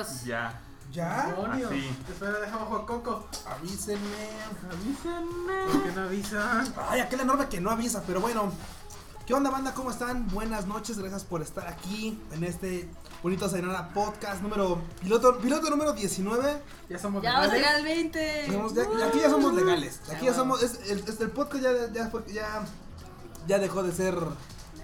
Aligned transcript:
así. 0.00 0.28
¿Ya? 0.28 0.52
Ya. 0.52 0.62
¿Ya? 0.90 1.36
Así. 1.52 1.90
Espera, 2.08 2.40
dejamos 2.40 2.68
Juan 2.68 2.86
Coco. 2.86 3.28
Avísenme. 3.46 4.30
Avísenme. 4.70 5.72
¿Por 5.72 5.82
qué 5.82 5.92
no 5.92 6.02
avisan? 6.02 6.74
Ay, 6.88 7.00
aquel 7.00 7.20
enorme 7.20 7.48
que 7.48 7.60
no 7.60 7.70
avisa, 7.70 8.02
pero 8.06 8.20
bueno. 8.20 8.52
¿Qué 9.26 9.34
onda, 9.34 9.50
banda? 9.50 9.74
¿Cómo 9.74 9.90
están? 9.90 10.26
Buenas 10.28 10.66
noches, 10.66 10.98
gracias 10.98 11.22
por 11.22 11.42
estar 11.42 11.68
aquí 11.68 12.18
en 12.32 12.44
este 12.44 12.88
bonito 13.22 13.46
Sayonara 13.46 13.90
Podcast 13.92 14.40
número. 14.40 14.80
Piloto, 15.02 15.38
piloto 15.38 15.68
número 15.68 15.92
19. 15.92 16.62
Ya 16.88 16.98
somos 16.98 17.22
ya 17.22 17.32
legales. 17.32 17.32
Ya 17.32 17.32
vamos 17.32 17.52
a 17.52 17.56
llegar 17.56 17.74
al 17.74 17.84
20. 17.84 18.46
Somos, 18.46 19.02
aquí 19.02 19.20
ya 19.20 19.28
somos 19.28 19.52
legales. 19.52 20.00
Aquí 20.10 20.24
ya, 20.24 20.32
somos. 20.32 20.62
Es, 20.62 20.80
el, 21.20 21.30
podcast 21.30 21.62
ya, 21.92 22.08
fue, 22.08 22.24
ya, 22.32 22.64
ya 23.46 23.58
dejó 23.58 23.82
de 23.82 23.92
ser 23.92 24.14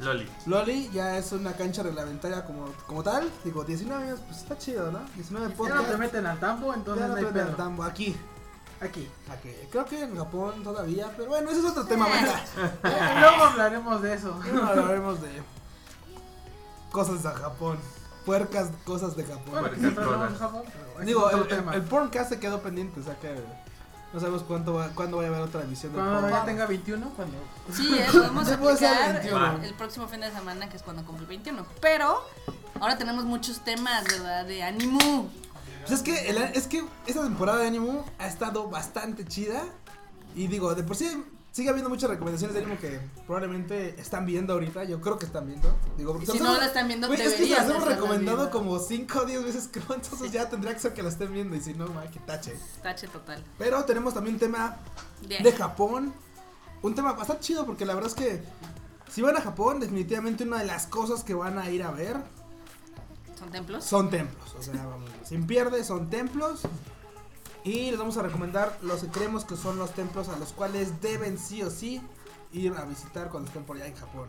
Loli. 0.05 0.29
Loli 0.47 0.91
ya 0.93 1.17
es 1.19 1.33
una 1.33 1.53
cancha 1.53 1.83
reglamentaria 1.83 2.45
como, 2.45 2.67
como 2.87 3.03
tal. 3.03 3.31
Digo, 3.45 3.65
19 3.65 4.05
años, 4.05 4.21
pues 4.27 4.39
está 4.41 4.59
chido, 4.59 4.91
¿no? 4.91 5.01
19 5.15 5.55
Ya 5.69 5.75
no 5.75 5.83
te 5.83 5.97
meten 5.97 6.27
al 6.27 6.39
tambo, 6.39 6.73
Ya 6.73 6.79
entonces 6.79 7.03
no 7.03 7.09
no 7.09 7.15
hay 7.17 7.25
te 7.25 7.31
meten 7.33 7.49
al 7.49 7.57
tambo. 7.57 7.83
Aquí, 7.85 8.17
Aquí. 8.81 9.09
aquí. 9.31 9.51
Creo 9.71 9.85
que 9.87 10.03
en 10.03 10.17
Japón 10.17 10.63
todavía, 10.63 11.11
pero 11.17 11.31
bueno, 11.31 11.51
ese 11.51 11.61
es 11.61 11.67
otro 11.67 11.85
tema. 11.87 12.07
Eh, 12.09 12.71
Luego 13.21 13.45
hablaremos 13.45 14.03
de 14.03 14.15
eso. 14.15 14.39
No 14.53 14.67
hablaremos 14.67 15.23
de 15.23 15.43
cosas 16.91 17.23
de 17.23 17.31
Japón. 17.31 17.79
Puercas 18.27 18.71
cosas 18.85 19.17
de 19.17 19.25
Japón. 19.25 19.51
Bueno, 19.51 19.69
Puercas 19.69 19.99
hablamos 20.05 20.33
de 20.33 20.39
Japón, 20.39 20.63
Digo, 21.05 21.31
el, 21.31 21.53
el, 21.53 21.75
el 21.75 21.83
porncast 21.83 22.31
se 22.31 22.41
quedó 22.41 22.61
pendiente, 22.63 23.01
o 23.01 23.03
sea 23.03 23.19
que 23.19 23.35
no 24.15 24.21
sabemos 24.21 24.45
cuánto 24.45 24.75
va, 24.75 24.89
cuándo 24.91 25.17
vaya 25.17 25.29
a 25.29 25.33
haber 25.33 25.49
otra 25.49 25.63
emisión 25.63 25.93
del 25.93 26.01
Cuando 26.01 26.31
ya 26.31 26.45
tenga 26.45 26.67
21, 26.67 27.11
cuando... 27.17 27.37
Sí, 27.73 27.93
eh, 27.99 28.07
podemos 28.13 28.49
Ya 28.49 28.59
puede 28.61 28.77
ser 28.77 28.95
aplicar 28.95 29.13
21. 29.23 29.63
el 29.65 29.75
próximo 29.75 30.07
fin 30.07 30.21
de 30.21 30.31
semana, 30.31 30.69
que 30.69 30.77
es 30.77 30.83
cuando 30.85 31.05
cumple 31.05 31.27
21. 31.27 31.67
Pero 31.81 32.23
ahora 32.81 32.97
tenemos 32.97 33.25
muchos 33.25 33.65
temas, 33.65 34.05
¿verdad? 34.05 34.45
De 34.47 34.63
ánimo. 34.63 35.29
Pues 35.81 35.91
es 35.91 36.03
que, 36.03 36.31
el- 36.31 36.39
es 36.39 36.69
que 36.69 36.85
esta 37.07 37.23
temporada 37.25 37.59
de 37.59 37.67
Animo 37.67 38.07
ha 38.19 38.27
estado 38.29 38.69
bastante 38.71 39.25
chida. 39.27 39.65
Y 40.37 40.47
digo, 40.47 40.75
de 40.75 40.83
por 40.85 40.97
sí 40.97 41.25
sigue 41.55 41.69
habiendo 41.71 41.89
muchas 41.89 42.11
recomendaciones 42.11 42.53
de 42.55 42.63
animo 42.65 42.79
que 42.81 42.99
probablemente 43.27 43.95
están 44.01 44.27
viendo 44.27 44.55
ahorita. 44.55 44.83
Yo 44.85 45.01
creo 45.01 45.19
que 45.21 45.27
están 45.27 45.47
viendo. 45.47 45.73
Digo, 45.97 46.11
porque 46.13 46.27
si 46.27 46.41
no 46.41 46.57
la 46.57 46.67
están 46.67 46.89
viendo, 46.89 47.07
Güey, 47.07 47.21
es 47.23 47.35
que 47.35 47.47
las 47.49 47.71
hemos 47.71 47.85
recomendado 47.85 48.51
como 48.51 48.77
5 48.81 49.21
o 49.21 49.25
10 49.25 49.45
veces, 49.45 49.69
creo. 49.71 49.95
Entonces 49.95 50.33
ya 50.33 50.49
tendría 50.51 50.75
que 50.75 50.81
ser 50.81 50.93
que 50.95 51.03
la 51.05 51.11
estén 51.11 51.33
viendo. 51.33 51.55
Y 51.55 51.61
si 51.61 51.73
no, 51.75 51.87
ma, 51.89 52.03
que 52.11 52.19
tache. 52.19 52.55
Tache 52.83 53.07
total. 53.07 53.41
Pero 53.57 53.85
tenemos 53.85 54.15
también 54.15 54.35
un 54.35 54.41
tema 54.41 54.77
De- 55.29 55.39
de 55.39 55.53
Japón. 55.53 56.13
Un 56.83 56.95
tema 56.97 57.13
bastante 57.13 57.43
chido 57.45 57.65
porque 57.65 57.87
la 57.87 57.95
verdad 57.95 58.11
es 58.11 58.17
que 58.17 58.43
si 59.11 59.23
van 59.23 59.37
a 59.37 59.41
Japón, 59.41 59.79
definitivamente 59.79 60.43
una 60.43 60.59
de 60.59 60.65
las 60.67 60.87
cosas 60.89 61.23
que 61.23 61.35
van 61.35 61.57
a 61.59 61.71
ir 61.71 61.85
a 61.85 61.93
ver 61.93 62.17
¿Son 63.39 63.51
templos? 63.51 63.85
son 63.85 64.11
templos. 64.11 64.55
O 64.59 64.63
sea, 64.63 64.85
vamos, 64.87 65.09
sin 65.25 65.47
pierde, 65.47 65.85
son 65.85 66.11
templos. 66.11 66.63
Y 67.65 67.91
les 67.91 67.99
vamos 67.99 68.17
a 68.19 68.23
recomendar 68.23 68.79
los 68.83 69.01
que 69.01 69.09
creemos 69.09 69.45
que 69.45 69.57
son 69.57 69.79
los 69.79 69.93
templos 69.93 70.29
a 70.29 70.37
los 70.39 70.53
cuales 70.53 71.01
deben 71.01 71.39
sí 71.39 71.63
o 71.63 71.71
sí 71.71 72.01
ir 72.53 72.75
a 72.77 72.85
visitar 72.85 73.31
cuando 73.31 73.49
estén 73.49 73.65
por 73.65 73.77
allá 73.77 73.87
en 73.87 73.97
Japón. 73.97 74.29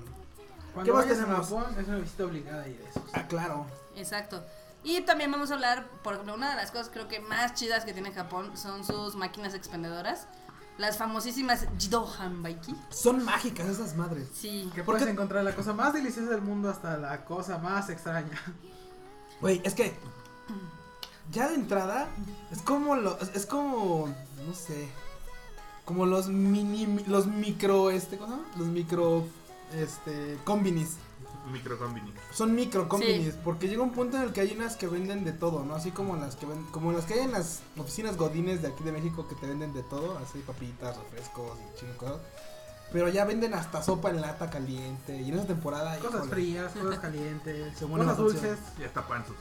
Cuando 0.73 0.93
más 0.93 1.03
vayas 1.05 1.19
a 1.19 1.25
tenemos? 1.25 1.49
Japón, 1.49 1.65
es 1.79 1.87
una 1.87 1.97
visita 1.97 2.25
obligada 2.25 2.63
a 2.63 2.67
ir 2.67 2.81
a 2.85 2.89
esos. 2.89 3.03
Ah, 3.13 3.27
claro. 3.27 3.65
Exacto. 3.95 4.43
Y 4.83 5.01
también 5.01 5.31
vamos 5.31 5.51
a 5.51 5.55
hablar, 5.55 5.87
por 6.03 6.13
ejemplo, 6.13 6.33
una 6.35 6.49
de 6.51 6.55
las 6.55 6.71
cosas 6.71 6.89
creo 6.91 7.07
que 7.07 7.19
más 7.19 7.53
chidas 7.55 7.83
que 7.85 7.93
tiene 7.93 8.11
Japón 8.11 8.55
son 8.55 8.85
sus 8.85 9.15
máquinas 9.15 9.53
expendedoras. 9.53 10.27
Las 10.77 10.97
famosísimas 10.97 11.65
Jidohan 11.77 12.43
Baiki. 12.43 12.75
Son 12.89 13.23
mágicas 13.23 13.67
esas 13.67 13.95
madres. 13.95 14.27
Sí. 14.33 14.69
Que 14.75 14.83
¿Por 14.83 14.95
puedes 14.95 15.03
qué? 15.05 15.11
encontrar 15.11 15.43
la 15.43 15.55
cosa 15.55 15.73
más 15.73 15.93
deliciosa 15.93 16.29
del 16.29 16.41
mundo 16.41 16.69
hasta 16.69 16.97
la 16.97 17.23
cosa 17.25 17.57
más 17.57 17.89
extraña. 17.89 18.39
Güey, 19.41 19.61
es 19.63 19.73
que 19.73 19.97
ya 21.31 21.48
de 21.50 21.56
entrada 21.56 22.07
es 22.51 22.62
como 22.62 22.95
lo, 22.95 23.18
es, 23.19 23.45
como 23.45 24.07
no 24.45 24.54
sé, 24.54 24.88
como 25.86 26.06
los 26.06 26.27
mini 26.27 26.88
mi- 26.88 27.04
los 27.06 27.27
micro 27.27 27.89
este, 27.92 28.18
¿cómo 28.18 28.31
se 28.36 28.38
llama? 28.42 28.50
Los 28.57 28.68
micro 28.68 29.25
este 29.74 30.38
combinis. 30.44 30.98
Microcombini. 31.51 32.12
Son 32.33 32.56
micro 32.56 32.89
combinis 32.89 33.33
Sí. 33.36 33.39
porque 33.44 33.68
llega 33.68 33.83
un 33.83 33.92
punto 33.92 34.18
en 34.18 34.24
el 34.24 34.33
que 34.33 34.42
hay 34.42 34.51
unas 34.56 34.77
que 34.77 34.88
venden 34.88 35.24
de 35.24 35.31
todo, 35.31 35.63
¿no? 35.63 35.75
Así 35.75 35.92
como 35.92 36.16
las 36.16 36.36
que 36.36 36.48
ven, 36.48 36.63
como 36.72 36.92
las 36.92 37.06
que 37.06 37.13
hay 37.13 37.19
en 37.19 37.33
las 37.33 37.60
oficinas 37.77 38.18
godines 38.18 38.63
de 38.63 38.69
aquí 38.69 38.83
de 38.83 38.92
México 38.92 39.27
que 39.27 39.36
te 39.36 39.45
venden 39.45 39.72
de 39.72 39.83
todo, 39.83 40.18
así 40.18 40.39
papitas, 40.39 40.98
refrescos 40.98 41.56
y 41.60 41.80
chingo 41.80 41.92
de 41.92 41.98
cosas. 42.00 42.18
Pero 42.92 43.10
ya 43.10 43.25
venden 43.25 43.54
hasta 43.54 43.83
sopa 43.83 44.10
en 44.10 44.22
lata 44.22 44.50
caliente 44.50 45.22
y 45.22 45.30
en 45.30 45.36
esa 45.36 45.45
temporada 45.45 45.95
Cosas 46.00 46.16
híjole, 46.16 46.31
frías, 46.31 46.72
cosas 46.74 47.00
calientes, 47.00 47.77
cosas 47.80 48.18
dulces. 48.18 48.57
Y 48.80 48.83
hasta 48.83 49.07
panzos. 49.07 49.36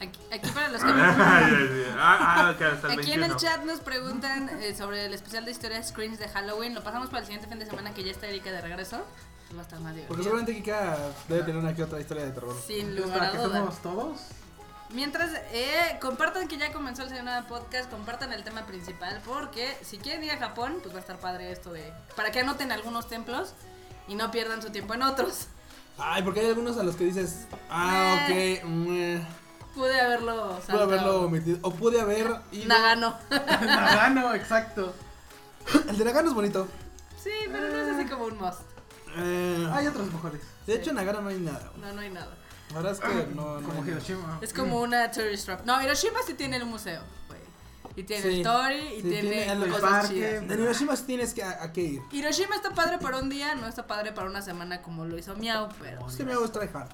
Aquí, 0.00 0.20
aquí 0.32 0.50
para 0.50 0.68
los 0.68 0.82
que 0.84 0.90
ah, 0.90 1.96
ah, 1.98 2.54
Aquí 2.90 3.12
en 3.12 3.24
el 3.24 3.30
21. 3.32 3.36
chat 3.36 3.64
nos 3.64 3.80
preguntan 3.80 4.48
eh, 4.62 4.74
sobre 4.76 5.06
el 5.06 5.14
especial 5.14 5.44
de 5.44 5.50
historias 5.50 5.88
Screens 5.88 6.18
de 6.18 6.28
Halloween. 6.28 6.74
Lo 6.74 6.84
pasamos 6.84 7.08
para 7.08 7.20
el 7.20 7.26
siguiente 7.26 7.48
fin 7.48 7.58
de 7.58 7.66
semana 7.66 7.92
que 7.92 8.04
ya 8.04 8.12
está 8.12 8.28
Erika 8.28 8.52
de 8.52 8.60
regreso. 8.60 9.04
Va 9.56 9.60
a 9.60 9.62
estar 9.62 9.80
más 9.80 9.94
Porque 9.94 9.94
divertido. 9.94 10.22
seguramente 10.22 10.54
Kika 10.54 10.98
debe 11.28 11.42
tener 11.42 11.56
una 11.56 11.74
que 11.74 11.82
otra 11.82 12.00
historia 12.00 12.24
de 12.24 12.30
terror. 12.32 12.54
Sin 12.64 12.94
lugar 12.94 13.22
a 13.24 13.42
dudas. 13.42 13.82
todos. 13.82 14.18
Mientras, 14.90 15.32
eh, 15.52 15.98
compartan 16.00 16.48
que 16.48 16.56
ya 16.56 16.72
comenzó 16.72 17.02
el 17.02 17.10
Sayonara 17.10 17.46
Podcast, 17.46 17.90
compartan 17.90 18.32
el 18.32 18.42
tema 18.44 18.64
principal, 18.66 19.20
porque 19.24 19.76
si 19.82 19.98
quieren 19.98 20.24
ir 20.24 20.30
a 20.30 20.38
Japón, 20.38 20.78
pues 20.82 20.94
va 20.94 20.98
a 20.98 21.00
estar 21.00 21.18
padre 21.18 21.52
esto 21.52 21.72
de... 21.72 21.92
Para 22.16 22.30
que 22.30 22.40
anoten 22.40 22.72
algunos 22.72 23.06
templos 23.08 23.52
y 24.06 24.14
no 24.14 24.30
pierdan 24.30 24.62
su 24.62 24.70
tiempo 24.70 24.94
en 24.94 25.02
otros. 25.02 25.48
Ay, 25.98 26.22
porque 26.22 26.40
hay 26.40 26.46
algunos 26.46 26.78
a 26.78 26.84
los 26.84 26.96
que 26.96 27.04
dices, 27.04 27.46
ah, 27.68 28.16
ok, 28.24 28.64
mm, 28.64 29.16
Pude 29.78 30.00
haberlo 30.00 30.48
pude 30.48 30.62
saltado. 30.66 30.82
haberlo 30.82 31.20
omitido. 31.22 31.58
O 31.62 31.70
pude 31.72 32.00
haber 32.00 32.26
ido. 32.52 32.66
Nagano. 32.66 33.14
Nagano, 33.30 34.34
exacto. 34.34 34.92
El 35.88 35.96
de 35.98 36.04
Nagano 36.04 36.28
es 36.30 36.34
bonito. 36.34 36.66
sí, 37.22 37.30
pero 37.50 37.68
no 37.68 37.76
es 37.78 37.96
así 37.96 38.08
como 38.08 38.24
un 38.24 38.38
must. 38.38 38.60
Eh, 39.16 39.68
Hay 39.72 39.86
otros 39.86 40.12
mejores. 40.12 40.40
de 40.66 40.74
hecho, 40.74 40.90
en 40.90 40.96
Nagano 40.96 41.20
no 41.22 41.28
hay 41.28 41.38
nada. 41.38 41.70
güey. 41.74 41.80
No, 41.88 41.92
no 41.94 42.00
hay 42.00 42.10
nada. 42.10 42.34
La 42.70 42.80
verdad 42.82 42.92
es 42.92 43.00
que 43.00 43.34
no. 43.34 43.60
no 43.60 43.68
Como. 43.68 43.86
Hiroshima. 43.86 44.38
Es 44.42 44.52
como 44.52 44.80
una 44.80 45.10
tourist 45.10 45.46
trap. 45.46 45.64
No, 45.64 45.80
Hiroshima 45.82 46.18
sí 46.26 46.34
tiene 46.34 46.56
el 46.58 46.64
museo, 46.66 47.00
güey. 47.28 47.40
Y 47.96 48.02
tiene 48.02 48.22
Sí. 48.22 48.36
el 48.38 48.42
Tori 48.42 48.76
y 48.76 48.96
Sí, 48.96 49.08
tiene, 49.08 49.30
tiene 49.30 49.52
el 49.52 49.70
cosas 49.70 49.80
parque. 49.90 50.14
chidas. 50.14 50.42
En 50.42 50.50
Hiroshima 50.62 50.96
sí 50.96 51.02
tienes 51.06 51.32
que, 51.34 51.42
a, 51.42 51.62
a 51.62 51.72
que 51.72 51.80
ir. 51.82 52.02
Hiroshima 52.12 52.56
está 52.56 52.70
padre 52.74 52.98
para 52.98 53.18
un 53.18 53.28
día, 53.30 53.54
no 53.54 53.66
está 53.66 53.86
padre 53.86 54.12
para 54.12 54.28
una 54.28 54.42
semana 54.42 54.82
como 54.82 55.04
lo 55.06 55.16
hizo 55.16 55.34
Miau, 55.36 55.68
pero... 55.80 56.06
Es 56.08 56.16
que 56.16 56.24
me 56.24 56.32
hago 56.32 56.48
tryhard. 56.50 56.88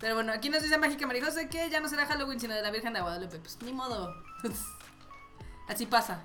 Pero 0.00 0.14
bueno, 0.14 0.32
aquí 0.32 0.48
nos 0.48 0.62
dice 0.62 0.78
Mágica 0.78 1.06
Marijosa 1.06 1.48
que 1.48 1.68
ya 1.70 1.80
no 1.80 1.88
será 1.88 2.06
Halloween, 2.06 2.38
sino 2.38 2.54
de 2.54 2.62
la 2.62 2.70
Virgen 2.70 2.92
de 2.92 3.00
Guadalupe. 3.00 3.38
Pues 3.38 3.58
ni 3.62 3.72
modo. 3.72 4.14
Así 5.68 5.86
pasa, 5.86 6.22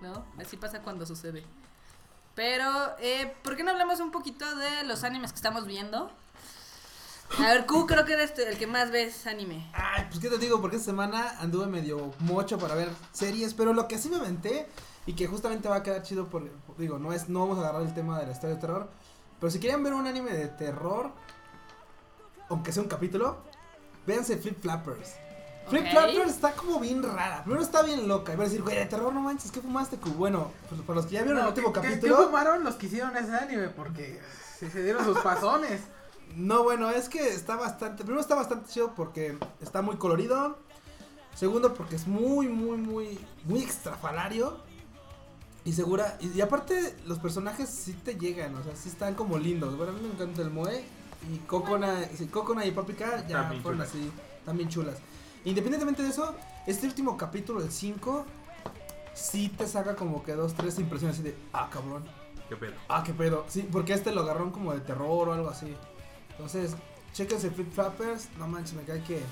¿no? 0.00 0.24
Así 0.38 0.56
pasa 0.56 0.82
cuando 0.82 1.06
sucede. 1.06 1.44
Pero, 2.34 2.96
eh, 2.98 3.34
¿por 3.42 3.56
qué 3.56 3.62
no 3.62 3.70
hablamos 3.70 4.00
un 4.00 4.10
poquito 4.10 4.56
de 4.56 4.84
los 4.84 5.04
animes 5.04 5.32
que 5.32 5.36
estamos 5.36 5.66
viendo? 5.66 6.10
A 7.38 7.42
ver, 7.42 7.66
Q, 7.66 7.86
creo 7.86 8.04
que 8.04 8.12
eres 8.12 8.38
el 8.38 8.58
que 8.58 8.66
más 8.66 8.90
ves 8.90 9.26
anime. 9.26 9.70
Ay, 9.72 10.06
pues 10.08 10.20
qué 10.20 10.28
te 10.28 10.38
digo, 10.38 10.60
porque 10.60 10.76
esta 10.76 10.90
semana 10.90 11.34
anduve 11.40 11.66
medio 11.66 12.12
mocho 12.20 12.58
para 12.58 12.74
ver 12.74 12.90
series, 13.12 13.54
pero 13.54 13.72
lo 13.72 13.88
que 13.88 13.98
sí 13.98 14.10
me 14.10 14.16
aventé 14.16 14.68
y 15.06 15.14
que 15.14 15.26
justamente 15.26 15.68
va 15.68 15.76
a 15.76 15.82
quedar 15.82 16.02
chido 16.02 16.28
por, 16.28 16.50
digo, 16.76 16.98
no 16.98 17.12
es 17.12 17.28
no 17.28 17.40
vamos 17.40 17.58
a 17.58 17.62
agarrar 17.62 17.82
el 17.82 17.94
tema 17.94 18.18
de 18.18 18.26
la 18.26 18.32
historia 18.32 18.56
de 18.56 18.60
terror, 18.60 18.90
pero 19.40 19.50
si 19.50 19.60
quieren 19.60 19.82
ver 19.82 19.94
un 19.94 20.06
anime 20.06 20.32
de 20.32 20.48
terror, 20.48 21.12
aunque 22.54 22.72
sea 22.72 22.82
un 22.82 22.88
capítulo, 22.88 23.38
véanse 24.06 24.36
Flip 24.36 24.60
Flappers. 24.60 25.14
Flip. 25.68 25.86
Flappers 25.90 26.30
está 26.30 26.52
como 26.52 26.80
bien 26.80 27.02
rara. 27.02 27.42
Primero 27.44 27.62
está 27.62 27.82
bien 27.82 28.08
loca. 28.08 28.32
Y 28.32 28.36
van 28.36 28.46
a 28.46 28.48
decir, 28.48 28.62
güey, 28.62 28.76
de 28.76 28.86
terror 28.86 29.12
no 29.14 29.20
manches, 29.20 29.50
¿qué 29.52 29.60
fumaste? 29.60 29.96
Bueno, 30.16 30.50
pues 30.68 30.80
para 30.82 30.96
los 30.96 31.06
que 31.06 31.12
ya 31.12 31.22
vieron 31.22 31.40
el 31.40 31.48
último 31.48 31.72
¿qué- 31.72 31.80
qué- 31.80 31.88
capítulo. 31.88 32.16
¿Qué 32.18 32.24
fumaron 32.24 32.64
los 32.64 32.74
que 32.74 32.86
hicieron 32.86 33.16
ese 33.16 33.34
anime? 33.34 33.68
Porque 33.68 34.20
se, 34.58 34.70
se 34.70 34.82
dieron 34.82 35.04
sus 35.04 35.18
pasones. 35.18 35.80
No, 36.34 36.62
bueno, 36.62 36.88
es 36.90 37.10
que 37.10 37.28
está 37.34 37.56
bastante. 37.56 38.04
Primero 38.04 38.22
está 38.22 38.34
bastante 38.34 38.66
chido 38.70 38.94
porque 38.94 39.36
está 39.60 39.82
muy 39.82 39.96
colorido. 39.96 40.56
Segundo, 41.34 41.74
porque 41.74 41.96
es 41.96 42.06
muy, 42.06 42.48
muy, 42.48 42.78
muy, 42.78 43.18
muy 43.44 43.60
extrafalario. 43.62 44.56
Y 45.66 45.74
segura. 45.74 46.16
Y, 46.20 46.28
y 46.30 46.40
aparte, 46.40 46.96
los 47.04 47.18
personajes 47.18 47.68
sí 47.68 47.92
te 47.92 48.14
llegan, 48.14 48.54
o 48.56 48.62
sea, 48.62 48.74
sí 48.74 48.88
están 48.88 49.14
como 49.14 49.36
lindos. 49.36 49.76
Bueno, 49.76 49.92
a 49.92 49.94
mí 49.94 50.00
me 50.00 50.14
encanta 50.14 50.40
el 50.40 50.48
Moe. 50.50 50.82
Y 51.30 51.38
Kokona, 51.38 52.08
sí, 52.16 52.26
Kokona 52.26 52.64
y 52.64 52.72
Paprika 52.72 53.26
ya 53.26 53.42
También 53.42 53.62
fueron 53.62 53.80
chulas. 53.80 53.88
así, 53.88 54.12
también 54.44 54.68
chulas. 54.68 54.98
Independientemente 55.44 56.02
de 56.02 56.10
eso, 56.10 56.34
este 56.66 56.86
último 56.86 57.16
capítulo, 57.16 57.60
el 57.60 57.70
5, 57.70 58.26
sí 59.14 59.48
te 59.48 59.66
saca 59.66 59.96
como 59.96 60.22
que 60.22 60.32
dos, 60.32 60.54
tres 60.54 60.78
impresiones 60.78 61.16
así 61.16 61.24
de, 61.24 61.36
ah, 61.52 61.68
cabrón. 61.70 62.04
Qué 62.48 62.56
pedo. 62.56 62.74
Ah, 62.88 63.02
qué 63.04 63.14
pedo. 63.14 63.44
Sí, 63.48 63.68
porque 63.70 63.94
este 63.94 64.12
lo 64.12 64.22
agarraron 64.22 64.50
como 64.50 64.74
de 64.74 64.80
terror 64.80 65.28
o 65.28 65.32
algo 65.32 65.48
así. 65.48 65.74
Entonces, 66.30 66.74
chéquense 67.12 67.50
Flip 67.50 67.72
Flappers. 67.72 68.28
No 68.38 68.46
manches, 68.46 68.74
me 68.74 68.82
cae 68.82 69.02
que. 69.02 69.22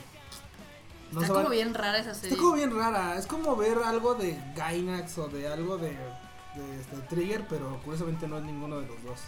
No 1.13 1.21
está 1.21 1.35
como 1.35 1.51
bien 1.51 1.75
rara 1.75 1.99
esa 1.99 2.15
serie. 2.15 2.31
Está 2.31 2.41
como 2.41 2.55
bien 2.55 2.75
rara. 2.75 3.19
Es 3.19 3.27
como 3.27 3.57
ver 3.57 3.79
algo 3.85 4.15
de 4.15 4.41
Gainax 4.57 5.19
o 5.19 5.29
de 5.29 5.49
algo 5.49 5.77
de, 5.77 5.91
de, 5.91 6.81
este, 6.81 6.97
Trigger, 7.09 7.47
pero 7.49 7.81
curiosamente 7.85 8.27
no 8.27 8.39
es 8.39 8.45
ninguno 8.45 8.81
de 8.81 8.87
los 8.87 9.03
dos. 9.03 9.21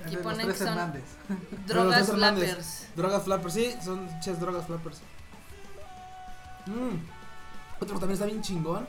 Aquí 0.00 0.10
De 0.10 0.16
los 0.16 0.22
ponen 0.22 0.46
tres 0.46 0.58
que 0.58 0.64
son 0.64 0.68
Hernández. 0.68 1.04
Los 1.50 1.66
Drogas 1.66 2.10
flappers. 2.10 2.86
Drogas 2.96 3.22
Flappers, 3.24 3.54
sí, 3.54 3.74
son 3.84 4.08
ches 4.20 4.40
drogas 4.40 4.66
Flappers. 4.66 4.98
Mm. 6.66 6.96
Otro 7.80 7.94
que 7.94 8.00
también 8.00 8.12
está 8.12 8.26
bien 8.26 8.42
chingón. 8.42 8.86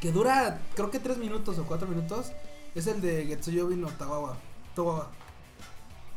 Que 0.00 0.12
dura, 0.12 0.58
creo 0.74 0.90
que 0.90 0.98
3 0.98 1.18
minutos 1.18 1.58
o 1.58 1.64
4 1.66 1.86
minutos. 1.86 2.32
Es 2.74 2.86
el 2.86 3.00
de 3.00 3.26
Getsuyobi 3.26 3.76
no 3.76 3.88
Tawawa. 3.88 4.36
Tawawa. 4.74 5.08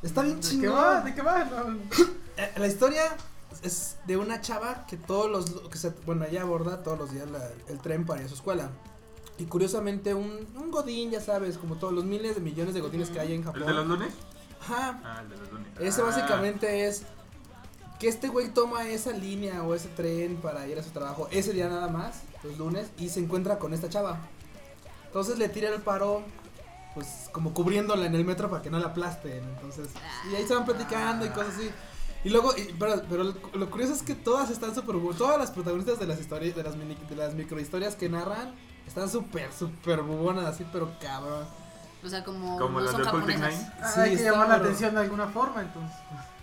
Está 0.02 0.22
bien 0.22 0.36
¿De 0.36 0.42
qué 0.42 0.48
chingón. 0.48 0.74
va? 0.76 1.02
¿De 1.02 1.14
qué 1.16 1.22
va? 1.22 1.44
No. 1.46 1.78
Eh, 2.36 2.52
la 2.58 2.66
historia 2.66 3.04
es 3.62 3.98
de 4.08 4.18
una 4.18 4.42
chava 4.42 4.88
que 4.88 4.98
todos 4.98 5.30
los 5.30 5.70
que 5.70 5.78
se, 5.78 5.92
bueno 6.04 6.26
ella 6.26 6.42
aborda 6.42 6.82
todos 6.82 6.98
los 6.98 7.12
días 7.12 7.30
la- 7.30 7.48
el 7.68 7.78
tren 7.78 8.08
para 8.08 8.22
ir 8.22 8.26
a 8.26 8.30
su 8.30 8.34
escuela 8.34 8.72
y 9.38 9.46
curiosamente 9.46 10.14
un, 10.14 10.48
un 10.56 10.72
godín 10.72 11.12
ya 11.12 11.22
sabes 11.22 11.58
como 11.58 11.76
todos 11.76 11.94
los 11.94 12.06
miles 12.06 12.36
de 12.36 12.42
millones 12.42 12.74
de 12.74 12.82
godines 12.82 13.10
que 13.10 13.20
hay 13.20 13.34
en 13.34 13.40
¿El 13.40 13.46
Japón 13.46 13.66
de 13.66 13.74
los 13.74 13.88
lunes? 13.88 14.14
Ajá. 14.62 15.02
Ah, 15.04 15.22
el 15.22 15.30
de 15.30 15.38
los 15.38 15.52
lunes. 15.52 15.68
Ese 15.80 16.02
Ah. 16.02 16.06
básicamente 16.06 16.88
es 16.88 17.04
que 18.00 18.08
este 18.08 18.28
güey 18.28 18.50
toma 18.50 18.88
esa 18.88 19.12
línea 19.12 19.64
o 19.64 19.74
ese 19.74 19.88
tren 19.90 20.38
para 20.38 20.68
ir 20.68 20.78
a 20.78 20.84
su 20.84 20.92
trabajo 20.92 21.28
ese 21.32 21.54
día 21.54 21.70
nada 21.70 21.88
más, 21.88 22.22
los 22.44 22.58
lunes, 22.58 22.88
y 22.98 23.10
se 23.10 23.20
encuentra 23.20 23.60
con 23.60 23.74
esta 23.74 23.90
chava. 23.90 24.20
Entonces 25.08 25.38
le 25.38 25.48
tira 25.50 25.70
el 25.70 25.82
paro, 25.82 26.24
pues 26.96 27.30
como 27.32 27.54
cubriéndola 27.54 28.06
en 28.06 28.16
el 28.16 28.26
metro 28.26 28.50
para 28.50 28.62
que 28.62 28.70
no 28.70 28.80
la 28.80 28.88
aplasten. 28.88 29.44
Entonces, 29.44 29.90
y 30.32 30.36
ahí 30.36 30.46
se 30.48 30.54
van 30.54 30.66
platicando 30.66 31.26
y 31.26 31.30
cosas 31.30 31.56
así. 31.56 31.70
Y 32.24 32.30
luego, 32.30 32.56
y- 32.56 32.74
pero, 32.80 33.02
pero 33.10 33.24
lo, 33.54 33.70
curioso 33.70 33.94
es 33.94 34.02
que 34.02 34.16
todas 34.16 34.50
están 34.50 34.74
súper 34.74 34.96
Todas 35.18 35.38
las 35.38 35.52
protagonistas 35.52 36.00
de 36.00 36.08
las 36.08 36.20
historias, 36.20 36.56
de 36.56 36.64
las, 36.64 36.76
mini, 36.76 36.96
de 37.10 37.16
las 37.16 37.34
microhistorias 37.34 37.96
que 37.96 38.08
narran, 38.10 38.54
están 38.88 39.10
súper, 39.10 39.52
súper 39.52 40.02
bubonas, 40.02 40.46
así, 40.46 40.66
pero 40.72 40.92
cabrón. 41.02 41.46
O 42.04 42.10
sea, 42.10 42.24
como, 42.24 42.58
Como 42.58 42.80
no 42.80 42.86
las 42.86 42.92
son 42.92 43.02
de 43.04 43.08
Occultic 43.10 43.36
japonesas. 43.36 43.62
Nine. 43.64 43.74
Ah, 43.82 43.92
Sí, 43.94 44.00
hay 44.02 44.16
que 44.18 44.24
llamar 44.24 44.50
la 44.50 44.56
atención 44.56 44.94
de 44.96 45.02
alguna 45.02 45.28
forma, 45.28 45.62
entonces. 45.62 45.98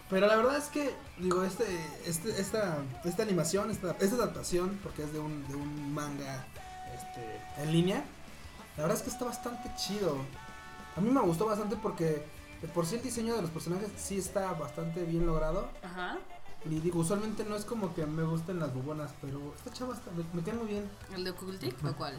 Pero 0.09 0.27
la 0.27 0.37
verdad 0.37 0.57
es 0.57 0.65
que, 0.65 0.95
digo, 1.19 1.45
este, 1.45 1.65
este, 2.07 2.41
esta, 2.41 2.79
esta 3.05 3.23
animación, 3.23 3.71
esta, 3.71 3.95
esta 4.01 4.17
adaptación, 4.17 4.79
porque 4.83 5.05
es 5.05 5.13
de 5.13 5.19
un, 5.21 5.47
de 5.49 5.55
un 5.55 5.95
manga 5.95 6.47
este, 6.95 7.41
en 7.63 7.73
línea, 7.73 8.05
la 8.77 8.83
verdad 8.85 8.97
es 8.97 9.03
que 9.05 9.11
está 9.11 9.25
bastante 9.25 9.71
chido. 9.77 10.17
A 10.97 11.01
mí 11.01 11.11
me 11.11 11.21
gustó 11.21 11.47
bastante 11.47 11.77
porque 11.77 12.25
de 12.63 12.69
por 12.69 12.87
sí 12.87 12.97
el 12.97 13.03
diseño 13.03 13.35
de 13.37 13.43
los 13.43 13.51
personajes 13.51 13.89
sí 13.97 14.19
está 14.19 14.53
bastante 14.53 15.03
bien 15.05 15.27
logrado. 15.27 15.69
Ajá. 15.83 16.19
Y 16.67 16.79
digo, 16.81 17.01
usualmente 17.01 17.43
no 17.45 17.57
es 17.57 17.65
como 17.65 17.95
que 17.95 18.05
me 18.05 18.23
gusten 18.23 18.59
las 18.59 18.75
bubonas, 18.75 19.13
pero 19.23 19.55
esta 19.57 19.73
chava 19.73 19.95
está, 19.95 20.11
me, 20.11 20.25
me 20.35 20.43
cae 20.43 20.53
muy 20.53 20.67
bien. 20.67 20.91
¿El 21.15 21.25
de 21.25 21.31
Occultic 21.31 21.75
o 21.85 21.93
cuál? 21.97 22.19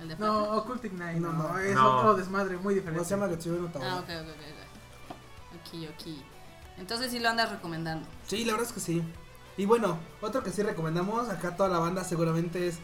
¿El 0.00 0.08
de 0.08 0.16
No? 0.16 0.52
Occultic 0.58 0.92
Night, 0.92 1.18
No, 1.20 1.32
no, 1.32 1.48
no. 1.48 1.58
es 1.58 1.74
No. 1.74 1.96
otro 1.98 2.14
desmadre 2.14 2.56
muy 2.56 2.74
diferente. 2.74 2.98
¿Cómo 2.98 3.08
se 3.08 3.16
llama 3.16 3.28
Getsuyo 3.28 3.56
no 3.62 3.68
Ah, 3.84 3.96
ok, 3.96 4.04
ok, 4.04 4.28
ok. 4.28 5.14
ok. 5.54 5.90
Ok. 5.90 6.06
Entonces 6.78 7.10
sí 7.10 7.18
lo 7.18 7.28
andas 7.28 7.50
recomendando. 7.50 8.06
Sí, 8.28 8.44
la 8.44 8.52
verdad 8.52 8.68
es 8.68 8.72
que 8.72 8.80
sí. 8.80 9.02
Y 9.56 9.66
bueno, 9.66 9.98
otro 10.20 10.42
que 10.44 10.50
sí 10.50 10.62
recomendamos, 10.62 11.28
acá 11.28 11.56
toda 11.56 11.68
la 11.68 11.80
banda 11.80 12.04
seguramente 12.04 12.68
es 12.68 12.78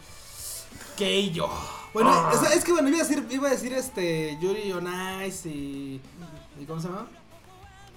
Keijo. 0.97 1.49
Bueno, 1.93 2.11
Ah. 2.13 2.31
es, 2.33 2.57
es 2.57 2.63
que 2.65 2.71
bueno, 2.73 2.89
iba 2.89 2.97
a 2.99 3.03
decir, 3.03 3.25
iba 3.29 3.47
a 3.47 3.51
decir 3.51 3.73
este 3.73 4.37
Yuri 4.41 4.71
on 4.73 4.87
Ice 5.25 5.47
y, 5.49 6.01
y 6.59 6.65
¿cómo 6.65 6.79
se 6.81 6.87
llama? 6.87 7.07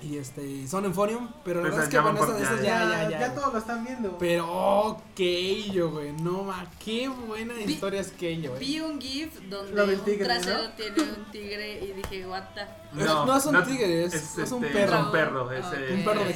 Y 0.02 0.16
este 0.16 0.66
Son 0.66 0.82
Euphonium, 0.86 1.28
pero 1.44 1.60
la 1.60 1.64
verdad 1.68 1.82
es 1.84 1.88
que 1.90 1.94
ya 1.96 2.00
bueno, 2.00 2.24
esas, 2.24 2.40
esas 2.40 2.62
ya, 2.62 2.88
ya, 2.88 3.10
ya, 3.10 3.20
ya. 3.20 3.34
todos 3.34 3.52
lo 3.52 3.58
están 3.58 3.84
viendo. 3.84 4.16
Pero 4.16 4.46
oh, 4.48 5.02
Keijo, 5.14 5.90
güey, 5.90 6.12
no 6.14 6.44
ma, 6.44 6.64
qué 6.82 7.06
buena 7.08 7.52
Vi- 7.52 7.64
historia 7.74 8.00
es 8.00 8.10
Keijo, 8.12 8.48
güey. 8.54 8.60
Vi 8.66 8.80
un 8.80 8.98
GIF 8.98 9.38
donde 9.50 9.94
un 9.94 10.00
tigre, 10.00 10.24
trasero 10.24 10.62
¿no? 10.62 10.70
tiene 10.70 11.02
un 11.02 11.24
tigre 11.30 11.84
y 11.84 11.92
dije, 11.92 12.26
what 12.26 12.44
the... 12.54 12.62
No, 13.04 13.26
no 13.26 13.36
es 13.36 13.44
un 13.44 13.62
tigre, 13.64 14.04
es- 14.04 14.14
es, 14.14 14.38
es 14.38 14.52
un 14.52 14.64
este, 14.64 14.78
perro. 14.78 14.96
Es 15.00 15.04
un 15.04 15.12
perro, 15.12 15.52
es 15.52 15.66
Ok. 15.66 15.72
eh, 15.76 15.94
Un 15.98 16.04
perro 16.04 16.20
de. 16.20 16.30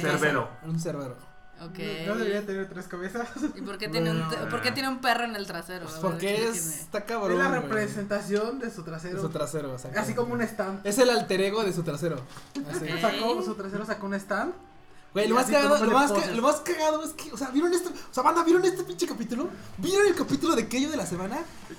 Un 0.69 0.79
cerbero. 0.79 1.15
Ok. 1.61 1.79
No 2.07 2.15
debería 2.15 2.45
tener 2.45 2.67
tres 2.69 2.85
cabezas. 2.87 3.27
¿Y 3.55 3.61
por 3.61 3.77
qué, 3.77 3.87
tiene 3.87 4.11
un, 4.11 4.19
No. 4.19 4.29
¿por 4.49 4.61
qué 4.61 4.71
tiene 4.71 4.89
un 4.89 4.99
perro 4.99 5.23
en 5.23 5.35
el 5.35 5.47
trasero? 5.47 5.85
Pues 5.85 5.97
porque 5.99 6.47
es, 6.47 6.81
está 6.81 7.05
cabrón. 7.05 7.31
es 7.33 7.37
la 7.39 7.47
güey. 7.47 7.61
representación 7.61 8.59
de 8.59 8.69
su 8.71 8.83
trasero. 8.83 9.15
De 9.15 9.21
su 9.21 9.29
trasero, 9.29 9.71
exacto. 9.73 9.99
Así 9.99 10.13
como 10.13 10.33
un 10.33 10.41
stand. 10.41 10.85
Es 10.85 10.97
el 10.97 11.09
alter 11.09 11.39
ego 11.41 11.63
de 11.63 11.71
su 11.73 11.83
trasero. 11.83 12.17
Así. 12.69 12.91
Ok. 12.91 12.99
Sacó, 12.99 13.41
su 13.43 13.55
trasero 13.55 13.85
sacó 13.85 14.05
un 14.07 14.13
stand. 14.15 14.53
Güey, 15.13 15.29
lo 15.29 15.35
más, 15.35 15.45
cagado, 15.45 15.79
un 15.81 15.87
lo, 15.89 15.93
más 15.93 16.11
ca- 16.11 16.27
lo 16.31 16.41
más 16.41 16.55
cagado 16.57 17.01
es 17.05 17.11
que, 17.11 17.31
o 17.31 17.37
sea, 17.37 17.49
¿vieron 17.49 17.73
esto? 17.73 17.89
O 17.89 18.13
sea, 18.13 18.21
banda, 18.21 18.43
¿vieron 18.43 18.65
este 18.65 18.83
pinche 18.83 19.07
capítulo? 19.07 19.47
¿Vieron 19.77 20.07
el 20.07 20.13
capítulo 20.13 20.57
de 20.57 20.67
Kello 20.67 20.89
de 20.91 20.97
la 20.97 21.05
semana? 21.05 21.37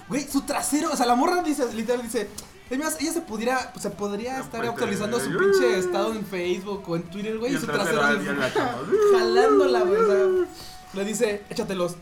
Güey, 0.08 0.26
su 0.26 0.40
trasero, 0.40 0.90
o 0.90 0.96
sea, 0.96 1.04
la 1.04 1.14
morra 1.16 1.42
dice, 1.42 1.70
literal 1.74 2.00
dice, 2.00 2.30
es 2.70 2.78
más, 2.78 3.00
ella 3.00 3.12
se 3.12 3.20
pudiera, 3.20 3.72
se 3.78 3.90
podría 3.90 4.38
No 4.38 4.44
estar 4.44 4.64
actualizando 4.64 5.20
su 5.20 5.30
pinche 5.30 5.78
estado 5.78 6.12
en 6.12 6.26
Facebook 6.26 6.82
o 6.88 6.96
en 6.96 7.02
Twitter, 7.04 7.38
güey, 7.38 7.54
y, 7.54 7.58
su 7.58 7.66
trasero 7.66 8.02
jalándola, 9.12 9.80
güey, 9.82 10.00
o 10.02 10.06
sea, 10.06 10.48
le 10.94 11.04
dice, 11.04 11.44
échatelos. 11.48 11.96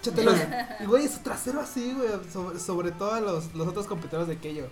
Échatelos. 0.00 0.36
Y 0.80 0.84
güey, 0.84 1.08
su 1.08 1.18
trasero 1.18 1.60
así, 1.60 1.92
güey, 1.94 2.08
sobre, 2.32 2.60
sobre 2.60 2.92
todo 2.92 3.20
los, 3.20 3.54
los 3.54 3.66
otros 3.66 3.86
competidores 3.86 4.28
de 4.28 4.38
Kello. 4.38 4.68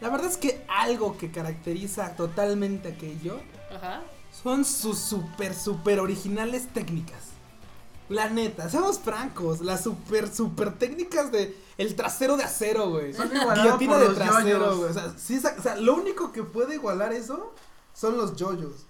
La 0.00 0.10
verdad 0.10 0.30
es 0.30 0.36
que 0.36 0.64
algo 0.68 1.18
que 1.18 1.30
caracteriza 1.30 2.14
totalmente 2.14 2.88
a 2.90 3.76
Ajá. 3.76 4.02
son 4.42 4.64
sus 4.64 4.98
super, 4.98 5.54
super 5.54 5.98
originales 5.98 6.68
técnicas. 6.72 7.30
La 8.08 8.30
neta, 8.30 8.70
seamos 8.70 9.00
francos, 9.00 9.60
las 9.60 9.82
super, 9.82 10.32
super 10.32 10.72
técnicas 10.78 11.32
de 11.32 11.54
el 11.78 11.94
trasero 11.96 12.36
de 12.36 12.44
acero, 12.44 12.90
güey. 12.90 13.12
Guillotina 13.12 13.96
de 13.98 14.08
trasero, 14.14 14.76
güey. 14.76 14.90
O 14.90 14.92
sea, 14.92 15.14
sí, 15.16 15.36
esa- 15.36 15.54
o 15.58 15.62
sea, 15.62 15.76
lo 15.76 15.94
único 15.94 16.32
que 16.32 16.42
puede 16.42 16.74
igualar 16.74 17.12
eso 17.12 17.54
son 17.94 18.16
los 18.18 18.36
yoyos. 18.36 18.84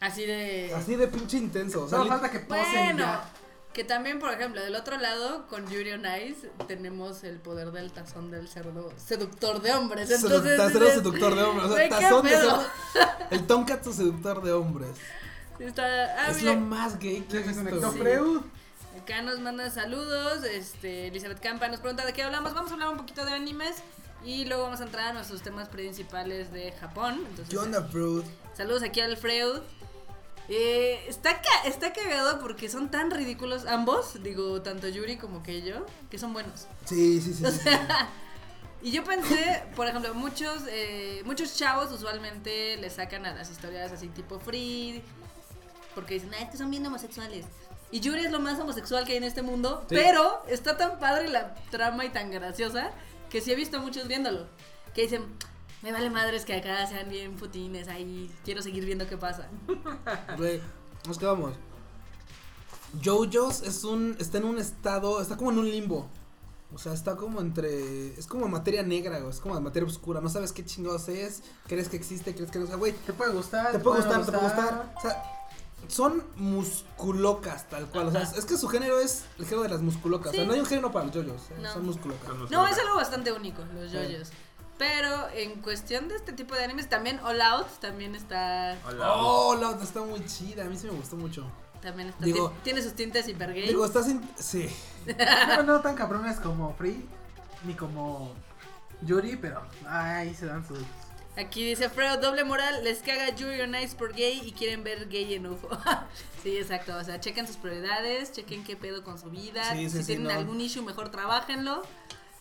Así 0.00 0.24
de... 0.24 0.72
Así 0.74 0.94
de 0.96 1.08
pinche 1.08 1.36
intenso. 1.36 1.82
O 1.84 1.88
sea, 1.88 1.98
Solo 1.98 2.04
li- 2.04 2.10
falta 2.10 2.30
que 2.30 2.38
posen 2.38 2.64
Bueno, 2.72 2.98
ya. 3.00 3.24
que 3.72 3.82
también, 3.82 4.20
por 4.20 4.32
ejemplo, 4.32 4.60
del 4.62 4.76
otro 4.76 4.96
lado, 4.96 5.48
con 5.48 5.66
Yuri 5.68 5.90
on 5.92 6.04
Ice, 6.26 6.48
tenemos 6.68 7.24
el 7.24 7.40
poder 7.40 7.72
del 7.72 7.90
tazón 7.92 8.30
del 8.30 8.48
cerdo 8.48 8.92
seductor 8.96 9.60
de 9.60 9.72
hombres. 9.72 10.08
Entonces, 10.10 10.54
trasero 10.56 10.84
dices, 10.86 10.94
seductor 11.02 11.34
de 11.34 11.42
hombres. 11.42 11.64
O 11.70 11.74
sea, 11.74 11.88
güey, 11.88 11.88
¿qué 11.88 12.04
tazón 12.06 12.24
de 12.24 12.30
cerdo. 12.30 12.62
El 13.30 13.46
tonkatsu 13.48 13.92
seductor 13.92 14.42
de 14.42 14.52
hombres. 14.52 14.90
Está, 15.58 15.82
ah, 15.84 16.30
es 16.30 16.36
mira, 16.36 16.54
lo 16.54 16.60
más 16.60 16.96
gay 17.00 17.22
que 17.22 17.38
he 17.38 17.42
visto. 17.42 17.90
Freud. 17.92 18.42
Acá 19.08 19.22
nos 19.22 19.40
manda 19.40 19.70
saludos. 19.70 20.44
Este, 20.44 21.06
Elizabeth 21.06 21.40
Campa 21.40 21.66
nos 21.68 21.80
pregunta 21.80 22.04
de 22.04 22.12
qué 22.12 22.22
hablamos. 22.22 22.52
Vamos 22.52 22.70
a 22.70 22.74
hablar 22.74 22.90
un 22.90 22.98
poquito 22.98 23.24
de 23.24 23.32
animes. 23.32 23.76
Y 24.22 24.44
luego 24.44 24.64
vamos 24.64 24.82
a 24.82 24.84
entrar 24.84 25.06
a 25.06 25.12
nuestros 25.14 25.40
temas 25.40 25.70
principales 25.70 26.52
de 26.52 26.72
Japón. 26.72 27.14
Entonces, 27.26 27.48
¿Qué 27.48 27.56
onda, 27.56 27.80
bro? 27.80 28.22
Saludos 28.54 28.82
aquí 28.82 29.00
a 29.00 29.06
Alfredo. 29.06 29.64
Eh, 30.50 31.06
está, 31.08 31.40
ca- 31.40 31.64
está 31.66 31.94
cagado 31.94 32.38
porque 32.38 32.68
son 32.68 32.90
tan 32.90 33.10
ridículos 33.10 33.64
ambos, 33.64 34.22
digo, 34.22 34.60
tanto 34.60 34.88
Yuri 34.88 35.16
como 35.16 35.42
que 35.42 35.62
yo, 35.62 35.86
que 36.10 36.18
son 36.18 36.34
buenos. 36.34 36.66
Sí, 36.84 37.18
sí, 37.22 37.32
sí. 37.32 37.44
sí, 37.46 37.58
sí. 37.64 37.70
Y 38.82 38.92
yo 38.92 39.02
pensé, 39.04 39.64
por 39.74 39.88
ejemplo, 39.88 40.12
muchos, 40.14 40.62
eh, 40.68 41.22
muchos 41.24 41.56
chavos 41.56 41.90
usualmente 41.90 42.76
le 42.76 42.90
sacan 42.90 43.24
a 43.26 43.34
las 43.34 43.50
historias 43.50 43.90
así 43.90 44.06
tipo 44.08 44.38
free, 44.38 45.02
porque 45.96 46.14
dicen, 46.14 46.30
ah, 46.34 46.42
es 46.42 46.50
que 46.50 46.56
son 46.58 46.70
bien 46.70 46.86
homosexuales. 46.86 47.46
Y 47.90 48.00
Yuri 48.00 48.24
es 48.26 48.30
lo 48.32 48.38
más 48.40 48.58
homosexual 48.60 49.04
que 49.04 49.12
hay 49.12 49.18
en 49.18 49.24
este 49.24 49.42
mundo, 49.42 49.84
Sí. 49.88 49.94
pero 49.94 50.42
está 50.48 50.76
tan 50.76 50.98
padre 50.98 51.28
la 51.28 51.54
trama 51.70 52.04
y 52.04 52.10
tan 52.10 52.30
graciosa 52.30 52.90
que 53.30 53.40
sí 53.40 53.50
he 53.52 53.54
visto 53.54 53.78
a 53.78 53.80
muchos 53.80 54.06
viéndolo. 54.08 54.46
Que 54.94 55.02
dicen, 55.02 55.24
me 55.82 55.92
vale 55.92 56.10
madres 56.10 56.44
que 56.44 56.54
acá 56.54 56.86
sean 56.86 57.08
bien 57.08 57.36
putines, 57.36 57.88
ahí 57.88 58.30
quiero 58.44 58.60
seguir 58.62 58.84
viendo 58.84 59.06
qué 59.08 59.16
pasa. 59.16 59.48
Güey, 60.36 60.60
nos 61.06 61.18
quedamos. 61.18 61.54
JoJo's 63.02 63.62
es 63.62 63.84
un, 63.84 64.16
está 64.18 64.38
en 64.38 64.44
un 64.44 64.58
estado, 64.58 65.20
está 65.20 65.36
como 65.36 65.50
en 65.52 65.58
un 65.58 65.70
limbo. 65.70 66.08
O 66.74 66.76
sea, 66.78 66.92
está 66.92 67.16
como 67.16 67.40
entre, 67.40 68.08
es 68.18 68.26
como 68.26 68.46
materia 68.48 68.82
negra, 68.82 69.18
güey, 69.20 69.30
es 69.30 69.40
como 69.40 69.58
materia 69.60 69.88
oscura. 69.88 70.20
No 70.20 70.28
sabes 70.28 70.52
qué 70.52 70.64
chingados 70.64 71.08
es, 71.08 71.42
crees 71.66 71.88
que 71.88 71.96
existe, 71.96 72.34
crees 72.34 72.50
que 72.50 72.58
no, 72.58 72.64
o 72.66 72.68
sea, 72.68 72.76
güey, 72.76 72.92
Te 72.92 73.12
puede 73.14 73.32
gustar. 73.32 73.72
te 73.72 73.78
puede 73.78 74.02
gustar, 74.02 74.24
te 74.26 74.32
puede 74.32 74.44
gustar. 74.44 74.92
O 74.96 75.00
sea, 75.00 75.22
son 75.86 76.22
musculocas 76.36 77.68
tal 77.68 77.86
cual. 77.86 78.08
O 78.08 78.10
sea, 78.10 78.22
es 78.22 78.44
que 78.44 78.56
su 78.56 78.68
género 78.68 79.00
es 79.00 79.24
el 79.38 79.44
género 79.44 79.62
de 79.62 79.68
las 79.70 79.80
musculocas. 79.80 80.28
O 80.28 80.32
sea, 80.32 80.42
Sí. 80.42 80.46
no 80.46 80.52
hay 80.54 80.60
un 80.60 80.66
género 80.66 80.92
para 80.92 81.06
los 81.06 81.14
JoJo's, 81.14 81.50
eh, 81.50 81.54
No. 81.60 81.72
son 81.72 81.86
musculocas. 81.86 82.28
No, 82.50 82.66
es 82.66 82.78
algo 82.78 82.96
bastante 82.96 83.32
único, 83.32 83.62
los 83.74 83.92
yoyos. 83.92 84.30
Pero 84.76 85.28
en 85.34 85.60
cuestión 85.60 86.08
de 86.08 86.14
este 86.16 86.32
tipo 86.32 86.54
de 86.54 86.62
animes, 86.62 86.88
también 86.88 87.18
All 87.20 87.40
Out 87.40 87.66
también 87.80 88.14
está. 88.14 88.78
Hola. 88.86 89.12
Oh, 89.14 89.56
la 89.56 89.70
otra 89.70 89.82
está 89.84 90.00
muy 90.02 90.24
chida, 90.26 90.64
a 90.64 90.68
mí 90.68 90.76
sí 90.76 90.86
me 90.86 90.92
gustó 90.92 91.16
mucho. 91.16 91.44
También 91.82 92.10
está. 92.10 92.24
Digo- 92.24 92.50
ti- 92.50 92.56
tiene 92.64 92.82
sus 92.82 92.92
tintes 92.94 93.26
hiper 93.28 93.54
gay. 93.54 93.66
Digo, 93.68 93.84
estás 93.84 94.08
en, 94.08 94.22
sí. 94.36 94.68
No, 95.56 95.62
no 95.64 95.80
tan 95.80 95.96
cabrones 95.96 96.38
como 96.38 96.74
Free, 96.74 97.04
ni 97.64 97.74
como 97.74 98.32
Yuri, 99.02 99.36
pero 99.36 99.62
ahí 99.88 100.32
se 100.34 100.46
dan 100.46 100.64
sus. 100.66 100.78
Aquí 101.38 101.64
dice 101.64 101.88
Fredo, 101.88 102.16
doble 102.20 102.42
moral, 102.44 102.82
les 102.82 102.98
caga 102.98 103.34
Yuri 103.34 103.60
on 103.60 103.74
Ice 103.76 103.94
por 103.96 104.12
gay 104.12 104.40
y 104.44 104.50
quieren 104.52 104.82
ver 104.82 105.08
gay 105.08 105.34
en 105.34 105.46
UFO. 105.46 105.68
sí, 106.42 106.56
exacto. 106.58 106.96
O 106.96 107.04
sea, 107.04 107.20
chequen 107.20 107.46
sus 107.46 107.56
prioridades, 107.56 108.32
chequen 108.32 108.64
qué 108.64 108.76
pedo 108.76 109.04
con 109.04 109.18
su 109.18 109.30
vida. 109.30 109.62
Sí, 109.72 109.88
sí, 109.88 109.98
si 109.98 109.98
sí, 109.98 110.06
tienen 110.06 110.24
no. 110.26 110.30
algún 110.34 110.60
issue, 110.60 110.82
mejor 110.82 111.10
trabajenlo. 111.10 111.82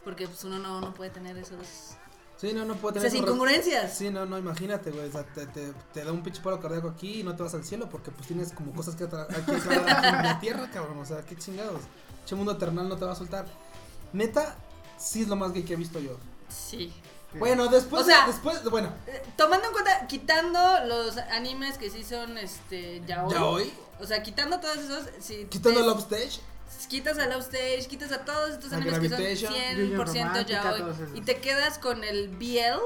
Porque 0.03 0.25
pues 0.27 0.43
uno 0.45 0.57
no, 0.57 0.81
no 0.81 0.93
puede 0.93 1.11
tener 1.11 1.37
esos. 1.37 1.95
Sí, 2.37 2.53
no, 2.53 2.65
no 2.65 2.75
puedo 2.75 2.93
tener 2.93 3.07
esos 3.07 3.19
re- 3.19 3.25
incongruencias. 3.25 3.97
Sí, 3.97 4.09
no, 4.09 4.25
no, 4.25 4.37
imagínate, 4.37 4.89
güey. 4.91 5.07
O 5.09 5.11
sea, 5.11 5.23
te, 5.25 5.45
te, 5.47 5.73
te 5.93 6.03
da 6.03 6.11
un 6.11 6.23
pinche 6.23 6.41
paro 6.41 6.59
cardíaco 6.59 6.87
aquí 6.89 7.19
y 7.19 7.23
no 7.23 7.35
te 7.35 7.43
vas 7.43 7.53
al 7.53 7.63
cielo 7.65 7.89
porque 7.89 8.09
pues 8.11 8.27
tienes 8.27 8.51
como 8.51 8.73
cosas 8.73 8.95
que 8.95 9.05
tra- 9.05 9.27
hay 9.29 9.43
que 9.43 9.51
en 9.51 10.23
la 10.23 10.39
tierra, 10.41 10.69
cabrón. 10.71 10.97
O 10.99 11.05
sea, 11.05 11.21
qué 11.23 11.35
chingados. 11.35 11.81
Che 12.25 12.35
mundo 12.35 12.53
eternal 12.53 12.87
no 12.89 12.97
te 12.97 13.05
va 13.05 13.11
a 13.11 13.15
soltar. 13.15 13.45
Neta, 14.13 14.55
sí 14.97 15.21
es 15.21 15.27
lo 15.27 15.35
más 15.35 15.51
gay 15.51 15.63
que 15.63 15.73
he 15.73 15.77
visto 15.77 15.99
yo. 15.99 16.17
Sí. 16.49 16.93
Bueno, 17.33 17.67
después, 17.67 18.03
O 18.03 18.05
sea- 18.05 18.25
de- 18.25 18.31
después, 18.31 18.63
de- 18.63 18.69
bueno, 18.69 18.91
Eh, 19.07 19.21
Tomando 19.35 19.67
en 19.67 19.73
cuenta, 19.73 20.07
quitando 20.07 20.59
los 20.85 21.17
animes 21.17 21.77
que 21.77 21.89
sí 21.89 22.03
son 22.03 22.37
este 22.37 23.01
yaoi. 23.05 23.31
ya 23.33 23.45
hoy, 23.45 23.73
O 23.99 24.05
sea, 24.05 24.21
quitando 24.23 24.59
todos 24.59 24.77
esos. 24.77 25.05
Si 25.19 25.45
quitando 25.45 25.81
Love 25.81 25.99
Stage, 25.99 26.39
Quitas 26.89 27.17
a 27.17 27.25
Love 27.27 27.41
Stage, 27.43 27.87
quitas 27.87 28.11
a 28.11 28.23
todos 28.25 28.51
estos 28.51 28.71
animes 28.73 28.99
que 28.99 29.09
son 29.09 29.17
Gravitation, 29.17 29.53
100% 29.53 29.83
Union 29.83 30.05
Romántica, 30.07 30.45
yaoi 30.77 30.83
y 31.15 31.21
te 31.21 31.37
quedas 31.41 31.79
con 31.79 32.03
el 32.03 32.29
BL, 32.29 32.79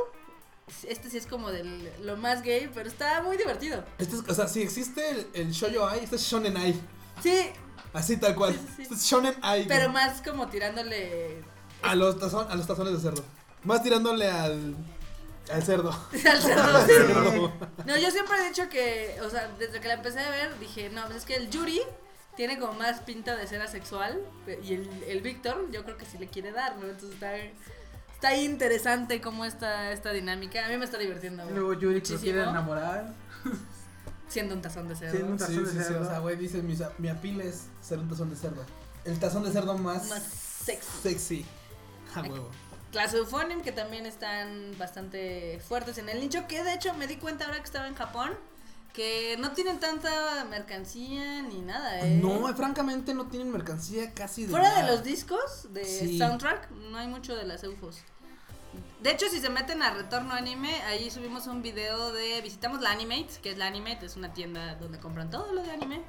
este 0.87 1.09
sí 1.09 1.17
es 1.17 1.25
como 1.27 1.51
del 1.51 1.91
lo 2.03 2.15
más 2.17 2.41
gay, 2.41 2.69
pero 2.73 2.87
está 2.89 3.21
muy 3.21 3.37
divertido. 3.37 3.83
Este 3.97 4.15
es- 4.15 4.23
o 4.27 4.33
sea, 4.33 4.47
si 4.47 4.61
existe 4.61 5.09
el, 5.09 5.27
el 5.33 5.51
Shoujo 5.51 5.85
Ai, 5.87 5.99
este 6.03 6.15
es 6.15 6.21
Shonen 6.23 6.55
Ai. 6.57 6.79
Sí, 7.21 7.49
Así 7.93 8.15
tal 8.17 8.35
cual. 8.35 8.53
Sí. 8.77 8.83
Este 8.83 8.93
es 8.95 9.01
Shonen 9.03 9.35
Ai. 9.41 9.65
pero 9.67 9.91
güey. 9.91 9.93
más 10.05 10.21
como 10.21 10.47
tirándole 10.47 11.43
a 11.81 11.93
los, 11.95 12.17
tazón- 12.17 12.47
a 12.49 12.55
los 12.55 12.65
tazones 12.67 12.93
de 12.93 12.99
cerdo. 12.99 13.23
Más 13.63 13.83
tirándole 13.83 14.29
al. 14.29 14.75
al 15.51 15.63
cerdo. 15.63 15.91
al 16.13 16.41
cerdo. 16.41 16.85
Cerdo. 16.85 17.53
No, 17.85 17.97
yo 17.97 18.11
siempre 18.11 18.37
he 18.39 18.47
dicho 18.49 18.69
que, 18.69 19.19
o 19.25 19.29
sea, 19.29 19.49
desde 19.59 19.79
que 19.79 19.87
la 19.87 19.95
empecé 19.95 20.19
a 20.19 20.29
ver, 20.29 20.57
dije, 20.59 20.89
no, 20.89 21.03
pues 21.05 21.17
es 21.17 21.25
que 21.25 21.35
el 21.35 21.49
Yuri 21.49 21.81
tiene 22.35 22.57
como 22.59 22.73
más 22.73 23.01
pinta 23.01 23.35
de 23.35 23.45
ser 23.47 23.61
asexual 23.61 24.19
y 24.63 24.73
el, 24.73 24.89
el 25.07 25.21
Víctor, 25.21 25.69
yo 25.71 25.83
creo 25.83 25.97
que 25.97 26.05
sí 26.05 26.17
le 26.17 26.27
quiere 26.27 26.51
dar, 26.51 26.77
¿no? 26.77 26.85
Entonces 26.87 27.11
está, 27.13 27.35
está 28.13 28.35
interesante 28.37 29.19
cómo 29.21 29.45
está 29.45 29.91
esta 29.91 30.11
dinámica. 30.11 30.65
A 30.65 30.69
mí 30.69 30.77
me 30.77 30.85
está 30.85 30.97
divirtiendo. 30.97 31.47
Y 31.49 31.53
Luego 31.53 31.73
Yuri 31.73 32.01
que 32.01 32.13
lo 32.13 32.19
quiere 32.19 32.43
enamorar. 32.43 33.13
Siendo 34.27 34.55
un 34.55 34.61
tazón 34.61 34.87
de 34.87 34.95
cerdo. 34.95 35.11
Siendo 35.11 35.33
un 35.33 35.39
Sí, 35.39 35.45
tazón 35.45 35.63
de 35.65 35.71
sí, 35.71 35.77
sí, 35.77 35.83
cerdo. 35.83 36.01
O 36.01 36.05
sea, 36.09 36.19
güey, 36.19 36.37
dice: 36.37 36.61
mi, 36.61 36.77
mi 36.99 37.09
apil 37.09 37.41
es 37.41 37.65
ser 37.81 37.99
un 37.99 38.07
tazón 38.07 38.29
de 38.29 38.37
cerdo. 38.37 38.63
El 39.03 39.19
tazón 39.19 39.43
de 39.43 39.51
cerdo 39.51 39.77
más. 39.77 40.07
Más 40.07 40.23
sexy. 40.23 40.87
sexy. 41.03 41.45
A 42.15 42.21
huevo. 42.21 42.49
Las 42.93 43.13
Euphonium 43.13 43.61
que 43.61 43.71
también 43.71 44.05
están 44.05 44.75
bastante 44.77 45.61
fuertes 45.67 45.97
en 45.97 46.09
el 46.09 46.19
nicho, 46.19 46.45
que 46.47 46.63
de 46.63 46.73
hecho 46.73 46.93
me 46.93 47.07
di 47.07 47.15
cuenta 47.17 47.45
ahora 47.45 47.57
que 47.59 47.63
estaba 47.65 47.87
en 47.87 47.95
Japón, 47.95 48.31
que 48.93 49.37
no 49.39 49.51
tienen 49.53 49.79
tanta 49.79 50.43
mercancía 50.49 51.41
ni 51.43 51.61
nada, 51.61 52.01
¿eh? 52.01 52.19
No, 52.21 52.53
francamente 52.55 53.13
no 53.13 53.27
tienen 53.27 53.49
mercancía 53.51 54.13
casi 54.13 54.43
de. 54.45 54.49
Fuera 54.51 54.69
nada. 54.69 54.81
de 54.85 54.91
los 54.91 55.03
discos 55.03 55.67
de 55.73 55.85
Sí. 55.85 56.17
soundtrack, 56.17 56.69
no 56.71 56.97
hay 56.97 57.07
mucho 57.07 57.35
de 57.35 57.45
las 57.45 57.63
eufos. 57.63 57.99
De 59.01 59.11
hecho, 59.11 59.27
si 59.29 59.39
se 59.39 59.49
meten 59.49 59.81
a 59.81 59.91
Retorno 59.91 60.33
Anime, 60.33 60.81
ahí 60.83 61.09
subimos 61.09 61.47
un 61.47 61.61
video 61.61 62.11
de. 62.11 62.41
Visitamos 62.41 62.81
la 62.81 62.91
Animate, 62.91 63.29
que 63.41 63.51
es 63.51 63.57
la 63.57 63.67
Animate, 63.67 64.05
es 64.05 64.15
una 64.15 64.33
tienda 64.33 64.75
donde 64.75 64.99
compran 64.99 65.29
todo 65.29 65.51
lo 65.53 65.63
de 65.63 65.71
anime. 65.71 66.01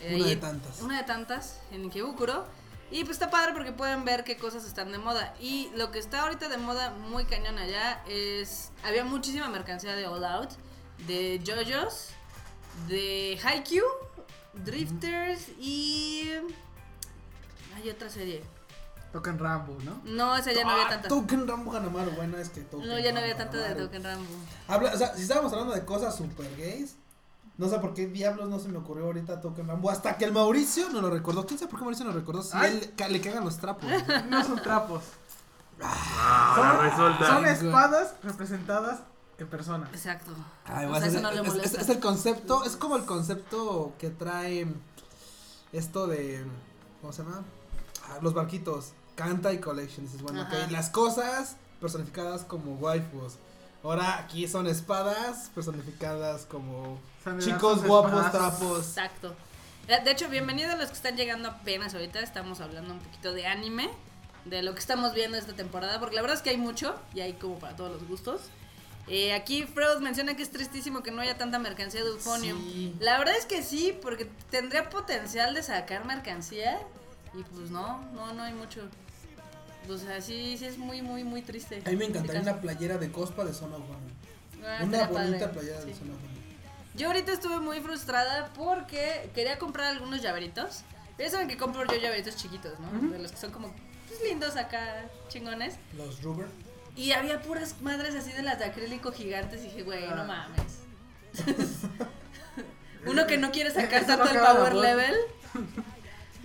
Eh, 0.00 0.16
Una 0.16 0.26
de 0.26 0.36
tantas. 0.36 0.80
Una 0.82 0.98
de 0.98 1.04
tantas 1.04 1.60
en 1.70 1.84
Ikebukuro. 1.84 2.46
Y 2.94 3.02
pues 3.02 3.16
está 3.16 3.28
padre 3.28 3.52
porque 3.52 3.72
pueden 3.72 4.04
ver 4.04 4.22
qué 4.22 4.36
cosas 4.36 4.64
están 4.64 4.92
de 4.92 4.98
moda. 4.98 5.34
Y 5.40 5.68
lo 5.74 5.90
que 5.90 5.98
está 5.98 6.22
ahorita 6.22 6.48
de 6.48 6.58
moda 6.58 6.90
muy 6.92 7.24
cañón 7.24 7.58
allá 7.58 8.00
es. 8.06 8.70
Había 8.84 9.04
muchísima 9.04 9.48
mercancía 9.48 9.96
de 9.96 10.06
All 10.06 10.24
Out, 10.24 10.50
de 11.08 11.42
JoJo's, 11.44 12.10
de 12.86 13.36
Haikyuu, 13.42 13.84
Drifters 14.52 15.48
y. 15.58 16.30
Hay 17.74 17.90
otra 17.90 18.08
serie. 18.08 18.44
Tocan 19.12 19.40
Rambo, 19.40 19.76
¿no? 19.82 20.00
No, 20.04 20.36
esa 20.36 20.52
ya 20.52 20.62
no 20.62 20.70
había 20.70 20.86
Ah, 20.86 20.90
tanta. 20.90 21.08
Token 21.08 21.48
Rambo 21.48 21.72
Hanamaru, 21.76 22.12
bueno, 22.12 22.38
es 22.38 22.48
que 22.50 22.60
Token 22.60 22.88
No, 22.88 22.96
ya 23.00 23.10
no 23.10 23.18
había 23.18 23.36
tanta 23.36 23.58
de. 23.58 23.74
Token 23.74 24.04
Rambo. 24.04 24.30
Habla, 24.68 24.92
o 24.94 24.96
sea, 24.96 25.16
si 25.16 25.22
estábamos 25.22 25.52
hablando 25.52 25.74
de 25.74 25.84
cosas 25.84 26.16
super 26.16 26.46
gays, 26.56 26.94
no 27.56 27.68
sé 27.68 27.78
por 27.78 27.94
qué 27.94 28.06
diablos 28.06 28.48
no 28.48 28.58
se 28.58 28.68
me 28.68 28.78
ocurrió 28.78 29.04
ahorita 29.06 29.40
Token 29.40 29.68
Rambo. 29.68 29.90
Hasta 29.90 30.16
que 30.18 30.24
el 30.24 30.32
Mauricio 30.32 30.88
no 30.90 31.00
lo 31.00 31.10
recordó. 31.10 31.46
¿Quién 31.46 31.58
sabe 31.58 31.70
por 31.70 31.78
qué 31.78 31.84
Mauricio 31.84 32.04
no 32.06 32.12
lo 32.12 32.18
recordó? 32.18 32.42
Si 32.42 32.50
Ay. 32.56 32.92
él 32.96 33.12
le 33.12 33.20
cagan 33.20 33.44
los 33.44 33.58
trapos. 33.58 33.88
No 34.28 34.42
son 34.44 34.60
trapos. 34.62 35.02
Resulta. 35.78 37.26
Son 37.26 37.46
espadas 37.46 38.14
representadas 38.22 39.00
en 39.38 39.48
persona. 39.48 39.88
Exacto. 39.92 40.30
Ay, 40.64 40.86
O 40.86 40.94
sea, 40.94 41.20
no 41.20 41.30
es- 41.30 41.36
es, 41.40 41.46
molesta. 41.46 41.80
es 41.80 41.88
el 41.88 42.00
concepto, 42.00 42.64
es 42.64 42.76
como 42.76 42.96
el 42.96 43.04
concepto 43.04 43.92
que 43.98 44.10
trae 44.10 44.66
esto 45.72 46.06
de. 46.06 46.44
¿Cómo 47.00 47.12
se 47.12 47.22
llama? 47.22 47.42
Ah, 48.08 48.18
los 48.22 48.34
barquitos. 48.34 48.92
Canta 49.16 49.52
y 49.52 49.58
Collection. 49.58 50.06
Dices, 50.06 50.22
bueno, 50.22 50.42
Ajá. 50.42 50.64
ok, 50.64 50.70
las 50.70 50.90
cosas 50.90 51.56
personificadas 51.80 52.44
como 52.44 52.74
waifus. 52.76 53.34
Ahora 53.84 54.16
aquí 54.18 54.48
son 54.48 54.66
espadas 54.66 55.50
personificadas 55.54 56.46
como 56.46 56.98
chicos 57.38 57.84
guapos, 57.84 58.32
trapos. 58.32 58.78
Exacto. 58.78 59.34
De 59.86 60.10
hecho, 60.10 60.30
bienvenidos 60.30 60.72
a 60.72 60.76
los 60.76 60.86
que 60.86 60.94
están 60.94 61.16
llegando 61.16 61.50
apenas 61.50 61.92
ahorita. 61.92 62.20
Estamos 62.20 62.62
hablando 62.62 62.94
un 62.94 63.00
poquito 63.00 63.34
de 63.34 63.46
anime, 63.46 63.90
de 64.46 64.62
lo 64.62 64.72
que 64.72 64.80
estamos 64.80 65.12
viendo 65.12 65.36
esta 65.36 65.52
temporada, 65.52 66.00
porque 66.00 66.14
la 66.14 66.22
verdad 66.22 66.38
es 66.38 66.42
que 66.42 66.48
hay 66.48 66.56
mucho 66.56 66.94
y 67.12 67.20
hay 67.20 67.34
como 67.34 67.58
para 67.58 67.76
todos 67.76 67.92
los 67.92 68.08
gustos. 68.08 68.40
Eh, 69.06 69.34
aquí 69.34 69.64
Freud 69.64 69.98
menciona 69.98 70.34
que 70.34 70.42
es 70.42 70.50
tristísimo 70.50 71.02
que 71.02 71.10
no 71.10 71.20
haya 71.20 71.36
tanta 71.36 71.58
mercancía 71.58 72.02
de 72.04 72.08
Euphonium. 72.08 72.58
Sí. 72.58 72.96
La 73.00 73.18
verdad 73.18 73.36
es 73.36 73.44
que 73.44 73.62
sí, 73.62 73.94
porque 74.00 74.30
tendría 74.50 74.88
potencial 74.88 75.52
de 75.52 75.62
sacar 75.62 76.06
mercancía 76.06 76.80
y 77.34 77.42
pues 77.42 77.68
no, 77.68 77.98
no, 78.14 78.32
no 78.32 78.44
hay 78.44 78.54
mucho. 78.54 78.88
O 79.88 79.98
sea, 79.98 80.20
sí, 80.20 80.56
sí 80.58 80.64
es 80.66 80.78
muy, 80.78 81.02
muy, 81.02 81.24
muy 81.24 81.42
triste. 81.42 81.82
A 81.84 81.90
mí 81.90 81.96
me 81.96 82.06
encantaría 82.06 82.40
Este 82.40 82.50
una 82.50 82.60
playera 82.60 82.98
de 82.98 83.10
cospa 83.12 83.44
de 83.44 83.50
of 83.50 83.62
One. 83.62 83.82
Ah, 84.66 84.80
Una 84.82 85.06
bonita 85.06 85.08
padre, 85.10 85.48
playera 85.48 85.80
sí. 85.80 85.86
de 85.86 85.92
of 85.92 86.00
One. 86.02 86.34
Yo 86.96 87.08
ahorita 87.08 87.32
estuve 87.32 87.58
muy 87.60 87.80
frustrada 87.80 88.50
porque 88.54 89.30
quería 89.34 89.58
comprar 89.58 89.86
algunos 89.88 90.22
llaveritos. 90.22 90.82
Ya 91.18 91.28
saben 91.30 91.48
que 91.48 91.56
compro 91.56 91.84
yo 91.86 91.96
llaveritos 91.96 92.36
chiquitos, 92.36 92.78
¿no? 92.80 92.88
Ujú. 92.88 93.10
De 93.10 93.18
los 93.18 93.32
que 93.32 93.38
son 93.38 93.50
como 93.50 93.72
pues, 94.08 94.20
lindos 94.22 94.56
acá, 94.56 95.04
chingones. 95.28 95.74
Los 95.96 96.22
Rubber. 96.22 96.46
Y 96.96 97.10
había 97.12 97.42
puras 97.42 97.80
madres 97.82 98.14
así 98.14 98.32
de 98.32 98.42
las 98.42 98.58
de 98.60 98.66
acrílico 98.66 99.10
gigantes 99.12 99.60
y 99.62 99.64
dije, 99.64 99.82
güey, 99.82 100.06
no 100.08 100.22
Ah. 100.22 100.24
mames. 100.24 100.78
Uno 103.06 103.26
que 103.26 103.36
no 103.36 103.50
quiere 103.50 103.70
sacar 103.70 104.02
no 104.02 104.06
tanto 104.08 104.30
el 104.32 104.38
power 104.40 104.74
level. 104.74 105.14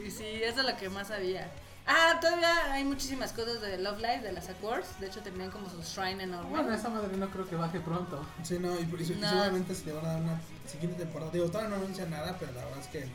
Y 0.06 0.12
sí, 0.12 0.24
eso 0.44 0.62
es 0.62 0.66
lo 0.66 0.78
que 0.78 0.88
más 0.90 1.12
había. 1.12 1.52
Ah, 1.92 2.20
todavía 2.22 2.72
hay 2.72 2.84
muchísimas 2.84 3.34
cosas 3.34 3.62
de 3.62 3.80
Love 3.80 3.98
Live, 3.98 4.20
de 4.22 4.32
las 4.32 4.48
Accords. 4.48 5.00
De 5.00 5.08
hecho, 5.08 5.22
tenían 5.22 5.50
como 5.50 5.68
su 5.72 5.82
shrine 5.82 6.24
enorme. 6.24 6.50
Bueno, 6.52 6.72
esa 6.72 6.88
madre 6.90 7.18
no 7.18 7.28
creo 7.32 7.50
que 7.50 7.56
baje 7.56 7.80
pronto. 7.80 8.24
Sí, 8.44 8.60
no, 8.60 8.76
y, 8.80 8.84
y- 8.84 8.84
y 8.84 9.16
No. 9.16 9.28
seguramente 9.30 9.74
se 9.74 9.86
le 9.88 9.94
van 9.94 10.06
a 10.06 10.10
dar 10.14 10.22
una 10.22 10.42
siguiente 10.68 11.00
temporada. 11.00 11.32
Digo, 11.32 11.48
todavía 11.48 11.70
no 11.72 11.76
anuncia 11.84 12.06
nada, 12.06 12.38
pero 12.40 12.52
la 12.52 12.64
verdad 12.66 12.80
es 12.80 12.88
que 12.88 13.10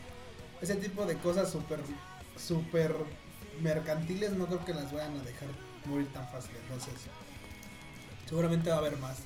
ese 0.60 0.74
tipo 0.74 1.06
de 1.06 1.16
cosas 1.18 1.52
súper, 1.52 1.80
súper 2.37 2.96
mercantiles 3.60 4.32
no 4.32 4.46
creo 4.46 4.64
que 4.64 4.74
las 4.74 4.92
vayan 4.92 5.16
a 5.20 5.22
dejar 5.22 5.48
morir 5.84 6.12
tan 6.12 6.26
fácil. 6.30 6.56
Entonces, 6.64 6.94
seguramente 8.28 8.70
va 8.70 8.76
a 8.76 8.78
haber 8.80 8.96
más. 8.96 9.18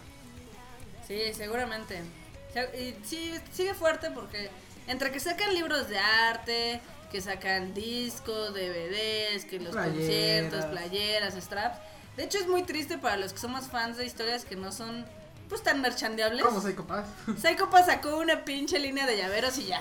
Sí, 1.06 1.20
seguramente. 1.32 2.02
O 2.50 2.52
sea, 2.52 2.64
Y 2.76 2.98
sí, 3.02 3.32
sigue 3.50 3.72
fuerte 3.72 4.10
porque 4.10 4.50
entre 4.88 5.10
que 5.10 5.20
sacan 5.20 5.54
libros 5.54 5.88
de 5.88 5.98
arte, 5.98 6.80
que 7.10 7.20
sacan 7.20 7.74
discos, 7.74 8.52
DVDs, 8.54 9.44
que 9.44 9.60
los 9.60 9.72
Playeras. 9.72 9.94
conciertos, 9.96 10.64
playeras, 10.66 11.34
straps. 11.34 11.78
De 12.16 12.24
hecho 12.24 12.38
es 12.38 12.46
muy 12.48 12.62
triste 12.64 12.98
para 12.98 13.16
los 13.16 13.32
que 13.32 13.38
somos 13.38 13.66
fans 13.66 13.96
de 13.96 14.04
historias 14.04 14.44
que 14.44 14.56
no 14.56 14.72
son 14.72 15.06
pues 15.48 15.62
tan 15.62 15.80
merchandeables. 15.80 16.44
¿Cómo 16.44 16.60
soy 16.60 16.74
capaz? 16.74 17.06
Psycho 17.40 17.70
Pass 17.70 17.86
sacó 17.86 18.18
una 18.18 18.44
pinche 18.44 18.78
línea 18.78 19.06
de 19.06 19.16
llaveros 19.16 19.56
y 19.58 19.66
ya. 19.66 19.80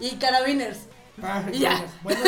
Y 0.00 0.16
carabiners. 0.16 0.78
Ah, 1.22 1.42
Y 1.52 1.58
ya. 1.60 1.84
Bueno, 2.02 2.20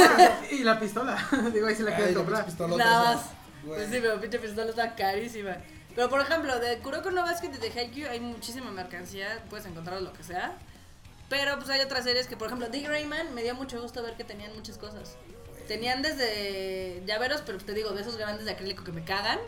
y 0.51 0.65
la 0.65 0.79
pistola. 0.81 1.17
Digo, 1.53 1.67
ahí 1.67 1.75
se 1.75 1.83
la 1.83 1.95
quieren 1.95 2.15
la 2.15 2.19
comprar. 2.19 2.47
Nada 2.77 3.15
más. 3.15 3.25
Pues 3.65 3.91
sí, 3.91 3.99
pero 4.01 4.21
pinche 4.21 4.39
pistola 4.39 4.71
está 4.71 4.95
carísima. 4.95 5.57
Pero 5.95 6.09
por 6.09 6.21
ejemplo, 6.21 6.59
de 6.61 6.79
Kuroko 6.79 7.11
no 7.11 7.23
Basket 7.23 7.49
y 7.49 7.59
de 7.59 7.69
Haikyuu 7.81 8.09
hay 8.09 8.21
muchísima 8.21 8.71
mercancía, 8.71 9.43
puedes 9.51 9.67
encontrar 9.67 10.01
lo 10.01 10.13
que 10.13 10.23
sea. 10.23 10.57
Pero 11.29 11.57
pues 11.59 11.69
hay 11.69 11.81
otras 11.81 12.05
series 12.05 12.27
que, 12.27 12.37
por 12.37 12.47
ejemplo, 12.47 12.69
Dick 12.69 12.87
Rayman 12.89 13.35
me 13.35 13.43
dio 13.43 13.55
mucho 13.55 13.81
gusto 13.83 14.03
ver 14.03 14.15
que 14.17 14.25
tenían 14.25 14.55
muchas 14.55 14.79
cosas. 14.79 15.17
Tenían 15.67 16.01
desde 16.01 17.03
llaveros, 17.07 17.43
pero 17.45 17.59
te 17.59 17.75
digo, 17.75 17.91
de 17.91 18.01
esos 18.01 18.17
grandes 18.17 18.47
de 18.47 18.53
acrílico 18.53 18.85
que 18.85 18.93
me 18.93 19.05
cagan. 19.05 19.39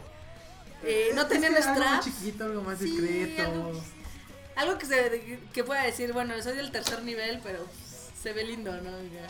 Eh, 0.82 1.10
no 1.14 1.22
Es 1.22 1.28
tenían 1.28 1.54
que 1.54 1.60
Algo 1.62 1.80
más 1.80 2.04
chiquito, 2.04 2.44
algo 2.44 2.62
más 2.62 2.78
Sí, 2.78 2.84
discreto. 2.90 3.42
algo- 3.50 3.82
Algo 4.56 4.78
que 4.78 4.84
se 4.86 5.38
que 5.54 5.64
pueda 5.64 5.82
decir, 5.84 6.12
bueno, 6.12 6.34
soy 6.42 6.54
del 6.56 6.70
tercer 6.70 7.02
nivel, 7.02 7.40
pero 7.42 7.64
se 8.20 8.32
ve 8.34 8.44
lindo, 8.44 8.72
¿no? 8.72 8.90
Ya. 9.04 9.26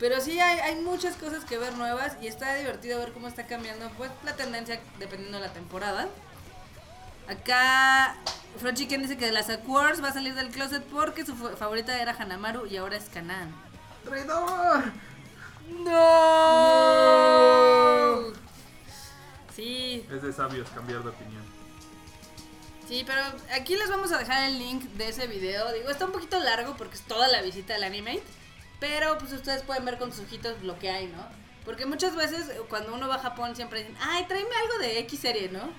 Pero 0.00 0.20
sí 0.20 0.40
hay, 0.40 0.58
hay 0.58 0.74
muchas 0.82 1.14
cosas 1.16 1.44
que 1.44 1.56
ver 1.56 1.74
nuevas 1.74 2.16
y 2.20 2.26
está 2.26 2.56
divertido 2.56 2.98
ver 2.98 3.12
cómo 3.12 3.28
está 3.28 3.46
cambiando 3.46 3.88
pues 3.96 4.10
la 4.24 4.34
tendencia 4.34 4.80
dependiendo 4.98 5.38
de 5.38 5.46
la 5.46 5.52
temporada. 5.52 6.08
Acá 7.28 8.16
Fro 8.60 8.72
Chicken 8.72 9.02
dice 9.02 9.16
que 9.16 9.26
de 9.26 9.32
las 9.32 9.48
Aquars 9.50 10.02
va 10.02 10.08
a 10.08 10.12
salir 10.12 10.34
del 10.34 10.48
closet 10.50 10.82
porque 10.84 11.24
su 11.24 11.34
fa- 11.34 11.56
favorita 11.56 12.00
era 12.00 12.12
Hanamaru 12.12 12.66
y 12.66 12.76
ahora 12.76 12.96
es 12.96 13.04
Kanan. 13.08 13.54
¡Traidor! 14.04 14.84
¡No! 17.04 18.32
Sí, 19.54 20.06
Es 20.10 20.22
de 20.22 20.32
sabios 20.32 20.68
cambiar 20.70 21.02
de 21.02 21.10
opinión. 21.10 21.42
Sí, 22.88 23.02
pero 23.06 23.22
aquí 23.54 23.76
les 23.76 23.88
vamos 23.88 24.12
a 24.12 24.18
dejar 24.18 24.44
el 24.50 24.58
link 24.58 24.82
de 24.82 25.08
ese 25.08 25.26
video. 25.26 25.72
Digo, 25.72 25.88
está 25.88 26.04
un 26.04 26.12
poquito 26.12 26.38
largo 26.40 26.76
porque 26.76 26.96
es 26.96 27.02
toda 27.02 27.28
la 27.28 27.40
visita 27.40 27.74
al 27.76 27.84
Animate. 27.84 28.22
Pero 28.80 29.16
pues 29.18 29.32
ustedes 29.32 29.62
pueden 29.62 29.84
ver 29.86 29.96
con 29.98 30.12
sus 30.12 30.26
ojitos 30.26 30.62
lo 30.62 30.78
que 30.78 30.90
hay, 30.90 31.06
¿no? 31.06 31.24
Porque 31.64 31.86
muchas 31.86 32.14
veces 32.14 32.50
cuando 32.68 32.92
uno 32.94 33.08
va 33.08 33.14
a 33.14 33.20
Japón 33.20 33.56
siempre 33.56 33.80
dicen, 33.80 33.96
ay, 34.02 34.26
tráeme 34.26 34.54
algo 34.62 34.78
de 34.80 34.98
X 35.00 35.20
serie, 35.20 35.48
¿no? 35.48 35.70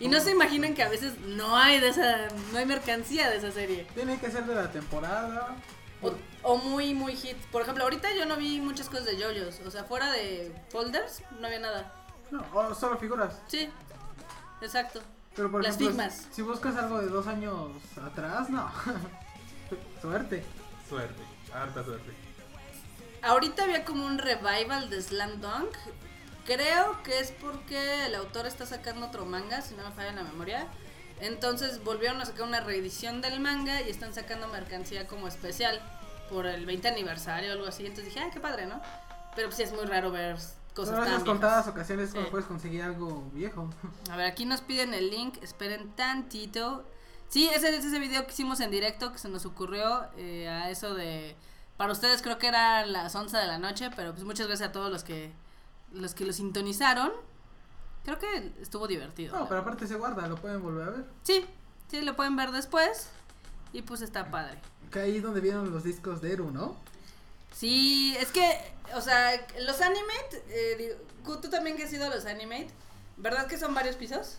Y 0.00 0.08
no 0.08 0.20
se 0.20 0.32
imaginan 0.32 0.74
que 0.74 0.82
a 0.82 0.88
veces 0.88 1.18
no 1.20 1.56
hay 1.56 1.80
de 1.80 1.88
esa, 1.88 2.28
no 2.52 2.58
hay 2.58 2.66
mercancía 2.66 3.30
de 3.30 3.36
esa 3.36 3.52
serie. 3.52 3.86
Tiene 3.94 4.18
que 4.18 4.30
ser 4.30 4.44
de 4.44 4.54
la 4.54 4.70
temporada. 4.70 5.56
O, 6.02 6.12
o 6.42 6.56
muy, 6.56 6.94
muy 6.94 7.16
hit. 7.16 7.36
Por 7.52 7.62
ejemplo, 7.62 7.84
ahorita 7.84 8.08
yo 8.14 8.26
no 8.26 8.36
vi 8.36 8.60
muchas 8.60 8.88
cosas 8.88 9.06
de 9.06 9.16
JoJo's. 9.16 9.60
O 9.66 9.70
sea, 9.70 9.84
fuera 9.84 10.10
de 10.10 10.52
folders, 10.70 11.22
no 11.40 11.46
había 11.46 11.60
nada. 11.60 11.92
No, 12.30 12.44
o 12.52 12.74
solo 12.74 12.98
figuras. 12.98 13.40
Sí, 13.46 13.70
exacto. 14.60 15.00
Pero 15.36 15.50
por 15.50 15.62
Las 15.62 15.76
ejemplo, 15.76 15.90
Figmas. 16.02 16.28
si 16.30 16.42
buscas 16.42 16.76
algo 16.76 17.00
de 17.00 17.08
dos 17.08 17.26
años 17.26 17.70
atrás, 18.04 18.50
no. 18.50 18.70
Suerte. 20.02 20.44
Suerte, 20.88 21.22
harta 21.52 21.82
suerte. 21.84 22.12
Ahorita 23.22 23.64
había 23.64 23.84
como 23.84 24.04
un 24.04 24.18
revival 24.18 24.90
de 24.90 25.00
Slam 25.00 25.40
Dunk. 25.40 25.74
Creo 26.44 27.02
que 27.02 27.20
es 27.20 27.30
porque 27.32 28.06
el 28.06 28.14
autor 28.14 28.46
está 28.46 28.66
sacando 28.66 29.06
otro 29.06 29.24
manga, 29.24 29.62
si 29.62 29.74
no 29.74 29.84
me 29.84 29.90
falla 29.92 30.12
la 30.12 30.24
memoria. 30.24 30.66
Entonces 31.20 31.82
volvieron 31.84 32.20
a 32.20 32.26
sacar 32.26 32.42
una 32.46 32.60
reedición 32.60 33.20
del 33.20 33.40
manga 33.40 33.80
y 33.82 33.88
están 33.90 34.12
sacando 34.12 34.48
mercancía 34.48 35.06
como 35.06 35.26
especial 35.28 35.80
por 36.28 36.46
el 36.46 36.66
20 36.66 36.88
aniversario 36.88 37.50
o 37.50 37.52
algo 37.52 37.66
así. 37.66 37.86
Entonces 37.86 38.06
dije, 38.12 38.20
ay, 38.20 38.30
qué 38.32 38.40
padre, 38.40 38.66
¿no? 38.66 38.80
Pero 39.34 39.48
pues 39.48 39.56
sí 39.56 39.62
es 39.62 39.72
muy 39.72 39.84
raro 39.86 40.10
ver 40.10 40.36
cosas 40.74 40.90
en 40.90 40.94
tan 40.96 41.04
viejas. 41.06 41.24
contadas 41.24 41.66
ocasiones 41.68 42.08
Sí. 42.08 42.12
cuando 42.14 42.30
puedes 42.30 42.46
conseguir 42.46 42.82
algo 42.82 43.30
viejo. 43.32 43.70
A 44.10 44.16
ver, 44.16 44.26
aquí 44.26 44.44
nos 44.44 44.60
piden 44.60 44.92
el 44.92 45.10
link, 45.10 45.42
esperen 45.42 45.92
tantito. 45.96 46.84
Sí, 47.28 47.48
ese 47.48 47.74
es 47.74 47.84
ese 47.84 47.98
video 47.98 48.26
que 48.26 48.32
hicimos 48.32 48.60
en 48.60 48.70
directo 48.70 49.12
que 49.12 49.18
se 49.18 49.28
nos 49.28 49.46
ocurrió 49.46 50.06
eh, 50.16 50.48
a 50.48 50.68
eso 50.70 50.94
de... 50.94 51.36
Para 51.76 51.90
ustedes 51.92 52.22
creo 52.22 52.38
que 52.38 52.46
era 52.48 52.84
las 52.86 53.14
11 53.14 53.36
de 53.36 53.46
la 53.46 53.58
noche, 53.58 53.90
pero 53.96 54.12
pues 54.12 54.24
muchas 54.24 54.46
gracias 54.46 54.68
a 54.68 54.72
todos 54.72 54.92
los 54.92 55.02
que 55.02 55.32
los 55.94 56.14
que 56.14 56.24
lo 56.24 56.32
sintonizaron. 56.32 57.12
Creo 58.04 58.18
que 58.18 58.52
estuvo 58.60 58.86
divertido. 58.86 59.38
No, 59.38 59.48
pero 59.48 59.60
aparte 59.60 59.86
se 59.86 59.94
guarda, 59.94 60.26
lo 60.28 60.36
pueden 60.36 60.62
volver 60.62 60.88
a 60.88 60.90
ver. 60.90 61.04
Sí, 61.22 61.46
sí, 61.90 62.02
lo 62.02 62.14
pueden 62.16 62.36
ver 62.36 62.50
después. 62.50 63.08
Y 63.72 63.82
pues 63.82 64.02
está 64.02 64.30
padre. 64.30 64.58
Que 64.90 65.00
ahí 65.00 65.16
es 65.16 65.22
donde 65.22 65.40
vieron 65.40 65.70
los 65.72 65.82
discos 65.82 66.20
de 66.20 66.32
Eru, 66.32 66.50
¿no? 66.50 66.76
Sí, 67.52 68.14
es 68.18 68.30
que, 68.30 68.60
o 68.94 69.00
sea, 69.00 69.30
los 69.60 69.80
Animate, 69.80 70.44
eh, 70.48 70.76
digo, 70.76 71.38
tú 71.38 71.48
también 71.48 71.76
que 71.76 71.84
has 71.84 71.92
ido 71.92 72.04
a 72.04 72.14
los 72.14 72.26
Animate, 72.26 72.68
¿verdad 73.16 73.46
que 73.46 73.56
son 73.58 73.74
varios 73.74 73.96
pisos? 73.96 74.36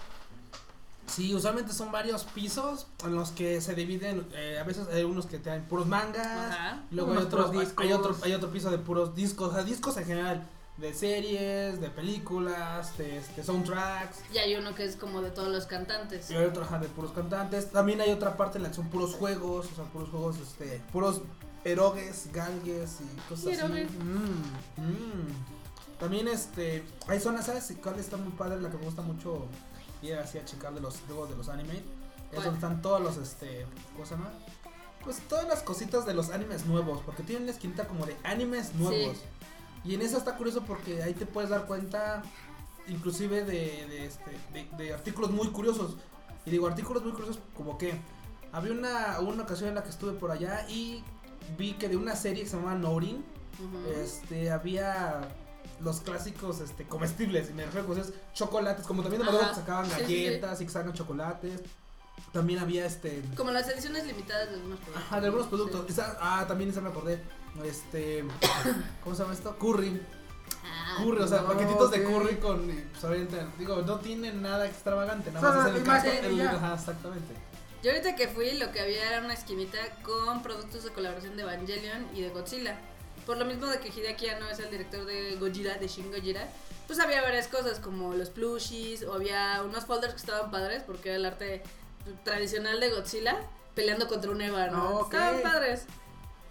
Sí, 1.07 1.33
usualmente 1.33 1.71
son 1.71 1.91
varios 1.91 2.23
pisos 2.23 2.87
en 3.03 3.15
los 3.15 3.31
que 3.31 3.61
se 3.61 3.75
dividen, 3.75 4.27
eh, 4.33 4.57
a 4.59 4.63
veces 4.63 4.87
hay 4.87 5.03
unos 5.03 5.27
que 5.27 5.37
te 5.37 5.49
dan 5.49 5.63
puros 5.65 5.87
mangas, 5.87 6.25
Ajá. 6.25 6.83
luego 6.91 7.11
hay 7.11 7.17
otros 7.19 7.51
hay 7.77 7.93
otro 7.93 8.17
hay 8.23 8.33
otro 8.33 8.49
piso 8.49 8.71
de 8.71 8.79
puros 8.79 9.15
discos, 9.15 9.49
o 9.49 9.53
sea, 9.53 9.63
discos 9.63 9.95
en 9.97 10.05
general 10.05 10.47
de 10.77 10.93
series, 10.93 11.79
de 11.79 11.89
películas, 11.89 12.97
de, 12.97 13.17
este, 13.17 13.43
soundtracks, 13.43 14.17
Y 14.33 14.39
hay 14.39 14.55
uno 14.55 14.75
que 14.75 14.83
es 14.83 14.95
como 14.97 15.21
de 15.21 15.31
todos 15.31 15.49
los 15.49 15.65
cantantes. 15.65 16.29
y 16.29 16.35
hay 16.35 16.45
otro 16.45 16.65
de 16.65 16.87
puros 16.89 17.11
cantantes. 17.11 17.71
También 17.71 18.01
hay 18.01 18.11
otra 18.11 18.35
parte 18.35 18.57
en 18.57 18.63
la 18.63 18.69
que 18.69 18.75
son 18.75 18.89
puros 18.89 19.15
juegos, 19.15 19.67
o 19.71 19.75
sea, 19.75 19.85
puros 19.85 20.09
juegos, 20.09 20.37
este, 20.39 20.81
puros 20.91 21.21
erogues, 21.63 22.29
gangues 22.31 22.99
y 23.01 23.29
cosas 23.29 23.59
así. 23.59 23.73
Mm. 23.73 24.81
Mm. 24.81 25.55
También 25.99 26.27
este 26.27 26.83
hay 27.07 27.19
zonas, 27.19 27.45
¿sabes? 27.45 27.73
cuál 27.81 27.99
está 27.99 28.17
muy 28.17 28.31
padre? 28.33 28.59
La 28.59 28.69
que 28.69 28.77
me 28.77 28.85
gusta 28.85 29.01
mucho 29.01 29.47
ir 30.01 30.15
así 30.15 30.37
a 30.37 30.45
checar 30.45 30.73
de 30.73 30.81
los 30.81 30.99
juegos 31.07 31.29
de 31.29 31.37
los 31.37 31.49
anime. 31.49 31.81
Es 32.31 32.43
donde 32.43 32.55
están 32.55 32.81
todos 32.81 33.01
los 33.01 33.17
este. 33.17 33.65
¿Cómo 33.93 34.05
se 34.05 34.15
llama? 34.15 34.29
Pues 35.03 35.19
todas 35.29 35.47
las 35.47 35.61
cositas 35.61 36.05
de 36.05 36.13
los 36.13 36.31
animes 36.31 36.65
nuevos. 36.65 37.01
Porque 37.05 37.23
tienen 37.23 37.43
una 37.43 37.51
esquinita 37.53 37.87
como 37.87 38.05
de 38.05 38.15
animes 38.23 38.73
nuevos. 38.75 39.17
Y 39.85 39.93
en 39.95 40.01
esa 40.01 40.17
está 40.17 40.35
curioso 40.35 40.63
porque 40.63 41.03
ahí 41.03 41.13
te 41.13 41.25
puedes 41.25 41.49
dar 41.49 41.65
cuenta. 41.65 42.23
Inclusive 42.87 43.43
de, 43.45 43.87
de, 43.87 44.05
este, 44.05 44.31
de, 44.53 44.67
de 44.77 44.93
artículos 44.93 45.31
muy 45.31 45.47
curiosos. 45.49 45.95
Y 46.45 46.51
digo 46.51 46.67
artículos 46.67 47.03
muy 47.03 47.13
curiosos 47.13 47.39
como 47.55 47.77
que 47.77 47.99
había 48.51 48.71
una, 48.71 49.19
una 49.21 49.43
ocasión 49.43 49.69
en 49.69 49.75
la 49.75 49.83
que 49.83 49.89
estuve 49.89 50.13
por 50.13 50.31
allá 50.31 50.65
y 50.69 51.03
vi 51.57 51.73
que 51.73 51.89
de 51.89 51.97
una 51.97 52.15
serie 52.15 52.43
que 52.43 52.49
se 52.49 52.55
llamaba 52.57 52.75
Nourin 52.77 53.23
Ujú. 53.59 53.91
este 54.01 54.51
había 54.51 55.27
los 55.81 56.01
clásicos 56.01 56.59
este 56.61 56.85
comestibles 56.85 57.49
y 57.49 57.53
me 57.53 57.65
refiero 57.65 57.85
a 57.85 57.87
cosas 57.89 58.13
chocolates 58.33 58.85
como 58.85 59.01
también 59.01 59.23
de 59.23 59.29
que 59.31 59.55
sacaban 59.55 59.85
Sí, 59.87 59.91
sí, 59.99 60.05
sí. 60.05 60.25
galletas 60.25 60.61
y 60.61 60.65
que 60.67 60.93
chocolates 60.93 61.61
también 62.31 62.59
había 62.59 62.85
este 62.85 63.23
Como 63.35 63.51
las 63.51 63.67
ediciones 63.69 64.05
limitadas 64.05 64.49
de 64.49 64.55
algunos 64.55 64.79
productos. 64.79 65.03
ajá, 65.07 65.19
de 65.21 65.25
algunos 65.27 65.47
productos 65.47 65.85
Sí. 65.87 65.93
Esa- 65.93 66.17
ah 66.21 66.45
también 66.47 66.69
esa 66.69 66.81
me 66.81 66.89
acordé 66.89 67.21
este 67.63 68.23
cómo 69.03 69.15
se 69.15 69.21
llama 69.23 69.33
esto 69.33 69.55
curry 69.57 70.01
Ah, 70.63 70.97
curry 71.03 71.21
o 71.21 71.27
sea 71.27 71.41
no, 71.41 71.47
paquetitos 71.47 71.91
de 71.91 72.03
curry 72.03 72.35
con 72.37 72.69
y, 72.69 72.73
pues, 72.73 73.03
obviamente, 73.03 73.37
digo 73.57 73.81
no 73.81 73.99
tienen 73.99 74.41
nada 74.41 74.65
extravagante 74.67 75.31
nada 75.31 75.53
más 75.55 75.67
es 75.69 75.75
el 75.75 75.81
imagen 75.81 76.15
caso- 76.15 76.27
el- 76.27 76.41
ajá, 76.47 76.73
exactamente 76.75 77.33
Yo 77.83 77.91
ahorita 77.91 78.15
que 78.15 78.27
fui, 78.27 78.57
lo 78.57 78.71
que 78.71 78.79
había 78.81 79.07
era 79.09 79.19
una 79.23 79.33
esquinita 79.33 79.77
con 80.03 80.41
productos 80.41 80.83
de 80.83 80.91
colaboración 80.91 81.35
de 81.37 81.43
Evangelion 81.43 82.07
y 82.15 82.21
de 82.21 82.29
Godzilla. 82.29 82.79
Por 83.27 83.37
lo 83.37 83.45
mismo 83.45 83.67
de 83.67 83.79
que 83.79 83.89
Hideaki 83.89 84.27
Anno 84.29 84.49
es 84.49 84.57
el 84.59 84.71
director 84.71 85.05
de 85.05 85.35
Gojira, 85.35 85.75
de 85.75 85.87
Shin 85.87 86.11
Gojira, 86.11 86.47
pues 86.87 86.99
había 86.99 87.21
varias 87.21 87.47
cosas 87.47 87.79
como 87.79 88.13
los 88.15 88.29
plushies 88.31 89.03
o 89.03 89.13
había 89.13 89.61
unos 89.63 89.85
folders 89.85 90.13
que 90.13 90.19
estaban 90.19 90.49
padres 90.51 90.81
porque 90.83 91.09
era 91.09 91.17
el 91.17 91.25
arte 91.25 91.61
tradicional 92.23 92.79
de 92.79 92.89
Godzilla 92.89 93.37
peleando 93.75 94.07
contra 94.07 94.31
un 94.31 94.41
Eva, 94.41 94.67
¿no? 94.67 94.77
Ah, 94.77 94.89
ok. 95.01 95.13
Estaban 95.13 95.41
padres. 95.43 95.85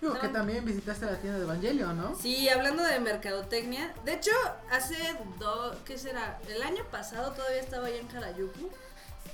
Digo 0.05 0.15
No. 0.17 0.21
que 0.21 0.29
también 0.29 0.63
visitaste 0.67 1.07
la 1.07 1.17
tienda 1.17 1.39
de 1.39 1.45
Evangelion, 1.45 1.97
¿no? 1.97 2.15
Sí, 2.15 2.47
hablando 2.51 2.83
de 2.83 3.01
mercadotecnia, 3.01 3.95
de 4.05 4.13
hecho, 4.13 4.33
hace 4.71 4.97
dos, 5.39 5.77
¿qué 5.87 5.97
será? 5.97 6.39
El 6.47 6.63
año 6.63 6.85
pasado 6.91 7.33
todavía 7.33 7.61
estaba 7.61 7.87
allá 7.87 7.97
en 8.01 8.15
Harajuku. 8.15 8.71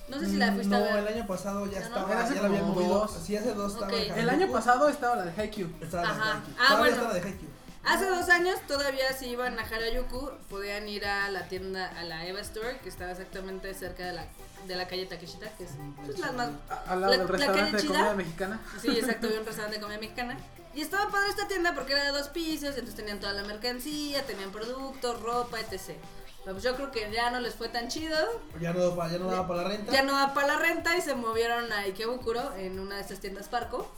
No 0.09 0.21
sé 0.21 0.27
si 0.27 0.37
la 0.37 0.53
fuiste 0.53 0.69
Mm, 0.69 0.71
no 0.71 0.77
a 0.77 0.95
ver. 0.95 0.99
el 0.99 1.09
año 1.09 1.27
pasado 1.27 1.67
ya 1.67 1.73
¿Ya 1.73 1.81
no? 1.81 1.87
estaba 1.87 2.13
Era 2.13 2.25
hace 2.25 2.35
ya 2.37 2.43
la 2.43 2.47
habían 2.49 2.67
movido 2.69 3.09
sí 3.09 3.37
hace 3.37 3.53
dos 3.55 3.73
estaba 3.75 3.93
en 3.93 4.13
El 4.19 4.31
año 4.31 4.53
pasado 4.53 4.89
estaba 4.89 5.17
la 5.17 5.25
de 5.25 5.41
Haikyuu. 5.43 5.71
Estaba 5.81 6.03
la 6.05 6.15
de 6.15 6.21
Ajá. 6.21 6.33
Haikyuu. 6.35 6.55
Ah, 6.57 6.67
Todavía 6.69 6.79
bueno. 6.79 6.97
estaba 6.97 7.15
de 7.15 7.21
Haikyuu. 7.21 7.51
Hace 7.83 8.07
dos 8.07 8.29
años 8.29 8.59
todavía 8.69 9.13
si 9.19 9.27
iban 9.29 9.59
a 9.59 9.63
Harajuku, 9.63 10.31
podían 10.49 10.89
ir 10.89 11.05
a 11.07 11.31
la 11.31 11.49
tienda, 11.49 11.89
a 11.99 12.05
la 12.05 12.27
Eva 12.27 12.41
Store, 12.41 12.79
que 12.83 12.89
estaba 12.89 13.11
exactamente 13.13 13.73
cerca 13.75 14.05
de 14.07 14.13
la, 14.13 14.27
de 14.69 14.77
la 14.77 14.87
calle 14.87 15.07
Takeshita, 15.07 15.49
que 15.57 15.65
es 15.65 15.71
pues, 16.05 16.19
la 16.21 16.31
más... 16.33 16.51
A- 16.69 16.93
Al 16.93 17.01
lado 17.01 17.13
La- 17.13 17.19
del 17.19 17.27
la 17.27 17.33
restaurante 17.33 17.71
calle 17.73 17.83
de 17.83 17.87
comida 17.89 18.15
mexicana. 18.15 18.61
Sí, 18.81 18.89
exacto, 18.91 19.27
había 19.29 19.41
un 19.41 19.47
restaurante 19.47 19.77
de 19.79 19.83
comida 19.83 19.99
mexicana. 19.99 20.37
Y 20.75 20.83
estaba 20.83 21.11
padre 21.11 21.31
esta 21.31 21.49
tienda 21.49 21.75
porque 21.75 21.93
era 21.93 22.05
de 22.05 22.13
dos 22.13 22.29
pisos, 22.29 22.71
entonces 22.71 22.95
tenían 22.95 23.19
toda 23.19 23.33
la 23.33 23.43
mercancía, 23.43 24.25
tenían 24.25 24.51
productos, 24.53 25.21
ropa, 25.21 25.59
etc. 25.61 25.97
Pero 26.45 26.53
pues 26.55 26.63
yo 26.63 26.75
creo 26.77 26.91
que 26.91 27.11
ya 27.13 27.31
no 27.31 27.41
les 27.41 27.55
fue 27.55 27.69
tan 27.69 27.89
chido, 27.89 28.17
Ya 28.61 28.73
no, 28.73 28.97
ya 29.11 29.19
no 29.19 29.27
daba 29.31 29.47
para 29.49 29.63
la 29.63 29.69
renta. 29.69 29.93
ya 29.93 30.03
no 30.03 30.13
da 30.13 30.33
para 30.33 30.47
la 30.47 30.57
renta 30.59 30.97
y 30.97 31.01
se 31.03 31.15
movieron 31.15 31.73
a 31.73 31.81
Ikebukuro 31.81 32.55
en 32.57 32.79
una 32.79 32.97
de 32.97 33.03
estas 33.03 33.21
tiendas 33.21 33.49
Parco. 33.49 33.91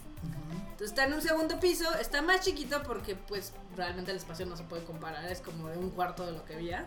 Entonces 0.62 0.88
está 0.88 1.04
en 1.04 1.12
un 1.12 1.20
segundo 1.22 1.60
piso, 1.60 1.84
está 2.00 2.22
más 2.22 2.40
chiquito 2.40 2.82
porque 2.82 3.14
pues 3.14 3.52
realmente 3.76 4.10
el 4.10 4.16
espacio 4.16 4.46
no 4.46 4.56
se 4.56 4.64
puede 4.64 4.82
comparar, 4.84 5.30
es 5.30 5.40
como 5.40 5.68
de 5.68 5.76
un 5.78 5.90
cuarto 5.90 6.24
de 6.26 6.32
lo 6.32 6.44
que 6.44 6.54
había. 6.54 6.84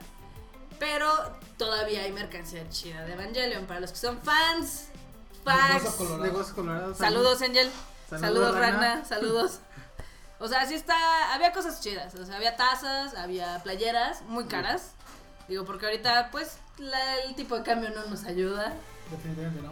Pero 0.80 1.08
todavía 1.58 2.02
hay 2.02 2.12
mercancía 2.12 2.68
chida 2.70 3.06
de 3.06 3.14
Evangelion 3.14 3.66
para 3.66 3.80
los 3.80 3.92
que 3.92 3.98
son 3.98 4.20
fans. 4.22 4.88
Fans. 5.46 5.84
Hueso 5.84 5.96
colorado. 5.98 6.24
Negocios 6.24 6.54
colorados. 6.56 6.98
Saludos 6.98 7.42
Angel. 7.44 7.72
Saludos, 8.10 8.22
Saludos. 8.22 8.56
Ragna, 8.60 9.06
saludos. 9.06 9.60
O 10.40 10.48
sea, 10.48 10.66
sí 10.66 10.74
está, 10.76 11.34
había 11.34 11.52
cosas 11.54 11.80
chidas, 11.82 12.14
o 12.16 12.26
sea, 12.26 12.36
había 12.36 12.56
tazas, 12.56 13.16
había 13.16 13.62
playeras 13.64 14.22
muy 14.24 14.46
caras. 14.46 14.92
Digo, 15.48 15.64
porque 15.66 15.86
ahorita 15.86 16.30
pues 16.32 16.58
la- 16.78 17.18
el 17.22 17.36
tipo 17.36 17.56
de 17.56 17.64
cambio 17.64 17.90
no 17.92 18.06
nos 18.06 18.24
ayuda. 18.26 18.74
Definitivamente 19.12 19.62
no. 19.62 19.72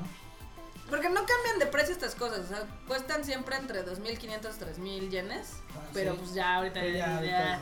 Porque 0.89 1.09
no 1.09 1.25
cambian 1.25 1.59
de 1.59 1.65
precio 1.65 1.93
estas 1.93 2.13
cosas, 2.15 2.39
o 2.39 2.47
sea, 2.47 2.63
cuestan 2.87 3.25
siempre 3.25 3.55
entre 3.57 3.83
2.500 3.83 4.55
3.000 4.57 5.09
yenes. 5.09 5.53
Ah, 5.75 5.79
pero 5.93 6.11
sí. 6.13 6.17
pues 6.19 6.33
ya 6.35 6.55
ahorita 6.55 6.81
Sí, 6.81 6.93
ya, 6.93 7.21
ya, 7.23 7.59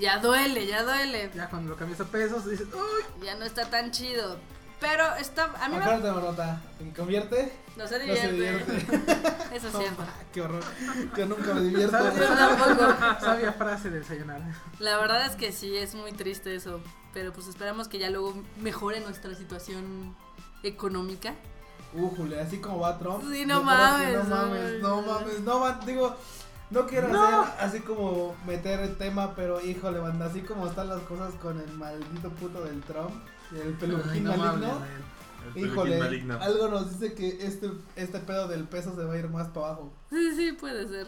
ya 0.00 0.18
duele, 0.18 0.66
ya 0.66 0.82
duele. 0.82 1.30
Ya 1.34 1.48
cuando 1.50 1.70
lo 1.70 1.76
cambias 1.76 2.00
a 2.00 2.04
pesos 2.06 2.48
dices, 2.48 2.66
uy, 2.72 3.24
Ya 3.24 3.34
no 3.34 3.44
está 3.44 3.66
tan 3.66 3.90
chido. 3.90 4.38
Pero 4.82 5.14
está, 5.14 5.44
a 5.44 5.68
mí 5.68 5.76
me, 5.76 5.82
Acuérdate, 5.84 6.12
Marmota, 6.12 6.60
¿te 6.78 6.92
convierte? 6.92 7.52
no 7.76 7.86
se 7.86 8.04
No 8.06 8.14
se 8.14 8.32
divierte. 8.32 8.72
divierte. 8.72 9.56
Eso 9.56 9.68
es 9.68 9.74
cierto. 9.78 10.02
qué 10.32 10.42
horror. 10.42 10.62
Yo 11.16 11.26
nunca 11.26 11.54
me 11.54 11.60
divierto. 11.62 11.96
Sabia 13.20 13.52
frase 13.52 13.88
del 13.90 14.02
desayunar. 14.02 14.42
La 14.80 14.98
verdad 14.98 15.24
es 15.26 15.36
que 15.36 15.52
sí, 15.52 15.76
es 15.76 15.94
muy 15.94 16.12
triste 16.12 16.54
eso. 16.54 16.80
Pero 17.14 17.32
pues 17.32 17.46
esperamos 17.46 17.88
que 17.88 17.98
ya 17.98 18.10
luego 18.10 18.34
mejore 18.60 19.00
nuestra 19.00 19.34
situación 19.34 20.16
económica. 20.62 21.34
Újule, 21.94 22.40
así 22.40 22.58
como 22.58 22.80
va 22.80 22.98
Trump. 22.98 23.22
Sí, 23.30 23.44
no 23.46 23.62
mames, 23.62 24.14
No 24.14 24.24
mames, 24.36 24.80
no 24.80 25.02
mames, 25.02 25.40
no 25.40 25.60
va, 25.60 25.78
digo, 25.86 26.16
no 26.70 26.86
quiero 26.86 27.08
No. 27.08 27.42
hacer 27.42 27.54
así 27.60 27.80
como 27.80 28.34
meter 28.46 28.80
el 28.80 28.96
tema, 28.96 29.34
pero 29.36 29.60
híjole, 29.60 29.98
banda, 30.00 30.26
así 30.26 30.40
como 30.40 30.66
están 30.66 30.88
las 30.88 31.02
cosas 31.02 31.34
con 31.34 31.60
el 31.60 31.70
maldito 31.74 32.30
puto 32.30 32.62
del 32.64 32.80
Trump, 32.82 33.12
el 33.54 33.72
peluquín 33.74 34.24
no 34.24 34.36
maligno. 34.36 34.82
El 34.84 35.52
peluquín 35.54 35.64
Híjole, 35.72 35.98
maligno. 35.98 36.38
algo 36.40 36.68
nos 36.68 36.98
dice 36.98 37.14
que 37.14 37.44
este, 37.46 37.70
este 37.96 38.18
pedo 38.20 38.48
del 38.48 38.64
peso 38.64 38.94
se 38.94 39.04
va 39.04 39.14
a 39.14 39.18
ir 39.18 39.28
más 39.28 39.48
para 39.48 39.66
abajo. 39.68 39.92
Sí, 40.10 40.34
sí, 40.36 40.52
puede 40.52 40.86
ser. 40.88 41.06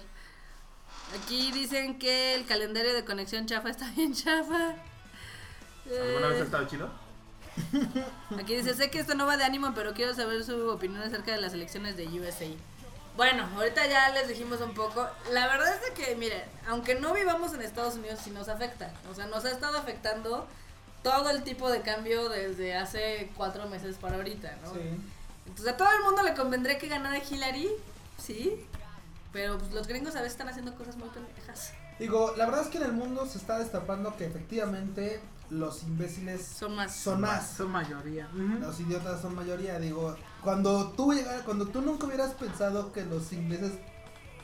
Aquí 1.23 1.53
dicen 1.53 1.99
que 1.99 2.35
el 2.35 2.45
calendario 2.47 2.93
de 2.95 3.05
conexión 3.05 3.47
chafa 3.47 3.71
está 3.71 3.91
bien 3.93 4.13
chafa. 4.15 4.75
¿Alguna 5.87 6.29
vez 6.29 6.39
Eh, 6.39 6.41
ha 6.41 6.45
estado 6.45 6.67
chido? 6.67 6.91
Aquí 8.39 8.57
dice, 8.57 8.75
sé 8.75 8.91
que 8.91 8.99
esto 8.99 9.15
no 9.15 9.27
va 9.27 9.37
de 9.37 9.45
ánimo, 9.45 9.73
pero 9.75 9.93
quiero 9.95 10.15
saber 10.15 10.43
su 10.45 10.69
opinión 10.71 11.03
acerca 11.03 11.33
de 11.33 11.41
las 11.41 11.53
elecciones 11.55 11.97
de 11.97 12.07
USA. 12.09 12.47
Bueno, 13.17 13.49
ahorita 13.57 13.87
ya 13.87 14.09
les 14.11 14.27
dijimos 14.27 14.61
un 14.61 14.75
poco. 14.75 15.07
La 15.33 15.47
verdad 15.47 15.73
es 15.85 15.91
que, 15.93 16.17
miren, 16.17 16.43
aunque 16.67 16.97
no 16.97 17.15
vivamos 17.15 17.55
en 17.55 17.63
Estados 17.63 17.95
Unidos, 17.95 18.19
sí 18.25 18.31
nos 18.31 18.49
afecta. 18.49 18.93
O 19.09 19.15
sea, 19.15 19.27
nos 19.27 19.45
ha 19.45 19.53
estado 19.53 19.79
afectando 19.79 20.49
todo 21.05 21.31
el 21.31 21.45
tipo 21.45 21.71
de 21.71 21.83
cambio 21.83 22.29
desde 22.29 22.75
hace 22.77 23.31
cuatro 23.37 23.69
meses 23.69 23.95
para 23.97 24.17
ahorita, 24.17 24.57
¿no? 24.65 24.73
Sí. 24.75 24.81
Entonces 25.47 25.73
a 25.75 25.77
todo 25.77 25.89
el 25.97 26.03
mundo 26.03 26.23
le 26.25 26.35
convendría 26.35 26.79
que 26.79 26.89
ganara 26.89 27.19
Hillary, 27.23 27.69
sí, 28.19 28.67
pero 29.33 29.59
pues, 29.59 29.73
los 29.73 29.87
gringos 29.87 30.17
a 30.17 30.21
veces 30.23 30.33
están 30.33 30.49
haciendo 30.49 30.75
cosas 30.75 30.97
muy 30.97 31.09
pendejas. 31.11 31.73
Digo, 32.01 32.35
la 32.37 32.47
verdad 32.47 32.63
es 32.63 32.69
que 32.69 32.79
en 32.79 32.85
el 32.85 32.93
mundo 32.93 33.25
se 33.27 33.39
está 33.39 33.59
destapando 33.61 34.17
que 34.17 34.25
efectivamente 34.27 35.21
los 35.51 35.83
imbéciles 35.85 36.45
Son 36.45 36.75
más. 36.75 36.97
son 36.97 37.21
más. 37.21 37.51
Su 37.57 37.69
mayoría. 37.69 38.29
Los 38.33 38.81
idiotas 38.81 39.21
son 39.21 39.35
mayoría. 39.37 39.79
Digo, 39.79 40.17
cuando 40.43 40.89
tú 40.93 41.13
cuando 41.45 41.67
tú 41.69 41.83
nunca 41.83 42.07
hubieras 42.07 42.33
pensado 42.33 42.93
que 42.93 43.05
los 43.05 43.33
ingleses 43.33 43.73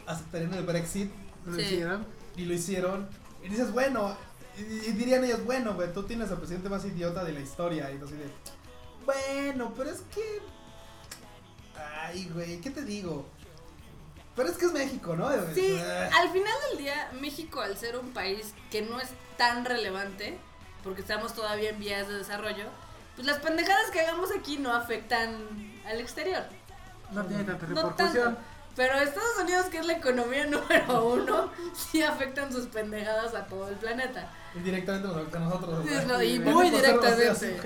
aceptarían 0.07 0.55
el 0.55 0.65
Brexit 0.65 1.11
Lo 1.47 1.55
Sí. 1.57 1.63
hicieron. 1.63 2.07
y 2.37 2.45
lo 2.45 2.55
hicieron, 2.55 3.09
y 3.43 3.49
dices, 3.49 3.73
bueno, 3.73 4.15
y, 4.61 4.89
y 4.89 4.93
dirían 4.93 5.25
ellos, 5.25 5.45
bueno, 5.45 5.75
güey, 5.75 5.93
tú 5.93 6.03
tienes 6.05 6.31
al 6.31 6.39
presidente 6.39 6.69
más 6.69 6.85
idiota 6.85 7.25
de 7.25 7.33
la 7.33 7.41
historia. 7.41 7.91
Y 7.91 7.97
tú 7.99 8.05
así 8.07 8.15
de, 8.15 8.31
bueno, 9.05 9.73
pero 9.77 9.91
es 9.91 10.01
que. 10.15 10.41
Ay, 12.03 12.29
güey, 12.33 12.61
¿qué 12.61 12.71
te 12.71 12.83
digo? 12.85 13.27
Pero 14.37 14.49
es 14.49 14.57
que 14.57 14.67
es 14.67 14.73
México, 14.73 15.17
¿no? 15.17 15.29
Sí, 15.55 15.79
Ah. 15.83 16.11
al 16.21 16.31
final 16.31 16.53
del 16.71 16.79
día, 16.79 17.11
México, 17.21 17.61
al 17.61 17.77
ser 17.77 17.97
un 17.99 18.13
país 18.13 18.55
que 18.71 18.83
no 18.83 19.01
es 19.01 19.09
tan 19.37 19.65
relevante, 19.65 20.39
porque 20.85 21.01
estamos 21.03 21.35
todavía 21.35 21.71
en 21.71 21.79
vías 21.81 22.09
de 22.09 22.15
desarrollo, 22.15 22.67
pues 23.17 23.27
las 23.27 23.39
pendejadas 23.39 23.91
que 23.91 24.01
hagamos 24.01 24.31
aquí 24.37 24.59
no 24.59 24.73
afectan 24.73 25.37
al 25.87 26.01
exterior. 26.01 26.45
No 27.13 27.25
tiene 27.27 27.45
tanta 27.45 27.67
No 27.67 27.75
repercusión. 27.91 28.25
tanto. 28.35 28.41
Pero 28.81 28.95
Estados 28.95 29.39
Unidos, 29.43 29.67
que 29.67 29.77
es 29.77 29.85
la 29.85 29.93
economía 29.93 30.47
número 30.47 31.05
uno, 31.05 31.51
sí 31.75 32.03
afectan 32.03 32.51
sus 32.51 32.65
pendejadas 32.69 33.35
a 33.35 33.45
todo 33.47 33.69
el 33.69 33.75
planeta. 33.75 34.33
Indirectamente 34.55 35.07
nos 35.07 35.19
afecta 35.19 35.37
a 35.37 35.41
nosotros. 35.43 35.85
Sí, 35.87 35.95
no, 36.07 36.23
y 36.23 36.39
muy 36.39 36.71
directamente. 36.71 37.35
sí. 37.35 37.57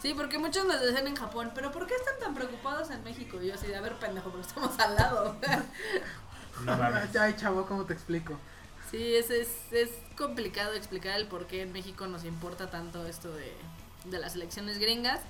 Sí, 0.00 0.14
porque 0.14 0.38
muchos 0.38 0.66
nos 0.66 0.80
decían 0.80 1.08
en 1.08 1.16
Japón, 1.16 1.50
pero 1.52 1.72
¿por 1.72 1.88
qué 1.88 1.96
están 1.96 2.14
tan 2.20 2.32
preocupados 2.32 2.92
en 2.92 3.02
México? 3.02 3.42
Y 3.42 3.48
yo 3.48 3.54
así, 3.54 3.66
de, 3.66 3.74
a 3.74 3.80
ver, 3.80 3.94
pendejo, 3.94 4.30
porque 4.30 4.46
estamos 4.46 4.78
al 4.78 4.94
lado. 4.94 5.36
No. 6.64 6.78
Ay, 7.20 7.34
chavo, 7.36 7.66
¿cómo 7.66 7.84
te 7.84 7.94
explico? 7.94 8.38
Sí, 8.92 9.16
es, 9.16 9.30
es, 9.30 9.48
es 9.72 9.90
complicado 10.16 10.74
explicar 10.74 11.18
el 11.18 11.26
por 11.26 11.48
qué 11.48 11.62
en 11.62 11.72
México 11.72 12.06
nos 12.06 12.22
importa 12.24 12.70
tanto 12.70 13.04
esto 13.08 13.34
de, 13.34 13.52
de 14.04 14.18
las 14.20 14.36
elecciones 14.36 14.78
gringas. 14.78 15.22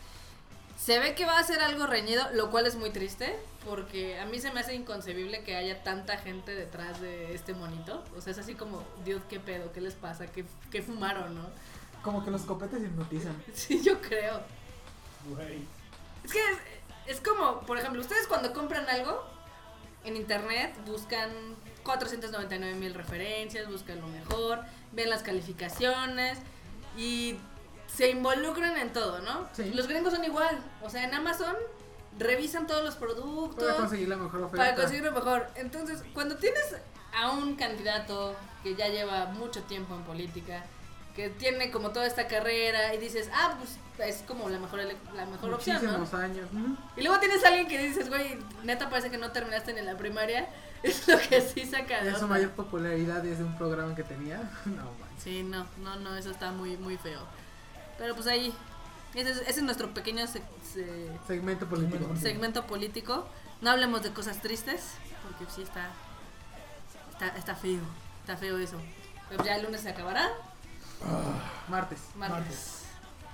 Se 0.76 0.98
ve 0.98 1.14
que 1.14 1.24
va 1.24 1.38
a 1.38 1.44
ser 1.44 1.60
algo 1.60 1.86
reñido, 1.86 2.24
lo 2.32 2.50
cual 2.50 2.66
es 2.66 2.76
muy 2.76 2.90
triste, 2.90 3.34
porque 3.64 4.18
a 4.18 4.26
mí 4.26 4.40
se 4.40 4.52
me 4.52 4.60
hace 4.60 4.74
inconcebible 4.74 5.42
que 5.42 5.56
haya 5.56 5.82
tanta 5.82 6.18
gente 6.18 6.54
detrás 6.54 7.00
de 7.00 7.34
este 7.34 7.54
monito. 7.54 8.04
O 8.16 8.20
sea, 8.20 8.32
es 8.32 8.38
así 8.38 8.54
como, 8.54 8.82
Dios, 9.04 9.22
¿qué 9.28 9.40
pedo? 9.40 9.72
¿Qué 9.72 9.80
les 9.80 9.94
pasa? 9.94 10.26
¿Qué, 10.26 10.44
qué 10.70 10.82
fumaron, 10.82 11.34
no? 11.34 11.46
Como 12.02 12.24
que 12.24 12.30
los 12.30 12.42
copetes 12.42 12.82
hipnotizan. 12.82 13.42
Sí, 13.54 13.82
yo 13.82 14.00
creo. 14.00 14.40
Güey. 15.28 15.64
Es 16.24 16.32
que 16.32 16.38
es, 16.38 17.16
es 17.16 17.20
como, 17.20 17.60
por 17.60 17.78
ejemplo, 17.78 18.00
ustedes 18.00 18.26
cuando 18.26 18.52
compran 18.52 18.88
algo 18.88 19.34
en 20.04 20.16
internet 20.16 20.74
buscan 20.86 21.30
499 21.82 22.74
mil 22.74 22.94
referencias, 22.94 23.68
buscan 23.68 24.00
lo 24.00 24.06
mejor, 24.06 24.60
ven 24.92 25.10
las 25.10 25.22
calificaciones 25.22 26.38
y 26.96 27.36
se 27.96 28.10
involucran 28.10 28.76
en 28.76 28.92
todo, 28.92 29.20
¿no? 29.20 29.48
Sí. 29.52 29.72
Los 29.72 29.86
gringos 29.86 30.12
son 30.12 30.24
igual, 30.24 30.58
o 30.82 30.90
sea, 30.90 31.04
en 31.04 31.14
Amazon 31.14 31.54
revisan 32.18 32.66
todos 32.66 32.84
los 32.84 32.94
productos 32.94 33.64
Para 33.64 33.76
conseguir 33.76 34.08
la 34.08 34.16
mejor 34.16 34.42
oferta. 34.42 34.56
para 34.64 34.74
conseguir 34.76 35.04
lo 35.04 35.12
mejor. 35.12 35.48
Entonces, 35.56 36.02
cuando 36.12 36.36
tienes 36.36 36.64
a 37.16 37.30
un 37.30 37.56
candidato 37.56 38.36
que 38.62 38.74
ya 38.74 38.88
lleva 38.88 39.26
mucho 39.26 39.62
tiempo 39.62 39.94
en 39.94 40.02
política, 40.02 40.64
que 41.14 41.28
tiene 41.28 41.70
como 41.70 41.90
toda 41.90 42.06
esta 42.06 42.26
carrera 42.26 42.92
y 42.94 42.98
dices, 42.98 43.30
ah, 43.32 43.56
pues 43.58 43.78
es 44.08 44.22
como 44.22 44.48
la 44.48 44.58
mejor, 44.58 44.80
la 45.14 45.26
mejor 45.26 45.54
opción, 45.54 45.76
¿no? 45.76 45.98
Muchísimos 45.98 46.14
años. 46.14 46.48
Y 46.96 47.02
luego 47.02 47.20
tienes 47.20 47.44
a 47.44 47.48
alguien 47.48 47.68
que 47.68 47.78
dices, 47.78 48.08
güey, 48.08 48.38
neta 48.64 48.90
parece 48.90 49.10
que 49.10 49.18
no 49.18 49.30
terminaste 49.30 49.72
ni 49.72 49.80
en 49.80 49.86
la 49.86 49.96
primaria. 49.96 50.48
Es 50.84 51.08
lo 51.08 51.16
que 51.18 51.40
sí 51.40 51.64
saca 51.64 52.04
de 52.04 52.14
su 52.14 52.28
mayor 52.28 52.50
popularidad 52.50 53.24
es 53.24 53.38
de 53.38 53.44
un 53.44 53.56
programa 53.56 53.94
que 53.94 54.02
tenía. 54.02 54.50
No, 54.66 54.82
man. 54.82 55.08
Sí, 55.18 55.42
no, 55.42 55.66
no, 55.78 55.96
no, 55.96 56.14
eso 56.14 56.30
está 56.30 56.50
muy, 56.50 56.76
muy 56.76 56.98
feo. 56.98 57.20
Pero 57.98 58.14
pues 58.14 58.26
ahí, 58.26 58.52
ese 59.14 59.30
es, 59.30 59.36
ese 59.38 59.50
es 59.50 59.62
nuestro 59.62 59.92
pequeño 59.94 60.26
se- 60.26 60.42
se- 60.72 61.10
Segmento 61.26 61.66
político. 61.68 62.16
Segmento. 62.20 62.66
político. 62.66 63.26
No 63.60 63.70
hablemos 63.70 64.02
de 64.02 64.12
cosas 64.12 64.40
tristes, 64.42 64.82
porque 65.22 65.50
sí 65.52 65.62
está, 65.62 65.88
está, 67.12 67.28
está 67.38 67.54
feo, 67.54 67.80
está 68.20 68.36
feo 68.36 68.58
eso. 68.58 68.76
Pero 69.28 69.44
ya 69.44 69.56
el 69.56 69.64
lunes 69.64 69.80
se 69.80 69.88
acabará, 69.90 70.28
Martes. 71.68 72.00
martes. 72.16 72.30
Martes. 72.38 72.80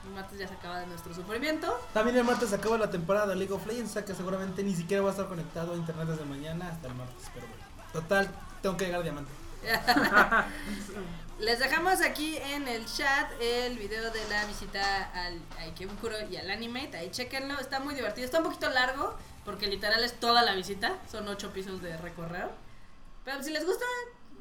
El 0.05 0.11
martes 0.14 0.38
ya 0.38 0.49
se 0.49 0.55
acaba 0.55 0.85
nuestro 0.87 1.12
sufrimiento. 1.14 1.79
También 1.92 2.16
el 2.16 2.25
martes 2.25 2.51
se 2.51 2.55
acaba 2.55 2.79
la 2.79 2.90
temporada 2.90 3.27
de 3.29 3.37
League 3.37 3.53
of 3.53 3.66
Legends, 3.66 3.90
o 3.90 3.92
sea 3.94 4.05
que 4.05 4.14
seguramente 4.14 4.62
ni 4.62 4.75
siquiera 4.75 5.03
va 5.03 5.09
a 5.09 5.12
estar 5.12 5.27
conectado 5.29 5.73
a 5.73 5.77
internet 5.77 6.09
desde 6.09 6.25
mañana 6.25 6.68
hasta 6.70 6.87
el 6.88 6.94
martes, 6.94 7.25
pero 7.35 7.46
bueno. 7.46 7.62
Total, 7.92 8.31
tengo 8.62 8.77
que 8.77 8.85
llegar 8.87 9.01
a 9.01 9.03
diamante. 9.05 9.31
Les 11.40 11.59
dejamos 11.59 12.03
aquí 12.03 12.37
en 12.37 12.68
el 12.68 12.85
chat 12.85 13.31
el 13.40 13.79
video 13.79 14.11
de 14.11 14.29
la 14.29 14.44
visita 14.44 15.11
al 15.14 15.40
a 15.59 15.62
Ikebukuro 15.62 16.14
y 16.31 16.37
al 16.37 16.50
Animate. 16.50 16.98
Ahí 16.98 17.11
chequenlo, 17.11 17.59
está 17.59 17.81
muy 17.81 17.94
divertido. 17.94 18.26
Está 18.26 18.38
un 18.38 18.44
poquito 18.44 18.68
largo 18.68 19.14
porque 19.46 19.66
literal 19.66 20.05
es 20.05 20.20
toda 20.20 20.42
la 20.42 20.55
visita. 20.55 20.98
Son 21.11 21.26
ocho 21.29 21.50
pisos 21.50 21.81
de 21.81 21.96
recorrer. 21.96 22.50
Pero 23.24 23.42
si 23.42 23.50
les 23.53 23.64
gusta, 23.64 23.87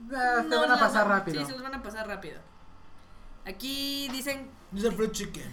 te 0.10 0.50
no 0.50 0.60
van 0.60 0.72
a 0.72 0.80
pasar 0.80 1.08
rápido. 1.08 1.40
Sí, 1.40 1.46
se 1.46 1.54
los 1.54 1.64
van 1.64 1.76
a 1.76 1.82
pasar 1.82 2.06
rápido. 2.06 2.42
Aquí 3.46 4.10
dicen. 4.10 4.52
Dice 4.72 4.92
Fruit 4.92 5.14
Chicken. 5.14 5.50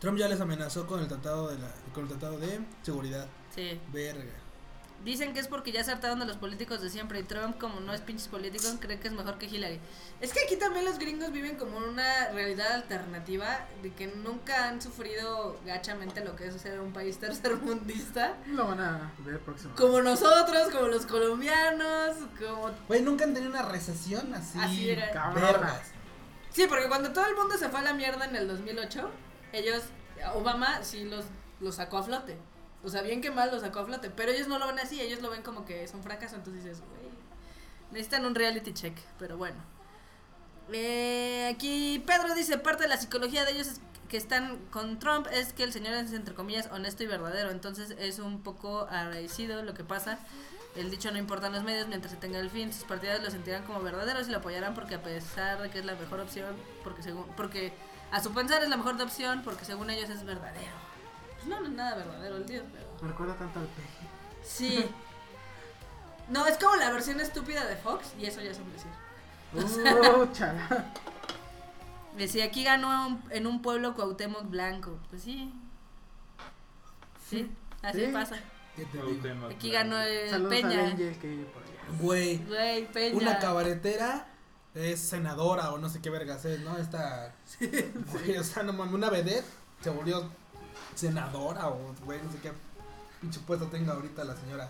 Trump 0.00 0.18
ya 0.18 0.26
les 0.26 0.40
amenazó 0.40 0.88
con 0.88 1.00
el 1.00 1.06
tratado 1.06 1.48
de 1.50 1.58
la, 1.58 1.68
con 1.94 2.02
el 2.02 2.08
tratado 2.08 2.36
de 2.36 2.60
seguridad. 2.82 3.28
Sí. 3.54 3.80
Verga. 3.92 4.34
Dicen 5.04 5.32
que 5.32 5.38
es 5.38 5.46
porque 5.46 5.70
ya 5.70 5.84
se 5.84 5.92
hartaron 5.92 6.18
de 6.18 6.26
los 6.26 6.36
políticos 6.36 6.82
de 6.82 6.90
siempre 6.90 7.20
y 7.20 7.22
Trump, 7.22 7.56
como 7.58 7.78
no 7.80 7.94
es 7.94 8.00
pinches 8.00 8.26
político, 8.26 8.66
cree 8.80 8.98
que 8.98 9.08
es 9.08 9.14
mejor 9.14 9.38
que 9.38 9.46
Hillary. 9.46 9.78
Es 10.20 10.32
que 10.32 10.40
aquí 10.40 10.56
también 10.56 10.84
los 10.84 10.98
gringos 10.98 11.30
viven 11.30 11.56
como 11.56 11.78
una 11.78 12.28
realidad 12.30 12.72
alternativa 12.72 13.66
de 13.82 13.92
que 13.92 14.08
nunca 14.08 14.68
han 14.68 14.82
sufrido 14.82 15.58
gachamente 15.64 16.24
lo 16.24 16.34
que 16.34 16.48
es 16.48 16.60
ser 16.60 16.80
un 16.80 16.92
país 16.92 17.18
tercermundista. 17.20 18.36
Lo 18.48 18.66
van 18.66 18.80
a 18.80 19.12
ver 19.20 19.38
próximo. 19.40 19.74
Como 19.76 20.02
nosotros, 20.02 20.68
como 20.72 20.88
los 20.88 21.06
colombianos, 21.06 22.16
como... 22.38 22.72
Güey, 22.88 23.00
nunca 23.02 23.24
han 23.24 23.34
tenido 23.34 23.52
una 23.52 23.62
recesión 23.62 24.34
así. 24.34 24.58
Así 24.58 24.90
era. 24.90 25.12
Sí, 26.50 26.66
porque 26.68 26.88
cuando 26.88 27.12
todo 27.12 27.24
el 27.26 27.36
mundo 27.36 27.56
se 27.56 27.68
fue 27.68 27.78
a 27.78 27.82
la 27.82 27.92
mierda 27.92 28.24
en 28.24 28.34
el 28.34 28.48
2008, 28.48 29.08
ellos, 29.52 29.84
Obama 30.34 30.82
sí 30.82 31.04
los, 31.04 31.26
los 31.60 31.76
sacó 31.76 31.98
a 31.98 32.02
flote. 32.02 32.36
O 32.84 32.88
sea, 32.88 33.02
bien 33.02 33.20
que 33.20 33.30
mal 33.30 33.50
los 33.50 33.62
sacó 33.62 33.80
a 33.80 33.84
flote, 33.84 34.10
pero 34.10 34.30
ellos 34.30 34.48
no 34.48 34.58
lo 34.58 34.66
ven 34.66 34.78
así, 34.78 35.00
ellos 35.00 35.20
lo 35.20 35.30
ven 35.30 35.42
como 35.42 35.64
que 35.64 35.82
es 35.82 35.94
un 35.94 36.02
fracaso, 36.02 36.36
entonces 36.36 36.64
dices, 36.64 36.80
güey, 36.80 37.10
necesitan 37.90 38.24
un 38.24 38.34
reality 38.34 38.72
check, 38.72 38.96
pero 39.18 39.36
bueno. 39.36 39.56
Eh, 40.72 41.50
aquí 41.52 42.02
Pedro 42.06 42.34
dice, 42.34 42.58
parte 42.58 42.84
de 42.84 42.88
la 42.88 42.98
psicología 42.98 43.44
de 43.44 43.52
ellos 43.52 43.66
es 43.68 43.80
que 44.08 44.16
están 44.16 44.58
con 44.70 44.98
Trump 44.98 45.26
es 45.32 45.52
que 45.52 45.64
el 45.64 45.72
señor 45.72 45.94
es, 45.94 46.12
entre 46.12 46.34
comillas, 46.34 46.68
honesto 46.72 47.02
y 47.02 47.06
verdadero, 47.06 47.50
entonces 47.50 47.94
es 47.98 48.18
un 48.18 48.42
poco 48.42 48.82
agradecido 48.90 49.62
lo 49.62 49.74
que 49.74 49.84
pasa. 49.84 50.18
El 50.76 50.90
dicho 50.90 51.10
no 51.10 51.18
importan 51.18 51.52
los 51.52 51.64
medios 51.64 51.88
mientras 51.88 52.12
se 52.12 52.18
tenga 52.18 52.38
el 52.38 52.50
fin. 52.50 52.72
Sus 52.72 52.84
partidarios 52.84 53.24
lo 53.24 53.30
sentirán 53.30 53.64
como 53.64 53.80
verdaderos 53.80 54.28
y 54.28 54.30
lo 54.30 54.38
apoyarán 54.38 54.74
porque 54.74 54.94
a 54.94 55.02
pesar 55.02 55.60
de 55.60 55.70
que 55.70 55.80
es 55.80 55.84
la 55.84 55.94
mejor 55.94 56.20
opción, 56.20 56.54
porque 56.84 57.02
según, 57.02 57.26
porque 57.36 57.72
a 58.12 58.22
su 58.22 58.32
pensar 58.32 58.62
es 58.62 58.68
la 58.68 58.76
mejor 58.76 59.00
opción, 59.00 59.42
porque 59.42 59.64
según 59.64 59.90
ellos 59.90 60.08
es 60.08 60.24
verdadero. 60.24 60.87
Pues 61.38 61.46
no, 61.48 61.60
no 61.60 61.66
es 61.66 61.72
nada 61.72 61.96
verdadero 61.96 62.36
el 62.36 62.46
dios, 62.46 62.64
pero 62.72 62.86
Me 63.02 63.08
recuerda 63.08 63.34
tanto 63.34 63.58
al 63.60 63.66
peje. 63.66 63.88
sí. 64.42 64.84
No, 66.28 66.46
es 66.46 66.58
como 66.58 66.76
la 66.76 66.90
versión 66.90 67.18
estúpida 67.20 67.64
de 67.64 67.74
Fox 67.76 68.12
y 68.18 68.26
eso 68.26 68.42
ya 68.42 68.50
es 68.50 68.58
un 68.58 68.70
decir. 68.70 68.90
Uh, 69.54 70.26
chala. 70.32 70.92
Decía, 72.18 72.44
aquí 72.44 72.64
ganó 72.64 73.06
un- 73.08 73.24
en 73.30 73.46
un 73.46 73.62
pueblo 73.62 73.94
Cuauhtémoc 73.94 74.48
Blanco. 74.50 74.98
Pues 75.08 75.22
sí. 75.22 75.50
Sí, 77.30 77.50
así 77.82 78.06
Sí. 78.06 78.12
pasa. 78.12 78.36
¿Qué 78.76 78.84
te 78.84 78.98
digo? 78.98 79.08
Cuauhtémoc, 79.08 79.52
Aquí 79.52 79.70
ganó 79.70 79.98
el 80.00 80.28
Saludos 80.30 80.52
a 80.52 80.54
Peña. 80.68 80.80
Angel 80.86 81.18
que 81.18 81.28
vive 81.28 81.44
por 81.46 81.62
allá. 81.62 81.72
Güey, 82.00 82.36
Güey, 82.44 82.92
Peña. 82.92 83.16
una 83.16 83.38
cabaretera 83.38 84.26
es 84.74 85.00
senadora 85.00 85.72
o 85.72 85.78
no 85.78 85.88
sé 85.88 86.00
qué 86.02 86.10
vergas 86.10 86.44
es, 86.44 86.60
¿no? 86.60 86.76
Esta. 86.76 87.34
Güey, 87.58 88.36
o 88.36 88.44
sea, 88.44 88.62
no 88.64 88.72
mames, 88.74 88.92
una 88.94 89.08
vedette 89.08 89.46
se 89.82 89.88
volvió 89.90 90.30
senadora 90.98 91.68
o, 91.68 91.94
güey, 92.04 92.20
no 92.22 92.32
sé 92.32 92.38
qué 92.38 92.52
pinche 93.20 93.40
puesto 93.46 93.66
tenga 93.66 93.92
ahorita 93.92 94.24
la 94.24 94.34
señora. 94.36 94.68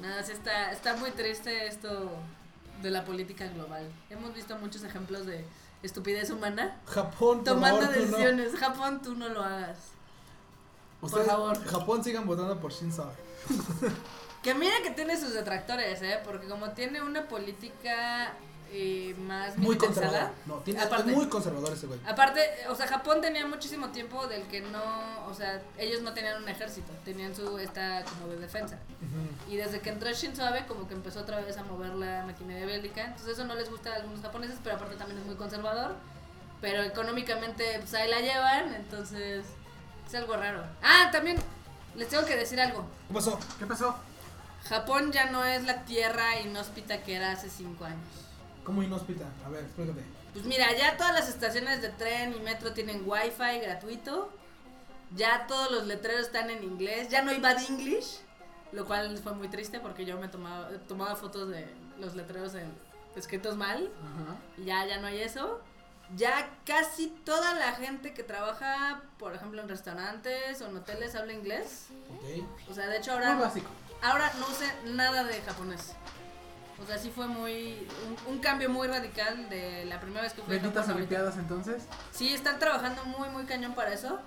No, 0.00 0.24
sí 0.24 0.32
está, 0.32 0.70
está 0.70 0.94
muy 0.96 1.10
triste 1.10 1.66
esto 1.66 2.10
de 2.82 2.90
la 2.90 3.04
política 3.04 3.48
global. 3.48 3.90
Hemos 4.08 4.32
visto 4.34 4.56
muchos 4.58 4.84
ejemplos 4.84 5.26
de 5.26 5.44
estupidez 5.82 6.30
humana 6.30 6.76
Japón, 6.86 7.38
por 7.38 7.44
tomando 7.44 7.80
favor, 7.80 7.94
tú 7.94 8.00
no. 8.00 8.06
decisiones. 8.06 8.56
Japón, 8.56 9.02
tú 9.02 9.14
no 9.16 9.28
lo 9.28 9.42
hagas. 9.42 9.78
Ustedes, 11.00 11.26
favor. 11.26 11.64
Japón 11.64 12.04
sigan 12.04 12.26
votando 12.26 12.58
por 12.60 12.72
Shinzo. 12.72 13.10
Que 14.42 14.54
mira 14.54 14.74
que 14.84 14.90
tiene 14.90 15.16
sus 15.18 15.32
detractores, 15.32 16.00
¿eh? 16.02 16.20
Porque 16.24 16.46
como 16.46 16.70
tiene 16.70 17.02
una 17.02 17.26
política 17.26 18.32
eh, 18.70 19.14
más 19.18 19.56
Muy 19.56 19.76
conservador. 19.76 20.30
No, 20.46 20.56
tiene, 20.56 20.80
es 20.80 20.86
Aparte. 20.86 21.12
muy 21.12 21.26
conservador 21.28 21.72
ese 21.72 21.86
güey. 21.86 21.98
Aparte, 22.06 22.40
o 22.68 22.74
sea, 22.74 22.86
Japón 22.86 23.20
tenía 23.20 23.46
muchísimo 23.46 23.88
tiempo 23.88 24.26
del 24.26 24.42
que 24.44 24.60
no, 24.60 25.26
o 25.26 25.34
sea, 25.34 25.62
ellos 25.78 26.02
no 26.02 26.12
tenían 26.12 26.42
un 26.42 26.48
ejército, 26.48 26.92
tenían 27.04 27.34
su 27.34 27.58
esta 27.58 28.04
como 28.04 28.32
de 28.32 28.38
defensa. 28.38 28.78
Y 29.48 29.56
desde 29.56 29.80
que 29.80 29.90
entró 29.90 30.08
Abe 30.08 30.66
como 30.66 30.86
que 30.86 30.94
empezó 30.94 31.20
otra 31.20 31.40
vez 31.40 31.56
a 31.56 31.64
mover 31.64 31.94
la 31.94 32.24
maquinaria 32.24 32.66
bélica, 32.66 33.04
entonces 33.06 33.34
eso 33.34 33.44
no 33.44 33.54
les 33.54 33.70
gusta 33.70 33.92
a 33.92 33.96
algunos 33.96 34.20
japoneses, 34.20 34.58
pero 34.62 34.76
aparte 34.76 34.96
también 34.96 35.18
es 35.20 35.26
muy 35.26 35.36
conservador. 35.36 35.94
Pero 36.60 36.82
económicamente 36.82 37.78
pues 37.78 37.94
ahí 37.94 38.10
la 38.10 38.20
llevan, 38.20 38.74
entonces 38.74 39.44
es 40.06 40.14
algo 40.14 40.36
raro. 40.36 40.64
Ah, 40.82 41.08
también 41.12 41.38
les 41.94 42.08
tengo 42.08 42.24
que 42.24 42.36
decir 42.36 42.60
algo. 42.60 42.84
¿Qué 43.08 43.14
pasó? 43.14 43.38
¿Qué 43.58 43.66
pasó? 43.66 43.94
Japón 44.68 45.12
ya 45.12 45.30
no 45.30 45.44
es 45.44 45.64
la 45.64 45.84
tierra 45.84 46.40
inhóspita 46.40 47.02
que 47.02 47.14
era 47.14 47.32
hace 47.32 47.48
cinco 47.48 47.84
años. 47.84 48.27
¿Cómo 48.68 48.82
inhóspita? 48.82 49.24
A 49.46 49.48
ver, 49.48 49.64
explícate. 49.64 50.02
Pues 50.34 50.44
mira, 50.44 50.66
ya 50.76 50.98
todas 50.98 51.14
las 51.14 51.28
estaciones 51.30 51.80
de 51.80 51.88
tren 51.88 52.34
y 52.36 52.40
metro 52.40 52.74
tienen 52.74 53.02
wifi 53.06 53.60
gratuito. 53.62 54.30
Ya 55.16 55.46
todos 55.46 55.70
los 55.70 55.86
letreros 55.86 56.26
están 56.26 56.50
en 56.50 56.62
inglés. 56.62 57.08
Ya 57.08 57.22
no 57.22 57.30
hay 57.30 57.40
bad 57.40 57.56
English. 57.66 58.20
Lo 58.72 58.84
cual 58.84 59.16
fue 59.16 59.32
muy 59.32 59.48
triste 59.48 59.80
porque 59.80 60.04
yo 60.04 60.18
me 60.20 60.28
tomaba, 60.28 60.68
tomaba 60.86 61.16
fotos 61.16 61.48
de 61.48 61.66
los 61.98 62.14
letreros 62.14 62.54
en- 62.54 62.70
escritos 63.16 63.56
mal. 63.56 63.90
Ya, 64.58 64.84
ya 64.84 64.98
no 64.98 65.06
hay 65.06 65.22
eso. 65.22 65.62
Ya 66.14 66.50
casi 66.66 67.06
toda 67.24 67.54
la 67.54 67.72
gente 67.72 68.12
que 68.12 68.22
trabaja, 68.22 69.00
por 69.18 69.34
ejemplo, 69.34 69.62
en 69.62 69.68
restaurantes 69.70 70.60
o 70.60 70.66
en 70.66 70.76
hoteles 70.76 71.14
habla 71.14 71.32
inglés. 71.32 71.86
Ok. 72.14 72.70
O 72.70 72.74
sea, 72.74 72.86
de 72.86 72.98
hecho 72.98 73.12
Muy 73.16 73.24
ahora, 73.24 73.40
básico. 73.40 73.68
ahora 74.02 74.30
no 74.38 74.46
sé 74.48 74.66
nada 74.92 75.24
de 75.24 75.40
japonés. 75.40 75.94
O 76.82 76.86
sea, 76.86 76.98
sí 76.98 77.10
fue 77.14 77.26
muy. 77.26 77.86
Un, 78.06 78.34
un 78.34 78.38
cambio 78.40 78.70
muy 78.70 78.86
radical 78.86 79.48
de 79.48 79.84
la 79.86 80.00
primera 80.00 80.22
vez 80.22 80.32
que 80.32 80.42
fui 80.42 80.56
a 80.56 80.60
Benditas. 80.60 80.88
Olimpiadas 80.88 81.36
entonces. 81.36 81.84
Sí, 82.12 82.32
están 82.32 82.58
trabajando 82.58 83.04
muy, 83.04 83.28
muy 83.30 83.44
cañón 83.44 83.74
para 83.74 83.92
eso. 83.92 84.20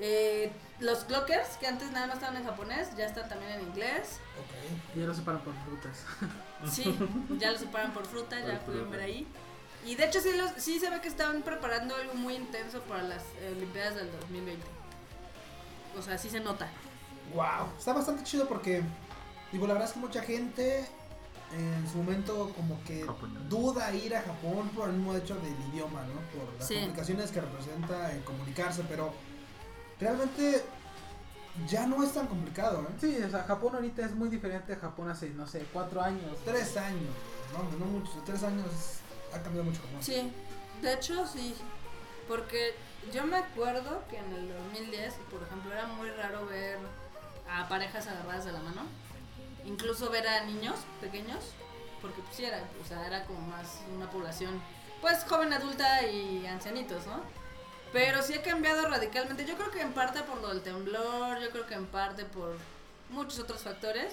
Eh, 0.00 0.52
los 0.78 1.04
clockers, 1.04 1.56
que 1.56 1.66
antes 1.66 1.90
nada 1.90 2.06
más 2.06 2.16
estaban 2.16 2.36
en 2.36 2.44
japonés, 2.44 2.94
ya 2.96 3.06
están 3.06 3.28
también 3.28 3.52
en 3.52 3.62
inglés. 3.62 4.20
Ok. 4.38 4.96
Y 4.96 5.00
ya 5.00 5.06
lo 5.06 5.14
separan 5.14 5.40
por 5.42 5.54
frutas. 5.64 6.04
Sí, 6.68 6.98
ya 7.38 7.52
los 7.52 7.60
separan 7.60 7.92
por 7.92 8.04
fruta, 8.04 8.36
ya 8.40 8.58
Por 8.58 8.74
pueden 8.74 8.90
ver 8.90 9.00
ahí. 9.02 9.28
Y 9.86 9.94
de 9.94 10.06
hecho 10.06 10.20
sí, 10.20 10.30
los, 10.36 10.50
sí 10.56 10.80
se 10.80 10.90
ve 10.90 11.00
que 11.00 11.06
estaban 11.06 11.42
preparando 11.42 11.94
algo 11.94 12.14
muy 12.14 12.34
intenso 12.34 12.80
para 12.80 13.04
las 13.04 13.22
eh, 13.40 13.54
Olimpiadas 13.56 13.94
del 13.94 14.10
2020. 14.10 14.66
O 15.96 16.02
sea, 16.02 16.18
sí 16.18 16.28
se 16.28 16.40
nota. 16.40 16.68
Wow. 17.32 17.76
Está 17.78 17.92
bastante 17.92 18.24
chido 18.24 18.48
porque, 18.48 18.82
digo, 19.52 19.68
la 19.68 19.74
verdad 19.74 19.88
es 19.88 19.94
que 19.94 20.00
mucha 20.00 20.20
gente 20.20 20.88
en 21.56 21.88
su 21.90 21.98
momento 21.98 22.52
como 22.54 22.82
que 22.84 23.04
Japonés. 23.04 23.48
duda 23.48 23.92
ir 23.94 24.14
a 24.14 24.22
Japón 24.22 24.68
por 24.74 24.88
el 24.88 24.96
mismo 24.96 25.14
hecho 25.16 25.34
del 25.36 25.54
idioma, 25.72 26.02
¿no? 26.02 26.20
Por 26.38 26.52
las 26.58 26.66
Sí. 26.68 26.74
complicaciones 26.76 27.30
que 27.30 27.40
representa 27.40 28.12
en 28.12 28.20
comunicarse, 28.22 28.82
pero 28.88 29.12
realmente 29.98 30.62
ya 31.66 31.86
no 31.86 32.02
es 32.04 32.12
tan 32.12 32.26
complicado, 32.26 32.82
¿eh? 32.82 32.92
Sí, 33.00 33.18
o 33.26 33.30
sea, 33.30 33.44
Japón 33.44 33.74
ahorita 33.74 34.04
es 34.04 34.14
muy 34.14 34.28
diferente 34.28 34.74
a 34.74 34.76
Japón 34.76 35.08
hace, 35.10 35.30
no 35.30 35.46
sé, 35.46 35.66
cuatro 35.72 36.02
años. 36.02 36.36
Tres 36.44 36.76
años, 36.76 37.14
no, 37.52 37.78
no 37.78 37.86
muchos, 37.86 38.24
tres 38.24 38.42
años 38.42 38.66
ha 39.34 39.40
cambiado 39.42 39.64
mucho 39.64 39.80
Japón. 39.82 40.02
Sí, 40.02 40.30
de 40.82 40.92
hecho 40.94 41.26
sí. 41.26 41.54
Porque 42.28 42.74
yo 43.12 43.24
me 43.26 43.38
acuerdo 43.38 44.02
que 44.10 44.18
en 44.18 44.30
el 44.34 44.48
2010, 44.52 45.14
por 45.30 45.42
ejemplo, 45.42 45.72
era 45.72 45.86
muy 45.86 46.10
raro 46.10 46.44
ver 46.46 46.76
a 47.50 47.66
parejas 47.68 48.06
agarradas 48.06 48.44
de 48.44 48.52
la 48.52 48.60
mano. 48.60 48.82
Incluso 49.68 50.10
ver 50.10 50.26
a 50.26 50.44
niños 50.44 50.76
pequeños. 51.00 51.44
Porque 52.00 52.22
pues 52.22 52.38
era, 52.40 52.62
o 52.84 52.86
sea, 52.86 53.04
era 53.06 53.24
como 53.24 53.40
más 53.40 53.66
una 53.96 54.08
población, 54.08 54.60
pues 55.00 55.24
joven, 55.28 55.52
adulta 55.52 56.06
y 56.06 56.46
ancianitos, 56.46 57.04
¿no? 57.06 57.20
Pero 57.92 58.22
sí 58.22 58.34
ha 58.34 58.42
cambiado 58.42 58.88
radicalmente. 58.88 59.44
Yo 59.44 59.56
creo 59.56 59.70
que 59.72 59.80
en 59.80 59.92
parte 59.92 60.22
por 60.22 60.40
lo 60.40 60.48
del 60.48 60.60
temblor, 60.62 61.40
yo 61.40 61.50
creo 61.50 61.66
que 61.66 61.74
en 61.74 61.86
parte 61.86 62.24
por 62.24 62.56
muchos 63.10 63.40
otros 63.40 63.62
factores. 63.62 64.12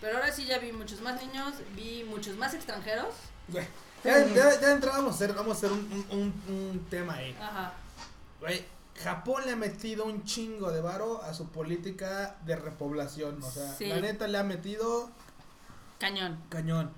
Pero 0.00 0.16
ahora 0.18 0.32
sí 0.32 0.44
ya 0.46 0.58
vi 0.58 0.72
muchos 0.72 1.00
más 1.00 1.20
niños, 1.20 1.54
vi 1.74 2.04
muchos 2.04 2.36
más 2.36 2.54
extranjeros. 2.54 3.14
Ya, 3.48 3.66
ya, 4.04 4.18
a 5.12 5.16
hacer, 5.16 5.32
vamos 5.34 5.56
a 5.56 5.58
hacer 5.58 5.72
un, 5.72 6.06
un, 6.10 6.18
un- 6.18 6.54
un 6.70 6.86
tema 6.88 7.14
ahí. 7.14 7.36
Ajá. 7.40 7.72
Güey, 8.40 8.64
Japón 9.02 9.42
le 9.46 9.52
ha 9.52 9.56
metido 9.56 10.04
un 10.06 10.24
chingo 10.24 10.70
de 10.72 10.80
varo 10.80 11.22
a 11.22 11.34
su 11.34 11.48
política 11.48 12.36
de 12.46 12.56
repoblación. 12.56 13.42
O 13.42 13.50
sea, 13.50 13.72
Sí. 13.74 13.86
la 13.86 14.00
neta 14.00 14.26
le 14.26 14.38
ha 14.38 14.44
metido 14.44 15.10
Cañón. 15.98 16.38
cañón. 16.48 16.90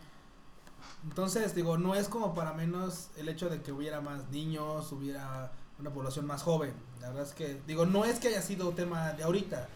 Entonces, 1.05 1.55
digo, 1.55 1.79
no 1.79 1.95
es 1.95 2.09
como 2.09 2.35
para 2.35 2.53
menos 2.53 3.09
el 3.17 3.29
hecho 3.29 3.49
de 3.49 3.63
que 3.63 3.73
hubiera 3.73 4.01
más 4.01 4.29
niños, 4.31 4.91
hubiera 4.93 5.53
una 5.79 5.91
población 5.91 6.27
más 6.27 6.43
joven. 6.43 6.73
La 7.01 7.09
verdad 7.09 7.25
es 7.25 7.33
que, 7.35 7.61
digo, 7.67 7.87
no 7.87 8.05
es 8.05 8.19
que 8.19 8.29
haya 8.29 8.43
sido 8.43 8.71
tema 8.73 9.13
de 9.13 9.23
ahorita. 9.23 9.69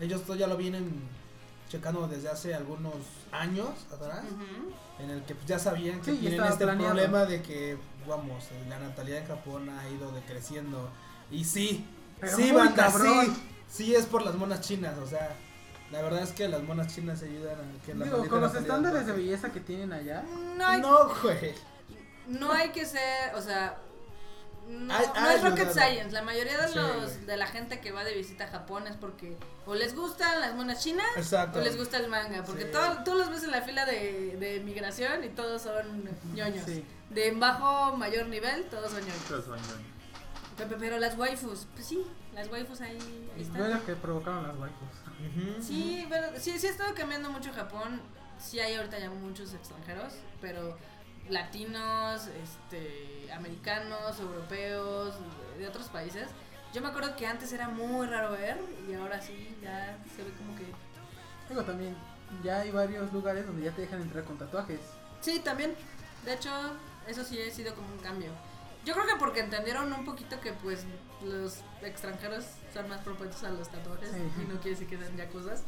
Ellos 0.00 0.20
esto 0.20 0.36
ya 0.36 0.46
lo 0.46 0.56
vienen 0.56 1.02
checando 1.68 2.06
desde 2.06 2.28
hace 2.28 2.54
algunos 2.54 2.94
años 3.32 3.68
atrás, 3.92 4.24
en 5.00 5.10
el 5.10 5.22
que 5.24 5.34
pues, 5.34 5.46
ya 5.46 5.58
sabían 5.58 6.00
que 6.00 6.12
Sí, 6.12 6.18
tienen 6.18 6.42
este 6.44 6.64
planeado. 6.64 6.94
problema 6.94 7.24
de 7.26 7.42
que, 7.42 7.76
vamos, 8.06 8.44
la 8.68 8.78
natalidad 8.78 9.18
en 9.18 9.26
Japón 9.26 9.68
ha 9.68 9.88
ido 9.90 10.10
decreciendo. 10.12 10.88
Y 11.30 11.44
sí, 11.44 11.84
Pero 12.20 12.36
sí, 12.36 12.50
banda, 12.52 12.74
cabrón. 12.86 13.26
sí, 13.68 13.84
sí 13.84 13.94
es 13.94 14.06
por 14.06 14.22
las 14.22 14.34
monas 14.34 14.60
chinas, 14.60 14.96
o 14.98 15.06
sea, 15.06 15.30
la 15.92 16.02
verdad 16.02 16.22
es 16.22 16.32
que 16.32 16.48
las 16.48 16.62
monas 16.62 16.94
chinas 16.94 17.22
ayudan 17.22 17.56
a 17.60 17.84
que 17.86 17.94
la 17.94 18.04
Digo, 18.06 18.26
con 18.28 18.40
los 18.40 18.54
estándares 18.54 19.06
de 19.06 19.12
belleza 19.12 19.50
que 19.52 19.60
tienen 19.60 19.92
allá. 19.92 20.22
No 20.56 20.66
hay, 20.66 20.80
no. 20.80 21.04
No, 21.04 21.14
güey. 21.22 22.60
hay 22.60 22.68
que 22.70 22.84
ser, 22.84 23.34
o 23.34 23.40
sea, 23.42 23.78
no, 24.68 24.92
Ay, 24.94 25.06
no 25.06 25.12
ay, 25.14 25.36
es 25.36 25.42
rocket 25.42 25.68
ayudado. 25.68 25.72
science. 25.88 26.12
La 26.12 26.20
mayoría 26.22 26.58
de 26.66 26.74
los 26.74 27.26
de 27.26 27.36
la 27.38 27.46
gente 27.46 27.80
que 27.80 27.90
va 27.90 28.04
de 28.04 28.14
visita 28.14 28.44
a 28.44 28.48
Japón 28.48 28.86
es 28.86 28.96
porque 28.96 29.34
o 29.64 29.74
les 29.74 29.94
gustan 29.96 30.42
las 30.42 30.54
monas 30.54 30.82
chinas 30.84 31.06
Exacto. 31.16 31.58
o 31.58 31.62
les 31.62 31.78
gusta 31.78 31.96
el 31.96 32.08
manga. 32.08 32.44
Porque 32.44 32.64
Sí. 32.64 32.70
todo- 32.72 33.02
tú 33.02 33.14
los 33.14 33.30
ves 33.30 33.44
en 33.44 33.50
la 33.50 33.62
fila 33.62 33.86
de, 33.86 34.36
de 34.38 34.60
migración 34.60 35.24
y 35.24 35.28
todos 35.30 35.62
son 35.62 36.04
ñoños. 36.34 36.64
Sí. 36.66 36.84
De 37.08 37.30
bajo, 37.30 37.96
mayor 37.96 38.26
nivel, 38.26 38.64
todos 38.66 38.90
son 38.92 39.00
ñoños. 39.00 39.24
Tres 39.26 39.44
años. 39.48 39.66
Pepe, 39.68 39.97
Pero 40.78 40.98
las 40.98 41.16
waifus, 41.16 41.66
pues 41.74 41.86
sí, 41.86 42.04
las 42.34 42.50
waifus 42.50 42.80
ahí, 42.80 42.98
ahí 43.34 43.42
están. 43.42 43.56
Fue 43.56 43.68
lo 43.68 43.84
que 43.84 43.94
provocaron 43.94 44.48
las 44.48 44.56
waifus. 44.58 45.64
Sí, 45.64 46.06
pero 46.08 46.28
sí, 46.38 46.58
sí 46.58 46.66
ha 46.66 46.70
estado 46.70 46.94
cambiando 46.94 47.30
mucho 47.30 47.52
Japón. 47.52 48.00
Sí 48.38 48.60
hay 48.60 48.74
ahorita 48.74 48.98
ya 48.98 49.10
muchos 49.10 49.52
extranjeros, 49.54 50.14
pero 50.40 50.76
latinos, 51.28 52.28
este, 52.42 53.30
americanos, 53.32 54.18
europeos, 54.20 55.14
de 55.58 55.66
otros 55.66 55.86
países. 55.86 56.28
Yo 56.72 56.80
me 56.80 56.88
acuerdo 56.88 57.16
que 57.16 57.26
antes 57.26 57.52
era 57.52 57.68
muy 57.68 58.06
raro 58.06 58.32
ver 58.32 58.58
y 58.88 58.94
ahora 58.94 59.20
sí 59.20 59.56
ya 59.62 59.98
se 60.14 60.22
ve 60.22 60.30
como 60.32 60.56
que... 60.56 60.64
Digo, 61.48 61.64
también, 61.64 61.96
ya 62.44 62.60
hay 62.60 62.70
varios 62.70 63.12
lugares 63.12 63.46
donde 63.46 63.64
ya 63.64 63.72
te 63.72 63.82
dejan 63.82 64.02
entrar 64.02 64.24
con 64.24 64.36
tatuajes. 64.38 64.80
Sí, 65.20 65.40
también. 65.40 65.74
De 66.24 66.34
hecho, 66.34 66.50
eso 67.06 67.24
sí 67.24 67.40
ha 67.40 67.50
sido 67.50 67.74
como 67.74 67.88
un 67.88 67.98
cambio. 67.98 68.30
Yo 68.88 68.94
creo 68.94 69.06
que 69.06 69.16
porque 69.16 69.40
entendieron 69.40 69.92
un 69.92 70.02
poquito 70.06 70.40
que 70.40 70.54
pues 70.54 70.84
los 71.22 71.58
extranjeros 71.82 72.46
son 72.72 72.88
más 72.88 73.02
propensos 73.02 73.44
a 73.44 73.50
los 73.50 73.68
tatuajes 73.70 74.08
Sí. 74.12 74.16
y 74.42 74.44
no 74.50 74.54
quiere 74.62 74.70
decir 74.70 74.86
que 74.88 74.96
sean 74.96 75.14
ya 75.14 75.28
cosas. 75.28 75.62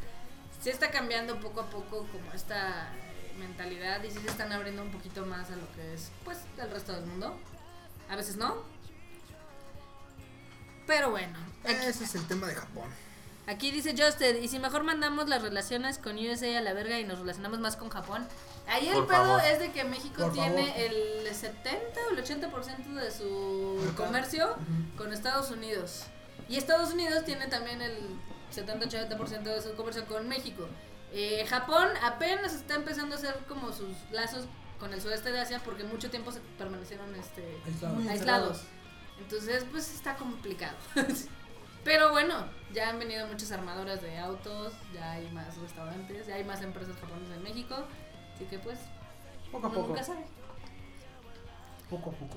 Sí 0.62 0.70
está 0.70 0.90
cambiando 0.90 1.38
poco 1.38 1.60
a 1.60 1.68
poco 1.68 2.06
como 2.10 2.32
esta 2.32 2.90
eh, 2.94 3.34
mentalidad 3.38 4.02
y 4.04 4.10
sí 4.10 4.20
se 4.20 4.28
están 4.28 4.50
abriendo 4.52 4.80
un 4.80 4.90
poquito 4.90 5.26
más 5.26 5.50
a 5.50 5.56
lo 5.56 5.70
que 5.72 5.92
es 5.92 6.10
pues 6.24 6.38
el 6.56 6.70
resto 6.70 6.94
del 6.94 7.04
mundo. 7.04 7.38
A 8.08 8.16
veces 8.16 8.36
no. 8.38 8.56
Pero 10.86 11.10
bueno, 11.10 11.38
aquí, 11.64 11.74
Ese 11.74 12.04
es 12.04 12.14
el 12.14 12.26
tema 12.26 12.46
de 12.46 12.54
Japón. 12.54 12.88
Aquí 13.46 13.70
dice 13.70 13.94
Justed, 13.96 14.40
y 14.42 14.48
si 14.48 14.58
mejor 14.58 14.84
mandamos 14.84 15.28
las 15.28 15.42
relaciones 15.42 15.98
con 15.98 16.16
USA 16.16 16.58
a 16.58 16.60
la 16.60 16.72
verga 16.72 16.98
y 16.98 17.04
nos 17.04 17.18
relacionamos 17.18 17.58
más 17.60 17.76
con 17.76 17.88
Japón. 17.88 18.26
Ahí 18.66 18.88
el 18.88 18.94
Por 18.94 19.06
pedo 19.08 19.24
favor. 19.24 19.42
es 19.44 19.58
de 19.58 19.72
que 19.72 19.84
México 19.84 20.22
Por 20.22 20.32
tiene 20.32 20.66
favor. 20.66 20.80
el 20.80 21.34
70 21.34 22.00
o 22.08 22.10
el 22.10 22.24
80% 22.24 22.94
de 22.94 23.10
su 23.10 23.92
comercio 23.96 24.56
con 24.96 25.12
Estados 25.12 25.50
Unidos. 25.50 26.04
Y 26.48 26.56
Estados 26.56 26.92
Unidos 26.92 27.24
tiene 27.24 27.46
también 27.48 27.80
el 27.82 27.96
70-80% 28.54 29.42
de 29.42 29.62
su 29.62 29.74
comercio 29.74 30.04
con 30.06 30.28
México. 30.28 30.66
Eh, 31.12 31.44
Japón 31.48 31.88
apenas 32.02 32.54
está 32.54 32.74
empezando 32.74 33.16
a 33.16 33.18
hacer 33.18 33.36
como 33.48 33.72
sus 33.72 33.88
lazos 34.12 34.44
con 34.78 34.92
el 34.92 35.00
sudeste 35.00 35.30
de 35.32 35.40
Asia 35.40 35.60
porque 35.64 35.84
mucho 35.84 36.08
tiempo 36.10 36.32
se 36.32 36.40
permanecieron 36.58 37.14
este, 37.16 37.44
Aislado. 37.66 37.94
Muy 37.94 38.08
aislados. 38.08 38.62
Entonces, 39.20 39.64
pues 39.70 39.92
está 39.92 40.16
complicado. 40.16 40.76
Pero 41.84 42.10
bueno, 42.10 42.34
ya 42.74 42.90
han 42.90 42.98
venido 42.98 43.26
muchas 43.26 43.50
armadoras 43.52 44.02
de 44.02 44.18
autos, 44.18 44.72
ya 44.94 45.12
hay 45.12 45.30
más 45.32 45.56
restaurantes, 45.56 46.26
ya 46.26 46.34
hay 46.34 46.44
más 46.44 46.60
empresas 46.62 46.94
japonesas 47.00 47.36
en 47.36 47.42
México. 47.42 47.74
Así 48.34 48.44
que 48.44 48.58
pues, 48.58 48.78
Poco 49.50 49.66
a 49.66 49.70
uno 49.70 49.78
poco. 49.78 49.88
nunca 49.88 50.04
sabe. 50.04 50.24
Poco 51.88 52.10
a 52.10 52.12
poco. 52.12 52.36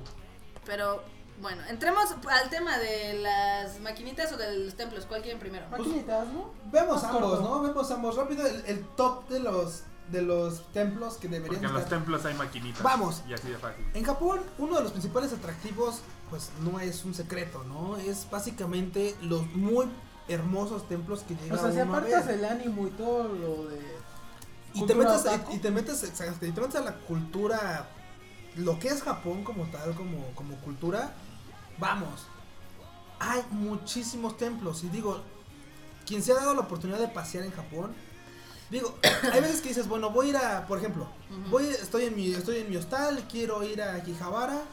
Pero 0.65 1.03
bueno, 1.41 1.61
entremos 1.67 2.15
al 2.29 2.49
tema 2.49 2.77
de 2.77 3.15
las 3.21 3.79
maquinitas 3.81 4.31
o 4.33 4.37
de 4.37 4.57
los 4.59 4.75
templos. 4.75 5.05
¿Cuál 5.05 5.21
quieren 5.21 5.39
primero? 5.39 5.67
Maquinitas, 5.69 6.27
¿no? 6.29 6.51
Vemos 6.71 7.03
ambos, 7.03 7.21
corto. 7.21 7.41
¿no? 7.41 7.61
Vemos 7.61 7.91
ambos. 7.91 8.15
Rápido, 8.15 8.47
el, 8.47 8.63
el 8.65 8.85
top 8.95 9.27
de 9.29 9.39
los 9.39 9.83
de 10.09 10.21
los 10.21 10.69
templos 10.73 11.15
que 11.15 11.29
deberían 11.29 11.47
Porque 11.61 11.65
en 11.65 11.73
los 11.73 11.83
estar. 11.83 11.97
templos 11.99 12.25
hay 12.25 12.33
maquinitas. 12.33 12.83
Vamos. 12.83 13.23
Y 13.27 13.33
así 13.33 13.47
de 13.49 13.57
fácil. 13.57 13.85
En 13.93 14.03
Japón, 14.03 14.41
uno 14.57 14.75
de 14.75 14.83
los 14.83 14.91
principales 14.91 15.31
atractivos, 15.31 16.01
pues 16.29 16.51
no 16.61 16.79
es 16.79 17.05
un 17.05 17.13
secreto, 17.13 17.63
¿no? 17.63 17.97
Es 17.97 18.27
básicamente 18.29 19.15
los 19.21 19.45
muy 19.53 19.87
hermosos 20.27 20.87
templos 20.87 21.21
que 21.21 21.35
llega 21.35 21.55
O 21.55 21.57
sea, 21.57 21.71
si 21.71 21.79
a 21.79 21.83
apartas 21.83 22.27
el 22.27 22.45
ánimo 22.45 22.87
y 22.87 22.91
todo 22.91 23.23
lo 23.29 23.67
de. 23.67 23.81
Y 24.73 24.85
te, 24.87 24.95
metes, 24.95 25.23
y, 25.51 25.55
y 25.55 25.59
te 25.59 25.69
metes 25.69 26.03
exacto, 26.03 26.47
y 26.47 26.51
te 26.51 26.59
metes 26.59 26.77
a 26.77 26.83
la 26.83 26.95
cultura, 26.95 27.87
lo 28.55 28.79
que 28.79 28.87
es 28.87 29.03
Japón 29.03 29.43
como 29.43 29.65
tal, 29.65 29.93
como, 29.93 30.31
como 30.33 30.55
cultura, 30.61 31.13
vamos, 31.77 32.25
hay 33.19 33.43
muchísimos 33.51 34.35
templos 34.35 34.83
y 34.83 34.89
digo, 34.89 35.21
quien 36.07 36.23
se 36.23 36.31
ha 36.31 36.35
dado 36.35 36.55
la 36.55 36.61
oportunidad 36.61 36.97
de 36.97 37.07
pasear 37.07 37.43
en 37.43 37.51
Japón, 37.51 37.93
digo, 38.71 38.97
hay 39.31 39.41
veces 39.41 39.61
que 39.61 39.69
dices, 39.69 39.87
bueno, 39.87 40.09
voy 40.09 40.27
a 40.27 40.29
ir 40.29 40.37
a, 40.37 40.65
por 40.65 40.79
ejemplo, 40.79 41.07
voy, 41.51 41.67
estoy 41.67 42.05
en 42.05 42.15
mi, 42.15 42.33
estoy 42.33 42.57
en 42.57 42.69
mi 42.69 42.77
hostal, 42.77 43.27
quiero 43.29 43.63
ir 43.63 43.79
a 43.79 43.93
Akihabara 43.93 44.63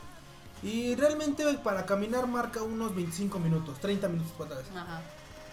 y 0.63 0.95
realmente 0.95 1.45
para 1.65 1.87
caminar 1.87 2.27
marca 2.27 2.63
unos 2.63 2.95
25 2.95 3.39
minutos, 3.39 3.79
30 3.81 4.09
minutos 4.09 4.33
por 4.33 4.49
vez. 4.49 4.59
Ajá. 4.77 5.01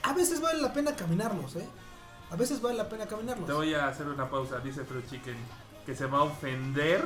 A 0.03 0.14
veces 0.14 0.41
vale 0.41 0.62
la 0.62 0.74
pena 0.74 0.95
caminarlos, 0.95 1.55
¿eh? 1.55 1.68
A 2.30 2.36
veces 2.36 2.62
vale 2.62 2.78
la 2.78 2.89
pena 2.89 3.05
caminarlos. 3.05 3.45
Te 3.47 3.53
voy 3.53 3.74
a 3.74 3.88
hacer 3.88 4.08
una 4.08 4.30
pausa. 4.30 4.60
Dice 4.60 4.84
Fruit 4.84 5.10
Chicken 5.10 5.38
que 5.86 5.95
se 5.95 6.05
va 6.05 6.20
a 6.20 6.24
ofender. 6.24 7.03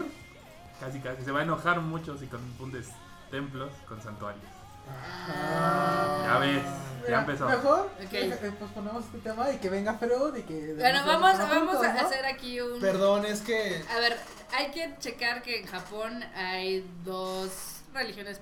Casi, 0.80 1.00
casi. 1.00 1.24
Se 1.24 1.32
va 1.32 1.42
a 1.42 1.44
enojar 1.44 1.80
mucho 1.82 2.18
si 2.18 2.26
confundes 2.26 2.88
templos 3.30 3.72
con 3.88 4.02
santuarios. 4.02 4.44
Ah. 4.90 6.24
Ya 6.26 6.38
ves, 6.40 6.64
ya 7.08 7.20
empezó. 7.20 7.48
Mejor, 7.48 7.92
Ok. 8.04 8.14
eh, 8.14 8.54
pues 8.58 8.72
ponemos 8.72 9.06
este 9.06 9.20
tema 9.20 9.52
y 9.52 9.58
que 9.58 9.70
venga 9.70 9.94
Freud 9.96 10.36
y 10.36 10.42
que. 10.44 10.74
Bueno, 10.78 11.00
vamos, 11.06 11.32
juntos, 11.38 11.50
vamos 11.50 11.84
a 11.84 11.94
¿no? 11.94 12.08
hacer 12.08 12.26
aquí 12.26 12.60
un... 12.60 12.80
Perdón, 12.80 13.26
es 13.26 13.42
que 13.42 13.84
A 13.96 14.00
ver, 14.00 14.18
hay 14.58 14.72
que 14.72 14.96
checar 15.00 15.44
que 15.44 15.62
en 15.62 15.68
Japón 15.68 16.24
hay 16.36 16.90
dos 17.06 17.81
religiones 17.94 18.42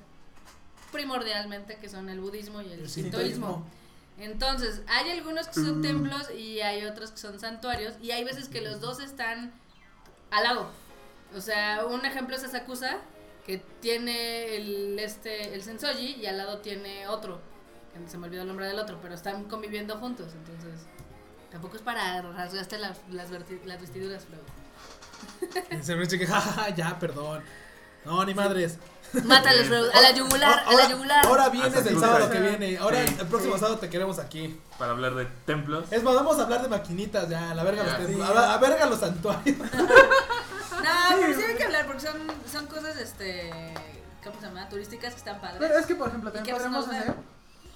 primordialmente 0.91 1.77
que 1.77 1.89
son 1.89 2.09
el 2.09 2.19
budismo 2.19 2.61
y 2.61 2.71
el, 2.71 2.79
El 2.81 2.89
sintoísmo. 2.89 3.65
Entonces, 4.17 4.81
hay 4.87 5.11
algunos 5.11 5.47
que 5.47 5.53
son 5.53 5.81
templos 5.81 6.29
y 6.31 6.59
hay 6.59 6.83
otros 6.85 7.11
que 7.11 7.17
son 7.17 7.39
santuarios 7.39 7.93
y 8.01 8.11
hay 8.11 8.25
veces 8.25 8.49
que 8.49 8.61
los 8.61 8.81
dos 8.81 8.99
están 8.99 9.53
al 10.31 10.43
lado. 10.43 10.69
O 11.35 11.39
sea, 11.39 11.85
un 11.85 12.05
ejemplo 12.05 12.35
es 12.35 12.43
Asakusa 12.43 12.97
que 13.45 13.59
tiene 13.79 14.57
el 14.57 14.99
este 14.99 15.55
el 15.55 15.63
Sensoji 15.63 16.17
y 16.21 16.25
al 16.25 16.37
lado 16.37 16.59
tiene 16.59 17.07
otro. 17.07 17.39
que 17.93 18.09
Se 18.09 18.17
me 18.17 18.27
olvidó 18.27 18.41
el 18.41 18.47
nombre 18.47 18.67
del 18.67 18.77
otro, 18.77 18.99
pero 19.01 19.15
están 19.15 19.45
conviviendo 19.45 19.97
juntos, 19.97 20.33
entonces 20.33 20.85
tampoco 21.49 21.77
es 21.77 21.81
para 21.81 22.21
rasgarte 22.21 22.77
las, 22.77 22.99
las, 23.09 23.31
vestiduras, 23.31 24.25
Se 25.81 25.95
me 25.95 26.01
dice 26.01 26.19
que 26.19 26.27
jajaja, 26.27 26.69
ya, 26.75 26.99
perdón. 26.99 27.41
No, 28.05 28.23
ni 28.25 28.33
madres. 28.33 28.77
Mátalos, 29.25 29.67
Freud, 29.67 29.89
a 29.93 30.01
la 30.01 30.11
yugular, 30.11 30.63
a 30.67 30.73
la 30.73 30.89
yugular. 30.89 31.25
Ahora 31.25 31.49
vienes 31.49 31.85
el 31.85 31.99
sábado 31.99 32.29
que 32.29 32.39
viene. 32.39 32.77
Ahora 32.77 33.05
Sí. 33.05 33.15
el 33.19 33.27
próximo 33.27 33.53
Sí. 33.55 33.59
sábado 33.59 33.79
te 33.79 33.89
queremos 33.89 34.19
aquí. 34.19 34.59
Para 34.77 34.91
hablar 34.91 35.15
de 35.15 35.25
templos. 35.45 35.85
Es 35.91 36.03
más, 36.03 36.15
vamos 36.15 36.39
a 36.39 36.43
hablar 36.43 36.61
de 36.61 36.67
maquinitas 36.69 37.27
ya, 37.29 37.51
a 37.51 37.55
la 37.55 37.63
verga 37.63 37.83
Ya. 37.85 37.89
los 37.97 37.97
templos, 38.07 38.27
Sí. 38.27 38.31
a, 38.31 38.35
la- 38.41 38.53
a 38.53 38.57
verga 38.57 38.85
los 38.85 38.99
santuarios. 38.99 39.57
No, 40.79 41.17
pero 41.19 41.33
sí 41.37 41.43
hay 41.43 41.55
que 41.55 41.63
hablar 41.65 41.85
porque 41.85 42.01
son, 42.01 42.15
son 42.49 42.65
cosas, 42.67 42.95
este, 42.97 43.51
¿cómo 44.23 44.39
se 44.39 44.45
llama? 44.47 44.69
Turísticas 44.69 45.11
que 45.13 45.19
están 45.19 45.41
padres. 45.41 45.57
Pero 45.59 45.77
es 45.77 45.85
que, 45.85 45.95
por 45.95 46.07
ejemplo, 46.07 46.29
¿Y 46.29 46.33
también 46.33 46.55
qué 46.55 46.61
podemos 46.61 46.87
hacer 46.87 47.13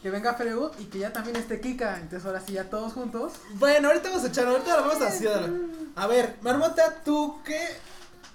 que 0.02 0.10
venga 0.10 0.34
Freud 0.34 0.72
y 0.80 0.86
que 0.86 1.00
ya 1.00 1.12
también 1.14 1.36
esté 1.38 1.60
Kika. 1.62 1.98
Entonces, 1.98 2.26
ahora 2.26 2.42
sí, 2.46 2.54
ya 2.54 2.70
todos 2.70 2.94
juntos. 2.94 3.34
Bueno, 3.56 3.88
ahorita 3.90 4.10
vamos 4.10 4.24
a 4.24 4.28
echar, 4.28 4.48
ahorita 4.48 4.78
lo 4.78 4.88
vamos 4.88 5.02
a 5.02 5.08
hacer. 5.08 5.52
A 5.96 6.08
ver, 6.08 6.36
Marmota, 6.42 6.96
¿tú 7.06 7.42
qué, 7.46 7.62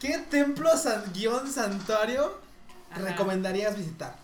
qué 0.00 0.18
templo 0.30 0.74
san, 0.76 1.04
guion 1.14 1.50
santuario 1.50 2.38
Ajá. 2.90 3.00
recomendarías 3.00 3.76
visitar? 3.76 4.14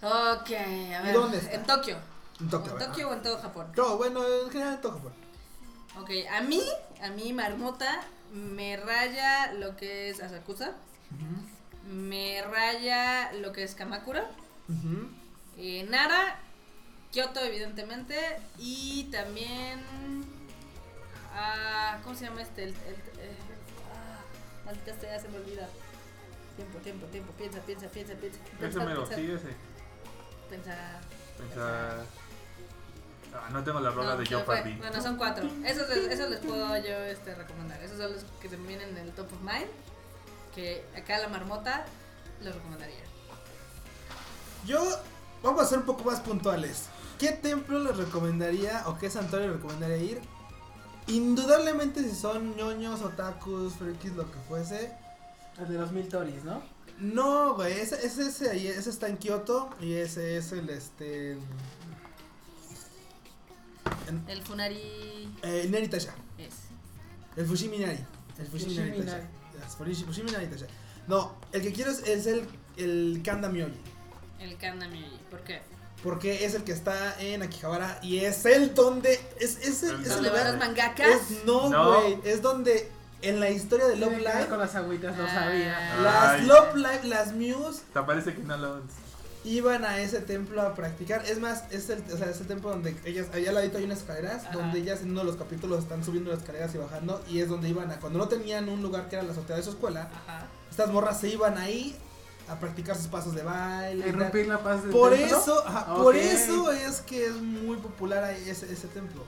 Ok, 0.00 0.50
a 0.52 1.02
ver. 1.02 1.14
dónde 1.14 1.38
está? 1.38 1.52
En 1.52 1.64
Tokio. 1.64 1.96
En 2.40 2.48
Tokio, 2.50 2.72
en. 2.72 2.78
Tokio 2.86 3.08
o 3.10 3.14
en 3.14 3.22
todo 3.22 3.38
Japón. 3.38 3.66
No, 3.76 3.96
bueno, 3.96 4.20
en 4.44 4.50
general 4.50 4.74
en 4.74 4.80
Tokio. 4.80 5.00
pues. 5.00 5.14
Ok, 6.00 6.10
a 6.30 6.40
mí, 6.42 6.62
a 7.02 7.08
mí, 7.10 7.32
Marmota, 7.32 8.00
me 8.32 8.76
raya 8.76 9.52
lo 9.54 9.76
que 9.76 10.10
es 10.10 10.20
Asakusa. 10.22 10.72
Me 11.90 12.42
raya 12.42 13.32
lo 13.32 13.52
que 13.52 13.64
es 13.64 13.74
Kamakura. 13.74 14.26
Eh, 15.56 15.84
Nara, 15.90 16.38
Kyoto, 17.10 17.40
evidentemente. 17.40 18.14
Y 18.58 19.04
también. 19.10 19.80
ah, 21.34 21.98
¿Cómo 22.04 22.14
se 22.14 22.26
llama 22.26 22.42
este? 22.42 22.62
El, 22.64 22.68
el- 22.70 22.74
eh, 23.18 23.36
ah, 23.94 24.64
maldita 24.66 24.94
sea, 25.00 25.18
se 25.18 25.28
me 25.28 25.38
olvida. 25.38 25.66
Tiempo, 26.58 26.78
tiempo, 26.80 27.06
tiempo. 27.06 27.32
Piensa, 27.38 27.60
piensa, 27.60 27.86
piensa, 27.88 28.14
piensa. 28.14 28.38
Ese 28.44 28.56
Pensar, 28.58 28.84
mero, 28.86 29.00
pensar, 29.04 29.18
sí, 29.18 29.30
ese. 29.30 29.56
pensar. 30.50 31.00
Pensar. 31.38 32.04
Ah, 33.32 33.48
no 33.52 33.62
tengo 33.62 33.78
la 33.78 33.90
rola 33.90 34.14
No, 34.14 34.16
de 34.18 34.26
Joe. 34.26 34.42
Party. 34.42 34.72
Bueno, 34.74 35.00
son 35.00 35.16
cuatro. 35.16 35.48
Esos, 35.64 35.88
les- 35.88 36.08
esos 36.08 36.28
les 36.30 36.40
puedo 36.40 36.76
yo 36.78 36.96
este, 37.04 37.34
recomendar. 37.36 37.80
Esos 37.82 37.98
son 37.98 38.12
los 38.12 38.24
que 38.40 38.48
vienen 38.48 38.88
en 38.88 38.98
el 38.98 39.12
top 39.12 39.32
of 39.32 39.40
mind. 39.42 39.68
Que 40.54 40.84
acá 40.96 41.18
la 41.20 41.28
marmota 41.28 41.84
los 42.42 42.54
recomendaría. 42.54 43.04
Yo, 44.66 44.82
vamos 45.42 45.62
a 45.62 45.66
ser 45.66 45.78
un 45.78 45.84
poco 45.84 46.02
más 46.04 46.18
puntuales. 46.20 46.86
¿Qué 47.20 47.30
templo 47.32 47.78
les 47.78 47.96
recomendaría 47.96 48.82
o 48.88 48.98
qué 48.98 49.08
santuario 49.10 49.48
les 49.48 49.56
recomendaría 49.58 49.96
ir? 49.98 50.20
Indudablemente 51.06 52.02
si 52.02 52.14
son 52.16 52.56
ñoños, 52.56 53.02
otakus, 53.02 53.74
frikis, 53.74 54.12
lo 54.12 54.24
que 54.30 54.38
fuese. 54.48 54.92
El 55.60 55.68
de 55.68 55.78
los 55.78 55.92
mil 55.92 56.08
toris, 56.08 56.44
¿no? 56.44 56.62
No, 56.98 57.54
güey, 57.54 57.72
ese, 57.80 58.04
ese, 58.04 58.28
ese, 58.28 58.50
ahí- 58.50 58.66
ese 58.68 58.90
está 58.90 59.08
en 59.08 59.16
Kioto 59.18 59.70
y 59.80 59.94
ese 59.94 60.36
es 60.36 60.52
el, 60.52 60.68
este... 60.70 61.38
En, 64.08 64.24
El 64.28 64.42
Funari 64.42 65.32
eh, 65.42 65.66
Naritasha, 65.70 66.14
es. 66.38 66.54
el 67.36 67.46
Fushimi 67.46 67.78
Nari. 67.78 67.98
El 68.38 68.46
Fushimi 68.46 68.74
Fushimi 68.74 68.90
Naritasha. 68.90 69.16
Nari. 69.18 69.26
Yes, 69.64 69.74
Fushimi. 69.76 70.66
No, 71.06 71.34
el 71.52 71.62
que 71.62 71.72
quiero 71.72 71.90
es, 71.90 72.00
es 72.06 72.26
el, 72.26 72.46
el 72.76 73.20
Kanda 73.24 73.48
Myoji. 73.48 73.80
El 74.40 74.56
Kandamyoji. 74.56 75.18
¿Por 75.30 75.40
qué? 75.40 75.60
Porque 76.02 76.44
es 76.44 76.54
el 76.54 76.62
que 76.64 76.72
está 76.72 77.20
en 77.20 77.42
Akihabara 77.42 77.98
y 78.02 78.18
es 78.18 78.44
el 78.44 78.74
donde. 78.74 79.14
Es, 79.40 79.58
es 79.58 79.82
el, 79.82 80.00
es 80.00 80.06
el 80.06 80.08
¿Dónde 80.08 80.30
van 80.30 80.44
los 80.44 80.54
lugar. 80.54 80.58
mangakas? 80.58 81.30
Es, 81.30 81.44
no, 81.44 81.68
No. 81.68 82.00
güey. 82.02 82.18
Es 82.24 82.40
donde 82.40 82.88
en 83.22 83.40
la 83.40 83.50
historia 83.50 83.86
de 83.86 83.96
Love 83.96 84.18
Live, 84.18 84.46
con 84.48 84.58
las 84.58 84.74
agüitas, 84.74 85.14
Ah. 85.18 85.28
sabía. 85.28 85.96
las 86.02 86.24
Ay. 86.40 86.46
Love 86.46 86.74
Live, 86.76 87.00
las 87.04 87.32
Muse 87.34 87.82
Te 87.92 88.02
parece 88.02 88.34
que 88.34 88.42
no 88.42 88.56
lo. 88.56 88.80
iban 89.44 89.84
a 89.84 89.98
ese 90.00 90.20
templo 90.20 90.60
a 90.62 90.74
practicar. 90.74 91.24
Es 91.26 91.40
más, 91.40 91.64
es 91.70 91.88
el, 91.90 92.02
o 92.12 92.16
sea, 92.16 92.28
es 92.30 92.40
el 92.40 92.46
templo 92.46 92.70
donde 92.70 92.96
ellas, 93.04 93.26
allá 93.32 93.48
al 93.50 93.54
ladito 93.56 93.78
hay 93.78 93.84
unas 93.84 93.98
escaleras, 93.98 94.44
Ajá. 94.44 94.56
donde 94.56 94.78
ellas 94.80 95.00
en 95.02 95.10
uno 95.12 95.20
de 95.20 95.26
los 95.26 95.36
capítulos 95.36 95.80
están 95.80 96.04
subiendo 96.04 96.30
las 96.30 96.40
escaleras 96.40 96.74
y 96.74 96.78
bajando. 96.78 97.22
Y 97.28 97.40
es 97.40 97.48
donde 97.48 97.68
iban 97.68 97.90
a, 97.90 97.98
cuando 98.00 98.18
no 98.18 98.28
tenían 98.28 98.68
un 98.68 98.82
lugar 98.82 99.08
que 99.08 99.16
era 99.16 99.24
la 99.24 99.32
azotea 99.32 99.56
de 99.56 99.62
su 99.62 99.70
escuela, 99.70 100.10
Ajá. 100.26 100.46
estas 100.70 100.90
morras 100.90 101.18
se 101.20 101.28
iban 101.28 101.56
ahí 101.58 101.96
a 102.48 102.58
practicar 102.58 102.96
sus 102.96 103.08
pasos 103.08 103.34
de 103.34 103.42
baile. 103.42 104.06
y. 104.06 104.08
Irrumpir 104.10 104.46
la 104.48 104.58
paz 104.62 104.82
del 104.82 104.90
Por 104.92 105.12
templo. 105.14 105.38
eso, 105.38 105.66
ajá, 105.66 105.94
por 105.94 106.14
eso 106.16 106.70
es 106.72 107.00
que 107.02 107.26
es 107.26 107.34
muy 107.34 107.76
popular 107.78 108.30
ese 108.32 108.88
templo. 108.88 109.24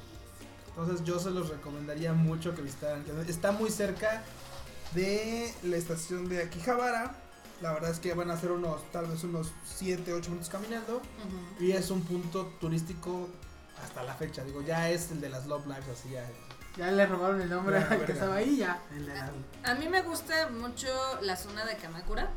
Entonces 0.81 1.07
yo 1.07 1.19
se 1.19 1.31
los 1.31 1.51
recomendaría 1.51 2.15
mucho 2.15 2.55
que 2.55 2.63
visitaran. 2.63 3.05
Está 3.29 3.53
muy 3.53 3.71
cerca 3.71 4.23
de 4.95 5.53
la 5.63 5.77
estación 5.77 6.29
de 6.29 6.43
Akihabara. 6.43 7.15
La 7.61 7.75
verdad 7.75 7.91
es 7.91 7.99
que 7.99 8.15
van 8.15 8.31
a 8.31 8.37
ser 8.39 8.53
unos, 8.53 8.91
tal 8.91 9.07
vez 9.07 9.23
unos 9.23 9.53
7, 9.77 10.15
8 10.15 10.31
minutos 10.31 10.49
caminando. 10.49 11.03
Y 11.59 11.73
es 11.73 11.91
un 11.91 12.03
punto 12.03 12.47
turístico 12.61 13.29
hasta 13.85 14.03
la 14.05 14.15
fecha. 14.15 14.43
Digo, 14.43 14.63
ya 14.63 14.89
es 14.89 15.11
el 15.11 15.21
de 15.21 15.29
las 15.29 15.47
Love 15.47 15.67
Lives, 15.67 15.89
así 15.89 16.11
ya. 16.11 16.27
Ya 16.79 16.91
le 16.91 17.05
robaron 17.05 17.43
el 17.43 17.51
nombre 17.51 17.77
al 17.77 18.07
que 18.07 18.13
estaba 18.13 18.37
ahí, 18.37 18.57
ya. 18.57 18.81
Las. 19.01 19.31
A 19.65 19.75
mí 19.75 19.87
me 19.87 20.01
gusta 20.01 20.49
mucho 20.49 20.89
la 21.21 21.37
zona 21.37 21.67
de 21.67 21.77
Kamakura. 21.77 22.31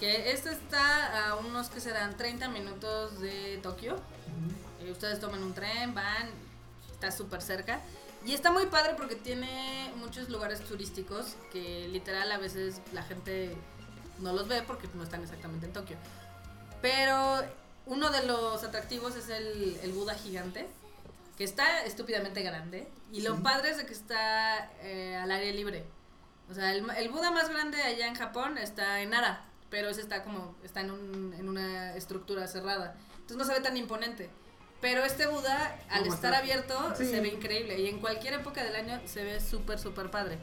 Que 0.00 0.32
esta 0.32 0.50
está 0.50 1.28
a 1.28 1.36
unos 1.36 1.68
que 1.68 1.78
serán 1.78 2.16
30 2.16 2.48
minutos 2.48 3.20
de 3.20 3.60
Tokio. 3.62 3.96
Eh, 4.80 4.90
ustedes 4.90 5.20
toman 5.20 5.42
un 5.42 5.54
tren, 5.54 5.94
van, 5.94 6.30
está 7.04 7.16
súper 7.16 7.42
cerca. 7.42 7.80
Y 8.24 8.32
está 8.32 8.50
muy 8.50 8.66
padre 8.66 8.94
porque 8.96 9.16
tiene 9.16 9.92
muchos 9.96 10.28
lugares 10.30 10.60
turísticos 10.60 11.36
que 11.52 11.88
literal 11.88 12.32
a 12.32 12.38
veces 12.38 12.80
la 12.92 13.02
gente 13.02 13.54
no 14.20 14.32
los 14.32 14.48
ve 14.48 14.62
porque 14.62 14.88
no 14.94 15.02
están 15.02 15.22
exactamente 15.22 15.66
en 15.66 15.72
Tokio. 15.74 15.96
Pero 16.80 17.42
uno 17.86 18.10
de 18.10 18.26
los 18.26 18.64
atractivos 18.64 19.14
es 19.16 19.28
el, 19.28 19.78
el 19.82 19.92
Buda 19.92 20.14
gigante, 20.14 20.66
que 21.36 21.44
está 21.44 21.84
estúpidamente 21.84 22.42
grande. 22.42 22.88
Y 23.12 23.20
lo 23.20 23.36
Sí. 23.36 23.42
padre 23.42 23.70
es 23.70 23.76
de 23.76 23.86
que 23.86 23.92
está 23.92 24.70
eh, 24.80 25.16
al 25.16 25.30
aire 25.30 25.52
libre. 25.52 25.84
O 26.50 26.54
sea, 26.54 26.72
el, 26.72 26.88
el 26.96 27.08
Buda 27.10 27.30
más 27.30 27.50
grande 27.50 27.82
allá 27.82 28.06
en 28.06 28.14
Japón 28.14 28.56
está 28.56 29.00
en 29.02 29.10
Nara, 29.10 29.44
pero 29.70 29.88
ese 29.90 30.00
está 30.00 30.22
como, 30.24 30.54
está 30.64 30.80
en, 30.80 30.90
un- 30.92 31.34
en 31.38 31.48
una 31.48 31.94
estructura 31.94 32.46
cerrada. 32.46 32.96
Entonces 33.16 33.36
no 33.36 33.44
se 33.44 33.52
ve 33.52 33.60
tan 33.60 33.76
imponente. 33.76 34.30
Pero 34.84 35.02
este 35.02 35.26
Buda, 35.26 35.78
al 35.88 36.02
¿Cómo 36.02 36.14
estar 36.14 36.34
está? 36.34 36.42
abierto, 36.42 36.94
Sí. 36.94 37.06
se 37.06 37.18
ve 37.22 37.28
increíble. 37.28 37.80
Y 37.80 37.88
en 37.88 38.00
cualquier 38.00 38.34
época 38.34 38.62
del 38.62 38.76
año 38.76 39.00
se 39.06 39.24
ve 39.24 39.40
súper, 39.40 39.78
súper 39.78 40.10
padre. 40.10 40.36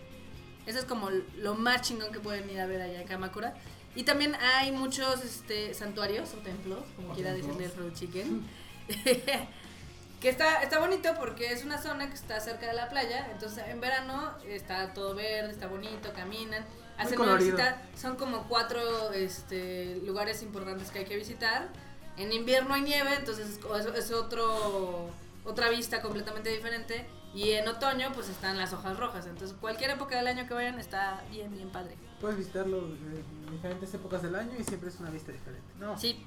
Eso 0.66 0.80
es 0.80 0.86
como 0.86 1.12
lo 1.12 1.54
más 1.54 1.84
chingón 1.84 2.12
que 2.12 2.20
pueden 2.20 2.50
ir 2.50 2.60
a 2.60 2.66
ver 2.66 2.82
allá 2.82 3.02
en 3.02 3.08
Kamakura. 3.08 3.54
Y 3.94 4.02
también 4.02 4.34
hay 4.34 4.72
muchos 4.72 5.24
este, 5.24 5.76
santuarios 5.76 6.34
o 6.34 6.38
templos, 6.38 6.80
como 6.96 7.12
O 7.12 7.14
quiera 7.14 7.34
decirle 7.34 7.66
el 7.66 7.94
Chicken. 7.94 8.44
que 10.20 10.30
está, 10.30 10.64
está 10.64 10.80
bonito 10.80 11.14
porque 11.20 11.54
es 11.54 11.64
una 11.64 11.80
zona 11.80 12.08
que 12.08 12.16
está 12.16 12.40
cerca 12.40 12.66
de 12.66 12.74
la 12.74 12.90
playa. 12.90 13.30
Entonces 13.32 13.64
en 13.68 13.80
verano 13.80 14.34
está 14.48 14.92
todo 14.96 15.14
verde, 15.14 15.52
está 15.52 15.68
bonito, 15.68 16.14
caminan. 16.14 16.66
Hacen 16.98 17.22
una 17.22 17.36
visita. 17.36 17.80
Son 17.96 18.16
como 18.16 18.48
cuatro 18.48 19.14
este, 19.14 19.98
lugares 20.04 20.42
importantes 20.42 20.90
que 20.90 20.98
hay 20.98 21.06
que 21.06 21.16
visitar. 21.16 21.70
En 22.18 22.32
invierno 22.34 22.74
hay 22.74 22.82
nieve, 22.82 23.16
entonces 23.18 23.48
es, 23.48 23.86
es- 23.96 24.12
otro, 24.12 25.10
otra 25.46 25.70
vista 25.70 26.02
completamente 26.02 26.50
diferente. 26.50 27.06
Y 27.34 27.52
en 27.52 27.66
otoño 27.68 28.12
pues 28.14 28.28
están 28.28 28.58
las 28.58 28.74
hojas 28.74 28.98
rojas. 28.98 29.26
Entonces 29.26 29.56
cualquier 29.60 29.92
época 29.92 30.18
del 30.18 30.28
año 30.28 30.48
que 30.48 30.54
vayan 30.54 30.80
está 30.80 31.22
bien, 31.32 31.54
bien 31.56 31.70
padre. 31.70 31.96
Puedes 32.20 32.38
visitarlo 32.38 32.78
en 32.80 33.52
diferentes 33.52 33.94
épocas 33.94 34.22
del 34.22 34.36
año 34.36 34.52
y 34.60 34.64
siempre 34.64 34.90
es 34.90 35.00
una 35.00 35.10
vista 35.10 35.32
diferente. 35.32 35.66
No. 35.80 35.98
Sí. 35.98 36.22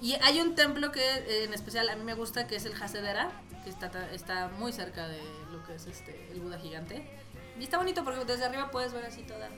Y 0.00 0.12
hay 0.14 0.40
un 0.40 0.54
templo 0.54 0.92
que 0.92 1.44
en 1.44 1.52
especial 1.54 1.88
a 1.88 1.96
mí 1.96 2.04
me 2.04 2.14
gusta, 2.14 2.46
que 2.46 2.56
es 2.56 2.64
el 2.66 2.80
Hasedera, 2.80 3.30
que 3.64 3.70
está, 3.70 3.90
está 4.12 4.48
muy 4.48 4.72
cerca 4.72 5.08
de 5.08 5.20
lo 5.52 5.64
que 5.66 5.74
es 5.74 5.86
este 5.86 6.30
el 6.30 6.40
Buda 6.40 6.58
gigante. 6.58 7.04
Y 7.58 7.64
está 7.64 7.78
bonito 7.78 8.04
porque 8.04 8.24
desde 8.24 8.44
arriba 8.44 8.70
puedes 8.70 8.92
ver 8.92 9.04
así 9.06 9.22
toda, 9.22 9.48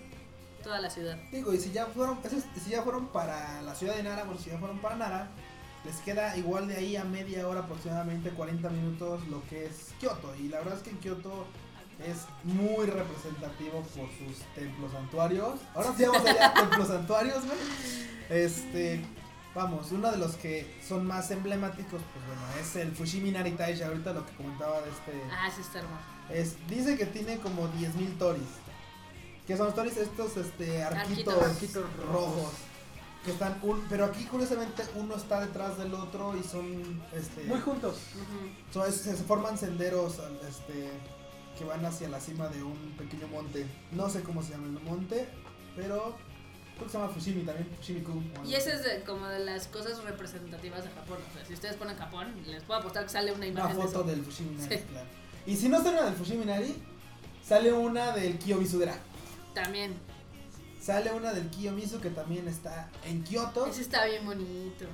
toda 0.62 0.80
la 0.80 0.88
ciudad. 0.90 1.16
Digo, 1.30 1.52
y 1.52 1.58
si 1.58 1.72
ya 1.72 1.86
fueron, 1.86 2.20
si 2.62 2.70
ya 2.70 2.82
fueron 2.82 3.08
para 3.08 3.60
la 3.62 3.74
ciudad 3.74 3.96
de 3.96 4.02
Nara, 4.02 4.24
bueno, 4.24 4.40
si 4.40 4.50
ya 4.50 4.58
fueron 4.58 4.78
para 4.80 4.96
Nara, 4.96 5.30
les 5.86 5.96
queda 5.98 6.36
igual 6.36 6.66
de 6.66 6.76
ahí 6.76 6.96
a 6.96 7.04
media 7.04 7.46
hora 7.46 7.60
aproximadamente 7.60 8.30
40 8.30 8.68
minutos 8.70 9.26
lo 9.28 9.42
que 9.48 9.66
es 9.66 9.94
Kioto. 10.00 10.34
Y 10.36 10.48
la 10.48 10.58
verdad 10.58 10.74
es 10.74 10.82
que 10.82 10.90
en 10.90 10.98
Kioto 10.98 11.46
es 12.04 12.26
muy 12.42 12.86
representativo 12.86 13.82
por 13.82 14.08
sus 14.08 14.44
templos 14.54 14.92
santuarios. 14.92 15.60
Ahora 15.74 15.94
sí 15.96 16.04
vamos 16.04 16.26
allá 16.26 16.48
a 16.48 16.54
templos 16.68 16.88
santuarios, 16.88 17.44
güey. 17.46 17.58
Este, 18.28 19.00
vamos, 19.54 19.92
uno 19.92 20.10
de 20.10 20.18
los 20.18 20.34
que 20.34 20.76
son 20.86 21.06
más 21.06 21.30
emblemáticos, 21.30 22.02
pues 22.12 22.26
bueno, 22.26 22.42
es 22.60 22.74
el 22.76 22.90
Fushimi 22.92 23.30
Nari 23.30 23.52
Taisha, 23.52 23.86
ahorita 23.86 24.12
lo 24.12 24.26
que 24.26 24.34
comentaba 24.34 24.80
de 24.82 24.90
este... 24.90 25.12
Ah, 25.30 25.48
sí 25.54 25.60
está 25.60 25.78
hermoso. 25.78 26.02
Es, 26.30 26.56
dice 26.68 26.98
que 26.98 27.06
tiene 27.06 27.38
como 27.38 27.68
10.000 27.68 28.18
toris. 28.18 28.42
¿Qué 29.46 29.56
son 29.56 29.66
los 29.66 29.76
toris? 29.76 29.96
Estos 29.96 30.36
este, 30.36 30.82
Arquitos. 30.82 31.40
Arquitos 31.40 31.84
rojos. 32.10 32.52
Que 33.26 33.32
están 33.32 33.58
un, 33.62 33.84
pero 33.90 34.04
aquí 34.04 34.24
curiosamente 34.24 34.84
uno 34.94 35.16
está 35.16 35.40
detrás 35.40 35.76
del 35.78 35.92
otro 35.94 36.34
y 36.38 36.42
son 36.44 37.02
este 37.12 37.42
Muy 37.44 37.60
juntos. 37.60 37.96
Es- 38.88 38.94
se 39.00 39.14
forman 39.16 39.58
senderos 39.58 40.20
este 40.48 40.90
que 41.58 41.64
van 41.64 41.84
hacia 41.84 42.08
la 42.08 42.20
cima 42.20 42.46
de 42.48 42.62
un 42.62 42.94
pequeño 42.96 43.26
monte. 43.28 43.66
No 43.90 44.08
sé 44.08 44.22
cómo 44.22 44.42
se 44.44 44.52
llama 44.52 44.66
el 44.66 44.80
monte, 44.84 45.26
pero 45.74 46.14
creo 46.74 46.84
que 46.86 46.92
se 46.92 46.98
llama 46.98 47.10
Fushimi 47.12 47.42
también, 47.42 47.68
Fushimi-ku. 47.78 48.22
Y 48.46 48.54
esa 48.54 48.74
es 48.74 48.84
de- 48.84 49.02
como 49.04 49.26
de 49.26 49.40
las 49.40 49.66
cosas 49.66 50.02
representativas 50.04 50.84
de 50.84 50.90
Japón. 50.90 51.18
O 51.30 51.34
sea, 51.34 51.44
si 51.44 51.54
ustedes 51.54 51.74
ponen 51.76 51.96
Japón, 51.96 52.32
les 52.46 52.62
puedo 52.62 52.78
apostar 52.78 53.04
que 53.04 53.10
sale 53.10 53.30
una 53.32 53.38
una 53.38 53.46
imagen 53.48 53.76
de 53.76 53.82
foto 53.82 54.00
eso. 54.00 54.04
del 54.04 54.22
Fushimi 54.24 54.54
Nari, 54.56 54.76
Sí. 54.76 54.82
claro. 54.84 55.06
Y 55.46 55.56
si 55.56 55.68
no 55.68 55.78
sale 55.82 55.98
una 55.98 56.04
del 56.06 56.14
Fushimi 56.14 56.44
Nari, 56.44 56.76
sale 57.44 57.72
una 57.72 58.12
del 58.12 58.38
Kiyomisudera. 58.38 58.96
También. 59.54 59.94
Sale 60.86 61.10
una 61.12 61.32
del 61.32 61.48
Kiyomizu 61.50 61.98
que 62.00 62.10
también 62.10 62.46
está 62.46 62.88
en 63.04 63.24
Kioto. 63.24 63.66
Ese 63.66 63.80
está 63.82 64.04
bien 64.04 64.24
bonito. 64.24 64.84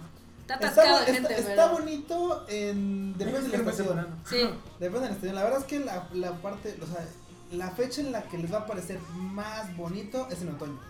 Está 0.41 0.55
Está, 0.55 0.67
atascado 0.69 0.97
de 0.97 1.03
está- 1.03 1.13
gente, 1.15 1.35
está 1.39 1.65
pero... 1.67 1.79
bonito 1.79 2.45
en 2.49 3.13
depende 3.19 3.41
de 3.43 3.49
la 3.49 3.57
estación. 3.71 4.07
Sí. 4.27 4.39
Depende 4.81 5.01
de 5.01 5.07
la 5.09 5.11
estación. 5.13 5.35
La 5.35 5.43
verdad 5.45 5.59
es 5.61 5.65
que 5.67 5.79
la, 5.81 6.09
la 6.15 6.33
parte, 6.41 6.79
o 6.83 6.87
sea, 6.87 7.07
la 7.53 7.71
fecha 7.73 8.01
en 8.01 8.11
la 8.11 8.23
que 8.23 8.39
les 8.39 8.51
va 8.51 8.59
a 8.61 8.67
parecer 8.67 8.99
más 9.15 9.77
bonito 9.77 10.27
es 10.31 10.41
en 10.41 10.49
otoño. 10.49 10.81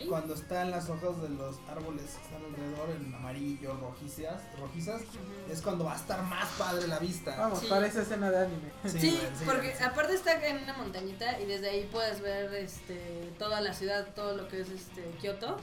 Ok. 0.00 0.08
Cuando 0.08 0.34
están 0.34 0.70
las 0.70 0.88
hojas 0.88 1.20
de 1.22 1.28
los 1.30 1.56
árboles 1.68 2.04
que 2.04 2.22
están 2.22 2.44
alrededor 2.44 2.90
en 2.90 3.14
amarillo, 3.14 3.74
rojizas, 3.80 4.40
rojizas, 4.58 5.02
es 5.50 5.60
cuando 5.62 5.84
va 5.84 5.92
a 5.94 5.96
estar 5.96 6.22
más 6.22 6.48
padre 6.58 6.86
la 6.88 6.98
vista. 6.98 7.36
Vamos, 7.38 7.60
Sí. 7.60 7.66
parece 7.68 8.02
escena 8.02 8.30
de 8.30 8.38
anime. 8.46 8.70
Sí, 8.86 9.20
porque 9.44 9.74
sí. 9.76 9.82
aparte 9.84 10.14
está 10.14 10.44
en 10.46 10.62
una 10.62 10.74
montañita 10.74 11.40
y 11.40 11.46
desde 11.46 11.70
ahí 11.70 11.88
puedes 11.92 12.20
ver 12.20 12.52
este 12.54 13.32
toda 13.38 13.60
la 13.60 13.72
ciudad, 13.74 14.08
todo 14.14 14.36
lo 14.36 14.48
que 14.48 14.60
es 14.60 14.68
este 14.70 15.02
Kioto. 15.20 15.58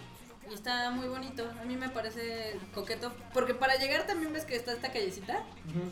Y 0.49 0.53
está 0.55 0.89
muy 0.89 1.07
bonito. 1.07 1.47
A 1.61 1.65
mí 1.65 1.75
me 1.75 1.89
parece 1.89 2.59
coqueto. 2.73 3.11
Porque 3.33 3.53
para 3.53 3.75
llegar 3.75 4.07
también 4.07 4.33
ves 4.33 4.45
que 4.45 4.55
está 4.55 4.71
esta 4.71 4.91
callecita. 4.91 5.43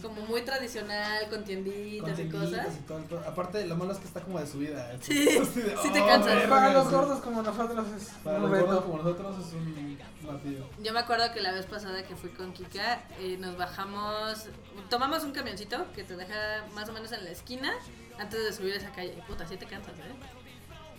Como 0.02 0.22
muy 0.22 0.42
tradicional, 0.42 1.30
con 1.30 1.44
tienditas, 1.46 2.18
Con 2.18 2.26
y 2.26 2.30
cosas. 2.30 2.76
y 2.76 2.80
todo, 2.88 3.00
todo. 3.04 3.20
Aparte, 3.20 3.64
lo 3.68 3.76
malo 3.76 3.92
es 3.92 4.00
que 4.00 4.06
está 4.06 4.22
como 4.22 4.40
de 4.40 4.48
subida. 4.48 4.98
Sí, 5.00 5.30
Así 5.38 5.62
de, 5.62 5.78
sí 5.78 5.92
te 5.94 6.02
"Oh, 6.02 6.08
cansas". 6.08 6.34
verga", 6.36 6.50
Para 6.50 6.74
los 6.74 6.88
sí. 6.88 6.94
gordos 6.94 7.20
como 7.22 7.44
nosotros 7.44 7.86
es 7.96 8.08
Para 8.24 8.38
un 8.38 8.42
los 8.44 8.52
reto. 8.52 8.66
gordos 8.66 8.84
como 8.86 8.98
nosotros 9.04 9.46
es 9.48 9.54
un 9.54 10.00
martillo. 10.26 10.68
Yo 10.82 10.94
me 10.94 11.00
acuerdo 11.00 11.32
que 11.34 11.42
la 11.42 11.52
vez 11.52 11.68
pasada 11.68 12.02
que 12.08 12.16
fui 12.16 12.32
con 12.32 12.52
Kika, 12.54 13.04
eh, 13.20 13.38
nos 13.40 13.56
bajamos, 13.58 14.46
tomamos 14.90 15.24
un 15.24 15.34
camioncito 15.34 15.86
que 15.94 16.04
te 16.04 16.16
deja 16.16 16.66
más 16.74 16.90
o 16.90 16.94
menos 16.94 17.12
en 17.12 17.24
la 17.24 17.30
esquina 17.30 17.72
antes 18.18 18.44
de 18.44 18.52
subir 18.52 18.74
esa 18.74 18.92
calle. 18.92 19.14
Y 19.16 19.22
puta, 19.22 19.46
sí 19.48 19.56
te 19.58 19.68
cansas, 19.68 19.94
¿eh? 20.00 20.16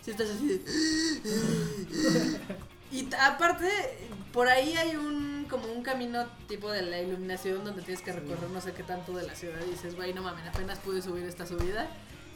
Si 0.01 0.11
estás 0.11 0.29
así 0.29 0.47
de... 0.47 0.59
Y 2.91 3.07
aparte, 3.15 3.69
por 4.33 4.47
ahí 4.47 4.75
hay 4.75 4.95
un 4.95 5.45
como 5.49 5.67
un 5.71 5.81
camino 5.81 6.25
tipo 6.47 6.71
de 6.71 6.83
la 6.83 7.01
iluminación 7.01 7.63
donde 7.65 7.81
tienes 7.81 8.03
que 8.03 8.11
recorrer 8.11 8.49
no 8.51 8.61
sé 8.61 8.71
qué 8.73 8.83
tanto 8.83 9.13
de 9.13 9.23
la 9.25 9.35
ciudad 9.35 9.59
y 9.65 9.71
dices, 9.71 9.95
güey, 9.95 10.13
no 10.13 10.21
mames, 10.21 10.47
apenas 10.47 10.79
pude 10.79 11.01
subir 11.01 11.23
esta 11.25 11.45
subida. 11.45 11.87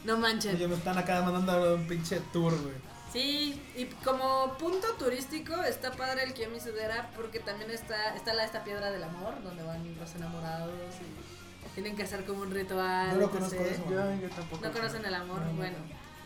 No 0.04 0.18
manches. 0.18 0.56
Oye, 0.56 0.68
me 0.68 0.76
están 0.76 0.97
acá 0.97 1.22
mandando 1.22 1.76
un 1.76 1.88
pinche 1.88 2.20
tour, 2.34 2.60
güey. 2.62 2.76
Sí, 3.14 3.62
y 3.76 3.86
como 4.04 4.58
punto 4.58 4.88
turístico 4.97 5.54
está 5.64 5.91
padre 5.91 6.24
el 6.24 6.34
Kiyomi 6.34 6.60
Sudera 6.60 7.12
porque 7.16 7.39
también 7.39 7.70
está 7.70 8.16
está 8.16 8.34
la 8.34 8.43
esta 8.43 8.64
piedra 8.64 8.91
del 8.91 9.04
amor 9.04 9.41
donde 9.43 9.62
van 9.62 9.95
los 9.99 10.16
enamorados 10.16 10.72
y 10.99 11.74
tienen 11.76 11.95
que 11.95 12.04
hacer 12.04 12.26
como 12.26 12.41
un 12.41 12.51
ritual. 12.51 13.14
No 13.14 13.20
lo 13.20 13.32
conozco 13.32 13.62
eso. 13.62 13.84
Yo, 13.88 14.16
yo 14.20 14.30
tampoco. 14.30 14.66
¿No 14.66 14.72
conocen 14.72 15.06
el 15.06 15.14
amor? 15.14 15.41
No, 15.41 15.45
no. 15.45 15.54
Bueno, 15.54 15.78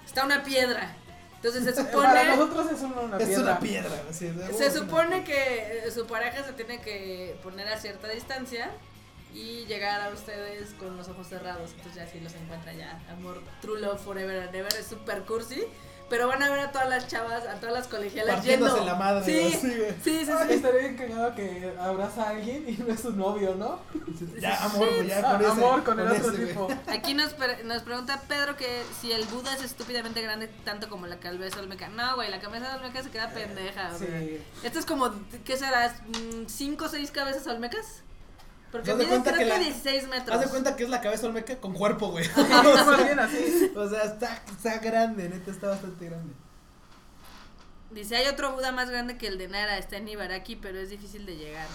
está 0.05 0.25
una 0.25 0.43
piedra. 0.43 0.95
Entonces 1.37 1.63
se 1.63 1.71
Para 1.83 1.91
supone 1.91 2.35
nosotros 2.35 2.71
es 2.71 2.81
una, 2.81 3.01
una 3.01 3.17
es 3.17 3.27
piedra. 3.27 3.43
una 3.43 3.59
piedra. 3.59 3.95
se 4.11 4.33
"Oh, 4.67 4.71
supone 4.71 5.23
que 5.23 5.83
eh, 5.87 5.91
su 5.91 6.05
pareja 6.05 6.43
se 6.43 6.53
tiene 6.53 6.81
que 6.81 7.37
poner 7.43 7.67
a 7.67 7.77
cierta 7.79 8.07
distancia 8.09 8.71
y 9.33 9.65
llegar 9.65 10.01
a 10.01 10.09
ustedes 10.09 10.73
con 10.79 10.97
los 10.97 11.07
ojos 11.09 11.27
cerrados. 11.27 11.71
Entonces 11.77 11.95
ya 11.95 12.07
sí 12.07 12.19
los 12.19 12.33
encuentra 12.33 12.73
ya. 12.73 12.99
Amor, 13.11 13.41
true 13.61 13.79
love 13.79 14.01
forever 14.03 14.39
and 14.41 14.55
ever. 14.55 14.73
Es 14.73 14.87
super 14.87 15.21
cursi. 15.23 15.63
Pero 16.09 16.27
van 16.29 16.41
a 16.41 16.49
ver 16.49 16.59
a 16.61 16.71
todas 16.71 16.87
las 16.87 17.05
chavas, 17.07 17.45
a 17.45 17.55
todas 17.55 17.73
las 17.75 17.87
colegialas 17.89 18.35
Partiéndose 18.35 18.75
yendo. 18.75 18.85
la 18.93 18.95
madre, 18.97 19.25
Sí, 19.25 19.39
güey. 19.39 19.51
sí, 20.01 20.25
sí, 20.25 20.31
Ay, 20.31 20.47
sí. 20.47 20.53
estaría 20.53 20.79
bien 20.79 20.95
cagado 20.95 21.35
que 21.35 21.73
abraza 21.79 22.23
a 22.23 22.29
alguien 22.29 22.63
y 22.65 22.71
no 22.81 22.93
es 22.93 23.01
su 23.01 23.11
novio, 23.11 23.55
¿no? 23.55 23.79
Ya, 24.39 24.63
amor, 24.63 24.87
güey, 24.95 25.07
ya 25.07 25.19
Ah, 25.19 25.31
con 25.33 25.41
ese. 25.41 25.51
amor 25.51 25.83
con 25.83 25.99
el 25.99 26.07
otro 26.07 26.15
ese, 26.29 26.29
güey. 26.37 26.47
tipo. 26.47 26.67
Aquí 26.87 27.13
nos, 27.13 27.33
pre- 27.33 27.63
nos 27.65 27.81
pregunta 27.81 28.21
Pedro 28.27 28.55
que 28.55 28.83
si 29.01 29.11
el 29.11 29.25
Buda 29.25 29.53
es 29.53 29.63
estúpidamente 29.63 30.21
grande 30.21 30.47
tanto 30.63 30.87
como 30.89 31.07
la 31.07 31.17
cabeza 31.17 31.59
olmeca. 31.59 31.89
No, 31.89 32.15
güey, 32.15 32.29
la 32.31 32.39
cabeza 32.39 32.77
olmeca 32.77 33.03
se 33.03 33.09
queda 33.09 33.29
pendeja. 33.31 33.91
o 33.93 33.97
sea. 33.97 34.07
Sí. 34.07 34.41
Esto 34.63 34.79
es 34.79 34.85
como, 34.85 35.11
¿qué 35.43 35.57
será? 35.57 35.93
¿Cinco 36.47 36.85
o 36.85 36.89
seis 36.89 37.11
cabezas 37.11 37.45
olmecas? 37.47 38.01
Porque 38.71 38.91
Haz 38.91 38.97
de 38.97 39.03
mide 39.05 39.09
cuenta 39.15 39.31
creo 39.33 39.39
que 39.47 39.53
que, 39.53 39.59
la- 39.59 39.65
16 39.65 40.07
metros. 40.09 40.35
Haz 40.35 40.43
de 40.43 40.49
cuenta 40.49 40.75
que 40.75 40.83
es 40.83 40.89
la 40.89 41.01
cabeza 41.01 41.27
olmeca 41.27 41.57
con 41.57 41.73
cuerpo, 41.73 42.09
güey. 42.11 42.27
Más 42.35 43.03
bien 43.05 43.19
así. 43.19 43.71
o 43.75 43.89
sea, 43.89 44.03
está, 44.03 44.43
está 44.49 44.77
grande, 44.79 45.29
neta, 45.29 45.51
está 45.51 45.69
bastante 45.69 46.05
grande. 46.05 46.33
Dice, 47.91 48.17
hay 48.17 48.27
otro 48.27 48.53
Buda 48.53 48.73
más 48.73 48.89
grande 48.89 49.17
que 49.17 49.27
el 49.27 49.37
de 49.37 49.47
Nara, 49.47 49.77
está 49.77 49.95
en 49.97 50.07
Ibaraki, 50.09 50.57
pero 50.57 50.77
es 50.77 50.89
difícil 50.89 51.25
de 51.25 51.37
llegar. 51.37 51.67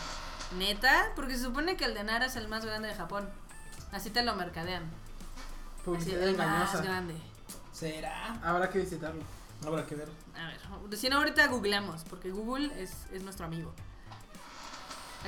¿Neta? 0.58 1.10
Porque 1.16 1.36
se 1.36 1.44
supone 1.44 1.76
que 1.76 1.86
el 1.86 1.94
de 1.94 2.04
Nara 2.04 2.26
es 2.26 2.36
el 2.36 2.48
más 2.48 2.64
grande 2.66 2.88
de 2.88 2.94
Japón. 2.94 3.28
Así 3.92 4.10
te 4.10 4.22
lo 4.22 4.34
mercadean. 4.34 4.90
Así, 5.96 6.12
el 6.12 6.36
más 6.36 6.82
grande. 6.82 7.14
¿Será? 7.72 8.38
Habrá 8.42 8.68
que 8.68 8.80
visitarlo. 8.80 9.22
Habrá 9.66 9.86
que 9.86 9.94
ver. 9.94 10.08
A 10.36 10.48
ver, 10.48 10.98
si 10.98 11.08
no 11.08 11.16
ahorita 11.18 11.46
googleamos, 11.46 12.04
porque 12.04 12.30
Google 12.30 12.70
es, 12.80 12.92
es 13.12 13.22
nuestro 13.22 13.46
amigo. 13.46 13.72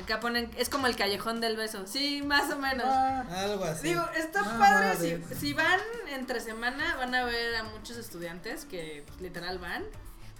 Acá 0.01 0.19
ponen, 0.19 0.51
es 0.57 0.67
como 0.69 0.87
el 0.87 0.95
callejón 0.95 1.39
del 1.41 1.55
beso. 1.55 1.87
Sí, 1.87 2.21
más 2.21 2.51
o 2.51 2.57
menos. 2.57 2.85
Ah, 2.87 3.23
Algo 3.37 3.63
así. 3.63 3.87
Digo, 3.89 4.03
está 4.15 4.41
Ah, 4.45 4.57
padre. 4.59 5.23
Si, 5.29 5.35
si 5.35 5.53
van 5.53 5.79
entre 6.09 6.39
semana, 6.41 6.95
van 6.97 7.15
a 7.15 7.23
ver 7.23 7.55
a 7.55 7.63
muchos 7.63 7.97
estudiantes 7.97 8.65
que 8.65 9.03
pues, 9.07 9.21
literal 9.21 9.57
van. 9.59 9.83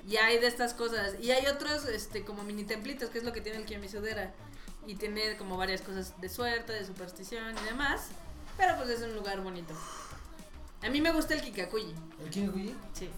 Y 0.07 0.17
hay 0.17 0.39
de 0.39 0.47
estas 0.47 0.73
cosas. 0.73 1.13
Y 1.21 1.31
hay 1.31 1.47
otros, 1.47 1.85
este, 1.85 2.23
como 2.25 2.43
mini 2.43 2.63
templitos, 2.65 3.09
que 3.09 3.17
es 3.19 3.23
lo 3.23 3.31
que 3.33 3.41
tiene 3.41 3.59
el 3.59 3.65
Kiyomisudera. 3.65 4.33
Y 4.85 4.95
tiene 4.95 5.35
como 5.37 5.57
varias 5.57 5.81
cosas 5.81 6.13
de 6.21 6.29
suerte, 6.29 6.73
de 6.73 6.85
superstición 6.85 7.55
y 7.57 7.65
demás. 7.65 8.09
Pero 8.57 8.75
pues 8.77 8.89
es 8.89 9.01
un 9.01 9.15
lugar 9.15 9.41
bonito. 9.41 9.73
A 10.83 10.89
mí 10.89 11.01
me 11.01 11.11
gusta 11.11 11.33
el 11.33 11.41
Kikakuyi. 11.41 11.95
¿El 12.23 12.29
King 12.29 12.47
Kuyi? 12.49 12.75
Sí. 12.93 13.09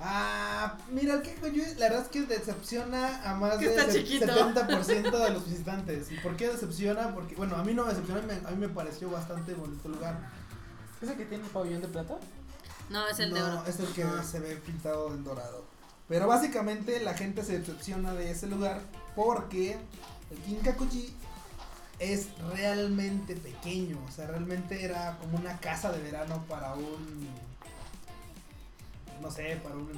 Ah, 0.00 0.76
mira, 0.92 1.14
el 1.14 1.22
Kenko-Yui, 1.22 1.74
la 1.76 1.88
verdad 1.88 2.02
es 2.02 2.08
que 2.08 2.22
decepciona 2.22 3.28
a 3.28 3.34
más 3.34 3.58
del 3.58 3.70
está 3.70 3.90
se- 3.90 4.04
chiquito. 4.04 4.26
70% 4.26 5.18
de 5.24 5.30
los 5.30 5.44
visitantes. 5.44 6.12
¿Y 6.12 6.16
por 6.18 6.36
qué 6.36 6.48
decepciona? 6.48 7.12
Porque, 7.14 7.34
bueno, 7.34 7.56
a 7.56 7.64
mí 7.64 7.74
no 7.74 7.84
me 7.84 7.90
decepcionó, 7.90 8.22
me- 8.22 8.34
a 8.34 8.50
mí 8.52 8.56
me 8.58 8.68
pareció 8.68 9.10
bastante 9.10 9.54
bonito 9.54 9.88
lugar. 9.88 10.18
¿Ese 11.02 11.14
que 11.16 11.24
tiene 11.24 11.44
el 11.44 11.50
pabellón 11.50 11.80
de 11.82 11.88
plata? 11.88 12.14
No, 12.90 13.06
es 13.08 13.18
el 13.18 13.34
de 13.34 13.40
no, 13.40 13.46
oro. 13.46 13.64
es 13.66 13.80
el 13.80 13.86
que 13.88 14.02
Ah. 14.04 14.22
se 14.22 14.38
ve 14.40 14.56
pintado 14.56 15.12
en 15.14 15.24
dorado. 15.24 15.64
Pero 16.08 16.26
básicamente 16.26 17.00
la 17.00 17.14
gente 17.14 17.44
se 17.44 17.58
decepciona 17.58 18.14
de 18.14 18.30
ese 18.30 18.46
lugar 18.46 18.80
porque 19.14 19.76
el 20.30 20.38
Kinkakuji 20.38 21.12
es 21.98 22.28
realmente 22.54 23.34
pequeño. 23.36 23.98
O 24.08 24.10
sea, 24.12 24.26
realmente 24.28 24.84
era 24.84 25.18
como 25.18 25.36
una 25.38 25.58
casa 25.60 25.90
de 25.92 26.00
verano 26.00 26.44
para 26.48 26.74
un. 26.74 27.28
No 29.20 29.30
sé, 29.30 29.60
para 29.62 29.74
un 29.74 29.90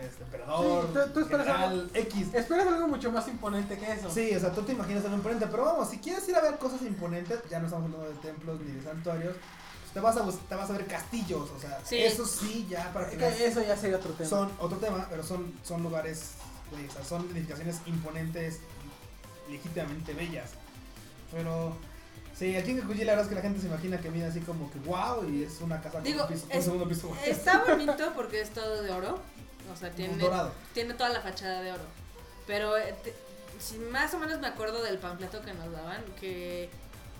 este, 0.00 0.22
emperador. 0.24 0.86
Sí, 0.86 0.92
tú- 0.94 1.12
tú 1.12 1.20
esperas 1.20 1.46
general, 1.46 1.90
X. 1.94 2.34
Esperas 2.34 2.66
algo 2.66 2.88
mucho 2.88 3.10
más 3.12 3.26
imponente 3.28 3.76
que 3.78 3.92
eso. 3.92 4.10
Sí, 4.10 4.34
o 4.34 4.40
sea, 4.40 4.52
tú 4.52 4.62
te 4.62 4.72
imaginas 4.72 5.04
algo 5.04 5.16
imponente, 5.16 5.46
pero 5.50 5.64
vamos, 5.64 5.90
si 5.90 5.98
quieres 5.98 6.26
ir 6.28 6.36
a 6.36 6.40
ver 6.40 6.56
cosas 6.58 6.82
imponentes, 6.82 7.40
ya 7.50 7.58
no 7.58 7.66
estamos 7.66 7.86
hablando 7.86 8.08
de 8.08 8.14
templos 8.18 8.60
ni 8.60 8.72
de 8.72 8.82
santuarios, 8.82 9.34
pues 9.82 9.92
te 9.92 10.00
vas 10.00 10.16
a, 10.16 10.24
te 10.48 10.54
vas 10.54 10.70
a 10.70 10.72
ver 10.74 10.86
castillos, 10.86 11.50
o 11.50 11.60
sea, 11.60 11.80
Sí. 11.84 11.98
eso 11.98 12.24
sí, 12.24 12.66
ya 12.70 12.92
para 12.92 13.10
Es 13.10 13.18
que 13.18 13.46
eso 13.46 13.62
ya 13.62 13.76
sería 13.76 13.96
otro 13.96 14.12
tema. 14.12 14.30
son 14.30 14.50
otro 14.58 14.78
tema, 14.78 15.06
pero 15.10 15.22
son, 15.22 15.52
son 15.64 15.82
lugares, 15.82 16.30
o 16.88 16.92
sea, 16.92 17.04
son 17.04 17.28
edificaciones 17.32 17.80
imponentes, 17.86 18.60
legítimamente 19.50 20.14
bellas. 20.14 20.50
Pero, 21.32 21.74
sí, 22.40 22.56
aquí 22.56 22.70
en 22.72 22.80
Kakuji 22.80 23.04
la 23.04 23.12
verdad 23.12 23.22
es 23.24 23.28
que 23.28 23.34
la 23.36 23.42
gente 23.42 23.60
se 23.60 23.66
imagina 23.68 24.00
que 24.00 24.10
mira 24.10 24.26
así 24.26 24.40
como 24.40 24.68
que 24.72 24.78
wow, 24.80 25.28
y 25.30 25.44
es 25.44 25.60
una 25.60 25.76
casa 25.80 25.90
con 25.98 26.02
Digo, 26.04 26.22
un, 26.24 26.28
piso, 26.28 26.46
un 26.46 26.52
es- 26.52 26.64
segundo 26.64 26.88
piso. 26.88 27.16
Está 27.24 27.64
bonito 27.64 28.12
porque 28.16 28.40
es 28.40 28.50
todo 28.50 28.82
de 28.82 28.90
oro. 28.90 29.20
O 29.72 29.76
sea, 29.76 29.90
tiene, 29.90 30.16
dorado. 30.16 30.52
tiene 30.74 30.94
toda 30.94 31.10
la 31.10 31.20
fachada 31.20 31.62
de 31.62 31.70
oro. 31.72 31.84
Pero 32.48 32.76
eh, 32.76 32.92
te- 33.04 33.14
si 33.60 33.78
más 33.78 34.12
o 34.14 34.18
menos 34.18 34.40
me 34.40 34.48
acuerdo 34.48 34.82
del 34.82 34.98
panfleto 34.98 35.42
que 35.42 35.52
nos 35.54 35.70
daban, 35.70 36.02
que 36.18 36.68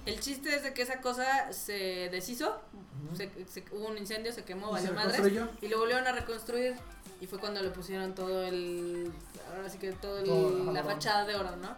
el 0.06 0.18
chiste 0.18 0.56
es 0.56 0.62
de 0.64 0.72
que 0.74 0.82
esa 0.82 1.00
cosa 1.00 1.52
se 1.52 2.08
deshizo, 2.10 2.60
Ujú. 3.06 3.16
se, 3.16 3.30
se- 3.48 3.64
hubo 3.72 3.86
un 3.88 3.98
incendio, 3.98 4.32
se 4.32 4.42
quemó, 4.42 4.72
valió 4.72 4.90
reconstruyó. 4.90 5.48
y 5.60 5.68
lo 5.68 5.78
volvieron 5.78 6.06
a 6.08 6.12
reconstruir. 6.12 6.74
Y 7.20 7.26
fue 7.26 7.38
cuando 7.38 7.62
le 7.62 7.70
pusieron 7.70 8.14
todo 8.14 8.44
el. 8.44 9.12
Ahora 9.54 9.68
sí 9.68 9.78
que 9.78 9.92
todo 9.92 10.18
el- 10.20 10.24
Todo, 10.24 10.72
la 10.72 10.82
fachada 10.84 11.24
de 11.26 11.34
oro, 11.34 11.54
¿no? 11.56 11.76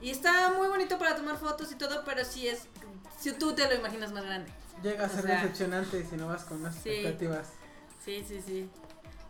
Y 0.00 0.10
está 0.10 0.52
muy 0.54 0.66
bonito 0.68 0.98
para 0.98 1.14
tomar 1.14 1.36
fotos 1.38 1.70
y 1.70 1.76
todo, 1.76 2.02
pero 2.04 2.24
sí 2.24 2.48
es. 2.48 2.62
Si 3.18 3.32
tú 3.32 3.52
te 3.54 3.68
lo 3.68 3.74
imaginas 3.74 4.12
más 4.12 4.24
grande. 4.24 4.50
Llega 4.82 5.04
a 5.04 5.08
o 5.08 5.10
ser 5.10 5.22
sea- 5.26 5.36
decepcionante 5.42 6.04
si 6.08 6.16
no 6.16 6.26
vas 6.26 6.44
con 6.44 6.60
unas 6.60 6.74
Sí. 6.74 6.88
expectativas. 6.90 7.48
Sí, 8.04 8.24
sí, 8.26 8.40
sí. 8.44 8.68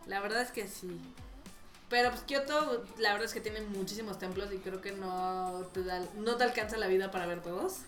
La 0.06 0.20
verdad 0.20 0.42
es 0.42 0.50
que 0.52 0.66
sí. 0.68 0.98
Pero 1.88 2.11
pues 2.11 2.22
Kioto, 2.22 2.84
la 2.98 3.11
verdad 3.12 3.26
es 3.26 3.34
que 3.34 3.40
tiene 3.40 3.61
muchísimos 3.62 4.16
templos 4.18 4.52
y 4.52 4.58
creo 4.58 4.80
que 4.80 4.92
no 4.92 5.62
te, 5.74 5.82
da, 5.82 6.00
no 6.16 6.36
te 6.36 6.44
alcanza 6.44 6.76
la 6.76 6.86
vida 6.86 7.11
para 7.11 7.26
ver 7.26 7.42
todos. 7.42 7.78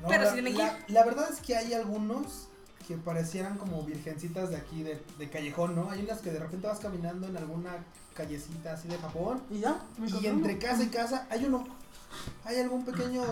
No, 0.00 0.08
Pero 0.08 0.24
la, 0.24 0.28
sí 0.30 0.34
tienen 0.34 0.54
que 0.56 0.62
la, 0.62 0.78
la 0.88 1.04
verdad 1.04 1.28
es 1.30 1.40
que 1.40 1.56
hay 1.56 1.74
algunos 1.74 2.48
que 2.86 2.96
parecieran 2.96 3.58
como 3.58 3.82
virgencitas 3.82 4.50
de 4.50 4.56
aquí, 4.56 4.82
de, 4.82 5.02
de 5.18 5.30
callejón, 5.30 5.74
¿no? 5.74 5.90
Hay 5.90 6.02
unas 6.02 6.20
que 6.20 6.30
de 6.30 6.38
repente 6.38 6.66
vas 6.66 6.78
caminando 6.78 7.26
en 7.26 7.36
alguna 7.36 7.84
callecita 8.14 8.72
así 8.72 8.88
de 8.88 8.96
Japón 8.98 9.42
Y 9.50 9.60
ya, 9.60 9.84
y 9.98 10.26
entre 10.26 10.58
casa 10.58 10.82
y 10.84 10.88
casa 10.88 11.26
hay 11.28 11.44
uno. 11.44 11.64
Hay 12.44 12.58
algún 12.58 12.84
pequeño 12.84 13.22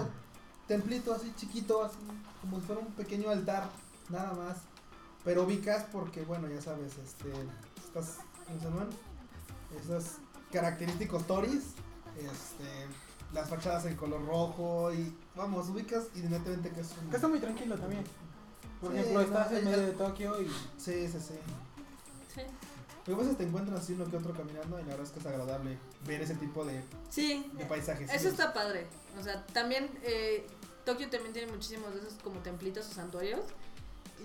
templito 0.67 1.15
así 1.15 1.33
chiquito, 1.37 1.85
así 1.85 1.97
como 2.41 2.61
si 2.61 2.67
fuera 2.67 2.81
un 2.81 2.93
pequeño 2.93 3.31
altar, 3.31 3.69
nada 4.11 4.33
más. 4.35 4.57
Pero 5.25 5.45
ubicas 5.45 5.85
porque, 5.91 6.23
bueno, 6.23 6.49
ya 6.49 6.61
sabes, 6.61 6.93
este, 6.99 7.31
estas, 7.79 8.19
¿cómo 8.47 8.59
se 8.59 8.65
llaman? 8.67 8.89
Esos 9.81 10.17
característicos 10.53 11.27
toris, 11.27 11.63
este, 12.19 12.87
las 13.33 13.49
fachadas 13.49 13.87
en 13.87 13.97
color 13.97 14.27
rojo 14.27 14.93
y, 14.93 15.15
vamos, 15.35 15.69
ubicas 15.69 16.05
inmediatamente 16.15 16.71
que 16.71 16.81
es 16.81 16.95
un... 17.01 17.09
Que 17.09 17.17
está 17.17 17.29
muy 17.29 17.41
tranquilo 17.41 17.77
también. 17.77 18.05
Por 18.85 18.93
Sí, 18.93 18.99
ejemplo, 18.99 19.21
no, 19.21 19.27
estás 19.27 19.53
en 19.53 19.65
medio 19.65 19.81
de 19.87 19.93
Tokio 19.93 20.41
y 20.43 20.47
Sí, 20.79 21.09
sí, 21.09 21.19
sí. 21.21 21.35
Sí. 22.35 22.43
Pero 23.05 23.17
a 23.17 23.21
veces 23.21 23.37
te 23.37 23.45
encuentras 23.45 23.81
así 23.81 23.93
uno 23.95 24.09
que 24.11 24.17
otro 24.17 24.33
caminando 24.35 24.79
y 24.79 24.83
la 24.83 24.89
verdad 24.91 25.07
es 25.07 25.11
que 25.13 25.19
es 25.21 25.27
agradable 25.27 25.79
ver 26.07 26.21
ese 26.23 26.35
tipo 26.35 26.65
de, 26.65 26.83
Sí, 27.11 27.51
de 27.55 27.65
paisajes. 27.67 28.13
eso 28.13 28.29
está 28.29 28.53
padre. 28.53 28.87
O 29.19 29.23
sea, 29.23 29.45
también 29.47 29.89
eh, 30.03 30.47
Tokio 30.85 31.09
también 31.11 31.33
tiene 31.33 31.51
muchísimos 31.53 31.93
de 31.95 32.01
esos 32.01 32.15
como 32.23 32.41
templitos 32.41 32.87
o 32.89 32.93
santuarios. 32.93 33.41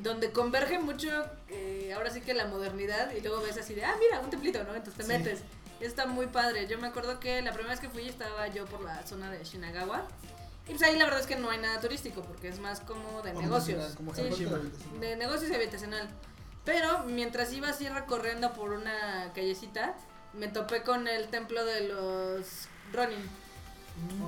Donde 0.01 0.31
converge 0.31 0.79
mucho, 0.79 1.09
eh, 1.49 1.91
ahora 1.95 2.09
sí 2.09 2.21
que 2.21 2.33
la 2.33 2.45
modernidad, 2.45 3.11
y 3.11 3.19
luego 3.21 3.41
ves 3.41 3.57
así 3.57 3.73
de, 3.73 3.83
ah, 3.83 3.95
mira, 3.99 4.21
un 4.21 4.29
templito, 4.29 4.63
¿no? 4.63 4.73
Entonces 4.75 4.95
te 4.95 5.03
Sí. 5.03 5.09
metes. 5.09 5.39
Está 5.81 6.05
muy 6.05 6.27
padre. 6.27 6.67
Yo 6.67 6.77
me 6.77 6.87
acuerdo 6.87 7.19
que 7.19 7.41
la 7.41 7.51
primera 7.51 7.71
vez 7.73 7.79
que 7.81 7.89
fui 7.89 8.07
estaba 8.07 8.47
yo 8.47 8.65
por 8.65 8.81
la 8.81 9.05
zona 9.05 9.29
de 9.31 9.43
Shinagawa. 9.43 10.05
Y 10.69 10.73
pues 10.73 10.83
ahí 10.83 10.97
la 10.97 11.05
verdad 11.05 11.19
es 11.19 11.25
que 11.27 11.35
no 11.35 11.49
hay 11.49 11.57
nada 11.57 11.81
turístico, 11.81 12.21
porque 12.21 12.47
es 12.47 12.59
más 12.59 12.79
como 12.81 13.21
de 13.23 13.31
Como 13.33 13.41
negocios. 13.41 13.95
como 13.95 14.13
Sí, 14.13 14.21
de 14.99 15.15
negocios 15.17 15.51
y 15.51 15.55
habitacional. 15.55 16.07
Pero 16.63 17.03
mientras 17.05 17.51
iba 17.51 17.69
así 17.69 17.89
recorriendo 17.89 18.53
por 18.53 18.71
una 18.71 19.31
callecita, 19.33 19.95
me 20.33 20.47
topé 20.47 20.83
con 20.83 21.07
el 21.07 21.27
templo 21.29 21.65
de 21.65 21.87
los 21.87 22.67
Ronin, 22.93 23.27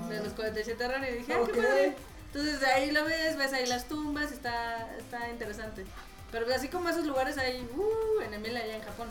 de 0.10 0.24
los 0.24 0.34
47 0.34 0.88
Ronin. 0.88 1.10
Y 1.14 1.18
dije, 1.20 1.34
ah, 1.36 1.42
Ok. 1.42 1.52
qué 1.52 1.62
padre. 1.62 1.96
Entonces 2.34 2.64
ahí 2.64 2.92
lo 2.92 3.06
ves, 3.06 3.38
ves 3.38 3.54
ahí 3.54 3.66
las 3.68 3.88
tumbas, 3.88 4.32
está, 4.32 4.96
está 4.98 5.30
interesante. 5.30 5.86
Pero 6.32 6.46
así 6.56 6.70
como 6.70 6.90
esos 6.90 7.06
lugares 7.06 7.38
hay 7.38 7.62
uh, 7.76 8.22
en 8.22 8.34
Emilia 8.34 8.62
allá 8.62 8.78
en 8.78 8.82
Japón. 8.84 9.10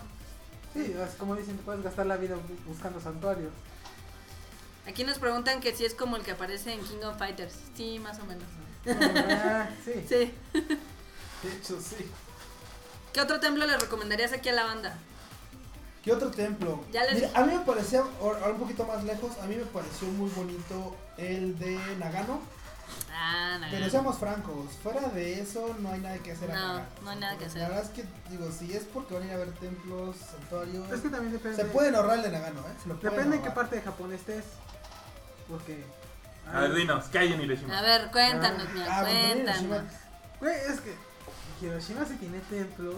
sí, 0.72 0.96
es 0.98 1.14
como 1.16 1.36
dicen, 1.36 1.56
te 1.58 1.62
puedes 1.62 1.82
gastar 1.82 2.06
la 2.06 2.16
vida 2.16 2.34
bu- 2.34 2.64
buscando 2.66 2.98
santuarios. 2.98 3.52
Aquí 4.86 5.04
nos 5.04 5.18
preguntan 5.18 5.60
que 5.60 5.74
si 5.74 5.84
es 5.84 5.94
como 5.94 6.16
el 6.16 6.22
que 6.22 6.32
aparece 6.32 6.72
en 6.72 6.80
King 6.80 7.02
of 7.04 7.18
Fighters. 7.18 7.54
Sí, 7.76 7.98
más 7.98 8.18
o 8.18 8.24
menos. 8.24 8.44
Ah, 8.86 9.68
sí. 9.84 9.92
Sí. 10.08 10.32
De 11.42 11.56
hecho, 11.56 11.80
sí. 11.80 12.10
¿Qué 13.12 13.20
otro 13.20 13.40
templo 13.40 13.66
le 13.66 13.76
recomendarías 13.78 14.32
aquí 14.32 14.50
a 14.50 14.52
la 14.52 14.64
banda? 14.64 14.98
¿Qué 16.04 16.12
otro 16.12 16.30
templo? 16.30 16.84
Ya 16.92 17.04
les 17.04 17.14
Mira, 17.14 17.30
a 17.34 17.44
mí 17.44 17.54
me 17.54 17.60
parecía, 17.60 18.02
ahora 18.20 18.48
un 18.48 18.58
poquito 18.58 18.84
más 18.86 19.04
lejos, 19.04 19.38
a 19.38 19.46
mí 19.46 19.56
me 19.56 19.64
pareció 19.64 20.08
muy 20.08 20.30
bonito 20.30 20.96
el 21.18 21.58
de 21.58 21.78
Nagano. 21.98 22.40
Ah, 23.12 23.58
Nagano. 23.60 23.70
Pero 23.70 23.90
seamos 23.90 24.18
francos, 24.18 24.72
fuera 24.82 25.08
de 25.08 25.40
eso 25.40 25.76
no 25.80 25.90
hay 25.92 26.00
nada 26.00 26.18
que 26.18 26.32
hacer. 26.32 26.50
No, 26.50 26.80
no 27.02 27.10
hay 27.10 27.18
nada 27.18 27.36
que 27.36 27.46
hacer. 27.46 27.62
La 27.62 27.68
verdad 27.68 27.84
es 27.84 27.90
que, 27.90 28.04
digo, 28.30 28.50
si 28.50 28.72
es 28.74 28.84
porque 28.84 29.14
van 29.14 29.24
a 29.24 29.26
ir 29.26 29.32
a 29.32 29.36
ver 29.36 29.52
templos, 29.52 30.16
santuarios. 30.16 30.90
Es 30.90 31.00
que 31.00 31.08
también 31.08 31.32
depende. 31.32 31.56
Se 31.56 31.64
pueden 31.66 31.94
ahorrar 31.94 32.18
el 32.18 32.22
de 32.22 32.30
Nagano, 32.30 32.60
¿eh? 32.60 32.72
Se 32.82 32.88
lo 32.88 32.98
pueden 32.98 33.16
Depende 33.16 33.36
en 33.36 33.42
qué 33.42 33.50
parte 33.50 33.76
de 33.76 33.82
Japón 33.82 34.12
estés. 34.12 34.44
Porque. 35.50 35.84
A 36.52 36.60
ver, 36.60 36.74
dinos, 36.74 37.04
¿qué 37.06 37.18
hay 37.18 37.32
en 37.32 37.40
Hiroshima? 37.42 37.78
A 37.78 37.82
ver, 37.82 38.10
cuéntanos, 38.10 38.66
Ah, 38.66 38.70
mira, 38.72 38.86
Ah, 38.98 39.02
también 39.04 39.44
cuéntanos. 39.44 39.92
Güey, 40.40 40.54
es 40.54 40.80
que 40.80 40.96
Hiroshima 41.60 42.04
sí 42.06 42.14
tiene 42.16 42.38
templos, 42.40 42.96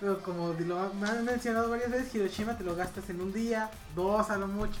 pero 0.00 0.20
como 0.22 0.52
lo 0.52 0.92
me 0.94 1.08
han 1.08 1.24
mencionado 1.24 1.70
varias 1.70 1.90
veces, 1.90 2.14
Hiroshima 2.14 2.56
te 2.58 2.64
lo 2.64 2.74
gastas 2.76 3.08
en 3.08 3.20
un 3.20 3.32
día, 3.32 3.70
dos 3.94 4.28
a 4.30 4.36
lo 4.36 4.46
mucho. 4.48 4.80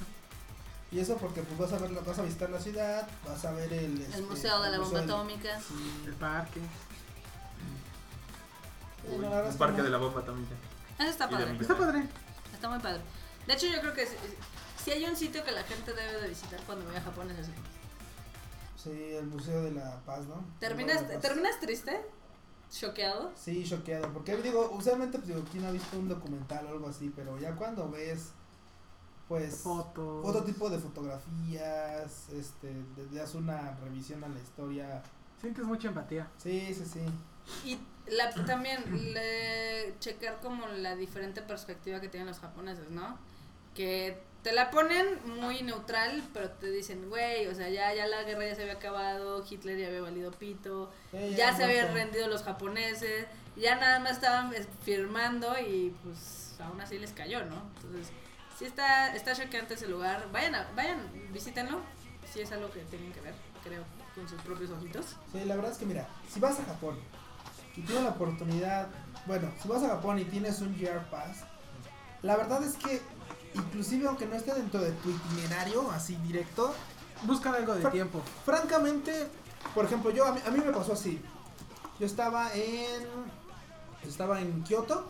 Y 0.90 0.98
eso 1.00 1.16
porque 1.16 1.40
pues 1.42 1.58
vas 1.58 1.72
a 1.80 1.82
ver, 1.82 1.90
vas 2.04 2.18
a 2.18 2.22
visitar 2.22 2.50
la 2.50 2.60
ciudad, 2.60 3.08
vas 3.26 3.42
a 3.46 3.52
ver 3.52 3.72
el, 3.72 4.02
este, 4.02 4.18
El 4.18 4.24
museo 4.24 4.60
de 4.60 4.68
la 4.70 4.76
el 4.76 4.82
bomba 4.82 5.00
del- 5.00 5.10
atómica. 5.10 5.58
Sí. 5.60 6.02
El 6.06 6.12
parque. 6.14 6.60
Uy, 9.08 9.24
que 9.24 9.56
parque 9.56 9.82
de 9.82 9.88
la 9.90 9.98
bomba 9.98 10.20
atómica. 10.20 10.54
Eso 10.98 11.08
está 11.08 11.28
padre. 11.30 11.56
Está 11.60 11.76
padre. 11.76 12.04
Está 12.52 12.68
muy 12.68 12.78
padre. 12.80 13.00
De 13.46 13.54
hecho, 13.54 13.66
yo 13.66 13.80
creo 13.80 13.94
que 13.94 14.06
si, 14.84 14.90
hay 14.90 15.04
un 15.04 15.16
sitio 15.16 15.44
que 15.44 15.52
la 15.52 15.62
gente 15.62 15.92
debe 15.92 16.20
de 16.20 16.28
visitar 16.28 16.60
cuando 16.66 16.84
vaya 16.86 16.98
a 16.98 17.02
Japón 17.02 17.30
es 17.30 17.38
ese. 17.38 17.52
Sí, 18.76 19.14
el 19.14 19.26
museo 19.26 19.62
de 19.62 19.72
la 19.72 20.00
paz, 20.04 20.26
¿no? 20.26 20.44
¿Terminas, 20.58 21.02
paz. 21.02 21.20
¿Terminas 21.20 21.60
triste? 21.60 22.00
¿Choqueado? 22.70 23.32
Sí, 23.36 23.64
choqueado. 23.64 24.12
Porque 24.12 24.36
digo, 24.38 24.70
usualmente, 24.72 25.18
pues 25.18 25.28
digo, 25.28 25.44
¿quién 25.50 25.64
ha 25.64 25.70
visto 25.70 25.98
un 25.98 26.08
documental 26.08 26.66
o 26.66 26.70
algo 26.70 26.88
así? 26.88 27.12
Pero 27.14 27.38
ya 27.38 27.54
cuando 27.54 27.90
ves, 27.90 28.32
pues, 29.28 29.58
Fotos. 29.58 30.26
otro 30.26 30.42
tipo 30.42 30.70
de 30.70 30.78
fotografías, 30.78 32.28
este, 32.30 32.72
le 32.96 33.04
le 33.10 33.20
das 33.20 33.34
una 33.34 33.76
revisión 33.76 34.24
a 34.24 34.28
la 34.28 34.40
historia. 34.40 35.02
Sientes 35.40 35.64
mucha 35.64 35.88
empatía. 35.88 36.30
Sí, 36.38 36.74
sí, 36.74 36.84
sí. 36.84 37.00
Y 37.68 37.78
la, 38.10 38.32
también 38.46 39.12
le, 39.12 39.94
checar 39.98 40.40
como 40.40 40.66
la 40.66 40.96
diferente 40.96 41.42
perspectiva 41.42 42.00
que 42.00 42.08
tienen 42.08 42.28
los 42.28 42.38
japoneses, 42.38 42.90
¿no? 42.90 43.18
Que 43.74 44.22
te 44.42 44.52
la 44.52 44.70
ponen 44.70 45.06
muy 45.40 45.62
neutral, 45.62 46.22
pero 46.34 46.50
te 46.50 46.70
dicen, 46.70 47.08
güey, 47.08 47.46
o 47.46 47.54
sea, 47.54 47.68
ya, 47.68 47.94
ya 47.94 48.06
la 48.06 48.24
guerra 48.24 48.46
ya 48.46 48.54
se 48.56 48.62
había 48.62 48.74
acabado, 48.74 49.44
Hitler 49.48 49.78
ya 49.78 49.86
había 49.86 50.00
valido 50.00 50.30
pito, 50.32 50.90
ya 51.36 51.54
se 51.56 51.64
habían 51.64 51.94
rendido 51.94 52.26
los 52.28 52.42
japoneses, 52.42 53.26
ya 53.56 53.76
nada 53.76 54.00
más 54.00 54.12
estaban 54.12 54.52
firmando 54.84 55.54
y 55.60 55.94
pues 56.02 56.56
aún 56.60 56.80
así 56.80 56.98
les 56.98 57.12
cayó, 57.12 57.44
¿no? 57.44 57.62
Entonces, 57.76 58.12
sí 58.58 58.64
está, 58.64 59.14
está 59.14 59.34
choqueante 59.34 59.74
ese 59.74 59.86
lugar. 59.88 60.28
Vayan, 60.32 60.54
a- 60.56 60.68
vayan, 60.74 61.08
visítenlo, 61.32 61.80
si 62.32 62.40
es 62.40 62.50
algo 62.52 62.70
que 62.72 62.80
tienen 62.80 63.12
que 63.12 63.20
ver, 63.20 63.34
creo, 63.62 63.84
con 64.14 64.28
sus 64.28 64.40
propios 64.42 64.70
ojitos. 64.70 65.16
Sí, 65.32 65.44
la 65.44 65.54
verdad 65.54 65.70
es 65.72 65.78
que 65.78 65.86
mira, 65.86 66.08
si 66.28 66.40
vas 66.40 66.58
a 66.58 66.64
Japón 66.64 66.98
y 67.76 67.82
tienes 67.82 68.04
la 68.04 68.10
oportunidad, 68.10 68.88
bueno, 69.26 69.52
si 69.62 69.68
vas 69.68 69.82
a 69.84 69.88
Japón 69.88 70.18
y 70.18 70.24
tienes 70.24 70.60
un 70.60 70.76
GR 70.76 71.04
Pass, 71.10 71.44
La 72.22 72.36
verdad 72.36 72.62
es 72.62 72.76
que, 72.76 73.02
inclusive 73.54 74.06
aunque 74.06 74.26
no 74.26 74.34
esté 74.34 74.54
dentro 74.54 74.80
de 74.80 74.92
tu 74.92 75.10
itinerario, 75.10 75.90
así 75.90 76.16
directo, 76.16 76.74
Buscan 77.24 77.54
algo 77.54 77.74
de 77.74 77.84
tiempo. 77.90 78.20
francamente, 78.44 79.28
por 79.74 79.84
ejemplo, 79.84 80.10
yo 80.10 80.26
a 80.26 80.32
mí, 80.32 80.40
a 80.44 80.50
mí 80.50 80.58
me 80.58 80.72
pasó 80.72 80.92
así. 80.94 81.20
Yo 82.00 82.06
estaba 82.06 82.52
en 82.54 83.06
estaba 84.06 84.40
en 84.40 84.62
Kioto. 84.64 85.08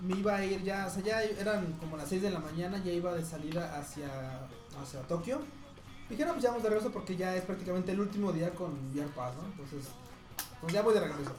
Me 0.00 0.14
iba 0.16 0.36
a 0.36 0.44
ir 0.44 0.62
ya, 0.62 0.86
o 0.86 0.90
sea, 0.90 1.02
ya 1.02 1.22
eran 1.22 1.72
como 1.74 1.96
las 1.96 2.08
6 2.08 2.22
de 2.22 2.30
la 2.30 2.40
mañana, 2.40 2.82
ya 2.84 2.92
iba 2.92 3.14
de 3.14 3.24
salida 3.24 3.78
hacia 3.78 4.08
hacia 4.82 5.00
Tokio. 5.02 5.40
Dije, 6.08 6.24
no, 6.24 6.32
pues 6.32 6.42
ya 6.42 6.50
vamos 6.50 6.62
de 6.62 6.68
regreso 6.68 6.92
porque 6.92 7.16
ya 7.16 7.34
es 7.34 7.44
prácticamente 7.44 7.92
el 7.92 8.00
último 8.00 8.32
día 8.32 8.54
con 8.54 8.72
VR 8.92 9.08
Pass, 9.14 9.34
¿no? 9.36 9.44
Entonces, 9.44 9.90
pues 10.60 10.72
ya 10.72 10.82
voy 10.82 10.94
de 10.94 11.00
regreso. 11.00 11.32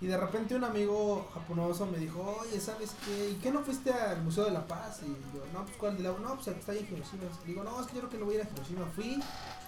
Y 0.00 0.06
de 0.06 0.16
repente 0.16 0.54
un 0.54 0.62
amigo 0.62 1.28
japonoso 1.34 1.86
me 1.86 1.98
dijo, 1.98 2.38
oye, 2.40 2.60
¿sabes 2.60 2.92
qué? 3.04 3.30
¿Y 3.30 3.34
qué 3.36 3.50
no 3.50 3.62
fuiste 3.62 3.92
al 3.92 4.22
Museo 4.22 4.44
de 4.44 4.52
la 4.52 4.64
Paz? 4.66 5.00
Y 5.02 5.08
yo, 5.36 5.44
no, 5.52 5.64
pues 5.64 5.76
¿cuál 5.76 5.96
de 5.96 6.04
la? 6.04 6.10
No, 6.10 6.34
pues 6.36 6.46
está 6.48 6.72
ahí 6.72 6.78
en 6.78 6.96
Hiroshima. 6.96 7.24
Digo, 7.44 7.64
no, 7.64 7.80
es 7.80 7.86
que 7.88 7.94
yo 7.94 8.00
creo 8.00 8.10
que 8.10 8.18
no 8.18 8.24
voy 8.26 8.36
a 8.36 8.40
ir 8.40 8.46
a 8.46 8.50
Hiroshima. 8.50 8.86
Fui 8.94 9.20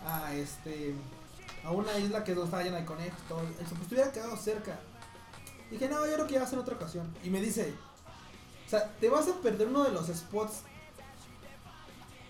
a 0.07 0.35
este 0.35 0.95
a 1.65 1.73
una 1.73 1.99
isla 1.99 2.25
que 2.25 2.33
donde 2.33 2.47
estaba 2.47 2.63
llena 2.63 2.79
de 2.79 2.85
conejos, 2.85 3.21
todo. 3.29 3.41
Eso, 3.43 3.71
pues 3.71 3.83
estuviera 3.83 4.13
quedado 4.13 4.37
cerca. 4.37 4.79
Dije, 5.71 5.89
no, 5.89 6.07
yo 6.07 6.15
creo 6.15 6.27
que 6.27 6.35
ya 6.35 6.41
va 6.41 6.47
a 6.47 6.51
ser 6.51 6.59
otra 6.59 6.77
ocasión. 6.77 7.13
Y 7.23 7.31
me 7.31 7.41
dice, 7.41 7.75
o 8.67 8.71
sea, 8.71 8.89
te 9.01 9.09
vas 9.09 9.29
a 9.29 9.35
perder 9.41 9.69
uno 9.69 9.85
de 9.85 9.93
los 9.93 10.07
spots 10.07 10.63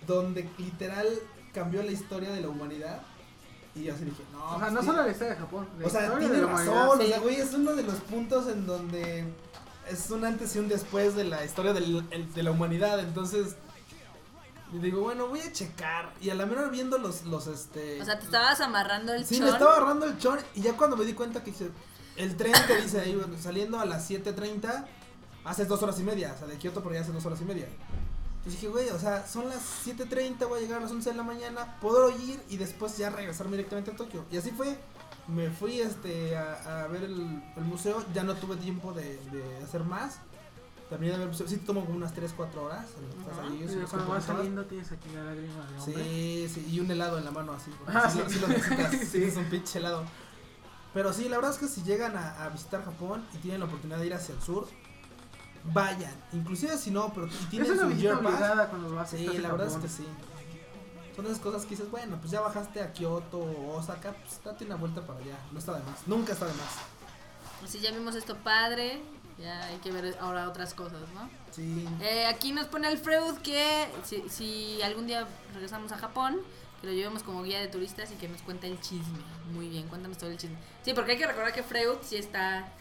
donde 0.07 0.49
literal 0.59 1.07
cambió 1.53 1.83
la 1.83 1.93
historia 1.93 2.31
de 2.31 2.41
la 2.41 2.49
humanidad. 2.49 3.03
Y 3.75 3.85
yo 3.85 3.95
así 3.95 4.05
dije, 4.05 4.23
no. 4.33 4.45
O 4.45 4.51
sea, 4.51 4.59
pues 4.59 4.73
no 4.73 4.81
sí". 4.81 4.87
solo 4.87 5.03
la 5.03 5.11
historia 5.11 5.35
de 5.35 5.41
Japón. 5.41 5.69
la 5.79 5.87
O 5.87 5.91
sea, 5.91 6.19
tiene 6.19 6.41
razón, 6.41 7.01
o 7.01 7.03
sea, 7.07 7.19
güey, 7.21 7.37
es 7.37 7.55
uno 7.55 7.73
de 7.75 7.83
los 7.85 7.95
puntos 7.97 8.49
en 8.49 8.67
donde 8.67 9.25
es 9.89 10.11
un 10.11 10.25
antes 10.25 10.55
y 10.57 10.59
un 10.59 10.69
después 10.69 11.15
de 11.15 11.25
la 11.25 11.45
historia 11.45 11.73
del- 11.73 12.05
el- 12.11 12.33
de 12.35 12.43
la 12.43 12.51
humanidad, 12.51 12.99
entonces 13.01 13.57
y 14.73 14.79
digo, 14.79 15.01
bueno, 15.03 15.27
voy 15.27 15.41
a 15.41 15.53
checar 15.53 16.13
y 16.21 16.31
a 16.31 16.35
la 16.37 16.47
menor 16.47 16.71
viendo 16.71 16.97
los 16.99 17.25
los 17.25 17.49
este 17.49 18.01
O 18.01 18.05
sea, 18.05 18.19
te 18.21 18.25
estabas 18.27 18.61
amarrando 18.61 19.13
el 19.15 19.27
Sí, 19.27 19.37
chon. 19.39 19.47
me 19.47 19.51
estaba 19.51 19.73
agarrando 19.77 20.07
el 20.07 20.17
chon 20.19 20.39
y 20.55 20.61
ya 20.63 20.77
cuando 20.77 20.97
me 20.97 21.05
di 21.05 21.13
cuenta 21.13 21.43
que 21.43 21.53
el 22.17 22.37
tren 22.37 22.53
te 22.69 22.81
dice 22.81 23.01
ahí 23.01 23.17
bueno, 23.17 23.37
saliendo 23.41 23.81
a 23.81 23.85
las 23.85 24.09
7:30 24.09 24.85
haces 25.45 25.67
dos 25.67 25.83
horas 25.83 25.99
y 25.99 26.05
media, 26.05 26.33
o 26.37 26.39
sea, 26.39 26.47
de 26.47 26.57
Kioto 26.57 26.83
por 26.83 26.93
allá 26.93 27.01
hace 27.01 27.11
dos 27.13 27.25
horas 27.27 27.41
y 27.41 27.45
media. 27.45 27.67
Entonces 28.41 28.61
dije, 28.61 28.69
güey, 28.69 28.89
o 28.91 28.99
sea, 28.99 29.27
son 29.27 29.49
las 29.51 29.61
7.30, 29.87 30.49
voy 30.49 30.59
a 30.61 30.63
llegar 30.63 30.79
a 30.79 30.83
las 30.83 30.91
11 30.91 31.11
de 31.11 31.17
la 31.17 31.23
mañana, 31.23 31.77
puedo 31.81 32.09
ir 32.11 32.41
y 32.49 32.57
después 32.57 32.97
ya 32.97 33.11
regresarme 33.11 33.57
directamente 33.59 33.91
a 33.91 33.97
Tokio. 33.97 34.25
Y 34.33 34.39
así 34.39 34.51
fue. 34.51 34.79
Me 35.29 35.51
fui 35.51 35.81
este, 35.81 36.37
a, 36.37 36.85
a 36.85 36.87
ver 36.89 37.05
el, 37.05 37.43
el 37.57 37.65
museo, 37.65 38.03
ya 38.15 38.23
no 38.25 38.35
tuve 38.35 38.57
tiempo 38.57 38.93
de, 38.95 39.19
de 39.31 39.59
hacer 39.63 39.85
más. 39.85 40.19
También 40.89 41.13
de 41.13 41.19
ver 41.19 41.27
el 41.27 41.33
museo, 41.33 41.47
sí 41.47 41.59
tomo 41.59 41.85
como 41.85 41.97
unas 41.99 42.15
3, 42.15 42.33
4 42.35 42.65
horas. 42.65 42.87
estás 42.87 43.39
Ajá. 43.39 43.47
ahí, 43.47 43.63
Y 43.63 43.69
sí, 43.69 43.77
cuando 43.91 44.09
vas 44.09 44.25
saliendo 44.25 44.65
tienes 44.65 44.91
aquí 44.91 45.09
la 45.15 45.23
lágrima 45.25 45.67
de 45.67 45.79
hombre. 45.79 46.05
Sí, 46.05 46.49
sí, 46.53 46.67
y 46.73 46.81
un 46.81 46.91
helado 46.91 47.19
en 47.19 47.27
la 47.27 47.31
mano 47.31 47.53
así. 47.53 47.71
Ah, 47.87 48.11
sí, 48.11 48.21
sí. 48.27 48.39
lo- 48.41 48.49
necesitas, 48.49 49.09
Sí. 49.13 49.23
es 49.23 49.37
un 49.37 49.45
pinche 49.45 49.79
helado. 49.79 50.03
Pero 50.95 51.13
sí, 51.13 51.29
la 51.29 51.37
verdad 51.37 51.53
es 51.53 51.59
que 51.59 51.69
si 51.69 51.83
llegan 51.83 52.17
a, 52.17 52.43
a 52.43 52.49
visitar 52.49 52.85
Japón 52.85 53.25
y 53.35 53.39
tienen 53.39 53.61
la 53.61 53.67
oportunidad 53.67 53.99
de 54.01 54.07
ir 54.07 54.15
hacia 54.15 54.35
el 54.35 54.43
sur, 54.43 54.67
vayan. 55.65 56.13
Inclusive 56.33 56.77
si 56.77 56.91
no, 56.91 57.13
pero 57.13 57.29
y 57.51 57.61
Es 57.61 57.71
una 57.71 57.83
su 57.83 57.93
Year 57.93 58.21
Pass. 58.21 59.11
Sí, 59.11 59.27
la 59.39 59.53
verdad 59.53 59.69
es 59.69 59.77
que 59.77 59.89
sí. 59.89 60.07
Son 61.17 61.27
esas 61.27 61.41
cosas 61.41 61.63
que 61.65 61.71
dices, 61.71 61.91
bueno, 61.91 62.17
pues 62.19 62.31
ya 62.31 62.41
bajaste 62.41 62.81
a 62.81 62.93
Kioto 62.93 63.39
o 63.39 63.77
Osaka, 63.77 64.13
pues 64.13 64.41
date 64.45 64.65
una 64.65 64.77
vuelta 64.77 65.03
para 65.03 65.19
allá. 65.19 65.39
No 65.53 65.59
está 65.59 65.75
de 65.75 65.83
más, 65.83 66.07
nunca 66.07 66.33
está 66.33 66.47
de 66.47 66.55
más. 66.55 67.69
Si 67.69 67.81
ya 67.81 67.91
vimos 67.91 68.15
esto 68.15 68.37
padre, 68.37 69.03
ya 69.39 69.65
hay 69.65 69.77
que 69.79 69.93
ver 69.93 70.17
ahora 70.21 70.49
otras 70.49 70.73
cosas, 70.73 71.03
¿no? 71.15 71.29
Sí. 71.51 71.87
Eh, 72.01 72.27
aquí 72.27 72.53
nos 72.53 72.67
pone 72.69 72.89
el 72.89 72.97
Freud 72.97 73.37
que 73.43 73.89
si, 74.05 74.29
si 74.29 74.81
algún 74.83 75.07
día 75.07 75.27
regresamos 75.53 75.93
a 75.93 75.99
Japón, 75.99 76.41
que 76.81 76.87
lo 76.87 76.93
llevemos 76.95 77.23
como 77.23 77.43
guía 77.43 77.61
de 77.61 77.69
turistas 77.69 78.11
y 78.13 78.15
que 78.15 78.29
nos 78.29 78.41
cuente 78.43 78.67
el 78.67 78.81
chisme. 78.81 79.19
Muy 79.53 79.69
bien, 79.69 79.89
cuéntanos 79.89 80.17
todo 80.17 80.31
el 80.31 80.39
chisme. 80.39 80.57
Sí, 80.83 80.95
porque 80.95 81.13
hay 81.13 81.19
que 81.19 81.27
recordar 81.27 81.53
que 81.53 81.63
Freud 81.63 81.99
sí 82.03 82.17
está 82.17 82.73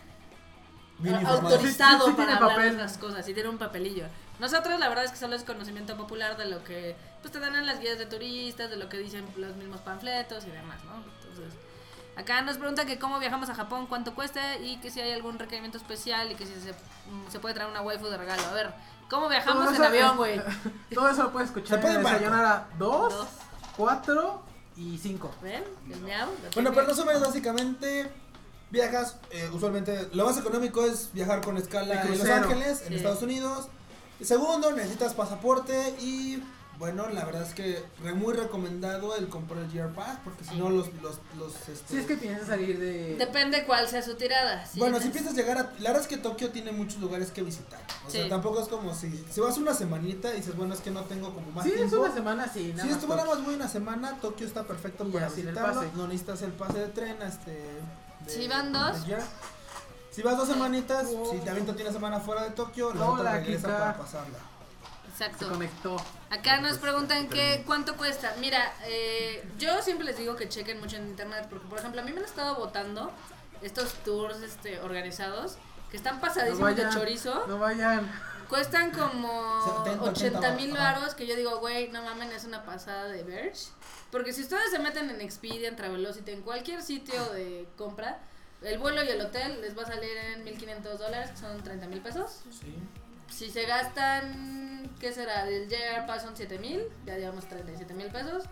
Bien 1.00 1.26
autorizado 1.26 2.06
Sí, 2.06 2.12
sí, 2.12 2.12
sí 2.12 2.18
para 2.18 2.36
hablar 2.38 2.50
papel. 2.56 2.72
de 2.78 2.84
las 2.84 2.97
cosas, 2.97 3.26
sí 3.26 3.34
tiene 3.34 3.50
un 3.50 3.58
papelillo. 3.58 4.06
Nosotros 4.39 4.80
la 4.80 4.88
verdad 4.89 5.06
es 5.06 5.12
que 5.12 5.18
solo 5.18 5.36
es 5.36 5.43
conocimiento 5.43 5.95
popular 5.97 6.38
de 6.38 6.45
lo 6.45 6.64
que 6.64 6.95
pues 7.22 7.32
te 7.32 7.39
dan 7.39 7.56
en 7.56 7.66
las 7.66 7.80
guías 7.80 7.97
de 7.97 8.06
turistas, 8.06 8.70
de 8.70 8.78
lo 8.78 8.88
que 8.89 8.97
dicen 8.97 9.26
los 9.38 9.56
mismos 9.56 9.82
panfletos 9.82 10.45
y 10.45 10.50
demás, 10.50 10.78
¿no? 10.86 10.95
Entonces, 10.95 11.54
acá 12.16 12.41
nos 12.41 12.58
pregunta 12.58 12.86
que 12.86 13.00
cómo 13.00 13.20
viajamos 13.20 13.50
a 13.50 13.56
Japón, 13.56 13.88
cuánto 13.88 14.14
cuesta 14.16 14.58
y 14.58 14.78
que 14.78 14.91
si 14.91 15.02
hay 15.02 15.12
algún 15.12 15.39
requerimiento 15.39 15.78
especial 15.78 16.32
y 16.32 16.36
que 16.36 16.45
si 16.45 16.54
se, 16.54 16.72
mm, 16.72 17.30
se 17.32 17.39
puede 17.39 17.54
traer 17.56 17.70
una 17.70 17.82
waifu 17.82 18.08
de 18.08 18.18
regalo. 18.18 18.43
A 18.43 18.54
ver, 18.54 18.74
¿cómo 19.10 19.28
viajamos 19.30 19.66
Todo 19.66 19.76
en 19.76 19.84
avión, 19.84 20.18
güey? 20.18 20.41
Todo 20.93 21.10
eso 21.10 21.24
lo 21.24 21.32
puedes 21.32 21.50
escuchar 21.50 21.78
Se 21.78 21.82
puede 21.82 21.95
en 21.95 22.04
desayunar 22.04 22.45
a 22.45 22.68
2, 22.78 23.14
Dos. 23.14 23.28
4 23.78 24.41
y 24.78 24.97
5. 24.97 25.32
¿Ven? 25.41 25.64
Miau. 26.04 26.28
lo 26.30 26.52
Bueno, 26.54 26.72
pero 26.74 26.88
resumen, 26.88 27.20
básicamente 27.22 28.10
viajas, 28.72 29.15
eh, 29.32 29.49
usualmente 29.53 30.07
lo 30.13 30.26
más 30.26 30.38
económico 30.38 30.84
es 30.86 31.09
viajar 31.13 31.41
con 31.41 31.57
escala 31.57 32.03
De 32.03 32.13
en 32.13 32.20
Los. 32.20 32.30
Ángeles, 32.30 32.82
en 32.84 32.89
Sí. 32.89 32.95
Estados 32.95 33.22
Unidos. 33.24 33.67
Segundo, 34.22 34.72
necesitas 34.74 35.13
pasaporte 35.13 35.95
y 36.01 36.43
bueno, 36.78 37.09
la 37.09 37.26
verdad 37.26 37.41
es 37.43 37.53
que 37.53 37.84
re- 38.03 38.13
muy 38.13 38.34
recomendado 38.34 39.13
el 39.17 39.28
comprar 39.28 39.63
el 39.63 39.72
Year 39.72 39.89
Pass 39.93 40.17
porque 40.24 40.45
si 40.45 40.55
no 40.55 40.70
los, 40.70 40.88
los, 41.01 41.20
los 41.38 41.53
este, 41.67 41.88
Si 41.89 41.97
es 41.97 42.05
que 42.05 42.15
piensas 42.15 42.47
salir 42.47 42.80
de. 42.80 43.15
Depende 43.17 43.65
cuál 43.65 43.88
sea 43.88 44.01
su 44.01 44.15
tirada. 44.15 44.65
bueno, 44.76 44.97
si 44.99 45.07
es- 45.07 45.11
piensas 45.13 45.36
llegar 45.36 45.57
a... 45.57 45.61
La 45.80 45.89
verdad 45.89 46.01
es 46.01 46.07
que 46.07 46.17
Tokio 46.17 46.51
tiene 46.51 46.72
muchos 46.72 46.99
lugares 47.01 47.32
que 47.32 47.43
visitar. 47.43 47.80
O 48.07 48.09
sea, 48.09 48.28
tampoco 48.30 48.61
es 48.61 48.67
como 48.70 48.93
si... 48.95 49.26
Si 49.32 49.39
vas 49.41 49.57
una 49.57 49.74
semanita 49.74 50.34
y 50.34 50.38
dices, 50.38 50.55
bueno, 50.55 50.74
es 50.74 50.80
que 50.80 50.91
no 50.91 51.03
tengo 51.03 51.34
como 51.34 51.51
más 51.51 51.63
Sí, 51.65 51.72
es 51.72 51.78
tiempo. 51.78 51.99
una 51.99 52.13
semana, 52.13 52.49
sí. 52.53 52.74
Nada 52.76 52.89
Si 52.93 52.95
Tokio. 52.99 53.26
más 53.26 53.43
buena 53.45 53.67
semana, 53.67 54.17
Tokio 54.22 54.47
está 54.47 54.63
perfecto 54.63 55.05
Y 55.07 55.11
para 55.11 55.28
ya 55.30 55.36
visitarlo. 55.36 55.84
No 55.95 56.07
necesitas 56.07 56.41
el 56.43 56.51
pase 56.53 56.80
de 56.80 56.88
tren, 56.88 57.22
este. 57.22 57.57
De- 58.26 58.32
Si 58.32 58.47
van 58.47 58.72
dos. 58.74 58.97
Si 60.11 60.22
vas 60.24 60.38
dos 60.38 60.47
semanitas, 60.47 61.07
Oh. 61.15 61.32
si 61.32 61.38
te 61.39 61.49
avientas 61.49 61.76
una 61.80 61.91
semana 61.91 62.20
fuera 62.20 62.43
de 62.43 62.51
Tokio, 62.51 62.93
la 62.93 63.05
Hola, 63.09 63.20
otra 63.22 63.32
regresa 63.39 63.67
Kika. 63.67 63.80
para 63.80 63.97
pasarla. 63.97 64.38
Se 65.17 65.26
Exacto. 65.26 65.49
conectó. 65.49 65.97
Acá 66.30 66.61
nos 66.61 66.78
preguntan 66.78 67.28
que 67.30 67.63
cuánto 67.65 67.95
cuesta. 67.97 68.34
Mira, 68.39 68.74
eh, 68.86 69.47
yo 69.57 69.82
siempre 69.82 70.05
les 70.05 70.17
digo 70.17 70.36
que 70.36 70.47
chequen 70.49 70.80
mucho 70.80 70.95
en 70.97 71.07
internet 71.07 71.47
porque, 71.49 71.67
por 71.67 71.80
ejemplo, 71.80 72.01
a 72.01 72.03
mí 72.05 72.11
me 72.11 72.20
han 72.20 72.26
estado 72.26 72.55
votando 72.55 73.11
estos 73.61 73.93
tours 74.05 74.38
este, 74.41 74.80
organizados 74.80 75.57
que 75.91 75.97
están 75.97 76.15
No 76.15 76.22
pasadísimos 76.22 76.76
de 76.76 76.89
chorizo. 76.89 77.45
No 77.47 77.59
vayan. 77.59 78.09
Cuestan 78.50 78.91
como 78.91 79.84
70, 79.84 80.04
80 80.04 80.52
mil 80.56 80.72
80 80.72 80.80
varos 80.80 81.14
que 81.14 81.28
yo 81.28 81.36
digo, 81.36 81.60
güey, 81.60 81.89
no 81.89 82.02
mamen, 82.02 82.32
es 82.32 82.45
una 82.45 82.66
pasada 82.66 83.08
de 83.08 83.24
Verge. 83.24 83.70
Porque 84.12 84.34
si 84.34 84.41
ustedes 84.41 84.72
se 84.72 84.80
meten 84.80 85.10
en 85.12 85.22
Expedia, 85.22 85.70
en 85.70 85.76
Travelocity, 85.76 86.32
en 86.32 86.41
cualquier 86.41 86.82
sitio 86.82 87.24
de 87.32 87.68
compra, 87.78 88.20
el 88.64 88.80
vuelo 88.80 89.04
y 89.04 89.10
el 89.10 89.22
hotel 89.22 89.62
les 89.62 89.78
va 89.78 89.84
a 89.84 89.86
salir 89.86 90.18
en 90.18 90.45
1.500 90.45 90.97
dólares, 90.97 91.30
que 91.32 91.38
son 91.38 91.62
30 91.64 91.88
mil 91.88 92.02
pesos. 92.02 92.41
Sí. 92.50 92.76
Si 93.30 93.52
se 93.52 93.66
gastan, 93.66 94.89
¿qué 95.00 95.14
será? 95.14 95.47
El 95.47 95.70
JR 95.70 96.08
Pass 96.08 96.24
son 96.24 96.36
7 96.36 96.58
mil, 96.58 96.82
ya 97.06 97.18
llevamos 97.18 97.47
37 97.47 97.93
mil 97.93 98.08
pesos, 98.08 98.45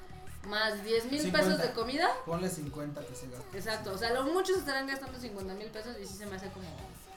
más 0.48 0.84
10 0.84 1.06
mil 1.06 1.22
50. 1.22 1.40
pesos 1.40 1.62
de 1.62 1.74
comida. 1.74 2.08
Ponle 2.26 2.50
50 2.50 3.04
que 3.06 3.16
se 3.16 3.28
gasta. 3.30 3.58
Exacto, 3.58 3.94
o 3.94 3.98
sea, 3.98 4.14
lo 4.14 4.24
muchos 4.24 4.58
estarán 4.58 4.86
gastando 4.86 5.20
50 5.20 5.56
mil 5.56 5.70
pesos 5.70 5.96
y 6.00 6.06
sí 6.06 6.14
se 6.14 6.28
me 6.28 6.36
hace 6.36 6.50
como... 6.50 6.68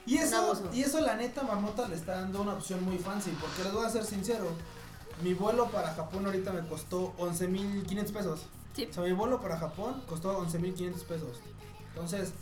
Y 0.05 0.17
eso, 0.17 0.61
y 0.73 0.81
eso 0.81 0.99
la 0.99 1.15
neta 1.15 1.43
Marmota 1.43 1.87
le 1.87 1.95
está 1.95 2.21
dando 2.21 2.41
una 2.41 2.53
opción 2.53 2.83
muy 2.83 2.97
fancy, 2.97 3.31
porque 3.39 3.63
les 3.63 3.71
voy 3.71 3.85
a 3.85 3.89
ser 3.89 4.03
sincero. 4.03 4.47
Mi 5.23 5.33
vuelo 5.33 5.69
para 5.69 5.93
Japón 5.93 6.25
ahorita 6.25 6.51
me 6.51 6.67
costó 6.67 7.13
11.500 7.17 8.11
pesos. 8.11 8.41
Sí. 8.75 8.87
O 8.89 8.93
sea, 8.93 9.03
mi 9.03 9.11
vuelo 9.11 9.41
para 9.41 9.57
Japón 9.57 10.01
costó 10.07 10.39
11.500 10.41 11.03
pesos. 11.03 11.39
Entonces, 11.89 12.33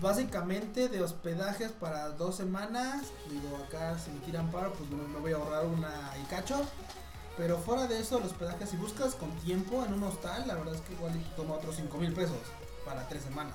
básicamente 0.00 0.88
de 0.88 1.02
hospedajes 1.02 1.72
para 1.72 2.10
dos 2.10 2.36
semanas, 2.36 3.02
digo, 3.30 3.56
acá 3.66 3.98
si 3.98 4.10
me 4.10 4.20
tiran 4.20 4.50
paro, 4.50 4.72
pues 4.72 4.88
bueno, 4.88 5.06
me 5.08 5.18
voy 5.18 5.32
a 5.32 5.36
ahorrar 5.36 5.66
una 5.66 6.12
y 6.22 6.24
cacho. 6.26 6.60
Pero 7.36 7.58
fuera 7.58 7.86
de 7.86 8.00
eso, 8.00 8.16
el 8.18 8.24
hospedaje, 8.24 8.66
si 8.66 8.78
buscas 8.78 9.14
con 9.14 9.30
tiempo 9.40 9.84
en 9.84 9.92
un 9.92 10.04
hostal, 10.04 10.46
la 10.46 10.54
verdad 10.54 10.74
es 10.74 10.80
que 10.80 10.94
igual 10.94 11.12
toma 11.36 11.56
otros 11.56 11.76
5 11.76 11.98
mil 11.98 12.14
pesos 12.14 12.38
para 12.86 13.06
tres 13.08 13.24
semanas. 13.24 13.54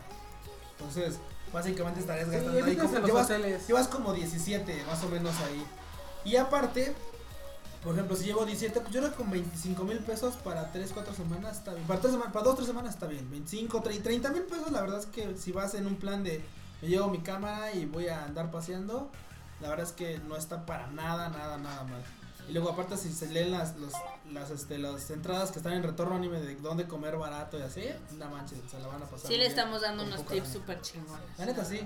Entonces, 0.77 1.17
básicamente 1.54 1.99
estarías 1.99 2.28
Sí, 2.28 2.36
gastando 2.36 2.66
ahí 2.66 2.76
como, 2.76 3.06
llevas, 3.06 3.30
llevas 3.68 3.88
como 3.88 4.14
17 4.14 4.84
más 4.86 5.04
o 5.04 5.10
menos 5.10 5.36
ahí. 5.41 5.66
Y 6.24 6.36
aparte, 6.36 6.93
por 7.84 7.95
ejemplo, 7.95 8.16
si 8.16 8.26
llevo 8.26 8.45
17, 8.45 8.80
pues 8.82 8.93
yo 8.93 9.02
creo 9.02 9.12
que 9.12 9.18
con 9.18 9.32
25 9.32 9.84
mil 9.84 9.99
pesos 9.99 10.36
para 10.36 10.72
3, 10.72 10.91
4 10.93 11.14
semanas 11.14 11.58
está 11.58 11.74
bien. 11.74 11.86
Para, 11.88 11.99
tres 11.99 12.14
semanas, 12.14 12.34
para 12.34 12.45
2, 12.45 12.56
3 12.56 12.68
semanas 12.68 12.93
está 12.93 13.08
bien. 13.08 13.30
25, 13.30 13.82
30 13.82 14.30
mil 14.30 14.43
pesos, 14.43 14.72
la 14.72 14.82
verdad 14.82 14.99
es 14.99 15.06
que 15.08 15.36
si 15.38 15.52
vas 15.52 15.74
en 15.74 15.88
un 15.88 15.95
plan 15.95 16.24
de 16.24 16.43
me 16.82 16.88
llevo 16.88 17.10
mi 17.10 17.20
cámara 17.20 17.74
y 17.74 17.86
voy 17.86 18.08
a 18.08 18.26
andar 18.26 18.49
paseando, 18.49 19.12
la 19.62 19.70
verdad 19.70 19.86
es 19.86 19.91
que 19.93 20.20
no 20.28 20.36
está 20.36 20.66
para 20.66 20.88
nada, 20.88 21.30
nada, 21.30 21.58
nada 21.58 21.84
mal. 21.84 22.02
Y 22.49 22.54
luego 22.54 22.70
aparte 22.70 22.97
si 22.97 23.12
se 23.14 23.28
leen 23.28 23.52
las, 23.52 23.78
los, 23.78 23.93
las, 24.34 24.49
este, 24.51 24.77
las 24.77 25.09
entradas 25.11 25.51
que 25.51 25.59
están 25.59 25.73
en 25.73 25.84
retorno 25.84 26.15
anime 26.15 26.39
de 26.39 26.55
dónde 26.55 26.88
comer 26.88 27.17
barato 27.17 27.59
y 27.59 27.61
así, 27.61 27.84
no 28.17 28.29
manches, 28.29 28.59
se 28.69 28.79
la 28.79 28.88
van 28.88 29.03
a 29.03 29.05
pasar. 29.05 29.27
Sí 29.29 29.38
le 29.38 29.45
estamos 29.45 29.82
dando 29.82 30.03
unos 30.03 30.25
tips 30.25 30.49
súper 30.49 30.82
chingones. 30.82 31.25
La 31.38 31.45
neta 31.45 31.65
sí. 31.65 31.82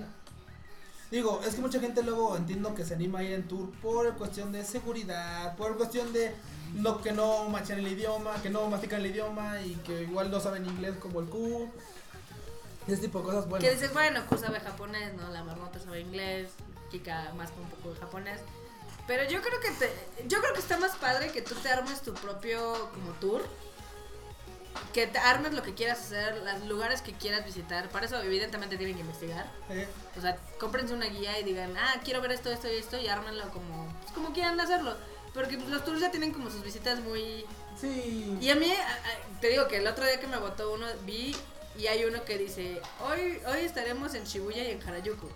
Digo, 1.12 1.42
es 1.46 1.56
que 1.56 1.62
mucha 1.62 1.80
gente 1.80 2.02
luego 2.04 2.36
entiendo 2.36 2.74
que 2.74 2.84
se 2.84 2.96
anima 2.96 3.20
a 3.20 3.24
ir 3.24 3.34
en 3.34 3.48
tour 3.48 3.72
por 3.82 4.16
cuestión 4.16 4.52
de 4.52 4.66
seguridad, 4.66 5.56
por 5.56 5.78
cuestión 5.78 6.12
de 6.12 6.34
lo 6.78 7.02
que 7.02 7.12
no 7.12 7.48
machan 7.50 7.80
el 7.80 7.88
idioma, 7.88 8.42
que 8.42 8.50
no 8.50 8.68
mastican 8.70 9.02
el 9.02 9.08
idioma 9.08 9.62
y 9.62 9.76
que 9.76 10.04
igual 10.04 10.32
no 10.32 10.40
saben 10.40 10.66
inglés 10.66 10.96
como 11.00 11.20
el 11.20 11.28
Q. 11.28 11.70
Ese 12.88 12.98
tipo 12.98 13.20
de 13.20 13.26
cosas, 13.26 13.48
bueno. 13.48 13.64
Que 13.64 13.72
dices, 13.72 13.94
bueno, 13.94 14.26
Q 14.28 14.38
sabe 14.38 14.60
japonés, 14.60 15.14
¿no? 15.16 15.30
La 15.30 15.44
marmota 15.44 15.80
sabe 15.80 16.02
inglés, 16.02 16.50
Kika 16.92 17.34
más 17.36 17.52
con 17.52 17.64
un 17.64 17.70
poco 17.70 17.94
de 17.94 18.00
japonés. 18.00 18.42
Pero 19.08 19.24
yo 19.30 19.42
creo 19.42 19.60
que 19.60 19.72
te, 19.72 19.92
yo 20.28 20.40
creo 20.42 20.54
que 20.54 20.60
está 20.60 20.78
más 20.78 20.96
padre 20.96 21.32
que 21.32 21.42
tú 21.42 21.56
te 21.56 21.70
armes 21.70 22.02
tu 22.02 22.14
propio 22.14 22.90
como 22.92 23.12
tour. 23.14 23.46
Que 24.94 25.08
te 25.08 25.18
armes 25.20 25.54
lo 25.54 25.64
que 25.64 25.74
quieras 25.74 26.00
hacer, 26.00 26.38
los 26.38 26.68
lugares 26.68 27.02
que 27.02 27.14
quieras 27.14 27.46
visitar. 27.46 27.88
Para 27.90 28.08
eso 28.08 28.22
evidentemente 28.22 28.78
tienen 28.78 28.96
que 28.96 29.02
investigar. 29.02 29.50
Eh, 29.70 29.88
O 30.18 30.22
sea, 30.22 30.38
cómprense 30.60 30.94
una 30.94 31.06
guía 31.06 31.40
y 31.40 31.44
digan, 31.44 31.76
ah, 31.78 32.02
quiero 32.04 32.22
ver 32.22 32.32
esto, 32.32 32.50
esto 32.52 32.68
y 32.68 32.76
esto 32.76 32.98
y 32.98 33.08
ármenlo 33.08 33.50
como, 33.52 33.94
pues, 34.02 34.12
como 34.14 34.34
quieran 34.34 34.60
hacerlo. 34.60 34.98
Porque 35.34 35.58
pues, 35.58 35.70
los 35.70 35.84
tours 35.86 36.02
ya 36.02 36.12
tienen 36.12 36.32
como 36.32 36.50
sus 36.50 36.64
visitas 36.64 37.00
muy... 37.00 37.46
Sí. 37.80 38.38
Y 38.42 38.50
a 38.50 38.56
mí, 38.56 38.74
te 39.40 39.50
digo 39.50 39.68
que 39.68 39.78
el 39.78 39.88
otro 39.88 40.06
día 40.06 40.20
que 40.20 40.28
me 40.28 40.38
votó 40.38 40.74
uno, 40.74 40.88
vi 41.06 41.36
y 41.78 41.88
hay 41.88 42.06
uno 42.06 42.24
que 42.24 42.38
dice, 42.38 42.82
hoy, 43.02 43.42
hoy 43.48 43.60
estaremos 43.66 44.14
en 44.14 44.24
Shibuya 44.24 44.64
y 44.64 44.72
en 44.72 44.82
Harajuku. 44.82 45.30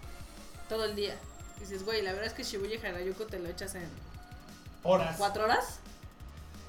Todo 0.70 0.86
el 0.86 0.96
día. 0.96 1.18
Dices, 1.60 1.84
güey, 1.86 2.02
la 2.02 2.12
verdad 2.12 2.28
es 2.28 2.34
que 2.34 2.44
Shibuya 2.44 2.76
y 2.76 2.86
Harajuku 2.86 3.26
te 3.26 3.40
lo 3.40 3.50
echas 3.50 3.76
en 3.76 3.88
horas. 4.84 5.16
cuatro 5.18 5.44
horas. 5.46 5.80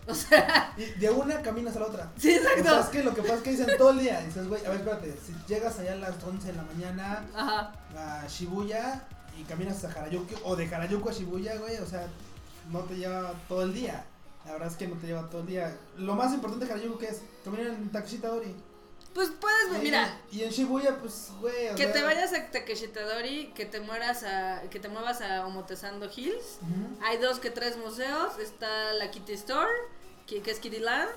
O 0.07 0.14
sea, 0.14 0.72
Y 0.78 0.86
de 0.99 1.11
una 1.11 1.41
caminas 1.43 1.76
a 1.76 1.80
la 1.80 1.86
otra. 1.86 2.11
sí, 2.16 2.36
O 2.36 2.43
sea, 2.43 2.53
es 2.55 2.59
exacto. 2.61 2.91
que 2.91 3.03
lo 3.05 3.14
que 3.14 3.20
pasa 3.20 3.34
es 3.34 3.43
que 3.43 3.51
dicen 3.51 3.68
todo 3.78 3.91
el 3.91 3.99
día. 4.01 4.20
Dices, 4.22 4.49
güey, 4.49 4.64
a 4.64 4.70
ver, 4.70 4.78
espérate. 4.80 5.14
Si 5.24 5.32
llegas 5.47 5.78
allá 5.78 5.93
a 5.93 5.97
las 5.97 6.24
11 6.24 6.47
de 6.49 6.53
la 6.55 6.62
mañana 6.62 7.24
Ajá. 7.36 7.72
a 7.97 8.26
Shibuya 8.26 9.05
y 9.38 9.45
caminas 9.45 9.84
a 9.84 9.88
Harajuku 9.93 10.34
o 10.43 10.57
de 10.57 10.74
Harajuku 10.74 11.11
a 11.11 11.12
Shibuya, 11.12 11.57
güey, 11.59 11.76
o 11.76 11.86
sea, 11.86 12.07
no 12.72 12.80
te 12.80 12.97
lleva 12.97 13.34
todo 13.47 13.62
el 13.62 13.74
día. 13.74 14.05
La 14.47 14.53
verdad 14.53 14.68
es 14.68 14.76
que 14.76 14.88
no 14.88 14.97
te 14.97 15.07
lleva 15.07 15.28
todo 15.28 15.43
el 15.43 15.47
día. 15.47 15.76
Lo 15.99 16.14
más 16.16 16.32
importante 16.32 16.64
de 16.66 16.72
Harajuku 16.72 16.99
que 16.99 17.09
es 17.09 17.20
caminar 17.45 17.66
en 17.66 17.91
Takeshitadori. 17.93 18.57
Pues 19.15 19.29
puedes, 19.41 19.79
Y- 19.79 19.83
mira, 19.83 20.21
Y 20.31 20.45
en 20.45 20.51
Shibuya, 20.51 20.97
pues, 20.99 21.31
güey, 21.41 21.75
que 21.75 21.87
te 21.87 22.03
vayas 22.03 22.33
a 22.33 22.47
Takeshitadori, 22.51 23.53
que 23.55 23.67
te 23.67 23.81
mueras 23.81 24.23
a, 24.23 24.63
que 24.71 24.79
te 24.79 24.89
muevas 24.89 25.21
a 25.21 25.47
Omotesando 25.47 26.09
Hills. 26.15 26.59
Hay 27.03 27.17
dos 27.19 27.41
que 27.41 27.51
tres 27.51 27.77
museos. 27.77 28.39
Está 28.39 28.93
la 28.95 29.11
Kitty 29.11 29.33
Store, 29.33 29.69
que, 30.27 30.41
que 30.43 30.51
es 30.53 30.61
Kitty 30.61 30.79
Land. 30.79 31.11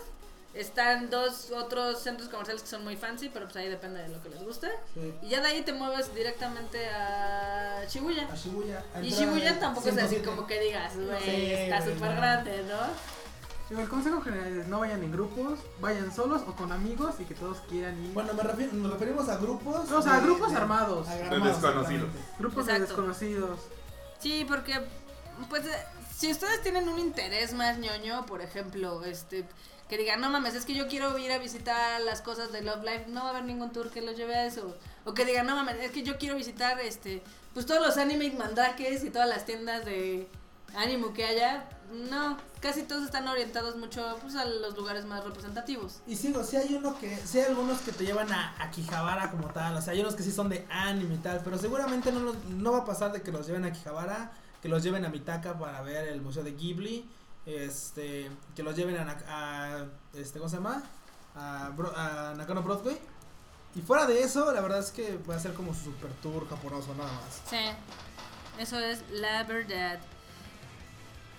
Están 0.56 1.10
dos 1.10 1.50
otros 1.52 2.00
centros 2.04 2.30
comerciales 2.30 2.62
que 2.62 2.70
son 2.70 2.84
muy 2.84 2.96
fancy, 2.96 3.30
pero 3.30 3.46
pues 3.46 3.56
ahí 3.58 3.70
depende 3.70 4.02
de 4.04 4.10
lo 4.10 4.22
que 4.22 4.30
les 4.30 4.44
guste. 4.44 4.70
Sí. 4.94 5.14
Y 5.24 5.30
ya 5.30 5.42
de 5.42 5.48
ahí 5.48 5.62
te 5.64 5.74
mueves 5.74 6.14
directamente 6.14 6.88
a 6.90 7.84
Shibuya. 7.90 8.28
A 8.32 8.36
Shibuya. 8.36 8.84
a 8.94 9.02
Y 9.02 9.10
Shibuya 9.10 9.60
tampoco 9.60 9.90
es 9.90 9.98
así 9.98 10.16
107. 10.18 10.26
como 10.26 10.46
que 10.48 10.60
digas, 10.60 10.96
güey, 10.96 11.24
Sí, 11.24 11.54
está 11.54 11.82
súper 11.84 12.16
grande, 12.16 12.64
¿no? 12.70 13.23
Digo, 13.74 13.82
el 13.82 13.90
consejo 13.90 14.22
general 14.22 14.56
es 14.56 14.68
no 14.68 14.82
vayan 14.82 15.02
en 15.04 15.12
grupos, 15.12 15.58
vayan 15.82 16.14
solos 16.14 16.44
o 16.48 16.54
con 16.56 16.72
amigos 16.72 17.16
y 17.18 17.24
que 17.26 17.34
todos 17.34 17.58
quieran 17.68 17.98
ir. 18.06 18.14
Bueno, 18.14 18.32
me 18.36 18.44
refiero, 18.44 18.72
nos 18.74 18.92
referimos 18.94 19.28
a 19.30 19.38
grupos. 19.38 19.92
O 19.92 20.00
sea, 20.00 20.18
de- 20.20 20.22
grupos 20.28 20.52
de- 20.52 20.58
armados. 20.58 21.08
De 21.08 21.24
armados, 21.24 21.60
desconocidos. 21.60 22.10
grupos 22.38 22.66
de 22.68 22.80
desconocidos. 22.82 23.60
Sí, 24.20 24.46
porque, 24.48 24.80
pues, 25.50 25.66
eh, 25.66 25.72
si 26.16 26.30
ustedes 26.32 26.62
tienen 26.62 26.88
un 26.88 27.00
interés 27.00 27.56
más 27.56 27.80
ñoño, 27.80 28.28
por 28.28 28.42
ejemplo, 28.44 29.04
este, 29.06 29.44
que 29.90 29.98
digan, 29.98 30.22
no 30.22 30.30
mames, 30.30 30.54
es 30.54 30.66
que 30.66 30.76
yo 30.76 30.88
quiero 30.88 31.18
ir 31.18 31.32
a 31.32 31.40
visitar 31.40 32.00
las 32.02 32.22
cosas 32.22 32.52
de 32.52 32.62
Love 32.62 32.84
Life, 32.84 33.06
no 33.08 33.22
va 33.22 33.28
a 33.28 33.30
haber 33.32 33.44
ningún 33.46 33.72
tour 33.72 33.90
que 33.90 34.04
los 34.04 34.16
lleve 34.16 34.36
a 34.36 34.46
eso. 34.46 34.78
O 35.04 35.16
que 35.16 35.26
digan, 35.26 35.48
no 35.48 35.56
mames, 35.56 35.78
es 35.80 35.90
que 35.90 36.04
yo 36.04 36.20
quiero 36.20 36.36
visitar, 36.36 36.80
este, 36.80 37.24
pues 37.56 37.66
todos 37.66 37.82
los 37.82 37.98
anime 37.98 38.30
mandrakes 38.38 39.04
y 39.04 39.10
todas 39.10 39.28
las 39.28 39.48
tiendas 39.48 39.84
de 39.84 40.28
ánimo 40.76 41.14
que 41.14 41.26
haya. 41.26 41.70
No, 42.10 42.38
casi 42.60 42.84
todos 42.84 43.04
están 43.04 43.28
orientados 43.28 43.76
mucho, 43.76 44.18
pues, 44.22 44.36
a 44.36 44.46
los 44.46 44.76
lugares 44.76 45.06
más 45.06 45.24
representativos. 45.24 46.02
Y 46.08 46.16
sigo, 46.16 46.44
sí 46.44 46.56
hay 46.58 46.74
uno 46.74 46.98
que, 46.98 47.16
sí 47.18 47.40
hay 47.40 47.46
algunos 47.50 47.82
que 47.82 47.92
te 47.92 48.04
llevan 48.04 48.32
a, 48.32 48.56
a 48.60 48.72
Quijabara 48.72 49.30
como 49.30 49.50
tal, 49.50 49.76
o 49.78 49.82
sea, 49.82 49.94
hay 49.94 50.00
unos 50.02 50.16
que 50.16 50.24
sí 50.24 50.32
son 50.32 50.50
de 50.50 50.66
anime 50.72 51.14
y 51.16 51.18
tal, 51.20 51.42
pero 51.44 51.58
seguramente 51.60 52.12
no, 52.12 52.20
los- 52.22 52.44
no 52.46 52.72
va 52.72 52.80
a 52.80 52.86
pasar 52.86 53.12
de 53.12 53.22
que 53.22 53.32
los 53.32 53.46
lleven 53.46 53.66
a 53.66 53.72
Quijabara, 53.72 54.32
que 54.62 54.70
los 54.70 54.82
lleven 54.82 55.06
a 55.06 55.10
Mitaka 55.10 55.60
para 55.60 55.82
ver 55.82 56.08
el 56.08 56.22
museo 56.22 56.44
de 56.44 56.54
Ghibli, 56.54 57.08
este, 57.46 58.32
que 58.56 58.64
los 58.64 58.76
lleven 58.76 58.98
a, 58.98 59.18
a 59.28 59.86
este, 60.16 60.40
¿cómo 60.40 60.50
se 60.50 60.56
llama? 60.56 60.82
A, 61.36 61.70
Bro- 61.76 61.94
a 61.96 62.34
Nakano 62.36 62.64
Broadway. 62.64 62.98
Y 63.76 63.82
fuera 63.82 64.06
de 64.08 64.22
eso, 64.24 64.52
la 64.52 64.62
verdad 64.62 64.80
es 64.80 64.90
que 64.92 65.18
va 65.30 65.36
a 65.36 65.40
ser 65.40 65.54
como 65.54 65.74
su 65.76 65.86
super 65.86 66.12
tour 66.24 66.48
japonoso 66.50 66.96
nada 66.96 67.12
más. 67.12 67.42
Sí, 67.50 67.58
eso 68.58 68.80
es 68.80 69.04
la 69.12 69.44
verdad. 69.44 70.00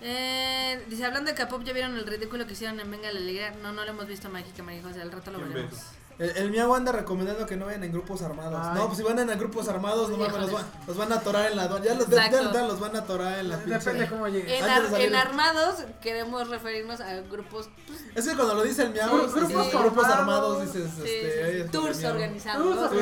Eh, 0.01 0.83
dice, 0.89 1.05
hablando 1.05 1.31
de 1.31 1.35
K-pop, 1.37 1.63
¿ya 1.63 1.73
vieron 1.73 1.95
el 1.95 2.05
ridículo 2.05 2.45
que 2.45 2.53
hicieron 2.53 2.79
en 2.79 2.91
Venga 2.91 3.11
la 3.11 3.19
Alegría? 3.19 3.51
No, 3.63 3.71
no 3.73 3.83
lo 3.85 3.89
hemos 3.91 4.07
visto, 4.07 4.29
Mágica 4.29 4.61
Mágica, 4.61 4.89
o 4.89 4.93
sea, 4.93 5.01
al 5.03 5.11
rato 5.11 5.31
lo 5.31 5.37
¿Quién 5.39 5.49
veremos. 5.53 5.73
ve? 5.73 5.79
El, 6.17 6.29
el 6.37 6.49
Miau 6.51 6.73
anda 6.73 6.93
recomendando 6.93 7.45
que 7.45 7.57
no 7.57 7.65
vayan 7.65 7.83
en 7.83 7.91
grupos 7.91 8.21
armados. 8.21 8.57
Ay. 8.63 8.75
No, 8.75 8.85
pues 8.85 8.99
si 8.99 9.03
van 9.03 9.19
en 9.19 9.37
grupos 9.37 9.67
armados, 9.67 10.09
no 10.09 10.15
mames, 10.15 10.37
los, 10.39 10.51
van- 10.51 10.65
los 10.87 10.95
van 10.95 11.11
a 11.11 11.15
atorar 11.15 11.51
en 11.51 11.57
la 11.57 11.63
aduana. 11.63 11.83
Ya 11.83 11.93
los, 11.95 12.09
de, 12.09 12.15
ya 12.15 12.61
los 12.61 12.79
van 12.79 12.95
a 12.95 12.99
atorar 12.99 13.39
en 13.39 13.49
la 13.49 13.57
pinche. 13.57 13.79
Depende 13.79 14.07
cómo 14.07 14.27
llegue. 14.29 14.57
En, 14.57 15.11
de 15.11 15.17
armados 15.17 15.75
queremos 16.01 16.47
referirnos 16.49 17.01
a 17.01 17.15
grupos, 17.21 17.67
pues, 17.85 17.99
Es 18.15 18.29
que 18.29 18.33
cuando 18.35 18.55
lo 18.55 18.63
dice 18.63 18.83
el 18.83 18.91
Miau, 18.91 19.09
grupos 19.29 19.71
grupos 19.73 20.05
armados, 20.05 20.61
dices, 20.61 20.89
sí, 20.95 21.01
este, 21.05 21.63
tours 21.69 22.01
organizados. 22.05 22.65
¿no? 22.65 22.81
organizados, 22.81 22.93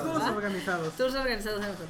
organizados. 0.00 0.22
¿Ah? 0.22 0.32
organizados. 0.36 0.92
Tours 0.94 1.14
organizados 1.16 1.60
es 1.62 1.68
mejor. 1.70 1.86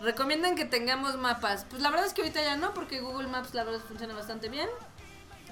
Recomiendan 0.00 0.56
que 0.56 0.64
tengamos 0.64 1.16
mapas. 1.16 1.66
Pues 1.70 1.80
la 1.80 1.90
verdad 1.90 2.06
es 2.06 2.12
que 2.12 2.22
ahorita 2.22 2.42
ya 2.42 2.56
no, 2.56 2.74
porque 2.74 3.00
Google 3.00 3.28
Maps 3.28 3.54
la 3.54 3.64
verdad 3.64 3.80
funciona 3.86 4.14
bastante 4.14 4.48
bien. 4.48 4.68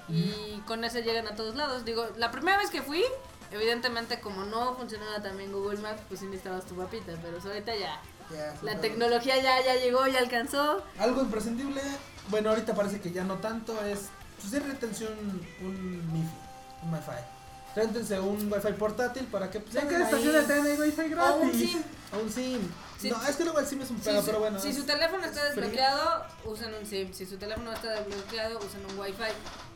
Y 0.09 0.61
con 0.67 0.83
ese 0.83 1.01
llegan 1.01 1.27
a 1.27 1.35
todos 1.35 1.55
lados. 1.55 1.85
Digo, 1.85 2.07
la 2.17 2.29
primera 2.29 2.57
vez 2.57 2.69
que 2.69 2.81
fui, 2.81 3.03
evidentemente 3.51 4.19
como 4.19 4.43
no 4.43 4.75
funcionaba 4.75 5.21
también 5.21 5.51
Google 5.51 5.79
Maps, 5.79 6.01
pues 6.07 6.19
sí 6.19 6.25
necesitabas 6.25 6.65
tu 6.65 6.75
mapita. 6.75 7.13
Pero 7.21 7.37
ahorita 7.41 7.75
ya, 7.75 8.01
Ya, 8.31 8.53
la 8.61 8.79
tecnología 8.79 9.41
ya, 9.41 9.63
ya 9.63 9.75
llegó, 9.75 10.05
ya 10.07 10.19
alcanzó. 10.19 10.83
Algo 10.99 11.21
imprescindible, 11.21 11.81
bueno, 12.29 12.49
ahorita 12.49 12.73
parece 12.75 12.99
que 12.99 13.11
ya 13.11 13.23
no 13.23 13.37
tanto, 13.37 13.81
es, 13.85 14.09
pues 14.39 14.63
retención 14.63 15.13
un 15.61 16.13
MIFI, 16.13 16.35
un 16.83 16.93
Wi-Fi. 16.93 17.32
Réntense 17.75 18.19
un 18.19 18.51
Wi-Fi 18.51 18.73
portátil 18.73 19.25
para 19.25 19.49
que 19.49 19.59
pues, 19.59 19.75
En 19.75 19.87
cada 19.87 20.03
estación 20.05 20.33
de 20.33 20.41
tren 20.43 20.65
hay 20.65 20.77
wifi 20.79 21.01
O 21.01 21.03
un 21.05 21.09
gratis. 21.49 21.71
SIM. 21.71 21.83
O 22.13 22.19
un 22.19 22.31
SIM. 22.31 22.61
Sí. 22.99 23.09
No, 23.09 23.21
es 23.27 23.35
que 23.35 23.43
luego 23.43 23.59
el 23.59 23.65
SIM 23.65 23.81
es 23.81 23.89
un 23.89 23.99
pedo, 23.99 24.21
pero 24.23 24.39
bueno. 24.39 24.59
si 24.59 24.69
es- 24.69 24.75
su 24.77 24.83
teléfono 24.85 25.25
está 25.25 25.41
es 25.47 25.53
free. 25.55 25.61
desbloqueado, 25.63 26.25
usen 26.45 26.73
un 26.73 26.85
SIM. 26.85 27.13
Si 27.13 27.25
su 27.25 27.37
teléfono 27.37 27.71
no 27.71 27.73
está 27.75 27.91
desbloqueado, 27.91 28.59
usen 28.59 28.85
un 28.89 28.99
Wi-Fi. 28.99 29.31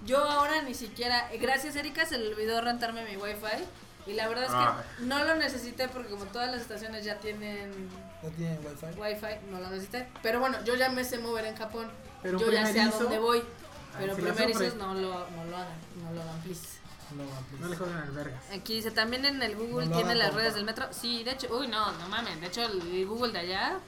Yo 0.06 0.20
ahora 0.24 0.62
ni 0.62 0.74
siquiera, 0.74 1.28
gracias 1.40 1.76
Erika, 1.76 2.06
se 2.06 2.18
le 2.18 2.28
olvidó 2.34 2.62
rentarme 2.62 3.04
mi 3.04 3.18
Wi-Fi. 3.18 3.64
Y 4.06 4.14
la 4.14 4.28
verdad 4.30 4.46
es 4.46 4.52
que 4.52 4.56
Ay. 4.56 5.06
no 5.08 5.26
lo 5.26 5.36
necesité 5.36 5.90
porque 5.90 6.10
como 6.10 6.24
todas 6.26 6.50
las 6.50 6.62
estaciones 6.62 7.04
ya 7.04 7.18
tienen 7.20 7.90
¿No 8.24 8.30
tienen 8.30 8.58
Wi-Fi? 8.60 8.98
Wi-Fi, 8.98 9.52
no 9.52 9.60
lo 9.60 9.70
necesité. 9.70 10.08
Pero 10.24 10.40
bueno, 10.40 10.64
yo 10.64 10.76
ya 10.76 10.88
me 10.90 11.04
sé 11.04 11.18
mover 11.18 11.46
en 11.46 11.56
Japón. 11.58 11.90
Pero 12.24 12.40
yo 12.40 12.50
ya 12.52 12.66
sé 12.66 12.80
a 12.80 12.88
dónde 12.90 13.20
voy. 13.20 13.44
Pero 14.00 14.16
si 14.16 14.22
la 14.22 14.32
primerizos 14.34 14.76
no 14.76 14.94
lo, 14.94 15.30
no 15.32 15.46
lo 15.46 15.58
hagan, 15.58 15.78
no 16.04 16.14
lo 16.14 16.22
hagan, 16.22 16.40
please. 16.42 16.77
No. 17.16 17.24
No 17.60 17.68
le 17.68 17.76
jodan 17.76 17.98
al 17.98 18.12
vergas. 18.12 18.42
Aquí 18.54 18.76
dice, 18.76 18.92
también 18.92 19.26
en 19.26 19.42
el 19.42 19.56
Google 19.56 19.88
No 19.88 19.96
tiene 19.96 20.16
las 20.16 20.28
compa. 20.28 20.42
redes 20.42 20.56
del 20.56 20.66
metro. 20.66 20.88
Sí, 20.92 21.24
de 21.24 21.32
hecho, 21.32 21.48
uy, 21.58 21.68
no, 21.68 21.92
no 21.94 22.08
mames. 22.10 22.40
De 22.42 22.48
hecho, 22.48 22.62
el 22.64 23.06
Google 23.08 23.32
de 23.34 23.40
allá 23.40 23.80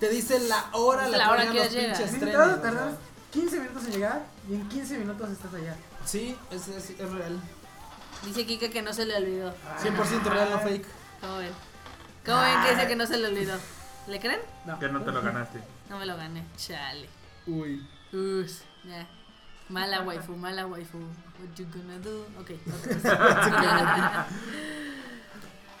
Te 0.00 0.08
dice 0.08 0.38
la 0.40 0.66
hora, 0.72 1.06
La 1.08 1.18
la, 1.18 1.30
hora 1.30 1.50
que 1.52 1.58
los 1.58 1.70
llega. 1.70 1.94
pinches 1.94 2.10
trenes. 2.18 2.32
tardas, 2.34 2.58
o 2.58 2.60
sea. 2.60 2.70
tardas 2.70 2.94
15 3.32 3.60
minutos 3.60 3.84
en 3.84 3.90
llegar 3.92 4.26
y 4.50 4.54
en 4.54 4.68
15 4.68 4.98
minutos 4.98 5.30
estás 5.30 5.54
allá. 5.54 5.76
Sí, 6.04 6.36
es, 6.50 6.68
es, 6.68 6.90
es 6.90 7.10
real. 7.12 7.40
dice 8.24 8.44
Kike 8.44 8.70
que 8.70 8.82
no 8.82 8.92
se 8.92 9.06
le 9.06 9.16
olvidó. 9.16 9.54
100% 9.80 10.22
real, 10.24 10.50
no 10.50 10.58
fake. 10.60 10.86
¿Cómo 11.20 11.36
ven? 11.38 11.52
¿Cómo 12.26 12.40
ven 12.40 12.62
que 12.64 12.74
dice 12.74 12.88
que 12.88 12.96
no 12.96 13.06
se 13.06 13.16
le 13.18 13.28
olvidó? 13.28 13.54
¿Le 14.08 14.18
creen? 14.20 14.40
No. 14.66 14.78
Que 14.80 14.88
no 14.88 15.00
te 15.02 15.12
lo 15.12 15.22
ganaste. 15.22 15.60
No 15.88 15.98
me 15.98 16.06
lo 16.06 16.16
gané. 16.16 16.44
Chale. 16.56 17.08
Uy. 17.46 17.88
Ush, 18.12 18.58
ya. 18.84 19.06
Mala 19.72 20.02
waifu, 20.02 20.36
mala 20.36 20.66
waifu. 20.66 20.98
What 20.98 21.56
you 21.58 21.66
gonna 21.74 21.98
do? 21.98 22.26
Ok. 22.40 22.50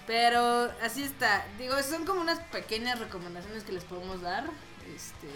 Pero 0.06 0.70
así 0.82 1.02
está. 1.04 1.44
Digo, 1.58 1.80
son 1.82 2.04
como 2.04 2.20
unas 2.20 2.40
pequeñas 2.50 2.98
recomendaciones 2.98 3.62
que 3.64 3.72
les 3.72 3.84
podemos 3.84 4.20
dar. 4.20 4.44
Este, 4.94 5.28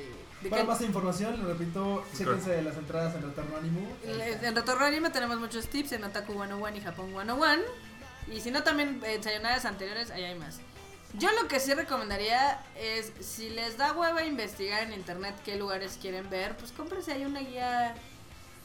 de 0.43 0.51
Para 0.51 0.63
que- 0.63 0.69
más 0.69 0.81
información, 0.83 1.39
le 1.39 1.45
repito, 1.53 2.05
chéquense 2.17 2.61
las 2.63 2.77
entradas 2.77 3.15
en 3.15 3.23
Retorno 3.23 3.57
Ánimo. 3.57 3.97
Le- 4.05 4.33
En 4.47 4.57
Retorno 4.57 4.85
Anime 4.85 5.11
tenemos 5.11 5.39
muchos 5.39 5.69
tips 5.69 5.93
en 5.93 6.05
Otaku 6.05 6.33
101 6.33 6.77
y 6.77 6.81
Japón 6.81 7.11
101. 7.11 7.63
Y 8.33 8.41
si 8.41 8.51
no, 8.51 8.63
también 8.65 9.01
en 9.05 9.23
sayonadas 9.23 9.65
anteriores, 9.67 10.11
ahí 10.11 10.25
hay 10.25 10.35
más. 10.37 10.59
Yo 11.15 11.31
lo 11.41 11.47
que 11.47 11.61
sí 11.61 11.73
recomendaría 11.73 12.61
es, 12.77 13.13
si 13.21 13.49
les 13.51 13.77
da 13.79 13.93
hueva 13.93 14.25
investigar 14.25 14.83
en 14.83 14.93
internet 14.93 15.37
qué 15.45 15.57
lugares 15.57 15.97
quieren 16.03 16.29
ver, 16.29 16.57
pues 16.57 16.73
cómprense 16.73 17.13
ahí 17.13 17.25
una 17.25 17.41
guía 17.41 17.95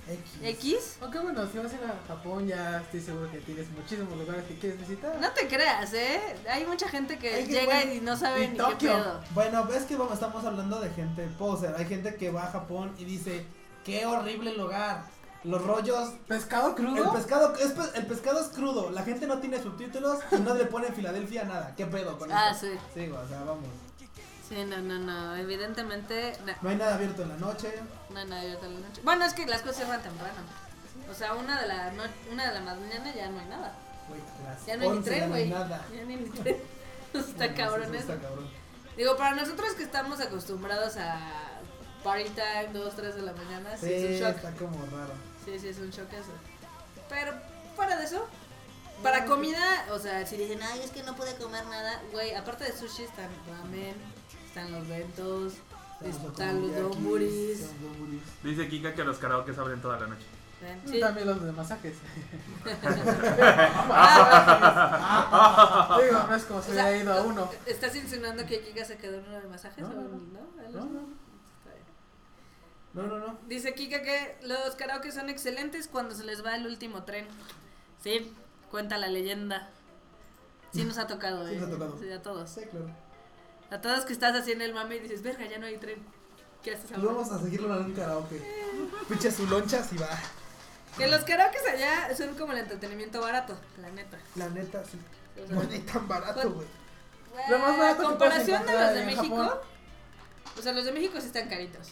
X. 0.10 0.32
¿X? 0.42 0.98
Aunque 1.02 1.20
bueno, 1.20 1.46
si 1.52 1.58
vas 1.60 1.72
a 1.72 1.76
ir 1.76 1.82
a 1.84 2.08
Japón 2.08 2.48
ya 2.48 2.82
estoy 2.82 3.02
seguro 3.02 3.32
que 3.32 3.38
tienes 3.40 3.70
muchísimos 3.72 4.18
lugares 4.18 4.44
que 4.46 4.56
quieres 4.58 4.80
visitar. 4.80 5.16
No 5.22 5.30
te 5.32 5.48
creas, 5.48 5.94
¿eh? 5.94 6.20
Hay 6.50 6.66
mucha 6.66 6.90
gente 6.90 7.18
que 7.18 7.34
Hay 7.34 7.46
que- 7.46 7.52
llega 7.54 7.66
bueno, 7.76 7.94
y 7.94 8.02
no 8.02 8.18
sabe 8.18 8.44
y 8.46 8.48
ni 8.50 8.58
Tokio. 8.58 8.78
qué 8.78 8.88
pedo. 8.88 9.22
Bueno, 9.34 9.66
ves 9.66 9.84
que 9.84 9.96
vamos, 9.96 10.14
estamos 10.14 10.44
hablando 10.44 10.80
de 10.80 10.90
gente 10.90 11.28
poser. 11.38 11.76
Hay 11.78 11.86
gente 11.86 12.16
que 12.16 12.32
va 12.32 12.44
a 12.46 12.52
Japón 12.52 12.94
y 12.98 13.06
dice, 13.06 13.46
qué 13.86 14.06
horrible 14.06 14.56
lugar. 14.58 15.04
Los 15.44 15.64
rollos, 15.66 16.10
¿Pescado 16.28 16.70
el 16.70 16.76
crudo? 16.76 17.14
pescado, 17.14 17.56
es, 17.56 17.72
pe- 17.72 17.98
el 18.00 18.06
pescado 18.06 18.40
es 18.42 18.48
crudo. 18.50 18.92
La 18.92 19.02
gente 19.04 19.26
no 19.26 19.40
tiene 19.40 19.60
subtítulos 19.62 20.20
y 20.32 20.36
no 20.36 20.54
le 20.54 20.66
pone 20.66 20.92
Filadelfia 20.92 21.46
nada. 21.46 21.74
¿Qué 21.76 21.88
pedo 21.88 22.18
con 22.20 22.32
Ah, 22.32 22.52
eso? 22.52 22.68
sí. 22.68 22.74
Sí, 22.94 23.10
o 23.10 23.28
sea, 23.28 23.40
vamos. 23.40 23.66
Sí, 24.52 24.66
no, 24.66 24.78
no, 24.80 25.00
no. 25.00 25.36
Evidentemente, 25.38 26.38
no, 26.46 26.54
No 26.62 26.70
hay 26.70 26.76
nada 26.76 26.96
abierto 26.96 27.24
en 27.24 27.30
la 27.30 27.38
noche. 27.38 27.74
no 28.10 28.20
hay 28.20 28.26
nadie 28.28 28.42
abierto 28.44 28.66
en 28.66 28.74
la 28.82 28.88
noche. 28.88 29.02
Bueno, 29.04 29.26
es 29.26 29.34
que 29.34 29.46
las 29.46 29.62
cosas 29.62 29.78
cierran 29.78 30.02
temprano. 30.04 30.34
O 31.10 31.14
sea, 31.14 31.34
una 31.36 31.62
de 31.62 31.68
la, 31.70 31.92
no, 31.94 32.04
una 32.32 32.48
de 32.52 32.54
la 32.60 32.62
mañana 32.76 33.14
ya 33.16 33.30
no 33.30 33.40
hay 33.40 33.46
nada. 33.48 33.74
Güey, 34.10 34.22
Ya 34.68 34.76
no 34.76 34.84
hay 34.84 34.90
ni 34.90 34.98
11 34.98 35.10
ya 35.10 35.16
tren, 35.18 35.30
no 35.30 35.36
hay 35.36 35.50
güey. 35.50 35.60
nada. 35.60 35.86
Ya 35.96 36.04
ni 36.04 36.16
ni 36.18 36.30
tren. 36.30 36.58
Está 37.14 37.48
No, 37.48 37.56
cabrón 37.56 37.96
eso. 37.96 38.14
Está 38.14 38.28
cabrón. 38.28 38.50
Digo, 38.98 39.16
para 39.18 39.36
nosotros 39.38 39.74
que 39.74 39.84
estamos 39.84 40.20
acostumbrados 40.20 40.98
a 40.98 41.18
party 42.04 42.30
time, 42.32 42.70
2, 42.74 42.96
3 42.96 43.16
de 43.16 43.22
la 43.22 43.32
mañana, 43.32 43.78
sí, 43.78 43.88
Sí, 43.88 43.94
es 43.94 44.22
un 44.22 44.28
shock. 44.28 44.36
está 44.36 44.52
como 44.54 44.86
raro. 44.88 45.14
Sí, 45.46 45.60
sí, 45.60 45.68
es 45.70 45.78
un 45.80 45.90
shock 45.92 46.12
eso. 46.12 46.32
Pero 47.10 47.34
fuera 47.76 47.96
de 47.98 48.04
eso, 48.04 48.28
para 49.02 49.26
comida, 49.26 49.86
o 49.92 49.98
sea, 50.00 50.26
si 50.26 50.36
dicen, 50.38 50.60
ay, 50.62 50.82
es 50.84 50.92
que 50.92 51.04
no 51.04 51.16
puede 51.16 51.36
comer 51.36 51.66
nada, 51.68 52.02
güey, 52.12 52.36
aparte 52.36 52.66
de 52.66 52.74
sushi 52.78 53.04
están 53.04 53.30
ramen, 53.50 53.96
están 54.52 54.70
los 54.74 54.86
bentos, 54.86 55.54
están 56.04 56.62
los 56.62 56.76
donburis. 56.76 57.70
Dice 58.44 58.68
Kika 58.68 58.94
que 58.94 59.06
los 59.06 59.18
karaoke 59.18 59.54
abren 59.58 59.82
toda 59.82 59.98
la 59.98 60.08
noche. 60.08 60.26
Sí. 60.86 61.00
También 61.00 61.28
los 61.28 61.42
de 61.42 61.54
masajes. 61.54 61.96
Ah, 63.94 65.98
Digo, 66.04 66.24
no 66.28 66.36
es 66.36 66.44
como 66.44 66.62
si 66.62 66.72
hubiera 66.72 66.98
ido 66.98 67.14
a 67.14 67.22
uno. 67.22 67.50
¿Estás 67.66 67.96
insinuando 67.96 68.46
que 68.46 68.60
Kika 68.62 68.84
se 68.84 68.98
quedó 68.98 69.20
en 69.20 69.26
uno 69.26 69.40
de 69.42 69.48
masajes? 69.48 69.86
No, 72.94 73.04
no, 73.04 73.20
no. 73.20 73.38
Dice 73.48 73.74
Kika 73.74 74.02
que 74.02 74.38
los 74.44 74.76
karaoke 74.76 75.14
son 75.14 75.30
excelentes 75.30 75.88
cuando 75.88 76.14
se 76.14 76.26
les 76.26 76.44
va 76.46 76.58
el 76.58 76.68
último 76.68 77.04
tren. 77.04 77.26
Sí, 78.04 78.34
cuenta 78.70 78.98
la 78.98 79.08
leyenda. 79.08 79.70
Sí 80.74 80.84
nos 80.84 80.98
ha 80.98 81.08
tocado, 81.08 81.48
Sí 81.48 81.56
¿eh? 81.56 81.58
nos 81.58 81.70
ha 81.70 81.72
tocado. 81.72 81.98
Sí, 81.98 82.12
a 82.12 82.22
todos. 82.22 82.50
Sí, 82.50 82.62
claro. 82.70 82.90
A 83.72 83.80
todos 83.82 84.06
que 84.06 84.14
estás 84.14 84.36
haciendo 84.36 84.64
el 84.66 84.74
mame 84.74 84.98
y 84.98 85.00
dices, 85.00 85.24
verga, 85.24 85.46
ya 85.48 85.58
no 85.58 85.66
hay 85.66 85.78
tren. 85.78 86.00
¿Qué 86.64 86.72
haces 86.72 86.86
Pues 86.90 87.00
ahora? 87.00 87.14
vamos 87.14 87.32
a 87.32 87.40
seguirlo 87.42 87.76
en 87.80 87.86
un 87.86 87.94
karaoke. 87.94 88.42
Pinche 89.08 89.32
su 89.32 89.48
lonchas 89.48 89.92
y 89.94 89.98
va. 89.98 90.10
Que 90.98 91.08
los 91.08 91.24
karaoke 91.24 91.58
allá 91.74 92.16
son 92.16 92.36
como 92.36 92.52
el 92.52 92.60
entretenimiento 92.60 93.22
barato, 93.22 93.58
la 93.82 93.90
neta. 93.92 94.18
La 94.36 94.50
neta, 94.50 94.84
sí. 94.84 95.00
O 95.42 95.48
sea, 95.48 95.56
No 95.56 95.64
ni 95.64 95.80
tan 95.80 96.08
barato, 96.08 96.52
güey. 96.52 96.68
Lo 97.50 97.60
más 97.60 97.78
barato 97.78 98.02
que 98.02 98.08
comparación 98.10 98.66
de 98.66 98.74
los 98.74 98.94
de 98.94 99.06
México, 99.06 99.38
Japón. 99.38 99.58
o 100.60 100.62
sea, 100.62 100.74
los 100.74 100.84
de 100.86 100.92
México 100.92 101.20
sí 101.22 101.28
están 101.28 101.48
caritos. 101.48 101.88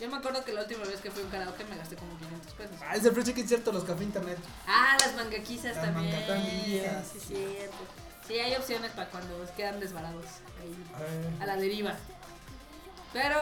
Yo 0.00 0.10
me 0.10 0.16
acuerdo 0.16 0.44
que 0.44 0.52
la 0.52 0.62
última 0.62 0.84
vez 0.84 1.00
que 1.00 1.10
fui 1.10 1.22
a 1.22 1.24
un 1.24 1.30
karaoke 1.30 1.64
me 1.64 1.76
gasté 1.76 1.94
como 1.96 2.18
500 2.18 2.52
pesos. 2.54 2.76
Ah, 2.82 2.96
es 2.96 3.04
el 3.04 3.12
free 3.12 3.24
chicken 3.24 3.46
cierto, 3.48 3.72
los 3.72 3.84
café 3.84 4.02
internet. 4.02 4.38
Ah, 4.66 4.96
las 5.00 5.14
mangaquisas 5.14 5.76
Las 5.76 5.84
también. 5.84 7.04
Sí, 7.10 7.20
cierto. 7.20 7.76
Sí, 8.26 8.38
hay 8.38 8.54
opciones 8.56 8.90
para 8.92 9.08
cuando 9.10 9.34
quedan 9.56 9.78
desvarados 9.80 10.24
ahí 10.60 11.36
a 11.40 11.46
la 11.46 11.56
deriva. 11.56 11.94
Pero 13.12 13.36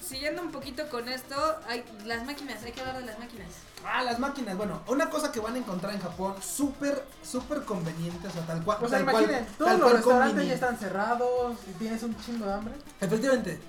siguiendo 0.00 0.40
un 0.42 0.50
poquito 0.50 0.88
con 0.88 1.08
esto, 1.08 1.36
hay 1.68 1.84
las 2.06 2.24
máquinas, 2.24 2.62
hay 2.64 2.72
que 2.72 2.80
hablar 2.80 2.98
de 3.00 3.06
las 3.06 3.18
máquinas. 3.18 3.48
Ah, 3.84 4.02
las 4.02 4.18
máquinas. 4.18 4.56
Bueno, 4.56 4.82
una 4.88 5.10
cosa 5.10 5.30
que 5.30 5.40
van 5.40 5.54
a 5.54 5.58
encontrar 5.58 5.94
en 5.94 6.00
Japón, 6.00 6.34
súper, 6.42 7.04
súper 7.22 7.64
conveniente, 7.64 8.26
o 8.26 8.30
sea, 8.30 8.46
tal 8.46 8.62
cual. 8.64 8.78
O 8.82 8.88
sea, 8.88 8.98
tal 8.98 9.10
cual- 9.10 9.24
imaginen, 9.24 9.46
tal 9.46 9.56
todos 9.58 9.70
los 9.72 9.80
cual 9.80 9.96
restaurantes 9.96 10.48
ya 10.48 10.54
están 10.54 10.78
cerrados 10.78 11.56
y 11.68 11.72
tienes 11.72 12.02
un 12.02 12.16
chingo 12.24 12.46
de 12.46 12.52
hambre. 12.52 12.74
Efectivamente, 13.00 13.60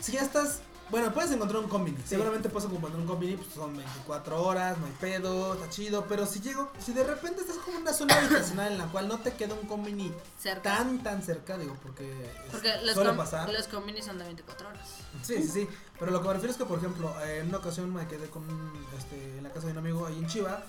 si 0.00 0.12
ya 0.12 0.20
estás. 0.22 0.60
Bueno, 0.90 1.12
puedes 1.12 1.30
encontrar 1.32 1.62
un 1.62 1.68
combini. 1.68 1.98
Seguramente 2.06 2.48
puedes 2.48 2.68
encontrar 2.70 2.98
un 2.98 3.06
combini, 3.06 3.36
pues 3.36 3.48
son 3.54 3.76
24 3.76 4.42
horas, 4.42 4.78
no 4.78 4.86
hay 4.86 4.92
pedo, 4.98 5.52
está 5.54 5.68
chido. 5.68 6.06
Pero 6.08 6.24
si 6.24 6.40
llego, 6.40 6.70
si 6.84 6.92
de 6.94 7.04
repente 7.04 7.42
estás 7.42 7.56
como 7.58 7.76
en 7.76 7.82
una 7.82 7.92
zona 7.92 8.16
habitacional 8.16 8.72
en 8.72 8.78
la 8.78 8.86
cual 8.86 9.06
no 9.06 9.18
te 9.18 9.32
queda 9.34 9.52
un 9.54 9.66
combini 9.68 10.10
Cerca. 10.40 10.62
tan, 10.78 11.02
tan 11.02 11.22
cerca, 11.22 11.58
digo, 11.58 11.76
porque, 11.82 12.10
es- 12.46 12.50
Porque 12.52 12.72
los, 12.84 12.94
suele 12.94 13.12
pasar. 13.12 13.50
los 13.52 13.68
convenis 13.68 14.06
son 14.06 14.16
de 14.18 14.24
24 14.24 14.68
horas. 14.68 14.88
Sí, 15.22 15.42
sí, 15.42 15.48
sí. 15.48 15.68
Pero 15.98 16.10
lo 16.10 16.22
que 16.22 16.28
me 16.28 16.34
refiero 16.34 16.52
es 16.52 16.56
que, 16.58 16.64
por 16.64 16.78
ejemplo, 16.78 17.14
eh, 17.22 17.40
en 17.40 17.48
una 17.48 17.58
ocasión 17.58 17.92
me 17.92 18.06
quedé 18.08 18.30
con 18.30 18.44
un, 18.48 18.72
este, 18.96 19.38
en 19.38 19.44
la 19.44 19.50
casa 19.52 19.66
de 19.66 19.72
un 19.72 19.78
amigo 19.78 20.06
ahí 20.06 20.16
en 20.18 20.26
Chiva. 20.26 20.62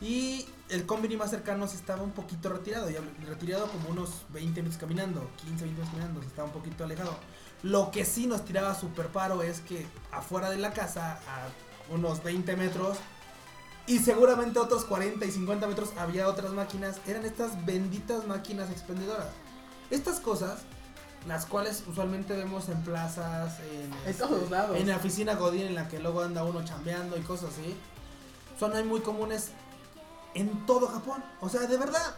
Y 0.00 0.46
el 0.70 0.86
combini 0.86 1.16
más 1.16 1.30
cercano 1.30 1.66
sí 1.68 1.76
estaba 1.76 2.02
un 2.02 2.12
poquito 2.12 2.48
retirado. 2.48 2.88
Y 2.90 2.94
habl- 2.94 3.26
retirado 3.26 3.66
como 3.68 3.90
unos 3.90 4.10
20 4.30 4.62
minutos 4.62 4.80
caminando, 4.80 5.20
15, 5.44 5.64
20 5.64 5.66
minutos 5.66 5.88
caminando. 5.90 6.20
o 6.20 6.22
sea, 6.22 6.28
Estaba 6.30 6.48
un 6.48 6.54
poquito 6.54 6.84
alejado. 6.84 7.16
Lo 7.62 7.90
que 7.90 8.04
sí 8.06 8.26
nos 8.26 8.44
tiraba 8.44 8.74
super 8.74 9.08
paro 9.08 9.42
es 9.42 9.60
que 9.60 9.86
afuera 10.10 10.48
de 10.50 10.56
la 10.56 10.72
casa, 10.72 11.20
a 11.28 11.92
unos 11.92 12.22
20 12.22 12.56
metros. 12.56 12.96
Y 13.86 13.98
seguramente 13.98 14.58
otros 14.58 14.84
40 14.84 15.24
y 15.26 15.30
50 15.32 15.66
metros 15.66 15.90
había 15.98 16.28
otras 16.28 16.52
máquinas. 16.52 17.00
Eran 17.06 17.24
estas 17.26 17.64
benditas 17.66 18.26
máquinas 18.26 18.70
expendedoras. 18.70 19.26
Estas 19.90 20.20
cosas, 20.20 20.60
las 21.26 21.44
cuales 21.44 21.82
usualmente 21.88 22.34
vemos 22.36 22.68
en 22.68 22.80
plazas, 22.82 23.58
en, 23.60 23.92
En 23.92 23.98
este, 24.06 24.22
todos 24.22 24.48
lados. 24.50 24.76
en 24.78 24.86
la 24.88 24.96
oficina 24.96 25.34
Godín 25.34 25.62
en 25.66 25.74
la 25.74 25.88
que 25.88 25.98
luego 25.98 26.22
anda 26.22 26.44
uno 26.44 26.64
chambeando 26.64 27.18
y 27.18 27.22
cosas 27.22 27.50
así, 27.52 27.74
son 28.60 28.74
ahí 28.76 28.84
muy 28.84 29.00
comunes 29.00 29.50
en 30.34 30.66
todo 30.66 30.88
Japón. 30.88 31.22
O 31.40 31.48
sea, 31.48 31.62
de 31.62 31.76
verdad, 31.76 32.16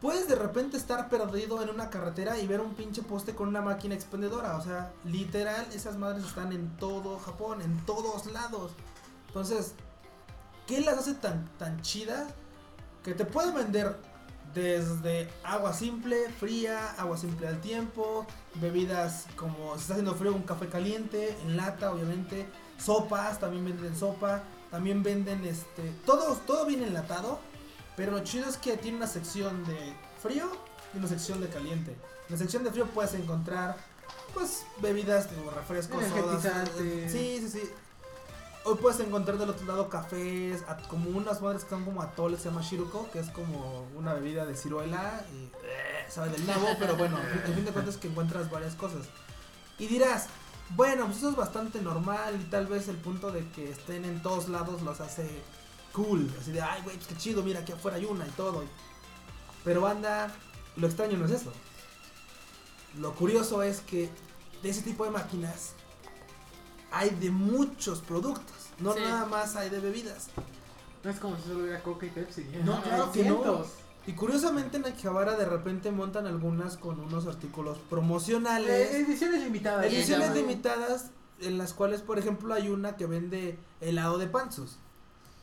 puedes 0.00 0.28
de 0.28 0.34
repente 0.34 0.76
estar 0.76 1.08
perdido 1.08 1.62
en 1.62 1.70
una 1.70 1.90
carretera 1.90 2.38
y 2.38 2.46
ver 2.46 2.60
un 2.60 2.74
pinche 2.74 3.02
poste 3.02 3.34
con 3.34 3.48
una 3.48 3.62
máquina 3.62 3.94
expendedora. 3.94 4.56
O 4.56 4.62
sea, 4.62 4.92
literal, 5.04 5.66
esas 5.72 5.96
madres 5.96 6.24
están 6.24 6.52
en 6.52 6.76
todo 6.76 7.18
Japón, 7.18 7.62
en 7.62 7.76
todos 7.86 8.26
lados. 8.26 8.72
Entonces, 9.28 9.74
¿qué 10.66 10.80
las 10.80 10.98
hace 10.98 11.14
tan, 11.14 11.48
tan 11.58 11.80
chidas? 11.82 12.28
Que 13.02 13.14
te 13.14 13.24
pueden 13.24 13.54
vender 13.54 13.96
desde 14.54 15.30
agua 15.44 15.72
simple, 15.72 16.28
fría, 16.38 16.94
agua 16.98 17.16
simple 17.16 17.48
al 17.48 17.60
tiempo, 17.60 18.26
bebidas 18.56 19.26
como 19.36 19.74
si 19.74 19.82
está 19.82 19.94
haciendo 19.94 20.14
frío, 20.14 20.34
un 20.34 20.42
café 20.42 20.68
caliente, 20.68 21.36
en 21.44 21.56
lata, 21.56 21.92
obviamente, 21.92 22.46
sopas, 22.78 23.38
también 23.38 23.64
venden 23.64 23.96
sopa, 23.96 24.42
también 24.70 25.02
venden 25.02 25.44
este, 25.44 25.92
todo, 26.04 26.36
todo 26.46 26.66
bien 26.66 26.82
enlatado, 26.82 27.38
pero 27.96 28.12
lo 28.12 28.20
chido 28.24 28.48
es 28.48 28.56
que 28.56 28.76
tiene 28.76 28.96
una 28.98 29.06
sección 29.06 29.64
de 29.64 29.94
frío 30.22 30.50
y 30.94 30.98
una 30.98 31.08
sección 31.08 31.40
de 31.40 31.48
caliente. 31.48 31.92
En 31.92 32.30
la 32.30 32.36
sección 32.36 32.64
de 32.64 32.70
frío 32.70 32.86
puedes 32.86 33.14
encontrar, 33.14 33.76
pues, 34.34 34.64
bebidas, 34.80 35.30
digo, 35.30 35.50
refrescos, 35.50 36.04
sodas, 36.04 36.44
Energizantes. 36.44 37.12
sí, 37.12 37.38
sí, 37.40 37.48
sí. 37.48 37.70
Hoy 38.64 38.76
puedes 38.80 39.00
encontrar 39.00 39.38
del 39.38 39.50
otro 39.50 39.66
lado 39.66 39.88
cafés, 39.88 40.62
como 40.88 41.10
unas 41.10 41.42
madres 41.42 41.64
que 41.64 41.70
son 41.70 41.84
como 41.84 42.00
atoles, 42.00 42.40
se 42.40 42.48
llama 42.48 42.62
shiruko, 42.62 43.10
que 43.10 43.18
es 43.18 43.28
como 43.30 43.88
una 43.96 44.14
bebida 44.14 44.46
de 44.46 44.54
ciruela 44.54 45.24
y 45.32 45.46
eh, 45.64 46.06
sabe 46.08 46.30
del 46.30 46.46
nabo, 46.46 46.68
pero 46.78 46.96
bueno, 46.96 47.18
en 47.44 47.54
fin 47.54 47.64
de 47.64 47.72
cuentas 47.72 47.96
que 47.96 48.06
encuentras 48.06 48.48
varias 48.52 48.76
cosas. 48.76 49.06
Y 49.80 49.88
dirás, 49.88 50.28
bueno, 50.76 51.06
pues 51.06 51.18
eso 51.18 51.30
es 51.30 51.36
bastante 51.36 51.82
normal 51.82 52.40
y 52.40 52.44
tal 52.50 52.68
vez 52.68 52.86
el 52.86 52.96
punto 52.96 53.32
de 53.32 53.48
que 53.50 53.68
estén 53.68 54.04
en 54.04 54.22
todos 54.22 54.48
lados 54.48 54.80
los 54.82 55.00
hace 55.00 55.28
cool, 55.92 56.30
así 56.40 56.52
de, 56.52 56.60
ay, 56.60 56.80
güey, 56.82 56.96
pues 56.96 57.08
qué 57.08 57.16
chido, 57.16 57.42
mira, 57.42 57.60
aquí 57.60 57.72
afuera 57.72 57.96
hay 57.96 58.04
una 58.04 58.26
y 58.26 58.30
todo. 58.30 58.64
Pero 59.64 59.86
anda, 59.86 60.32
lo 60.76 60.86
extraño 60.86 61.16
no 61.18 61.26
es 61.26 61.32
eso. 61.32 61.52
Lo 62.98 63.14
curioso 63.14 63.62
es 63.62 63.80
que 63.80 64.10
de 64.62 64.68
ese 64.70 64.82
tipo 64.82 65.04
de 65.04 65.10
máquinas 65.10 65.72
hay 66.90 67.10
de 67.10 67.30
muchos 67.30 68.00
productos, 68.00 68.56
no 68.78 68.92
Sí. 68.94 69.00
nada 69.00 69.24
más 69.26 69.56
hay 69.56 69.70
de 69.70 69.80
bebidas. 69.80 70.28
No 71.02 71.10
es 71.10 71.18
como 71.18 71.36
si 71.36 71.42
solo 71.44 71.60
hubiera 71.60 71.82
Coca 71.82 72.06
y 72.06 72.10
Pepsi. 72.10 72.46
No, 72.64 72.80
claro 72.82 73.10
que 73.10 73.24
no. 73.24 73.64
Y 74.06 74.12
curiosamente 74.12 74.76
en 74.76 74.86
Akihabara 74.86 75.36
de 75.36 75.44
repente 75.44 75.90
montan 75.92 76.26
algunas 76.26 76.76
con 76.76 76.98
unos 77.00 77.26
artículos 77.26 77.78
promocionales. 77.88 78.90
Eh, 78.90 78.96
ediciones 79.00 79.42
limitadas. 79.42 79.86
Ediciones 79.86 80.28
llama. 80.28 80.40
limitadas 80.40 81.06
en 81.40 81.56
las 81.58 81.72
cuales, 81.72 82.02
por 82.02 82.18
ejemplo, 82.18 82.52
hay 82.52 82.68
una 82.68 82.96
que 82.96 83.06
vende 83.06 83.58
helado 83.80 84.18
de 84.18 84.26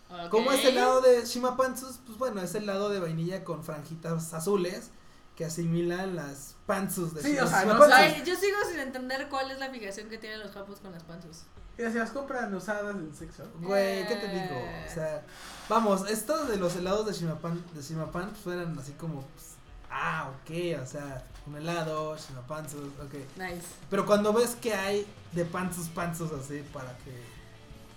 panzus. 0.09 0.29
¿Cómo 0.29 0.51
es 0.51 0.65
el 0.65 0.77
helado 0.77 1.01
de 1.01 1.25
Shima 1.25 1.55
Panzus? 1.55 1.99
Pues 2.05 2.17
bueno, 2.17 2.41
es 2.41 2.53
helado 2.55 2.89
de 2.89 2.99
vainilla 2.99 3.43
con 3.43 3.63
franjitas 3.63 4.33
azules 4.33 4.91
que 5.39 5.45
asimilan 5.45 6.17
las 6.17 6.55
panzus 6.65 7.13
de 7.13 7.21
Sí, 7.21 7.39
o 7.39 7.47
sea, 7.47 7.63
no 7.63 7.79
Panzus. 7.79 7.93
Ay, 7.93 8.23
yo 8.25 8.35
sigo 8.35 8.57
sin 8.69 8.79
entender 8.81 9.29
cuál 9.29 9.49
es 9.51 9.59
la 9.59 9.69
fijación 9.69 10.09
que 10.09 10.17
tienen 10.17 10.41
los 10.41 10.51
japos 10.51 10.79
con 10.81 10.91
las 10.91 11.03
panzas. 11.03 11.45
Mira, 11.77 11.91
si 11.93 11.97
las 11.97 12.09
compran 12.09 12.53
usadas 12.53 12.93
en 12.93 13.15
sexo. 13.15 13.43
Güey, 13.61 14.05
¿qué 14.05 14.15
te 14.17 14.27
digo? 14.27 14.61
O 14.85 14.93
sea, 14.93 15.23
vamos, 15.69 16.09
esto 16.09 16.43
de 16.43 16.57
los 16.57 16.75
helados 16.75 17.05
de 17.05 17.13
Shimapan, 17.13 17.63
de 17.73 17.81
Shimapan 17.81 18.33
pues 18.43 18.53
eran 18.53 18.77
así 18.77 18.91
como, 18.91 19.21
pues, 19.21 19.53
ah, 19.89 20.29
ok, 20.29 20.83
o 20.83 20.85
sea, 20.85 21.23
un 21.47 21.55
helado, 21.55 22.17
Shimapanzus, 22.17 22.87
ok. 23.01 23.13
Nice. 23.37 23.65
Pero 23.89 24.05
cuando 24.05 24.33
ves 24.33 24.55
que 24.55 24.73
hay 24.73 25.07
de 25.31 25.45
panzus, 25.45 25.87
panzus 25.87 26.33
así 26.33 26.65
para 26.73 26.97
que 26.97 27.38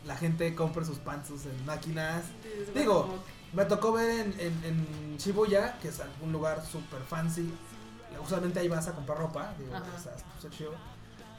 la 0.05 0.17
gente 0.17 0.55
compre 0.55 0.85
sus 0.85 0.99
pantsus 0.99 1.47
en 1.47 1.65
máquinas. 1.67 2.25
Es 2.69 2.75
Digo, 2.75 3.19
Me 3.53 3.65
tocó 3.65 3.93
ver 3.93 4.11
en, 4.11 4.41
en, 4.41 4.65
en 4.65 5.17
Shibuya, 5.19 5.79
que 5.81 5.89
es 5.89 6.01
un 6.23 6.33
lugar 6.33 6.65
super 6.65 7.01
fancy. 7.03 7.53
Usualmente 8.23 8.61
ahí 8.61 8.69
vas 8.69 8.89
a 8.89 8.93
comprar 8.93 9.19
ropa. 9.19 9.55
Digo, 9.59 9.73
está 9.75 10.51
chido. 10.51 10.73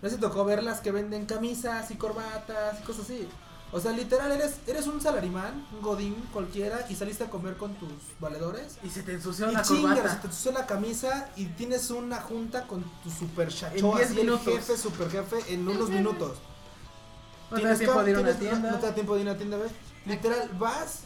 No 0.02 0.10
si 0.10 0.18
tocó 0.18 0.44
ver 0.44 0.62
las 0.64 0.82
que 0.82 0.92
venden 0.92 1.26
camisas 1.26 1.90
y 1.92 1.96
corbatas 1.96 2.80
y 2.82 2.84
cosas 2.84 3.06
así. 3.06 3.28
O 3.72 3.80
sea, 3.80 3.92
literal, 3.92 4.32
eres, 4.32 4.58
eres 4.68 4.86
un 4.86 5.02
salarimán, 5.02 5.66
un 5.74 5.82
godín 5.82 6.14
cualquiera, 6.32 6.86
y 6.90 6.96
saliste 6.96 7.24
a 7.24 7.30
comer 7.32 7.58
con 7.58 7.74
tus 7.74 7.90
valedores. 8.20 8.78
Y 8.84 8.90
se 8.90 9.02
te 9.02 9.14
ensució 9.14 9.50
Y 9.50 9.54
la 9.54 9.64
chingas, 9.64 9.96
se 9.96 10.02
corbata. 10.02 10.22
te 10.22 10.28
ensució 10.28 10.52
la 10.52 10.68
camisa 10.68 11.30
y 11.36 11.46
tienes 11.48 11.90
una 11.90 12.22
junta 12.22 12.68
con 12.68 12.84
tu 13.02 13.10
super 13.10 13.48
En 13.48 13.54
chacho, 13.54 13.96
10 13.96 14.12
así 14.12 14.20
el 14.20 14.40
jefe, 14.40 14.78
super 14.78 15.10
jefe, 15.10 15.54
en 15.54 15.68
unos 15.68 15.90
minutos. 15.90 16.38
No 17.54 17.62
te 17.62 17.68
da 17.68 17.76
tiempo 17.78 18.04
de 18.04 18.12
ir 18.12 18.18
a 18.18 18.20
una 18.20 18.30
tienes- 18.32 18.40
tienda. 18.40 18.72
No 18.72 18.80
te 18.80 18.86
da 18.88 18.94
tiempo 18.94 19.16
de 19.16 19.22
ir 19.22 19.28
a 19.28 19.32
una 19.32 19.38
tienda, 19.38 19.58
¿ves? 19.58 19.72
Literal, 20.06 20.50
vas 20.60 21.02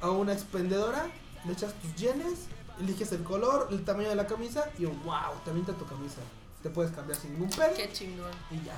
a 0.00 0.10
una 0.10 0.32
expendedora, 0.32 1.06
le 1.44 1.52
echas 1.52 1.72
tus 1.74 1.94
yenes, 1.96 2.46
eliges 2.80 3.12
el 3.12 3.22
color, 3.24 3.68
el 3.70 3.84
tamaño 3.84 4.08
de 4.10 4.14
la 4.16 4.26
camisa 4.26 4.68
y 4.78 4.84
wow, 4.84 5.32
te 5.44 5.50
avienta 5.50 5.72
tu 5.72 5.86
camisa. 5.86 6.20
Te 6.62 6.70
puedes 6.70 6.92
cambiar 6.92 7.18
sin 7.18 7.32
ningún 7.32 7.50
pedo 7.50 7.72
Qué 7.74 7.90
chingón. 7.92 8.30
y 8.50 8.64
ya. 8.64 8.74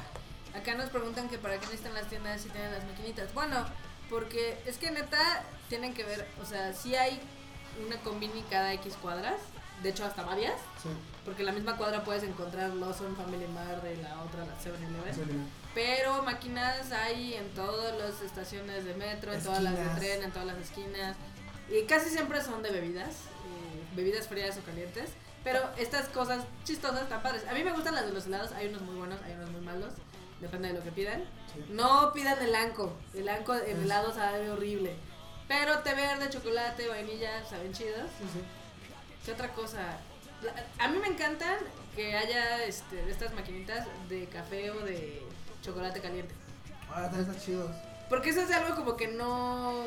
Acá 0.58 0.74
nos 0.74 0.90
preguntan 0.90 1.28
que 1.28 1.38
para 1.38 1.54
qué 1.58 1.66
necesitan 1.66 1.94
las 1.94 2.06
tiendas 2.08 2.40
si 2.40 2.48
tienen 2.50 2.72
las 2.72 2.84
maquinitas. 2.84 3.32
Bueno, 3.34 3.56
porque 4.10 4.58
es 4.66 4.78
que 4.78 4.90
neta 4.90 5.42
tienen 5.68 5.94
que 5.94 6.04
ver, 6.04 6.26
o 6.42 6.46
sea, 6.46 6.72
si 6.72 6.94
hay 6.94 7.20
una 7.86 7.96
combini 8.00 8.42
cada 8.50 8.72
X 8.74 8.94
cuadras, 9.00 9.36
de 9.82 9.90
hecho 9.90 10.04
hasta 10.04 10.22
varias, 10.22 10.54
Sí, 10.82 10.88
porque 11.24 11.42
en 11.42 11.46
la 11.46 11.52
misma 11.52 11.76
cuadra 11.76 12.02
puedes 12.04 12.22
encontrar 12.24 12.70
Lawson, 12.74 13.14
Family 13.16 13.46
Mart, 13.48 13.82
de 13.82 13.96
la 14.02 14.22
otra, 14.22 14.44
la 14.46 14.54
7-Eleven. 14.58 15.46
Sí, 15.78 15.84
Pero 15.86 16.22
máquinas 16.22 16.90
hay 16.92 17.34
en 17.34 17.48
todas 17.54 17.96
las 17.98 18.20
estaciones 18.22 18.84
de 18.84 18.94
metro, 18.94 19.32
en 19.32 19.42
todas 19.42 19.62
las 19.62 19.74
de 19.76 19.82
Esquinas. 19.82 20.00
tren, 20.00 20.22
en 20.24 20.30
todas 20.32 20.46
las 20.46 20.58
esquinas. 20.58 21.16
Y 21.70 21.82
casi 21.84 22.10
siempre 22.10 22.42
son 22.42 22.62
de 22.62 22.70
bebidas, 22.70 23.10
eh, 23.10 23.84
bebidas 23.94 24.26
frías 24.28 24.56
o 24.56 24.62
calientes. 24.62 25.10
Pero 25.44 25.60
estas 25.78 26.08
cosas 26.08 26.44
chistosas 26.64 27.02
están 27.02 27.22
padres. 27.22 27.44
A 27.48 27.52
mí 27.54 27.62
me 27.62 27.72
gustan 27.72 27.94
las 27.94 28.06
de 28.06 28.12
los 28.12 28.26
helados, 28.26 28.52
hay 28.52 28.66
unos 28.68 28.82
muy 28.82 28.96
buenos, 28.96 29.20
hay 29.22 29.32
unos 29.34 29.50
muy 29.50 29.60
malos. 29.60 29.92
Depende 30.40 30.68
de 30.68 30.74
lo 30.74 30.82
que 30.84 30.92
pidan. 30.92 31.24
sí. 31.54 31.64
No 31.70 32.12
pidan 32.12 32.40
el 32.42 32.54
anco. 32.54 32.92
El 33.14 33.28
anco 33.28 33.54
en 33.54 33.76
Es- 33.76 33.82
helado 33.84 34.12
sabe 34.14 34.50
horrible. 34.50 34.94
Pero 35.46 35.78
té 35.80 35.94
verde, 35.94 36.28
chocolate, 36.30 36.86
vainilla, 36.88 37.44
saben 37.46 37.72
chidos. 37.72 38.10
Sí, 38.18 38.24
sí. 38.34 38.40
¿Qué 39.24 39.32
otra 39.32 39.52
cosa? 39.52 39.98
A 40.78 40.88
mí 40.88 40.98
me 40.98 41.08
encantan 41.08 41.56
que 41.96 42.16
haya 42.16 42.64
este, 42.64 43.08
estas 43.10 43.32
maquinitas 43.34 43.86
de 44.08 44.26
café 44.26 44.70
o 44.70 44.80
de 44.84 45.22
chocolate 45.62 46.00
caliente. 46.00 46.34
Ah, 46.90 47.02
también 47.02 47.22
están 47.22 47.38
chidos. 47.40 47.70
Porque 48.08 48.30
eso 48.30 48.40
es 48.40 48.50
algo 48.50 48.74
como 48.76 48.96
que 48.96 49.08
no... 49.08 49.84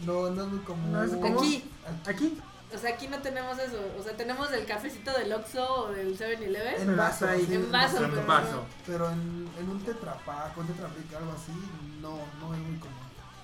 No, 0.00 0.30
no 0.30 0.42
es 0.42 0.48
muy 0.48 0.58
común. 0.60 0.92
No 0.92 1.02
es 1.02 1.10
común. 1.12 1.38
Aquí. 1.38 1.70
Aquí. 2.06 2.38
O 2.74 2.78
sea, 2.78 2.94
aquí 2.94 3.06
no 3.08 3.18
tenemos 3.18 3.58
eso. 3.58 3.78
O 3.98 4.02
sea, 4.02 4.16
tenemos 4.16 4.52
el 4.52 4.64
cafecito 4.66 5.12
del 5.16 5.32
Oxxo 5.32 5.84
o 5.86 5.88
del 5.92 6.18
7-Eleven. 6.18 6.80
En 6.82 6.96
vaso, 6.96 7.28
ahí. 7.28 7.46
sí, 7.46 7.54
En 7.54 7.70
vaso, 7.70 8.04
En 8.04 8.10
pero- 8.10 8.26
vaso. 8.26 8.64
Pero 8.86 9.10
en, 9.10 9.48
en 9.58 9.68
un 9.68 9.80
tetrapack, 9.84 10.56
un 10.58 10.66
tetrabric, 10.66 11.14
algo 11.14 11.32
así, 11.32 11.52
no, 12.00 12.16
no 12.40 12.54
es 12.54 12.60
muy 12.60 12.78
común. 12.78 12.98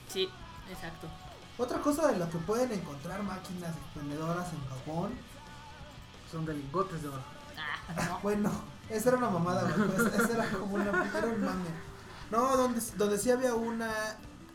Sí, 0.08 0.28
exacto. 0.70 1.06
Otra 1.58 1.78
cosa 1.80 2.08
de 2.10 2.18
lo 2.18 2.28
que 2.30 2.38
pueden 2.38 2.72
encontrar 2.72 3.22
máquinas 3.22 3.76
expendedoras 3.76 4.48
en 4.52 4.66
Japón 4.68 5.12
Son 6.32 6.44
de 6.46 6.54
lingotes 6.54 7.02
de 7.02 7.08
oro. 7.08 7.22
Ah, 7.56 7.94
no. 8.08 8.18
Bueno, 8.22 8.50
esa 8.90 9.08
era 9.10 9.18
una 9.18 9.30
mamada, 9.30 9.62
güey. 9.76 10.06
esa 10.14 10.32
era 10.32 10.48
como 10.50 10.74
una. 10.76 10.84
Era 11.16 11.26
un 11.26 11.44
mame. 11.44 11.70
No, 12.30 12.56
donde, 12.56 12.80
donde 12.96 13.18
sí 13.18 13.30
había 13.30 13.54
una. 13.54 13.90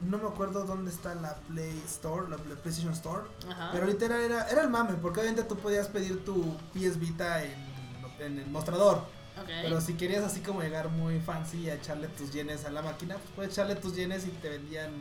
No 0.02 0.18
me 0.18 0.28
acuerdo 0.28 0.66
dónde 0.66 0.92
está 0.92 1.16
la 1.16 1.36
Play 1.48 1.82
Store, 1.86 2.30
la 2.30 2.38
Play- 2.38 2.58
PlayStation 2.58 2.94
Store. 2.94 3.24
Ajá. 3.50 3.70
Pero 3.72 3.86
literal 3.88 4.20
era, 4.22 4.48
era 4.50 4.62
el 4.64 4.70
mame, 4.70 4.94
porque 4.96 5.22
obviamente 5.22 5.44
tú 5.44 5.56
podías 5.58 5.88
pedir 5.88 6.24
tu 6.26 6.56
PS 6.74 7.00
Vita 7.00 7.44
en, 7.44 7.56
en 8.20 8.40
el 8.40 8.48
mostrador. 8.48 8.98
Ok. 9.42 9.48
Pero 9.64 9.82
si 9.82 9.94
querías 9.96 10.24
así 10.24 10.42
como 10.42 10.62
llegar 10.62 10.90
muy 10.90 11.20
fancy 11.20 11.60
y 11.62 11.70
a 11.70 11.76
echarle 11.76 12.08
tus 12.10 12.32
yenes 12.32 12.66
a 12.66 12.72
la 12.72 12.82
máquina, 12.82 13.16
pues 13.16 13.30
puedes 13.36 13.52
echarle 13.54 13.76
tus 13.76 13.96
yenes 13.96 14.26
y 14.26 14.30
te 14.30 14.50
vendían 14.50 14.92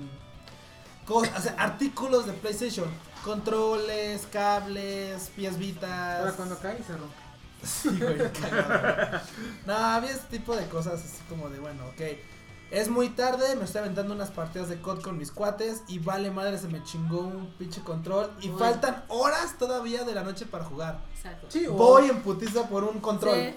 cosas, 1.06 1.38
o 1.38 1.42
sea, 1.42 1.52
artículos 1.58 2.26
de 2.26 2.32
PlayStation. 2.32 2.88
Controles, 3.24 4.26
cables, 4.32 5.30
PS 5.36 5.58
Vitas. 5.58 6.20
Ahora 6.20 6.32
cuando 6.32 6.58
cae 6.58 6.82
se 6.82 6.96
rompe. 6.96 7.14
Sí, 7.64 7.88
güey, 8.00 8.32
cagado. 8.32 9.20
No, 9.66 9.74
había 9.74 10.10
ese 10.10 10.26
tipo 10.30 10.54
de 10.56 10.66
cosas 10.68 11.02
así 11.04 11.22
como 11.28 11.48
de, 11.48 11.58
bueno, 11.58 11.84
ok. 11.86 12.00
Es 12.70 12.88
muy 12.88 13.10
tarde, 13.10 13.54
me 13.56 13.64
estoy 13.64 13.82
aventando 13.82 14.14
unas 14.14 14.30
partidas 14.30 14.68
de 14.68 14.80
COD 14.80 15.00
con 15.02 15.16
mis 15.16 15.30
cuates 15.30 15.82
y 15.86 15.98
vale 16.00 16.30
madre, 16.30 16.58
se 16.58 16.66
me 16.68 16.82
chingó 16.82 17.20
un 17.20 17.46
pinche 17.56 17.80
control 17.82 18.30
y 18.40 18.50
Uy. 18.50 18.58
faltan 18.58 19.04
horas 19.08 19.56
todavía 19.58 20.02
de 20.04 20.14
la 20.14 20.22
noche 20.24 20.44
para 20.46 20.64
jugar. 20.64 20.98
Exacto. 21.16 21.46
Sí, 21.50 21.66
Voy 21.66 22.08
en 22.10 22.20
putiza 22.22 22.68
por 22.68 22.82
un 22.84 22.98
control. 23.00 23.34
Sí. 23.36 23.54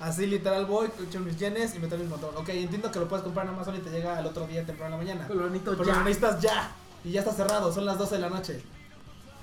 Así 0.00 0.26
literal 0.26 0.64
voy, 0.66 0.88
echo 1.06 1.20
mis 1.20 1.36
yenes 1.38 1.74
y 1.74 1.78
me 1.78 1.88
traigo 1.88 2.04
mi 2.04 2.10
control. 2.10 2.34
Ok, 2.36 2.48
entiendo 2.50 2.90
que 2.90 2.98
lo 2.98 3.08
puedes 3.08 3.24
comprar 3.24 3.46
en 3.46 3.52
Amazon 3.54 3.76
y 3.76 3.78
te 3.80 3.90
llega 3.90 4.16
al 4.16 4.26
otro 4.26 4.46
día 4.46 4.64
temprano 4.64 4.94
en 4.94 5.00
la 5.00 5.04
mañana. 5.04 5.24
Pero 5.28 5.40
lo 5.40 5.46
necesito 5.50 5.72
Pero 5.72 5.84
ya. 5.84 5.92
lo 5.94 6.00
necesitas 6.04 6.40
ya. 6.40 6.70
Y 7.04 7.12
ya 7.12 7.20
está 7.20 7.32
cerrado, 7.32 7.72
son 7.72 7.84
las 7.84 7.98
12 7.98 8.14
de 8.16 8.20
la 8.20 8.30
noche. 8.30 8.62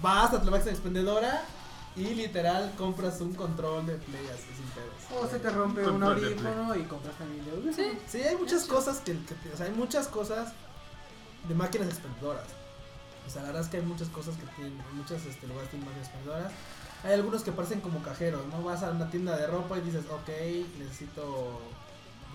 Vas 0.02 0.34
a 0.34 0.42
tu 0.42 0.50
máxima 0.52 0.72
expendedora 0.72 1.44
y 1.96 2.14
literal 2.14 2.74
compras 2.78 3.22
un 3.22 3.34
control 3.34 3.86
de 3.86 3.96
play 3.96 4.26
así 4.28 4.48
sin 4.56 4.66
pedos. 4.72 5.24
O 5.24 5.28
se 5.28 5.40
te 5.40 5.50
rompe 5.50 5.88
un 5.88 6.04
audífono 6.04 6.76
y 6.76 6.84
compras 6.84 7.16
también 7.18 7.46
de. 7.46 7.74
Sí. 7.74 7.98
Sí, 8.08 8.22
hay 8.22 8.36
muchas 8.36 8.66
cosas 8.66 8.98
que, 9.00 9.14
que- 9.14 9.54
o 9.54 9.58
sea, 9.58 9.66
hay 9.68 9.72
muchas 9.72 10.08
cosas 10.08 10.52
de 11.48 11.56
máquinas 11.56 11.88
expendedoras. 11.88 12.46
O 13.26 13.30
sea, 13.30 13.42
la 13.42 13.48
verdad 13.48 13.64
es 13.64 13.70
que 13.70 13.78
hay 13.78 13.84
muchas 13.84 14.10
cosas 14.10 14.36
que 14.36 14.46
tienen, 14.56 14.78
muchos 14.94 15.26
este, 15.26 15.48
lugares 15.48 15.70
tienen 15.70 15.88
máquinas 15.88 16.08
expendedoras. 16.10 16.52
Hay 17.04 17.14
algunos 17.14 17.44
que 17.44 17.52
parecen 17.52 17.82
como 17.82 18.02
cajeros, 18.04 18.46
¿no? 18.48 18.64
Vas 18.64 18.84
a 18.84 18.92
una 18.92 19.10
tienda 19.10 19.38
de 19.38 19.48
ropa 19.48 19.78
y 19.78 19.82
dices, 19.82 20.06
ok, 20.12 20.30
necesito 20.80 21.60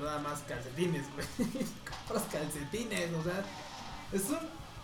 nada 0.01 0.19
más 0.21 0.41
calcetines, 0.49 1.05
güey. 1.15 1.27
Compras 2.09 2.25
calcetines, 2.33 3.13
o 3.15 3.23
sea, 3.23 3.45
es 4.13 4.31
un, 4.31 4.39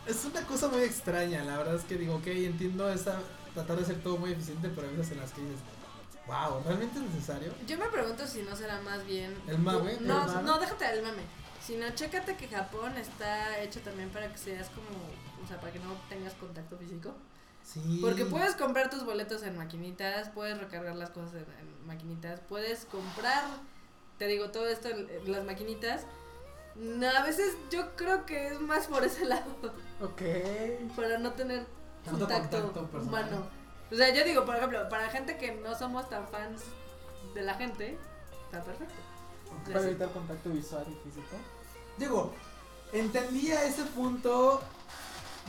es 0.06 0.24
una 0.24 0.42
cosa 0.46 0.68
muy 0.68 0.82
extraña. 0.82 1.44
La 1.44 1.56
verdad 1.56 1.76
es 1.76 1.84
que 1.84 1.96
digo, 1.96 2.16
ok, 2.16 2.26
entiendo 2.26 2.88
esa, 2.90 3.18
tratar 3.56 3.76
de 3.78 3.84
ser 3.84 4.02
todo 4.02 4.16
muy 4.18 4.32
eficiente, 4.32 4.70
pero 4.74 4.88
hay 4.88 4.96
veces 4.96 5.12
en 5.12 5.20
las 5.20 5.32
que 5.32 5.40
dices, 5.40 5.58
wow, 6.26 6.62
¿realmente 6.64 6.98
es 6.98 7.04
necesario? 7.06 7.52
Yo 7.66 7.78
me 7.78 7.86
pregunto 7.86 8.26
si 8.26 8.42
no 8.42 8.54
será 8.54 8.80
más 8.82 9.04
bien. 9.06 9.34
El 9.48 9.58
mame, 9.58 9.96
No, 10.00 10.22
el 10.22 10.28
mame. 10.28 10.42
no, 10.42 10.58
déjate 10.58 10.84
del 10.86 11.02
mame. 11.02 11.22
Sino 11.64 11.88
chécate 11.90 12.36
que 12.36 12.46
Japón 12.48 12.96
está 12.96 13.58
hecho 13.60 13.80
también 13.80 14.10
para 14.10 14.30
que 14.30 14.38
seas 14.38 14.68
como. 14.68 14.86
O 15.42 15.48
sea, 15.48 15.58
para 15.60 15.72
que 15.72 15.78
no 15.80 15.94
tengas 16.08 16.34
contacto 16.34 16.76
físico. 16.76 17.12
Sí. 17.64 17.98
Porque 18.00 18.24
puedes 18.24 18.54
comprar 18.54 18.88
tus 18.90 19.04
boletos 19.04 19.42
en 19.42 19.56
maquinitas, 19.56 20.28
puedes 20.28 20.56
recargar 20.58 20.94
las 20.94 21.10
cosas 21.10 21.34
en, 21.34 21.40
en 21.58 21.86
maquinitas, 21.86 22.38
puedes 22.48 22.84
comprar, 22.84 23.42
te 24.18 24.26
digo, 24.28 24.50
todo 24.50 24.68
esto 24.68 24.88
en, 24.88 25.08
en 25.10 25.32
las 25.32 25.44
maquinitas. 25.44 26.02
No, 26.76 27.08
a 27.08 27.22
veces 27.24 27.56
yo 27.70 27.96
creo 27.96 28.24
que 28.26 28.48
es 28.48 28.60
más 28.60 28.86
por 28.86 29.02
ese 29.02 29.24
lado, 29.24 29.50
Ok. 30.00 30.22
para 30.94 31.18
no 31.18 31.32
tener 31.32 31.66
Tanto 32.06 32.20
contacto, 32.20 32.62
contacto 32.62 32.90
personal. 32.90 33.24
humano. 33.24 33.46
O 33.92 33.94
sea, 33.94 34.14
yo 34.14 34.24
digo, 34.24 34.44
por 34.44 34.56
ejemplo, 34.56 34.88
para 34.88 35.08
gente 35.10 35.36
que 35.36 35.54
no 35.56 35.76
somos 35.76 36.08
tan 36.08 36.26
fans 36.28 36.62
de 37.34 37.42
la 37.42 37.54
gente, 37.54 37.98
está 38.46 38.64
perfecto. 38.64 38.94
Para 39.66 39.80
sí. 39.80 39.88
evitar 39.88 40.10
contacto 40.10 40.50
visual 40.50 40.84
y 40.88 41.08
físico. 41.08 41.36
Digo, 41.98 42.32
entendía 42.92 43.64
ese 43.64 43.84
punto 43.84 44.62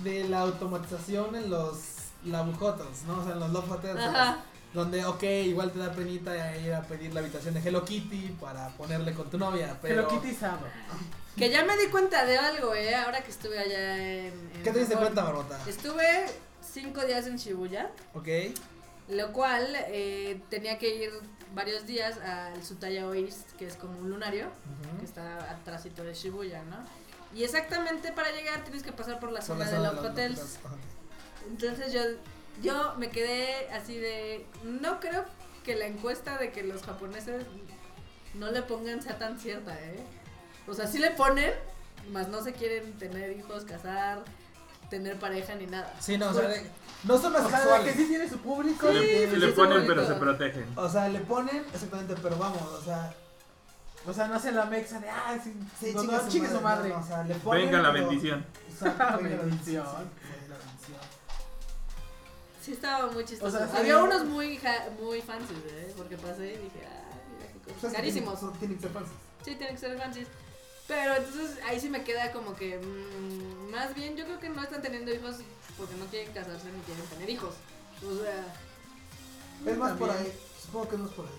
de 0.03 0.27
la 0.29 0.41
automatización 0.41 1.35
en 1.35 1.49
los 1.49 1.77
labujotos, 2.25 3.03
¿no? 3.07 3.19
O 3.19 3.23
sea, 3.23 3.33
en 3.33 3.39
los 3.39 3.51
love 3.51 3.71
hotels. 3.71 3.99
Ajá. 3.99 4.37
Donde, 4.73 5.05
ok, 5.05 5.23
igual 5.23 5.71
te 5.71 5.79
da 5.79 5.91
penita 5.91 6.55
ir 6.57 6.73
a 6.73 6.81
pedir 6.81 7.13
la 7.13 7.21
habitación 7.21 7.53
de 7.53 7.61
Hello 7.61 7.83
Kitty 7.85 8.37
para 8.39 8.67
ponerle 8.69 9.13
con 9.13 9.29
tu 9.29 9.37
novia, 9.37 9.77
pero... 9.81 10.01
Hello 10.01 10.07
Kitty 10.09 10.35
Sado. 10.35 10.67
Que 11.35 11.49
ya 11.49 11.63
me 11.63 11.77
di 11.77 11.87
cuenta 11.87 12.25
de 12.25 12.37
algo, 12.37 12.73
eh, 12.75 12.95
ahora 12.95 13.21
que 13.21 13.31
estuve 13.31 13.57
allá 13.57 13.97
en. 13.97 14.33
en 14.55 14.63
¿Qué 14.63 14.71
te 14.71 14.79
diste 14.79 14.95
cuenta, 14.95 15.23
Barbota? 15.23 15.59
Estuve 15.67 16.25
cinco 16.79 17.05
días 17.05 17.27
en 17.27 17.37
Shibuya. 17.37 17.91
Ok. 18.13 18.27
Lo 19.09 19.31
cual 19.31 19.67
eh, 19.87 20.41
tenía 20.49 20.77
que 20.77 20.95
ir 20.95 21.11
varios 21.55 21.85
días 21.85 22.17
al 22.19 22.63
Sutaya 22.63 23.03
East, 23.15 23.51
que 23.57 23.65
es 23.65 23.75
como 23.75 23.97
un 23.99 24.09
lunario, 24.09 24.49
que 24.99 25.05
está 25.05 25.51
atrásito 25.51 26.03
de 26.03 26.13
Shibuya, 26.13 26.61
¿no? 26.63 26.77
Y 27.33 27.43
exactamente 27.43 28.11
para 28.11 28.31
llegar 28.31 28.63
tienes 28.63 28.83
que 28.83 28.91
pasar 28.91 29.19
por 29.19 29.31
la 29.31 29.41
zona 29.41 29.69
de 29.69 29.77
los 29.79 30.01
de 30.01 30.07
hotels. 30.07 30.59
Entonces 31.49 31.93
yo, 31.93 32.01
yo 32.61 32.95
me 32.97 33.09
quedé 33.09 33.69
así 33.69 33.97
de... 33.97 34.45
No 34.63 34.99
creo 34.99 35.25
que 35.63 35.75
la 35.75 35.87
encuesta 35.87 36.37
de 36.37 36.51
que 36.51 36.63
los 36.63 36.83
japoneses 36.83 37.45
no 38.33 38.51
le 38.51 38.61
pongan 38.61 39.01
sea 39.01 39.17
tan 39.17 39.39
cierta, 39.39 39.73
¿eh? 39.81 39.99
O 40.67 40.73
sea, 40.73 40.85
sí 40.87 40.99
le 40.99 41.11
ponen, 41.11 41.53
más 42.11 42.27
no 42.27 42.43
se 42.43 42.53
quieren 42.53 42.97
tener 42.97 43.37
hijos, 43.37 43.63
casar, 43.63 44.23
tener 44.89 45.19
pareja 45.19 45.55
ni 45.55 45.65
nada. 45.67 45.93
Sí, 45.99 46.17
no, 46.17 46.29
o 46.29 46.33
sea, 46.33 46.47
de- 46.47 46.69
no 47.03 47.17
son 47.17 47.35
O 47.35 47.49
sea, 47.49 47.79
de 47.79 47.85
que 47.85 47.93
sí 47.93 48.05
tiene 48.07 48.27
su 48.29 48.37
público. 48.39 48.87
le, 48.89 49.01
tiene 49.05 49.37
le 49.37 49.49
su 49.49 49.55
ponen 49.55 49.73
público. 49.83 49.93
pero 49.95 50.07
se 50.07 50.13
protegen. 50.15 50.65
O 50.75 50.89
sea, 50.89 51.07
le 51.09 51.19
ponen, 51.19 51.63
exactamente, 51.73 52.15
pero 52.21 52.37
vamos, 52.37 52.61
o 52.61 52.81
sea, 52.83 53.13
O 54.05 54.13
sea, 54.13 54.27
no 54.29 54.35
hace 54.35 54.53
la 54.53 54.63
mexa 54.65 54.99
de, 55.01 55.09
ah, 55.09 55.37
sí, 55.43 55.53
Sí, 55.81 55.91
no, 55.93 56.03
no, 56.03 56.29
chingue 56.29 56.49
su 56.49 56.61
madre. 56.61 56.87
no, 56.89 56.97
no, 56.99 57.03
o 57.03 57.07
sea, 57.07 57.23
le 57.23 57.35
ponen, 57.35 57.65
Venga 57.65 57.81
la 57.81 57.91
pero- 57.91 58.07
bendición. 58.07 58.45
Exacto, 58.69 59.17
venga 59.21 59.35
la 59.35 59.41
Bendición. 59.43 59.85
sí, 59.85 59.91
güey, 59.91 60.49
la 60.49 60.57
bendición. 60.57 60.99
Sí, 62.61 62.71
estaba 62.73 63.11
muy 63.11 63.25
chistoso. 63.25 63.53
O 63.55 63.59
sea, 63.59 63.67
sí. 63.69 63.77
Había 63.77 63.97
unos 64.03 64.23
muy, 64.25 64.57
ja- 64.57 64.85
muy 65.01 65.21
fancy, 65.21 65.53
¿eh? 65.67 65.93
Porque 65.97 66.17
pasé 66.17 66.53
y 66.53 66.57
dije, 66.57 66.87
ah, 66.87 67.03
mira 67.37 67.51
qué 67.51 67.59
Pues 67.63 67.75
cosas. 67.75 67.83
es 67.83 67.89
que 67.91 67.95
Carísimos. 67.97 68.39
tienen- 68.39 68.57
Tienen 68.59 68.75
que 68.77 68.81
ser 68.83 68.91
fancy. 68.91 69.11
Sí, 69.43 69.55
tienen 69.55 69.75
que 69.75 69.77
ser 69.81 69.97
fancy. 69.97 70.27
Pero 70.87 71.15
entonces 71.15 71.57
ahí 71.67 71.79
sí 71.79 71.89
me 71.89 72.03
queda 72.03 72.31
como 72.31 72.55
que, 72.55 72.77
mm, 72.77 73.69
más 73.71 73.93
bien 73.93 74.15
yo 74.15 74.25
creo 74.25 74.39
que 74.39 74.49
no 74.49 74.63
están 74.63 74.81
teniendo 74.81 75.13
hijos 75.13 75.35
porque 75.77 75.95
no 75.95 76.05
quieren 76.05 76.33
casarse 76.33 76.71
ni 76.71 76.79
quieren 76.81 77.05
tener 77.05 77.29
hijos. 77.29 77.55
O 78.05 78.15
sea, 78.23 78.53
Es 79.71 79.77
más 79.77 79.97
por 79.97 80.09
ahí. 80.11 80.31
Supongo 80.61 80.89
que 80.89 80.95
es 80.95 81.01
más 81.01 81.11
por 81.11 81.25
ahí. 81.25 81.31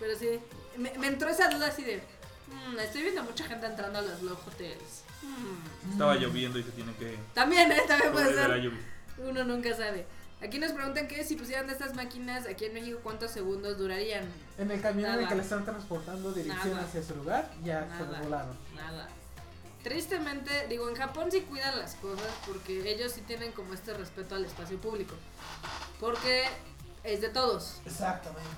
pero 0.00 0.18
sí, 0.18 0.40
me, 0.76 0.92
me 0.98 1.06
entró 1.06 1.28
esa 1.30 1.48
duda 1.48 1.68
así 1.68 1.82
de, 1.82 2.02
mm, 2.48 2.78
estoy 2.80 3.02
viendo 3.02 3.22
mucha 3.24 3.44
gente 3.44 3.66
entrando 3.66 3.98
a 3.98 4.02
los 4.02 4.22
love 4.22 4.46
hotels. 4.46 5.02
Mm. 5.22 5.92
Estaba 5.92 6.14
lloviendo 6.16 6.58
y 6.58 6.62
se 6.62 6.70
tiene 6.72 6.92
que 6.96 7.16
También, 7.32 7.72
¿eh? 7.72 7.80
También 7.88 8.12
puede 8.12 8.34
ser. 8.34 8.70
Uno 9.18 9.44
nunca 9.44 9.74
sabe. 9.74 10.04
Aquí 10.42 10.58
nos 10.58 10.72
preguntan 10.72 11.08
que 11.08 11.24
si 11.24 11.36
pusieran 11.36 11.66
de 11.68 11.72
estas 11.72 11.94
máquinas 11.94 12.46
aquí 12.46 12.66
en 12.66 12.74
México, 12.74 12.98
¿cuántos 13.02 13.30
segundos 13.30 13.78
durarían? 13.78 14.24
En 14.58 14.70
el 14.70 14.80
camión 14.82 15.14
en 15.14 15.20
el 15.20 15.28
que 15.28 15.36
le 15.36 15.42
están 15.42 15.64
transportando 15.64 16.32
dirección 16.32 16.74
Nada. 16.74 16.84
hacia 16.86 17.02
su 17.02 17.14
lugar, 17.14 17.50
ya 17.64 17.82
se 17.96 18.04
Nada. 18.04 18.18
lo 18.18 18.24
volaron. 18.24 18.56
Nada. 18.74 19.08
Tristemente, 19.82 20.66
digo, 20.68 20.88
en 20.88 20.96
Japón 20.96 21.30
sí 21.30 21.42
cuidan 21.42 21.78
las 21.78 21.94
cosas 21.96 22.32
porque 22.46 22.90
ellos 22.90 23.12
sí 23.12 23.20
tienen 23.20 23.52
como 23.52 23.74
este 23.74 23.92
respeto 23.92 24.34
al 24.34 24.44
espacio 24.44 24.78
público. 24.78 25.14
Porque 26.00 26.44
es 27.02 27.20
de 27.20 27.28
todos. 27.28 27.80
Exactamente. 27.84 28.48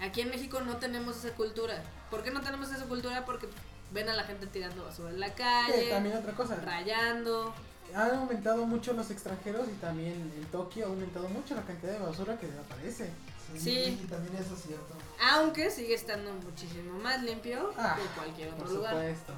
Aquí 0.00 0.22
en 0.22 0.30
México 0.30 0.60
no 0.62 0.78
tenemos 0.78 1.18
esa 1.18 1.34
cultura. 1.34 1.82
¿Por 2.10 2.22
qué 2.22 2.30
no 2.30 2.40
tenemos 2.40 2.72
esa 2.72 2.86
cultura? 2.86 3.24
Porque 3.24 3.46
ven 3.92 4.08
a 4.08 4.14
la 4.14 4.24
gente 4.24 4.46
tirando 4.46 4.84
basura 4.84 5.10
en 5.10 5.20
la 5.20 5.34
calle, 5.34 5.90
también 5.90 6.16
otra 6.16 6.32
cosa, 6.32 6.56
rayando. 6.56 7.54
han 7.94 8.10
aumentado 8.10 8.64
mucho 8.66 8.94
los 8.94 9.10
extranjeros 9.10 9.68
y 9.68 9.76
también 9.80 10.32
en 10.36 10.44
Tokio 10.46 10.86
ha 10.86 10.88
aumentado 10.88 11.28
mucho 11.28 11.54
la 11.54 11.62
cantidad 11.62 11.92
de 11.92 11.98
basura 11.98 12.38
que 12.38 12.46
desaparece. 12.46 13.10
Sí. 13.58 14.00
Y 14.02 14.06
también 14.06 14.36
eso 14.36 14.54
es 14.54 14.62
cierto. 14.62 14.94
Aunque 15.32 15.70
sigue 15.70 15.94
estando 15.94 16.32
muchísimo 16.32 16.98
más 16.98 17.22
limpio 17.22 17.72
Ah, 17.76 17.96
que 17.96 18.06
cualquier 18.20 18.48
otro 18.52 18.64
Por 18.64 18.72
lugar. 18.74 18.92
supuesto. 18.94 19.32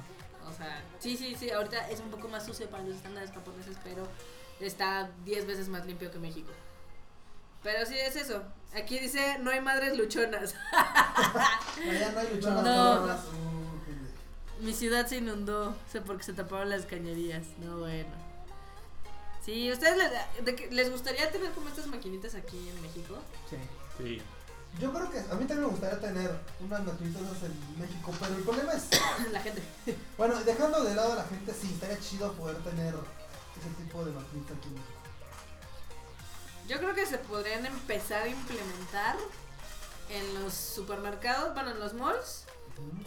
O 0.49 0.53
sea, 0.53 0.83
sí, 0.99 1.17
sí, 1.17 1.35
sí, 1.39 1.49
ahorita 1.51 1.89
es 1.89 1.99
un 1.99 2.09
poco 2.11 2.27
más 2.27 2.45
sucio 2.45 2.69
para 2.69 2.83
los 2.83 2.95
estándares 2.97 3.31
japoneses, 3.31 3.77
pero 3.83 4.07
está 4.59 5.09
10 5.25 5.47
veces 5.47 5.67
más 5.69 5.85
limpio 5.85 6.11
que 6.11 6.19
México. 6.19 6.51
Pero 7.63 7.85
sí, 7.85 7.95
es 7.97 8.15
eso. 8.15 8.43
Aquí 8.75 8.99
dice, 8.99 9.37
no 9.39 9.49
hay 9.51 9.61
madres 9.61 9.97
luchonas. 9.97 10.53
Allá 10.73 12.11
no 12.11 12.19
hay 12.19 12.35
luchonas 12.35 12.63
No. 12.63 13.17
Mi 14.61 14.73
ciudad 14.73 15.05
se 15.07 15.17
inundó, 15.17 15.75
sé 15.91 16.01
porque 16.01 16.23
se 16.23 16.33
taparon 16.33 16.69
las 16.69 16.85
cañerías. 16.85 17.43
No, 17.59 17.79
bueno. 17.79 18.09
Sí, 19.43 19.71
¿ustedes 19.71 19.97
les, 19.97 20.45
de 20.45 20.55
que- 20.55 20.71
les 20.71 20.89
gustaría 20.91 21.29
tener 21.31 21.51
como 21.51 21.67
estas 21.69 21.87
maquinitas 21.87 22.35
aquí 22.35 22.69
en 22.69 22.81
México? 22.81 23.17
Sí. 23.49 23.57
Sí. 23.97 24.21
Yo 24.79 24.91
creo 24.91 25.09
que 25.09 25.19
a 25.19 25.35
mí 25.35 25.45
también 25.45 25.61
me 25.61 25.67
gustaría 25.67 25.99
tener 25.99 26.31
unas 26.59 26.81
esas 26.81 27.43
en 27.43 27.79
México, 27.79 28.13
pero 28.19 28.35
el 28.35 28.43
problema 28.43 28.73
es, 28.73 28.89
La 29.31 29.39
gente. 29.39 29.61
bueno, 30.17 30.35
dejando 30.43 30.83
de 30.83 30.95
lado 30.95 31.13
a 31.13 31.15
la 31.15 31.23
gente, 31.23 31.53
sí, 31.53 31.71
estaría 31.73 31.99
chido 31.99 32.33
poder 32.33 32.57
tener 32.57 32.93
ese 32.93 33.83
tipo 33.83 34.03
de 34.03 34.11
maquinitas 34.11 34.57
aquí 34.57 34.67
en 34.67 34.73
México. 34.73 34.95
Yo 36.67 36.77
creo 36.79 36.93
que 36.93 37.05
se 37.05 37.19
podrían 37.19 37.65
empezar 37.65 38.23
a 38.23 38.27
implementar 38.27 39.15
en 40.09 40.43
los 40.43 40.53
supermercados, 40.53 41.53
bueno, 41.53 41.71
en 41.71 41.79
los 41.79 41.93
malls, 41.93 42.45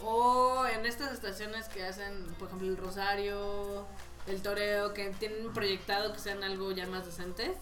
o 0.03 0.65
en 0.65 0.85
estas 0.85 1.13
estaciones 1.13 1.67
que 1.67 1.85
hacen, 1.85 2.25
por 2.39 2.47
ejemplo, 2.47 2.67
el 2.67 2.77
Rosario, 2.77 3.85
el 4.27 4.41
Toreo, 4.41 4.93
que 4.93 5.09
tienen 5.19 5.53
proyectado 5.53 6.13
que 6.13 6.19
sean 6.19 6.43
algo 6.43 6.71
ya 6.71 6.87
más 6.87 7.05
decente. 7.05 7.55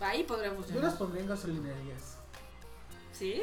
Ahí 0.00 0.24
podría 0.24 0.54
Yo 0.72 0.80
las 0.80 0.94
pondría 0.94 1.22
en 1.22 1.28
gasolinerías. 1.28 2.17
¿Sí? 3.18 3.42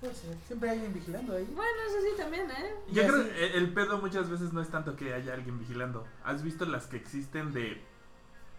Puede 0.00 0.14
ser. 0.14 0.36
Siempre 0.46 0.70
hay 0.70 0.76
alguien 0.76 0.94
vigilando 0.94 1.36
ahí. 1.36 1.44
Bueno, 1.54 1.72
eso 1.88 2.00
sí 2.02 2.16
también, 2.16 2.50
¿eh? 2.50 2.74
Yo 2.90 3.06
creo 3.06 3.24
que 3.24 3.56
el- 3.56 3.72
pedo 3.74 3.98
muchas 3.98 4.30
veces 4.30 4.52
no 4.52 4.62
es 4.62 4.68
tanto 4.70 4.96
que 4.96 5.12
haya 5.14 5.34
alguien 5.34 5.58
vigilando. 5.58 6.06
¿Has 6.24 6.42
visto 6.42 6.64
las 6.64 6.86
que 6.86 6.96
existen 6.96 7.52
de 7.52 7.82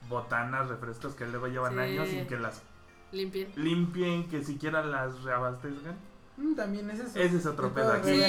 botanas, 0.09 0.67
refrescos 0.69 1.13
que 1.15 1.25
luego 1.27 1.47
llevan 1.47 1.73
Sí. 1.73 1.79
años 1.79 2.09
sin 2.09 2.27
que 2.27 2.37
las 2.37 2.61
Limpien. 3.11 3.51
limpien, 3.55 4.29
que 4.29 4.43
siquiera 4.43 4.83
las 4.83 5.23
reabastezcan? 5.23 5.95
Mm, 6.37 6.55
también 6.55 6.89
es 6.91 6.99
eso. 6.99 7.19
Ese 7.19 7.37
es 7.37 7.45
otro 7.45 7.73
pedo 7.73 7.91
aquí. 7.93 8.21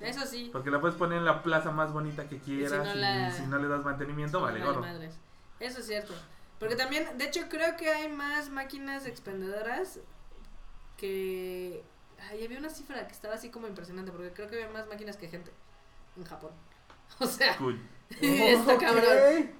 Eso 0.00 0.26
sí. 0.26 0.50
Porque 0.52 0.70
la 0.70 0.80
puedes 0.80 0.96
poner 0.96 1.18
en 1.18 1.24
la 1.24 1.42
plaza 1.42 1.70
más 1.70 1.92
bonita 1.92 2.28
que 2.28 2.38
quieras 2.38 2.86
no 2.86 2.94
y 2.94 2.98
la- 2.98 3.30
si 3.32 3.46
no 3.46 3.58
le 3.58 3.68
das 3.68 3.84
mantenimiento, 3.84 4.40
vale 4.40 4.64
gorro. 4.64 4.84
Eso 5.60 5.80
es 5.80 5.86
cierto. 5.86 6.12
Porque 6.58 6.76
también, 6.76 7.18
de 7.18 7.24
hecho, 7.26 7.40
creo 7.50 7.76
que 7.76 7.90
hay 7.90 8.10
más 8.10 8.50
máquinas 8.50 9.06
expendedoras 9.06 9.98
que. 10.96 11.84
Ay, 12.30 12.44
había 12.44 12.58
una 12.58 12.70
cifra 12.70 13.06
que 13.06 13.12
estaba 13.12 13.34
así 13.34 13.50
como 13.50 13.66
impresionante, 13.68 14.10
porque 14.10 14.32
creo 14.32 14.48
que 14.48 14.56
había 14.56 14.68
más 14.72 14.86
máquinas 14.88 15.16
que 15.16 15.28
gente 15.28 15.52
en 16.16 16.24
Japón. 16.24 16.50
O 17.20 17.26
sea, 17.26 17.56
Cool. 17.56 17.80
está 18.20 18.78
cabrón. 18.78 19.50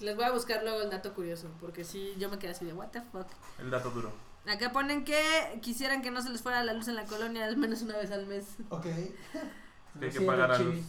Les 0.00 0.14
voy 0.16 0.24
a 0.24 0.32
buscar 0.32 0.62
luego 0.62 0.82
el 0.82 0.90
dato 0.90 1.12
curioso, 1.14 1.48
porque 1.60 1.84
sí, 1.84 2.14
yo 2.18 2.28
me 2.28 2.38
quedé 2.38 2.52
así 2.52 2.64
de, 2.64 2.72
¿What 2.72 2.88
the 2.88 3.00
fuck? 3.00 3.26
El 3.58 3.70
dato 3.70 3.90
duro. 3.90 4.12
Acá 4.46 4.72
ponen 4.72 5.04
que 5.04 5.58
quisieran 5.62 6.02
que 6.02 6.10
no 6.10 6.20
se 6.22 6.30
les 6.30 6.42
fuera 6.42 6.62
la 6.64 6.74
luz 6.74 6.88
en 6.88 6.96
la 6.96 7.04
colonia 7.06 7.44
al 7.46 7.56
menos 7.56 7.82
una 7.82 7.96
vez 7.96 8.10
al 8.10 8.26
mes. 8.26 8.56
Ok. 8.70 8.86
Hay 10.00 10.00
que 10.00 10.12
Sí, 10.12 10.24
pagar 10.24 10.50
a 10.52 10.56
chibi. 10.58 10.72
luz. 10.76 10.86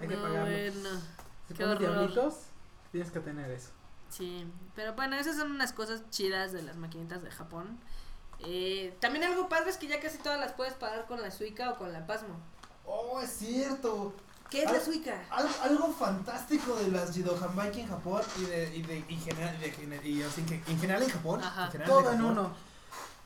Hay 0.00 0.08
que 0.08 0.16
No, 0.16 0.22
pagarlo. 0.22 0.50
bueno. 0.50 1.00
Si 1.48 1.54
qué 1.54 1.64
diablitos, 1.76 2.34
tienes 2.92 3.10
que 3.10 3.20
tener 3.20 3.50
eso. 3.50 3.70
Sí, 4.08 4.46
pero 4.74 4.94
bueno, 4.94 5.16
esas 5.16 5.36
son 5.36 5.50
unas 5.50 5.72
cosas 5.72 6.08
chidas 6.10 6.52
de 6.52 6.62
las 6.62 6.76
maquinitas 6.76 7.22
de 7.22 7.30
Japón. 7.30 7.78
Eh, 8.40 8.96
también 9.00 9.24
algo 9.24 9.48
padre 9.48 9.70
es 9.70 9.76
que 9.76 9.86
ya 9.86 10.00
casi 10.00 10.18
todas 10.18 10.38
las 10.38 10.52
puedes 10.52 10.74
pagar 10.74 11.06
con 11.06 11.22
la 11.22 11.30
Suica 11.30 11.70
o 11.70 11.78
con 11.78 11.92
la 11.92 12.06
Pasmo. 12.06 12.38
Oh, 12.84 13.20
es 13.20 13.30
cierto. 13.30 14.14
¿Qué 14.50 14.62
es 14.62 14.70
la 14.70 14.80
Suica? 14.80 15.20
Algo, 15.30 15.54
algo 15.62 15.92
fantástico 15.92 16.76
de 16.76 16.88
las 16.88 17.12
Jidohanbaiki 17.12 17.80
en 17.80 17.88
Japón 17.88 18.22
y 18.38 18.44
de, 18.44 18.76
y 18.76 18.82
de, 18.82 19.04
y 19.08 19.16
general, 19.16 19.58
de 19.58 20.08
y 20.08 20.22
así 20.22 20.42
que 20.42 20.62
en 20.66 20.78
general 20.78 21.02
en 21.02 21.10
Japón. 21.10 21.42
Ajá. 21.42 21.66
en 21.66 21.72
general 21.72 21.90
Todo 21.90 22.12
en 22.12 22.22
uno. 22.22 22.50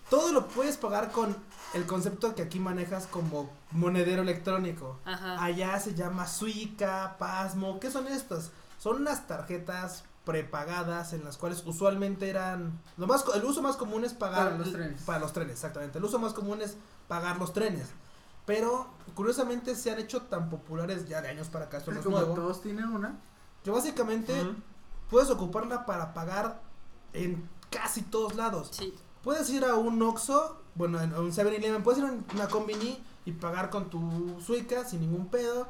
Todo 0.08 0.32
lo 0.32 0.48
puedes 0.48 0.78
pagar 0.78 1.12
con 1.12 1.36
el 1.74 1.84
concepto 1.84 2.34
que 2.34 2.40
aquí 2.40 2.58
manejas 2.60 3.06
como 3.06 3.50
monedero 3.72 4.22
electrónico. 4.22 4.98
Ajá. 5.04 5.42
Allá 5.42 5.78
se 5.80 5.94
llama 5.94 6.26
Suica, 6.26 7.16
Pasmo. 7.18 7.78
¿Qué 7.78 7.90
son 7.90 8.06
estas? 8.06 8.50
Son 8.78 8.96
unas 8.96 9.26
tarjetas 9.26 10.04
prepagadas 10.28 11.14
en 11.14 11.24
las 11.24 11.38
cuales 11.38 11.62
usualmente 11.64 12.28
eran 12.28 12.78
lo 12.98 13.06
más 13.06 13.22
co- 13.22 13.32
el 13.32 13.42
uso 13.46 13.62
más 13.62 13.76
común 13.76 14.04
es 14.04 14.12
pagar 14.12 14.44
Para 14.44 14.58
los 14.58 14.72
trenes. 14.72 15.02
para 15.04 15.18
los 15.20 15.32
trenes 15.32 15.54
exactamente 15.54 15.96
el 15.96 16.04
uso 16.04 16.18
más 16.18 16.34
común 16.34 16.60
es 16.60 16.76
pagar 17.08 17.38
los 17.38 17.54
trenes 17.54 17.88
pero 18.44 18.88
curiosamente 19.14 19.74
se 19.74 19.90
han 19.90 19.98
hecho 19.98 20.20
tan 20.22 20.50
populares 20.50 21.08
ya 21.08 21.22
de 21.22 21.28
años 21.28 21.48
para 21.48 21.64
acá 21.64 21.78
esto 21.78 21.92
no 21.92 22.00
es 22.00 22.04
Como 22.04 22.18
nuevo 22.18 22.34
todos 22.34 22.60
tienen 22.60 22.88
una. 22.88 23.16
que 23.64 23.70
básicamente 23.70 24.34
puedes 25.08 25.30
ocuparla 25.30 25.86
para 25.86 26.12
pagar 26.12 26.60
en 27.14 27.48
casi 27.70 28.02
todos 28.02 28.34
lados 28.36 28.68
Sí. 28.72 28.92
Puedes 29.22 29.50
ir 29.50 29.64
a 29.64 29.74
un 29.74 30.00
Oxxo, 30.02 30.60
bueno, 30.74 31.00
en- 31.00 31.12
a 31.12 31.18
un 31.20 31.32
7-Eleven, 31.32 31.82
puedes 31.82 31.98
ir 32.00 32.06
a 32.06 32.12
una 32.34 32.48
Combini 32.48 33.02
y 33.24 33.32
pagar 33.32 33.68
con 33.70 33.90
tu 33.90 34.40
Suica 34.40 34.84
sin 34.84 35.00
ningún 35.00 35.26
pedo. 35.28 35.66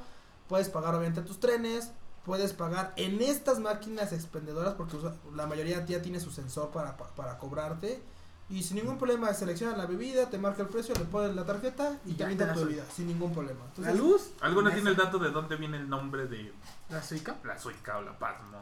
Puedes 0.49 0.69
pagar 0.69 0.95
obviamente 0.95 1.23
tus 1.23 1.41
trenes, 1.41 1.91
puedes 2.29 2.53
pagar 2.53 2.93
en 2.97 3.23
estas 3.23 3.59
máquinas 3.59 4.13
expendedoras 4.13 4.75
porque 4.75 4.99
la 5.35 5.47
mayoría 5.47 5.83
ya 5.87 6.03
tiene 6.03 6.21
su 6.21 6.31
sensor 6.31 6.69
para, 6.71 6.95
pa- 6.99 7.09
para 7.17 7.39
cobrarte. 7.39 8.03
Y 8.51 8.63
sin 8.63 8.77
ningún 8.77 8.99
problema 8.99 9.33
selecciona 9.33 9.75
la 9.79 9.87
bebida, 9.87 10.29
te 10.29 10.37
marca 10.37 10.61
el 10.63 10.69
precio, 10.69 10.95
le 10.95 11.05
pones 11.07 11.35
la 11.35 11.45
tarjeta 11.47 11.99
y 12.05 12.11
Y 12.11 12.15
te 12.15 12.47
la 12.47 12.53
tu 12.53 12.61
bebida, 12.67 12.85
sin 12.95 13.07
ningún 13.07 13.33
problema. 13.33 13.61
La 13.79 13.95
luz. 13.95 14.31
¿Alguno 14.43 14.69
esa. 14.69 14.75
tiene 14.77 14.91
el 14.91 14.97
dato 14.97 15.19
de 15.19 15.31
dónde 15.31 15.57
viene 15.57 15.79
el 15.79 15.89
nombre 15.89 16.27
de 16.27 16.53
La 16.91 17.03
Suica. 17.03 17.37
la 17.45 17.59
Suica 17.59 17.97
o 17.97 18.03
la 18.03 18.19
Pasmo? 18.19 18.59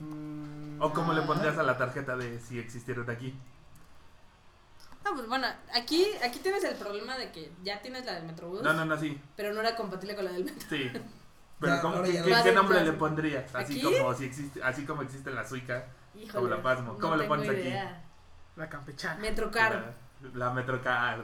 Mm, 0.00 0.82
¿O 0.82 0.92
cómo 0.92 1.12
le 1.12 1.22
ah, 1.22 1.26
pondrías 1.26 1.56
a 1.56 1.62
la 1.62 1.78
tarjeta 1.78 2.16
de 2.16 2.40
si 2.40 2.58
existiera 2.58 3.02
de 3.04 3.12
aquí? 3.12 3.34
Ah, 5.04 5.10
pues 5.14 5.28
bueno, 5.28 5.46
aquí, 5.72 6.04
aquí 6.24 6.40
tienes 6.40 6.64
el 6.64 6.74
problema 6.76 7.16
de 7.16 7.30
que 7.30 7.52
ya 7.62 7.80
tienes 7.80 8.04
la 8.06 8.14
del 8.14 8.24
Metrobús, 8.24 8.62
No, 8.62 8.72
no, 8.72 8.84
no, 8.84 8.98
sí. 8.98 9.20
pero 9.36 9.52
no 9.52 9.60
era 9.60 9.76
compatible 9.76 10.16
con 10.16 10.24
la 10.24 10.32
del 10.32 10.44
Metro. 10.44 10.68
Sí. 10.68 10.90
Pero 11.64 11.76
Ya, 11.76 11.82
¿cómo- 11.82 12.02
qué, 12.42 12.52
nombre 12.52 12.84
le 12.84 12.92
pondrías? 12.92 13.54
Así 13.54 13.78
¿Aquí? 13.80 13.96
como 13.98 14.14
si 14.14 14.24
existe, 14.24 14.62
así 14.62 14.84
como 14.84 15.02
existe 15.02 15.30
la 15.30 15.46
Suica. 15.46 15.86
Híjole, 16.14 16.32
Como 16.32 16.48
la 16.48 16.62
Pasmo. 16.62 16.94
¿Cómo 16.98 17.16
no 17.16 17.22
le 17.22 17.28
pones 17.28 17.48
aquí? 17.48 17.74
La 18.56 18.68
campechana. 18.68 19.20
Metrocar. 19.20 19.94
La, 20.22 20.46
la 20.46 20.50
Metrocard. 20.52 21.22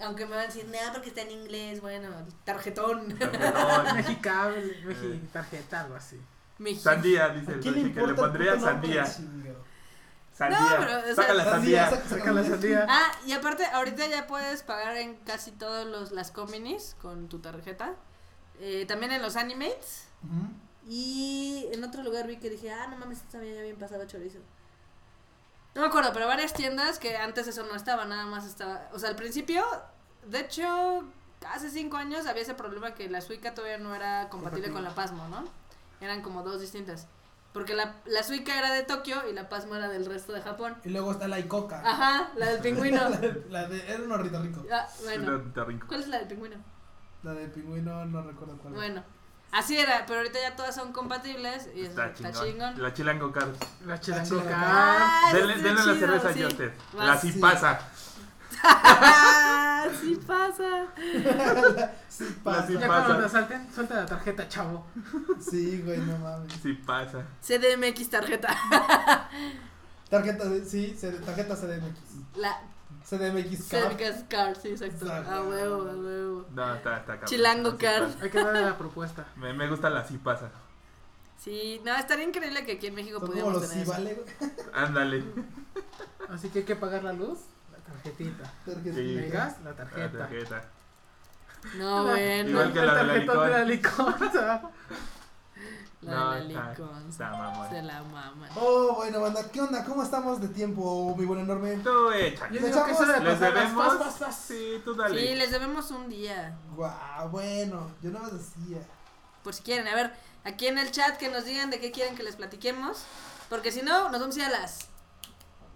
Aunque 0.00 0.24
me 0.26 0.32
van 0.32 0.40
a 0.40 0.46
decir, 0.46 0.66
nada, 0.68 0.92
porque 0.92 1.08
está 1.08 1.22
en 1.22 1.30
inglés, 1.30 1.80
bueno, 1.80 2.08
tarjetón. 2.44 3.06
Mexicable, 3.94 4.82
Mexi, 4.84 5.28
tarjeta, 5.32 5.80
algo 5.82 5.94
así. 5.96 6.20
México. 6.58 6.82
Sandía, 6.82 7.26
¿a 7.26 7.28
dice 7.30 7.52
el 7.52 7.60
que 7.60 7.70
le 7.70 8.14
pondría 8.14 8.58
sandía. 8.58 9.06
Sandía. 9.06 10.58
No, 10.60 10.76
pero, 10.78 10.98
o 10.98 11.02
sea, 11.02 11.14
Saca 11.14 11.34
la 11.34 11.44
Sandía, 11.44 11.90
Saca 12.08 12.32
la 12.32 12.44
sandía. 12.44 12.86
Ah, 12.90 13.12
y 13.24 13.32
aparte, 13.32 13.64
ahorita 13.66 14.06
ya 14.08 14.26
puedes 14.26 14.62
pagar 14.64 14.96
en 14.96 15.16
casi 15.18 15.52
todos 15.52 15.86
los 15.86 16.10
las 16.10 16.32
cominis 16.32 16.96
con 17.00 17.28
tu 17.28 17.38
tarjeta. 17.38 17.94
Eh, 18.60 18.84
también 18.86 19.12
en 19.12 19.22
los 19.22 19.36
animates. 19.36 20.06
Ujú. 20.22 20.48
Y 20.86 21.66
en 21.72 21.82
otro 21.82 22.02
lugar 22.02 22.26
vi 22.26 22.36
que 22.36 22.50
dije, 22.50 22.70
ah, 22.70 22.86
no 22.88 22.96
mames, 22.96 23.18
esto 23.18 23.38
había 23.38 23.54
ya 23.54 23.62
bien 23.62 23.76
pasado 23.76 24.04
chorizo. 24.06 24.38
No 25.74 25.80
me 25.80 25.88
acuerdo, 25.88 26.12
pero 26.12 26.26
varias 26.26 26.52
tiendas 26.52 26.98
que 26.98 27.16
antes 27.16 27.48
eso 27.48 27.64
no 27.64 27.74
estaba, 27.74 28.04
nada 28.04 28.26
más 28.26 28.46
estaba. 28.46 28.88
O 28.92 28.98
sea, 28.98 29.08
al 29.08 29.16
principio, 29.16 29.64
de 30.26 30.40
hecho, 30.40 31.04
hace 31.52 31.70
cinco 31.70 31.96
años 31.96 32.26
había 32.26 32.42
ese 32.42 32.54
problema 32.54 32.94
que 32.94 33.08
la 33.10 33.20
Suica 33.20 33.54
todavía 33.54 33.78
no 33.78 33.94
era 33.94 34.28
compatible 34.28 34.70
con 34.70 34.84
la 34.84 34.94
Pasmo, 34.94 35.26
¿no? 35.28 35.44
Eran 36.00 36.22
como 36.22 36.42
dos 36.42 36.60
distintas. 36.60 37.06
Porque 37.52 37.74
la, 37.74 37.94
la 38.04 38.22
Suica 38.22 38.58
era 38.58 38.72
de 38.72 38.82
Tokio 38.82 39.28
y 39.28 39.32
la 39.32 39.48
Pasmo 39.48 39.74
era 39.76 39.88
del 39.88 40.06
resto 40.06 40.32
de 40.32 40.42
Japón. 40.42 40.76
Y 40.84 40.90
luego 40.90 41.12
está 41.12 41.28
la 41.28 41.38
Icoca. 41.38 41.80
Ajá, 41.88 42.30
la 42.36 42.46
del 42.50 42.60
pingüino. 42.60 43.00
la, 43.08 43.16
de, 43.18 43.44
la 43.48 43.66
de- 43.68 43.90
era 43.92 44.02
un 44.02 44.12
horrito 44.12 44.42
rico. 44.42 44.64
Ah, 44.70 44.86
bueno. 45.02 45.38
Rinco. 45.66 45.86
¿Cuál 45.86 46.00
es 46.00 46.08
la 46.08 46.18
del 46.18 46.28
pingüino? 46.28 46.56
La 47.24 47.32
del 47.32 47.50
pingüino 47.50 48.04
no 48.06 48.22
recuerdo 48.22 48.56
cuál. 48.58 48.74
Bueno, 48.74 49.02
así 49.52 49.76
era, 49.78 50.04
pero 50.06 50.18
ahorita 50.20 50.38
ya 50.40 50.54
todas 50.56 50.74
son 50.74 50.92
compatibles 50.92 51.68
y 51.74 51.80
eso 51.80 51.90
Está 51.90 52.06
está 52.10 52.32
chingón. 52.32 52.44
chingón. 52.74 52.82
La 52.82 52.92
chilango 52.94 53.32
card. 53.32 53.48
La 53.86 53.94
La 53.94 54.00
chilango 54.00 54.44
car. 54.44 54.52
Ah, 54.54 55.30
Denle, 55.32 55.54
denle 55.56 55.84
la 55.86 55.94
cerveza 55.94 56.32
sí. 56.34 56.42
a 56.42 56.46
usted. 56.48 56.72
La 56.96 57.18
sí 57.18 57.32
Sí. 57.32 57.38
pasa. 57.38 57.80
Sí 60.00 60.18
pasa. 60.26 60.86
Sí, 62.08 62.24
pasa. 62.44 62.66
sí 62.66 62.72
Ya 62.74 62.86
pasa. 62.86 63.04
cuando 63.04 63.18
te 63.18 63.24
asalten, 63.26 63.74
suelta 63.74 63.94
la 63.96 64.06
tarjeta, 64.06 64.48
chavo. 64.48 64.86
Sí, 65.40 65.82
güey, 65.84 65.98
no 65.98 66.16
mames. 66.18 66.52
Sí 66.62 66.72
pasa. 66.74 67.22
CDMX 67.42 68.08
tarjeta. 68.10 68.48
Tarjeta, 70.08 70.44
sí, 70.64 70.96
tarjeta 71.26 71.54
CDMX. 71.56 72.36
La 72.36 72.60
CDMX 73.08 73.68
Card. 73.68 73.92
CDMX 73.92 74.24
card, 74.28 74.56
sí, 74.62 74.68
exacto. 74.68 75.04
Exacto. 75.06 75.30
A 75.30 75.42
huevo, 75.42 75.82
a 75.82 75.94
huevo. 75.94 76.46
No, 76.52 76.74
está, 76.74 76.96
está 76.98 77.06
cabrón. 77.12 77.26
Chilango 77.26 77.70
La 77.70 77.76
sí 77.76 77.78
card. 77.84 78.04
pasa. 78.04 78.18
Hay 78.24 78.30
que 78.30 78.38
darle 78.44 78.60
la 78.62 78.78
propuesta. 78.78 79.26
Me, 79.36 79.52
me 79.52 79.68
gusta 79.68 79.90
la 79.90 80.04
sí 80.06 80.18
pasa. 80.18 80.50
Sí, 81.38 81.80
no, 81.84 81.94
estaría 81.94 82.24
increíble 82.24 82.64
que 82.64 82.72
aquí 82.72 82.86
en 82.86 82.94
México 82.94 83.18
Son 83.20 83.28
como 83.28 83.32
pudiéramos 83.32 83.60
los 83.60 83.70
tener 83.70 83.82
eso. 83.84 83.92
Cibale, 83.94 84.14
güey. 84.14 84.52
Ándale. 84.72 85.24
Así 86.30 86.48
que 86.48 86.60
hay 86.60 86.64
que 86.64 86.76
pagar 86.76 87.04
la 87.04 87.12
luz, 87.12 87.38
la 87.70 87.78
tarjetita. 87.78 88.50
Tarjetita. 88.64 88.94
Sí. 88.96 89.18
El 89.18 89.30
gas, 89.30 89.56
la 89.62 89.70
La 89.70 89.76
tarjeta. 89.76 90.18
tarjeta. 90.18 90.64
No, 91.76 92.04
bueno. 92.04 92.50
Igual 92.50 92.72
que 92.72 92.78
la 92.80 92.94
de 92.94 93.02
la 93.04 93.06
tarjetón 93.12 93.44
de 93.44 93.50
la 93.50 93.64
licor. 93.64 94.14
La 96.04 96.12
No, 96.14 96.30
de 96.32 96.44
la 96.52 96.72
está- 96.72 97.30
mamón. 97.30 97.68
Se 97.70 97.82
la 97.82 98.02
maman. 98.02 98.50
Oh, 98.56 98.94
bueno, 98.96 99.20
banda, 99.20 99.50
¿qué 99.50 99.60
onda? 99.60 99.84
¿Cómo 99.84 100.02
estamos 100.02 100.40
de 100.40 100.48
tiempo, 100.48 101.14
mi 101.16 101.24
buen 101.24 101.40
enorme? 101.40 101.76
Tú 101.78 102.10
echa. 102.12 102.48
Yo 102.50 102.60
Le 102.60 102.66
digo 102.66 102.84
que 102.84 102.92
eso 102.92 103.06
de 103.06 103.12
echamos- 103.12 103.24
¿Les 103.24 103.40
debemos? 103.40 103.86
pas, 103.86 103.96
pas, 104.06 104.14
pas. 104.18 104.36
Sí, 104.36 104.82
tú 104.84 104.94
dale. 104.94 105.18
Sí, 105.18 105.34
les 105.34 105.50
debemos 105.50 105.90
un 105.90 106.08
día. 106.08 106.58
Guau, 106.76 107.28
bueno, 107.30 107.90
yo 108.02 108.10
no 108.10 108.18
me 108.20 108.30
decía. 108.30 108.78
Por 109.42 109.54
si 109.54 109.62
quieren, 109.62 109.88
a 109.88 109.94
ver, 109.94 110.12
aquí 110.44 110.66
en 110.66 110.78
el 110.78 110.90
chat 110.90 111.16
que 111.16 111.28
nos 111.30 111.44
digan 111.44 111.70
de 111.70 111.80
qué 111.80 111.90
quieren 111.90 112.16
que 112.16 112.22
les 112.22 112.36
platiquemos. 112.36 113.04
Porque 113.48 113.72
si 113.72 113.82
no, 113.82 114.10
nos 114.10 114.20
vamos 114.20 114.36
a 114.36 114.38
ir 114.40 114.44
a 114.46 114.50
las 114.50 114.88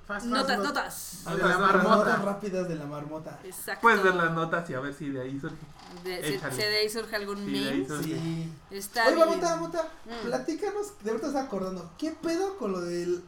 Fast, 0.09 0.25
notas, 0.27 0.57
not- 0.59 0.67
notas. 0.69 1.21
De 1.27 1.37
la 1.37 1.59
marmota. 1.59 1.97
notas 1.97 2.25
rápidas 2.25 2.67
de 2.69 2.75
la 2.77 2.87
marmota. 2.87 3.39
Exacto. 3.45 3.83
Puedes 3.83 4.03
ver 4.03 4.15
las 4.15 4.33
notas 4.33 4.69
y 4.71 4.75
a 4.75 4.81
ver 4.81 4.95
si 4.95 5.11
de 5.11 5.21
ahí 5.21 5.39
surge. 5.39 5.57
De, 6.03 6.41
se 6.51 6.63
de 6.67 6.77
ahí 6.79 6.89
surge 6.89 7.15
algún 7.15 7.37
Sí, 7.37 7.45
meme. 7.45 7.87
surge. 7.87 8.05
Sí. 8.05 8.53
Está 8.71 9.05
Oye, 9.07 9.17
bien. 9.17 9.29
Marmota, 9.29 9.51
Marmota, 9.51 9.89
Mm. 10.07 10.27
platícanos, 10.27 10.87
de 11.05 11.13
verdad 11.13 11.27
estaba 11.29 11.45
acordando, 11.45 11.91
¿qué 11.99 12.13
pedo 12.13 12.57
con 12.57 12.73
lo 12.73 12.81
del... 12.81 13.23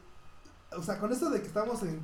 O 0.77 0.83
sea, 0.83 0.99
con 0.99 1.13
esto 1.13 1.29
de 1.29 1.41
que 1.43 1.49
estamos 1.49 1.83
en 1.83 2.03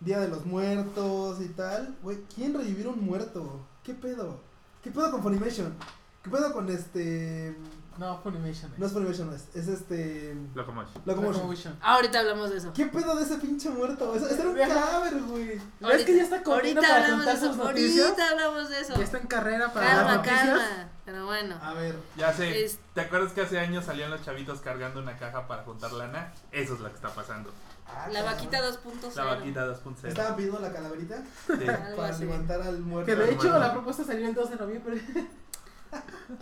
Día 0.00 0.20
de 0.20 0.28
los 0.28 0.44
Muertos 0.44 1.40
y 1.40 1.48
tal, 1.48 1.96
güey, 2.02 2.18
¿quién 2.34 2.52
revivir 2.52 2.86
un 2.88 3.02
muerto? 3.06 3.64
¿Qué 3.82 3.94
pedo? 3.94 4.38
¿Qué 4.82 4.90
pedo 4.90 5.10
con 5.12 5.22
Funimation? 5.22 5.74
¿Qué 6.22 6.28
pedo 6.28 6.52
con 6.52 6.68
este... 6.68 7.56
No, 7.98 8.18
Funimation. 8.22 8.72
No 8.76 8.86
es 8.86 8.92
Funimation, 8.92 9.32
es, 9.34 9.48
es 9.54 9.68
este... 9.68 10.34
Locomotion. 10.54 11.02
Locomotion. 11.04 11.34
Locomotion. 11.36 11.76
Ahorita 11.80 12.20
hablamos 12.20 12.50
de 12.50 12.58
eso. 12.58 12.72
¿Qué 12.72 12.86
pedo 12.86 13.14
de 13.16 13.22
ese 13.24 13.36
pinche 13.36 13.70
muerto? 13.70 14.14
Ese, 14.14 14.26
ese 14.26 14.40
era 14.40 14.50
un 14.50 14.56
cadáver, 14.56 15.22
güey. 15.22 15.60
¿Ves 15.80 16.04
que 16.04 16.16
ya 16.16 16.22
está 16.22 16.42
corriendo 16.42 16.80
para 16.82 16.96
hablamos 17.04 17.24
de 17.24 17.30
contar 17.32 17.36
eso. 17.36 17.46
sus 17.54 17.64
noticias? 17.64 18.06
Ahorita 18.06 18.28
hablamos 18.30 18.68
de 18.68 18.80
eso. 18.80 18.94
Ya 18.96 19.04
está 19.04 19.18
en 19.18 19.26
carrera 19.26 19.72
para 19.72 19.86
las 19.86 19.96
Calma, 19.96 20.14
noticias. 20.16 20.40
calma. 20.46 20.88
Pero 21.04 21.26
bueno. 21.26 21.56
A 21.62 21.74
ver. 21.74 21.96
Ya 22.16 22.32
sé. 22.32 22.64
Es- 22.64 22.78
¿Te 22.94 23.00
acuerdas 23.02 23.32
que 23.32 23.42
hace 23.42 23.58
años 23.58 23.84
salían 23.84 24.10
los 24.10 24.22
chavitos 24.24 24.60
cargando 24.60 25.00
una 25.00 25.16
caja 25.18 25.46
para 25.46 25.62
juntar 25.64 25.92
lana? 25.92 26.32
Eso 26.52 26.74
es 26.74 26.80
lo 26.80 26.88
que 26.88 26.94
está 26.94 27.08
pasando. 27.10 27.50
Ah, 27.86 28.08
La 28.10 28.22
vaquita 28.22 28.58
2.0. 28.62 29.14
La 29.14 29.24
vaquita 29.24 29.66
2.0. 29.66 30.08
Estaban 30.08 30.36
pidiendo 30.36 30.58
la 30.58 30.72
calaverita 30.72 31.16
Sí. 31.46 31.52
Para 31.96 32.16
levantar 32.18 32.62
al 32.62 32.80
muerto. 32.80 33.06
Que 33.06 33.14
de 33.16 33.24
hecho 33.30 33.42
Bueno. 33.42 33.58
la 33.58 33.72
propuesta 33.72 34.04
salió 34.04 34.26
el 34.26 34.34
2 34.34 34.50
de 34.50 34.56
noviembre. 34.56 35.02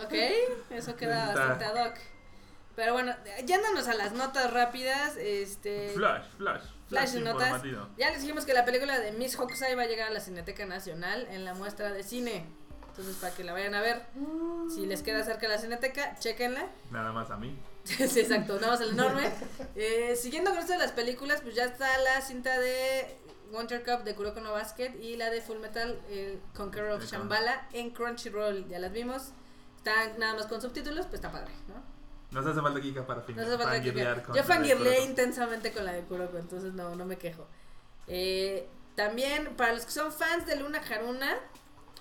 Ok, 0.04 0.14
eso 0.70 0.96
queda 0.96 1.28
Está. 1.28 1.46
bastante 1.46 1.64
ad 1.64 1.86
hoc. 1.86 1.98
Pero 2.74 2.94
bueno, 2.94 3.14
yéndonos 3.46 3.86
a 3.88 3.94
las 3.94 4.12
notas 4.12 4.50
rápidas, 4.50 5.16
este... 5.18 5.90
Flash, 5.90 6.24
flash. 6.38 6.62
Flash 6.88 7.14
notas. 7.16 7.48
informativo. 7.48 7.88
Ya 7.98 8.10
les 8.10 8.22
dijimos 8.22 8.46
que 8.46 8.54
la 8.54 8.64
película 8.64 8.98
de 8.98 9.12
Miss 9.12 9.38
Hokusai 9.38 9.74
va 9.74 9.82
a 9.82 9.86
llegar 9.86 10.08
a 10.08 10.10
la 10.10 10.20
Cineteca 10.20 10.64
Nacional 10.64 11.26
en 11.30 11.44
la 11.44 11.52
muestra 11.54 11.92
de 11.92 12.02
cine. 12.02 12.46
Entonces, 12.88 13.16
para 13.16 13.34
que 13.34 13.44
la 13.44 13.52
vayan 13.52 13.74
a 13.74 13.80
ver, 13.80 14.02
si 14.74 14.86
les 14.86 15.02
queda 15.02 15.22
cerca 15.24 15.48
la 15.48 15.58
Cineteca, 15.58 16.16
chequenla. 16.18 16.66
Nada 16.90 17.12
más 17.12 17.30
a 17.30 17.36
mí. 17.36 17.58
sí, 17.84 18.20
exacto, 18.20 18.56
nada 18.56 18.68
más 18.68 18.80
el 18.80 18.90
enorme. 18.90 19.30
Eh, 19.74 20.14
siguiendo 20.16 20.50
con 20.50 20.60
esto 20.60 20.72
de 20.72 20.78
las 20.78 20.92
películas, 20.92 21.40
pues 21.42 21.54
ya 21.54 21.64
está 21.64 21.98
la 21.98 22.20
cinta 22.20 22.58
de 22.58 23.16
Winter 23.50 23.82
Cup 23.82 24.04
de 24.04 24.14
Kuroko 24.14 24.40
no 24.40 24.52
Basket 24.52 24.94
y 25.00 25.16
la 25.16 25.30
de 25.30 25.40
Full 25.40 25.58
Metal 25.58 25.98
eh, 26.08 26.38
Conqueror 26.54 26.92
of. 26.92 27.04
Shambhala 27.04 27.66
en 27.72 27.90
Crunchyroll. 27.90 28.68
Ya 28.68 28.78
las 28.78 28.92
vimos. 28.92 29.32
Están 29.84 30.16
nada 30.18 30.34
más 30.34 30.46
con 30.46 30.62
subtítulos, 30.62 31.06
pues 31.06 31.14
está 31.14 31.32
padre, 31.32 31.52
¿no? 31.66 31.74
Nos 32.30 32.46
hace 32.46 32.62
falta 32.62 32.80
Kika 32.80 33.04
para 33.04 33.20
fin. 33.22 33.34
No 33.34 33.42
hace 33.42 33.58
falta 33.58 34.22
con 34.22 34.36
Yo 34.36 34.44
fangirleé 34.44 35.04
intensamente 35.04 35.72
con 35.72 35.84
la 35.84 35.92
de 35.92 36.02
Kuroko, 36.02 36.38
entonces 36.38 36.72
no, 36.72 36.94
no 36.94 37.04
me 37.04 37.18
quejo. 37.18 37.46
Eh, 38.06 38.68
también, 38.94 39.56
para 39.56 39.72
los 39.72 39.84
que 39.84 39.90
son 39.90 40.12
fans 40.12 40.46
de 40.46 40.54
Luna 40.54 40.80
Haruna 40.88 41.34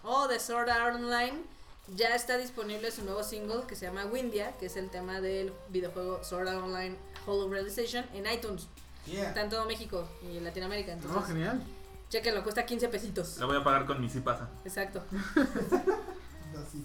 o 0.03 0.27
de 0.27 0.39
Sword 0.39 0.69
Art 0.69 0.95
Online, 0.95 1.33
ya 1.95 2.15
está 2.15 2.37
disponible 2.37 2.91
su 2.91 3.03
nuevo 3.03 3.23
single 3.23 3.63
que 3.67 3.75
se 3.75 3.87
llama 3.87 4.05
Windia, 4.05 4.55
que 4.57 4.67
es 4.67 4.77
el 4.77 4.91
tema 4.91 5.21
del 5.21 5.53
videojuego 5.69 6.23
Sword 6.23 6.49
Art 6.49 6.63
Online 6.63 6.95
Hollow 7.25 7.49
Realization 7.49 8.05
en 8.13 8.31
iTunes. 8.31 8.67
Yeah. 9.07 9.29
Está 9.29 9.41
en 9.41 9.49
todo 9.49 9.65
México 9.65 10.07
y 10.21 10.37
en 10.37 10.43
Latinoamérica, 10.43 10.95
No, 10.95 11.01
entonces 11.01 11.33
genial. 11.33 11.63
chequenlo, 12.09 12.43
cuesta 12.43 12.63
15 12.63 12.89
pesitos. 12.89 13.37
La 13.37 13.47
voy 13.47 13.57
a 13.57 13.63
pagar 13.63 13.87
con 13.87 13.99
mi 13.99 14.07
sí 14.11 14.19
pasa. 14.19 14.49
Exacto. 14.63 15.03
Así. 16.55 16.83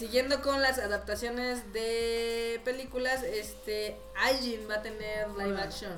Siguiendo 0.00 0.40
con 0.40 0.62
las 0.62 0.78
adaptaciones 0.78 1.74
de 1.74 2.58
películas, 2.64 3.22
este 3.22 3.98
Aijin 4.16 4.66
va 4.66 4.76
a 4.76 4.82
tener 4.82 5.28
live 5.32 5.52
Hola. 5.52 5.62
action. 5.64 5.92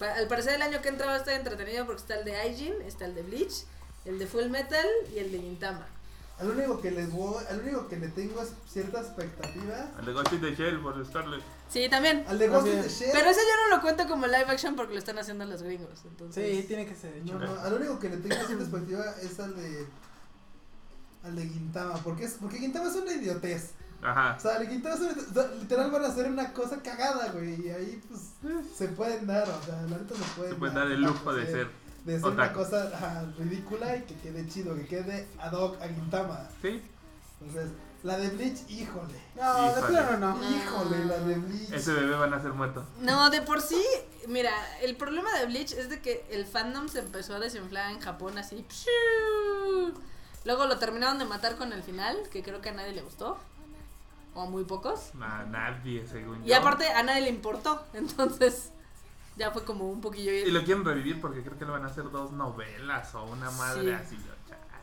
Al 0.00 0.26
parecer 0.26 0.54
el 0.54 0.62
año 0.62 0.82
que 0.82 0.88
entra 0.88 1.06
va 1.06 1.14
a 1.14 1.18
estar 1.18 1.34
entretenido 1.34 1.86
porque 1.86 2.00
está 2.00 2.16
el 2.18 2.24
de 2.24 2.34
Aijin, 2.34 2.74
está 2.82 3.04
el 3.04 3.14
de 3.14 3.22
Bleach, 3.22 3.52
el 4.04 4.18
de 4.18 4.26
Full 4.26 4.46
Metal 4.48 4.84
y 5.14 5.20
el 5.20 5.30
de 5.30 5.38
Gintama. 5.38 5.86
Al 6.40 6.50
único 6.50 6.80
que 6.80 6.90
les 6.90 7.08
voy, 7.12 7.40
al 7.48 7.60
único 7.60 7.86
que 7.86 7.98
le 7.98 8.08
tengo 8.08 8.42
es 8.42 8.48
cierta 8.68 8.98
expectativa. 9.00 9.92
El 10.00 10.06
de 10.06 10.12
Ghost 10.12 10.32
in 10.32 10.40
the 10.40 10.56
Shell 10.56 10.80
por 10.80 11.06
Scarlet. 11.06 11.42
Sí, 11.70 11.88
también. 11.88 12.24
Al 12.26 12.36
de 12.36 12.48
Ghost 12.48 12.66
in 12.66 12.82
the. 12.82 12.88
Shell. 12.88 13.10
Pero 13.12 13.30
ese 13.30 13.40
yo 13.42 13.68
no 13.70 13.76
lo 13.76 13.80
cuento 13.80 14.08
como 14.08 14.26
live 14.26 14.46
action 14.48 14.74
porque 14.74 14.92
lo 14.94 14.98
están 14.98 15.20
haciendo 15.20 15.44
los 15.44 15.62
gringos. 15.62 16.00
Entonces, 16.04 16.56
Sí, 16.56 16.64
tiene 16.64 16.84
que 16.84 16.96
ser 16.96 17.16
hecho. 17.16 17.38
No, 17.38 17.46
no, 17.46 17.60
al 17.60 17.74
único 17.74 18.00
que 18.00 18.08
le 18.08 18.16
tengo 18.16 18.34
cierta 18.34 18.54
expectativa 18.64 19.14
es 19.22 19.38
al 19.38 19.54
de. 19.54 19.86
Al 21.26 21.36
de 21.36 21.48
Gintama. 21.48 21.94
Porque, 22.04 22.24
es, 22.24 22.36
porque 22.40 22.58
Gintama 22.58 22.88
es 22.88 22.96
una 22.96 23.12
idiotez. 23.12 23.72
Ajá. 24.02 24.36
O 24.36 24.40
sea, 24.40 24.58
una. 24.58 24.94
O 24.94 25.34
sea, 25.34 25.50
literal 25.58 25.90
van 25.90 26.04
a 26.04 26.08
hacer 26.08 26.30
una 26.30 26.52
cosa 26.52 26.80
cagada, 26.82 27.32
güey. 27.32 27.66
Y 27.66 27.70
ahí, 27.70 28.02
pues, 28.08 28.32
se 28.76 28.88
pueden 28.88 29.26
dar. 29.26 29.48
O 29.48 29.62
sea, 29.64 29.82
la 29.82 29.98
neta 29.98 30.14
se 30.14 30.24
pueden 30.36 30.52
Se 30.52 30.58
pueden 30.58 30.74
dar 30.74 30.86
el 30.86 31.02
lujo 31.02 31.32
de 31.32 31.46
ser. 31.46 31.68
De 32.04 32.20
ser 32.20 32.28
una 32.28 32.44
otaku. 32.44 32.58
cosa 32.60 32.90
ajá, 32.94 33.24
ridícula 33.38 33.96
y 33.96 34.02
que 34.02 34.14
quede 34.16 34.46
chido. 34.46 34.76
Que 34.76 34.86
quede 34.86 35.26
ad 35.38 35.52
hoc 35.52 35.80
a 35.82 35.88
Gintama. 35.88 36.48
¿Sí? 36.62 36.80
Entonces, 37.40 37.72
la 38.02 38.18
de 38.18 38.28
Bleach, 38.28 38.70
híjole. 38.70 39.20
No, 39.34 39.74
de 39.74 39.82
plano 39.82 40.18
no. 40.18 40.36
No. 40.36 40.56
Híjole, 40.56 41.04
la 41.06 41.18
de 41.18 41.34
Bleach. 41.34 41.72
Ese 41.72 41.92
bebé 41.92 42.14
van 42.14 42.32
a 42.34 42.40
ser 42.40 42.52
muerto. 42.52 42.86
No, 43.00 43.30
de 43.30 43.42
por 43.42 43.60
sí, 43.60 43.82
mira, 44.28 44.52
el 44.80 44.96
problema 44.96 45.32
de 45.38 45.46
Bleach 45.46 45.72
es 45.72 45.90
de 45.90 46.00
que 46.00 46.24
el 46.30 46.46
fandom 46.46 46.88
se 46.88 47.00
empezó 47.00 47.34
a 47.34 47.40
desinflar 47.40 47.90
en 47.90 48.00
Japón 48.00 48.38
así. 48.38 48.64
¡pshiu! 48.68 49.94
Luego 50.46 50.66
lo 50.66 50.78
terminaron 50.78 51.18
de 51.18 51.26
matar 51.26 51.56
con 51.56 51.72
el 51.74 51.82
final, 51.82 52.16
que 52.32 52.42
creo 52.42 52.62
que 52.62 52.70
a 52.70 52.72
nadie 52.72 52.92
le 52.92 53.02
gustó. 53.02 53.36
O 54.34 54.42
a 54.42 54.46
muy 54.46 54.64
pocos. 54.64 55.10
A 55.20 55.44
nadie, 55.44 56.06
según 56.06 56.42
Y 56.44 56.48
yo. 56.48 56.56
aparte 56.56 56.88
a 56.88 57.02
nadie 57.02 57.22
le 57.22 57.30
importó. 57.30 57.84
Entonces, 57.94 58.70
ya 59.36 59.50
fue 59.50 59.64
como 59.64 59.90
un 59.90 60.00
poquillo. 60.00 60.32
Y 60.32 60.50
lo 60.50 60.62
quieren 60.64 60.84
revivir 60.84 61.20
porque 61.20 61.42
creo 61.42 61.58
que 61.58 61.64
le 61.64 61.72
van 61.72 61.84
a 61.84 61.88
hacer 61.88 62.10
dos 62.10 62.32
novelas 62.32 63.14
o 63.14 63.24
una 63.24 63.50
madre 63.50 63.82
Sí. 63.82 63.90
así. 63.90 64.18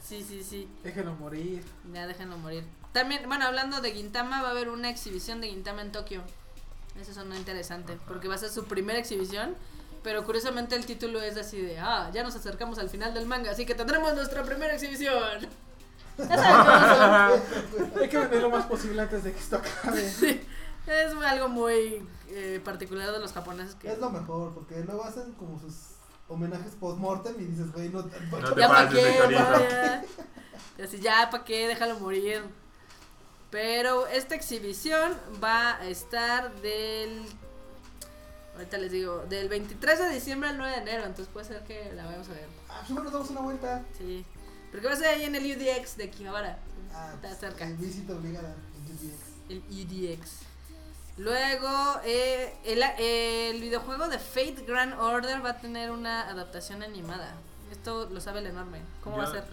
Sí, 0.02 0.22
sí, 0.28 0.44
sí. 0.44 0.70
Déjenlo 0.84 1.14
morir. 1.16 1.64
Ya 1.94 2.06
déjenlo 2.08 2.38
morir. 2.38 2.66
También, 2.92 3.24
bueno, 3.28 3.46
hablando 3.46 3.80
de 3.80 3.94
Gintama, 3.94 4.42
va 4.42 4.50
a 4.50 4.52
haber 4.52 4.68
una 4.70 4.90
exhibición 4.90 5.40
de 5.40 5.48
Gintama 5.48 5.82
en 5.82 5.92
Tokio. 5.94 6.22
Eso 7.00 7.14
sonó 7.14 7.36
interesante, 7.38 7.98
porque 8.08 8.28
va 8.28 8.36
a 8.36 8.38
ser 8.38 8.50
su 8.50 8.66
primera 8.66 9.00
exhibición. 9.00 9.56
Pero 10.04 10.24
curiosamente 10.26 10.76
el 10.76 10.86
título 10.86 11.22
es 11.22 11.38
así 11.38 11.62
de, 11.62 11.80
ah, 11.80 12.10
ya 12.14 12.24
nos 12.24 12.36
acercamos 12.36 12.78
al 12.78 12.90
final 12.90 13.14
del 13.14 13.26
manga, 13.26 13.52
así 13.52 13.66
que 13.66 13.74
tendremos 13.74 14.14
nuestra 14.16 14.44
primera 14.44 14.74
exhibición. 14.74 15.48
Ya. 16.16 17.30
Hay 18.00 18.08
que 18.08 18.20
vender 18.20 18.40
lo 18.44 18.52
más 18.52 18.68
posible 18.68 19.02
antes 19.02 19.24
de 19.24 19.32
que 19.34 19.40
esto 19.40 19.56
acabe. 19.58 20.12
Sí, 20.12 20.42
es 20.86 21.14
algo 21.26 21.48
muy 21.50 22.06
eh, 22.30 22.62
particular 22.64 23.12
de 23.12 23.20
los 23.20 23.32
japoneses 23.34 23.74
que... 23.76 23.92
Es 23.92 23.98
lo 23.98 24.10
mejor, 24.12 24.54
porque 24.54 24.82
luego 24.84 25.04
hacen 25.06 25.32
como 25.34 25.60
sus 25.60 25.74
homenajes 26.28 26.74
post-mortem 26.80 27.34
y 27.40 27.46
dices, 27.46 27.72
güey, 27.72 27.90
no, 27.90 28.02
No 28.04 28.40
no- 28.40 28.54
te 28.54 28.60
ya 28.62 28.68
para 28.68 28.90
qué. 28.90 30.02
Y 30.78 30.82
así, 30.82 31.00
ya 31.00 31.30
para 31.32 31.44
qué, 31.46 31.68
déjalo 31.68 32.00
morir. 32.00 32.44
Pero 33.50 34.08
esta 34.08 34.36
exhibición 34.36 35.18
va 35.44 35.78
a 35.78 35.88
estar 35.88 36.54
del. 36.62 37.24
Ahorita 38.56 38.78
les 38.78 38.92
digo, 38.92 39.26
del 39.30 39.50
23 39.50 40.00
de 40.00 40.10
diciembre 40.10 40.50
al 40.50 40.58
9 40.58 40.72
de 40.74 40.82
enero, 40.82 41.04
entonces 41.06 41.28
puede 41.34 41.46
ser 41.48 41.64
que 41.64 41.92
la 41.96 42.06
vayamos 42.06 42.30
a 42.30 42.34
ver. 42.34 42.48
Ah, 42.70 42.76
pues 42.82 42.90
bueno, 42.90 43.04
nos 43.06 43.14
damos 43.14 43.30
una 43.32 43.42
vuelta. 43.42 43.84
Sí. 43.98 44.24
Porque 44.72 44.88
va 44.88 44.94
a 44.94 44.96
ser 44.98 45.08
ahí 45.08 45.24
en 45.24 45.36
el 45.36 45.44
UDX 45.44 45.98
de 45.98 46.10
Kihabara. 46.10 46.60
Ah, 46.94 47.12
Está 47.16 47.28
pues, 47.30 47.40
cerca. 47.40 47.68
eh, 47.68 47.76
Visita 47.80 48.14
obligada. 48.14 48.54
en 48.78 48.96
GTX. 48.96 49.24
El 49.50 50.14
UDX. 50.20 50.32
Luego, 51.18 52.00
eh, 52.06 52.54
el, 52.66 52.82
el 53.00 53.62
videojuego 53.62 54.08
de 54.08 54.18
Fate 54.18 54.64
Grand 54.68 54.94
Order 55.00 55.46
va 55.46 55.52
a 55.52 55.58
tener 55.60 55.92
una 55.92 56.28
adaptación 56.30 56.82
animada. 56.82 57.36
Esto 57.72 58.10
lo 58.12 58.20
sabe 58.20 58.40
el 58.40 58.48
enorme. 58.48 58.80
¿Cómo 59.04 59.18
va 59.18 59.24
a 59.26 59.32
ser? 59.32 59.44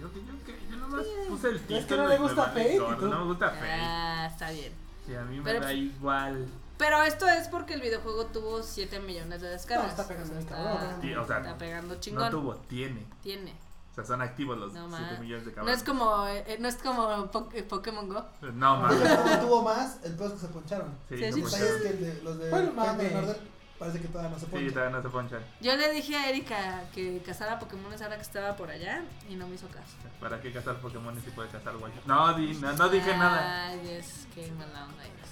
Yo, 0.00 0.08
yo, 0.12 0.44
que- 0.44 0.58
yo 0.70 0.76
nomás 0.76 1.04
puse 1.28 1.48
el 1.48 1.60
título. 1.60 1.78
Es 1.78 1.86
que 1.86 1.96
no 1.96 2.08
le 2.08 2.18
gusta 2.18 2.44
Fate. 2.46 2.76
No 2.78 3.18
me 3.18 3.24
gusta 3.26 3.50
Fate. 3.50 3.70
Ah, 3.70 4.28
está 4.32 4.50
bien. 4.50 4.72
Sí, 5.06 5.14
a 5.14 5.22
mí 5.22 5.38
me 5.38 5.44
Pero- 5.44 5.60
da 5.60 5.72
igual. 5.72 6.46
Pero 6.76 7.02
esto 7.02 7.28
es 7.28 7.48
porque 7.48 7.74
el 7.74 7.80
videojuego 7.80 8.26
tuvo 8.26 8.62
7 8.62 9.00
millones 9.00 9.40
de 9.40 9.48
descargas. 9.48 9.86
No, 9.86 9.90
está 9.90 10.08
pegando 10.08 10.30
O 10.30 10.34
sea, 10.34 10.40
está, 10.40 10.54
cabrón. 10.56 10.98
Sí, 11.02 11.14
o 11.14 11.26
sea, 11.26 11.38
está 11.38 11.58
pegando 11.58 11.94
chingón. 12.00 12.24
No 12.24 12.30
tuvo, 12.30 12.56
tiene. 12.56 13.06
Tiene. 13.22 13.54
O 13.92 13.94
sea, 13.94 14.04
son 14.04 14.22
activos 14.22 14.58
los 14.58 14.72
No 14.72 14.88
7 14.88 15.02
más. 15.12 15.20
millones 15.20 15.44
de 15.44 15.50
No 15.52 15.54
cabrones. 15.56 15.78
es 15.80 15.84
como, 15.86 16.26
eh, 16.26 16.56
no 16.60 16.66
es 16.68 16.74
como 16.76 17.30
Po- 17.30 17.48
eh, 17.54 17.62
Pokémon 17.62 18.08
Go. 18.08 18.24
No, 18.54 18.76
mames. 18.78 18.98
No 19.24 19.38
tuvo 19.40 19.62
más, 19.62 19.98
el 20.02 20.14
peor 20.16 20.28
es 20.30 20.34
que 20.34 20.46
se 20.46 20.52
poncharon. 20.52 20.88
Sí, 21.08 21.16
Sí, 21.32 21.40
no 21.42 21.48
sí, 21.48 21.56
ser. 21.56 21.82
que 21.82 21.88
de- 21.92 22.22
los 22.22 22.38
de 22.38 22.50
Bueno, 22.50 22.72
Order 22.82 23.38
parece 23.78 24.00
que 24.00 24.08
todavía 24.08 24.30
no 24.30 24.38
se 24.38 24.46
Sí, 24.46 24.50
ponchan. 24.50 24.72
todavía 24.72 24.96
no 24.96 25.02
se 25.02 25.08
ponchan. 25.10 25.40
Yo 25.60 25.76
le 25.76 25.92
dije 25.92 26.16
a 26.16 26.28
Erika 26.28 26.82
que 26.92 27.22
cazara 27.24 27.58
Pokémon 27.60 27.92
ahora 27.92 28.16
que 28.16 28.22
estaba 28.22 28.56
por 28.56 28.70
allá 28.70 29.02
y 29.28 29.36
no 29.36 29.46
me 29.46 29.54
hizo 29.54 29.68
caso. 29.68 29.94
¿Para 30.20 30.40
qué 30.40 30.52
cazar 30.52 30.76
Pokémon 30.80 31.14
si 31.22 31.30
puede 31.30 31.48
cazar 31.50 31.76
guayos? 31.76 32.04
No, 32.06 32.34
di- 32.34 32.54
no, 32.54 32.72
no 32.72 32.88
dije 32.88 33.16
nada. 33.16 33.66
Ay, 33.68 33.90
es 33.90 34.26
que 34.34 34.50
mala 34.52 34.86
onda 34.86 35.04
eres. 35.04 35.23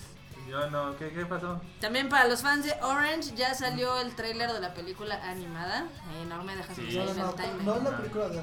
Yo 0.48 0.68
no, 0.70 0.96
¿qué, 0.96 1.10
qué 1.10 1.24
pasó? 1.26 1.60
También 1.80 2.08
para 2.08 2.28
los 2.28 2.42
fans 2.42 2.64
de 2.64 2.74
Orange 2.82 3.34
ya 3.36 3.54
salió 3.54 3.98
el 4.00 4.14
tráiler 4.14 4.52
de 4.52 4.60
la 4.60 4.74
película 4.74 5.14
animada. 5.28 5.84
Eh, 6.12 6.24
no 6.28 6.42
me 6.44 6.54
dejas 6.56 6.76
Sí. 6.76 6.82
pensar 6.82 7.04
No, 7.06 7.10
en 7.12 7.18
no, 7.18 7.28
el 7.30 7.34
timer. 7.36 7.62
no 7.64 7.74
es 7.76 7.82
la 7.84 7.96
película 7.96 8.28
de 8.28 8.38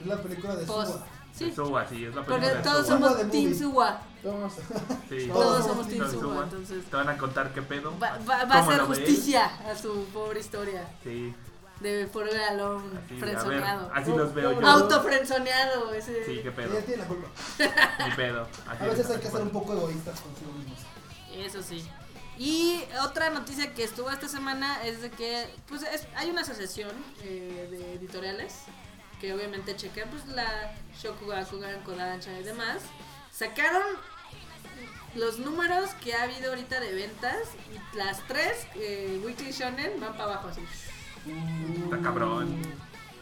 es 0.00 0.06
la 0.06 0.16
película 0.22 0.56
de 0.56 0.64
Post. 0.66 0.92
Suba. 0.92 1.06
Sí, 1.32 1.52
Suwa, 1.54 1.86
sí, 1.86 2.04
es 2.06 2.14
la 2.14 2.22
película 2.24 2.24
porque 2.24 2.46
de 2.46 2.62
todos. 2.62 2.86
Suwa 2.86 2.98
somos 2.98 3.18
de 3.18 3.24
Team. 3.26 3.54
Suwa. 3.58 4.00
Vamos. 4.24 4.52
Sí. 5.08 5.28
Todos 5.28 5.44
Todos 5.44 5.66
somos 5.66 5.86
Team 5.88 5.98
Todos 6.00 6.12
Suwa, 6.12 6.22
Suwa. 6.34 6.44
entonces 6.44 6.84
Te 6.86 6.96
van 6.96 7.08
a 7.10 7.18
contar 7.18 7.52
qué 7.52 7.62
pedo. 7.62 7.98
va, 8.02 8.18
va- 8.18 8.18
va 8.26 8.42
a 8.42 8.46
¿Cómo 8.46 8.54
hacer 8.70 8.78
lo 8.78 8.88
ves? 8.88 8.98
justicia 8.98 9.44
a 9.70 9.76
su 9.76 10.04
pobre 10.12 10.40
historia 10.40 10.88
Sí, 11.04 11.34
de 11.80 12.06
Forever 12.10 12.40
Alone, 12.42 12.84
así, 12.86 12.96
a 12.96 13.10
ver, 13.16 13.20
frenzoneado. 13.20 13.90
así 13.94 14.10
los 14.16 14.34
veo 14.34 14.58
yo. 14.60 14.66
Autofrenzoneado, 14.66 15.92
ese. 15.94 16.24
Sí, 16.24 16.40
qué 16.42 16.50
pedo. 16.50 16.72
Ella 16.72 16.86
tiene 16.86 17.02
la 17.02 17.08
culpa. 17.08 17.28
Ni 18.08 18.14
pedo. 18.14 18.48
Así 18.68 18.82
A 18.82 18.86
veces 18.86 19.04
es. 19.04 19.10
hay 19.10 19.20
que 19.20 19.28
ser 19.30 19.42
un 19.42 19.50
poco 19.50 19.74
egoístas 19.74 20.18
consigo 20.20 20.52
mismos. 20.52 20.65
Eso 21.36 21.62
sí. 21.62 21.86
Y 22.38 22.82
otra 23.02 23.30
noticia 23.30 23.72
que 23.74 23.84
estuvo 23.84 24.10
esta 24.10 24.28
semana 24.28 24.84
es 24.84 25.00
de 25.02 25.10
que 25.10 25.46
pues 25.68 25.82
es- 25.82 26.06
hay 26.16 26.28
una 26.30 26.42
asociación 26.42 26.90
eh, 27.22 27.68
de 27.70 27.94
editoriales 27.94 28.54
que 29.20 29.32
obviamente 29.32 29.74
chequea 29.74 30.04
pues 30.10 30.26
la 30.26 30.72
Shokugakugan, 31.00 31.82
Kodansha 31.82 32.38
y 32.38 32.42
demás. 32.42 32.82
Sacaron 33.32 33.82
los 35.14 35.38
números 35.38 35.90
que 36.04 36.14
ha 36.14 36.24
habido 36.24 36.50
ahorita 36.50 36.78
de 36.80 36.92
ventas 36.92 37.38
y 37.72 37.96
las 37.96 38.20
tres 38.28 38.66
eh, 38.74 39.18
Weekly 39.24 39.52
Shonen 39.52 39.98
van 40.00 40.12
para 40.12 40.24
abajo 40.24 40.48
así. 40.48 40.60
Está 41.84 42.00
cabrón. 42.02 42.60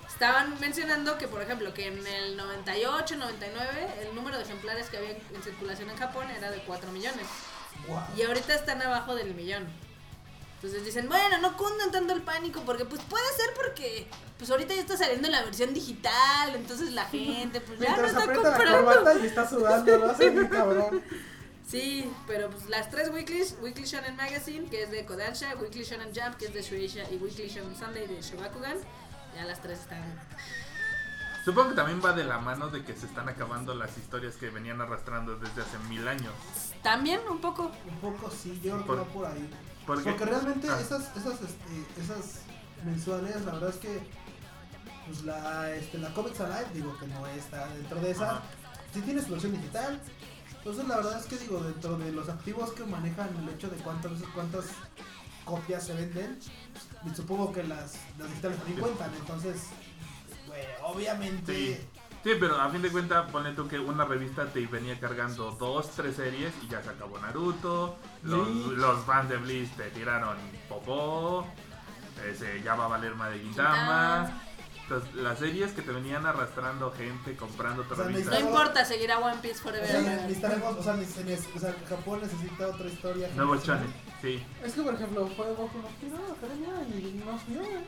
Estaban 0.08 0.58
mencionando 0.60 1.18
que, 1.18 1.26
por 1.28 1.42
ejemplo, 1.42 1.72
que 1.74 1.86
en 1.88 2.06
el 2.06 2.36
98, 2.36 3.16
99, 3.16 3.88
el 4.00 4.14
número 4.14 4.36
de 4.38 4.44
ejemplares 4.44 4.88
que 4.88 4.96
había 4.98 5.10
en 5.10 5.42
circulación 5.42 5.90
en 5.90 5.96
Japón 5.96 6.28
era 6.30 6.50
de 6.50 6.58
4 6.62 6.90
millones. 6.92 7.26
Y 8.16 8.22
ahorita 8.22 8.54
están 8.54 8.82
abajo 8.82 9.14
del 9.14 9.34
millón. 9.34 9.66
Entonces 10.56 10.84
dicen, 10.84 11.08
bueno, 11.08 11.38
no 11.42 11.56
cundan 11.58 11.90
tanto 11.90 12.14
el 12.14 12.22
pánico, 12.22 12.62
porque 12.64 12.86
pues 12.86 13.02
puede 13.02 13.26
ser 13.36 13.52
porque 13.54 14.06
pues 14.38 14.50
ahorita 14.50 14.74
ya 14.74 14.80
está 14.80 14.96
saliendo 14.96 15.28
la 15.28 15.42
versión 15.42 15.74
digital, 15.74 16.54
entonces 16.54 16.92
la 16.92 17.04
gente 17.04 17.60
pues 17.60 17.78
ya 17.78 17.96
no 17.96 18.06
está 18.06 18.24
la 18.24 18.34
comprando. 18.34 19.18
y 19.22 19.26
está 19.26 19.46
sudando, 19.46 19.98
lo 19.98 20.10
hace 20.10 20.30
muy 20.30 20.48
cabrón. 20.48 21.02
Sí, 21.66 22.10
pero 22.26 22.50
pues 22.50 22.68
las 22.68 22.90
tres 22.90 23.10
weeklies, 23.10 23.56
Weekly 23.60 23.84
Shonen 23.84 24.16
Magazine, 24.16 24.68
que 24.68 24.84
es 24.84 24.90
de 24.90 25.04
Kodansha, 25.04 25.54
Weekly 25.56 25.84
Shonen 25.84 26.14
Jump, 26.14 26.36
que 26.36 26.46
es 26.46 26.54
de 26.54 26.62
Shueisha, 26.62 27.10
y 27.10 27.16
Weekly 27.16 27.48
Shonen 27.48 27.76
Sunday 27.76 28.06
de 28.06 28.22
Shogakugan, 28.22 28.78
ya 29.34 29.44
las 29.44 29.60
tres 29.60 29.80
están... 29.80 30.02
Supongo 31.44 31.70
que 31.70 31.76
también 31.76 32.00
va 32.02 32.12
de 32.12 32.24
la 32.24 32.38
mano 32.38 32.68
de 32.68 32.84
que 32.84 32.94
se 32.94 33.04
están 33.04 33.28
acabando 33.28 33.74
las 33.74 33.98
historias 33.98 34.36
que 34.36 34.48
venían 34.48 34.80
arrastrando 34.80 35.36
desde 35.36 35.60
hace 35.60 35.78
mil 35.90 36.08
años. 36.08 36.32
También 36.84 37.18
un 37.28 37.38
poco. 37.40 37.72
Un 37.90 37.96
poco 38.00 38.30
sí, 38.30 38.60
yo 38.62 38.72
creo 38.72 38.78
que 38.78 38.84
Por- 38.84 38.98
va 39.00 39.04
por 39.04 39.26
ahí. 39.26 39.50
Porque, 39.86 40.04
Porque 40.10 40.24
realmente 40.26 40.68
Ah. 40.70 40.78
esas, 40.80 41.16
esas, 41.16 41.40
este, 41.40 42.00
esas 42.00 42.42
mensuales, 42.84 43.42
la 43.44 43.52
verdad 43.52 43.70
es 43.70 43.76
que 43.76 44.00
pues 45.06 45.22
la, 45.24 45.70
este, 45.74 45.98
la 45.98 46.12
Comics 46.14 46.40
Alive, 46.40 46.66
digo 46.72 46.96
que 46.98 47.06
no 47.08 47.26
está 47.26 47.66
dentro 47.68 48.00
de 48.00 48.10
esa, 48.10 48.30
Ajá. 48.30 48.42
sí 48.94 49.00
tiene 49.02 49.20
su 49.22 49.30
versión 49.32 49.52
digital. 49.52 50.00
Entonces 50.58 50.86
la 50.88 50.96
verdad 50.96 51.18
es 51.18 51.26
que 51.26 51.36
digo, 51.38 51.60
dentro 51.60 51.98
de 51.98 52.12
los 52.12 52.28
activos 52.28 52.72
que 52.72 52.84
manejan 52.84 53.28
el 53.36 53.48
hecho 53.50 53.68
de 53.68 53.76
cuántas 53.78 54.12
veces, 54.12 54.28
cuántas 54.34 54.64
copias 55.44 55.84
se 55.86 55.92
venden, 55.94 56.38
pues, 57.02 57.16
supongo 57.16 57.52
que 57.52 57.62
las, 57.64 57.96
las 58.18 58.28
digitales 58.30 58.58
también 58.58 58.80
cuentan. 58.80 59.10
Entonces, 59.20 59.56
obviamente... 60.82 61.76
Sí. 61.76 61.93
Sí, 62.24 62.30
pero 62.40 62.58
a 62.60 62.70
fin 62.70 62.80
de 62.80 62.90
cuentas, 62.90 63.30
ponle 63.30 63.52
tú 63.52 63.68
que 63.68 63.78
una 63.78 64.04
revista 64.06 64.46
te 64.46 64.66
venía 64.66 64.98
cargando 64.98 65.50
dos, 65.52 65.90
tres 65.90 66.16
series 66.16 66.52
y 66.62 66.68
ya 66.68 66.82
se 66.82 66.88
acabó 66.90 67.18
Naruto. 67.18 67.96
Los, 68.22 68.48
los 68.48 69.04
fans 69.04 69.28
de 69.28 69.36
Bleach 69.36 69.70
te 69.76 69.90
tiraron 69.90 70.36
popó. 70.68 71.46
Ese, 72.26 72.62
ya 72.62 72.74
va 72.76 72.86
a 72.86 72.88
valer 72.88 73.14
más 73.14 73.30
de 73.30 73.40
Gintama. 73.40 74.40
Entonces, 74.84 75.14
las 75.14 75.38
series 75.38 75.72
que 75.72 75.82
te 75.82 75.92
venían 75.92 76.24
arrastrando 76.26 76.92
gente 76.92 77.36
comprando 77.36 77.84
O 77.90 77.94
sea, 77.94 78.04
revista. 78.04 78.30
No 78.38 78.40
importa, 78.40 78.84
seguirá 78.84 79.18
One 79.18 79.36
Piece 79.42 79.60
Forever. 79.62 80.02
necesitaremos, 80.02 80.76
o 80.78 80.82
sea, 80.82 80.94
neces- 80.94 81.24
neces- 81.24 81.56
o 81.56 81.58
sea, 81.58 81.74
Japón 81.88 82.20
necesita 82.22 82.68
otra 82.68 82.86
historia. 82.86 83.28
Nuevo 83.34 83.56
shonen, 83.56 83.92
sí. 84.20 84.42
Es 84.62 84.72
que, 84.74 84.82
por 84.82 84.94
ejemplo, 84.94 85.26
fue 85.36 85.46
Goku 85.54 85.78
no 85.78 85.88
Hero 86.02 86.36
Academia 86.36 86.82
y 86.88 87.22
no 87.24 87.62
¿eh? 87.62 87.84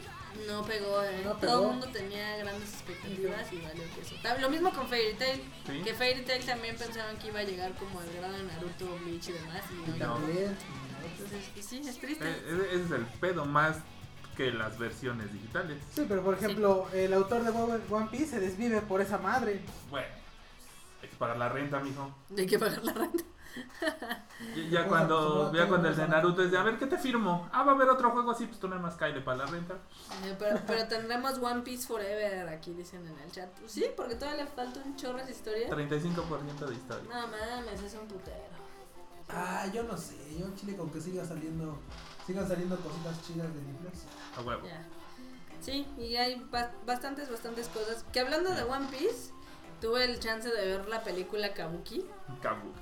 No 0.46 0.62
pegó, 0.64 1.02
eh. 1.02 1.22
No 1.24 1.34
Todo 1.34 1.62
el 1.62 1.68
mundo 1.68 1.88
tenía 1.88 2.36
grandes 2.38 2.72
expectativas 2.74 3.52
y 3.52 3.56
valió 3.58 3.82
que 3.94 4.00
eso. 4.00 4.40
Lo 4.40 4.50
mismo 4.50 4.72
con 4.72 4.88
Fairy 4.88 5.14
Tail. 5.14 5.42
Sí. 5.66 5.82
Que 5.82 5.94
Fairy 5.94 6.22
Tail 6.22 6.44
también 6.44 6.76
pensaban 6.76 7.16
que 7.18 7.28
iba 7.28 7.40
a 7.40 7.44
llegar 7.44 7.72
como 7.74 8.00
al 8.00 8.12
grado 8.12 8.34
de 8.36 8.42
Naruto, 8.44 8.98
Bleach 9.04 9.28
y 9.28 9.32
demás. 9.32 9.62
Y 9.72 9.90
no 9.90 9.96
también. 9.96 10.56
Entonces, 11.04 11.64
sí, 11.66 11.80
es 11.86 11.98
triste. 11.98 12.28
Eh, 12.28 12.68
Ese 12.72 12.84
es 12.84 12.90
el 12.90 13.06
pedo 13.20 13.44
más 13.44 13.78
que 14.36 14.50
las 14.52 14.78
versiones 14.78 15.32
digitales. 15.32 15.78
Sí, 15.94 16.04
pero 16.08 16.22
por 16.22 16.34
ejemplo, 16.34 16.88
el 16.92 17.12
autor 17.14 17.42
de 17.42 17.50
One 17.50 17.80
One 17.90 18.08
Piece 18.10 18.26
se 18.26 18.40
desvive 18.40 18.82
por 18.82 19.00
esa 19.00 19.18
madre. 19.18 19.60
Bueno, 19.90 20.08
hay 21.02 21.08
que 21.08 21.16
pagar 21.16 21.38
la 21.38 21.48
renta, 21.48 21.80
mijo. 21.80 22.14
Hay 22.36 22.46
que 22.46 22.58
pagar 22.58 22.84
la 22.84 22.92
renta. 22.92 23.24
Y 24.54 24.68
Ya 24.68 24.80
Pues, 24.80 24.88
cuando, 24.88 25.52
ya 25.54 25.66
cuando 25.68 25.88
el 25.88 25.96
de 25.96 26.08
Naruto 26.08 26.42
es 26.42 26.50
de, 26.50 26.58
a 26.58 26.62
ver, 26.62 26.78
¿qué 26.78 26.86
te 26.86 26.98
firmo? 26.98 27.48
Ah, 27.52 27.62
va 27.62 27.72
a 27.72 27.74
haber 27.74 27.88
otro 27.88 28.10
juego 28.10 28.30
así, 28.30 28.46
pues 28.46 28.58
tú 28.60 28.68
nada 28.68 28.80
más 28.82 28.94
caile 28.96 29.20
para 29.20 29.38
la 29.38 29.46
renta. 29.46 29.74
Eh, 30.24 30.36
pero, 30.38 30.60
pero 30.66 30.86
tendremos 30.88 31.38
One 31.38 31.62
Piece 31.62 31.86
Forever, 31.86 32.48
aquí 32.48 32.72
dicen 32.72 33.06
en 33.06 33.18
el 33.18 33.30
chat. 33.32 33.48
Pues 33.58 33.72
sí, 33.72 33.86
porque 33.96 34.14
todavía 34.14 34.44
le 34.44 34.50
falta 34.50 34.80
un 34.84 34.94
chorro 34.96 35.24
de 35.24 35.30
historia. 35.30 35.68
35% 35.70 36.66
de 36.66 36.74
historia. 36.74 37.04
No 37.08 37.26
mames, 37.28 37.82
es 37.82 37.94
un 37.94 38.06
putero. 38.08 38.56
Ah, 39.28 39.66
yo 39.72 39.82
no 39.82 39.96
sé, 39.96 40.16
yo 40.38 40.46
en 40.46 40.54
Chile 40.54 40.76
con 40.76 40.90
que 40.90 41.00
siga 41.00 41.24
saliendo, 41.24 41.78
sigan 42.26 42.46
saliendo 42.46 42.76
cositas 42.76 43.20
chidas 43.26 43.52
de 43.54 43.60
Netflix. 43.62 44.04
A 44.38 44.42
huevo. 44.42 44.62
Sí, 45.60 45.86
y 45.98 46.14
hay 46.16 46.36
ba- 46.50 46.70
bastantes, 46.84 47.30
bastantes 47.30 47.68
cosas. 47.68 48.04
Que 48.12 48.20
hablando 48.20 48.50
de 48.54 48.62
One 48.62 48.86
Piece, 48.90 49.32
tuve 49.80 50.04
el 50.04 50.20
chance 50.20 50.48
de 50.48 50.66
ver 50.66 50.88
la 50.88 51.02
película 51.02 51.54
Kabuki. 51.54 52.06
Kabuki. 52.40 52.80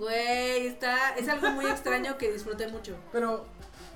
Güey, 0.00 0.66
está, 0.66 1.10
es 1.16 1.28
algo 1.28 1.50
muy 1.50 1.66
extraño 1.66 2.16
que 2.16 2.32
disfruté 2.32 2.66
mucho. 2.68 2.96
Pero 3.12 3.44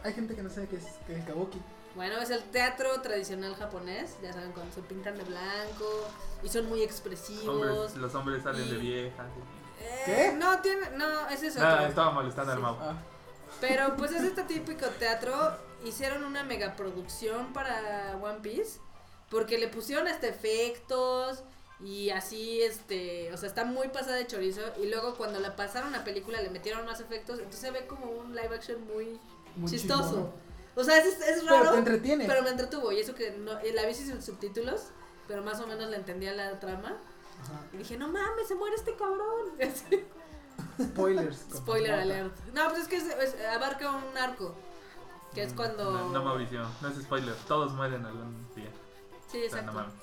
hay 0.05 0.13
gente 0.13 0.37
que 0.37 0.43
no 0.43 0.51
sabe 0.51 0.69
qué 0.69 0.77
es, 0.77 0.85
qué 1.07 1.17
es 1.19 1.25
Kabuki. 1.25 1.61
Bueno, 1.97 2.19
es 2.21 2.29
el 2.31 2.43
teatro 2.45 3.01
tradicional 3.01 3.55
japonés, 3.57 4.17
ya 4.23 4.33
saben, 4.33 4.53
cuando 4.53 4.71
se 4.75 4.83
pintan 4.83 5.17
de 5.17 5.25
blanco 5.25 6.09
y 6.43 6.49
son 6.49 6.67
muy 6.69 6.83
expresivos. 6.83 7.49
Hombres, 7.49 7.97
los 7.97 8.15
hombres 8.15 8.43
salen 8.43 8.69
de 8.69 8.77
Y- 8.77 8.81
viejas. 8.81 9.27
Eh, 9.81 10.03
¿Qué? 10.05 10.33
No, 10.37 10.61
tiene, 10.61 10.91
no, 10.97 11.29
ese 11.31 11.47
es 11.49 11.57
otro. 11.57 11.69
Nada, 11.69 11.89
estaba 11.89 12.11
molestando 12.11 12.53
al 12.53 12.59
Sí. 12.59 12.63
Mau. 12.63 12.77
Ah, 12.81 12.95
Pero 13.61 13.97
pues 13.97 14.13
es 14.13 14.23
este 14.25 14.43
típico 14.45 14.87
teatro 14.99 15.35
hicieron 15.85 16.25
una 16.25 16.43
megaproducción 16.43 17.53
para 17.55 18.17
One 18.23 18.41
Piece 18.41 18.79
porque 19.31 19.57
le 19.59 19.69
pusieron 19.69 20.07
hasta 20.09 20.27
efectos 20.27 21.43
y 21.81 22.11
así, 22.11 22.63
este, 22.63 23.33
o 23.33 23.37
sea, 23.37 23.49
está 23.49 23.65
muy 23.65 23.89
pasada 23.89 24.17
de 24.17 24.27
chorizo 24.27 24.61
y 24.83 24.87
luego 24.89 25.15
cuando 25.15 25.41
la 25.41 25.57
pasaron 25.57 25.95
a 25.95 26.05
película 26.05 26.41
le 26.41 26.51
metieron 26.51 26.87
más 26.87 27.01
efectos, 27.01 27.39
entonces 27.39 27.61
se 27.61 27.71
ve 27.71 27.87
como 27.87 28.07
un 28.11 28.35
live 28.35 28.55
action 28.55 28.85
muy, 28.87 29.19
Muy 29.57 29.71
chistoso. 29.71 30.11
chingón. 30.11 30.33
O 30.77 30.83
sea, 30.85 30.99
es, 30.99 31.07
es 31.21 31.43
Pero 31.43 31.57
raro, 31.57 31.73
te 31.73 31.79
entretiene. 31.79 32.27
pero 32.27 32.43
me 32.43 32.51
entretuvo 32.51 32.91
y 32.93 32.99
eso 33.01 33.15
que 33.15 33.31
no, 33.33 33.59
eh, 33.61 33.73
la 33.75 33.87
vi 33.87 33.95
sin 33.95 34.21
subtítulos, 34.23 34.89
pero 35.29 35.43
más 35.43 35.61
o 35.61 35.67
menos 35.67 35.89
le 35.91 35.97
entendía 35.97 36.33
la 36.33 36.59
trama 36.59 36.97
Ajá. 37.43 37.61
y 37.73 37.77
dije, 37.79 37.97
no 37.97 38.09
mames, 38.09 38.49
se 38.49 38.55
muere 38.55 38.75
este 38.77 38.95
cabrón. 38.97 39.53
Spoilers. 40.81 41.39
Spoiler 41.55 41.93
alert. 41.93 42.37
No, 42.53 42.69
pues 42.71 42.83
es 42.83 42.89
que 42.89 42.97
es- 42.97 43.05
es- 43.07 43.47
abarca 43.47 43.91
un 43.93 44.17
arco. 44.17 44.55
Que 45.35 45.43
es 45.43 45.53
cuando. 45.53 45.91
No, 45.93 46.11
no 46.11 46.25
Mauricio, 46.25 46.65
no 46.81 46.89
es 46.89 46.97
spoiler. 47.03 47.35
Todos 47.49 47.73
mueren 47.73 48.05
algún 48.07 48.47
día. 48.55 48.71
Sí, 49.31 49.39
O 49.39 49.51
sea, 49.51 49.61
exacto. 49.61 49.67
no 49.67 49.73
mames. 49.73 49.95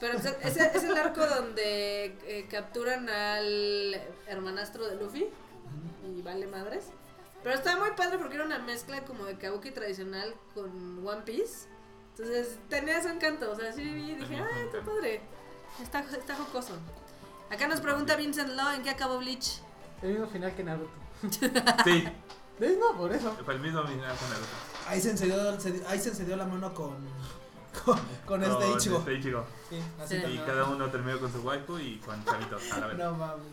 Pero 0.00 0.16
ese 0.16 0.36
es 0.74 0.84
el 0.84 0.96
arco 0.96 1.26
donde 1.26 2.04
eh, 2.24 2.46
capturan 2.50 3.08
al 3.08 4.00
hermanastro 4.28 4.86
de 4.86 4.96
Luffy 4.96 5.26
y 6.16 6.22
vale 6.22 6.46
madres. 6.46 6.84
Pero 7.42 7.54
estaba 7.56 7.80
muy 7.84 7.94
padre 7.96 8.18
porque 8.18 8.36
era 8.36 8.44
una 8.44 8.58
mezcla 8.60 9.04
como 9.04 9.24
de 9.24 9.36
kabuki 9.36 9.70
tradicional 9.72 10.34
con 10.54 11.06
One 11.06 11.22
Piece. 11.22 11.66
Entonces 12.16 12.58
tenía 12.68 13.02
su 13.02 13.08
encanto. 13.08 13.50
O 13.50 13.56
sea, 13.56 13.72
sí 13.72 13.82
vi 13.82 14.12
y 14.12 14.14
dije, 14.16 14.36
ah, 14.38 14.48
está 14.64 14.82
padre. 14.82 15.20
Está, 15.82 16.00
está 16.00 16.34
jocoso. 16.36 16.74
Acá 17.50 17.66
nos 17.68 17.80
pregunta 17.80 18.14
Vincent 18.16 18.50
Law 18.50 18.74
en 18.74 18.82
qué 18.82 18.90
acabó 18.90 19.18
Bleach. 19.18 19.60
El 20.02 20.10
mismo 20.10 20.26
final 20.28 20.54
que 20.54 20.64
Naruto. 20.64 20.90
Sí, 21.84 22.04
¿Ves? 22.58 22.76
No, 22.78 22.96
por 22.96 23.12
eso. 23.12 23.32
fue 23.44 23.54
el 23.54 23.60
mismo 23.60 23.82
final 23.84 24.16
con 24.16 24.30
Naruto. 24.30 24.48
Ahí 24.88 25.00
se 25.00 25.10
encendió, 25.10 25.60
se- 25.60 25.82
ahí 25.86 25.98
se 25.98 26.08
encendió 26.10 26.36
la 26.36 26.44
mano 26.46 26.72
con. 26.74 26.96
Con, 27.84 27.98
con 28.26 28.42
este 28.42 28.70
Ichigo. 28.72 28.98
este 28.98 29.14
Ichigo. 29.14 29.46
Sí, 29.70 29.80
así 30.02 30.18
Sí. 30.20 30.26
Y 30.34 30.38
cada 30.38 30.64
uno 30.64 30.90
terminó 30.90 31.18
con 31.20 31.32
su 31.32 31.38
waifu 31.40 31.78
y 31.78 31.98
con 31.98 32.22
Chavito. 32.24 32.58
A 32.72 32.78
la 32.78 32.86
vez. 32.88 32.98
No 32.98 33.12
mames. 33.14 33.46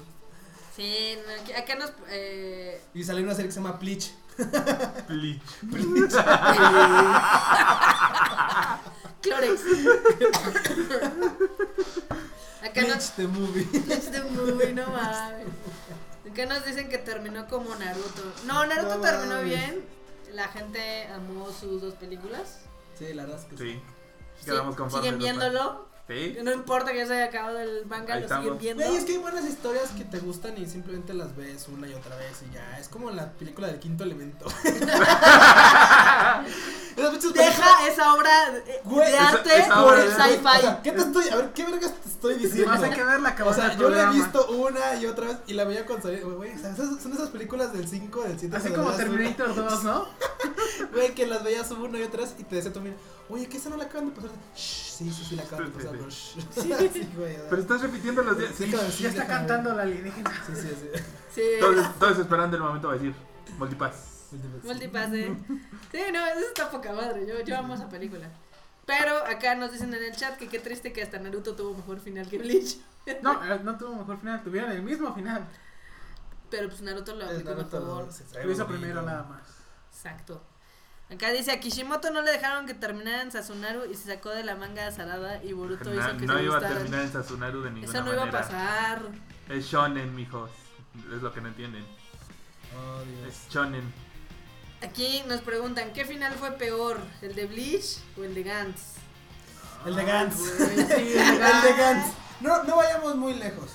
Sí, 0.76 1.18
no, 1.26 1.42
aquí- 1.42 1.54
acá 1.54 1.76
nos. 1.76 1.92
Eh, 2.10 2.82
Y 2.94 3.04
salió 3.04 3.24
una 3.24 3.34
serie 3.34 3.48
que 3.50 3.54
se 3.54 3.62
llama 3.62 3.78
Bleach. 3.80 4.12
Bleach. 5.08 5.42
Clorex. 9.22 9.62
Acá 12.64 12.82
nos. 12.82 12.88
Bleach 12.88 13.12
the 13.16 13.28
movie. 13.28 13.68
Este 13.90 14.22
muy, 14.24 14.74
no 14.74 14.88
mames. 14.88 15.48
Acá 16.32 16.46
nos 16.48 16.66
dicen 16.66 16.90
que 16.90 16.98
terminó 16.98 17.48
como 17.48 17.74
Naruto. 17.76 18.24
No, 18.46 18.66
Naruto 18.66 18.96
No 18.96 19.02
terminó 19.02 19.36
mames. 19.36 19.46
bien. 19.46 19.86
La 20.34 20.48
gente 20.50 21.08
amó 21.08 21.50
sus 21.52 21.82
dos 21.82 21.94
películas. 21.96 22.60
Sí, 23.00 23.14
la 23.14 23.24
verdad 23.24 23.40
es 23.40 23.46
que 23.46 23.58
sí. 23.58 23.74
Sí. 23.74 23.82
Sí, 24.46 24.52
Quedamos 24.52 24.76
conformes. 24.76 25.04
siguen 25.12 25.20
viéndolo. 25.20 25.86
Sí. 26.08 26.38
No 26.44 26.52
importa 26.52 26.92
que 26.92 27.00
ya 27.00 27.08
se 27.08 27.14
haya 27.16 27.26
acabado 27.26 27.58
el 27.60 27.84
manga, 27.88 28.14
Ahí 28.14 28.22
lo 28.22 28.28
siguen 28.28 28.42
estamos. 28.44 28.60
viendo. 28.62 28.84
Güey, 28.86 28.96
es 28.96 29.06
que 29.06 29.14
hay 29.14 29.18
buenas 29.18 29.44
historias 29.46 29.90
que 29.98 30.04
te 30.04 30.20
gustan 30.20 30.56
y 30.56 30.68
simplemente 30.68 31.16
las 31.16 31.36
ves 31.36 31.68
una 31.68 31.88
y 31.88 31.96
otra 31.96 32.16
vez 32.16 32.44
y 32.48 32.54
ya. 32.54 32.78
Es 32.80 32.90
como 32.90 33.10
la 33.10 33.32
película 33.32 33.66
del 33.68 33.80
quinto 33.80 34.04
elemento. 34.04 34.46
Deja 37.34 37.88
esa 37.88 38.14
obra 38.14 38.52
de, 38.52 38.82
Güey, 38.86 39.12
de 39.12 39.18
esa- 39.18 39.30
arte 39.30 39.58
esa 39.60 39.76
por 39.84 39.94
obra 39.94 40.04
el 40.04 40.12
sci-fi. 40.12 40.58
O 40.58 40.62
sea, 40.62 40.82
¿qué 40.84 40.92
te 40.92 41.02
estoy, 41.02 41.30
a 41.30 41.36
ver, 41.38 41.50
qué 41.54 41.66
vergas 41.66 41.94
te 42.02 42.10
estoy 42.10 42.36
diciendo? 42.36 42.70
Más 42.72 42.84
hay 42.84 42.92
que 42.92 43.04
ver 43.04 43.20
la 43.22 43.36
O 43.46 43.54
sea, 43.54 43.76
yo 43.76 43.90
la 43.90 44.04
he 44.04 44.14
visto 44.14 44.48
una 44.52 44.96
y 44.96 45.06
otra 45.08 45.28
vez 45.28 45.38
y 45.48 45.54
la 45.54 45.66
veía 45.66 45.86
cuando 45.86 46.08
salía. 46.08 46.24
Güey, 46.24 46.36
güey, 46.36 46.56
o 46.56 46.60
sea, 46.60 46.72
esas- 46.72 47.02
son 47.02 47.14
esas 47.14 47.30
películas 47.30 47.74
del 47.74 47.88
5, 47.88 48.22
del 48.24 48.40
7. 48.40 48.56
Así 48.56 48.70
como 48.70 48.92
Terminator 48.92 49.56
2, 49.56 49.84
¿no? 49.84 50.08
Güey, 50.94 51.14
que 51.16 51.26
las 51.26 51.44
veías 51.44 51.70
una 51.72 51.98
y 52.00 52.04
otra 52.04 52.22
vez 52.22 52.36
y 52.38 52.44
te 52.44 52.56
decía 52.56 52.72
también, 52.72 52.96
oye, 53.30 53.48
¿qué 53.48 53.58
esa 53.58 53.70
no 53.70 53.78
la 53.78 53.86
acaban 53.86 54.10
de 54.10 54.16
pasar? 54.16 54.32
Shh, 54.56 54.60
sí, 54.98 55.12
sí, 55.12 55.26
sí, 55.30 55.36
la 55.36 55.44
acaban 55.44 55.66
de 55.66 55.72
sí, 55.72 55.78
pasar, 55.78 55.92
sí. 55.92 55.98
pero 56.00 56.10
shh. 56.10 56.92
Sí, 56.94 57.10
güey. 57.16 57.38
Pero 57.50 57.62
estás 57.62 57.82
repitiendo 57.82 58.22
los 58.24 58.38
días. 58.38 58.52
Sí, 58.58 58.66
Sí. 58.66 58.72
cabrón, 58.72 58.92
sí, 58.92 59.04
ya 59.04 59.10
está 59.10 59.28
cantando 59.28 59.74
la 59.74 59.82
alienígena. 59.84 60.32
Sí, 60.48 60.54
sí, 60.56 60.70
sí. 60.70 61.04
Sí, 61.34 61.42
Todos, 61.60 62.00
todos 62.00 62.20
esperando 62.20 62.58
el 62.58 62.64
momento 62.64 62.88
para 62.88 63.00
decir 63.00 63.16
multipass. 63.58 63.96
multipase. 64.64 65.28
Sí, 65.92 66.02
no, 66.12 66.26
eso 66.26 66.40
está 66.48 66.70
poca 66.70 66.92
madre. 66.94 67.26
Yo, 67.28 67.40
yo 67.42 67.58
amo 67.58 67.76
esa 67.76 67.88
película. 67.90 68.28
Pero 68.86 69.18
acá 69.26 69.56
nos 69.56 69.72
dicen 69.72 69.94
en 69.94 70.04
el 70.04 70.16
chat 70.16 70.38
que 70.38 70.48
qué 70.48 70.60
triste 70.60 70.94
que 70.94 71.02
hasta 71.02 71.18
Naruto 71.20 71.56
tuvo 71.56 71.74
mejor 71.76 72.00
final 72.00 72.28
que 72.30 72.38
Bleach. 72.38 72.78
No, 73.22 73.34
eh, 73.46 73.60
no 73.64 73.78
tuvo 73.78 73.96
mejor 73.98 74.18
final, 74.20 74.44
tuvieron 74.44 74.72
el 74.72 74.82
mismo 74.82 75.14
final. 75.14 75.48
Pero 76.50 76.70
pues 76.70 76.82
Naruto 76.82 77.16
lo 77.16 77.26
aplicó 77.26 77.54
mejor. 77.56 78.08
Lo 78.44 78.52
hizo 78.52 78.68
primero 78.68 79.02
nada 79.04 79.24
más. 79.24 79.42
Exacto. 79.92 80.42
Acá 81.14 81.32
dice 81.32 81.52
a 81.52 81.60
Kishimoto 81.60 82.10
no 82.10 82.22
le 82.24 82.32
dejaron 82.32 82.66
que 82.66 82.74
terminara 82.74 83.22
en 83.22 83.32
Sasunaru 83.32 83.86
y 83.86 83.96
se 83.96 84.12
sacó 84.12 84.32
de 84.32 84.44
la 84.44 84.56
manga 84.56 84.88
a 84.88 84.92
Sarada 84.92 85.44
y 85.44 85.54
Boruto 85.54 85.92
No, 85.92 85.94
hizo 85.94 86.18
que 86.18 86.26
no 86.26 86.38
se 86.38 86.44
iba 86.44 86.58
a 86.58 86.62
terminar 86.62 87.02
en 87.02 87.12
Sasunaru 87.12 87.62
de 87.62 87.72
ninguna 87.72 87.92
Eso 87.92 88.04
no 88.04 88.12
iba 88.14 88.24
a 88.24 88.26
manera. 88.26 88.42
pasar. 88.42 89.02
Es 89.50 89.66
shonen, 89.66 90.16
mijos. 90.16 90.50
Es 91.16 91.22
lo 91.22 91.32
que 91.32 91.42
no 91.42 91.50
entienden. 91.50 91.86
Oh, 92.76 93.02
Dios. 93.04 93.28
Es 93.36 93.54
shonen. 93.54 93.94
Aquí 94.82 95.24
nos 95.28 95.42
preguntan, 95.42 95.94
¿qué 95.94 96.06
final 96.06 96.34
fue 96.34 96.52
peor? 96.54 97.00
¿El 97.22 97.36
de 97.36 97.46
Bleach 97.46 98.00
o 98.20 98.24
el 98.24 98.34
de 98.34 98.44
Gantz? 98.44 98.82
El 99.86 99.96
de 99.96 100.06
Gantz. 100.06 100.36
Sí, 100.38 100.64
el 100.80 100.88
de 100.88 100.96
El 101.20 101.62
de 101.62 101.74
Gantz. 101.78 102.14
No, 102.42 102.64
no 102.64 102.78
vayamos 102.78 103.16
muy 103.16 103.36
lejos. 103.36 103.72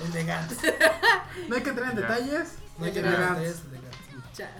El 0.00 0.12
de 0.12 0.24
Gantz. 0.24 0.56
No 1.48 1.54
hay 1.54 1.62
que 1.62 1.70
entrar 1.70 1.90
en 1.90 1.96
detalles. 1.96 2.54
No 2.78 2.84
hay 2.86 2.92
que 2.92 2.98
entrar 2.98 3.14
en 3.14 3.28
detalles, 3.28 3.60
el 3.64 3.70
de 3.70 3.78
Gantz. 3.78 4.32
Chas. 4.36 4.50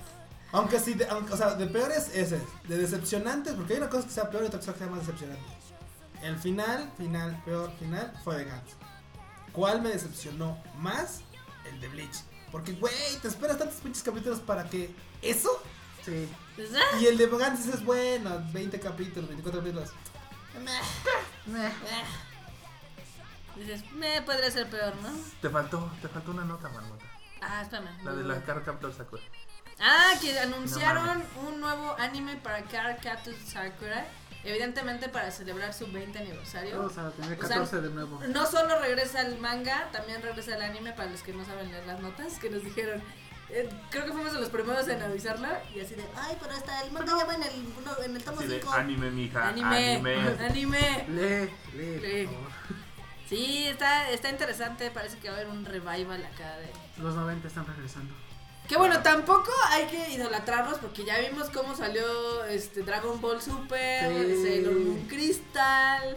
Aunque 0.53 0.79
sí, 0.79 0.95
de, 0.95 1.07
aunque, 1.09 1.33
o 1.35 1.37
sea, 1.37 1.55
de 1.55 1.67
peores 1.67 2.11
ese, 2.15 2.41
de 2.69 2.79
decepcionantes, 2.79 3.55
porque 3.55 3.75
hay 3.75 3.79
una 3.81 3.91
cosa 3.91 4.07
que 4.07 4.13
sea 4.13 4.31
peor 4.31 4.45
y 4.45 4.47
otra 4.47 4.61
cosa 4.61 4.73
que 4.73 4.79
sea 4.79 4.89
más 4.89 5.01
decepcionante. 5.01 5.43
El 6.23 6.39
final, 6.39 6.91
final, 6.97 7.43
peor 7.45 7.71
final 7.79 8.13
fue 8.25 8.39
de 8.39 8.45
Gantz. 8.45 8.73
¿Cuál 9.53 9.83
me 9.83 9.91
decepcionó 9.91 10.63
más? 10.79 11.21
El 11.65 11.81
de 11.81 11.89
Bleach. 11.89 12.17
Porque, 12.53 12.73
güey, 12.73 12.95
te 13.21 13.29
esperas 13.29 13.59
tantos 13.59 13.77
pinches 13.81 14.03
capítulos 14.03 14.41
para 14.41 14.65
que 14.65 14.95
eso. 15.21 15.63
Sí. 16.05 16.29
Pues, 16.55 16.71
ah, 16.75 16.99
Y 17.01 17.07
el 17.07 17.19
de 17.19 17.27
Gantz 17.27 17.67
es 17.67 17.85
bueno, 17.85 18.43
20 18.53 18.81
capítulos, 18.81 19.29
24 19.29 19.61
capítulos. 19.61 19.91
Meh. 20.65 21.73
Dices, 23.57 23.91
me 23.93 24.23
podría 24.23 24.51
ser 24.51 24.69
peor, 24.69 24.95
¿no? 24.97 25.09
Te 25.41 25.49
faltó, 25.49 25.91
te 26.03 26.09
faltó 26.09 26.31
una 26.31 26.45
nota, 26.45 26.69
marmota. 26.69 27.05
Ah, 27.41 27.63
espérame. 27.63 28.05
La 28.05 28.13
de 28.13 28.25
la 28.25 28.43
Car 28.43 28.63
Captor 28.63 28.93
Sakura. 28.95 29.23
Ah, 29.81 30.13
que 30.21 30.39
anunciaron 30.39 31.23
un 31.47 31.61
nuevo 31.61 31.95
anime 31.99 32.37
para 32.37 32.63
Card 32.63 32.99
Sakura. 33.47 34.07
Evidentemente 34.45 35.09
para 35.09 35.31
celebrar 35.33 35.75
su 35.75 35.91
20 35.91 36.19
aniversario. 36.21 36.79
Vamos 36.79 36.97
a 36.99 37.11
tener 37.11 37.33
O 37.33 37.47
sea, 37.47 37.57
14 37.59 37.81
de 37.81 37.91
nuevo. 37.91 38.21
No 38.29 38.47
solo 38.47 38.79
regresa 38.81 39.23
el 39.23 39.39
manga, 39.41 39.91
también 39.91 40.23
regresa 40.23 40.55
el 40.55 40.63
anime 40.63 40.93
para 40.93 41.11
los 41.11 41.23
que 41.23 41.33
no 41.33 41.45
saben 41.45 41.71
leer 41.73 41.85
las 41.87 42.01
notas, 42.01 42.39
que 42.39 42.49
nos 42.49 42.63
dijeron. 42.63 43.03
eh, 43.51 43.69
creo 43.91 44.05
que 44.05 44.13
fuimos 44.13 44.33
de 44.33 44.39
los 44.41 44.49
primeros 44.51 44.87
en 44.87 45.03
avisarla 45.03 45.63
y 45.75 45.81
así 45.81 45.97
de, 45.97 46.05
ay, 46.17 46.37
pero 46.41 46.53
hasta 46.55 46.81
el 46.83 46.93
manga 46.93 47.19
ya 47.19 47.25
va 47.25 47.35
en 47.35 47.43
el, 47.43 47.85
no, 47.85 48.03
en 48.05 48.15
el 48.17 48.23
tomo 48.23 48.39
Así 48.39 48.49
de 48.49 48.61
5. 48.61 48.73
anime, 48.73 49.11
mija. 49.11 49.49
Anime, 49.49 49.95
Anime. 49.97 50.15
anime. 50.49 51.05
Lee, 51.09 51.51
lee, 51.77 51.99
Lee. 52.01 52.27
por 52.27 52.35
favor. 52.35 52.51
Sí, 53.29 53.67
está, 53.67 54.11
está 54.11 54.31
interesante, 54.31 54.93
parece 54.93 55.19
que 55.19 55.29
va 55.29 55.35
a 55.35 55.41
haber 55.41 55.51
un 55.51 55.65
revival 55.65 56.25
acá 56.25 56.57
de... 56.59 56.71
Los 57.03 57.17
90 57.17 57.49
están 57.49 57.67
regresando. 57.67 58.15
Que 58.69 58.77
bueno, 58.77 59.01
tampoco 59.03 59.51
hay 59.71 59.87
que 59.87 60.11
idolatrarlos 60.11 60.79
porque 60.79 61.05
ya 61.05 61.19
vimos 61.21 61.49
cómo 61.51 61.77
salió 61.77 62.45
este 62.45 62.83
Dragon 62.83 63.21
Ball 63.21 63.41
Super, 63.41 64.27
Sí. 64.27 64.43
Sailor 64.43 64.75
Moon 64.75 65.07
Crystal, 65.09 66.17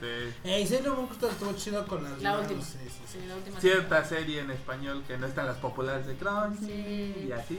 Este. 0.00 0.34
Ey, 0.44 0.66
Sailor 0.66 0.96
Moon 0.96 1.06
Crystal 1.06 1.30
estuvo 1.30 1.52
chido 1.54 1.86
con 1.86 2.04
las 2.04 2.20
la 2.20 2.38
última. 2.38 2.62
Sí, 2.62 2.72
sí, 2.82 2.90
sí. 2.90 3.18
Sí, 3.20 3.26
la 3.26 3.36
última. 3.36 3.58
Cierta 3.60 4.04
serie 4.04 4.40
en 4.40 4.50
español 4.50 5.02
que 5.06 5.16
no 5.16 5.26
están 5.26 5.46
las 5.46 5.56
populares 5.56 6.06
de 6.06 6.16
Crunchy 6.16 6.66
Sí. 6.66 7.26
y 7.28 7.32
así. 7.32 7.58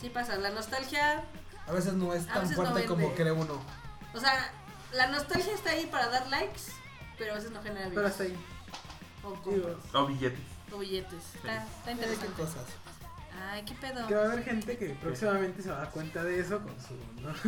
Sí 0.00 0.08
pasa, 0.10 0.36
la 0.36 0.50
nostalgia, 0.50 1.24
A 1.66 1.72
veces 1.72 1.92
no 1.94 2.14
es 2.14 2.26
tan 2.26 2.48
no 2.48 2.54
fuerte 2.56 2.84
como 2.86 3.12
cree 3.14 3.32
uno. 3.32 3.60
o 4.14 4.20
sea, 4.20 4.50
la 4.92 5.08
nostalgia 5.08 5.52
está 5.52 5.70
ahí 5.70 5.86
para 5.86 6.08
dar 6.08 6.26
likes, 6.28 6.60
pero 7.18 7.32
a 7.32 7.36
veces 7.36 7.50
no 7.50 7.60
genera 7.62 7.88
Pero 7.88 8.00
views 8.00 8.10
hasta 8.12 8.22
ahí. 8.24 8.36
o, 9.24 9.30
Digo, 9.30 9.42
compras, 9.42 9.76
O 9.94 10.06
billetes. 10.06 10.40
o 10.72 10.78
billetes. 10.78 11.34
Está, 11.34 11.64
está 11.64 11.90
interesante. 11.92 12.32
cosas. 12.42 12.64
Ay, 13.50 13.62
qué 13.64 13.74
pedo. 13.74 14.06
que 14.06 14.14
va 14.14 14.22
a 14.22 14.32
haber 14.32 14.44
gente 14.44 14.76
que 14.76 14.90
próximamente 15.00 15.62
se 15.62 15.70
va 15.70 15.76
a 15.76 15.78
dar 15.80 15.90
cuenta 15.90 16.22
de 16.24 16.40
eso 16.40 16.60
con 16.60 16.74
su 16.80 16.94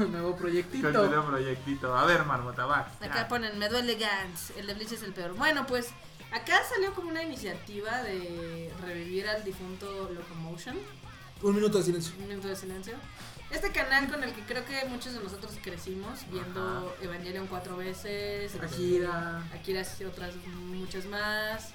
nu- 0.02 0.08
nuevo 0.10 0.30
Con 0.32 0.40
proyectito. 0.40 0.92
su 0.92 1.08
nuevo 1.10 1.26
proyectito. 1.28 1.96
A 1.96 2.04
ver, 2.06 2.24
marmota, 2.24 2.66
va. 2.66 2.80
Acá 3.00 3.14
Ya. 3.22 3.28
ponen, 3.28 3.58
me 3.58 3.68
duele 3.68 3.94
Gantz, 3.96 4.50
el 4.56 4.66
de 4.66 4.74
Bleach 4.74 4.92
es 4.92 5.02
el 5.02 5.12
peor. 5.12 5.34
Bueno, 5.34 5.66
pues 5.66 5.88
acá 6.32 6.60
salió 6.68 6.94
como 6.94 7.08
una 7.10 7.22
iniciativa 7.22 8.02
de 8.02 8.72
revivir 8.82 9.28
al 9.28 9.44
difunto 9.44 10.10
Locomotion. 10.12 10.76
Un 11.42 11.54
minuto 11.54 11.78
de 11.78 11.84
silencio. 11.84 12.12
Un 12.18 12.28
minuto 12.28 12.48
de 12.48 12.56
silencio. 12.56 12.94
Este 13.50 13.70
canal 13.72 14.10
con 14.10 14.22
el 14.22 14.32
que 14.34 14.42
creo 14.42 14.62
que 14.66 14.84
muchos 14.90 15.14
de 15.14 15.20
nosotros 15.20 15.54
crecimos 15.62 16.20
viendo 16.30 16.94
Evangelion 17.00 17.46
cuatro 17.46 17.78
veces, 17.78 18.54
Akira. 18.56 19.42
Akira 19.54 19.82
y 20.00 20.04
otras 20.04 20.34
muchas 20.66 21.06
más. 21.06 21.72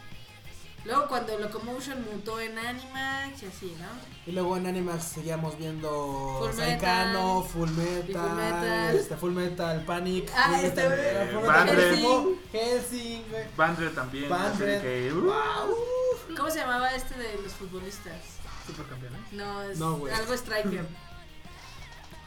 Luego 0.86 1.08
cuando 1.08 1.40
Locomotion 1.40 2.04
mutó 2.12 2.42
en 2.42 2.58
Animax 2.60 3.42
y 3.44 3.46
así, 3.46 3.78
¿no? 3.80 3.88
Y 4.26 4.34
luego 4.34 4.58
en 4.58 4.68
Animax 4.68 5.04
seguíamos 5.06 5.58
viendo 5.58 6.40
Full 6.42 6.52
Saikano, 6.54 7.40
Metal. 7.42 7.52
Full 7.54 7.70
Metal, 7.70 8.22
Full 8.22 8.36
Metal. 8.36 8.96
Este, 8.96 9.16
Full 9.16 9.32
Metal, 9.32 9.86
Panic, 9.86 10.30
Ah, 10.36 10.50
Full 10.56 10.66
este, 10.66 10.90
Metal, 10.90 11.00
eh, 11.00 11.42
Bandred. 11.46 12.26
Helsing. 12.52 13.24
Bandred 13.56 13.92
también. 13.94 14.30
Bandred. 14.30 14.82
que, 14.82 15.14
uh, 15.14 15.22
Wow. 15.22 16.36
¿Cómo 16.36 16.50
se 16.50 16.60
llamaba 16.60 16.94
este 16.94 17.16
de 17.18 17.40
los 17.42 17.54
futbolistas? 17.54 18.14
Supercampeones. 18.68 19.20
No, 19.32 19.62
es 19.64 19.78
No, 19.80 19.96
güey. 19.98 20.14
algo 20.14 20.34
Striker. 20.34 20.86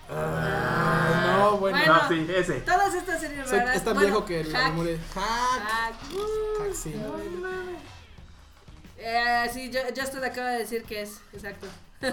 Ah, 0.08 1.36
no, 1.38 1.56
bueno. 1.58 1.76
Bueno. 1.78 2.02
No, 2.02 2.08
sí, 2.08 2.26
ese. 2.34 2.60
Todas 2.60 2.94
estas 2.94 3.20
series 3.20 3.48
Soy- 3.48 3.58
raras. 3.58 3.76
es 3.76 3.84
tan 3.84 3.94
bueno, 3.94 4.08
viejo 4.08 4.24
que 4.24 4.44
la 4.44 4.58
Hack, 4.58 4.68
memoria. 4.72 4.98
Hack. 5.14 5.24
Hack. 5.24 5.94
Hack, 6.60 6.74
sí. 6.74 6.90
No, 6.94 7.08
bueno. 7.12 7.76
Eh, 8.98 9.51
sí, 9.52 9.70
yo, 9.70 9.81
Justin 9.97 10.24
acaba 10.24 10.51
de 10.51 10.59
decir 10.59 10.85
que 10.85 11.02
es, 11.02 11.20
exacto. 11.32 11.66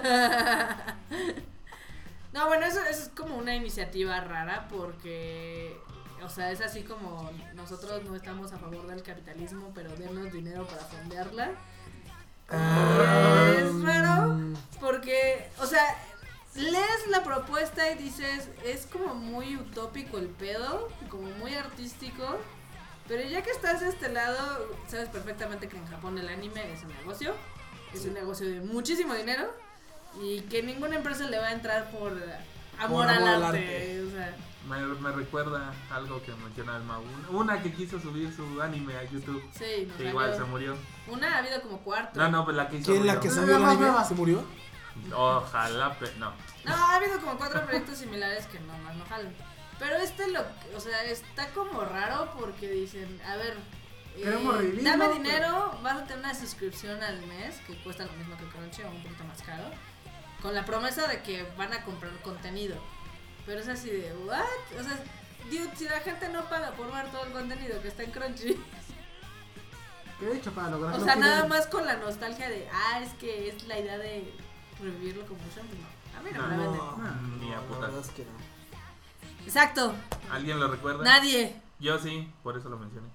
no, 2.32 2.46
bueno, 2.48 2.66
eso, 2.66 2.80
eso 2.82 3.02
es 3.02 3.08
como 3.10 3.36
una 3.36 3.54
iniciativa 3.54 4.20
rara 4.20 4.68
porque, 4.68 5.76
o 6.22 6.28
sea, 6.28 6.50
es 6.50 6.60
así 6.60 6.82
como 6.82 7.30
nosotros 7.54 8.04
no 8.04 8.14
estamos 8.14 8.52
a 8.52 8.58
favor 8.58 8.86
del 8.86 9.02
capitalismo, 9.02 9.72
pero 9.74 9.94
denos 9.96 10.32
dinero 10.32 10.66
para 10.66 10.82
fondearla. 10.84 11.52
Es 12.50 13.82
raro 13.82 14.36
porque, 14.78 15.48
o 15.58 15.66
sea, 15.66 15.96
lees 16.54 17.06
la 17.08 17.22
propuesta 17.22 17.90
y 17.90 17.96
dices, 17.96 18.48
es 18.64 18.86
como 18.86 19.14
muy 19.14 19.56
utópico 19.56 20.18
el 20.18 20.28
pedo, 20.28 20.88
como 21.08 21.28
muy 21.38 21.54
artístico. 21.54 22.38
Pero 23.08 23.28
ya 23.28 23.42
que 23.42 23.50
estás 23.50 23.80
de 23.80 23.88
este 23.88 24.08
lado, 24.10 24.68
sabes 24.86 25.08
perfectamente 25.10 25.68
que 25.68 25.76
en 25.76 25.86
Japón 25.86 26.16
el 26.18 26.28
anime 26.28 26.72
es 26.72 26.82
un 26.82 26.88
negocio. 26.88 27.34
Es 27.92 28.04
un 28.06 28.14
negocio 28.14 28.48
de 28.48 28.60
muchísimo 28.60 29.14
dinero. 29.14 29.44
Y 30.20 30.40
que 30.42 30.62
ninguna 30.62 30.96
empresa 30.96 31.24
le 31.28 31.38
va 31.38 31.46
a 31.48 31.52
entrar 31.52 31.90
por 31.90 32.12
amor, 32.78 33.02
Por 33.04 33.08
al, 33.08 33.16
amor 33.18 33.28
al 33.28 33.44
arte. 33.44 33.58
arte. 33.58 34.02
O 34.06 34.10
sea, 34.10 34.36
Me, 34.68 34.78
me 35.00 35.12
recuerda 35.12 35.74
algo 35.90 36.22
que 36.22 36.32
menciona 36.36 36.76
el 36.76 36.84
Mau. 36.84 37.02
Una 37.30 37.60
que 37.62 37.72
quiso 37.72 38.00
subir 38.00 38.32
su 38.34 38.62
anime 38.62 38.96
a 38.96 39.02
YouTube. 39.04 39.42
sí, 39.58 39.86
nos 39.86 39.96
Que 39.96 40.08
igual 40.08 40.30
salió. 40.30 40.44
se 40.44 40.50
murió. 40.50 40.76
Una 41.08 41.34
ha 41.34 41.38
habido 41.38 41.60
como 41.62 41.78
cuarto. 41.80 42.18
No, 42.18 42.28
no, 42.30 42.44
pues 42.44 42.56
la 42.56 42.68
que 42.68 42.76
hizo. 42.78 42.92
¿Quién 42.92 43.06
la 43.06 43.20
que 43.20 43.28
No, 43.28 43.34
subió 43.34 43.56
el 43.56 43.60
no, 43.62 43.66
no, 43.66 43.72
anime? 43.72 43.86
no. 43.88 44.04
¿Se 44.04 44.14
murió? 44.14 44.44
Ojalá, 45.12 45.98
pe- 45.98 46.12
no. 46.18 46.32
No, 46.64 46.72
ha 46.74 46.94
habido 46.96 47.20
como 47.20 47.36
cuatro 47.36 47.62
proyectos 47.66 47.98
similares 47.98 48.46
que 48.46 48.58
no 48.60 48.76
más 48.78 48.94
no 48.96 49.04
jalan. 49.06 49.34
Pero 49.84 49.96
este 49.98 50.28
lo, 50.28 50.40
o 50.74 50.80
sea, 50.80 51.04
está 51.04 51.48
como 51.50 51.82
raro 51.82 52.32
porque 52.38 52.70
dicen, 52.70 53.20
a 53.28 53.36
ver, 53.36 53.54
eh, 54.16 54.24
revivirlo, 54.24 54.82
dame 54.82 55.04
pero- 55.04 55.14
dinero, 55.14 55.78
vas 55.82 55.98
a 55.98 56.04
tener 56.04 56.20
una 56.20 56.34
suscripción 56.34 57.02
al 57.02 57.20
mes 57.26 57.56
que 57.66 57.76
cuesta 57.82 58.06
lo 58.06 58.12
mismo 58.14 58.34
que 58.38 58.46
Crunchy 58.46 58.80
o 58.82 58.88
un 58.90 59.02
poquito 59.02 59.24
más 59.24 59.42
caro, 59.42 59.64
con 60.40 60.54
la 60.54 60.64
promesa 60.64 61.06
de 61.06 61.20
que 61.22 61.46
van 61.58 61.74
a 61.74 61.84
comprar 61.84 62.10
contenido. 62.22 62.76
Pero 63.44 63.60
es 63.60 63.68
así 63.68 63.90
de, 63.90 64.10
¿what? 64.24 64.40
O 64.80 64.82
sea, 64.82 64.98
dude, 65.50 65.76
si 65.76 65.84
la 65.84 66.00
gente 66.00 66.30
no 66.30 66.48
paga 66.48 66.70
por 66.70 66.90
ver 66.90 67.10
todo 67.10 67.26
el 67.26 67.32
contenido 67.32 67.82
que 67.82 67.88
está 67.88 68.04
en 68.04 68.10
Crunchy, 68.10 68.56
de 70.20 70.34
hecho 70.38 70.50
para 70.52 70.70
lograrlo 70.70 71.02
o 71.02 71.04
sea, 71.04 71.16
nada 71.16 71.46
más 71.46 71.66
con 71.66 71.84
la 71.84 71.96
nostalgia 71.96 72.48
de, 72.48 72.66
ah, 72.72 73.00
es 73.02 73.12
que 73.20 73.50
es 73.50 73.66
la 73.68 73.78
idea 73.78 73.98
de 73.98 74.32
revivirlo 74.80 75.26
como 75.26 75.40
pues 75.40 75.56
no. 75.56 76.18
A 76.18 76.22
mí 76.22 76.30
no, 76.32 76.46
me 76.46 76.56
la 76.56 76.62
venden. 76.62 76.78
no, 76.78 77.36
ni 77.44 77.52
a 77.52 77.56
la 77.56 77.62
putas. 77.64 77.80
verdad 77.82 78.00
es 78.00 78.08
que 78.12 78.24
no. 78.24 78.43
Exacto, 79.44 79.94
¿Alguien 80.30 80.58
lo 80.60 80.68
recuerda? 80.68 81.04
nadie. 81.04 81.60
Yo 81.80 81.98
sí, 81.98 82.30
por 82.42 82.56
eso 82.56 82.68
lo 82.68 82.78
mencioné. 82.78 83.08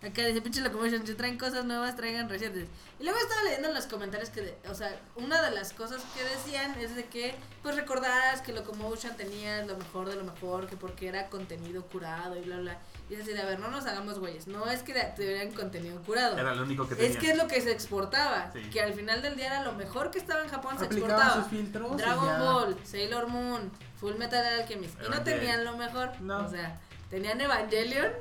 Acá 0.00 0.24
dice 0.24 0.40
pinche 0.40 0.60
Locomotion, 0.60 1.04
si 1.04 1.14
traen 1.14 1.36
cosas 1.36 1.64
nuevas, 1.64 1.96
traigan 1.96 2.28
recientes. 2.28 2.68
Y 3.00 3.02
luego 3.02 3.18
estaba 3.18 3.42
leyendo 3.42 3.66
en 3.68 3.74
los 3.74 3.86
comentarios 3.88 4.30
que, 4.30 4.42
de- 4.42 4.58
o 4.70 4.74
sea, 4.74 4.96
una 5.16 5.42
de 5.42 5.50
las 5.50 5.72
cosas 5.72 6.00
que 6.14 6.22
decían 6.22 6.78
es 6.78 6.94
de 6.94 7.06
que, 7.06 7.34
pues 7.64 7.74
recordaras 7.74 8.40
que 8.40 8.52
Locomotion 8.52 9.16
tenía 9.16 9.64
lo 9.66 9.76
mejor 9.76 10.08
de 10.08 10.14
lo 10.14 10.22
mejor, 10.22 10.68
que 10.68 10.76
porque 10.76 11.08
era 11.08 11.28
contenido 11.28 11.82
curado 11.82 12.36
y 12.36 12.42
bla, 12.42 12.58
bla. 12.58 12.78
Y 13.10 13.14
es 13.14 13.26
decir, 13.26 13.40
a 13.40 13.44
ver, 13.44 13.58
no 13.58 13.70
nos 13.72 13.86
hagamos 13.86 14.20
güeyes, 14.20 14.46
no 14.46 14.66
es 14.70 14.84
que 14.84 14.92
tuvieran 15.16 15.50
contenido 15.52 16.00
curado. 16.02 16.38
Era 16.38 16.54
lo 16.54 16.62
único 16.62 16.88
que 16.88 16.94
tenía. 16.94 17.10
Es 17.10 17.16
que 17.16 17.32
es 17.32 17.36
lo 17.36 17.48
que 17.48 17.60
se 17.60 17.72
exportaba, 17.72 18.52
Sí. 18.52 18.70
que 18.70 18.80
al 18.80 18.94
final 18.94 19.20
del 19.20 19.34
día 19.34 19.46
era 19.46 19.64
lo 19.64 19.72
mejor 19.72 20.12
que 20.12 20.20
estaba 20.20 20.42
en 20.44 20.48
Japón, 20.48 20.78
se 20.78 20.84
exportaba. 20.84 21.34
sus 21.42 21.46
filtros. 21.48 21.94
y 21.94 21.96
Dragon 21.96 22.24
ya. 22.28 22.38
Ball, 22.40 22.76
Sailor 22.84 23.26
Moon, 23.26 23.72
Full 24.00 24.14
Metal 24.16 24.44
Alchemist. 24.60 24.94
Y 25.06 25.08
no 25.10 25.22
tenían 25.22 25.64
lo 25.64 25.76
mejor. 25.76 26.20
No. 26.20 26.44
O 26.44 26.48
sea, 26.48 26.80
tenían 27.10 27.40
Evangelion, 27.40 28.12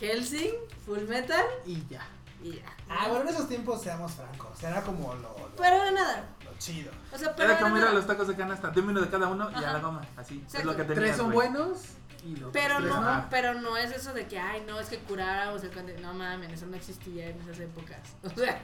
Helsing, 0.00 0.52
Full 0.86 1.02
Metal 1.08 1.44
Y 1.66 1.86
ya. 1.88 2.02
y 2.42 2.52
ya. 2.56 2.64
Ah, 2.88 3.06
bueno, 3.08 3.22
en 3.28 3.34
esos 3.34 3.48
tiempos, 3.48 3.82
seamos 3.82 4.12
francos, 4.12 4.62
era 4.62 4.82
como 4.82 5.14
lo, 5.14 5.20
lo, 5.38 5.56
Pero 5.56 5.90
nada. 5.92 6.24
lo 6.44 6.56
chido. 6.58 6.90
O 7.12 7.18
sea, 7.18 7.34
pero 7.36 7.50
Era 7.50 7.60
como 7.60 7.76
ir 7.78 7.84
a 7.84 7.92
los 7.92 8.06
tacos 8.06 8.28
de 8.28 8.34
canasta. 8.36 8.70
Deme 8.70 8.88
uno 8.92 9.00
de 9.02 9.08
cada 9.08 9.28
uno 9.28 9.50
y 9.50 9.54
a 9.54 9.58
Ajá. 9.58 9.72
la 9.74 9.78
goma. 9.80 10.02
Así. 10.16 10.38
Es 10.38 10.42
Exacto. 10.54 10.66
lo 10.70 10.76
que 10.76 10.82
tenías. 10.84 10.98
Tres 11.04 11.16
son 11.16 11.32
güey. 11.32 11.48
buenos 11.48 11.78
y 12.24 12.36
los 12.36 12.50
Pero 12.52 12.76
tres 12.78 12.88
no, 12.88 12.96
Ajá. 12.96 13.26
pero 13.30 13.54
no 13.54 13.76
es 13.76 13.90
eso 13.92 14.12
de 14.14 14.26
que, 14.26 14.38
ay, 14.38 14.64
no, 14.66 14.80
es 14.80 14.88
que 14.88 14.98
curáramos 14.98 15.62
el 15.64 15.70
contenido. 15.70 16.06
No 16.12 16.14
mames, 16.18 16.52
eso 16.52 16.66
no 16.66 16.76
existía 16.76 17.28
en 17.28 17.40
esas 17.42 17.60
épocas. 17.60 17.98
O 18.24 18.30
sea, 18.30 18.60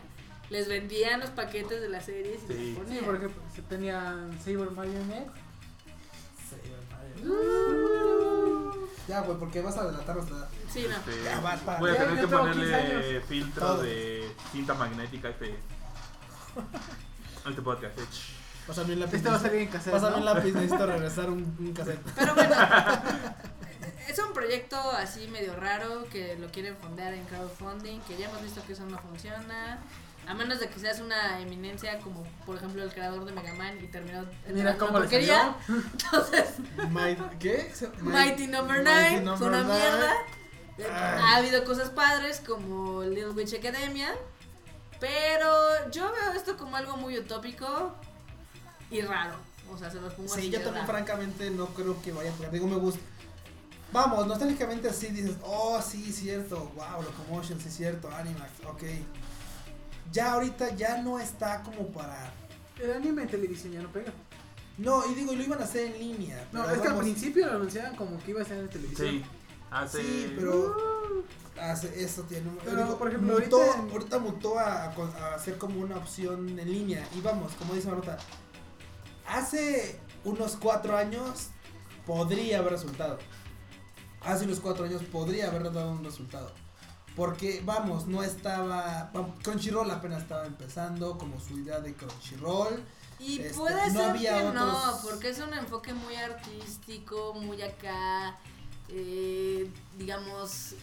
les 0.51 0.69
vendían 0.69 1.21
los 1.21 1.31
paquetes 1.31 1.81
de 1.81 1.89
las 1.89 2.05
series 2.07 2.43
y 2.45 2.47
Sí. 2.47 2.53
se 2.55 2.55
Sí, 2.57 2.75
ponían. 2.79 3.05
por 3.05 3.17
ejemplo, 3.17 3.43
se 3.55 3.63
tenían 3.63 4.39
Saber 4.41 4.71
Marionette. 4.71 5.29
Ya, 9.09 9.21
güey, 9.21 9.39
porque 9.39 9.61
vas 9.63 9.77
a 9.77 9.87
delatar 9.87 10.17
nuestra 10.17 10.37
edad. 10.39 10.49
Sí, 10.73 10.87
no. 10.89 10.97
Este, 10.97 11.25
Ya, 11.25 11.41
va, 11.41 11.55
para. 11.57 11.79
voy 11.79 11.91
a 11.91 11.97
tener 11.99 12.21
que 12.21 12.27
ponerle 12.29 12.65
15 12.65 13.21
filtro 13.21 13.67
Todo. 13.67 13.83
de 13.83 14.33
cinta 14.53 14.75
magnética 14.75 15.29
a 15.29 15.31
este. 15.31 15.59
a 17.45 17.49
este 17.51 17.63
podcast. 17.63 17.99
eh. 17.99 18.03
Pásame 18.67 18.95
un 18.95 19.01
lápiz. 19.01 19.17
Este 19.17 19.29
va 19.29 19.37
a 19.37 19.41
salir 19.41 19.61
en 19.63 19.69
cassette. 19.69 19.93
Pásame 19.93 20.11
¿no? 20.13 20.19
un 20.19 20.25
lápiz, 20.25 20.53
necesito 20.55 20.87
regresar 20.87 21.31
un, 21.31 21.57
un 21.61 21.73
cassette. 21.73 22.01
Pero 22.17 22.35
bueno, 22.35 22.55
es 24.09 24.19
un 24.19 24.33
proyecto 24.33 24.77
así 24.91 25.29
medio 25.29 25.55
raro 25.55 26.05
que 26.11 26.37
lo 26.37 26.49
quieren 26.49 26.77
fondear 26.77 27.15
en 27.15 27.25
crowdfunding, 27.27 28.01
que 28.01 28.17
ya 28.19 28.29
hemos 28.29 28.43
visto 28.43 28.61
que 28.67 28.73
eso 28.73 28.85
no 28.87 28.99
funciona. 28.99 29.79
A 30.27 30.35
menos 30.35 30.59
de 30.59 30.69
que 30.69 30.81
seas 30.81 31.01
una 31.01 31.41
eminencia 31.41 31.99
como 32.01 32.25
por 32.45 32.57
ejemplo 32.57 32.83
el 32.83 32.93
creador 32.93 33.25
de 33.25 33.33
Mega 33.33 33.55
Man 33.55 33.79
y 33.83 33.87
terminó 33.87 34.25
en 34.47 34.55
Mira 34.55 34.77
cómo 34.77 34.99
le 34.99 35.05
porquería. 35.05 35.57
salió. 35.67 35.83
Entonces, 35.93 36.45
¿Qué? 37.39 37.73
Mighty 38.03 38.47
Number 38.49 38.83
Mighty 38.83 39.21
9 39.23 39.37
fue 39.39 39.47
una 39.47 39.63
mierda. 39.63 40.13
Ha 40.93 41.37
habido 41.37 41.65
cosas 41.65 41.91
padres 41.91 42.43
como 42.45 43.03
Little 43.05 43.31
Witch 43.31 43.55
Academia. 43.55 44.15
Pero 44.99 45.91
yo 45.91 46.11
veo 46.11 46.33
esto 46.33 46.57
como 46.57 46.77
algo 46.77 46.97
muy 46.97 47.19
utópico 47.19 47.95
y 48.91 49.03
raro. 49.03 49.37
O 49.71 49.77
sea, 49.77 49.91
se 49.91 50.01
los 50.01 50.15
pongo 50.15 50.33
así. 50.33 50.43
Sí, 50.43 50.51
yo 50.51 50.61
también 50.61 50.87
raro. 50.87 50.95
francamente 50.99 51.51
no 51.51 51.67
creo 51.67 52.01
que 52.03 52.13
vaya 52.13 52.31
a 52.31 52.35
pegar. 52.35 52.51
Digo, 52.53 52.67
me 52.67 52.77
gusta. 52.77 53.01
Vamos, 53.93 54.27
nostálgicamente 54.27 54.89
así 54.89 55.09
dices, 55.09 55.37
oh, 55.43 55.81
sí, 55.81 56.13
cierto, 56.13 56.73
wow, 56.75 57.03
Locomotion, 57.03 57.61
sí, 57.61 57.71
cierto, 57.71 58.11
Animax, 58.11 58.51
ok. 58.65 58.83
Ya 60.13 60.33
ahorita 60.33 60.75
ya 60.77 60.99
no 61.03 61.19
está 61.19 61.63
como 61.63 61.87
para... 61.89 62.33
El 62.81 62.93
anime 62.93 63.23
en 63.23 63.29
televisión 63.29 63.73
ya 63.73 63.83
no 63.83 63.91
pega. 63.91 64.13
No, 64.79 65.11
y 65.11 65.15
digo, 65.15 65.33
y 65.33 65.37
lo 65.37 65.43
iban 65.45 65.61
a 65.61 65.65
hacer 65.65 65.95
en 65.95 65.99
línea. 65.99 66.47
No, 66.53 66.63
es 66.65 66.73
que 66.79 66.83
al 66.83 66.89
vamos, 66.89 67.01
principio 67.05 67.47
lo 67.47 67.53
anunciaban 67.57 67.97
como 67.97 68.19
que 68.23 68.31
iba 68.33 68.43
a 68.43 68.45
ser 68.45 68.59
en 68.59 68.69
televisión. 68.69 69.09
Sí. 69.11 69.23
Hace. 69.71 70.03
Sí, 70.03 70.35
pero 70.39 70.77
hace 71.61 72.03
eso 72.05 72.23
tiene 72.25 72.49
un- 72.51 72.59
Pero, 72.59 72.77
digo, 72.85 72.99
por 72.99 73.09
ejemplo, 73.09 73.39
mutó, 73.39 73.57
ahorita 73.63 73.81
en- 73.83 73.91
ahorita 73.91 74.19
mutó 74.19 74.59
a, 74.59 74.85
a 74.85 74.95
con- 74.95 75.11
a 75.17 75.39
ser 75.39 75.57
como 75.59 75.81
una 75.81 75.97
opción 75.97 76.59
en 76.59 76.71
línea. 76.71 77.07
Y 77.17 77.21
vamos, 77.23 77.53
como 77.55 77.75
dice 77.75 77.89
Marota, 77.89 78.19
hace 79.27 79.99
unos 80.25 80.57
cuatro 80.57 80.97
años 80.97 81.49
podría 82.07 82.59
haber 82.59 82.73
resultado. 82.73 83.19
Hace 84.23 84.45
unos 84.45 84.61
cuatro 84.61 84.85
años 84.85 85.03
podría 85.05 85.49
haber 85.49 85.65
dado 85.73 85.91
un 85.93 86.05
resultado. 86.05 86.53
Porque, 87.17 87.63
vamos, 87.65 88.07
no 88.07 88.23
estaba. 88.23 89.11
Crunchyroll 89.43 89.91
apenas 89.91 90.23
estaba 90.23 90.47
empezando, 90.47 91.17
como 91.17 91.41
su 91.41 91.59
idea 91.59 91.81
de 91.81 91.95
Crunchyroll. 91.95 92.85
Y 93.19 93.41
Este, 93.41 93.55
puede 93.55 93.87
no 93.93 94.01
ser 94.01 94.11
había 94.11 94.37
que 94.37 94.45
no, 94.53 94.67
otros- 94.91 95.01
porque 95.11 95.31
es 95.31 95.39
un 95.39 95.55
enfoque 95.55 95.95
muy 95.95 96.15
artístico, 96.17 97.33
muy 97.33 97.63
acá, 97.63 98.37
eh, 98.91 99.71
digamos, 99.97 100.75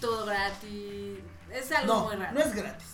todo 0.00 0.26
gratis. 0.26 1.18
Es 1.52 1.70
algo 1.70 1.94
No, 1.94 2.04
muy 2.06 2.16
raro. 2.16 2.32
no 2.34 2.40
es 2.40 2.52
gratis. 2.54 2.88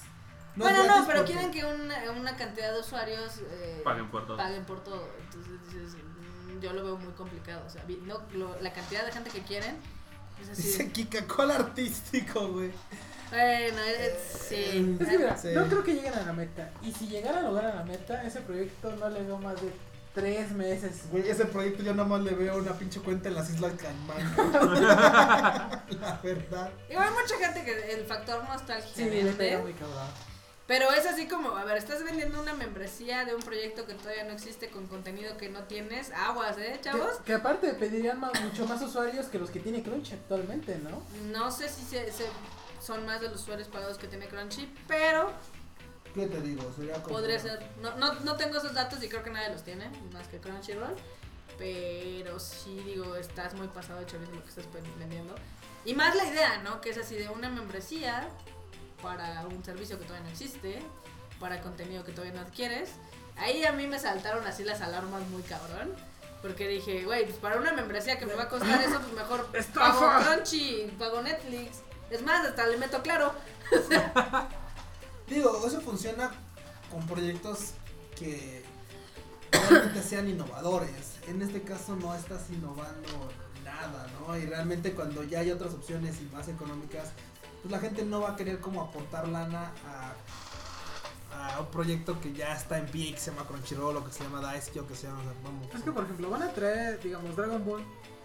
No 0.54 0.64
bueno, 0.64 0.82
es 0.82 0.88
no, 0.88 1.06
pero 1.06 1.18
porque- 1.20 1.32
quieren 1.32 1.50
que 1.50 1.64
una, 1.64 2.10
una 2.10 2.36
cantidad 2.36 2.74
de 2.74 2.80
usuarios 2.80 3.38
eh, 3.50 3.80
Paguen 3.82 4.10
por 4.10 4.26
todo. 4.26 4.36
paguen 4.36 4.64
por 4.66 4.84
todo. 4.84 5.08
Entonces 5.24 5.52
dices, 5.68 5.94
mm, 5.94 6.60
yo 6.60 6.74
lo 6.74 6.84
veo 6.84 6.96
muy 6.98 7.14
complicado. 7.14 7.64
O 7.66 7.70
sea, 7.70 7.82
no, 8.04 8.20
lo- 8.34 8.60
la 8.60 8.72
cantidad 8.74 9.06
de 9.06 9.12
gente 9.12 9.30
que 9.30 9.40
quieren 9.40 9.76
es 10.43 10.51
así. 10.51 10.62
Dice 10.62 10.93
Kika-Cola 10.93 11.55
artístico, 11.56 12.48
güey. 12.48 12.70
Bueno, 13.31 13.78
es- 13.82 14.40
sí. 14.48 14.97
Es 15.01 15.09
que 15.09 15.19
mira, 15.19 15.36
Sí. 15.39 15.48
no 15.55 15.66
creo 15.66 15.82
que 15.82 15.94
lleguen 15.94 16.12
a 16.14 16.23
la 16.23 16.32
meta. 16.35 16.70
Y 16.82 16.93
si 16.93 17.06
llegara 17.09 17.39
a 17.39 17.43
lograr 17.43 17.73
a 17.73 17.74
la 17.77 17.85
meta, 17.85 18.23
ese 18.24 18.40
proyecto 18.43 18.94
no 18.97 19.09
le 19.09 19.23
veo 19.23 19.39
más 19.39 19.55
de 19.62 19.73
tres 20.14 20.51
meses. 20.52 21.05
Güey, 21.10 21.27
ese 21.28 21.47
proyecto 21.47 21.82
yo 21.82 21.94
nada 21.94 22.06
más 22.06 22.20
le 22.20 22.32
veo 22.35 22.59
una 22.59 22.73
pinche 22.74 23.01
cuenta 23.01 23.31
en 23.31 23.35
las 23.36 23.48
Islas 23.48 23.73
Caimán. 23.78 24.36
La 26.01 26.20
verdad. 26.23 26.70
Y 26.90 26.93
hay 26.94 27.10
mucha 27.10 27.39
gente 27.39 27.64
que 27.64 27.94
el 27.94 28.05
factor 28.05 28.44
nostalgia 28.44 28.93
Sí, 28.94 29.35
pega 29.39 29.60
muy 29.60 29.73
cabrón. 29.73 30.09
Pero 30.66 30.90
es 30.93 31.05
así 31.06 31.26
como, 31.26 31.56
a 31.56 31.64
ver, 31.64 31.76
estás 31.76 32.02
vendiendo 32.05 32.40
una 32.40 32.55
membresía 32.55 33.24
de 33.24 33.34
un 33.34 33.43
proyecto 33.43 33.84
que 33.84 33.94
todavía 33.94 34.24
no 34.24 34.32
existe 34.32 34.68
con 34.70 34.86
contenido 34.86 35.36
que 35.36 35.48
no 35.48 35.64
tienes. 35.64 36.12
Aguas, 36.12 36.56
¿eh, 36.59 36.78
chavos? 36.80 37.16
Que, 37.18 37.24
que 37.24 37.34
aparte 37.34 37.72
pedirían 37.74 38.20
ma- 38.20 38.30
mucho 38.43 38.64
más 38.66 38.80
usuarios 38.80 39.26
que 39.26 39.39
los 39.39 39.51
que 39.51 39.60
tiene 39.60 39.82
Crunch 39.82 40.12
actualmente, 40.12 40.78
¿no? 40.78 41.02
No 41.30 41.51
sé 41.51 41.68
si 41.68 41.82
se, 41.82 42.10
se- 42.12 42.28
son 42.80 43.05
más 43.06 43.20
de 43.20 43.28
los 43.28 43.43
usuarios 43.43 43.68
pagados 43.68 43.98
que 43.98 44.06
tiene 44.09 44.28
Crunchy, 44.28 44.72
pero 44.89 45.32
¿Qué 46.14 46.26
te 46.26 46.40
digo? 46.40 46.62
Sería 46.76 46.94
como. 47.02 47.16
podría 47.16 47.39
ser. 47.39 47.59
No, 47.80 47.97
no, 47.97 48.14
no 48.20 48.36
tengo 48.36 48.59
esos 48.59 48.74
datos 48.74 49.02
y 49.02 49.09
creo 49.09 49.22
que 49.22 49.30
nadie 49.30 49.48
los 49.51 49.62
tiene, 49.64 49.89
más 50.12 50.28
que 50.28 50.39
Crunchyroll. 50.39 50.94
Pero 51.59 52.39
sí, 52.40 52.80
digo, 52.84 53.14
estás 53.16 53.55
muy 53.55 53.68
pasado 53.68 54.01
de 54.01 54.06
chorizo 54.06 54.32
lo 54.32 54.43
que 54.43 54.48
estás 54.48 54.64
vendiendo. 54.98 55.34
Y 55.84 55.94
más 55.94 56.14
la 56.16 56.24
idea, 56.26 56.59
¿no? 56.62 56.80
Que 56.80 56.90
es 56.90 56.98
así 56.98 57.14
de 57.16 57.28
una 57.28 57.48
membresía 57.51 58.28
para 59.02 59.44
un 59.46 59.64
servicio 59.64 59.98
que 59.98 60.04
todavía 60.04 60.26
no 60.26 60.32
existe, 60.32 60.80
para 61.40 61.60
contenido 61.60 62.04
que 62.04 62.12
todavía 62.12 62.40
no 62.40 62.46
adquieres. 62.46 62.90
Ahí 63.36 63.64
a 63.64 63.72
mí 63.72 63.86
me 63.86 63.98
saltaron 63.98 64.46
así 64.46 64.64
las 64.64 64.80
alarmas 64.80 65.26
muy 65.28 65.42
cabrón. 65.42 65.92
Porque 66.40 66.66
dije, 66.66 67.04
güey, 67.04 67.24
pues 67.24 67.36
para 67.36 67.56
una 67.56 67.72
membresía 67.72 68.18
que 68.18 68.26
me 68.26 68.34
va 68.34 68.44
a 68.44 68.48
costar 68.48 68.82
eso, 68.82 68.98
pues 69.00 69.12
mejor 69.12 69.48
¡Estafa! 69.54 70.00
pago 70.00 70.24
Crunchy, 70.24 70.92
pago 70.98 71.22
Netflix. 71.22 71.78
Es 72.10 72.22
más, 72.22 72.46
hasta 72.46 72.66
le 72.66 72.76
meto 72.78 73.00
claro. 73.02 73.32
Digo, 75.28 75.64
eso 75.66 75.80
funciona 75.80 76.32
con 76.90 77.06
proyectos 77.06 77.74
que 78.16 78.64
realmente 79.52 80.02
sean 80.02 80.28
innovadores. 80.28 81.14
En 81.28 81.40
este 81.42 81.62
caso 81.62 81.94
no 81.94 82.14
estás 82.14 82.50
innovando 82.50 83.30
nada, 83.64 84.06
¿no? 84.20 84.36
Y 84.36 84.44
realmente 84.46 84.92
cuando 84.92 85.22
ya 85.22 85.40
hay 85.40 85.52
otras 85.52 85.74
opciones 85.74 86.16
y 86.20 86.34
más 86.34 86.48
económicas, 86.48 87.10
pues 87.62 87.70
la 87.72 87.78
gente 87.78 88.05
no 88.05 88.20
va 88.20 88.30
a 88.32 88.36
querer 88.36 88.60
como 88.60 88.82
aportar 88.82 89.28
lana 89.28 89.70
a, 89.86 91.55
a 91.56 91.60
un 91.60 91.66
proyecto 91.66 92.20
que 92.20 92.32
ya 92.32 92.55
está 92.55 92.78
en 92.78 92.86
pie, 92.86 93.12
que 93.14 93.18
se 93.20 93.30
llama 93.30 93.47
Crunchyroll 93.47 93.97
o 93.97 94.05
que 94.05 94.12
se 94.12 94.24
llama 94.24 94.40
Daisuke 94.40 94.80
o 94.80 94.86
que 94.86 94.94
se 94.94 95.06
llama... 95.06 95.22
Vamos, 95.43 95.68
Es 95.74 95.82
que, 95.82 95.93
por 95.93 96.05
ejemplo, 96.05 96.28
van 96.30 96.43
a 96.43 96.48
traer, 96.52 97.01
digamos, 97.02 97.34
Dragon 97.36 97.64
Ball. 97.64 97.82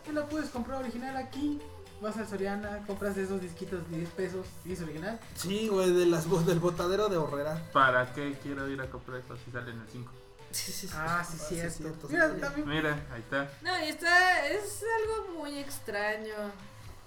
Y 0.10 0.12
la 0.12 0.26
puedes 0.28 0.50
comprar 0.50 0.80
original 0.82 1.16
aquí. 1.18 1.60
Vas 2.02 2.16
al 2.18 2.28
Soriana, 2.28 2.84
compras 2.86 3.16
de 3.16 3.24
esos 3.24 3.42
disquitos 3.42 3.90
de 3.90 3.98
10 3.98 4.10
pesos 4.12 4.46
y 4.66 4.74
es 4.74 4.82
original. 4.82 5.20
Sí, 5.36 5.68
güey, 5.68 5.92
de 5.94 6.06
las, 6.06 6.30
del 6.46 6.60
botadero 6.60 7.10
de 7.10 7.18
Horrera. 7.18 7.62
¿Para 7.74 8.14
qué 8.14 8.38
quiero 8.44 8.68
ir 8.70 8.80
a 8.82 8.90
comprar 8.90 9.20
eso 9.20 9.36
si 9.44 9.50
sale 9.52 9.72
en 9.72 9.80
el 9.82 9.88
5? 9.90 10.12
Ah, 10.14 10.54
sí, 10.54 10.88
Ah, 10.96 11.24
sí, 11.26 11.38
cierto. 11.56 11.78
cierto, 11.78 12.08
Mira, 12.10 12.34
sí. 12.36 12.40
también. 12.40 12.68
Mira, 12.70 13.06
ahí 13.12 13.22
está. 13.22 13.50
No, 13.64 13.84
y 13.84 13.90
está, 13.90 14.48
es 14.48 14.84
algo 15.02 15.40
muy 15.40 15.58
extraño. 15.58 16.36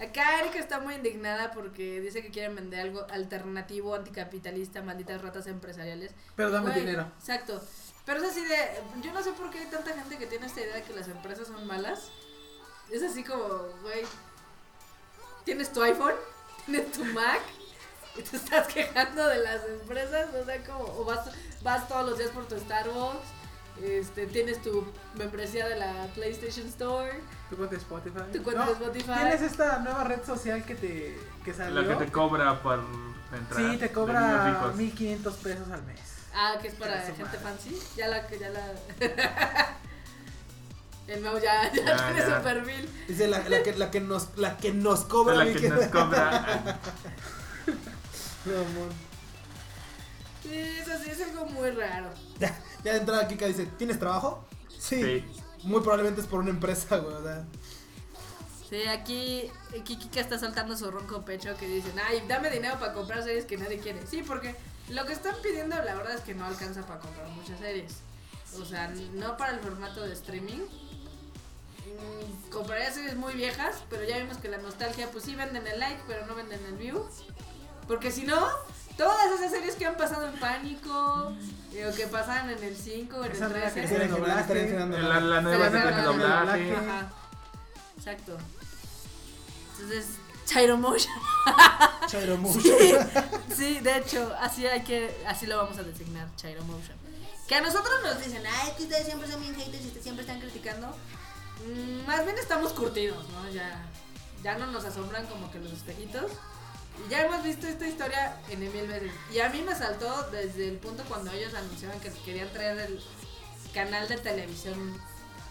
Acá 0.01 0.40
Erika 0.40 0.59
está 0.59 0.81
muy 0.81 0.94
indignada 0.94 1.51
porque 1.51 2.01
dice 2.01 2.22
que 2.22 2.31
quieren 2.31 2.55
vender 2.55 2.81
algo 2.81 3.06
alternativo, 3.10 3.94
anticapitalista, 3.94 4.82
malditas 4.82 5.20
ratas 5.20 5.47
empresariales. 5.47 6.12
Pero 6.36 6.51
dame 6.51 6.70
Güey, 6.70 6.81
dinero. 6.81 7.10
Exacto. 7.18 7.60
Pero 8.06 8.20
es 8.22 8.31
así 8.31 8.43
de, 8.44 8.56
yo 9.02 9.12
no 9.12 9.22
sé 9.22 9.32
por 9.32 9.51
qué 9.51 9.59
hay 9.59 9.66
tanta 9.66 9.93
gente 9.93 10.16
que 10.16 10.27
tiene 10.27 10.47
esta 10.47 10.60
idea 10.62 10.77
de 10.77 10.82
que 10.82 10.94
las 10.94 11.06
empresas 11.09 11.48
son 11.48 11.66
malas. 11.66 12.10
Es 12.90 13.02
así 13.02 13.22
como, 13.22 13.44
güey, 13.82 14.02
tienes 15.44 15.72
tu 15.72 15.82
iPhone, 15.82 16.14
tienes 16.64 16.90
tu 16.93 17.05
Mac 17.05 17.43
y 18.16 18.22
te 18.22 18.36
estás 18.36 18.66
quejando 18.68 19.27
de 19.28 19.39
las 19.39 19.64
empresas, 19.64 20.35
o 20.35 20.44
sea, 20.44 20.64
como, 20.64 20.85
o 20.85 21.05
vas, 21.05 21.31
vas 21.62 21.86
todos 21.89 22.09
los 22.09 22.18
días 22.18 22.31
por 22.31 22.48
tu 22.48 22.59
Starbucks, 22.59 23.28
este, 23.82 24.27
tienes 24.27 24.61
tu 24.62 24.85
membresía 25.16 25.69
de 25.69 25.77
la 25.77 26.07
PlayStation 26.15 26.66
Store. 26.66 27.20
Tu 27.48 27.57
cuenta 27.57 27.74
de 27.74 27.81
Spotify. 27.81 28.20
Tu 28.32 28.43
cuenta 28.43 28.66
de 28.66 28.73
Spotify. 28.73 29.12
Tienes 29.15 29.43
esta 29.43 29.78
nueva 29.81 30.05
red 30.05 30.24
social 30.24 30.65
que 30.65 30.74
te 30.74 31.19
que 31.44 31.55
salió. 31.55 31.81
La 31.82 31.98
que 31.98 32.05
te 32.07 32.12
cobra 32.12 32.61
por 32.62 32.81
entrar. 33.32 33.61
sí, 33.73 33.77
te 33.78 33.90
cobra 33.93 34.20
niños 34.20 34.44
ricos. 34.61 34.77
1500 34.77 35.35
pesos 35.36 35.70
al 35.70 35.82
mes. 35.85 36.01
Ah, 36.35 36.55
que 36.61 36.69
es 36.69 36.74
para 36.74 37.01
gente 37.01 37.23
madre. 37.24 37.39
fancy. 37.39 37.78
Ya 37.97 38.09
la 38.09 38.27
que 38.27 38.39
ya 38.39 38.51
la. 38.51 38.73
El 41.09 41.23
Mau 41.23 41.39
ya, 41.40 41.73
ya, 41.73 41.85
Ya, 41.85 41.97
tiene 42.15 42.20
ya. 42.31 42.36
su 42.39 42.43
perfil. 42.44 42.89
Dice 43.09 43.27
la, 43.27 43.40
la 43.48 43.62
que, 43.65 43.73
la 43.74 43.90
que 43.90 44.01
nos 44.01 44.28
la 44.36 44.57
que 44.57 44.73
nos 44.73 45.01
cobra 45.07 45.35
la 45.35 45.52
que- 45.52 45.69
nos 45.69 45.86
cobra. 45.86 46.78
No, 48.44 48.52
amor. 48.57 48.89
Sí, 50.43 50.55
eso 50.81 50.93
sí 51.05 51.11
es 51.11 51.20
algo 51.20 51.44
muy 51.47 51.70
raro. 51.73 52.09
Ya, 52.85 52.93
de 52.94 52.98
entrada 53.01 53.28
Kika 53.28 53.47
dice, 53.47 53.66
¿tienes 53.78 53.98
trabajo? 53.98 54.44
Sí. 54.78 55.02
Sí. 55.02 55.24
Muy 55.65 55.81
probablemente 55.81 56.20
es 56.23 56.27
por 56.27 56.40
una 56.40 56.51
empresa, 56.51 56.97
güey. 56.98 57.15
o 57.15 57.23
sea. 57.23 57.44
Sí, 58.70 58.82
aquí 58.86 59.51
Kikika 59.85 60.20
está 60.20 60.39
soltando 60.39 60.77
su 60.77 60.90
ronco 60.90 61.23
pecho 61.23 61.57
que 61.59 61.66
dicen, 61.66 61.93
ay, 62.02 62.23
dame 62.28 62.51
dinero 62.51 62.78
para 62.78 62.93
comprar 62.93 63.23
series 63.23 63.44
que 63.44 63.57
nadie 63.57 63.78
quiere. 63.81 64.07
Sí, 64.07 64.23
porque 64.23 64.55
lo 64.89 65.05
que 65.07 65.12
están 65.12 65.35
pidiendo 65.43 65.77
la 65.77 65.94
verdad 65.94 66.15
es 66.15 66.20
que 66.23 66.35
no 66.35 66.47
alcanza 66.47 66.86
para 66.86 67.01
comprar 67.01 67.28
muchas 67.28 67.59
series. 67.59 67.97
O 68.61 68.65
sea, 68.65 68.89
no 69.15 69.36
para 69.36 69.55
el 69.55 69.61
formato 69.61 70.02
de 70.02 70.12
streaming. 70.12 70.61
Mm, 70.61 72.51
Compraría 72.51 72.93
series 72.93 73.16
muy 73.16 73.35
viejas, 73.35 73.82
pero 73.90 74.05
ya 74.05 74.19
vimos 74.19 74.39
que 74.39 74.48
la 74.48 74.59
nostalgia, 74.59 75.11
pues 75.11 75.24
sí 75.24 75.35
venden 75.35 75.66
el 75.66 75.78
like, 75.78 76.01
pero 76.07 76.27
no 76.27 76.35
venden 76.35 76.65
el 76.66 76.77
view. 76.77 77.05
Porque 77.89 78.11
si 78.11 78.23
no, 78.23 78.48
todas 79.01 79.32
esas 79.32 79.51
series 79.51 79.74
que 79.77 79.86
han 79.86 79.97
pasado 79.97 80.28
en 80.28 80.39
pánico, 80.39 81.32
eh, 81.72 81.86
o 81.86 81.94
que 81.94 82.06
pasaban 82.06 82.51
en 82.51 82.62
el 82.62 82.77
5, 82.77 83.16
en 83.16 83.24
el 83.24 83.32
Esa 83.32 83.48
no 83.48 83.55
la 83.56 83.70
13. 83.70 83.74
quería. 83.81 83.85
Estarían 83.89 84.10
generando- 84.14 84.40
estarían 84.40 84.66
generando 84.68 84.98
La, 84.98 85.40
nueva 85.40 85.70
de 85.70 86.02
doblaje. 86.02 86.77
Ajá. 86.77 87.09
Exacto. 87.97 88.36
Entonces, 89.72 90.06
Chairo 90.44 90.77
Motion. 90.77 91.14
Chairo 92.09 92.36
Motion. 92.36 92.62
Sí, 92.62 92.93
sí, 93.56 93.81
de 93.81 93.97
hecho, 93.97 94.35
así 94.39 94.66
hay 94.66 94.82
que, 94.82 95.24
así 95.27 95.47
lo 95.47 95.56
vamos 95.56 95.78
a 95.78 95.82
designar, 95.82 96.28
Chairo 96.36 96.62
Motion. 96.64 96.98
Que 97.48 97.55
a 97.55 97.62
nosotros 97.62 97.94
nos 98.05 98.18
dicen, 98.22 98.43
ay, 98.47 98.68
es 98.68 98.74
que 98.74 98.82
ustedes 98.82 99.06
siempre 99.06 99.31
son 99.31 99.40
bien 99.40 99.55
haters 99.55 99.82
y 99.82 99.86
ustedes 99.86 100.02
siempre 100.05 100.24
están 100.24 100.40
criticando. 100.40 100.89
Mm, 101.66 102.06
más 102.06 102.22
bien 102.24 102.36
estamos 102.39 102.72
curtidos, 102.74 103.27
¿no? 103.31 103.48
Ya, 103.51 103.82
ya 104.43 104.59
no 104.59 104.66
nos 104.66 104.85
asombran 104.85 105.27
como 105.27 105.51
que 105.51 105.59
los 105.59 105.72
espejitos. 105.72 106.31
Ya 107.09 107.22
hemos 107.24 107.43
visto 107.43 107.66
esta 107.66 107.86
historia 107.86 108.36
en 108.48 108.60
mil 108.60 108.70
veces. 108.86 109.10
Y 109.32 109.40
a 109.40 109.48
mí 109.48 109.62
me 109.62 109.74
saltó 109.74 110.28
desde 110.31 110.68
el 110.68 110.77
punto 110.78 111.02
cuando 111.09 111.31
ellos 111.32 111.55
anunciaban 111.55 111.98
que 112.01 112.10
querían 112.24 112.48
traer 112.52 112.78
el 112.78 113.01
canal 113.74 114.06
de 114.09 114.16
televisión 114.18 115.01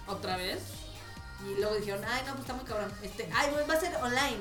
otra 0.08 0.38
vez. 0.38 0.60
Y 1.46 1.56
luego 1.60 1.76
dijeron, 1.76 2.02
ay, 2.08 2.22
no, 2.26 2.32
pues 2.34 2.42
está 2.42 2.54
muy 2.54 2.66
cabrón. 2.66 2.92
Este, 3.02 3.30
ay, 3.34 3.50
va 3.70 3.74
a 3.74 3.80
ser 3.80 3.96
online. 3.98 4.38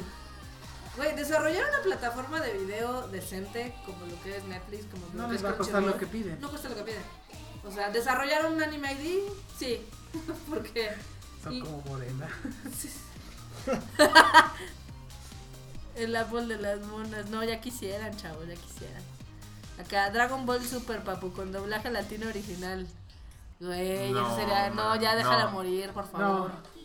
Güey, 0.97 1.15
desarrollar 1.15 1.65
una 1.69 1.83
plataforma 1.83 2.41
de 2.41 2.53
video 2.55 3.07
decente 3.09 3.75
como 3.87 4.05
lo 4.07 4.21
que 4.23 4.37
es 4.37 4.45
Netflix, 4.45 4.87
como 4.87 5.07
lo 5.07 5.13
No 5.15 5.27
que 5.27 5.33
les 5.35 5.41
es 5.43 5.47
va 5.47 5.51
a 5.51 5.57
costar 5.57 5.83
lo 5.83 5.97
que 5.97 6.07
piden. 6.07 6.41
No 6.41 6.51
cuesta 6.51 6.69
lo 6.69 6.75
que 6.75 6.83
piden. 6.83 7.03
O 7.65 7.71
sea, 7.71 7.91
desarrollar 7.91 8.47
un 8.47 8.61
anime 8.63 8.93
ID, 8.95 9.23
sí. 9.59 9.87
Porque 10.51 10.91
Son 11.43 11.53
Y- 11.53 11.61
como 11.61 11.83
morena. 11.83 12.29
el 15.99 16.17
árbol 16.17 16.49
de 16.49 16.57
las 16.59 16.81
monas, 16.81 17.29
no, 17.31 17.43
ya 17.45 17.61
quisieran, 17.61 18.17
chavos, 18.17 18.47
ya 18.47 18.55
quisieran. 18.55 19.03
Acá, 19.81 20.11
Dragon 20.11 20.45
Ball 20.47 20.65
Super 20.65 21.01
Papu 21.03 21.33
con 21.33 21.53
doblaje 21.53 21.91
latino 21.91 22.27
original. 22.29 22.87
Güey, 23.61 24.13
No, 24.13 24.27
eso 24.27 24.37
sería. 24.37 24.71
No, 24.71 24.97
ya 24.97 25.13
no. 25.13 25.19
déjala 25.19 25.49
morir, 25.49 25.91
por 25.91 26.09
favor. 26.09 26.51
No. 26.51 26.78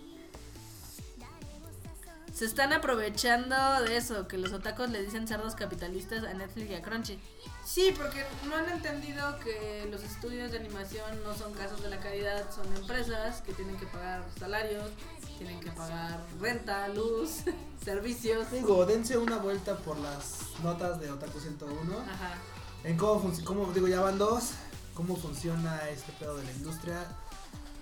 Se 2.33 2.45
están 2.45 2.73
aprovechando 2.73 3.55
de 3.85 3.95
eso, 3.95 4.27
que 4.27 4.39
los 4.39 4.53
otacos 4.53 4.89
le 4.89 5.03
dicen 5.03 5.27
cerdos 5.27 5.53
capitalistas 5.53 6.23
a 6.23 6.33
Netflix 6.33 6.71
y 6.71 6.73
a 6.73 6.81
Crunchy. 6.81 7.19
Sí, 7.63 7.93
porque 7.95 8.25
no 8.49 8.55
han 8.55 8.69
entendido 8.69 9.37
que 9.39 9.87
los 9.91 10.01
estudios 10.03 10.51
de 10.51 10.57
animación 10.57 11.23
no 11.23 11.35
son 11.35 11.53
casos 11.53 11.83
de 11.83 11.89
la 11.89 11.99
caridad, 11.99 12.49
son 12.53 12.65
empresas 12.75 13.41
que 13.41 13.53
tienen 13.53 13.77
que 13.77 13.85
pagar 13.85 14.25
salarios, 14.39 14.89
tienen 15.37 15.59
que 15.59 15.71
pagar 15.71 16.19
renta, 16.41 16.87
luz, 16.87 17.43
servicios. 17.85 18.49
Digo, 18.51 18.83
dense 18.85 19.17
una 19.17 19.37
vuelta 19.37 19.77
por 19.77 19.97
las 19.99 20.41
notas 20.63 20.99
de 20.99 21.11
Otaku 21.11 21.39
101. 21.39 21.99
Ajá. 21.99 22.35
En 22.83 22.97
cómo 22.97 23.21
funciona, 23.21 23.47
cómo, 23.47 23.71
digo, 23.73 23.87
ya 23.87 24.01
van 24.01 24.17
dos. 24.17 24.51
Cómo 24.95 25.15
funciona 25.15 25.89
este 25.89 26.11
pedo 26.13 26.37
de 26.37 26.43
la 26.43 26.51
industria. 26.51 27.05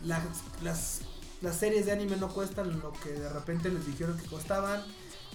Las, 0.03 0.23
las, 0.61 1.01
las 1.41 1.57
series 1.57 1.85
de 1.85 1.91
anime 1.91 2.17
no 2.17 2.29
cuestan 2.29 2.79
lo 2.79 2.93
que 2.93 3.09
de 3.11 3.29
repente 3.29 3.69
les 3.69 3.85
dijeron 3.85 4.17
que 4.17 4.27
costaban. 4.27 4.83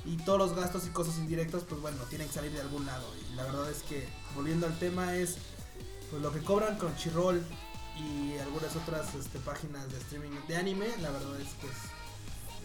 Y 0.04 0.18
todos 0.18 0.38
los 0.38 0.54
gastos 0.54 0.86
y 0.86 0.90
cosas 0.90 1.16
indirectos, 1.18 1.64
pues 1.68 1.80
bueno, 1.80 1.98
tienen 2.08 2.28
que 2.28 2.34
salir 2.34 2.52
de 2.52 2.60
algún 2.60 2.86
lado. 2.86 3.04
Y 3.16 3.34
la 3.34 3.42
verdad 3.42 3.68
es 3.68 3.82
que, 3.82 4.08
volviendo 4.36 4.66
al 4.66 4.78
tema, 4.78 5.16
es 5.16 5.36
pues 6.10 6.22
lo 6.22 6.32
que 6.32 6.40
cobran 6.40 6.78
Crunchyroll 6.78 7.42
y 7.96 8.38
algunas 8.38 8.76
otras 8.76 9.12
este, 9.16 9.40
páginas 9.40 9.90
de 9.90 9.98
streaming 9.98 10.30
de 10.46 10.56
anime. 10.56 10.86
La 11.00 11.10
verdad 11.10 11.40
es 11.40 11.48
que 11.54 11.66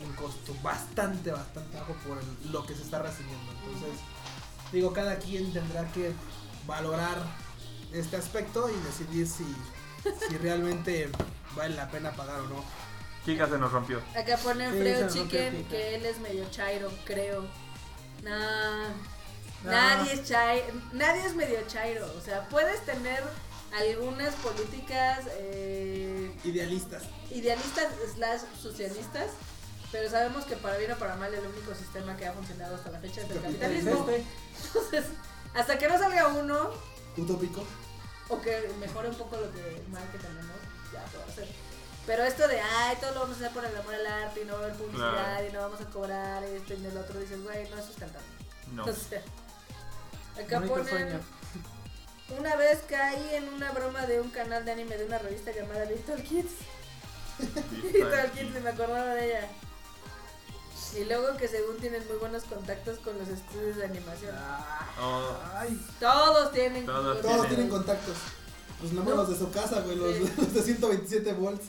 un 0.06 0.14
costo 0.14 0.56
bastante, 0.62 1.32
bastante 1.32 1.78
bajo 1.78 1.94
por 2.08 2.20
lo 2.52 2.66
que 2.66 2.76
se 2.76 2.84
está 2.84 3.02
recibiendo. 3.02 3.52
Entonces, 3.52 4.00
digo, 4.72 4.94
cada 4.94 5.18
quien 5.18 5.52
tendrá 5.52 5.92
que 5.92 6.14
valorar 6.68 7.18
este 7.92 8.18
aspecto 8.18 8.70
y 8.70 8.80
decidir 8.86 9.28
si, 9.28 9.46
si 10.30 10.38
realmente 10.38 11.10
vale 11.56 11.76
la 11.76 11.90
pena 11.90 12.12
pagar 12.12 12.42
o 12.42 12.48
no. 12.48 12.91
Kika 13.26 13.48
se 13.48 13.58
nos 13.58 13.72
rompió. 13.72 14.02
Acá 14.16 14.38
pone 14.38 14.70
Sí, 14.72 14.78
Freo 14.80 14.96
se 14.98 15.02
rompió 15.20 15.24
Chicken 15.24 15.66
que 15.66 15.96
él 15.96 16.06
es 16.06 16.20
medio 16.20 16.50
chairo, 16.50 16.92
creo. 17.06 17.46
Nah, 18.24 18.90
No. 19.64 19.72
nadie 19.72 20.14
es 20.14 20.24
chairo, 20.28 20.66
nadie 20.94 21.26
es 21.26 21.36
medio 21.36 21.60
chairo. 21.68 22.12
O 22.18 22.22
sea, 22.22 22.48
puedes 22.50 22.84
tener 22.86 23.24
algunas 23.74 24.34
políticas 24.36 25.20
eh, 25.38 26.32
Idealistas. 26.44 27.04
idealistas 27.30 27.88
slash 28.16 28.42
socialistas, 28.62 29.28
pero 29.92 30.10
sabemos 30.10 30.46
que 30.46 30.56
para 30.58 30.78
bien 30.78 30.92
o 30.92 30.96
para 30.98 31.16
mal 31.16 31.34
el 31.34 31.46
único 31.46 31.74
sistema 31.76 32.18
que 32.18 32.26
ha 32.28 32.34
funcionado 32.34 32.76
hasta 32.76 32.92
la 32.92 33.00
fecha 33.00 33.22
es 33.22 33.30
el 33.30 33.42
Capitalismo. 33.42 33.92
capitalismo. 34.06 34.34
Entonces, 34.68 35.06
hasta 35.54 35.78
que 35.78 35.88
no 35.88 35.98
salga 35.98 36.28
uno 36.30 36.72
Utópico. 37.18 37.64
o 38.30 38.42
que 38.42 38.70
mejore 38.80 39.10
un 39.10 39.16
poco 39.16 39.38
lo 39.38 39.52
que 39.52 39.82
mal 39.92 40.04
que 40.12 40.18
tenemos, 40.18 40.58
ya 40.92 41.04
puedo 41.06 41.24
hacer. 41.26 41.48
Pero 42.08 42.24
esto 42.24 42.48
de, 42.48 42.60
ay, 42.60 42.98
todo 43.00 43.12
lo 43.14 43.20
vamos 43.22 43.36
a 43.38 43.40
hacer 43.42 43.52
por 43.52 43.64
el 43.66 43.76
amor 43.78 43.94
al 43.94 44.06
arte 44.08 44.42
y 44.42 44.46
no 44.46 44.54
va 44.54 44.60
a 44.60 44.64
haber 44.64 44.76
publicidad 44.76 45.12
Claro. 45.12 45.48
y 45.48 45.52
no 45.54 45.60
vamos 45.62 45.82
a 45.82 45.86
cobrar 45.86 46.44
esto 46.44 46.74
y 46.74 46.86
el 46.86 46.98
otro, 46.98 47.20
dices, 47.20 47.44
güey, 47.44 47.70
no 47.70 47.78
es 47.78 47.86
sustentable. 47.86 48.28
No. 48.74 48.84
O 48.86 48.94
sea, 48.94 49.22
acá 50.42 50.60
Bonito 50.60 50.74
ponen, 50.76 50.88
sueño. 50.90 51.20
una 52.40 52.56
vez 52.56 52.80
caí 52.90 53.36
en 53.36 53.50
una 53.54 53.72
broma 53.72 54.06
de 54.08 54.20
un 54.20 54.30
canal 54.32 54.66
de 54.66 54.72
anime 54.72 54.98
de 54.98 55.06
una 55.06 55.20
revista 55.20 55.52
llamada 55.52 55.86
Little 55.86 56.24
Kids. 56.24 56.52
Little 57.84 58.32
Kids, 58.34 58.58
y 58.58 58.60
me 58.62 58.70
acordaba 58.70 59.14
de 59.16 59.26
ella. 59.28 59.48
Y 60.98 61.06
luego 61.06 61.38
que 61.38 61.48
según 61.48 61.78
tienen 61.78 62.06
muy 62.08 62.18
buenos 62.18 62.44
contactos 62.44 62.98
con 63.00 63.18
los 63.18 63.28
estudios 63.30 63.78
de 63.78 63.86
animación. 63.86 64.36
Oh, 65.00 65.38
Ay, 65.54 65.80
Todos 66.00 66.52
tienen 66.52 66.86
Todos 66.86 67.04
contactos. 67.18 67.22
Todos 67.22 67.42
Tiene. 67.42 67.56
tienen 67.56 67.70
contactos. 67.70 68.18
Pues 68.80 68.92
nomás 68.94 69.16
los 69.16 69.30
de 69.30 69.38
su 69.38 69.52
casa, 69.52 69.82
güey, 69.82 69.96
los, 69.96 70.16
Sí. 70.16 70.34
los 70.38 70.54
de 70.54 70.62
127 70.64 71.34
volts. 71.34 71.68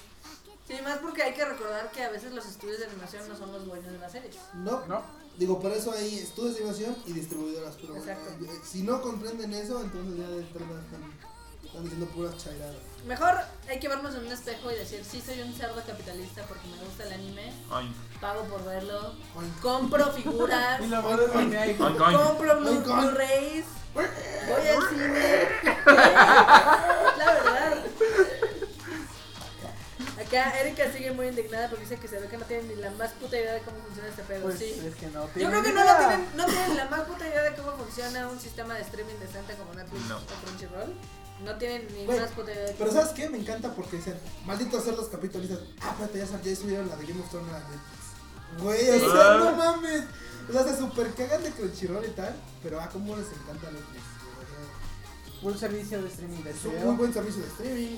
Sí, 0.67 0.75
más 0.85 0.99
porque 0.99 1.23
hay 1.23 1.35
que 1.35 1.45
recordar 1.45 1.91
que 1.91 2.03
a 2.05 2.11
veces 2.11 2.33
los 2.33 2.47
estudios 2.47 2.79
de 2.79 2.87
animación 2.87 3.29
no 3.29 3.37
son 3.37 3.53
los 3.53 3.65
dueños 3.67 3.93
de 3.93 3.99
las 3.99 4.13
series. 4.13 4.37
No, 4.55 4.87
no. 4.87 5.03
digo, 5.37 5.59
por 5.61 5.73
eso 5.73 5.93
hay 5.93 6.19
estudios 6.19 6.55
de 6.55 6.61
animación 6.61 6.97
y 7.07 7.13
distribuidoras. 7.13 7.75
Pero 7.81 7.97
Exacto. 7.97 8.31
eh, 8.45 8.49
si 8.65 8.83
no 8.83 9.03
comprenden 9.03 9.53
eso, 9.55 9.81
entonces 9.83 10.19
ya 10.19 10.29
de 10.29 10.39
entrada 10.43 10.81
están, 10.81 11.03
están 11.65 11.83
diciendo 11.83 12.07
puras 12.07 12.37
chairadas. 12.37 12.77
Mejor 13.07 13.35
hay 13.69 13.81
que 13.81 13.89
vernos 13.89 14.15
en 14.15 14.27
un 14.27 14.33
espejo 14.33 14.71
y 14.71 14.77
decir, 14.77 15.05
sí, 15.05 15.21
soy 15.21 15.43
un 15.43 15.53
cerdo 15.53 15.83
capitalista 15.85 16.45
porque 16.47 16.69
me 16.69 16.77
gusta 16.85 17.03
el 17.05 17.13
anime, 17.15 17.53
ay, 17.73 17.93
pago 18.21 18.45
por 18.45 18.65
verlo, 18.65 19.15
compro 19.61 20.13
figuras, 20.13 20.81
Y 20.85 20.85
Oink, 20.85 21.81
oink. 21.81 21.99
compro. 22.17 22.61
Blu-rays, 22.61 23.65
voy 23.95 24.05
al 24.69 24.89
cine. 24.89 25.49
La 27.19 27.27
verdad. 27.35 27.85
Acá 30.21 30.61
Erika 30.61 30.93
sigue 30.93 31.11
muy 31.13 31.29
indignada 31.29 31.69
porque 31.69 31.85
dice 31.85 31.97
que 31.97 32.07
se 32.09 32.19
ve 32.21 32.29
que 32.29 32.37
no 32.37 32.45
tienen 32.45 32.69
ni 32.69 32.75
la 32.77 32.91
más 32.93 33.13
puta 33.13 33.37
idea 33.39 33.55
de 33.55 33.61
cómo 33.63 33.79
funciona 33.79 34.09
este 34.09 34.23
pedo. 34.23 34.43
Pues 34.43 34.59
sí. 34.59 34.83
es 34.87 34.95
que 34.97 35.07
no 35.07 35.27
Yo 35.35 35.49
creo 35.49 35.63
que 35.63 35.73
no, 35.73 35.85
lo 35.85 35.97
tienen, 35.97 36.27
no 36.37 36.45
tienen 36.47 36.77
la 36.77 36.85
más 36.91 37.01
puta 37.03 37.27
idea 37.27 37.43
de 37.43 37.55
cómo 37.57 37.73
funciona 37.77 38.29
un 38.29 38.39
sistema 38.39 38.75
de 38.75 38.83
streaming 38.83 39.15
decente 39.21 39.55
como 39.55 39.73
Netflix 39.75 40.05
No. 40.09 40.19
o 40.19 40.45
Crunchyroll. 40.45 40.95
No 41.45 41.57
tienen 41.57 41.89
ni 41.95 42.07
más 42.07 42.31
puta 42.31 42.53
idea 42.53 42.65
de 42.67 42.75
Pero 42.75 42.93
¿sabes 42.93 43.11
qué? 43.13 43.29
Me 43.31 43.39
encanta 43.39 43.75
porque 43.75 43.97
dicen, 43.97 44.19
malditos 44.45 44.85
cerdos 44.85 45.09
capitalistas. 45.09 45.59
Ah, 45.81 45.97
espérate, 45.99 46.19
ya, 46.19 46.43
ya 46.43 46.57
subieron 46.57 46.89
la 46.89 46.97
de 46.97 47.07
Game 47.07 47.21
of 47.21 47.31
Thrones 47.31 47.53
a 47.53 47.59
Netflix. 47.59 48.63
Güey, 48.63 48.91
o 48.91 49.13
sea, 49.13 49.35
no 49.39 49.53
mames. 49.57 50.03
O 50.49 50.53
sea, 50.53 50.65
se 50.65 50.77
super 50.77 51.13
cagan 51.15 51.43
de 51.43 51.51
Crunchyroll 51.53 52.05
y 52.05 52.11
tal. 52.11 52.35
Pero 52.63 52.81
ah, 52.81 52.89
cómo 52.93 53.17
les 53.17 53.27
encanta 53.29 53.71
Netflix. 53.71 54.03
Un 55.43 55.59
servicio 55.59 56.01
de 56.03 56.09
streaming 56.09 56.43
de 56.45 56.51
Es 56.51 56.65
un 56.65 56.85
muy 56.85 56.95
buen 56.97 57.13
servicio 57.13 57.43
de 57.43 57.49
streaming. 57.49 57.97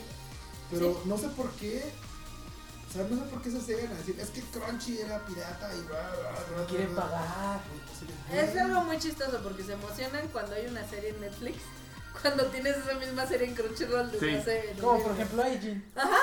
Pero 0.70 0.95
Sí. 0.95 0.99
no 1.09 1.19
sé 1.19 1.28
por 1.28 1.51
qué. 1.53 1.85
Sea, 2.94 3.08
no 3.10 3.16
sé 3.16 3.22
por 3.28 3.42
qué 3.42 3.50
se 3.50 3.56
a 3.56 3.60
decir, 3.88 4.16
es 4.20 4.30
que 4.30 4.40
Crunchy 4.40 5.00
era 5.00 5.18
pirata 5.26 5.68
y 5.74 5.80
bla, 5.80 6.10
bla, 6.10 6.56
bla, 6.58 6.66
Quieren 6.68 6.94
bla". 6.94 7.02
pagar. 7.02 7.60
De, 8.30 8.40
Es 8.40 8.56
algo 8.56 8.82
muy 8.82 8.98
chistoso 9.00 9.40
porque 9.42 9.64
se 9.64 9.72
emocionan 9.72 10.28
cuando 10.28 10.54
hay 10.54 10.66
una 10.66 10.88
serie 10.88 11.10
en 11.10 11.20
Netflix, 11.20 11.58
cuando 12.22 12.46
tienes 12.46 12.76
esa 12.76 12.94
misma 12.94 13.26
serie 13.26 13.48
en 13.48 13.54
Crunchyroll 13.56 14.12
desde 14.12 14.30
Sí. 14.30 14.36
hace... 14.36 14.76
Como 14.80 15.02
por 15.02 15.10
ejemplo 15.12 15.42
Aijin. 15.42 15.84
Ajá. 15.96 16.18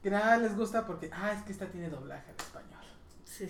Que 0.00 0.10
nada 0.10 0.36
les 0.36 0.56
gusta 0.56 0.86
porque, 0.86 1.10
ah, 1.12 1.32
es 1.32 1.42
que 1.42 1.50
esta 1.50 1.66
tiene 1.66 1.90
doblaje 1.90 2.30
en 2.30 2.36
español. 2.46 2.84
Sí. 3.24 3.48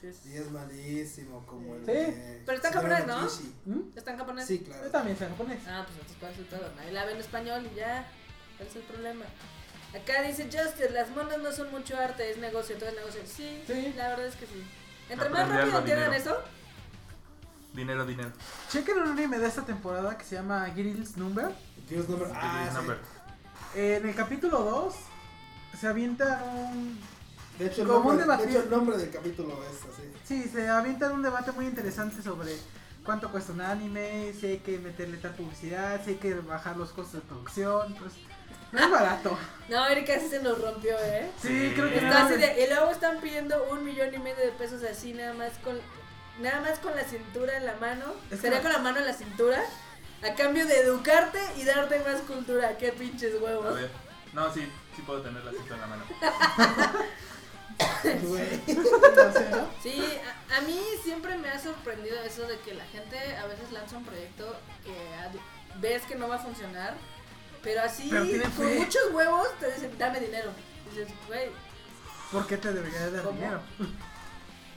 sí, 0.00 0.12
sí. 0.12 0.30
Y 0.30 0.36
es 0.36 0.50
malísimo 0.50 1.46
como 1.46 1.76
el 1.76 1.86
Sí. 1.86 1.92
de 1.92 2.42
Pero 2.44 2.56
está 2.56 2.68
en 2.70 2.74
japonés, 2.74 3.06
¿no? 3.06 3.20
¿Mm? 3.66 3.80
¿Está 3.96 4.10
en 4.10 4.18
japonés? 4.18 4.46
Sí, 4.48 4.58
claro. 4.58 4.82
Yo 4.84 4.90
también 4.90 5.16
sé 5.16 5.28
japonés. 5.28 5.62
Ah, 5.68 5.84
pues 5.86 5.94
entonces 5.96 6.16
¿cuál 6.18 6.32
es 6.32 6.38
el 6.40 6.44
pedo? 6.46 6.72
Nadie 6.76 6.90
la 6.90 7.04
ve 7.04 7.12
en 7.12 7.18
español 7.18 7.68
y 7.72 7.76
ya. 7.76 8.10
¿Cuál 8.56 8.68
es 8.68 8.74
el 8.74 8.82
problema? 8.82 9.24
Acá 9.94 10.22
dice 10.22 10.44
Justice, 10.44 10.90
las 10.90 11.08
monas 11.10 11.38
no 11.38 11.50
son 11.50 11.70
mucho 11.70 11.96
arte, 11.98 12.30
es 12.30 12.38
negocio, 12.38 12.76
todo 12.76 12.90
es 12.90 12.96
negocio. 12.96 13.20
Sí, 13.24 13.62
Sí. 13.66 13.92
la 13.96 14.08
verdad 14.10 14.26
es 14.26 14.36
que 14.36 14.46
sí. 14.46 14.62
Entre 15.08 15.28
más 15.30 15.48
rápido 15.48 15.78
entiendan 15.78 16.12
eso, 16.12 16.36
dinero, 17.72 18.04
dinero. 18.04 18.30
Chequen 18.70 18.98
un 18.98 19.08
anime 19.08 19.38
de 19.38 19.46
esta 19.46 19.62
temporada 19.64 20.18
que 20.18 20.24
se 20.24 20.34
llama 20.36 20.66
Girls 20.74 21.16
Number. 21.16 21.48
Dios 21.88 22.06
number. 22.08 22.28
Ah, 22.34 22.58
Dice 22.60 22.70
sí. 22.70 22.76
number. 22.76 22.98
En 23.74 24.08
el 24.08 24.14
capítulo 24.14 24.58
2 24.60 24.94
se 25.80 25.86
avienta 25.86 26.42
un 26.44 26.98
De 27.58 27.66
hecho, 27.66 27.82
el 27.82 27.88
nombre, 27.88 28.16
de 28.16 28.22
debate. 28.22 28.50
hecho, 28.50 28.62
el 28.62 28.70
nombre 28.70 28.98
del 28.98 29.10
capítulo 29.10 29.58
es 29.64 29.78
así. 29.90 30.12
Sí, 30.24 30.42
se 30.52 30.68
avientan 30.68 31.12
un 31.12 31.22
debate 31.22 31.50
muy 31.52 31.66
interesante 31.66 32.22
sobre 32.22 32.56
cuánto 33.04 33.30
cuesta 33.30 33.52
un 33.52 33.62
anime, 33.62 34.34
si 34.38 34.46
hay 34.46 34.58
que 34.58 34.78
meterle 34.78 35.16
tal 35.16 35.34
publicidad, 35.34 36.04
si 36.04 36.10
hay 36.10 36.16
que 36.16 36.34
bajar 36.34 36.76
los 36.76 36.90
costos 36.90 37.14
de 37.14 37.20
producción, 37.28 37.94
pues 37.98 38.12
no 38.72 38.80
es 38.84 38.90
barato. 38.90 39.38
no, 39.68 39.86
Erika 39.88 40.18
sí 40.20 40.28
se 40.28 40.40
nos 40.42 40.60
rompió, 40.60 40.96
¿eh? 40.98 41.30
Sí, 41.40 41.72
creo 41.74 41.88
que 41.90 41.98
Está 41.98 42.26
así 42.26 42.34
de, 42.36 42.64
y 42.64 42.68
luego 42.68 42.90
están 42.90 43.20
pidiendo 43.20 43.64
un 43.70 43.84
millón 43.84 44.14
y 44.14 44.18
medio 44.18 44.44
de 44.44 44.52
pesos 44.52 44.82
así 44.84 45.12
nada 45.12 45.32
más 45.34 45.52
con 45.64 45.78
nada 46.40 46.60
más 46.60 46.78
con 46.78 46.94
la 46.94 47.02
cintura 47.04 47.56
en 47.56 47.66
la 47.66 47.74
mano. 47.76 48.04
Es 48.30 48.40
Sería 48.40 48.58
que- 48.58 48.64
con 48.64 48.72
la 48.72 48.78
mano 48.78 48.98
en 49.00 49.06
la 49.06 49.14
cintura. 49.14 49.60
A 50.22 50.34
cambio 50.34 50.66
de 50.66 50.80
educarte 50.80 51.38
y 51.56 51.64
darte 51.64 52.00
más 52.00 52.20
cultura. 52.22 52.76
Qué 52.76 52.92
pinches 52.92 53.34
A 53.40 53.44
huevos. 53.44 53.74
ver. 53.74 53.90
No, 54.32 54.52
sí, 54.52 54.68
sí 54.96 55.02
puedo 55.02 55.22
tener 55.22 55.44
la 55.44 55.52
cita 55.52 55.74
en 55.74 55.80
la 55.80 55.86
mano. 55.86 56.04
Sí, 59.82 60.02
a, 60.50 60.56
a 60.56 60.60
mí 60.62 60.80
siempre 61.02 61.36
me 61.38 61.48
ha 61.48 61.58
sorprendido 61.58 62.20
eso 62.24 62.42
de 62.46 62.58
que 62.60 62.74
la 62.74 62.84
gente 62.86 63.16
a 63.36 63.46
veces 63.46 63.70
lanza 63.72 63.96
un 63.96 64.04
proyecto 64.04 64.54
que 64.84 64.92
a- 65.14 65.30
ves 65.80 66.02
que 66.02 66.16
no 66.16 66.28
va 66.28 66.36
a 66.36 66.40
funcionar, 66.40 66.94
pero 67.62 67.82
así 67.82 68.08
Pero 68.10 68.24
con 68.24 68.52
fe. 68.52 68.78
muchos 68.78 69.02
huevos 69.12 69.48
te 69.60 69.72
dicen, 69.72 69.92
dame 69.98 70.20
dinero. 70.20 70.50
Y 70.86 70.98
dices, 70.98 71.14
güey, 71.26 71.50
¿Por 72.32 72.46
qué 72.46 72.56
te 72.58 72.72
debería 72.72 73.00
de 73.06 73.10
dar 73.12 73.24
¿Cómo? 73.24 73.36
dinero? 73.38 73.60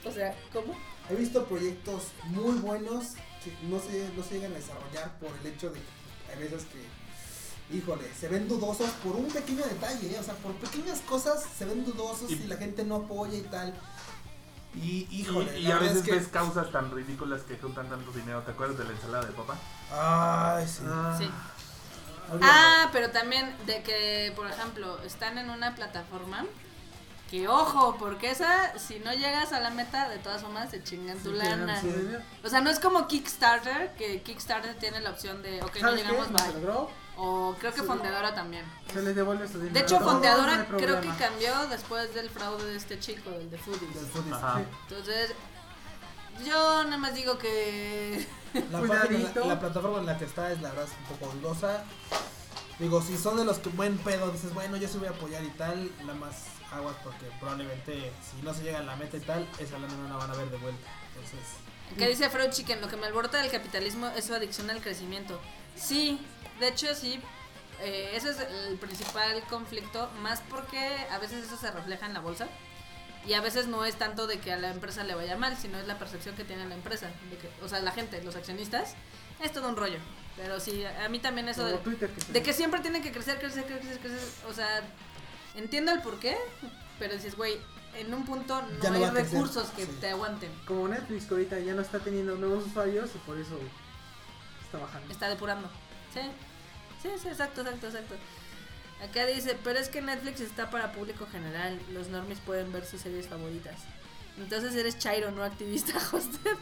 o 0.04 0.10
sea, 0.10 0.34
¿cómo? 0.52 0.74
He 1.10 1.14
visto 1.16 1.44
proyectos 1.44 2.04
muy 2.26 2.54
buenos 2.60 3.08
que 3.44 3.52
no 3.68 3.78
se, 3.80 4.08
no 4.16 4.22
se 4.22 4.34
llegan 4.34 4.52
a 4.52 4.56
desarrollar 4.56 5.18
por 5.18 5.30
el 5.40 5.46
hecho 5.46 5.68
de 5.70 5.80
que 5.80 6.32
hay 6.32 6.38
veces 6.38 6.64
que, 6.66 7.76
híjole, 7.76 8.08
se 8.18 8.28
ven 8.28 8.48
dudosos 8.48 8.88
por 9.04 9.16
un 9.16 9.26
pequeño 9.28 9.64
detalle, 9.64 10.12
¿eh? 10.14 10.18
o 10.18 10.22
sea, 10.22 10.34
por 10.34 10.52
pequeñas 10.54 11.00
cosas 11.00 11.44
se 11.58 11.64
ven 11.64 11.84
dudosos 11.84 12.30
y, 12.30 12.34
Y- 12.34 12.46
la 12.46 12.56
gente 12.56 12.84
no 12.84 12.96
apoya 12.96 13.36
y 13.36 13.42
tal. 13.42 13.74
Y, 14.74 15.06
híjole, 15.10 15.58
y, 15.60 15.66
y 15.66 15.70
a 15.70 15.76
veces 15.78 15.98
es 15.98 16.02
que... 16.04 16.12
ves 16.12 16.28
causas 16.28 16.70
tan 16.72 16.90
ridículas 16.90 17.42
que 17.42 17.58
juntan 17.58 17.90
tanto 17.90 18.10
dinero. 18.12 18.40
¿Te 18.42 18.52
acuerdas 18.52 18.78
de 18.78 18.84
la 18.84 18.92
ensalada 18.92 19.26
de 19.26 19.32
papa? 19.32 19.56
Ay, 19.90 20.66
sí. 20.66 20.82
Ah, 20.86 21.14
Sí. 21.18 21.30
Ah, 22.40 22.88
pero 22.92 23.10
también 23.10 23.54
de 23.66 23.82
que, 23.82 24.32
por 24.36 24.46
ejemplo, 24.46 24.98
están 25.02 25.38
en 25.38 25.50
una 25.50 25.74
plataforma 25.74 26.46
que, 27.30 27.48
ojo, 27.48 27.96
porque 27.98 28.30
esa, 28.30 28.78
si 28.78 28.98
no 28.98 29.12
llegas 29.14 29.52
a 29.52 29.60
la 29.60 29.70
meta, 29.70 30.08
de 30.10 30.18
todas 30.18 30.42
formas 30.42 30.70
se 30.70 30.82
chingan 30.82 31.16
tu 31.18 31.30
sí, 31.30 31.36
lana. 31.36 31.80
sí. 31.80 31.88
O 32.44 32.48
sea, 32.48 32.60
no 32.60 32.68
es 32.68 32.78
como 32.78 33.08
Kickstarter, 33.08 33.94
que 33.94 34.20
Kickstarter 34.22 34.74
tiene 34.74 35.00
la 35.00 35.10
opción 35.10 35.42
de, 35.42 35.62
ok, 35.62 35.76
no 35.80 35.94
llegamos, 35.94 36.30
bye. 36.30 36.42
O 37.16 37.54
creo 37.58 37.72
que 37.72 37.80
Sí. 37.80 37.86
Fondeadora 37.86 38.34
también. 38.34 38.64
se 38.92 39.02
les 39.02 39.14
devuelve 39.14 39.46
su 39.46 39.54
dinero. 39.58 39.74
De 39.74 39.80
hecho, 39.80 40.00
no 40.00 40.06
Fondeadora 40.06 40.66
creo 40.66 41.00
que 41.00 41.08
cambió 41.18 41.66
después 41.68 42.14
del 42.14 42.28
fraude 42.30 42.64
de 42.64 42.76
este 42.76 42.98
chico, 42.98 43.30
del 43.30 43.50
de 43.50 43.58
Foodies. 43.58 43.94
Del 43.94 44.06
foodies. 44.06 44.34
Ajá. 44.34 44.58
Sí. 44.58 44.64
Entonces, 44.88 45.34
yo 46.46 46.84
nada 46.84 46.98
más 46.98 47.14
digo 47.14 47.38
que... 47.38 48.26
La, 48.70 48.80
página- 48.80 49.32
la, 49.34 49.46
la 49.46 49.60
plataforma 49.60 49.98
en 49.98 50.06
la 50.06 50.18
que 50.18 50.24
está 50.24 50.52
es 50.52 50.60
la 50.60 50.70
verdad 50.70 50.86
es 50.86 50.92
un 51.10 51.16
poco 51.18 51.32
dudosa. 51.34 51.84
Digo, 52.78 53.00
si 53.02 53.16
son 53.16 53.36
de 53.36 53.44
los 53.44 53.58
que 53.58 53.68
buen 53.70 53.98
pedo, 53.98 54.30
dices, 54.30 54.52
bueno, 54.54 54.76
yo 54.76 54.88
sí 54.88 54.98
voy 54.98 55.06
a 55.08 55.10
apoyar 55.10 55.44
y 55.44 55.50
tal, 55.50 55.90
nada 56.00 56.14
más 56.14 56.44
aguas 56.72 56.96
porque 57.04 57.26
probablemente 57.38 58.10
si 58.28 58.42
no 58.42 58.52
se 58.54 58.62
llega 58.62 58.78
a 58.78 58.82
la 58.82 58.96
meta 58.96 59.16
y 59.16 59.20
tal, 59.20 59.46
esa 59.58 59.78
lana 59.78 59.94
no 59.94 60.08
la 60.08 60.16
van 60.16 60.30
a 60.30 60.34
ver 60.34 60.50
de 60.50 60.56
vuelta. 60.56 60.88
Entonces, 61.14 61.38
Que 61.98 62.08
dice 62.08 62.30
Freud 62.30 62.50
Chicken, 62.50 62.80
lo 62.80 62.88
que 62.88 62.96
me 62.96 63.06
alborota 63.06 63.40
del 63.40 63.50
capitalismo 63.50 64.08
es 64.16 64.24
su 64.24 64.34
adicción 64.34 64.70
al 64.70 64.80
crecimiento. 64.80 65.38
Sí, 65.76 66.18
de 66.60 66.68
hecho 66.68 66.94
sí, 66.94 67.20
eh, 67.80 68.12
ese 68.14 68.30
es 68.30 68.38
el 68.40 68.78
principal 68.78 69.42
conflicto, 69.50 70.08
más 70.22 70.40
porque 70.48 70.78
a 71.10 71.18
veces 71.18 71.44
eso 71.46 71.56
se 71.56 71.70
refleja 71.70 72.06
en 72.06 72.14
la 72.14 72.20
bolsa 72.20 72.48
y 73.26 73.34
a 73.34 73.40
veces 73.40 73.68
no 73.68 73.84
es 73.84 73.96
tanto 73.96 74.26
de 74.26 74.38
que 74.38 74.52
a 74.52 74.56
la 74.56 74.70
empresa 74.70 75.04
le 75.04 75.14
vaya 75.14 75.36
mal, 75.36 75.56
sino 75.56 75.78
es 75.78 75.86
la 75.86 75.98
percepción 75.98 76.34
que 76.34 76.44
tiene 76.44 76.66
la 76.66 76.74
empresa, 76.74 77.06
de 77.30 77.36
que, 77.36 77.48
o 77.64 77.68
sea, 77.68 77.80
la 77.80 77.92
gente, 77.92 78.22
los 78.22 78.36
accionistas, 78.36 78.94
es 79.40 79.52
todo 79.52 79.68
un 79.68 79.76
rollo. 79.76 79.98
Pero 80.36 80.60
sí, 80.60 80.84
a 80.84 81.08
mí 81.08 81.18
también 81.18 81.48
eso 81.48 81.64
de, 81.64 81.76
Twitter 81.78 82.10
que 82.10 82.32
de 82.32 82.42
que 82.42 82.52
siempre 82.52 82.80
tienen 82.80 83.02
que 83.02 83.12
crecer, 83.12 83.38
crecer, 83.38 83.64
crecer, 83.64 83.98
crecer, 83.98 84.28
o 84.48 84.52
sea, 84.54 84.82
entiendo 85.54 85.92
el 85.92 86.00
porqué, 86.00 86.36
pero 86.98 87.14
dices, 87.14 87.36
güey, 87.36 87.58
en 87.94 88.12
un 88.14 88.24
punto 88.24 88.62
no 88.62 88.82
Ya 88.82 88.92
hay 88.92 89.10
recursos 89.10 89.68
que 89.70 89.84
sí. 89.84 89.92
te 90.00 90.10
aguanten. 90.10 90.50
Como 90.66 90.88
Netflix 90.88 91.26
que 91.26 91.34
ahorita 91.34 91.58
ya 91.60 91.74
no 91.74 91.82
está 91.82 91.98
teniendo 91.98 92.36
nuevos 92.36 92.66
usuarios 92.66 93.10
y 93.14 93.18
por 93.18 93.38
eso 93.38 93.58
está 94.64 94.78
bajando. 94.78 95.12
Está 95.12 95.28
depurando. 95.28 95.68
Sí. 96.14 96.20
Sí, 97.02 97.10
sí, 97.20 97.28
exacto, 97.28 97.60
exacto, 97.60 97.86
exacto. 97.88 98.14
Acá 99.02 99.26
dice, 99.26 99.56
pero 99.64 99.78
es 99.78 99.88
que 99.88 100.00
Netflix 100.00 100.40
está 100.40 100.70
para 100.70 100.92
público 100.92 101.26
general. 101.30 101.78
Los 101.92 102.08
normies 102.08 102.38
pueden 102.40 102.72
ver 102.72 102.86
sus 102.86 103.00
series 103.00 103.26
favoritas. 103.28 103.74
Entonces 104.38 104.74
eres 104.74 104.98
Chairo, 104.98 105.30
no 105.32 105.42
activista, 105.42 105.92
Hoster. 106.12 106.56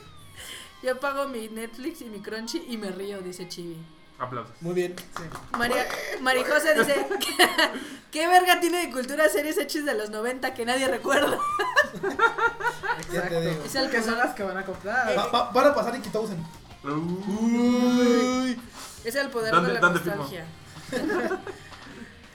Yo 0.83 0.99
pago 0.99 1.29
mi 1.29 1.49
Netflix 1.49 2.01
y 2.01 2.07
mi 2.07 2.21
Crunchy 2.21 2.65
y 2.69 2.79
me 2.79 2.91
río, 2.91 3.21
dice 3.21 3.47
Chibi. 3.49 3.77
Aplausos. 4.19 4.55
Muy 4.61 4.75
bien. 4.75 4.95
Sí. 5.17 5.23
María, 5.59 5.87
Marijose 6.21 6.75
dice, 6.79 7.07
¿qué 8.11 8.27
verga 8.29 8.61
tiene 8.61 8.87
de 8.87 8.93
cultura 8.93 9.29
series 9.29 9.57
hechas 9.59 9.85
de 9.87 9.95
los 9.95 10.11
90 10.11 10.53
que 10.55 10.65
nadie 10.67 10.89
recuerda? 10.89 11.39
Ya 13.13 13.29
te 13.29 13.41
digo. 13.41 13.63
Es 13.65 13.75
el 13.75 13.91
que 13.91 14.03
son 14.03 14.19
las 14.19 14.35
que 14.35 14.43
van 14.43 14.59
a 14.59 14.65
comprar. 14.65 15.17
Va- 15.17 15.27
va- 15.29 15.51
van 15.51 15.67
a 15.69 15.75
pasar 15.75 15.95
en 15.95 16.03
Kitousen. 16.03 16.39
Uh, 16.85 18.55
Es 19.05 19.15
el 19.15 19.29
poder 19.31 19.53
¿Dónde- 19.55 19.69
de 19.69 19.75
la 19.75 19.81
dónde 19.81 20.01
firmo? 20.01 20.17
nostalgia. 20.17 20.47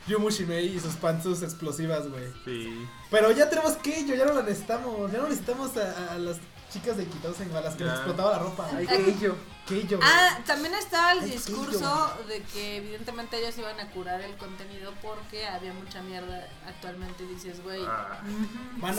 Yumushimei 0.07 0.75
y 0.75 0.79
sus 0.79 0.95
pantsus 0.95 1.41
explosivas, 1.41 2.07
güey. 2.09 2.31
sí. 2.43 2.87
Pero 3.09 3.31
ya 3.31 3.49
tenemos 3.49 3.73
que 3.73 4.05
yo 4.05 4.15
ya 4.15 4.25
no 4.25 4.33
la 4.33 4.43
necesitamos. 4.43 5.11
Ya 5.11 5.17
no 5.19 5.23
necesitamos 5.29 5.75
a, 5.77 6.13
a 6.13 6.17
las 6.17 6.37
chicas 6.71 6.97
de 6.97 7.05
Kitousen, 7.05 7.55
a 7.55 7.61
las 7.61 7.75
que 7.75 7.85
les 7.85 7.93
explotaba 7.93 8.31
la 8.33 8.39
ropa. 8.39 8.67
Ay, 8.75 8.85
que 8.87 9.15
yo. 9.19 9.35
Que 9.67 9.83
yo. 9.87 9.97
Ah, 10.03 10.39
también 10.45 10.75
estaba 10.75 11.13
el 11.13 11.21
Ay, 11.21 11.31
discurso 11.31 12.13
de 12.27 12.41
que 12.43 12.77
evidentemente 12.77 13.37
ellos 13.39 13.57
iban 13.57 13.79
a 13.79 13.89
curar 13.91 14.21
el 14.21 14.35
contenido 14.37 14.93
porque 15.01 15.47
había 15.47 15.73
mucha 15.73 16.01
mierda 16.03 16.47
actualmente. 16.67 17.25
Dices, 17.25 17.63
güey, 17.63 17.81
Ah, 17.83 18.21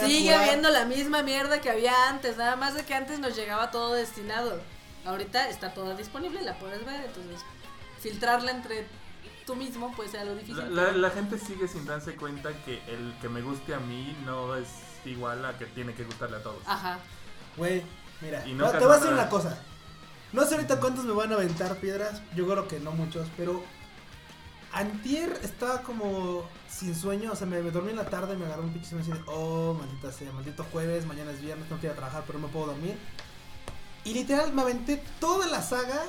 sigue 0.05 0.31
curar- 0.31 0.41
habiendo 0.43 0.69
la 0.71 0.85
misma 0.85 1.23
mierda 1.23 1.61
que 1.61 1.69
había 1.69 2.09
antes, 2.09 2.35
nada 2.37 2.55
más 2.57 2.73
de 2.73 2.83
que 2.83 2.93
antes 2.93 3.19
nos 3.19 3.35
llegaba 3.35 3.71
todo 3.71 3.93
destinado. 3.93 4.59
Ahorita 5.05 5.47
está 5.47 5.73
todo 5.73 5.95
disponible, 5.95 6.41
la 6.41 6.59
puedes 6.59 6.85
ver, 6.85 7.05
entonces 7.05 7.39
filtrarla 8.01 8.51
entre 8.51 8.85
tú 9.47 9.55
mismo 9.55 9.91
puede 9.95 10.09
ser 10.09 10.19
algo 10.19 10.35
difícil. 10.35 10.57
la, 10.57 10.65
la- 10.69 10.85
pero- 10.89 10.97
la 10.99 11.09
gente 11.09 11.39
sigue 11.39 11.67
sin 11.67 11.85
darse 11.87 12.15
cuenta 12.15 12.51
que 12.65 12.83
el 12.93 13.15
que 13.19 13.29
me 13.29 13.41
guste 13.41 13.73
a 13.73 13.79
mí 13.79 14.15
no 14.25 14.55
es 14.55 14.67
igual 15.05 15.43
a 15.45 15.57
que 15.57 15.65
tiene 15.65 15.95
que 15.95 16.03
gustarle 16.03 16.37
a 16.37 16.43
todos. 16.43 16.61
Ajá. 16.67 16.99
Güey, 17.55 17.81
mira, 18.21 18.45
Y 18.45 18.53
no 18.53 18.69
te 18.69 18.77
voy 18.77 18.91
a 18.91 18.95
decir 18.99 19.11
una 19.13 19.29
cosa. 19.29 19.57
No 20.33 20.45
sé 20.45 20.55
ahorita 20.55 20.79
cuántos 20.79 21.05
me 21.05 21.13
van 21.13 21.31
a 21.31 21.35
aventar 21.35 21.77
piedras. 21.77 22.21
Yo 22.35 22.45
creo 22.45 22.67
que 22.67 22.79
no 22.79 22.91
muchos, 22.91 23.27
pero. 23.35 23.63
Antier 24.73 25.39
estaba 25.43 25.81
como 25.81 26.43
sin 26.69 26.93
sueño, 26.93 27.31
o 27.31 27.35
sea, 27.35 27.47
me, 27.47 27.61
me 27.61 27.71
dormí 27.71 27.91
en 27.91 27.95
la 27.95 28.09
tarde, 28.09 28.35
me 28.35 28.45
agarró 28.45 28.63
un 28.63 28.73
pinche 28.73 28.89
sueño 28.89 29.01
así 29.03 29.11
de, 29.13 29.21
oh, 29.27 29.73
maldita 29.73 30.11
sea, 30.11 30.31
maldito 30.33 30.65
jueves, 30.71 31.05
mañana 31.05 31.31
es 31.31 31.41
viernes, 31.41 31.67
tengo 31.69 31.79
que 31.79 31.87
ir 31.87 31.93
a 31.93 31.95
trabajar, 31.95 32.25
pero 32.27 32.37
no 32.37 32.47
puedo 32.49 32.67
dormir. 32.67 32.95
Y 34.03 34.13
literal 34.13 34.53
me 34.53 34.61
aventé 34.61 35.01
toda 35.21 35.47
la 35.47 35.61
saga 35.61 36.03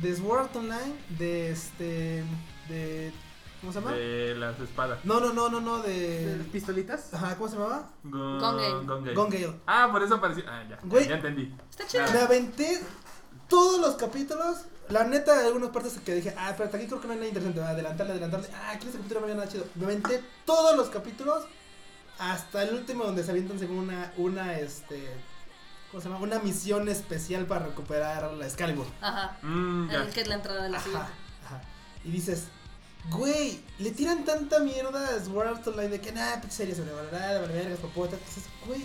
de 0.00 0.16
Sword 0.16 0.56
Online, 0.56 0.94
de 1.18 1.50
este, 1.52 2.24
de, 2.68 3.12
¿cómo 3.60 3.72
se 3.72 3.80
llama? 3.80 3.92
De 3.92 4.34
las 4.36 4.58
espadas. 4.60 5.04
No, 5.04 5.20
no, 5.20 5.32
no, 5.32 5.48
no, 5.50 5.60
no, 5.60 5.80
¿De 5.82 6.36
de, 6.38 6.44
pistolitas? 6.44 7.12
ajá, 7.14 7.36
¿cómo 7.36 7.48
se 7.48 7.56
llamaba? 7.56 7.90
Gon- 8.04 8.38
Gone 8.40 8.84
Gone. 8.86 9.14
Gone 9.14 9.38
Gale. 9.38 9.60
Ah, 9.66 9.88
por 9.92 10.02
eso 10.02 10.14
apareció. 10.14 10.44
Ah, 10.48 10.64
ya. 10.68 10.78
Güey. 10.82 11.08
Ya 11.08 11.16
entendí. 11.16 11.54
Está 11.70 11.86
chido. 11.86 12.04
Me 12.12 12.20
aventé 12.20 12.80
todos 13.48 13.80
los 13.80 13.96
capítulos. 13.96 14.64
La 14.88 15.04
neta, 15.04 15.38
hay 15.38 15.46
algunas 15.46 15.70
partes 15.70 15.98
que 16.04 16.14
dije, 16.14 16.34
ah, 16.36 16.50
espérate, 16.50 16.76
aquí 16.76 16.86
creo 16.86 17.00
que 17.00 17.06
no 17.06 17.12
hay 17.12 17.18
nada 17.20 17.28
interesante. 17.28 17.62
Adelantarle, 17.62 18.12
adelantarle. 18.12 18.48
Ah, 18.54 18.70
aquí 18.72 18.82
en 18.82 18.88
este 18.88 18.98
capítulo 18.98 19.20
no 19.20 19.26
había 19.26 19.36
nada 19.36 19.48
chido. 19.48 19.64
Me 19.76 19.84
aventé 19.84 20.22
todos 20.44 20.76
los 20.76 20.88
capítulos 20.88 21.44
hasta 22.18 22.62
el 22.62 22.74
último 22.74 23.04
donde 23.04 23.22
se 23.24 23.30
avientan 23.30 23.58
según 23.58 23.78
una, 23.78 24.12
una, 24.16 24.58
este, 24.58 25.08
¿cómo 25.92 26.02
se 26.02 26.08
llama? 26.08 26.20
Una 26.20 26.40
misión 26.40 26.88
especial 26.88 27.46
para 27.46 27.66
recuperar 27.66 28.32
la 28.32 28.46
Excalibur. 28.46 28.86
Ajá. 29.00 29.36
Mm, 29.42 29.90
ya. 29.90 30.02
El 30.02 30.10
que 30.10 30.22
es 30.22 30.26
la 30.28 30.34
entrada 30.34 30.64
de 30.64 30.70
la 30.70 30.78
Ajá, 30.78 30.84
siguiente. 30.84 31.08
ajá. 31.46 31.62
Y 32.04 32.10
dices, 32.10 32.44
güey, 33.10 33.60
le 33.78 33.90
tiran 33.92 34.24
tanta 34.24 34.58
mierda 34.58 35.14
a 35.16 35.24
Sword 35.24 35.46
Art 35.48 35.66
Online 35.68 35.88
de 35.90 36.00
que, 36.00 36.10
nada, 36.12 36.42
serie 36.50 36.74
sobrevalorada, 36.74 37.46
vergas, 37.46 37.78
popotas. 37.78 38.18
Dices, 38.26 38.44
güey, 38.66 38.84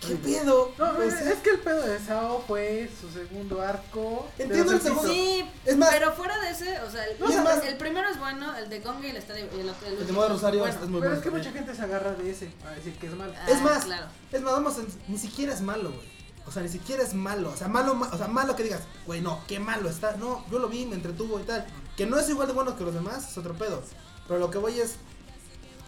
¿qué 0.00 0.14
pedo? 0.16 0.72
No, 0.78 0.94
Pues, 0.94 1.14
es, 1.14 1.26
es 1.26 1.38
que 1.40 1.50
el 1.50 1.58
pedo 1.60 1.82
de 1.82 1.98
Sao 1.98 2.42
fue 2.46 2.90
su 3.00 3.10
segundo 3.10 3.60
arco. 3.60 4.28
Entiendo 4.38 4.72
el 4.72 4.80
segundo. 4.80 5.08
Sí, 5.08 5.44
Es 5.64 5.76
más- 5.76 5.90
pero 5.90 6.12
fuera 6.12 6.38
de 6.40 6.50
ese, 6.50 6.80
o 6.80 6.90
sea, 6.90 7.04
el, 7.06 7.16
Y 7.18 7.32
es 7.32 7.42
más- 7.42 7.64
el 7.64 7.76
primero 7.76 8.08
es 8.08 8.18
bueno, 8.18 8.56
el 8.56 8.68
de 8.70 8.80
Gale 8.80 9.18
está 9.18 9.32
de, 9.34 9.42
el, 9.42 9.48
el 9.50 9.58
El 9.60 9.66
de 9.66 9.96
último 10.00 10.12
modo 10.20 10.26
es 10.26 10.32
Rosario 10.32 10.60
bueno. 10.60 10.74
es 10.74 10.80
muy 10.82 10.88
Pero 10.88 11.00
bueno. 11.00 11.14
es 11.16 11.22
que 11.22 11.30
mucha 11.30 11.50
gente 11.52 11.74
se 11.74 11.82
agarra 11.82 12.12
de 12.12 12.30
ese 12.30 12.50
a 12.66 12.70
decir 12.70 12.94
que 12.98 13.06
es 13.08 13.14
malo. 13.14 13.32
Ah, 13.36 13.46
Es 13.50 13.60
más, 13.62 13.84
claro. 13.84 14.06
Es 14.32 14.40
más, 14.42 14.52
vamos, 14.52 14.78
en- 14.78 14.88
ni 15.08 15.18
siquiera 15.18 15.52
es 15.52 15.60
malo, 15.60 15.90
güey. 15.92 16.18
O 16.46 16.50
sea, 16.50 16.62
ni 16.62 16.68
siquiera 16.70 17.02
es 17.02 17.12
malo. 17.12 17.50
O 17.50 17.56
sea, 17.56 17.68
malo, 17.68 17.94
ma- 17.94 18.08
o 18.10 18.16
sea, 18.16 18.26
malo 18.28 18.56
que 18.56 18.62
digas, 18.62 18.80
güey, 19.06 19.20
no, 19.20 19.40
qué 19.46 19.58
malo 19.60 19.90
está. 19.90 20.16
No, 20.16 20.46
yo 20.50 20.58
lo 20.58 20.68
vi, 20.68 20.86
me 20.86 20.94
entretuvo 20.94 21.38
y 21.40 21.42
tal. 21.42 21.66
Que 21.96 22.06
no 22.06 22.18
es 22.18 22.28
igual 22.30 22.46
de 22.46 22.54
bueno 22.54 22.74
que 22.76 22.84
los 22.84 22.94
demás, 22.94 23.30
es 23.30 23.36
otro 23.36 23.54
pedo. 23.54 23.82
Pero 24.26 24.40
lo 24.40 24.50
que 24.50 24.56
voy 24.58 24.78
es, 24.80 24.94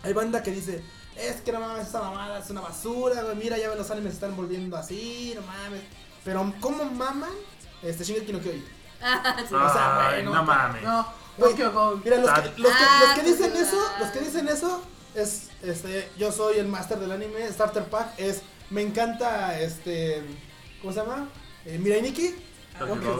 hay 0.03 0.13
banda 0.13 0.43
que 0.43 0.51
dice, 0.51 0.83
es 1.17 1.41
que 1.41 1.53
no 1.53 1.61
mames, 1.61 1.89
esa 1.89 2.01
mamada 2.01 2.39
es 2.39 2.51
una 2.51 2.61
basura, 2.61 3.23
güey. 3.23 3.37
Mira, 3.37 3.59
ya 3.59 3.69
ves, 3.69 3.79
los 3.79 3.91
animes 3.91 4.13
se 4.13 4.17
están 4.17 4.37
volviendo 4.37 4.77
así, 4.77 5.33
no 5.35 5.43
mames. 5.43 5.83
Pero, 6.25 6.53
¿cómo 6.61 6.85
maman? 6.85 7.31
Este, 7.83 8.05
Shingeki 8.05 8.33
no 8.33 8.41
Kyojin. 8.41 8.65
Ah, 9.03 9.37
sí. 9.49 9.55
o 9.55 9.73
sea, 9.73 10.09
Ay, 10.09 10.23
güey, 10.23 10.35
no 10.35 10.43
mames. 10.45 10.83
No, 10.83 11.07
Güey. 11.39 11.55
Mira, 11.55 12.19
los 12.19 12.31
que, 12.31 12.61
los 12.61 12.73
que, 12.73 12.85
los 13.01 13.15
que 13.15 13.23
dicen 13.23 13.57
eso, 13.57 13.83
los 13.99 14.09
que 14.11 14.21
dicen 14.21 14.49
eso 14.49 14.83
es, 15.15 15.49
este, 15.63 16.11
yo 16.19 16.31
soy 16.33 16.59
el 16.59 16.69
máster 16.69 16.99
del 16.99 17.13
anime, 17.13 17.51
Starter 17.51 17.85
Pack, 17.85 18.19
es, 18.19 18.43
me 18.69 18.83
encanta, 18.83 19.59
este, 19.59 20.23
¿cómo 20.81 20.93
se 20.93 21.01
llama? 21.01 21.29
Eh, 21.65 21.79
Mirai 21.79 22.03
Nikki. 22.03 22.35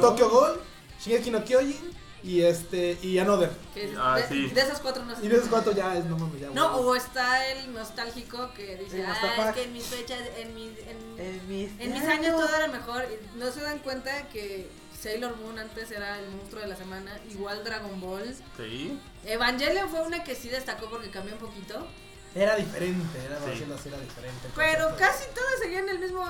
Tokyo 0.01 0.29
Ghoul, 0.31 0.61
Shingeki 1.03 1.31
no 1.31 1.45
Kyojin 1.45 2.00
y 2.23 2.43
este, 2.43 2.99
y 3.03 3.19
Another. 3.19 3.51
Ah, 3.99 4.17
de, 4.19 4.29
sí. 4.29 4.49
de 4.49 4.61
esas 4.61 4.81
cuatro 4.81 5.05
no 5.05 5.17
sé. 5.17 5.25
Y 5.25 5.29
de 5.29 5.37
esos 5.37 5.49
cuatro 5.49 5.73
ya 5.73 5.97
es, 5.97 6.05
no 6.05 6.19
mames, 6.19 6.41
ya. 6.41 6.51
No, 6.51 6.77
o 6.77 6.95
está 6.95 7.47
el 7.49 7.73
nostálgico 7.73 8.53
que 8.55 8.77
dice, 8.77 9.01
El 9.01 9.07
ah, 9.07 9.47
es 9.49 9.55
que 9.55 9.65
en 9.65 9.73
mis 9.73 9.85
fechas, 9.85 10.21
en 10.37 10.55
mis, 10.55 10.79
en, 10.79 11.19
En 11.19 11.49
mis, 11.49 11.71
en 11.81 11.93
mis 11.93 12.03
años 12.05 12.37
todo 12.37 12.55
era 12.55 12.69
mejor. 12.69 13.07
No 13.37 13.51
se 13.51 13.61
dan 13.63 13.79
cuenta 13.79 14.29
que 14.29 14.69
Sailor 15.01 15.37
Moon 15.37 15.59
antes 15.59 15.91
era 15.91 16.19
el 16.19 16.29
monstruo 16.29 16.61
de 16.61 16.69
la 16.69 16.77
semana, 16.77 17.19
igual 17.31 17.65
Dragon 17.65 18.01
Ball. 18.01 18.37
Sí. 18.57 18.99
Evangelion 19.25 19.89
fue 19.89 20.03
una 20.03 20.23
que 20.25 20.35
sí 20.35 20.49
destacó 20.49 20.91
porque 20.91 21.11
cambió 21.11 21.35
un 21.35 21.41
poquito. 21.41 21.87
Era 22.35 22.55
diferente, 22.55 23.19
era, 23.25 23.39
Sí. 23.39 23.65
así, 23.75 23.89
era 23.89 23.99
diferente. 23.99 24.49
Pero 24.55 24.95
casi 24.97 25.25
todas 25.35 25.59
seguían 25.61 25.89
el 25.89 25.99
mismo 25.99 26.25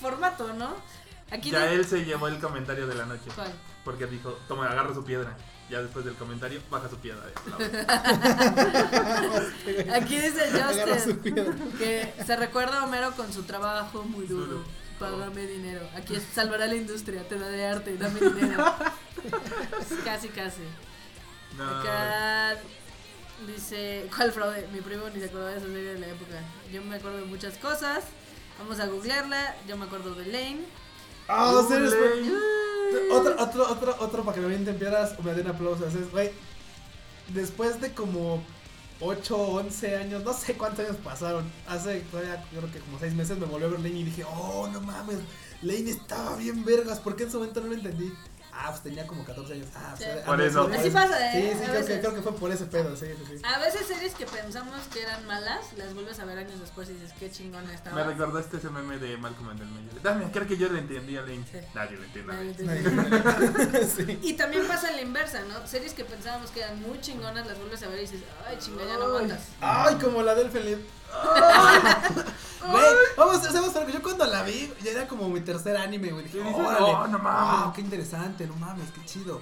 formato, 0.00 0.52
¿no? 0.54 0.74
Aquí 1.30 1.50
Ya 1.50 1.66
de- 1.66 1.74
él 1.74 1.84
se 1.86 2.04
llevó 2.04 2.28
el 2.28 2.38
comentario 2.38 2.86
de 2.86 2.94
la 2.94 3.04
noche. 3.06 3.30
¿Cuál? 3.34 3.52
Porque 3.84 4.06
dijo, 4.06 4.30
toma, 4.48 4.66
agarra 4.68 4.94
su 4.94 5.04
piedra. 5.04 5.36
Ya 5.70 5.82
después 5.82 6.04
del 6.04 6.14
comentario, 6.14 6.60
baja 6.70 6.88
su 6.88 6.96
piedra. 6.96 7.22
Aquí 9.94 10.16
dice 10.18 10.50
Justin 10.50 11.74
que 11.78 12.12
se 12.24 12.36
recuerda 12.36 12.80
a 12.80 12.84
Homero 12.84 13.12
con 13.12 13.32
su 13.32 13.42
trabajo 13.42 14.02
muy 14.02 14.26
duro. 14.26 14.46
Duro. 14.46 14.64
Págame 14.98 15.46
dinero. 15.46 15.88
Aquí 15.94 16.16
es, 16.16 16.24
salvará 16.34 16.66
la 16.66 16.74
industria, 16.74 17.26
te 17.28 17.38
daré 17.38 17.66
arte, 17.66 17.96
dame 17.96 18.18
dinero. 18.34 18.74
casi, 20.04 20.28
casi. 20.28 20.62
No. 21.56 21.64
Acá 21.80 22.56
dice, 23.46 24.08
¿cuál 24.16 24.32
fraude? 24.32 24.66
Mi 24.72 24.80
primo 24.80 25.04
ni 25.14 25.20
se 25.20 25.26
acordaba 25.26 25.50
de 25.52 25.58
esa 25.58 25.66
serie 25.66 25.94
de 25.94 26.00
la 26.00 26.06
época. 26.08 26.40
Yo 26.72 26.82
me 26.82 26.96
acuerdo 26.96 27.18
de 27.18 27.24
muchas 27.26 27.56
cosas. 27.58 28.04
Vamos 28.58 28.80
a 28.80 28.86
googlearla. 28.86 29.54
Yo 29.68 29.76
me 29.76 29.84
acuerdo 29.84 30.14
de 30.14 30.26
Lane. 30.26 30.64
Ah, 31.28 31.62
serio. 31.68 31.90
Otro, 33.12 33.34
otro, 33.38 33.70
otro, 33.70 33.96
otro 34.00 34.24
para 34.24 34.34
que 34.34 34.40
me 34.40 34.46
avienten 34.46 34.78
piedras 34.78 35.14
o 35.18 35.22
me 35.22 35.34
den 35.34 35.46
aplausos. 35.46 35.94
Es, 35.94 36.10
güey, 36.10 36.30
después 37.34 37.80
de 37.80 37.92
como 37.92 38.42
8 39.00 39.36
o 39.36 39.58
11 39.58 39.96
años, 39.96 40.24
no 40.24 40.32
sé 40.32 40.54
cuántos 40.54 40.86
años 40.86 40.96
pasaron. 41.04 41.44
Hace 41.66 42.00
todavía, 42.10 42.42
creo 42.50 42.72
que 42.72 42.78
como 42.80 42.98
6 42.98 43.14
meses 43.14 43.38
me 43.38 43.46
volvió 43.46 43.68
a 43.68 43.70
ver 43.70 43.80
Lane 43.80 44.00
y 44.00 44.04
dije, 44.04 44.24
oh, 44.24 44.68
no 44.72 44.80
mames, 44.80 45.18
Lane 45.62 45.90
estaba 45.90 46.36
bien 46.36 46.64
vergas. 46.64 46.98
¿Por 46.98 47.14
qué 47.14 47.24
en 47.24 47.30
su 47.30 47.38
momento 47.38 47.60
no 47.60 47.68
lo 47.68 47.74
entendí? 47.74 48.12
Ah, 48.60 48.70
pues 48.70 48.82
tenía 48.82 49.06
como 49.06 49.24
14 49.24 49.52
años. 49.52 49.68
Ah, 49.76 49.94
pues, 49.96 50.10
Sí. 50.10 50.18
Por 50.26 50.40
eso. 50.42 50.68
sí, 50.68 50.76
Así 50.76 50.90
pasa, 50.90 51.32
¿eh? 51.32 51.52
Sí, 51.52 51.58
sí, 51.58 51.64
A 51.64 51.70
creo 51.70 51.86
que, 51.86 52.00
creo 52.00 52.14
que 52.16 52.22
fue 52.22 52.34
por 52.34 52.50
ese 52.50 52.64
pedo, 52.64 52.96
sí, 52.96 53.06
sí, 53.06 53.36
sí. 53.36 53.42
A 53.44 53.58
veces 53.60 53.86
series 53.86 54.14
que 54.14 54.26
pensamos 54.26 54.80
que 54.92 55.02
eran 55.02 55.24
malas, 55.26 55.72
las 55.76 55.94
vuelves 55.94 56.18
a 56.18 56.24
ver 56.24 56.38
años 56.38 56.58
después 56.58 56.88
y 56.90 56.94
dices, 56.94 57.12
qué 57.20 57.30
chingona 57.30 57.72
estaba. 57.72 57.96
Me 57.96 58.04
recordaste 58.04 58.56
ese 58.56 58.68
meme 58.70 58.98
de 58.98 59.16
Malcolm 59.16 59.50
en 59.52 59.58
el 59.58 59.68
medio. 59.68 59.90
Dame, 60.02 60.30
creo 60.32 60.46
que 60.48 60.56
yo 60.56 60.68
le 60.70 60.80
entendí 60.80 61.16
a 61.16 61.22
Lane. 61.22 61.44
Sí. 61.50 61.58
Nadie 61.72 61.98
le 61.98 62.06
entiende 62.06 62.54
Nadie 62.64 63.86
sí. 63.96 64.18
Y 64.22 64.32
también 64.34 64.66
pasa 64.66 64.90
la 64.90 65.02
inversa, 65.02 65.40
¿no? 65.42 65.64
Series 65.66 65.94
que 65.94 66.04
pensábamos 66.04 66.50
que 66.50 66.60
eran 66.60 66.82
muy 66.82 67.00
chingonas, 67.00 67.46
las 67.46 67.58
vuelves 67.58 67.82
a 67.84 67.88
ver 67.88 67.98
y 67.98 68.02
dices, 68.02 68.22
ay, 68.48 68.58
chinga, 68.58 68.84
ya 68.84 68.96
no 68.96 69.04
aguantas. 69.04 69.40
Ay, 69.60 69.94
como 69.96 70.22
la 70.22 70.34
del 70.34 70.50
Felipe. 70.50 70.97
Güey, 72.70 72.84
vamos, 73.16 73.42
¿sabes 73.42 73.74
algo? 73.76 73.90
Yo 73.90 74.02
cuando 74.02 74.26
la 74.26 74.42
vi, 74.42 74.70
ya 74.82 74.90
era 74.90 75.08
como 75.08 75.28
mi 75.28 75.40
tercer 75.40 75.76
anime, 75.76 76.10
güey. 76.10 76.24
Dije, 76.24 76.40
órale. 76.40 76.84
"Oh, 76.86 77.06
no 77.06 77.18
mames". 77.18 77.24
Ah, 77.66 77.72
qué 77.74 77.80
interesante, 77.80 78.46
no 78.46 78.54
mames, 78.56 78.90
qué 78.94 79.02
chido. 79.06 79.40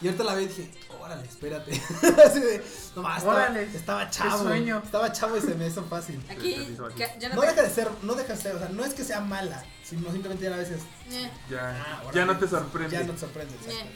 Y 0.00 0.06
ahorita 0.06 0.24
la 0.24 0.34
vi 0.34 0.44
y 0.44 0.48
dije, 0.48 0.70
órale, 1.00 1.24
espérate. 1.26 1.72
Así 2.26 2.40
de, 2.40 2.64
no 2.96 3.02
más, 3.02 3.18
estaba, 3.18 3.34
Órale, 3.36 3.62
estaba 3.64 4.10
chavo. 4.10 4.42
sueño. 4.44 4.80
Estaba 4.84 5.12
chavo 5.12 5.36
y 5.36 5.40
se 5.40 5.54
me 5.54 5.66
hizo 5.68 5.84
fácil. 5.84 6.24
Aquí, 6.30 6.76
que- 6.96 7.16
ya 7.20 7.28
no 7.28 7.34
No 7.36 7.40
deja 7.42 7.62
de 7.62 7.70
ser, 7.70 7.88
no 8.02 8.14
deja 8.14 8.32
de 8.34 8.40
ser, 8.40 8.56
o 8.56 8.58
sea, 8.58 8.68
no 8.70 8.84
es 8.84 8.94
que 8.94 9.04
sea 9.04 9.20
mala, 9.20 9.64
sino 9.84 10.10
simplemente 10.12 10.44
ya 10.44 10.54
a 10.54 10.58
veces 10.58 10.82
Eh, 11.10 11.30
Ya, 11.50 11.76
Ah, 11.84 12.02
ya 12.12 12.24
no 12.24 12.36
te 12.38 12.48
sorprende. 12.48 12.90
ya 12.96 13.02
no 13.04 13.12
te 13.12 13.18
sorprende. 13.20 13.54
eh. 13.68 13.90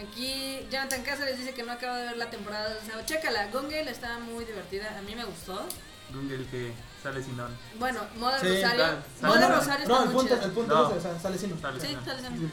Aquí 0.00 0.60
Jonathan 0.70 1.02
Cáceres 1.02 1.38
dice 1.38 1.52
que 1.54 1.62
no 1.62 1.72
acaba 1.72 1.96
de 1.98 2.04
ver 2.06 2.16
la 2.16 2.30
temporada. 2.30 2.76
O 2.80 2.86
sea, 2.86 3.04
chécala, 3.04 3.48
Gone 3.48 3.68
Girl 3.68 3.88
está 3.88 4.18
muy 4.18 4.44
divertida. 4.44 4.96
A 4.98 5.02
mí 5.02 5.14
me 5.14 5.24
gustó. 5.24 5.66
Google 6.12 6.46
que 6.46 6.72
sale 7.02 7.22
sin 7.22 7.38
on. 7.38 7.54
Bueno, 7.78 8.00
Moda 8.16 8.40
Sí, 8.40 8.46
Rosario. 8.48 8.84
sale- 8.84 8.96
Moda 9.20 9.40
sale- 9.40 9.54
Rosario 9.56 9.88
No, 9.88 9.94
está 9.94 10.02
el 10.04 10.08
muy 10.08 10.14
punto, 10.14 10.34
chida. 10.36 10.44
el 10.46 10.52
punto 10.52 10.74
No. 10.74 10.82
es 10.90 10.96
ese, 10.96 10.98
o 10.98 11.10
sea, 11.12 11.20
sale 11.20 11.38
sino. 11.38 11.60
Sale 11.60 11.80
Sí, 11.80 11.86
sin 11.88 11.98
on. 11.98 12.04
sale 12.04 12.22
sin- 12.22 12.50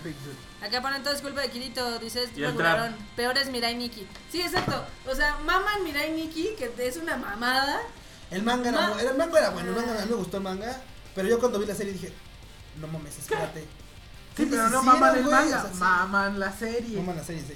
Acá 0.61 0.81
ponen 0.81 1.03
todo 1.03 1.13
es 1.13 1.21
culpa 1.21 1.41
de 1.41 1.49
Kirito, 1.49 1.99
dice 1.99 2.23
es 2.23 2.29
el 2.35 2.45
regularón. 2.47 2.95
Peor 3.15 3.37
es 3.37 3.49
Mirai 3.49 3.75
Nikki. 3.75 4.05
Sí, 4.31 4.41
exacto. 4.41 4.83
O 5.09 5.15
sea, 5.15 5.37
maman 5.45 5.83
Mirai 5.83 6.11
Nikki, 6.11 6.49
que 6.57 6.73
es 6.87 6.97
una 6.97 7.15
mamada. 7.15 7.79
El 8.31 8.43
manga 8.43 8.69
era, 8.69 8.89
Ma- 8.89 9.01
el 9.01 9.15
manga 9.15 9.39
era 9.39 9.49
bueno, 9.51 9.69
el 9.69 9.75
manga, 9.75 10.01
a 10.01 10.05
mí 10.05 10.09
me 10.11 10.17
gustó 10.17 10.37
el 10.37 10.43
manga, 10.43 10.81
pero 11.13 11.27
yo 11.29 11.39
cuando 11.39 11.59
vi 11.59 11.65
la 11.67 11.75
serie 11.75 11.93
dije, 11.93 12.11
no 12.77 12.87
mames, 12.87 13.17
espérate. 13.19 13.65
Sí, 14.35 14.47
pero 14.49 14.69
no 14.69 14.83
maman 14.83 15.15
el 15.17 15.23
manga, 15.25 15.57
o 15.59 15.61
sea, 15.61 15.71
sí. 15.71 15.77
maman 15.79 16.39
la 16.39 16.51
serie. 16.51 16.97
Maman 16.99 17.17
la 17.17 17.23
serie, 17.23 17.43
sí. 17.47 17.53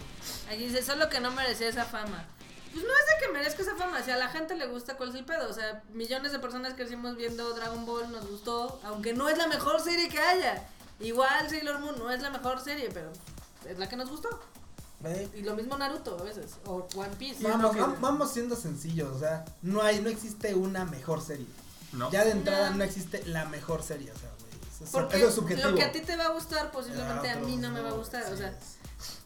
Aquí 0.49 0.65
dice, 0.67 0.81
solo 0.83 1.09
que 1.09 1.19
no 1.19 1.31
merecía 1.31 1.67
esa 1.67 1.85
fama. 1.85 2.25
Pues 2.71 2.85
no 2.85 2.91
es 2.91 3.19
de 3.19 3.25
que 3.25 3.31
merezca 3.33 3.61
esa 3.63 3.75
fama, 3.75 4.01
si 4.03 4.11
a 4.11 4.17
la 4.17 4.29
gente 4.29 4.55
le 4.55 4.67
gusta, 4.67 4.95
¿cuál 4.95 5.09
es 5.09 5.15
el 5.15 5.25
pedo? 5.25 5.49
O 5.49 5.53
sea, 5.53 5.83
millones 5.91 6.31
de 6.31 6.39
personas 6.39 6.75
crecimos 6.75 7.15
viendo 7.17 7.53
Dragon 7.53 7.85
Ball, 7.85 8.11
nos 8.11 8.27
gustó, 8.29 8.79
aunque 8.83 9.13
no 9.13 9.27
es 9.27 9.37
la 9.37 9.47
mejor 9.47 9.81
serie 9.81 10.07
que 10.07 10.19
haya. 10.19 10.63
Igual 10.99 11.49
Sailor 11.49 11.79
Moon 11.79 11.97
no 11.97 12.11
es 12.11 12.21
la 12.21 12.29
mejor 12.29 12.59
serie, 12.61 12.89
pero 12.93 13.11
es 13.67 13.79
la 13.79 13.89
que 13.89 13.95
nos 13.95 14.09
gustó. 14.09 14.29
Y 15.35 15.41
lo 15.43 15.55
mismo 15.55 15.77
Naruto 15.77 16.17
a 16.19 16.23
veces, 16.23 16.57
o 16.65 16.85
One 16.95 17.15
Piece. 17.17 17.41
Vamos, 17.41 17.73
que- 17.73 17.81
vam- 17.81 17.99
vamos 18.01 18.31
siendo 18.33 18.55
sencillos, 18.55 19.15
o 19.15 19.19
sea, 19.19 19.45
no 19.61 19.81
hay, 19.81 20.01
no 20.01 20.09
existe 20.09 20.53
una 20.55 20.83
mejor 20.85 21.21
serie. 21.21 21.47
¿No? 21.93 22.11
Ya 22.11 22.23
de 22.25 22.31
entrada 22.31 22.69
No. 22.69 22.75
no 22.77 22.83
existe 22.83 23.23
la 23.25 23.45
mejor 23.45 23.81
serie, 23.81 24.11
o 24.11 24.17
sea, 24.17 24.28
Porque 24.91 25.17
eso 25.17 25.27
es 25.29 25.35
subjetivo. 25.35 25.69
lo 25.69 25.75
que 25.75 25.83
a 25.83 25.91
ti 25.91 25.99
te 26.01 26.15
va 26.15 26.25
a 26.25 26.29
gustar, 26.29 26.71
posiblemente 26.71 27.29
Ah, 27.29 27.33
a 27.33 27.39
mí 27.39 27.57
no 27.57 27.69
me 27.71 27.81
va 27.81 27.89
a 27.89 27.93
gustar. 27.93 28.23
O 28.31 28.37
sea, 28.37 28.49
es- 28.49 28.77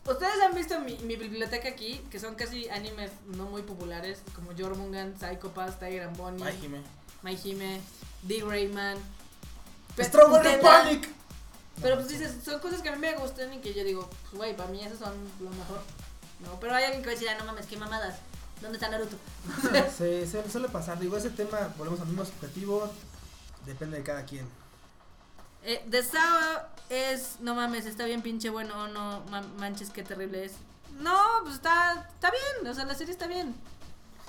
ustedes 0.09 0.33
han 0.41 0.53
visto 0.55 0.79
mi, 0.79 0.97
mi 0.99 1.15
biblioteca 1.15 1.69
aquí, 1.69 1.99
que 2.09 2.19
son 2.19 2.35
casi 2.35 2.67
animes 2.69 3.11
no 3.27 3.45
muy 3.45 3.61
populares, 3.61 4.19
como 4.35 4.51
Jormungan, 4.57 5.13
Psycho 5.19 5.51
Pass, 5.53 5.79
Tiger 5.79 6.03
and 6.03 6.17
Bonnie. 6.17 6.43
Ay, 6.43 6.57
Jime. 6.59 6.81
My 7.21 7.35
Hime, 7.43 7.81
D. 8.23 8.43
Rayman. 8.45 8.97
Strawberry. 9.99 10.61
Panic. 10.61 11.09
Pero 11.81 11.95
pues 11.95 12.07
dices, 12.09 12.35
son 12.43 12.59
cosas 12.59 12.81
que 12.81 12.89
a 12.89 12.91
mí 12.93 12.99
me 12.99 13.15
gustan 13.15 13.53
y 13.53 13.59
que 13.59 13.73
yo 13.73 13.83
digo, 13.83 14.09
pues, 14.23 14.33
güey, 14.35 14.55
para 14.55 14.69
mí 14.69 14.83
esas 14.83 14.99
son 14.99 15.13
lo 15.39 15.49
mejor. 15.49 15.81
No, 16.39 16.59
pero 16.59 16.75
hay 16.75 16.83
alguien 16.85 17.01
que 17.01 17.07
va 17.07 17.11
a 17.11 17.15
decir, 17.15 17.29
ah, 17.29 17.35
no 17.37 17.45
mames, 17.45 17.65
qué 17.65 17.77
mamadas. 17.77 18.15
¿Dónde 18.61 18.77
está 18.77 18.89
Naruto? 18.89 19.17
Sí, 19.97 20.25
suele, 20.29 20.49
suele 20.49 20.69
pasar. 20.69 20.99
Digo, 20.99 21.17
ese 21.17 21.29
tema, 21.31 21.73
volvemos 21.77 21.99
al 22.01 22.07
mismo 22.07 22.25
subjetivo, 22.25 22.89
depende 23.65 23.97
de 23.97 24.03
cada 24.03 24.23
quien. 24.25 24.47
Eh, 25.65 25.85
The 25.89 26.03
Sao 26.03 26.61
es, 26.89 27.37
no 27.39 27.55
mames, 27.55 27.85
está 27.85 28.05
bien 28.05 28.21
pinche 28.21 28.49
bueno 28.49 28.87
no, 28.89 29.21
ma- 29.29 29.41
manches, 29.57 29.89
qué 29.89 30.03
terrible 30.03 30.45
es. 30.45 30.53
No, 30.99 31.17
pues 31.43 31.55
está, 31.55 32.07
está 32.13 32.29
bien, 32.31 32.67
o 32.69 32.73
sea, 32.75 32.85
la 32.85 32.93
serie 32.95 33.13
está 33.13 33.27
bien. 33.27 33.55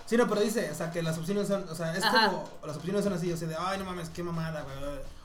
Sí, 0.06 0.16
no, 0.16 0.28
pero 0.28 0.40
dice, 0.42 0.70
o 0.70 0.74
sea, 0.74 0.90
que 0.90 1.02
las 1.02 1.16
opciones 1.18 1.48
son, 1.48 1.66
o 1.68 1.74
sea, 1.74 1.94
es 1.96 2.04
Ajá. 2.04 2.28
como, 2.30 2.48
las 2.66 2.76
opciones 2.76 3.04
son 3.04 3.12
así, 3.14 3.32
o 3.32 3.36
sea, 3.36 3.48
de, 3.48 3.56
ay, 3.58 3.78
no 3.78 3.84
mames, 3.84 4.08
qué 4.10 4.22
mamada, 4.22 4.62
güey, 4.62 4.76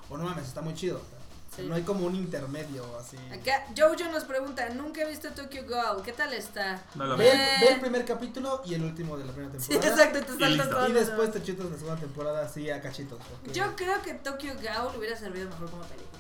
o 0.10 0.18
no 0.18 0.24
mames, 0.24 0.48
está 0.48 0.62
muy 0.62 0.74
chido. 0.74 0.98
o 0.98 1.02
sea, 1.10 1.19
Sí. 1.56 1.64
No 1.64 1.76
hay 1.76 1.82
como 1.82 2.06
un 2.06 2.16
intermedio 2.16 2.86
así. 3.00 3.18
Acá, 3.34 3.66
Jojo 3.76 4.12
nos 4.12 4.24
pregunta, 4.26 4.70
nunca 4.70 5.02
he 5.02 5.10
visto 5.10 5.30
Tokyo 5.32 5.64
Ghoul, 5.68 6.04
¿qué 6.04 6.14
tal 6.14 6.32
está? 6.34 6.82
No 6.96 7.06
lo 7.06 7.18
Ve, 7.18 7.26
ve 7.60 7.74
el 7.74 7.80
primer 7.82 8.06
capítulo 8.06 8.62
y 8.66 8.76
el 8.76 8.84
último 8.84 9.18
de 9.18 9.26
la 9.26 9.32
primera 9.34 9.60
Sí, 9.60 9.70
temporada. 9.70 10.04
exacto, 10.06 10.20
te 10.20 10.32
Y 10.36 10.40
saltas 10.40 10.50
listo. 10.68 10.70
todo 10.76 10.88
Y 10.90 10.94
lo 10.94 11.00
después 11.00 11.32
te 11.32 11.44
chutas 11.44 11.66
la 11.72 11.78
segunda 11.78 12.00
temporada 12.00 12.46
así 12.46 12.70
a 12.70 12.82
cachitos. 12.82 13.20
Yo 13.52 13.76
creo 13.76 14.02
que 14.04 14.14
Tokyo 14.14 14.54
Ghoul 14.56 14.98
hubiera 14.98 15.18
servido 15.18 15.50
mejor 15.50 15.70
como 15.72 15.82
película. 15.84 16.20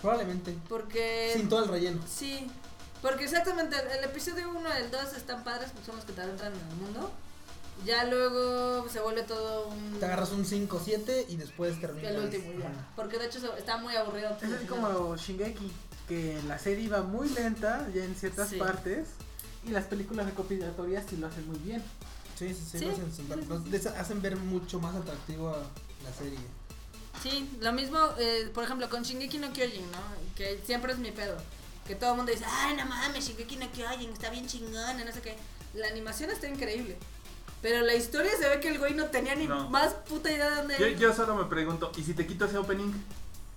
Probablemente. 0.00 0.56
Porque... 0.68 1.32
Sin 1.36 1.48
todo 1.48 1.64
el 1.64 1.70
relleno. 1.70 2.00
Sí, 2.08 2.50
porque 3.02 3.24
exactamente 3.24 3.76
el, 3.78 3.98
el 3.98 4.04
episodio 4.04 4.48
1 4.50 4.68
y 4.68 4.82
el 4.84 4.90
2 4.90 5.12
están 5.14 5.44
padres, 5.44 5.70
porque 5.70 5.86
son 5.86 5.96
los 5.96 6.04
que 6.04 6.12
te 6.12 6.20
adentran 6.22 6.52
en 6.52 6.60
el 6.60 6.76
mundo. 6.76 7.10
Ya 7.84 8.04
luego 8.04 8.88
se 8.88 9.00
vuelve 9.00 9.24
todo 9.24 9.68
un... 9.68 9.98
Te 10.00 10.06
agarras 10.06 10.30
un 10.32 10.44
5 10.46 10.80
7 10.82 11.26
y 11.28 11.36
después 11.36 11.78
terminas. 11.80 12.12
El 12.12 12.20
último 12.20 12.52
ya. 12.58 12.92
Porque 12.96 13.18
de 13.18 13.26
hecho 13.26 13.40
se- 13.40 13.58
está 13.58 13.76
muy 13.76 13.94
aburrido. 13.94 14.30
Es 14.40 14.52
así 14.52 14.66
como 14.66 15.14
Shingeki, 15.16 15.70
que 16.08 16.40
la 16.46 16.58
serie 16.58 16.84
iba 16.84 17.02
muy 17.02 17.28
lenta 17.28 17.86
ya 17.94 18.04
en 18.04 18.14
ciertas 18.14 18.48
Sí. 18.48 18.56
partes 18.56 19.08
y 19.66 19.70
las 19.70 19.84
películas 19.84 20.26
recopilatorias 20.26 21.04
sí 21.08 21.16
lo 21.18 21.26
hacen 21.26 21.46
muy 21.46 21.58
bien. 21.58 21.82
Sí, 22.38 22.54
sí, 22.54 22.62
sí. 22.70 22.78
Sí. 22.78 22.84
lo 22.86 22.92
hacen, 22.92 23.12
sentar- 23.12 23.38
Sí, 23.38 23.42
sí, 23.44 23.48
los- 23.50 23.62
sí. 23.64 23.70
les 23.70 23.86
hacen 23.86 24.22
ver 24.22 24.36
mucho 24.36 24.80
más 24.80 24.94
atractivo 24.96 25.50
a 25.50 25.58
la 25.58 26.12
serie. 26.18 26.38
Sí, 27.22 27.50
lo 27.60 27.72
mismo, 27.72 27.98
eh, 28.18 28.50
por 28.54 28.64
ejemplo, 28.64 28.88
con 28.88 29.02
Shingeki 29.02 29.38
no 29.38 29.52
Kyojin, 29.52 29.90
¿no? 29.92 29.98
Que 30.34 30.60
siempre 30.64 30.92
es 30.92 30.98
mi 30.98 31.10
pedo. 31.12 31.36
Que 31.86 31.94
todo 31.94 32.10
el 32.12 32.16
mundo 32.16 32.32
dice, 32.32 32.44
ay, 32.48 32.76
no 32.76 32.86
mames, 32.86 33.26
Shingeki 33.28 33.56
no 33.56 33.70
Kyojin, 33.70 34.10
está 34.10 34.30
bien 34.30 34.46
chingón, 34.46 35.04
no 35.04 35.12
sé 35.12 35.20
qué. 35.20 35.36
La 35.74 35.88
animación 35.88 36.30
está 36.30 36.48
increíble. 36.48 36.96
Pero 37.64 37.80
la 37.80 37.94
historia 37.94 38.30
se 38.38 38.46
ve 38.46 38.60
que 38.60 38.68
el 38.68 38.78
güey 38.78 38.92
no 38.92 39.06
tenía 39.06 39.34
ni 39.34 39.46
No. 39.46 39.70
más 39.70 39.94
puta 39.94 40.30
idea 40.30 40.50
de 40.50 40.56
dónde... 40.56 40.76
Yo, 40.78 40.86
yo 40.98 41.14
solo 41.14 41.34
me 41.34 41.44
pregunto, 41.44 41.90
¿y 41.96 42.02
si 42.02 42.12
te 42.12 42.26
quito 42.26 42.44
ese 42.44 42.58
opening? 42.58 42.92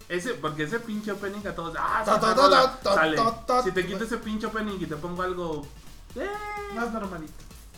Ese, 0.08 0.34
porque 0.36 0.64
ese 0.64 0.80
pinche 0.80 1.12
opening 1.12 1.46
a 1.46 1.54
todos, 1.54 1.76
ah, 1.78 2.04
Ta, 2.06 2.18
ta, 2.18 2.34
ta, 2.34 2.94
sale. 2.96 3.18
ta, 3.18 3.46
ta, 3.46 3.64
Si 3.64 3.74
te 3.74 3.86
quito 3.86 4.06
ese 4.06 4.16
pinche 4.16 4.48
opening 4.48 4.78
y 4.80 4.86
te 4.86 4.96
pongo 4.96 5.24
algo 5.24 5.68
eh, 6.16 6.26
Más 6.74 6.90
normalito. 6.94 7.34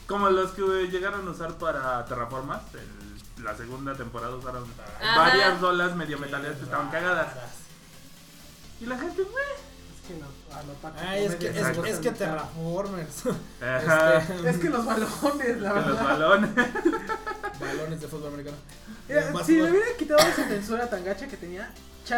como 0.07 0.29
los 0.29 0.51
que 0.51 0.61
llegaron 0.91 1.27
a 1.27 1.31
usar 1.31 1.53
para 1.57 2.05
Terraformas, 2.05 2.61
el- 2.75 3.43
la 3.43 3.57
segunda 3.57 3.95
temporada 3.95 4.35
usaron 4.35 4.65
Ajá. 5.01 5.17
varias 5.17 5.59
rolas 5.59 5.95
medio 5.95 6.19
metaleras 6.19 6.57
que 6.57 6.63
estaban 6.65 6.91
cagadas. 6.91 7.33
Y 8.81 8.85
la 8.85 8.99
gente, 8.99 9.23
"Meh". 9.23 9.68
Es 10.09 10.15
que 10.15 10.19
los, 10.19 10.57
a 10.57 10.63
lo 10.63 10.73
Paco 10.73 10.95
Ay, 10.99 11.25
es 11.25 11.35
que, 11.35 11.47
es, 11.49 11.55
es 11.87 11.97
que 11.99 12.11
Terraformers. 12.11 13.23
Ajá, 13.61 14.17
Este, 14.17 14.49
Es 14.49 14.57
que 14.57 14.69
los 14.69 14.85
balones, 14.85 15.61
la 15.61 15.73
que 15.73 15.79
los 15.79 15.85
verdad. 15.87 16.03
balones. 16.03 16.49
Balones 17.59 18.01
de 18.01 18.07
fútbol 18.07 18.27
americano. 18.29 18.57
Mira, 19.07 19.31
Más- 19.31 19.45
si 19.45 19.55
le 19.55 19.69
hubieran 19.69 19.89
quitado 19.97 20.19
esa 20.19 20.47
censura 20.47 20.89
tan 20.89 21.03
gacha 21.03 21.27
que 21.27 21.37
tenía, 21.37 21.71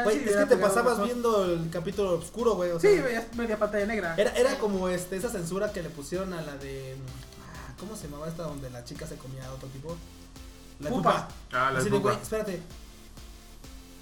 Güey, 0.05 0.23
es 0.23 0.35
que 0.37 0.45
te 0.45 0.55
pasabas 0.57 1.03
viendo 1.03 1.43
el 1.45 1.69
capítulo 1.69 2.13
oscuro, 2.13 2.55
güey. 2.55 2.71
O 2.71 2.79
sea, 2.79 2.89
Sí, 2.89 2.99
veías 3.01 3.25
media 3.35 3.57
pantalla 3.59 3.85
negra. 3.85 4.15
Era, 4.17 4.31
era 4.37 4.57
como 4.57 4.87
este, 4.87 5.17
esa 5.17 5.29
censura 5.29 5.73
que 5.73 5.83
le 5.83 5.89
pusieron 5.89 6.31
a 6.33 6.41
la 6.41 6.55
de. 6.55 6.95
ah, 7.41 7.73
¿Cómo 7.77 7.97
se 7.97 8.03
llamaba 8.07 8.29
esta 8.29 8.43
donde 8.43 8.69
la 8.69 8.85
chica 8.85 9.05
se 9.05 9.15
comía 9.17 9.45
a 9.45 9.51
otro 9.51 9.67
tipo? 9.69 9.97
La 10.79 10.89
Pupa. 10.89 11.27
pupa. 11.27 11.27
Ah, 11.51 11.71
la 11.71 11.79
Así 11.79 11.89
de, 11.89 11.97
pupa. 11.97 12.13
espérate. 12.13 12.61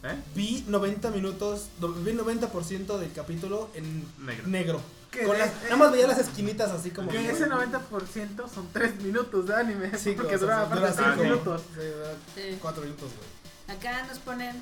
¿Eh? 0.04 0.16
Vi 0.34 0.64
90 0.68 1.10
minutos, 1.12 1.68
no, 1.80 1.90
vi 1.90 2.14
90% 2.14 2.98
del 2.98 3.12
capítulo 3.12 3.70
en 3.74 4.06
Negro. 4.20 4.48
negro. 4.48 4.82
Con 5.26 5.38
las- 5.38 5.52
nada 5.64 5.76
más 5.76 5.92
veía 5.92 6.08
las 6.08 6.20
esquinitas 6.20 6.70
así 6.72 6.92
como. 6.92 7.10
Que 7.10 7.30
ese 7.32 7.48
90% 7.48 8.48
son 8.48 8.68
3 8.72 9.02
minutos 9.02 9.48
de 9.48 9.56
anime. 9.56 9.98
Sí, 9.98 10.12
porque 10.18 10.36
o 10.36 10.40
sea, 10.40 10.48
duraba 10.48 10.66
dura 10.76 10.82
más 10.82 10.98
de 10.98 11.04
5 11.04 11.10
cinco. 11.16 11.24
minutos. 11.24 11.62
Sí, 11.74 11.80
dura 11.82 12.14
Sí. 12.36 12.58
4 12.62 12.84
minutos, 12.84 13.10
güey. 13.16 13.78
Acá 13.78 14.06
nos 14.08 14.20
ponen 14.20 14.62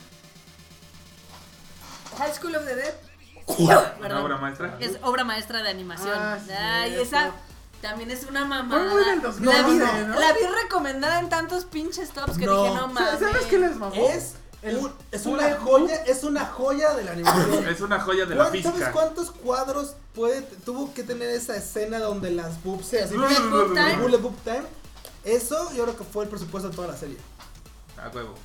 High 2.17 2.33
School 2.33 2.55
of 2.55 2.65
the 2.65 2.75
Dead. 2.75 2.93
Una 3.99 4.23
obra 4.23 4.37
maestra. 4.37 4.77
Es 4.79 4.97
obra 5.03 5.23
maestra 5.23 5.61
de 5.63 5.69
animación. 5.69 6.13
Ah, 6.17 6.37
sí, 6.43 6.51
Ay, 6.51 6.95
esa 6.95 7.31
también 7.81 8.09
es 8.11 8.23
una 8.25 8.43
mamada. 8.45 8.91
Muy 8.91 9.03
del 9.05 9.21
2009, 9.21 9.61
la, 9.85 9.91
vi, 9.93 10.05
¿no? 10.07 10.19
la 10.19 10.33
vi 10.33 10.39
recomendada 10.63 11.19
en 11.19 11.29
tantos 11.29 11.65
pinches 11.65 12.09
tops 12.09 12.37
que 12.37 12.45
No. 12.45 12.63
dije, 12.63 12.75
no 12.75 12.87
mames. 12.87 13.19
¿Sabes 13.19 13.45
qué 13.45 13.59
les 13.59 13.75
mamó? 13.75 14.09
Es, 14.09 14.33
Es 15.11 15.25
un 15.25 15.33
una 15.33 15.55
joya, 15.57 15.95
es 16.05 16.23
una 16.23 16.45
joya 16.45 16.93
de 16.93 17.03
la 17.03 17.11
animación. 17.11 17.67
Es 17.67 17.81
una 17.81 17.99
joya 17.99 18.25
de 18.25 18.35
la 18.35 18.43
¿Cuán- 18.49 18.61
¿Sabes 18.61 18.71
física. 18.73 18.91
cuántos 18.91 19.31
cuadros 19.31 19.95
puede, 20.15 20.41
tuvo 20.65 20.93
que 20.93 21.03
tener 21.03 21.29
esa 21.29 21.55
escena 21.55 21.99
donde 21.99 22.31
las 22.31 22.63
boobs 22.63 22.87
se? 22.87 23.05
Bullet 23.07 23.39
Book 23.49 23.73
Time. 23.73 23.93
El 23.93 23.99
Bullet 24.01 24.17
Book 24.21 24.35
Time. 24.43 24.63
Eso 25.23 25.71
yo 25.73 25.83
creo 25.83 25.97
que 25.97 26.03
fue 26.03 26.23
el 26.23 26.29
presupuesto 26.29 26.69
de 26.69 26.75
toda 26.75 26.87
la 26.87 26.97
serie. 26.97 27.17
A 27.97 28.09
huevo. 28.09 28.35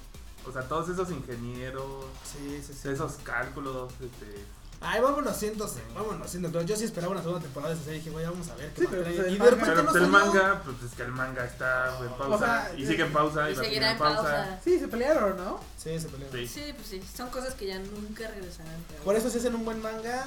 O 0.46 0.52
sea, 0.52 0.62
todos 0.62 0.88
esos 0.88 1.10
ingenieros, 1.10 1.84
Sí, 2.24 2.62
sí, 2.66 2.72
sí. 2.74 2.88
esos 2.88 3.12
cálculos, 3.22 3.92
este. 4.00 4.44
Ay, 4.84 5.00
vámonos 5.00 5.36
siendo, 5.36 5.70
vámonos 5.94 6.30
siendo. 6.30 6.62
Yo 6.62 6.76
sí 6.76 6.84
esperaba 6.84 7.12
una 7.12 7.22
segunda 7.22 7.40
temporada 7.42 7.72
de 7.72 7.76
esa 7.76 7.84
serie. 7.84 7.98
Dije, 8.00 8.10
güey, 8.10 8.24
vamos 8.26 8.48
a 8.48 8.54
ver 8.56 8.72
qué 8.72 8.80
Sí, 8.80 8.86
pero 8.90 9.02
trae. 9.02 9.14
pues 9.14 9.26
el 9.26 9.32
Y 9.32 9.34
de 9.34 9.38
manga- 9.38 9.50
repente 9.50 9.70
Pero 9.72 9.82
no 9.84 9.90
pues 9.92 10.02
el 10.02 10.10
manga, 10.10 10.62
pues 10.64 10.82
es 10.82 10.92
que 10.96 11.02
el 11.02 11.12
manga 11.12 11.44
está 11.44 11.98
en 12.00 12.08
pausa. 12.14 12.28
O 12.34 12.38
sea, 12.38 12.72
y 12.76 12.86
sigue 12.86 13.02
en 13.04 13.12
pausa 13.12 13.48
y, 13.48 13.52
Y 13.52 13.54
va 13.54 13.60
a 13.60 13.64
seguir 13.64 13.64
seguirá 13.64 13.90
en 13.92 13.98
pausa. 13.98 14.22
pausa. 14.22 14.60
Sí, 14.64 14.78
se 14.78 14.88
pelearon, 14.88 15.36
¿no? 15.36 15.60
Sí, 15.78 16.00
se 16.00 16.08
peleó. 16.08 16.28
Sí. 16.32 16.46
Sí, 16.48 16.72
pues 16.74 16.86
sí. 16.88 17.02
Son 17.16 17.30
cosas 17.30 17.54
que 17.54 17.66
ya 17.66 17.78
nunca 17.78 18.26
regresarán. 18.28 18.84
pero- 18.88 19.02
Por 19.04 19.14
eso 19.16 19.30
si 19.30 19.38
hacen 19.38 19.54
un 19.54 19.64
buen 19.64 19.80
manga, 19.80 20.26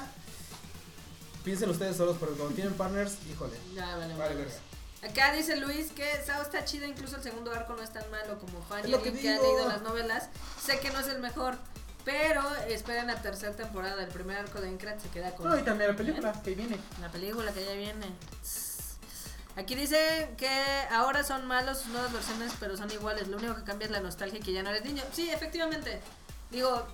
piensen 1.44 1.70
ustedes 1.70 1.96
solos, 1.96 2.16
porque 2.18 2.34
cuando 2.36 2.54
tienen 2.54 2.74
partners, 2.74 3.14
híjole. 3.30 3.56
Ya, 3.74 3.96
vale, 3.96 4.14
Vale, 4.16 4.34
verga. 4.34 4.52
Acá 5.08 5.32
dice 5.32 5.56
Luis 5.56 5.92
que 5.92 6.04
Sao 6.26 6.42
está 6.42 6.64
chido, 6.64 6.86
incluso 6.86 7.16
el 7.16 7.22
segundo 7.22 7.52
arco 7.52 7.74
no 7.76 7.82
es 7.82 7.92
tan 7.92 8.10
malo 8.10 8.38
como 8.40 8.60
Juan 8.62 8.80
Es 8.80 8.88
y 8.88 8.90
lo 8.90 9.02
que 9.02 9.12
que 9.12 9.28
ha 9.28 9.32
digo. 9.34 9.44
leído 9.44 9.68
las 9.68 9.82
novelas. 9.82 10.28
Sé 10.60 10.80
que 10.80 10.90
no 10.90 10.98
es 10.98 11.06
el 11.08 11.20
mejor, 11.20 11.54
Pero 12.06 12.40
esperen 12.68 13.08
la 13.08 13.20
tercera 13.20 13.52
temporada. 13.54 14.02
El 14.02 14.08
primer 14.08 14.38
arco 14.38 14.60
de 14.60 14.70
Incrat 14.70 14.98
se 15.00 15.08
queda 15.10 15.32
con 15.32 15.48
No, 15.50 15.58
y 15.58 15.62
también 15.62 15.90
la 15.90 15.96
película 15.96 16.32
que 16.42 16.54
viene. 16.54 16.78
la 17.00 17.08
película 17.10 17.52
que 17.52 17.64
ya 17.66 17.72
viene. 17.72 18.06
Aquí 19.56 19.74
dice 19.74 20.30
que 20.36 20.48
ahora 20.92 21.24
son 21.24 21.46
malos 21.46 21.78
sus 21.78 21.88
nuevas 21.88 22.12
versiones, 22.12 22.52
pero 22.60 22.76
son 22.76 22.90
iguales. 22.90 23.26
Lo 23.28 23.38
único 23.38 23.56
que 23.56 23.64
cambia 23.64 23.86
es 23.86 23.90
la 23.90 24.00
nostalgia 24.00 24.38
y 24.38 24.42
que 24.42 24.52
ya 24.52 24.62
no 24.62 24.70
eres 24.70 24.84
niño. 24.84 25.02
Sí, 25.12 25.30
efectivamente. 25.30 26.00
Digo, 26.50 26.86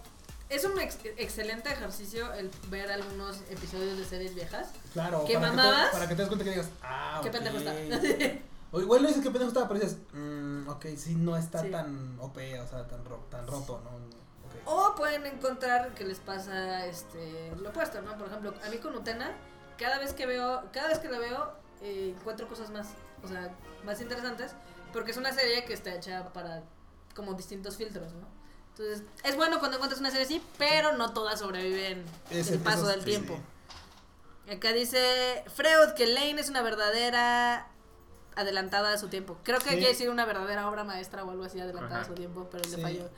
es 0.49 0.65
un 0.65 0.79
ex- 0.81 0.99
excelente 1.19 1.71
ejercicio 1.71 2.33
el 2.35 2.51
ver 2.71 2.91
algunos 2.91 3.39
episodios 3.51 3.99
de 3.99 4.05
series 4.05 4.35
viejas. 4.35 4.69
Claro, 4.93 5.25
¿Qué 5.27 5.35
para 5.35 5.51
que, 5.51 5.57
mamabas? 5.57 5.87
te, 5.91 5.93
para 5.93 6.09
que 6.09 6.15
te 6.15 6.23
des 6.23 6.29
cuenta 6.29 6.45
que 6.45 6.51
digas, 6.51 6.69
ah, 6.83 7.19
¿Qué 7.23 7.29
ok. 7.29 7.35
pendejo 7.35 7.59
está? 7.59 7.73
O 8.71 8.81
igual 8.81 9.03
no 9.03 9.09
dices 9.09 9.23
que 9.23 9.31
pendejo 9.31 9.49
estaba, 9.49 9.69
pero 9.69 9.81
dices, 9.81 9.99
mm, 10.15 10.69
ok, 10.69 10.87
sí, 10.97 11.17
no 11.17 11.37
está 11.37 11.61
Sí. 11.61 11.71
tan 11.71 12.17
OP, 12.21 12.39
o 12.61 12.67
sea, 12.67 12.87
tan, 12.89 13.05
ro- 13.05 13.27
tan 13.31 13.47
roto, 13.47 13.83
¿no? 13.85 13.91
O 14.65 14.95
pueden 14.97 15.27
encontrar 15.27 15.93
que 15.95 16.05
les 16.05 16.19
pasa 16.21 16.87
este 16.87 17.53
lo 17.61 17.71
opuesto, 17.71 18.01
¿no? 18.03 18.17
Por 18.17 18.29
ejemplo, 18.29 18.55
a 18.65 18.69
mí 18.71 18.79
con 18.79 18.95
Utena, 18.95 19.33
cada 19.79 19.99
vez 19.99 20.13
que 20.13 20.27
veo, 20.27 20.63
cada 20.73 20.89
vez 20.89 20.99
que 20.99 21.09
la 21.09 21.19
veo, 21.19 21.53
eh, 21.83 22.15
encuentro 22.19 22.49
cosas 22.49 22.71
más, 22.71 22.89
o 23.25 23.29
sea, 23.29 23.51
más 23.85 24.01
interesantes, 24.01 24.53
porque 24.93 25.11
es 25.11 25.17
una 25.17 25.33
serie 25.33 25.65
que 25.65 25.73
está 25.73 25.95
hecha 25.95 26.33
para 26.33 26.63
como 27.15 27.35
distintos 27.35 27.77
filtros, 27.77 28.13
¿no? 28.13 28.27
Entonces, 28.71 29.03
es 29.25 29.37
bueno 29.37 29.59
cuando 29.59 29.77
encuentras 29.77 30.01
una 30.01 30.11
serie 30.11 30.25
así, 30.25 30.43
pero 30.57 30.93
no 30.97 31.13
todas 31.13 31.41
sobreviven 31.41 32.05
Ese- 32.31 32.55
el 32.55 32.61
paso 32.61 32.87
del 32.87 33.01
sí. 33.01 33.07
tiempo. 33.07 33.39
Acá 34.51 34.73
dice 34.73 35.45
Freud 35.55 35.93
que 35.97 36.07
Lane 36.07 36.41
es 36.41 36.49
una 36.49 36.63
verdadera 36.63 37.69
adelantada 38.35 38.93
a 38.95 38.99
su 38.99 39.09
tiempo. 39.09 39.37
Creo 39.45 39.59
que 39.59 39.65
Sí. 39.71 39.77
quiere 39.77 39.89
decir 39.89 40.11
una 40.11 40.25
verdadera 40.25 40.69
obra 40.69 40.85
maestra 40.85 41.23
o 41.25 41.31
algo 41.31 41.45
así 41.45 41.61
adelantada 41.61 41.97
Ajá. 42.01 42.05
a 42.05 42.09
su 42.09 42.15
tiempo, 42.15 42.49
pero 42.51 42.65
le 42.65 42.77
Sí. 42.77 42.81
falló. 42.83 43.09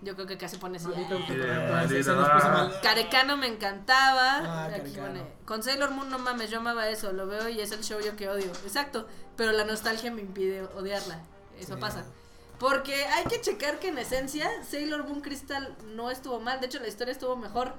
Yo 0.00 0.14
creo 0.14 0.26
que 0.26 0.36
pone 0.60 0.76
así. 0.76 0.86
Maldito, 0.86 2.02
se 2.04 2.10
ah. 2.10 2.50
mal. 2.54 2.80
Carecano 2.82 3.36
me 3.36 3.48
encantaba. 3.48 4.38
Ah, 4.38 4.70
Aquí 4.72 4.90
pone, 4.92 5.22
Con 5.44 5.62
Sailor 5.62 5.90
Moon 5.90 6.08
no 6.08 6.18
mames, 6.18 6.50
yo 6.50 6.58
amaba 6.58 6.88
eso, 6.88 7.12
lo 7.12 7.26
veo 7.26 7.48
y 7.48 7.60
es 7.60 7.72
el 7.72 7.82
show 7.82 8.00
yo 8.00 8.14
que 8.14 8.28
odio. 8.28 8.46
Exacto, 8.64 9.08
pero 9.36 9.50
la 9.52 9.64
nostalgia 9.64 10.12
me 10.12 10.20
impide 10.20 10.62
odiarla. 10.76 11.20
Eso 11.58 11.74
Sí. 11.74 11.80
pasa. 11.80 12.04
Porque 12.60 12.94
hay 13.06 13.24
que 13.26 13.40
checar 13.40 13.78
que 13.78 13.88
en 13.88 13.98
esencia 13.98 14.48
Sailor 14.64 15.04
Moon 15.04 15.20
Crystal 15.20 15.76
no 15.94 16.10
estuvo 16.10 16.40
mal, 16.40 16.60
de 16.60 16.66
hecho 16.66 16.78
la 16.80 16.88
historia 16.88 17.12
estuvo 17.12 17.36
mejor. 17.36 17.74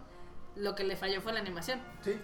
Lo 0.55 0.75
que 0.75 0.83
le 0.83 0.97
falló 0.97 1.21
fue 1.21 1.31
la 1.31 1.39
animación. 1.39 1.79
Sí. 2.03 2.19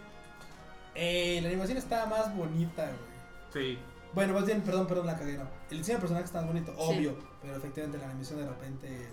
Eh, 0.95 1.39
la 1.41 1.47
animación 1.49 1.77
estaba 1.77 2.05
más 2.05 2.35
bonita, 2.35 2.83
güey. 2.83 3.15
Sí. 3.53 3.79
Bueno, 4.13 4.33
más 4.33 4.45
bien, 4.45 4.61
perdón, 4.61 4.87
perdón, 4.87 5.07
la 5.07 5.13
no. 5.13 5.49
El 5.69 5.77
diseño 5.79 5.97
de 5.97 6.01
personaje 6.01 6.25
estaba 6.25 6.47
bonito, 6.47 6.71
Sí. 6.73 6.77
obvio, 6.79 7.17
pero 7.41 7.57
efectivamente 7.57 7.97
la 7.97 8.05
animación 8.05 8.39
de 8.39 8.47
repente... 8.47 9.09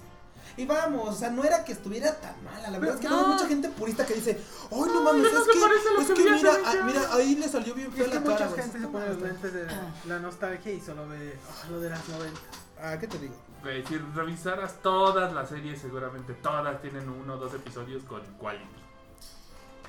Y 0.57 0.67
vamos, 0.67 1.09
o 1.09 1.13
sea, 1.13 1.31
no 1.31 1.45
era 1.45 1.65
que 1.65 1.73
estuviera 1.73 2.15
tan 2.21 2.43
mala, 2.45 2.71
la 2.71 2.79
verdad 2.79 2.97
es 2.97 3.01
que 3.01 3.09
No. 3.09 3.17
no. 3.21 3.27
hay 3.27 3.33
mucha 3.33 3.47
gente 3.49 3.69
purista 3.71 4.05
que 4.05 4.15
dice, 4.15 4.41
¡ay, 4.71 4.81
no 4.81 5.03
mames, 5.03 5.25
eso 5.27 5.39
es 5.43 5.49
que, 5.49 5.61
parece 5.61 5.89
a 5.89 5.93
lo 5.93 6.01
es 6.01 6.07
que 6.09 6.15
que 6.15 6.23
mira, 6.31 6.53
20 6.53 6.63
ah, 6.67 6.83
mira, 6.85 7.01
años". 7.01 7.15
ahí 7.15 7.35
le 7.37 7.49
salió 7.49 7.75
bien 7.75 7.89
Y 7.89 7.93
fea 7.93 8.05
es 8.05 8.09
que 8.11 8.15
la 8.17 8.23
cara, 8.25 8.47
mucha 8.49 8.63
gente 8.63 8.81
se 8.81 8.87
pone 8.89 9.07
los 9.09 9.21
lentes 9.21 9.53
de 9.55 9.67
la 10.07 10.19
nostalgia 10.19 10.73
y 10.73 10.81
solo 10.81 11.09
ve 11.09 11.39
oh, 11.67 11.71
lo 11.73 11.81
de 11.81 11.91
las 11.91 12.09
90. 12.09 12.41
Ah, 12.83 12.99
¿qué 12.99 13.07
te 13.07 13.19
digo? 13.19 13.35
Güey, 13.63 13.87
si 13.87 13.97
revisaras 13.97 14.75
todas 14.83 15.33
las 15.33 15.49
series, 15.49 15.81
seguramente 15.81 16.35
todas 16.35 16.83
tienen 16.83 17.09
uno 17.09 17.35
o 17.35 17.37
dos 17.37 17.55
episodios 17.55 18.03
con 18.05 18.21
quality. 18.39 18.65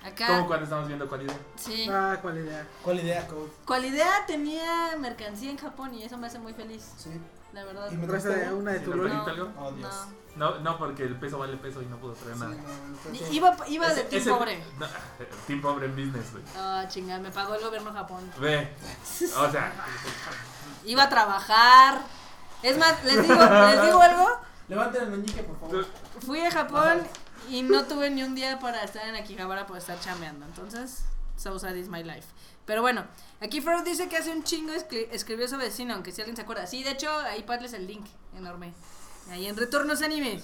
Acá, 0.06 0.28
Como 0.28 0.48
cuando 0.48 0.66
estamos 0.66 0.88
viendo 0.88 1.08
cualidad. 1.08 1.36
sí. 1.56 1.88
Ah, 1.90 2.18
cuál 2.22 2.38
idea. 2.38 2.68
¿Cuál 2.84 3.00
idea, 3.00 3.26
Code? 3.28 3.50
Cualidad 3.66 4.26
tenía 4.28 4.96
mercancía 5.00 5.50
en 5.50 5.58
Japón 5.58 5.94
y 5.94 6.04
eso 6.04 6.18
me 6.18 6.28
hace 6.28 6.40
muy 6.40 6.54
feliz, 6.54 6.84
Sí. 6.98 7.10
La 7.54 7.64
verdad. 7.66 7.92
Y 7.92 7.96
me 7.96 8.08
traes 8.08 8.26
una 8.52 8.72
de 8.72 8.80
¿Sí, 8.80 8.86
tu 8.86 8.94
algo? 8.94 9.52
Oh, 9.58 9.72
Dios. 9.72 9.92
No. 10.10 10.24
No, 10.36 10.60
no, 10.62 10.78
porque 10.80 11.04
el 11.04 11.16
peso 11.20 11.38
vale 11.38 11.56
peso 11.58 11.80
y 11.84 11.86
no 11.86 11.98
puedo 11.98 12.14
traer 12.16 12.38
nada. 12.38 12.56
no, 12.56 13.32
Iba, 13.32 13.56
iba 13.68 13.88
de 13.94 14.04
team 14.06 14.22
ese- 14.22 14.32
pobre. 14.32 14.64
no, 14.80 14.88
team 15.46 15.62
pobre 15.62 15.86
en 15.86 15.96
business, 15.96 16.32
güey. 16.32 16.44
Ah, 16.58 16.86
chingada, 16.88 17.20
me 17.20 17.30
pagó 17.30 17.54
el 17.54 17.62
gobierno 17.64 17.92
de 17.92 17.98
Japón. 18.00 18.32
Ve. 18.40 18.74
O 19.38 19.52
sea, 19.52 19.72
Iba 20.86 21.04
a 21.04 21.10
trabajar. 21.10 22.02
Es 22.64 22.78
más, 22.78 23.04
les 23.04 23.22
digo, 23.22 23.36
les 23.36 23.82
digo 23.84 24.02
algo. 24.02 24.28
Levanten 24.68 25.04
el 25.04 25.10
meñique, 25.12 25.44
por 25.44 25.60
favor. 25.60 25.86
Fui 26.26 26.40
a 26.42 26.50
Japón 26.50 27.04
y 27.50 27.62
no 27.62 27.84
tuve 27.86 28.10
ni 28.10 28.24
un 28.24 28.34
día 28.36 28.58
para 28.60 28.84
estar 28.84 29.08
en 29.08 29.16
Akihabara 29.16 29.68
por 29.68 29.78
estar 29.78 30.00
chameando. 30.00 30.46
Entonces, 30.46 31.04
so 31.38 31.60
sad 31.60 31.76
is 31.76 31.90
my 31.90 32.04
life. 32.04 32.28
Pero 32.66 32.82
bueno, 32.82 33.04
aquí 33.44 33.62
Freud 33.62 33.84
dice 33.84 34.08
que 34.10 34.18
hace 34.18 34.32
un 34.32 34.44
chingo 34.44 34.74
escri- 34.74 35.08
escribió 35.12 35.48
sobre 35.48 35.70
cine, 35.72 35.94
aunque 35.94 36.12
si 36.12 36.22
alguien 36.22 36.36
se 36.36 36.42
acuerda. 36.44 36.66
Sí, 36.68 36.84
de 36.84 36.92
hecho, 36.92 37.10
ahí 37.20 37.44
padles 37.44 37.74
el 37.74 37.86
link 37.88 38.06
enorme. 38.36 38.74
Ahí 39.32 39.48
en 39.48 39.56
Retornos 39.58 40.02
Anime. 40.02 40.42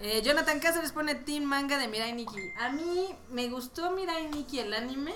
Eh, 0.00 0.22
Jonathan 0.22 0.58
Cáceres 0.60 0.92
pone 0.92 1.14
Team 1.14 1.44
Manga 1.44 1.76
de 1.78 1.86
Mirai 1.88 2.12
Nikki. 2.14 2.40
A 2.58 2.70
mí 2.70 3.14
me 3.30 3.48
gustó 3.50 3.90
Mirai 3.90 4.28
Nikki 4.30 4.58
el 4.60 4.72
anime, 4.72 5.12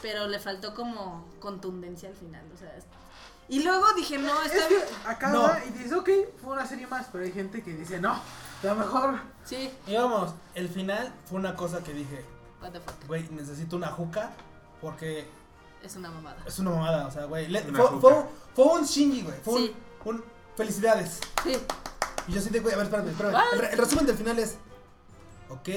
pero 0.00 0.26
le 0.26 0.38
faltó 0.38 0.74
como 0.74 1.28
contundencia 1.38 2.08
al 2.08 2.14
final. 2.16 2.44
O 2.54 2.56
sea, 2.58 2.74
es- 2.76 2.84
y 3.48 3.62
luego 3.62 3.92
dije, 3.94 4.16
no, 4.16 4.42
Es 4.42 4.52
está 4.54 4.68
que 4.68 4.74
bien. 4.76 4.86
acaba 5.06 5.58
No. 5.58 5.66
y 5.66 5.70
dices, 5.72 5.92
ok, 5.92 6.08
fue 6.42 6.52
una 6.54 6.66
serie 6.66 6.86
más, 6.86 7.06
pero 7.12 7.24
hay 7.24 7.32
gente 7.32 7.62
que 7.62 7.74
dice, 7.74 8.00
no, 8.00 8.18
lo 8.62 8.74
mejor. 8.76 9.20
Sí, 9.44 9.70
Y 9.86 9.94
vamos, 9.96 10.32
el 10.54 10.68
final 10.68 11.12
fue 11.28 11.38
una 11.38 11.54
cosa 11.56 11.82
que 11.82 11.92
dije, 11.92 12.24
what 12.62 12.70
the 12.72 12.80
fuck. 12.80 13.06
güey, 13.06 13.28
necesito 13.30 13.76
una 13.76 13.88
juca 13.88 14.30
porque 14.80 15.26
Es 15.82 15.96
una 15.96 16.10
mamada. 16.10 16.36
es 16.46 16.58
una 16.58 16.70
mamada, 16.70 17.06
o 17.06 17.10
sea, 17.10 17.24
güey. 17.24 17.48
le- 17.48 17.62
Una 17.68 17.78
Fue, 17.78 17.86
juca. 17.88 18.00
fue, 18.00 18.64
fue 18.64 18.78
un 18.80 18.84
Shinji, 18.84 19.22
güey. 19.22 19.40
Fue 19.42 19.54
Sí. 19.60 19.74
un, 20.04 20.16
un 20.16 20.24
felicidades. 20.56 21.20
Sí. 21.42 21.56
Y 22.28 22.32
yo 22.32 22.40
sí 22.40 22.50
de, 22.50 22.60
güey, 22.60 22.74
a 22.74 22.76
ver, 22.78 22.86
espérame, 22.86 23.08
espérame. 23.08 23.36
El, 23.52 23.58
re- 23.58 23.72
el 23.72 23.78
resumen 23.78 24.06
del 24.06 24.16
final 24.16 24.38
es, 24.38 24.56
ok, 25.48 25.68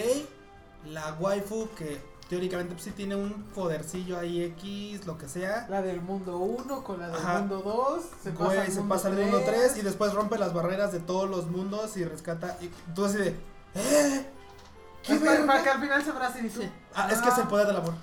la 0.88 1.14
waifu 1.20 1.70
que 1.78 2.02
teóricamente 2.30 2.74
pues, 2.74 2.84
sí 2.86 2.92
tiene 2.92 3.16
un 3.16 3.44
podercillo 3.56 4.18
ahí 4.20 4.44
X, 4.44 5.06
lo 5.06 5.18
que 5.18 5.28
sea. 5.30 5.68
La 5.70 5.82
del 5.82 6.02
mundo 6.02 6.38
1 6.38 6.84
con 6.84 7.00
la 7.00 7.08
del 7.08 7.16
Ajá. 7.18 7.40
mundo 7.40 7.62
2. 7.64 8.04
Se 8.24 8.32
pasa 8.32 8.46
Güey, 8.46 8.58
al 8.60 8.68
se 8.68 8.80
mundo 8.80 8.96
pasa 8.96 9.08
al 9.08 9.14
mundo 9.16 9.42
3 9.46 9.46
tres. 9.74 9.78
y 9.78 9.82
después 9.82 10.14
rompe 10.14 10.38
las 10.38 10.54
barreras 10.54 10.92
de 10.92 11.00
todos 11.00 11.30
los 11.30 11.48
mundos 11.48 11.96
y 11.98 12.04
rescata. 12.06 12.58
Y 12.62 12.68
tú 12.94 13.06
así 13.06 13.18
de, 13.18 13.30
¿eh? 13.76 14.30
¿Qué 15.04 15.14
Es 15.14 15.20
para, 15.20 15.32
verga? 15.32 15.48
para 15.48 15.64
que 15.64 15.70
al 15.70 15.80
final 15.82 16.04
se 16.04 16.10
abracen 16.12 16.46
y 16.46 16.50
tú. 16.50 16.62
Sí. 16.62 16.70
Ah, 16.96 17.10
es 17.12 17.20
que 17.22 17.30
es 17.30 17.38
el 17.38 17.48
poder 17.48 17.68
del 17.68 17.76
amor. 17.78 17.94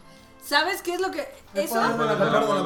¿Sabes 0.43 0.83
qué 0.83 0.95
es 0.95 1.01
lo 1.01 1.11
que.? 1.11 1.29
Eso, 1.55 1.81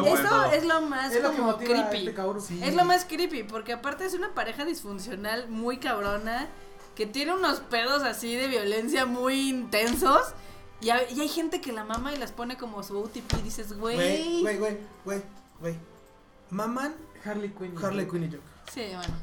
eso 0.05 0.45
es 0.53 0.65
lo 0.65 0.81
más 0.83 1.13
Es 1.13 1.23
lo 1.23 1.33
como 1.33 1.57
creepy. 1.59 2.09
este. 2.09 2.41
Sí. 2.41 2.61
Es 2.63 2.75
lo 2.75 2.85
más 2.85 3.05
creepy, 3.05 3.43
porque 3.43 3.73
aparte 3.73 4.05
es 4.05 4.15
una 4.15 4.33
pareja 4.35 4.65
disfuncional 4.65 5.49
muy 5.49 5.79
cabrona, 5.79 6.49
que 6.95 7.07
tiene 7.07 7.35
unos 7.35 7.61
pedos 7.61 8.03
así 8.03 8.35
de 8.37 8.49
violencia 8.49 9.07
muy 9.07 9.49
intensos. 9.51 10.21
Y 10.81 10.91
hay, 10.91 11.07
y 11.15 11.21
hay 11.21 11.29
gente 11.29 11.61
que 11.61 11.73
la 11.73 11.85
mama 11.85 12.13
y 12.13 12.17
las 12.17 12.33
pone 12.33 12.57
como 12.57 12.83
su 12.83 12.99
OTP 12.99 13.33
y 13.39 13.43
dices, 13.43 13.77
Güey, 13.79 13.97
güey. 13.97 14.43
güey, 14.43 14.57
güey, 14.59 14.79
güey, 15.05 15.23
güey. 15.61 15.75
Maman 16.51 16.95
Harley 17.25 17.51
Quinn. 17.51 17.75
y- 17.81 17.85
Harley 17.85 18.07
Quinn 18.07 18.25
y 18.25 18.27
Joker. 18.27 18.41
Sí, 18.73 18.83
bueno. 18.95 19.15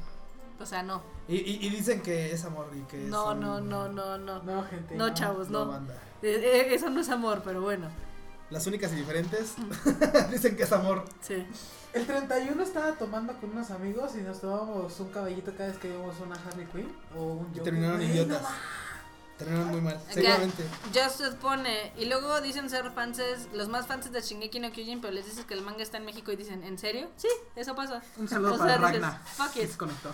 O 0.60 0.65
sea, 0.65 0.84
no. 0.84 1.02
Y, 1.28 1.36
y, 1.38 1.65
y 1.65 1.69
dicen 1.69 2.02
que 2.02 2.32
es 2.34 2.44
amor 2.45 2.69
y 2.76 2.82
que 2.84 2.98
No, 2.98 3.32
es 3.32 3.36
un- 3.36 3.41
no, 3.41 3.61
no, 3.61 3.88
no, 3.90 4.18
no. 4.18 4.41
No, 4.44 4.64
gente. 4.65 4.95
No, 4.95 5.14
chavos, 5.14 5.49
no. 5.49 5.68
banda. 5.68 5.94
Eh, 6.22 6.40
eh, 6.44 6.73
eso 6.76 6.90
no 6.90 7.02
es 7.02 7.10
amor, 7.10 7.41
pero 7.44 7.61
bueno. 7.61 7.88
Las 8.52 8.68
únicas 8.68 8.91
y 8.91 8.95
diferentes 8.95 9.53
dicen 10.32 10.56
que 10.56 10.64
es 10.64 10.72
amor. 10.72 11.06
Sí. 11.22 11.45
El 11.94 12.06
31 12.06 12.61
estaba 12.64 12.94
tomando 12.94 13.34
con 13.40 13.49
unos 13.52 13.72
amigos 13.72 14.11
y 14.15 14.22
nos 14.22 14.40
tomábamos 14.41 14.98
un 14.99 15.10
caballito 15.10 15.53
cada 15.56 15.69
vez 15.69 15.78
que 15.78 15.90
vimos 15.90 16.15
una 16.19 16.36
Harley 16.36 16.65
Quinn 16.68 16.91
o 17.18 17.23
un 17.23 17.45
Y 17.48 17.57
Joker. 17.57 17.64
terminaron 17.64 18.02
idiotas. 18.02 18.44
Terminaron 19.38 19.69
muy 19.72 19.82
mal. 19.82 19.99
Seguramente. 20.10 20.64
Just 20.94 21.22
pone, 21.41 21.91
y 21.98 22.06
luego 22.06 22.40
dicen 22.41 22.69
ser 22.69 22.91
fans, 22.91 23.19
los 23.53 23.68
más 23.69 23.88
fans 23.88 24.11
de 24.11 24.22
Shingeki 24.22 24.60
no 24.60 24.72
Kyojin, 24.72 25.02
pero 25.02 25.14
les 25.14 25.26
dices 25.26 25.45
que 25.45 25.53
el 25.53 25.61
manga 25.64 25.82
está 25.82 25.98
en 25.98 26.06
México 26.06 26.32
y 26.32 26.36
dicen, 26.36 26.64
¿en 26.64 26.78
serio? 26.78 27.10
Sí, 27.18 27.28
eso 27.56 27.73
pasa. 27.76 28.02
Un 28.18 28.28
saludo 28.30 28.53
O 28.56 28.57
para 28.57 28.78
sea, 28.78 28.88
dices, 28.88 29.02
Ragna. 29.02 29.22
fuck 29.26 29.56
it. 29.57 29.69
se 29.72 29.78
conectó. 29.78 30.11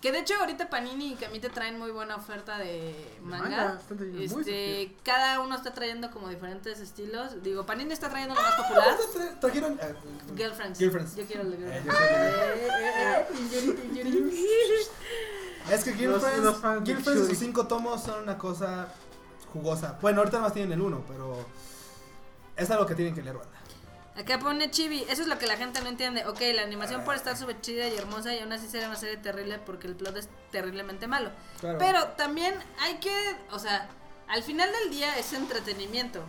Que 0.00 0.12
de 0.12 0.20
hecho 0.20 0.34
ahorita 0.40 0.70
Panini 0.70 1.12
y 1.12 1.14
Camite 1.16 1.50
traen 1.50 1.78
muy 1.78 1.90
buena 1.90 2.16
oferta 2.16 2.56
de 2.56 2.94
manga, 3.22 3.42
manga. 3.44 3.78
están 3.80 3.98
trayendo 3.98 4.34
muy 4.34 4.40
Este, 4.40 4.96
cada 5.04 5.40
uno 5.40 5.54
está 5.54 5.74
trayendo 5.74 6.10
como 6.10 6.28
diferentes 6.30 6.80
estilos. 6.80 7.42
Digo, 7.42 7.66
Panini 7.66 7.92
está 7.92 8.08
trayendo 8.08 8.34
lo 8.34 8.40
más 8.40 8.54
popular. 8.54 8.96
Tra- 9.14 9.40
Trajeron. 9.40 9.78
ah, 9.82 9.88
Girlfriends. 10.36 10.78
Girlfriends. 10.78 11.16
Yo 11.16 11.26
quiero 11.26 11.42
el 11.42 11.50
de 11.50 11.76
Eh, 11.76 11.82
Girlfriends. 13.92 14.90
Es 15.70 15.84
que 15.84 15.92
Girlfriends, 15.92 16.86
Girlfriends, 16.86 17.28
sus 17.28 17.38
cinco 17.38 17.66
tomos 17.66 18.02
son 18.02 18.22
una 18.22 18.38
cosa 18.38 18.88
jugosa. 19.52 19.98
Bueno, 20.00 20.20
ahorita 20.20 20.40
más 20.40 20.52
tienen 20.54 20.72
el 20.72 20.80
uno, 20.80 21.04
pero 21.06 21.44
es 22.56 22.70
algo 22.70 22.86
que 22.86 22.94
tienen 22.94 23.14
que 23.14 23.22
leer, 23.22 23.36
banda. 23.36 23.59
Acá 24.20 24.38
pone 24.38 24.70
Chibi, 24.70 25.04
eso 25.08 25.22
es 25.22 25.28
lo 25.28 25.38
que 25.38 25.46
la 25.46 25.56
gente 25.56 25.80
no 25.80 25.88
entiende. 25.88 26.26
Ok, 26.26 26.40
la 26.54 26.62
animación 26.62 27.04
puede 27.04 27.18
estar 27.18 27.36
súper 27.36 27.60
chida 27.60 27.88
y 27.88 27.96
hermosa 27.96 28.34
y 28.34 28.40
aún 28.40 28.52
así 28.52 28.68
será 28.68 28.86
una 28.88 28.96
serie 28.96 29.16
terrible 29.16 29.58
porque 29.58 29.86
el 29.86 29.96
plot 29.96 30.16
es 30.16 30.28
terriblemente 30.50 31.06
malo. 31.06 31.30
Claro. 31.60 31.78
Pero 31.78 32.04
también 32.08 32.54
hay 32.80 32.98
que, 32.98 33.14
o 33.50 33.58
sea, 33.58 33.88
al 34.28 34.42
final 34.42 34.70
del 34.72 34.90
día 34.90 35.16
es 35.18 35.32
entretenimiento. 35.32 36.20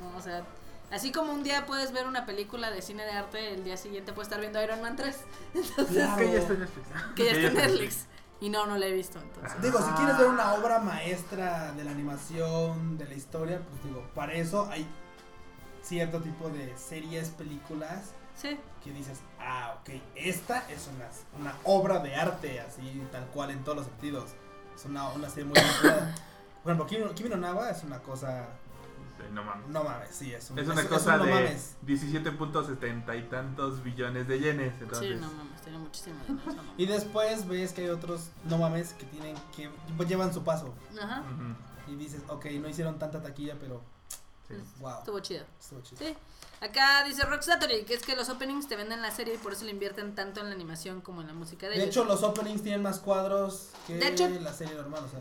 ¿no? 0.00 0.16
O 0.18 0.22
sea, 0.22 0.44
así 0.90 1.12
como 1.12 1.32
un 1.32 1.42
día 1.42 1.66
puedes 1.66 1.92
ver 1.92 2.06
una 2.06 2.26
película 2.26 2.70
de 2.70 2.80
cine 2.82 3.04
de 3.04 3.12
arte, 3.12 3.52
el 3.54 3.64
día 3.64 3.76
siguiente 3.76 4.12
puedes 4.12 4.28
estar 4.28 4.40
viendo 4.40 4.62
Iron 4.62 4.80
Man 4.80 4.96
3. 4.96 5.16
Entonces, 5.54 5.96
Claro. 5.96 6.16
Que 6.16 6.32
ya 6.32 6.38
está 6.38 6.52
en 6.54 6.60
Netflix. 6.60 6.88
que 7.14 7.24
ya 7.24 7.30
está 7.32 7.36
en 7.36 7.42
ya 7.42 7.48
está 7.48 7.64
en 7.64 7.70
Netflix. 7.72 8.06
Y 8.38 8.50
no, 8.50 8.66
no 8.66 8.76
la 8.76 8.86
he 8.86 8.92
visto 8.92 9.18
entonces. 9.18 9.62
Digo, 9.62 9.78
si 9.78 9.90
quieres 9.92 10.18
ver 10.18 10.26
una 10.26 10.52
obra 10.52 10.78
maestra 10.78 11.72
de 11.72 11.84
la 11.84 11.90
animación, 11.90 12.98
de 12.98 13.06
la 13.06 13.14
historia, 13.14 13.60
pues 13.60 13.82
digo, 13.84 14.06
para 14.14 14.34
eso 14.34 14.68
hay 14.70 14.86
cierto 15.86 16.20
tipo 16.20 16.48
de 16.50 16.76
series, 16.76 17.30
películas 17.30 18.10
Sí. 18.36 18.58
que 18.84 18.92
dices, 18.92 19.20
ah, 19.40 19.76
ok, 19.80 19.90
esta 20.14 20.70
es 20.70 20.88
una, 20.94 21.08
una 21.40 21.56
obra 21.64 22.00
de 22.00 22.14
arte, 22.16 22.60
así, 22.60 23.02
tal 23.10 23.24
cual 23.28 23.50
en 23.50 23.64
todos 23.64 23.78
los 23.78 23.86
sentidos. 23.86 24.30
Es 24.74 24.84
una, 24.84 25.08
una 25.10 25.28
serie 25.30 25.44
muy 25.46 25.54
bien 25.58 25.66
creada. 25.80 26.14
Por 26.62 26.72
ejemplo, 26.72 26.86
Kimi, 26.86 27.14
Kimi 27.14 27.28
no 27.30 27.36
Nawa 27.38 27.70
es 27.70 27.82
una 27.84 27.98
cosa, 28.00 28.46
no 29.32 29.42
mames. 29.42 29.68
no 29.68 29.84
mames, 29.84 30.10
sí, 30.14 30.34
es, 30.34 30.50
un, 30.50 30.58
Es 30.58 30.66
una 30.66 30.74
es- 30.80 30.86
es 30.86 30.86
cosa 30.92 31.12
un 31.14 31.18
no 31.20 31.24
de 31.26 31.32
mames. 31.34 31.76
17.70 31.86 33.16
y 33.18 33.22
tantos 33.30 33.82
billones 33.82 34.28
de 34.28 34.38
yenes. 34.40 34.74
Entonces, 34.82 35.14
Sí, 35.14 35.20
no 35.20 35.30
mames, 35.32 35.62
tiene 35.62 35.78
muchísimo 35.78 36.16
dinero. 36.28 36.44
mamá. 36.56 36.74
Y 36.76 36.86
después 36.86 37.46
ves 37.48 37.72
que 37.72 37.82
hay 37.82 37.88
otros 37.88 38.28
no 38.44 38.58
mames 38.58 38.92
que 38.94 39.06
tienen 39.06 39.34
que 39.56 39.70
pues, 39.96 40.08
llevan 40.08 40.34
su 40.34 40.42
paso. 40.44 40.74
Ajá. 41.00 41.22
ujú, 41.22 41.92
Y 41.92 41.96
dices, 41.96 42.20
ok, 42.28 42.44
no 42.60 42.68
hicieron 42.68 42.98
tanta 42.98 43.22
taquilla, 43.22 43.54
pero 43.58 43.80
sí. 44.48 44.54
wow. 44.80 44.98
Estuvo 44.98 45.20
chido. 45.20 45.44
Estuvo 45.60 45.80
chido. 45.82 45.98
Sí. 45.98 46.16
Acá 46.60 47.04
dice 47.04 47.22
Rock 47.24 47.42
Saturday 47.42 47.84
que 47.84 47.94
es 47.94 48.02
que 48.02 48.16
los 48.16 48.28
openings 48.30 48.66
te 48.66 48.76
venden 48.76 49.02
la 49.02 49.10
serie 49.10 49.34
y 49.34 49.38
por 49.38 49.52
eso 49.52 49.64
le 49.66 49.72
invierten 49.72 50.14
tanto 50.14 50.40
en 50.40 50.48
la 50.48 50.54
animación 50.54 51.00
como 51.02 51.20
en 51.20 51.26
la 51.26 51.34
música 51.34 51.66
de, 51.68 51.72
De 51.76 51.82
ellos. 51.82 51.88
hecho, 51.96 52.04
los 52.04 52.22
openings 52.22 52.62
tienen 52.62 52.82
más 52.82 52.98
cuadros 52.98 53.70
que 53.86 53.96
De 53.98 54.08
hecho- 54.08 54.28
la 54.28 54.52
serie 54.54 54.74
normal, 54.74 55.04
o 55.04 55.08
sea. 55.08 55.20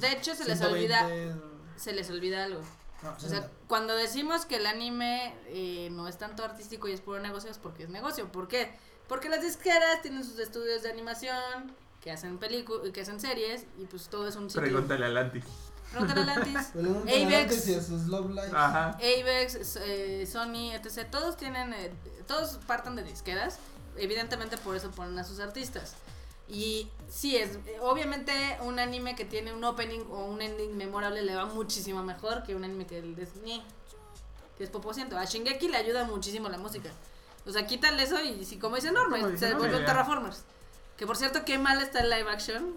De 0.00 0.12
hecho, 0.12 0.34
se 0.34 0.44
les 0.46 0.58
120, 0.58 0.94
olvida- 0.94 1.38
se 1.76 1.92
les 1.92 2.08
olvida 2.10 2.44
algo. 2.44 2.60
no, 3.02 3.10
O 3.12 3.20
sea, 3.20 3.28
60. 3.28 3.50
cuando 3.68 3.94
decimos 3.94 4.46
que 4.46 4.56
el 4.56 4.66
anime 4.66 5.34
eh, 5.48 5.88
no 5.92 6.08
es 6.08 6.16
tanto 6.16 6.44
artístico 6.44 6.88
y 6.88 6.92
es 6.92 7.00
puro 7.02 7.20
negocio, 7.20 7.50
es 7.50 7.58
porque 7.58 7.82
es 7.84 7.88
negocio. 7.90 8.32
¿Por 8.32 8.48
qué? 8.48 8.72
Porque 9.06 9.28
las 9.28 9.42
disqueras 9.42 10.00
tienen 10.02 10.24
sus 10.24 10.38
estudios 10.38 10.82
de 10.82 10.90
animación, 10.90 11.74
que 12.00 12.10
hacen 12.10 12.38
películas, 12.38 12.90
que 12.92 13.02
hacen 13.02 13.20
series, 13.20 13.66
y 13.78 13.84
pues 13.84 14.08
todo 14.08 14.26
es 14.28 14.36
un 14.36 14.48
sitio. 14.48 14.62
Pregúntale 14.62 15.04
a 15.04 15.08
Lantis. 15.10 15.44
Pregúntale 15.90 16.20
a 16.20 16.24
Lantis. 16.24 16.66
Pregúntale 16.72 17.24
a 17.24 17.26
Avex. 17.26 17.50
Dante 17.50 17.60
si 17.60 17.74
a 17.74 17.82
sus 17.82 18.06
Love 18.06 18.30
Live. 18.30 18.50
Ajá. 18.52 18.96
Avex, 18.96 19.76
eh, 19.76 20.26
Sony, 20.30 20.72
etc. 20.72 21.08
Todos 21.10 21.36
tienen, 21.36 21.72
eh, 21.72 21.92
todos 22.26 22.58
partan 22.66 22.96
de 22.96 23.02
disqueras. 23.02 23.58
Evidentemente 23.96 24.56
por 24.56 24.76
eso 24.76 24.90
ponen 24.90 25.18
a 25.18 25.24
sus 25.24 25.40
artistas. 25.40 25.94
Y 26.48 26.88
sí, 27.08 27.36
es 27.36 27.58
obviamente 27.80 28.32
un 28.62 28.80
anime 28.80 29.14
que 29.14 29.24
tiene 29.24 29.52
un 29.52 29.62
opening 29.62 30.00
o 30.10 30.24
un 30.24 30.42
ending 30.42 30.76
memorable 30.76 31.22
le 31.22 31.36
va 31.36 31.46
muchísimo 31.46 32.02
mejor 32.02 32.42
que 32.42 32.56
un 32.56 32.64
anime 32.64 32.86
que 32.86 32.98
el 32.98 33.14
de 33.14 33.28
Ñe, 33.44 33.62
que 34.58 34.64
es. 34.64 34.70
A 35.16 35.24
Shingeki 35.24 35.68
le 35.68 35.76
ayuda 35.76 36.04
muchísimo 36.04 36.48
la 36.48 36.58
música. 36.58 36.90
O 37.46 37.52
sea, 37.52 37.66
quítale 37.66 38.02
eso 38.02 38.20
y 38.22 38.44
si 38.44 38.58
como 38.58 38.76
dice 38.76 38.90
dice 39.30 39.48
se 39.48 39.70
ya. 39.70 39.84
Terraformers. 39.86 40.42
Que 40.96 41.06
por 41.06 41.16
cierto, 41.16 41.44
qué 41.44 41.56
mal 41.56 41.80
está 41.80 42.00
el 42.00 42.10
live 42.10 42.30
action. 42.30 42.76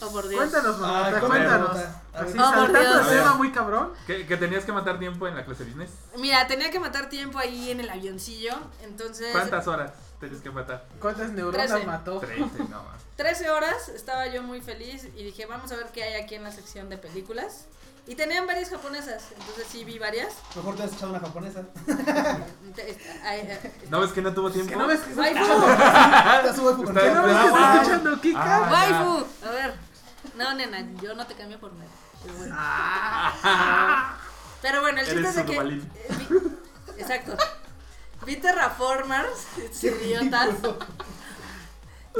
Oh, 0.00 0.10
por 0.12 0.28
Dios. 0.28 0.40
Cuéntanos, 0.40 0.78
mamá, 0.78 1.06
Ay, 1.06 1.14
cuéntanos. 1.20 1.70
Así. 2.14 2.38
Oh, 2.38 2.54
por 2.54 2.78
Dios. 2.78 3.08
tema 3.08 3.34
muy 3.34 3.50
cabrón. 3.52 3.92
Que, 4.06 4.26
que 4.26 4.36
tenías 4.36 4.64
que 4.64 4.72
matar 4.72 4.98
tiempo 4.98 5.26
en 5.26 5.34
la 5.36 5.44
clase 5.44 5.64
de 5.64 5.70
business. 5.70 5.90
Mira, 6.16 6.46
tenía 6.46 6.70
que 6.70 6.78
matar 6.80 7.08
tiempo 7.08 7.38
ahí 7.38 7.70
en 7.70 7.80
el 7.80 7.90
avioncillo. 7.90 8.52
Entonces, 8.82 9.32
¿Cuántas 9.32 9.66
horas 9.66 9.92
tenías 10.20 10.40
que 10.42 10.50
matar? 10.50 10.84
¿Cuántas 11.00 11.30
neuronas 11.30 11.84
mató? 11.86 12.18
13, 12.20 12.40
no 12.70 12.82
más. 12.84 13.02
13 13.16 13.50
horas, 13.50 13.88
estaba 13.88 14.26
yo 14.28 14.42
muy 14.42 14.60
feliz 14.60 15.04
y 15.16 15.24
dije, 15.24 15.46
vamos 15.46 15.72
a 15.72 15.76
ver 15.76 15.86
qué 15.92 16.04
hay 16.04 16.22
aquí 16.22 16.36
en 16.36 16.44
la 16.44 16.52
sección 16.52 16.88
de 16.88 16.98
películas. 16.98 17.66
Y 18.06 18.14
tenían 18.14 18.46
varias 18.46 18.70
japonesas, 18.70 19.22
entonces 19.38 19.66
sí 19.70 19.84
vi 19.84 19.98
varias. 19.98 20.32
Mejor 20.56 20.76
te 20.76 20.84
has 20.84 20.92
echado 20.94 21.10
una 21.10 21.20
japonesa. 21.20 21.60
Ay, 23.24 23.48
ay, 23.50 23.72
¿No 23.90 24.00
ves 24.00 24.12
que 24.12 24.22
no 24.22 24.32
tuvo 24.32 24.50
tiempo? 24.50 24.70
¿Que 24.72 24.76
no 24.76 24.86
ves 24.86 25.00
que 25.00 25.12
Waifu, 25.14 25.44
Te 26.42 26.54
subo 26.54 26.76
con 26.76 26.88
Está- 26.88 27.00
¿Que 27.02 27.10
no 27.14 27.22
ves 27.24 27.32
que 27.36 27.38
Ah, 27.38 27.46
está 27.46 27.72
ah, 27.72 27.76
escuchando 27.82 28.20
Kika? 28.20 28.40
ah. 28.40 28.70
waifu. 28.72 29.26
A 29.46 29.50
ver, 29.50 29.74
no 30.38 30.54
nena, 30.54 30.80
yo 31.02 31.14
no 31.14 31.26
te 31.26 31.34
cambio 31.34 31.58
por 31.60 31.72
nada. 31.74 31.90
Pero 32.22 32.34
bueno, 32.38 32.56
Pero 34.62 34.80
bueno, 34.80 35.00
el 35.00 35.06
chiste 35.06 35.20
Eres 35.20 35.36
es 35.36 35.36
de 35.36 35.44
que... 35.46 35.56
Eh, 35.56 35.78
vi- 36.30 37.00
Exacto. 37.02 37.36
Vi 38.26 38.36
Terraformers, 38.36 39.46
estos 39.58 39.82
idiotas. 39.84 40.48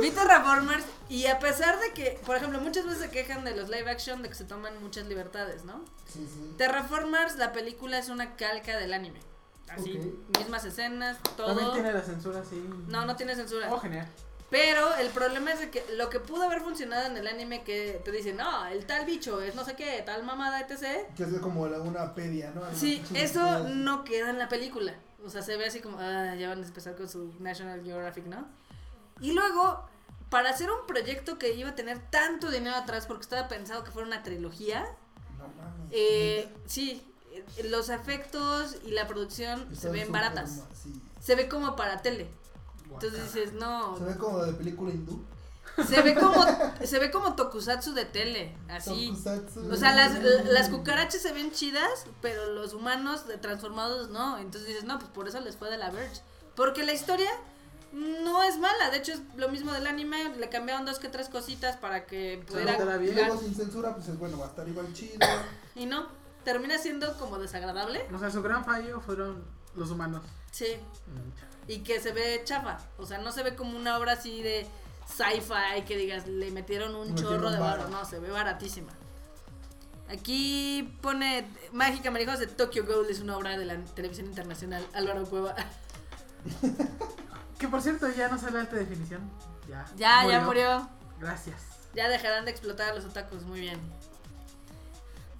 Vi 0.00 0.10
Terraformers 0.10 0.84
y 1.08 1.26
a 1.26 1.38
pesar 1.38 1.80
de 1.80 1.92
que, 1.92 2.20
por 2.24 2.36
ejemplo, 2.36 2.60
muchas 2.60 2.84
veces 2.84 3.00
se 3.00 3.10
quejan 3.10 3.44
de 3.44 3.56
los 3.56 3.68
live 3.68 3.90
action 3.90 4.22
de 4.22 4.28
que 4.28 4.34
se 4.34 4.44
toman 4.44 4.80
muchas 4.82 5.06
libertades, 5.06 5.64
¿no? 5.64 5.84
Sí, 6.06 6.28
sí. 6.32 6.54
Terraformers, 6.56 7.36
la 7.36 7.52
película 7.52 7.98
es 7.98 8.08
una 8.08 8.36
calca 8.36 8.76
del 8.76 8.92
anime. 8.92 9.20
Así, 9.68 9.98
mismas 10.38 10.64
escenas, 10.64 11.18
todo. 11.36 11.48
También 11.48 11.72
tiene 11.72 11.92
la 11.92 12.02
censura 12.02 12.40
así. 12.40 12.56
No, 12.86 13.04
no 13.04 13.16
tiene 13.16 13.34
censura. 13.34 13.68
Oh, 13.70 13.78
genial. 13.80 14.08
Pero 14.50 14.94
el 14.96 15.08
problema 15.10 15.52
es 15.52 15.60
de 15.60 15.70
que 15.70 15.84
lo 15.96 16.08
que 16.08 16.20
pudo 16.20 16.44
haber 16.44 16.62
funcionado 16.62 17.06
en 17.06 17.16
el 17.18 17.26
anime 17.26 17.64
que 17.64 18.00
te 18.02 18.10
dicen, 18.10 18.38
no, 18.38 18.66
el 18.66 18.86
tal 18.86 19.04
bicho 19.04 19.42
es 19.42 19.54
no 19.54 19.62
sé 19.64 19.74
qué, 19.76 20.02
tal 20.06 20.22
mamada, 20.24 20.60
etc. 20.60 21.06
Que 21.14 21.24
es 21.24 21.32
como 21.40 21.66
la- 21.68 21.80
una 21.80 22.14
pedia, 22.14 22.50
¿no? 22.54 22.62
Sí, 22.74 23.02
eso 23.14 23.68
no 23.68 24.04
queda 24.04 24.30
en 24.30 24.38
la 24.38 24.48
película. 24.48 24.94
O 25.22 25.28
sea, 25.28 25.42
se 25.42 25.56
ve 25.58 25.66
así 25.66 25.80
como, 25.80 25.98
ah, 26.00 26.34
ya 26.34 26.48
van 26.48 26.62
a 26.62 26.66
empezar 26.66 26.96
con 26.96 27.08
su 27.08 27.34
National 27.40 27.82
Geographic, 27.84 28.24
¿no? 28.24 28.46
Y 29.20 29.32
luego, 29.32 29.86
para 30.30 30.48
hacer 30.50 30.70
un 30.70 30.86
proyecto 30.86 31.38
que 31.38 31.52
iba 31.54 31.70
a 31.70 31.74
tener 31.74 31.98
tanto 32.10 32.50
dinero 32.50 32.76
atrás, 32.76 33.06
porque 33.06 33.22
estaba 33.24 33.48
pensado 33.48 33.84
que 33.84 33.90
fuera 33.90 34.06
una 34.06 34.22
trilogía, 34.22 34.86
No 35.36 35.48
mames. 35.48 35.88
eh, 35.90 36.48
sí, 36.66 37.02
eh, 37.32 37.64
los 37.64 37.90
efectos 37.90 38.76
y 38.86 38.92
la 38.92 39.06
producción 39.06 39.68
se 39.76 39.90
ven 39.90 40.10
baratas. 40.10 40.62
sí. 40.82 41.02
Se 41.20 41.34
ve 41.34 41.48
como 41.48 41.74
para 41.76 42.00
tele. 42.00 42.28
Entonces 43.04 43.32
dices, 43.32 43.52
no, 43.54 43.96
Se 43.96 44.04
ve 44.04 44.16
como 44.16 44.44
de 44.44 44.52
película 44.52 44.92
hindú. 44.92 45.24
se 45.86 46.02
ve 46.02 46.14
como, 46.14 46.44
se 46.84 46.98
ve 46.98 47.10
como 47.10 47.34
tokusatsu 47.34 47.94
de 47.94 48.04
tele, 48.04 48.56
así. 48.68 49.08
Tokusatsu. 49.08 49.72
O 49.72 49.76
sea, 49.76 49.94
las, 49.94 50.22
las 50.44 50.68
cucarachas 50.68 51.22
se 51.22 51.32
ven 51.32 51.52
chidas, 51.52 52.06
pero 52.20 52.52
los 52.52 52.74
humanos 52.74 53.24
transformados 53.40 54.10
no. 54.10 54.38
Entonces 54.38 54.68
dices, 54.68 54.84
no, 54.84 54.98
pues 54.98 55.10
por 55.10 55.28
eso 55.28 55.40
les 55.40 55.56
fue 55.56 55.70
de 55.70 55.78
la 55.78 55.90
Verge. 55.90 56.22
Porque 56.54 56.84
la 56.84 56.92
historia 56.92 57.30
no 57.92 58.42
es 58.42 58.58
mala. 58.58 58.90
De 58.90 58.98
hecho, 58.98 59.12
es 59.12 59.20
lo 59.36 59.48
mismo 59.48 59.72
del 59.72 59.86
anime. 59.86 60.34
Le 60.36 60.48
cambiaron 60.48 60.84
dos 60.84 60.98
que 60.98 61.08
tres 61.08 61.28
cositas 61.28 61.76
para 61.76 62.06
que 62.06 62.42
pudiera. 62.46 62.78
Luego 62.78 63.40
sin 63.40 63.54
censura, 63.54 63.94
pues 63.94 64.08
es 64.08 64.18
bueno, 64.18 64.38
va 64.38 64.46
a 64.46 64.48
estar 64.48 64.68
igual 64.68 64.92
chido. 64.92 65.18
Y 65.74 65.86
no, 65.86 66.08
termina 66.44 66.78
siendo 66.78 67.16
como 67.18 67.38
desagradable. 67.38 68.04
O 68.12 68.18
sea, 68.18 68.30
su 68.30 68.42
gran 68.42 68.64
fallo 68.64 69.00
fueron 69.00 69.44
los 69.76 69.90
humanos. 69.90 70.22
Sí. 70.50 70.76
Y 71.68 71.80
que 71.80 72.00
se 72.00 72.12
ve 72.12 72.42
chafa. 72.44 72.78
O 72.96 73.06
sea, 73.06 73.18
no 73.18 73.30
se 73.30 73.42
ve 73.42 73.54
como 73.54 73.76
una 73.76 73.96
obra 73.98 74.12
así 74.12 74.42
de 74.42 74.66
sci-fi 75.06 75.82
que 75.86 75.96
digas, 75.96 76.26
le 76.26 76.50
metieron 76.50 76.94
un 76.94 77.10
Metieron 77.10 77.34
chorro 77.34 77.50
de 77.50 77.58
barro. 77.58 77.88
No, 77.88 78.04
se 78.04 78.18
ve 78.18 78.30
baratísima. 78.30 78.92
Aquí 80.10 80.96
pone 81.02 81.46
Mágica 81.72 82.10
Marijos 82.10 82.38
de 82.38 82.46
Tokyo 82.46 82.86
Ghoul 82.86 83.10
es 83.10 83.20
una 83.20 83.36
obra 83.36 83.58
de 83.58 83.66
la 83.66 83.76
televisión 83.94 84.26
internacional. 84.26 84.86
Álvaro 84.94 85.24
Cueva. 85.26 85.54
Que 87.58 87.68
por 87.68 87.82
cierto, 87.82 88.08
ya 88.10 88.28
no 88.28 88.38
sale 88.38 88.60
alta 88.60 88.76
definición. 88.76 89.30
Ya. 89.68 89.86
Ya, 89.96 90.26
ya 90.26 90.40
murió. 90.40 90.88
Gracias. 91.20 91.62
Ya 91.94 92.08
dejarán 92.08 92.46
de 92.46 92.52
explotar 92.52 92.90
a 92.90 92.94
los 92.94 93.04
otakus, 93.04 93.42
muy 93.42 93.60
bien. 93.60 93.78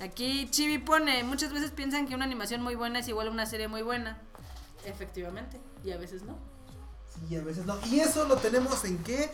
Aquí 0.00 0.48
Chibi 0.50 0.78
pone, 0.78 1.24
muchas 1.24 1.52
veces 1.52 1.70
piensan 1.70 2.06
que 2.06 2.14
una 2.14 2.24
animación 2.24 2.62
muy 2.62 2.74
buena 2.74 2.98
es 2.98 3.08
igual 3.08 3.28
a 3.28 3.30
una 3.30 3.46
serie 3.46 3.68
muy 3.68 3.82
buena. 3.82 4.18
Efectivamente, 4.84 5.60
y 5.84 5.90
a 5.92 5.96
veces 5.96 6.22
no. 6.22 6.36
Sí, 7.28 7.36
a 7.36 7.42
veces 7.42 7.66
no. 7.66 7.76
Y 7.86 8.00
eso 8.00 8.26
lo 8.26 8.36
tenemos 8.36 8.84
en 8.84 8.98
que, 9.02 9.30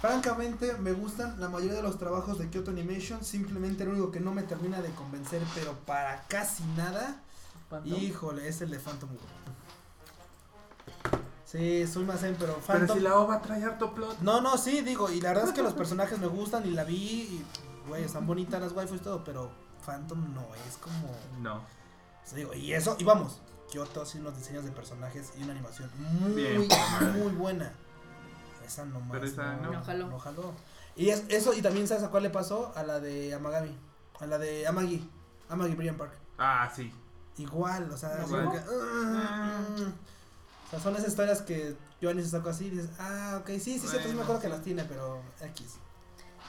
francamente, 0.00 0.74
me 0.74 0.92
gustan 0.92 1.38
la 1.40 1.48
mayoría 1.48 1.74
de 1.76 1.82
los 1.82 1.98
trabajos 1.98 2.38
de 2.38 2.48
Kyoto 2.48 2.70
Animation. 2.70 3.24
Simplemente 3.24 3.84
lo 3.84 3.92
único 3.92 4.10
que 4.10 4.20
no 4.20 4.32
me 4.32 4.42
termina 4.42 4.80
de 4.80 4.90
convencer, 4.90 5.42
pero 5.54 5.72
para 5.86 6.22
casi 6.28 6.64
nada, 6.76 7.20
Phantom. 7.68 7.92
híjole, 8.00 8.48
es 8.48 8.60
el 8.62 8.70
de 8.70 8.78
Phantom 8.78 9.10
War. 9.10 9.54
Sí, 11.44 11.86
soy 11.86 12.04
más 12.04 12.20
zen, 12.20 12.36
pero 12.38 12.54
Pero 12.66 12.78
Phantom. 12.78 12.96
si 12.96 13.02
la 13.02 13.16
ova 13.18 13.40
trae 13.40 13.62
harto 13.62 13.94
plot. 13.94 14.18
No, 14.20 14.40
no, 14.40 14.56
sí, 14.58 14.80
digo, 14.80 15.10
y 15.10 15.20
la 15.20 15.28
verdad 15.30 15.48
es 15.48 15.52
que 15.52 15.62
los 15.62 15.72
personajes 15.74 16.18
me 16.18 16.26
gustan 16.26 16.66
y 16.66 16.70
la 16.70 16.82
vi, 16.84 16.96
y, 16.96 17.44
güey, 17.88 18.02
están 18.02 18.26
bonitas 18.26 18.60
las 18.60 18.72
waifus 18.72 18.96
y 18.96 19.00
todo, 19.04 19.22
pero 19.22 19.52
Phantom 19.86 20.34
no 20.34 20.46
es 20.68 20.76
como. 20.78 21.14
No. 21.40 21.56
O 21.58 22.26
sea, 22.26 22.38
digo, 22.38 22.54
y 22.54 22.72
eso, 22.72 22.96
y 22.98 23.04
vamos, 23.04 23.40
Kyoto 23.74 24.02
hace 24.02 24.20
unos 24.20 24.36
diseños 24.36 24.64
de 24.64 24.70
personajes 24.70 25.32
y 25.36 25.42
una 25.42 25.52
animación 25.52 25.90
muy, 25.98 26.32
Bien. 26.32 26.68
muy 27.18 27.32
buena. 27.32 27.72
Esa 28.64 28.84
nomás. 28.84 29.10
Pero 29.10 29.26
esa 29.26 29.56
no. 29.56 29.72
No 29.72 29.82
jaló. 29.82 30.06
No 30.08 30.18
jaló. 30.20 30.54
Y 30.94 31.08
es, 31.10 31.24
eso, 31.28 31.52
y 31.54 31.60
también 31.60 31.88
sabes 31.88 32.04
a 32.04 32.10
cuál 32.10 32.22
le 32.22 32.30
pasó 32.30 32.72
a 32.76 32.84
la 32.84 33.00
de 33.00 33.34
Amagami, 33.34 33.76
a 34.20 34.26
la 34.26 34.38
de 34.38 34.64
Amagi, 34.68 35.10
Amagi 35.48 35.74
Brilliant 35.74 35.98
Park. 35.98 36.12
Ah, 36.38 36.70
sí. 36.74 36.92
Igual, 37.36 37.90
o 37.90 37.96
sea, 37.96 38.16
como 38.22 38.52
que, 38.52 38.58
"Mm". 38.60 39.92
o 40.66 40.70
sea, 40.70 40.78
son 40.80 40.94
esas 40.94 41.08
historias 41.08 41.42
que 41.42 41.76
Johnny 42.00 42.22
se 42.22 42.28
sacó 42.30 42.50
así 42.50 42.66
y 42.66 42.70
dices, 42.70 42.90
ah, 43.00 43.38
ok, 43.40 43.48
sí, 43.48 43.58
sí, 43.58 43.80
cierto, 43.80 43.90
sí 43.90 43.96
me 43.96 44.08
Bueno, 44.10 44.22
acuerdo 44.22 44.42
que 44.42 44.48
las 44.50 44.62
tiene, 44.62 44.84
pero 44.84 45.20
X. 45.40 45.74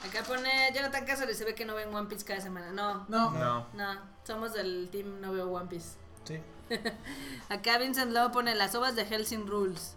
Acá 0.08 0.22
pone 0.22 0.48
Jonathan 0.72 1.04
Cáceres, 1.04 1.36
se 1.36 1.44
ve 1.44 1.56
que 1.56 1.64
no 1.64 1.74
ven 1.74 1.92
One 1.92 2.08
Piece 2.08 2.24
cada 2.24 2.40
semana. 2.40 2.70
No, 2.70 3.04
No. 3.08 3.32
No. 3.32 3.66
no, 3.74 4.00
somos 4.24 4.52
del 4.52 4.88
team 4.92 5.20
no 5.20 5.32
veo 5.32 5.50
One 5.50 5.66
Piece. 5.68 5.96
Sí. 6.24 6.40
Acá 7.48 7.78
Vincent 7.78 8.12
Lowe 8.12 8.30
pone 8.32 8.54
las 8.54 8.74
ovas 8.74 8.96
de 8.96 9.04
Helsing 9.04 9.46
Rules. 9.46 9.94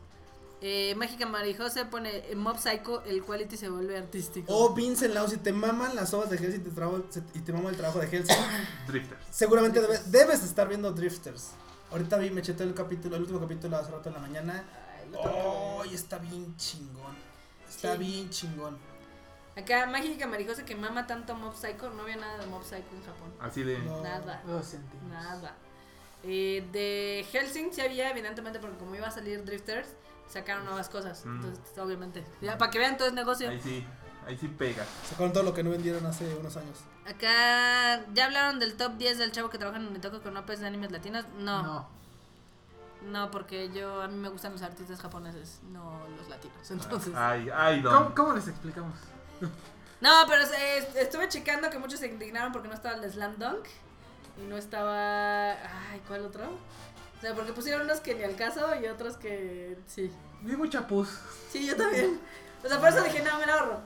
Eh, 0.62 0.94
Mágica 0.96 1.26
Marijose 1.26 1.86
pone 1.86 2.18
eh, 2.32 2.36
Mob 2.36 2.58
Psycho, 2.60 3.02
el 3.04 3.24
quality 3.24 3.56
se 3.56 3.70
vuelve 3.70 3.98
artístico. 3.98 4.54
O 4.54 4.74
Vincent 4.74 5.14
Lau, 5.14 5.28
si 5.30 5.38
te 5.38 5.54
maman 5.54 5.96
las 5.96 6.14
obras 6.14 6.30
de 6.30 6.36
Hellsing 6.38 6.64
te 6.66 6.72
trabo- 6.72 7.06
se- 7.10 7.24
y 7.34 7.40
te 7.40 7.54
mama 7.54 7.70
el 7.70 7.78
trabajo 7.78 8.00
de 8.00 8.08
Hellsing, 8.08 8.36
Drifters. 8.88 9.22
seguramente 9.32 9.80
debes, 9.82 10.12
debes 10.12 10.44
estar 10.44 10.68
viendo 10.68 10.91
Drifters. 10.91 11.52
Ahorita 11.91 12.18
vi, 12.18 12.30
me 12.30 12.41
eché 12.41 12.54
el 12.60 12.74
capítulo, 12.74 13.16
el 13.16 13.22
último 13.22 13.40
capítulo 13.40 13.78
hace 13.78 13.90
rato 13.91 14.10
en 14.10 14.16
la 14.16 14.22
mañana. 14.22 14.64
Ay, 15.02 15.12
¡Oh! 15.18 15.84
está 15.91 16.18
bien 16.20 16.56
chingón. 16.58 17.16
Está 17.68 17.94
Sí. 17.94 18.00
bien 18.00 18.30
chingón. 18.30 18.78
Acá 19.56 19.86
Mágica 19.88 20.28
Marijose 20.28 20.66
que 20.66 20.76
mama 20.76 21.08
tanto 21.08 21.36
Mob 21.36 21.56
Psycho, 21.56 21.90
no 21.91 22.04
había 22.04 22.18
nada 22.18 22.38
de 22.38 22.46
Mob 22.48 22.64
Psycho 22.64 22.96
en 22.96 23.04
Japón. 23.06 23.34
Así 23.40 23.64
de. 23.64 23.80
No. 23.80 24.02
Nada. 24.04 24.44
Lo 24.46 24.62
sentimos. 24.62 25.10
Nada. 25.10 25.56
Eh, 26.24 26.68
de 26.72 27.26
Helsing 27.32 27.72
sí 27.72 27.82
había, 27.82 28.10
evidentemente, 28.12 28.60
porque 28.60 28.78
como 28.78 28.96
iba 28.96 29.08
a 29.08 29.12
salir 29.12 29.44
Drifters, 29.46 29.88
sacaron 30.28 30.66
nuevas 30.66 30.90
cosas. 30.90 31.26
Mm. 31.26 31.36
Entonces, 31.36 31.78
obviamente. 31.78 32.24
Ya, 32.41 32.58
para 32.58 32.72
que 32.72 32.80
vean, 32.80 32.98
todo 32.98 33.08
es 33.08 33.14
negocio. 33.14 33.50
Ahí 33.50 33.62
sí. 33.62 33.86
Ahí 34.28 34.38
sí 34.38 34.48
pega. 34.48 34.86
Sacaron 35.10 35.34
todo 35.34 35.44
lo 35.44 35.54
que 35.54 35.64
no 35.64 35.70
vendieron 35.72 36.06
hace 36.06 36.26
unos 36.36 36.56
años. 36.58 36.78
Acá, 37.08 38.06
¿ya 38.14 38.26
hablaron 38.26 38.60
del 38.60 38.76
top 38.76 38.98
10 38.98 39.18
del 39.18 39.32
chavo 39.32 39.50
que 39.50 39.58
trabaja 39.58 39.80
en 39.80 39.88
Unitoco 39.88 40.22
con 40.22 40.38
OPs 40.38 40.60
de 40.60 40.68
animes 40.68 40.91
latinos? 40.91 41.26
No, 41.40 41.64
no, 41.64 41.88
No. 43.10 43.32
porque 43.32 43.72
yo, 43.74 44.02
a 44.04 44.08
mí 44.08 44.16
me 44.18 44.30
gustan 44.30 44.52
los 44.52 44.62
artistas 44.62 45.00
japoneses, 45.02 45.62
no 45.72 46.02
los 46.18 46.30
latinos. 46.30 46.70
Entonces, 46.70 47.14
Ay, 47.16 47.50
ay, 47.52 47.82
¿Cómo, 47.82 47.96
don. 48.02 48.14
cómo 48.14 48.34
les 48.34 48.48
explicamos? 48.48 48.94
no, 50.02 50.12
pero 50.28 50.44
eh, 50.44 50.88
estuve 50.98 51.28
checando 51.30 51.70
que 51.72 51.80
muchos 51.80 52.00
se 52.00 52.08
indignaron 52.08 52.52
porque 52.52 52.68
no 52.68 52.76
estaba 52.76 52.96
el 52.96 53.02
de 53.02 53.10
Slam 53.12 53.38
Dunk 53.40 53.66
y 54.44 54.48
no 54.48 54.57
estaba. 54.57 55.52
Ay, 55.52 56.02
¿cuál 56.07 56.26
otro? 56.26 56.44
O 56.45 57.22
sea, 57.22 57.34
porque 57.36 57.52
pusieron 57.53 57.82
unos 57.84 57.99
que 57.99 58.16
ni 58.16 58.24
al 58.24 58.36
caso 58.36 58.68
y 58.82 58.88
otros 58.88 59.18
que 59.18 59.78
sí. 59.88 60.11
Vi 60.41 60.56
mucha 60.56 60.88
pus. 60.88 61.10
Sí, 61.52 61.66
yo 61.68 61.76
también. 61.76 62.20
O 62.64 62.68
sea, 62.68 62.80
por 62.80 62.90
eso 62.90 63.02
dije, 63.03 63.22
no, 63.24 63.38
me 63.40 63.45
lo 63.45 63.53
ahorro. 63.53 63.80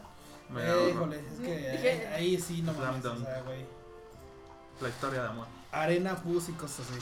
Me 0.50 0.68
ahorro. 0.70 0.90
híjole, 0.90 1.20
es 1.20 1.40
que 1.40 1.72
Dije- 1.72 2.08
ahí, 2.14 2.36
ahí 2.36 2.40
sí 2.42 2.62
no 2.62 2.74
mames, 2.74 3.04
o 3.06 3.10
dunk. 3.10 3.26
sea, 3.26 3.42
güey. 3.42 3.66
La 4.82 4.90
historia 4.90 5.22
de 5.24 5.28
amor. 5.30 5.48
Arena, 5.72 6.16
pus 6.16 6.50
y 6.50 6.52
cosas 6.54 6.86
así. 6.90 7.00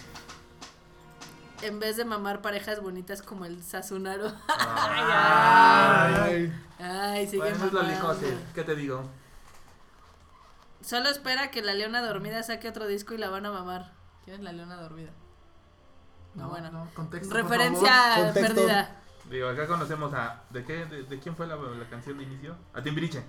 En 1.65 1.79
vez 1.79 1.97
de 1.97 2.05
mamar 2.05 2.41
parejas 2.41 2.81
bonitas 2.81 3.21
como 3.21 3.45
el 3.45 3.61
Sasunaro. 3.63 4.31
Ay, 5.23 6.51
Ay, 6.79 7.25
sigue 7.27 7.37
Bueno, 7.39 7.55
es 7.65 7.73
lo 7.73 7.81
mamando. 7.83 7.93
lijote. 8.09 8.37
¿Qué 8.55 8.63
te 8.63 8.75
digo? 8.75 9.03
Solo 10.81 11.09
espera 11.09 11.51
que 11.51 11.61
la 11.61 11.73
leona 11.73 12.01
dormida 12.01 12.43
saque 12.43 12.67
otro 12.67 12.87
disco 12.87 13.13
y 13.13 13.17
la 13.17 13.29
van 13.29 13.45
a 13.45 13.51
mamar. 13.51 13.93
¿Quién 14.23 14.37
es 14.37 14.41
la 14.43 14.51
leona 14.51 14.75
dormida? 14.77 15.11
No, 16.35 16.49
bueno. 16.49 16.71
no, 16.71 16.89
contexto, 16.93 17.33
Referencia. 17.33 18.15
Contexto. 18.15 18.55
perdida. 18.55 19.01
Digo, 19.29 19.49
acá 19.49 19.67
conocemos 19.67 20.13
a. 20.13 20.43
¿De 20.49 20.63
qué? 20.63 20.85
¿De, 20.85 21.03
de 21.03 21.19
quién 21.19 21.35
fue 21.35 21.47
la, 21.47 21.55
la 21.55 21.89
canción 21.89 22.17
de 22.17 22.23
inicio? 22.23 22.55
A 22.73 22.81
Timbiriche. 22.81 23.23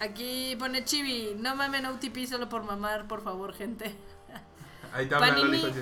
Aquí 0.00 0.56
pone 0.58 0.84
Chibi, 0.84 1.34
no 1.38 1.54
mamen 1.56 1.86
OTP 1.86 2.26
solo 2.28 2.48
por 2.48 2.62
mamar, 2.64 3.06
por 3.06 3.22
favor, 3.22 3.54
gente. 3.54 3.94
Ahí 4.92 5.06
te 5.06 5.14
habla 5.14 5.28
Panini. 5.28 5.62
Loli. 5.62 5.74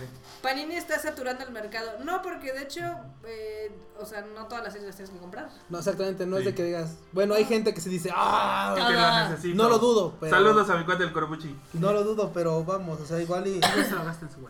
Panini 0.42 0.74
está 0.74 0.98
saturando 0.98 1.44
el 1.44 1.50
mercado. 1.52 1.92
No, 2.04 2.20
porque 2.20 2.52
de 2.52 2.62
hecho, 2.62 2.80
eh, 3.24 3.70
o 4.00 4.04
sea, 4.04 4.22
no 4.22 4.46
todas 4.46 4.64
las 4.64 4.72
series 4.72 4.88
las 4.88 4.96
tienes 4.96 5.12
que 5.14 5.18
comprar. 5.20 5.48
No, 5.68 5.78
exactamente, 5.78 6.26
no 6.26 6.36
Sí. 6.36 6.40
es 6.42 6.46
de 6.46 6.54
que 6.54 6.64
digas. 6.64 6.96
Bueno, 7.12 7.34
hay 7.34 7.44
gente 7.44 7.72
que 7.72 7.80
se 7.80 7.88
dice, 7.88 8.10
¡ah! 8.14 8.72
Que 8.76 8.82
Ah. 8.82 8.90
la 8.90 9.28
necesito. 9.30 9.56
No 9.62 9.68
lo 9.68 9.78
dudo, 9.78 10.16
pero. 10.20 10.34
Saludos 10.36 10.68
a 10.68 10.76
mi 10.76 10.84
cuate 10.84 11.04
del 11.04 11.12
Corbucci. 11.12 11.56
No 11.74 11.92
lo 11.92 12.02
dudo, 12.02 12.32
pero 12.34 12.64
vamos, 12.64 13.00
o 13.00 13.06
sea, 13.06 13.20
igual 13.20 13.46
y. 13.46 13.60
Ya 13.60 13.84
se 13.84 13.90
lo 13.90 14.04
gasta 14.04 14.26
en 14.26 14.32
su. 14.32 14.42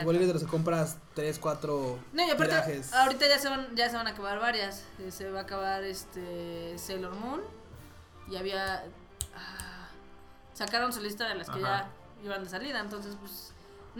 Igual 0.00 0.16
y 0.22 0.24
de 0.26 0.32
los 0.34 0.44
que 0.44 0.48
compras 0.48 0.98
3, 1.14 1.40
4 1.40 1.98
No, 2.12 2.24
y 2.24 2.30
aparte, 2.30 2.52
tirajes. 2.54 2.92
ahorita 2.92 3.26
ya 3.26 3.38
se, 3.40 3.48
van, 3.48 3.74
ya 3.74 3.88
se 3.90 3.96
van 3.96 4.06
a 4.06 4.10
acabar 4.10 4.38
varias. 4.38 4.84
Eh, 5.00 5.10
Se 5.10 5.28
va 5.30 5.40
a 5.40 5.42
acabar 5.42 5.82
este 5.82 6.78
Sailor 6.78 7.14
Moon. 7.16 7.40
Y 8.28 8.36
había. 8.36 8.84
ah, 9.34 9.88
sacaron 10.54 10.92
su 10.92 11.00
lista 11.00 11.26
de 11.28 11.34
las 11.34 11.50
que 11.50 11.60
ya 11.60 11.88
iban 12.22 12.44
de 12.44 12.50
salida. 12.50 12.78
Entonces, 12.80 13.16
pues. 13.18 13.49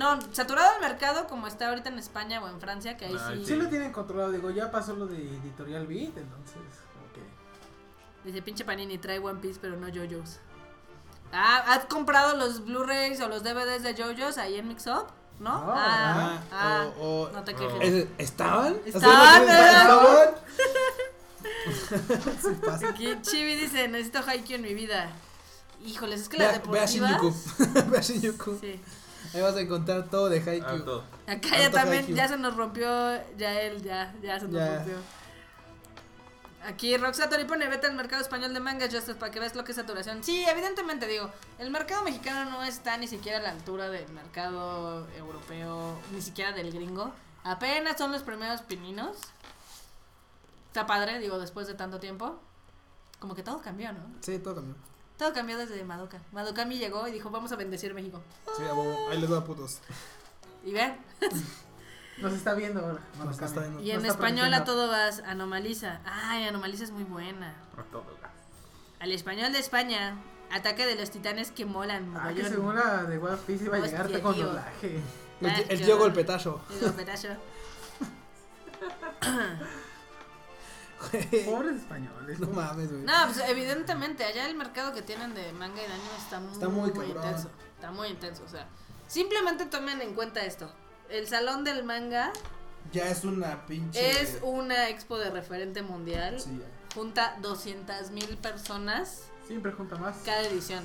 No, 0.01 0.18
saturado 0.32 0.77
el 0.77 0.81
mercado 0.81 1.27
como 1.28 1.47
está 1.47 1.68
ahorita 1.68 1.90
en 1.90 1.98
España 1.98 2.43
o 2.43 2.48
en 2.48 2.59
Francia, 2.59 2.97
que 2.97 3.05
ahí 3.05 3.16
Ay, 3.28 3.40
sí. 3.40 3.47
Sí 3.52 3.56
lo 3.56 3.68
tienen 3.68 3.93
controlado, 3.93 4.31
digo, 4.32 4.51
ya 4.51 4.70
pasó 4.70 4.94
lo 4.97 5.06
de 5.06 5.16
Editorial 5.18 5.86
Beat, 5.86 6.16
entonces, 6.16 6.56
como 6.94 7.12
que... 7.12 7.20
Dice 8.24 8.40
pinche 8.40 8.64
Panini, 8.64 8.97
trae 8.97 9.18
One 9.18 9.40
Piece, 9.40 9.59
pero 9.60 9.77
no 9.77 9.89
JoJo's. 9.89 10.39
Ah, 11.32 11.62
¿has 11.66 11.85
comprado 11.85 12.36
los 12.39 12.64
Blu-rays 12.64 13.20
o 13.20 13.28
los 13.28 13.43
DVDs 13.43 13.82
de 13.82 13.94
JoJo's 13.94 14.39
ahí 14.39 14.56
en 14.56 14.68
Mix 14.68 14.86
Up? 14.86 15.06
¿No? 15.39 15.51
No, 15.66 15.72
ah, 15.72 15.74
ah, 15.74 16.43
ah, 16.52 16.86
o- 16.98 17.22
o- 17.24 17.31
no 17.32 17.44
te 17.44 17.55
quejes. 17.55 18.06
¿Estaban? 18.18 18.77
Estaban, 18.86 19.40
¿no 19.43 19.47
que- 19.47 19.52
¿verdad? 19.52 20.35
¿Estaban? 21.66 22.85
Aquí 22.94 23.16
Chibi 23.22 23.55
dice, 23.56 23.89
necesito 23.89 24.20
Haikyuu 24.27 24.56
en 24.56 24.62
mi 24.62 24.74
vida. 24.74 25.10
Híjoles, 25.85 26.22
es 26.22 26.28
que 26.28 26.39
las 26.39 26.48
Ve, 26.48 26.68
a- 26.68 26.70
ve 26.72 26.78
a 26.81 26.82
deportivas... 26.86 27.10
Shinjuku. 27.20 27.90
Ve 27.90 27.98
a 27.98 28.01
Shinjuku. 28.01 28.59
Sí. 28.60 28.81
Ahí 29.34 29.40
vas 29.40 29.55
a 29.56 29.60
encontrar 29.60 30.09
todo 30.09 30.28
de 30.28 30.38
Ah, 30.40 30.51
Haikyuu. 30.51 30.84
todo. 30.84 31.05
Acá 31.26 31.59
ya 31.59 31.70
también, 31.70 32.01
Haikyuu. 32.01 32.16
ya 32.16 32.28
se 32.28 32.36
nos 32.36 32.56
rompió, 32.56 32.86
ya 33.36 33.60
él, 33.60 33.82
ya, 33.82 34.12
ya 34.22 34.38
se 34.40 34.47
nos 34.47 34.55
Ya. 34.56 34.76
rompió. 34.76 34.97
Aquí 36.66 36.94
Roxatori 36.98 37.44
pone, 37.44 37.66
vete 37.68 37.86
al 37.86 37.94
mercado 37.94 38.20
español 38.20 38.52
de 38.52 38.60
mangas, 38.60 38.92
Justus, 38.94 39.16
para 39.16 39.32
que 39.32 39.40
veas 39.40 39.55
lo 39.55 39.64
que 39.64 39.72
es 39.72 39.76
saturación. 39.76 40.22
Sí, 40.22 40.44
evidentemente, 40.47 41.06
digo, 41.06 41.30
el 41.59 41.70
mercado 41.70 42.02
mexicano 42.05 42.51
no 42.51 42.62
está 42.64 42.98
ni 42.98 43.09
siquiera 43.09 43.38
a 43.38 43.40
la 43.40 43.51
altura 43.51 43.88
del 43.88 44.06
mercado 44.12 45.09
europeo, 45.16 45.98
ni 46.12 46.20
siquiera 46.20 46.52
del 46.52 46.70
gringo. 46.70 47.12
Apenas 47.44 47.97
son 47.97 48.12
los 48.12 48.22
primeros 48.22 48.60
pininos. 48.60 49.16
Está 50.66 50.86
padre, 50.86 51.18
digo, 51.18 51.38
después 51.38 51.66
de 51.66 51.74
tanto 51.74 51.98
tiempo. 51.98 52.38
Como 53.18 53.34
que 53.34 53.42
todo 53.42 53.60
cambió, 53.62 53.90
¿no? 53.92 54.01
Sí, 54.20 54.38
todo 54.38 54.56
cambió. 54.56 54.74
Todo 55.20 55.34
cambió 55.34 55.59
desde 55.59 55.84
Madoka. 55.84 56.18
Madokami 56.32 56.78
llegó 56.78 57.06
y 57.06 57.12
dijo, 57.12 57.28
vamos 57.28 57.52
a 57.52 57.56
bendecir 57.56 57.92
México. 57.92 58.22
Sí, 58.56 58.62
ahí 59.10 59.20
les 59.20 59.28
doy 59.28 59.38
a 59.38 59.44
putos. 59.44 59.80
Y 60.64 60.72
vean, 60.72 60.97
Nos 62.22 62.32
está 62.32 62.55
viendo 62.55 62.80
ahora. 62.80 63.01
Nos 63.18 63.26
Marocami. 63.26 63.47
está 63.47 63.60
viendo. 63.60 63.80
y 63.82 63.90
en 63.90 64.06
español 64.06 64.55
a 64.55 64.64
todo 64.64 64.88
vas, 64.88 65.18
anomaliza. 65.26 66.01
Ay, 66.06 66.44
anomaliza 66.44 66.84
es 66.84 66.90
muy 66.90 67.05
buena. 67.05 67.55
A 67.76 67.82
todo 67.92 68.06
gas. 68.22 68.30
Al 68.98 69.12
español 69.12 69.52
de 69.52 69.59
España, 69.59 70.16
ataque 70.51 70.86
de 70.86 70.94
los 70.94 71.10
titanes 71.10 71.51
que 71.51 71.66
molan. 71.66 72.16
Ah, 72.16 72.32
que 72.34 72.42
según 72.42 72.76
la 72.76 73.05
de 73.05 73.18
One 73.18 73.36
Piece 73.47 73.66
iba 73.66 73.76
a 73.76 73.80
llegarte 73.80 74.22
con 74.22 74.34
doblaje. 74.38 75.01
El, 75.42 75.51
Ah, 75.51 75.56
el 75.68 75.82
tío 75.82 75.98
golpetazo. 75.98 76.62
El 76.70 76.80
golpetazo. 76.80 77.28
Pobres 81.47 81.77
españoles. 81.77 82.39
No 82.40 82.48
mames, 82.48 82.90
güey. 82.90 83.02
No, 83.05 83.12
pues 83.27 83.43
evidentemente, 83.48 84.24
allá 84.24 84.47
el 84.48 84.56
mercado 84.56 84.93
que 84.93 85.02
tienen 85.02 85.35
de 85.35 85.52
manga 85.52 85.82
y 85.82 85.86
de 85.86 85.93
anime 85.93 86.09
está 86.18 86.40
muy, 86.40 86.52
Está 86.52 86.68
muy 86.68 86.90
cabrón. 86.93 87.16
intenso. 87.16 87.51
Está 87.74 87.90
muy 87.90 88.09
intenso, 88.09 88.43
o 88.44 88.48
sea. 88.48 88.68
Simplemente 89.09 89.66
tomen 89.66 90.01
en 90.02 90.14
cuenta 90.14 90.44
esto. 90.44 90.70
El 91.09 91.27
salón 91.27 91.64
del 91.64 91.82
manga 91.85 92.32
Ya 92.93 93.09
es 93.09 93.24
una 93.24 93.66
pinche. 93.66 94.20
es 94.22 94.39
una 94.43 94.89
expo 94.89 95.18
de 95.18 95.31
referente 95.31 95.82
mundial. 95.82 96.39
Sí, 96.40 96.59
ya. 96.60 96.66
Junta 96.94 97.36
200 97.40 98.10
mil 98.10 98.36
personas 98.39 99.22
Siempre 99.47 99.72
junta 99.72 99.97
más. 99.97 100.16
cada 100.24 100.43
edición. 100.43 100.85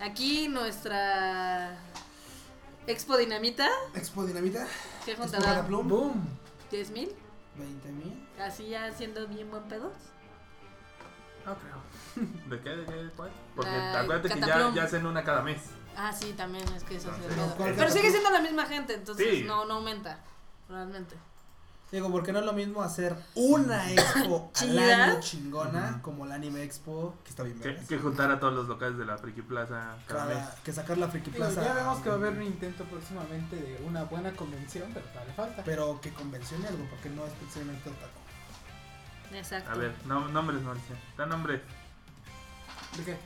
Aquí 0.00 0.48
nuestra 0.48 1.76
Expo 2.86 3.16
Dinamita, 3.16 3.68
Expo 3.94 4.24
Dinamita. 4.24 4.66
Expo 5.06 5.22
juntará. 5.24 5.62
Boom. 5.62 6.26
10 6.70 6.90
mil, 6.90 7.12
20 7.56 7.88
mil. 7.92 8.27
Así 8.40 8.68
ya 8.68 8.92
siendo 8.92 9.26
bien 9.28 9.50
buen 9.50 9.62
pedo. 9.64 9.92
No 11.46 11.56
creo. 11.56 12.26
¿De 12.48 12.60
qué? 12.60 12.70
¿De 12.70 12.84
qué? 12.86 13.10
¿Cuál? 13.16 13.30
Porque 13.56 13.70
La 13.70 14.00
acuérdate 14.00 14.28
que 14.28 14.40
ya, 14.40 14.46
Cataplum. 14.46 14.74
ya 14.74 14.82
hacen 14.84 15.06
una 15.06 15.24
cada 15.24 15.42
mes. 15.42 15.60
Ah, 15.96 16.12
sí, 16.12 16.32
también 16.36 16.64
es 16.74 16.84
que 16.84 16.96
eso 16.96 17.10
es 17.10 17.16
el 17.18 17.22
Entonces, 17.24 17.44
pedo. 17.46 17.56
¿cuál 17.56 17.74
Pero 17.74 17.90
sigue 17.90 18.10
siendo 18.10 18.30
la 18.30 18.40
misma 18.40 18.66
gente, 18.66 18.94
entonces 18.94 19.26
Sí. 19.38 19.44
no, 19.44 19.64
no 19.64 19.74
aumenta, 19.74 20.18
realmente. 20.68 21.16
Digo, 21.90 22.10
porque 22.12 22.32
no 22.32 22.40
es 22.40 22.44
lo 22.44 22.52
mismo 22.52 22.82
hacer 22.82 23.16
una 23.34 23.90
expo 23.90 24.52
al 24.60 24.68
Chida. 24.68 25.04
año 25.06 25.20
chingona 25.20 25.88
Ujú. 25.92 26.02
como 26.02 26.26
la 26.26 26.34
Anime 26.34 26.62
Expo, 26.62 27.14
que 27.24 27.30
está 27.30 27.44
bien 27.44 27.58
Que, 27.60 27.68
vergas. 27.68 27.88
que 27.88 27.98
juntar 27.98 28.30
a 28.30 28.38
todos 28.38 28.52
los 28.52 28.68
locales 28.68 28.98
de 28.98 29.06
la 29.06 29.16
Friki 29.16 29.40
Plaza 29.40 29.96
cada 30.06 30.26
mes. 30.26 30.36
Cada- 30.36 30.54
que 30.62 30.72
sacar 30.74 30.98
la 30.98 31.08
Friki 31.08 31.30
Digo, 31.30 31.46
Plaza. 31.46 31.64
ya 31.64 31.72
vemos 31.72 31.98
que 32.00 32.10
va 32.10 32.16
a 32.16 32.18
haber 32.18 32.34
un 32.34 32.42
intento 32.42 32.84
próximamente 32.84 33.56
de 33.56 33.82
una 33.86 34.04
buena 34.04 34.32
convención, 34.36 34.90
pero 34.92 35.06
todavía 35.06 35.32
falta. 35.32 35.64
Pero 35.64 35.98
que 36.02 36.12
convencione 36.12 36.68
algo, 36.68 36.84
porque 36.90 37.08
no 37.08 37.24
es 37.24 37.32
precisamente 37.32 37.88
otaku. 37.88 38.17
Exacto. 39.32 39.70
A 39.70 39.74
ver, 39.74 39.94
no, 40.06 40.28
nombres, 40.28 40.62
Mauricio. 40.62 40.96
Da 41.16 41.26
nombres 41.26 41.60
¿De 42.96 43.04
qué? 43.04 43.16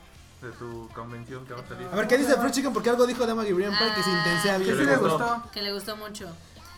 de 0.45 0.51
tu 0.53 0.89
convención 0.93 1.45
que 1.45 1.53
va 1.53 1.61
a 1.61 1.67
salir. 1.67 1.87
A 1.91 1.95
ver, 1.95 2.07
¿qué 2.07 2.17
dice 2.17 2.35
Fruit 2.35 2.53
Chicken? 2.53 2.73
Porque 2.73 2.89
algo 2.89 3.07
dijo 3.07 3.25
de 3.25 3.33
Maggie 3.33 3.53
Brian 3.53 3.77
Pie 3.77 3.93
que 3.95 4.03
se 4.03 4.09
intensea 4.11 4.55
Ah, 4.55 4.57
Que 4.57 4.63
bien. 4.65 4.77
sí 4.77 4.83
le 4.85 4.97
gustó. 4.97 5.43
Que 5.53 5.61
le 5.61 5.73
gustó 5.73 5.95
mucho. 5.97 6.29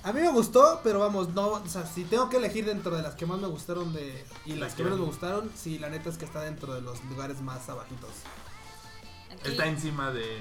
A 0.04 0.14
mí 0.14 0.22
me 0.22 0.30
gustó, 0.30 0.82
pero 0.84 1.00
vamos, 1.00 1.30
no, 1.30 1.48
o 1.48 1.68
sea, 1.68 1.84
si 1.88 2.04
tengo 2.04 2.30
que 2.30 2.38
elegir 2.38 2.64
dentro 2.66 2.96
de 2.96 3.02
las 3.02 3.16
que 3.16 3.26
más 3.26 3.40
me 3.40 3.48
gustaron 3.48 3.92
de 3.92 4.24
y 4.46 4.54
La 4.54 4.66
las 4.68 4.74
que 4.74 4.78
que- 4.78 4.84
menos 4.84 5.00
me 5.00 5.06
gustaron, 5.06 5.52
sí, 5.56 5.80
la 5.80 5.90
neta 5.90 6.10
es 6.10 6.18
que 6.20 6.26
está 6.26 6.42
dentro 6.42 6.76
de 6.76 6.82
los 6.82 7.04
lugares 7.06 7.42
más 7.42 7.68
abajitos. 7.70 8.12
Aquí, 9.40 9.50
Está 9.52 9.66
encima 9.66 10.12
de. 10.12 10.40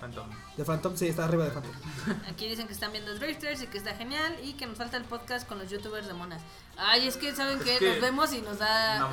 Phantom. 0.00 0.26
De 0.56 0.64
Phantom, 0.66 0.94
sí, 0.96 1.06
está 1.08 1.24
arriba 1.24 1.44
de 1.44 1.50
Phantom. 1.50 1.72
Aquí 2.28 2.46
dicen 2.46 2.66
que 2.66 2.74
están 2.74 2.92
viendo 2.92 3.14
Drifters 3.14 3.62
y 3.62 3.66
que 3.68 3.78
está 3.78 3.94
genial 3.94 4.36
y 4.44 4.52
que 4.52 4.66
nos 4.66 4.76
falta 4.76 4.98
el 4.98 5.04
podcast 5.04 5.48
con 5.48 5.58
los 5.58 5.70
youtubers 5.70 6.06
de 6.06 6.12
monas. 6.12 6.42
Ay, 6.76 7.08
es 7.08 7.16
que 7.16 7.34
saben 7.34 7.58
que 7.58 7.78
que- 7.78 7.88
nos 7.92 8.00
vemos 8.00 8.32
y 8.34 8.42
nos 8.42 8.58
da... 8.58 8.98
No. 8.98 9.08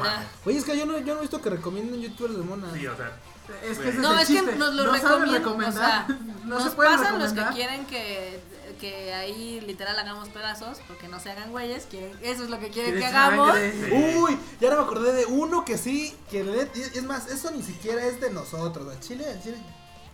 Oye, 0.45 0.57
es 0.57 0.65
que 0.65 0.77
yo 0.77 0.85
no, 0.85 0.97
yo 0.99 1.13
no 1.13 1.19
he 1.19 1.21
visto 1.21 1.41
que 1.41 1.49
recomienden 1.49 2.01
youtubers 2.01 2.35
de 2.37 2.43
Mona. 2.43 2.67
Sí, 2.73 2.85
o 2.87 2.95
sea, 2.95 3.17
Es 3.63 3.77
que 3.79 3.91
No, 3.93 4.19
es 4.19 4.27
que 4.27 4.41
nos 4.41 4.73
lo 4.73 4.83
no 4.85 4.91
recomiendan. 5.31 5.69
O 5.69 5.71
sea, 5.71 6.07
no 6.43 6.55
nos 6.55 6.63
se 6.63 6.71
pueden 6.71 6.97
pasan 6.97 7.19
los 7.19 7.31
que 7.31 7.45
quieren 7.53 7.85
que, 7.85 8.41
que 8.81 9.13
ahí 9.13 9.61
literal 9.61 9.97
hagamos 9.97 10.27
pedazos, 10.29 10.79
porque 10.87 11.07
no 11.07 11.21
se 11.21 11.31
hagan 11.31 11.51
güeyes. 11.51 11.85
Quieren, 11.89 12.11
eso 12.21 12.43
es 12.43 12.49
lo 12.49 12.59
que 12.59 12.69
quieren 12.69 12.93
que 12.93 12.99
¿Quieres 12.99 13.15
hagamos. 13.15 13.55
Sí. 13.57 13.91
Uy, 14.17 14.37
ya 14.59 14.69
no 14.71 14.75
me 14.77 14.83
acordé 14.83 15.13
de 15.13 15.25
uno 15.25 15.63
que 15.63 15.77
sí, 15.77 16.15
que 16.29 16.43
le- 16.43 16.69
es 16.75 17.03
más, 17.03 17.27
eso 17.29 17.49
ni 17.51 17.63
siquiera 17.63 18.05
es 18.05 18.19
de 18.19 18.29
nosotros, 18.29 18.93
a 18.93 18.99
Chile, 18.99 19.25
a 19.25 19.41
Chile. 19.41 19.57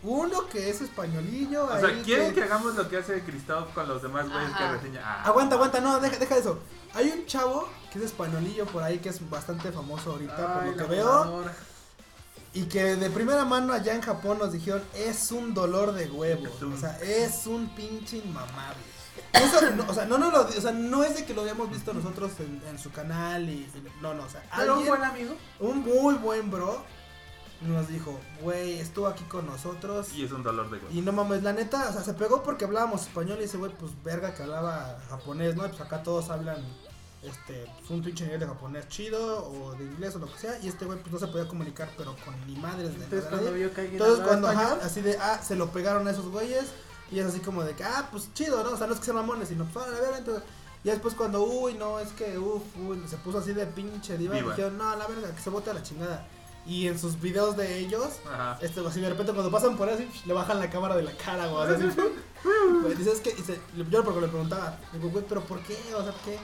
Uno 0.06 0.48
que 0.48 0.70
es 0.70 0.82
españolillo. 0.82 1.66
o 1.66 1.80
sea, 1.80 1.88
ahí 1.90 2.02
quieren 2.06 2.34
que 2.34 2.44
hagamos 2.44 2.76
lo 2.76 2.88
que 2.88 2.98
hace 2.98 3.22
Christoph 3.24 3.74
con 3.74 3.88
los 3.88 4.02
demás 4.02 4.30
güeyes 4.30 4.52
que 4.56 4.68
reseña. 4.72 5.02
Ah, 5.04 5.24
Aguanta, 5.26 5.56
aguanta, 5.56 5.80
no, 5.82 6.00
deja, 6.00 6.18
deja 6.18 6.38
eso. 6.38 6.60
Hay 6.94 7.10
un 7.10 7.26
chavo 7.26 7.68
que 7.92 8.00
es 8.00 8.06
españolillo 8.06 8.66
por 8.68 8.84
ahí 8.84 9.00
que 9.00 9.10
es 9.10 9.30
bastante 9.30 9.72
famoso 9.72 10.12
ahorita, 10.12 10.54
por 10.54 10.66
lo 10.68 10.78
que 10.78 10.84
veo. 10.84 11.44
Y 12.54 12.66
que 12.66 12.96
de 12.96 13.10
primera 13.10 13.44
mano 13.44 13.74
allá 13.74 13.94
en 13.94 14.02
Japón 14.02 14.38
nos 14.40 14.54
dijeron, 14.54 14.82
es 14.96 15.32
un 15.32 15.54
dolor 15.54 15.92
de 15.94 16.06
huevo. 16.10 16.46
O 16.74 16.78
sea, 16.78 16.98
es 17.02 17.48
un 17.48 17.68
pinche 17.76 18.18
inmamable. 18.18 18.80
Eso, 19.34 19.60
no, 19.72 19.86
o 19.90 19.94
sea, 19.94 20.06
no, 20.06 20.18
no, 20.18 20.30
lo, 20.32 20.42
o 20.42 20.52
sea, 20.52 20.72
no 20.72 21.04
es 21.04 21.16
de 21.16 21.26
que 21.26 21.34
lo 21.34 21.42
hayamos 21.44 21.70
visto 21.70 21.94
nosotros 21.94 22.32
en, 22.40 22.62
en 22.70 22.80
su 22.80 22.92
canal 22.92 23.50
y, 23.50 23.54
y- 23.64 23.84
no, 24.02 24.14
no, 24.14 24.24
o 24.24 24.30
sea, 24.30 24.42
Pero 24.56 24.78
un 24.80 24.86
buen 24.86 25.04
amigo. 25.04 25.36
un 25.60 25.80
muy 25.80 26.16
buen 26.16 26.50
bro 26.52 26.82
nos 27.62 27.88
dijo, 27.88 28.20
güey, 28.42 28.80
estuvo 28.80 29.08
aquí 29.08 29.24
con 29.26 29.46
nosotros 29.46 30.14
Y 30.14 30.26
es 30.26 30.32
un 30.32 30.44
dolor 30.44 30.70
de 30.70 30.78
y 30.78 30.82
güey. 30.82 31.02
no 31.02 31.12
mames, 31.12 31.44
la 31.44 31.54
neta, 31.54 31.90
o 31.90 31.94
sea, 31.94 32.04
se 32.04 32.14
pegó 32.14 32.44
porque 32.44 32.66
hablábamos 32.66 33.04
español 33.04 33.38
y 33.42 33.46
ese 33.46 33.58
güey, 33.58 33.72
pues 33.72 33.92
verga 34.04 34.34
que 34.34 34.44
hablaba 34.44 35.00
japonés, 35.10 35.56
¿no? 35.56 35.68
Pues 35.68 35.80
acá 35.80 36.04
todos 36.04 36.30
hablan, 36.30 36.58
este, 37.24 37.66
pues, 37.80 37.90
un 37.90 38.04
pinche 38.04 38.26
nivel 38.26 38.42
de 38.42 38.48
japonés 38.48 38.88
chido 38.90 39.48
o 39.48 39.74
de 39.76 39.86
inglés 39.86 40.16
o 40.16 40.20
lo 40.20 40.32
que 40.32 40.38
sea 40.38 40.60
y 40.62 40.68
este 40.68 40.86
güey 40.86 41.00
pues 41.00 41.14
no 41.14 41.20
se 41.20 41.28
podía 41.28 41.48
comunicar, 41.48 41.90
pero 41.98 42.16
con 42.24 42.36
ni 42.46 42.56
madres 42.58 42.98
de 42.98 43.04
Entonces 43.04 43.30
cuando 43.30 43.54
vio 43.54 43.74
que 43.74 43.82
alguien 43.82 44.02
Entonces 44.02 44.26
cuando, 44.26 44.48
ajá, 44.48 44.80
así 44.84 45.02
de, 45.02 45.18
ah, 45.18 45.40
se 45.42 45.56
lo 45.56 45.70
pegaron 45.72 46.08
a 46.08 46.12
esos 46.12 46.28
güeyes 46.28 46.66
y 47.12 47.20
es 47.20 47.26
así 47.26 47.40
como 47.40 47.64
de 47.64 47.74
que, 47.76 47.84
ah, 47.84 48.10
pues 48.12 48.34
chido, 48.34 48.64
¿no? 48.64 48.72
O 48.72 48.78
sea, 48.78 48.88
no 48.88 48.94
es 48.94 49.00
que 49.00 49.06
sean 49.06 49.18
mamones, 49.18 49.50
sino, 49.50 49.66
pues, 49.66 49.86
a 49.86 49.90
ver, 49.90 50.16
entonces... 50.18 50.44
Y 50.84 50.90
después 50.90 51.16
cuando, 51.16 51.42
uy, 51.42 51.74
no, 51.74 52.00
es 52.00 52.10
que, 52.10 52.38
uff, 52.38 52.62
uy, 52.78 53.02
se 53.08 53.18
puso 53.18 53.40
así 53.40 53.54
de 53.54 53.66
pinche 53.66 54.20
diva, 54.20 54.38
y 54.38 54.44
dijeron, 54.44 54.78
no, 54.78 54.96
la 54.96 55.08
verga, 55.08 55.34
que 55.34 55.42
se 55.42 55.50
bote 55.50 55.72
a 55.72 55.74
la 55.74 55.82
chingada. 55.82 56.28
Y 56.68 56.88
en 56.88 56.98
sus 56.98 57.22
videos 57.22 57.56
de 57.56 57.78
ellos, 57.78 58.14
Ajá. 58.28 58.58
este, 58.62 58.80
así 58.86 59.00
de 59.00 59.10
repente 59.10 59.32
cuando 59.34 59.52
pasan 59.52 59.78
por 59.78 59.88
ahí, 59.88 59.96
así, 59.96 60.22
le 60.26 60.34
bajan 60.34 60.60
la 60.60 60.70
cámara 60.70 60.96
de 60.96 61.04
la 61.04 61.12
cara, 61.16 61.46
güey. 61.48 61.76
Así, 61.76 61.86
güey, 62.82 62.96
dices 62.96 63.20
que, 63.22 63.30
y 63.32 63.42
se- 63.44 63.60
yo 63.90 64.04
porque 64.04 64.22
le 64.22 64.28
preguntaba, 64.28 64.78
digo, 64.94 65.10
güey, 65.10 65.24
pero 65.30 65.42
¿por 65.42 65.62
qué? 65.62 65.78
O 65.96 66.02
sea, 66.04 66.14
¿qué? 66.26 66.40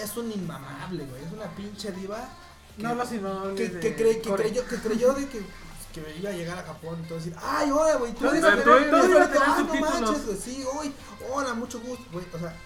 Es 0.00 0.16
un 0.16 0.32
inmamable, 0.32 1.04
güey, 1.06 1.22
es 1.24 1.32
una 1.32 1.46
pinche 1.54 1.92
diva. 1.92 2.28
que- 2.76 2.82
No, 2.82 2.94
no, 2.94 3.04
sino 3.06 3.54
que, 3.54 3.70
que, 3.78 3.96
cre- 3.96 4.20
que 4.20 4.32
creyó, 4.34 4.66
que 4.66 4.76
creyó 4.76 5.12
de 5.12 5.28
que, 5.28 5.38
pues, 5.42 6.04
que 6.06 6.18
iba 6.18 6.30
a 6.30 6.32
llegar 6.32 6.58
a 6.58 6.62
Japón 6.64 6.98
y 7.04 7.06
todo 7.06 7.18
decir, 7.18 7.34
ay, 7.40 7.70
hola, 7.70 7.96
güey, 7.96 8.12
tú 8.14 8.26
eres 8.28 8.42
ah, 8.44 8.56
no 9.66 9.74
manches, 9.80 10.26
güey, 10.26 10.38
sí, 10.38 10.64
hoy, 10.74 10.92
hola, 11.30 11.54
mucho 11.54 11.78
gusto, 11.80 12.04
güey, 12.10 12.24
o 12.34 12.38
sea, 12.38 12.56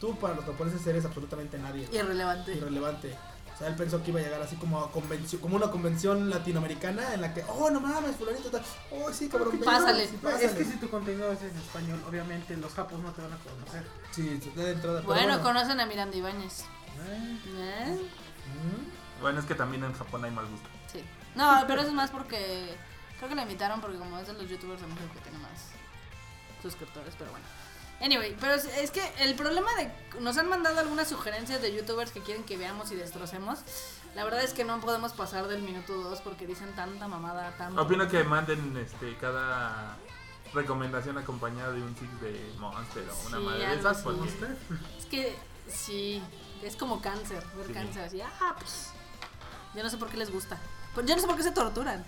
tú 0.00 0.14
para 0.18 0.34
los 0.34 0.44
japoneses 0.44 0.86
eres 0.86 1.04
absolutamente 1.04 1.56
nadie, 1.58 1.88
Irrelevante. 1.92 2.52
irrelevante. 2.54 3.16
O 3.54 3.56
sea, 3.56 3.68
él 3.68 3.76
pensó 3.76 4.02
que 4.02 4.10
iba 4.10 4.18
a 4.18 4.22
llegar 4.24 4.42
así 4.42 4.56
como 4.56 4.80
a 4.80 4.90
convención, 4.90 5.40
como 5.40 5.54
una 5.54 5.70
convención 5.70 6.28
latinoamericana 6.28 7.14
en 7.14 7.20
la 7.20 7.32
que, 7.32 7.44
oh, 7.48 7.70
no 7.70 7.80
mames, 7.80 8.16
fulanito 8.16 8.50
oh, 8.90 9.12
sí, 9.12 9.28
cabrón, 9.28 9.60
Pásale. 9.64 10.10
No, 10.10 10.18
pásale. 10.18 10.44
Es 10.46 10.52
que 10.52 10.64
si 10.64 10.76
tu 10.78 10.90
contenido 10.90 11.30
es 11.30 11.40
en 11.42 11.56
español, 11.56 12.02
obviamente 12.08 12.56
los 12.56 12.72
japos 12.72 12.98
no 12.98 13.12
te 13.12 13.22
van 13.22 13.32
a 13.32 13.36
conocer. 13.36 13.86
Sí, 14.10 14.40
de 14.56 14.72
entrada. 14.72 15.02
pero 15.02 15.14
Bueno, 15.14 15.40
conocen 15.40 15.78
a 15.78 15.86
Miranda 15.86 16.16
Ibáñez. 16.16 16.62
Eh, 16.62 17.40
¿Eh? 17.56 18.10
Mm. 18.50 19.20
Bueno, 19.20 19.38
es 19.38 19.46
que 19.46 19.54
también 19.54 19.84
en 19.84 19.92
Japón 19.92 20.24
hay 20.24 20.32
mal 20.32 20.46
gusto. 20.46 20.68
Sí. 20.92 21.04
No, 21.36 21.64
pero 21.68 21.80
eso 21.80 21.90
es 21.90 21.94
más 21.94 22.10
porque 22.10 22.76
creo 23.18 23.28
que 23.28 23.36
la 23.36 23.42
invitaron 23.42 23.80
porque 23.80 23.98
como 23.98 24.18
es 24.18 24.26
de 24.26 24.32
los 24.32 24.48
youtubers 24.48 24.80
de 24.80 24.88
México 24.88 25.14
que 25.14 25.20
tiene 25.20 25.38
más 25.38 25.70
suscriptores, 26.60 27.14
pero 27.16 27.30
bueno. 27.30 27.46
Anyway, 28.00 28.36
pero 28.40 28.54
es, 28.54 28.90
que 28.90 29.02
el 29.20 29.34
problema 29.34 29.72
de 29.76 29.90
nos 30.20 30.36
han 30.36 30.48
mandado 30.48 30.78
algunas 30.80 31.08
sugerencias 31.08 31.62
de 31.62 31.74
youtubers 31.74 32.10
que 32.10 32.20
quieren 32.20 32.44
que 32.44 32.56
veamos 32.56 32.90
y 32.92 32.96
destrocemos. 32.96 33.60
La 34.14 34.24
verdad 34.24 34.44
es 34.44 34.52
que 34.52 34.64
no 34.64 34.80
podemos 34.80 35.12
pasar 35.12 35.48
del 35.48 35.62
minuto 35.62 35.94
2 35.94 36.20
porque 36.20 36.46
dicen 36.46 36.72
tanta 36.76 37.08
mamada, 37.08 37.54
tanta 37.56 37.80
Opino 37.80 38.06
que 38.08 38.22
manden 38.24 38.76
este 38.76 39.16
cada 39.16 39.96
recomendación 40.52 41.18
acompañada 41.18 41.72
de 41.72 41.82
un 41.82 41.96
six 41.96 42.20
de 42.20 42.52
Monster 42.58 43.04
o 43.10 43.26
una 43.28 43.38
Sí, 43.38 43.44
madre 43.44 43.66
de 43.66 43.74
esas, 43.74 44.02
pues. 44.02 44.16
Es 44.98 45.06
que 45.06 45.36
sí, 45.68 46.22
es 46.62 46.76
como 46.76 47.00
cáncer, 47.00 47.44
ver 47.56 47.66
Sí. 47.68 47.72
cáncer 47.72 48.02
así, 48.04 48.20
ah, 48.20 48.54
pues 48.58 48.90
yo 49.74 49.82
no 49.82 49.90
sé 49.90 49.96
por 49.96 50.08
qué 50.08 50.16
les 50.16 50.30
gusta. 50.30 50.58
Pues 50.94 51.06
yo 51.06 51.14
no 51.16 51.20
sé 51.20 51.26
por 51.26 51.36
qué 51.36 51.42
se 51.42 51.50
torturan. 51.50 52.04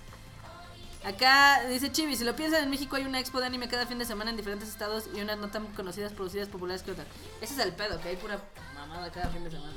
Acá 1.06 1.62
dice 1.68 1.92
Chibi, 1.92 2.16
si 2.16 2.24
lo 2.24 2.34
piensan 2.34 2.64
en 2.64 2.70
México 2.70 2.96
hay 2.96 3.04
una 3.04 3.20
expo 3.20 3.38
de 3.40 3.46
anime 3.46 3.68
cada 3.68 3.86
fin 3.86 3.98
de 3.98 4.04
semana 4.04 4.30
en 4.30 4.36
diferentes 4.36 4.68
estados 4.68 5.04
y 5.14 5.20
unas 5.20 5.38
no 5.38 5.48
tan 5.48 5.66
conocidas, 5.68 6.12
producidas, 6.12 6.48
populares 6.48 6.82
que 6.82 6.90
otras. 6.90 7.06
Ese 7.40 7.54
es 7.54 7.60
el 7.60 7.72
pedo, 7.74 8.00
que 8.00 8.08
hay 8.08 8.16
pura 8.16 8.40
mamada 8.74 9.10
cada 9.12 9.28
fin 9.28 9.44
de 9.44 9.50
semana. 9.50 9.74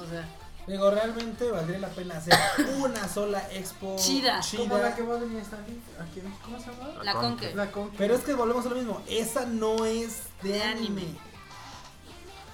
O 0.00 0.06
sea, 0.06 0.26
Digo, 0.66 0.90
realmente 0.92 1.50
valdría 1.50 1.78
la 1.80 1.88
pena 1.88 2.16
hacer 2.18 2.34
una 2.78 3.08
sola 3.08 3.48
expo 3.52 3.96
Chida. 3.98 4.40
Como 4.56 4.78
la 4.78 4.94
que 4.94 5.02
va 5.02 5.16
a 5.16 5.18
venir 5.18 5.38
esta 5.38 5.56
aquí, 5.56 5.80
aquí 6.00 6.20
en- 6.20 6.30
¿cómo 6.44 6.58
se 6.58 6.66
llama? 6.70 7.02
la 7.02 7.12
Conque. 7.14 7.28
conque. 7.46 7.54
La 7.54 7.70
Conque. 7.72 7.96
Pero 7.98 8.14
es 8.14 8.20
que 8.22 8.34
volvemos 8.34 8.64
a 8.66 8.68
lo 8.68 8.74
mismo. 8.76 9.02
Esa 9.08 9.44
no 9.46 9.84
es 9.84 10.18
de, 10.42 10.50
De 10.52 10.62
anime. 10.62 11.02
anime. 11.02 11.18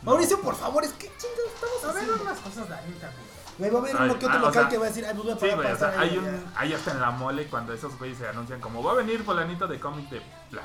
Mauricio, 0.02 0.40
por 0.40 0.54
favor, 0.54 0.84
es 0.84 0.92
que 0.92 1.06
chingados 1.18 1.52
estamos 1.54 1.84
A 1.84 1.86
ver, 1.88 1.96
haciendo. 2.04 2.22
unas 2.22 2.38
cosas 2.40 2.68
de 2.68 2.74
anime 2.76 2.96
también. 2.98 3.27
Güey, 3.58 3.70
va 3.70 3.78
a 3.78 3.82
haber 3.82 3.96
uno 3.96 4.18
que 4.18 4.26
otro 4.26 4.38
ah, 4.38 4.42
o 4.42 4.46
local 4.46 4.52
sea, 4.62 4.68
que 4.68 4.78
va 4.78 4.84
a 4.84 4.88
decir, 4.88 5.04
ay, 5.04 5.14
pues 5.14 5.24
voy 5.24 5.32
a 5.32 5.34
Sí, 5.34 5.40
pagar 5.40 5.56
güey, 5.56 5.66
para 5.66 5.74
o 5.74 5.78
sea, 5.78 5.88
estar 5.88 6.02
ahí, 6.04 6.10
hay, 6.10 6.18
un, 6.18 6.44
hay 6.56 6.72
hasta 6.74 6.90
en 6.92 7.00
la 7.00 7.10
mole 7.10 7.46
cuando 7.46 7.72
esos 7.74 7.98
güeyes 7.98 8.18
se 8.18 8.28
anuncian 8.28 8.60
como 8.60 8.82
va 8.82 8.92
a 8.92 8.94
venir 8.94 9.22
fulanito 9.24 9.66
de 9.66 9.80
cómic 9.80 10.08
de 10.10 10.22
bla. 10.50 10.62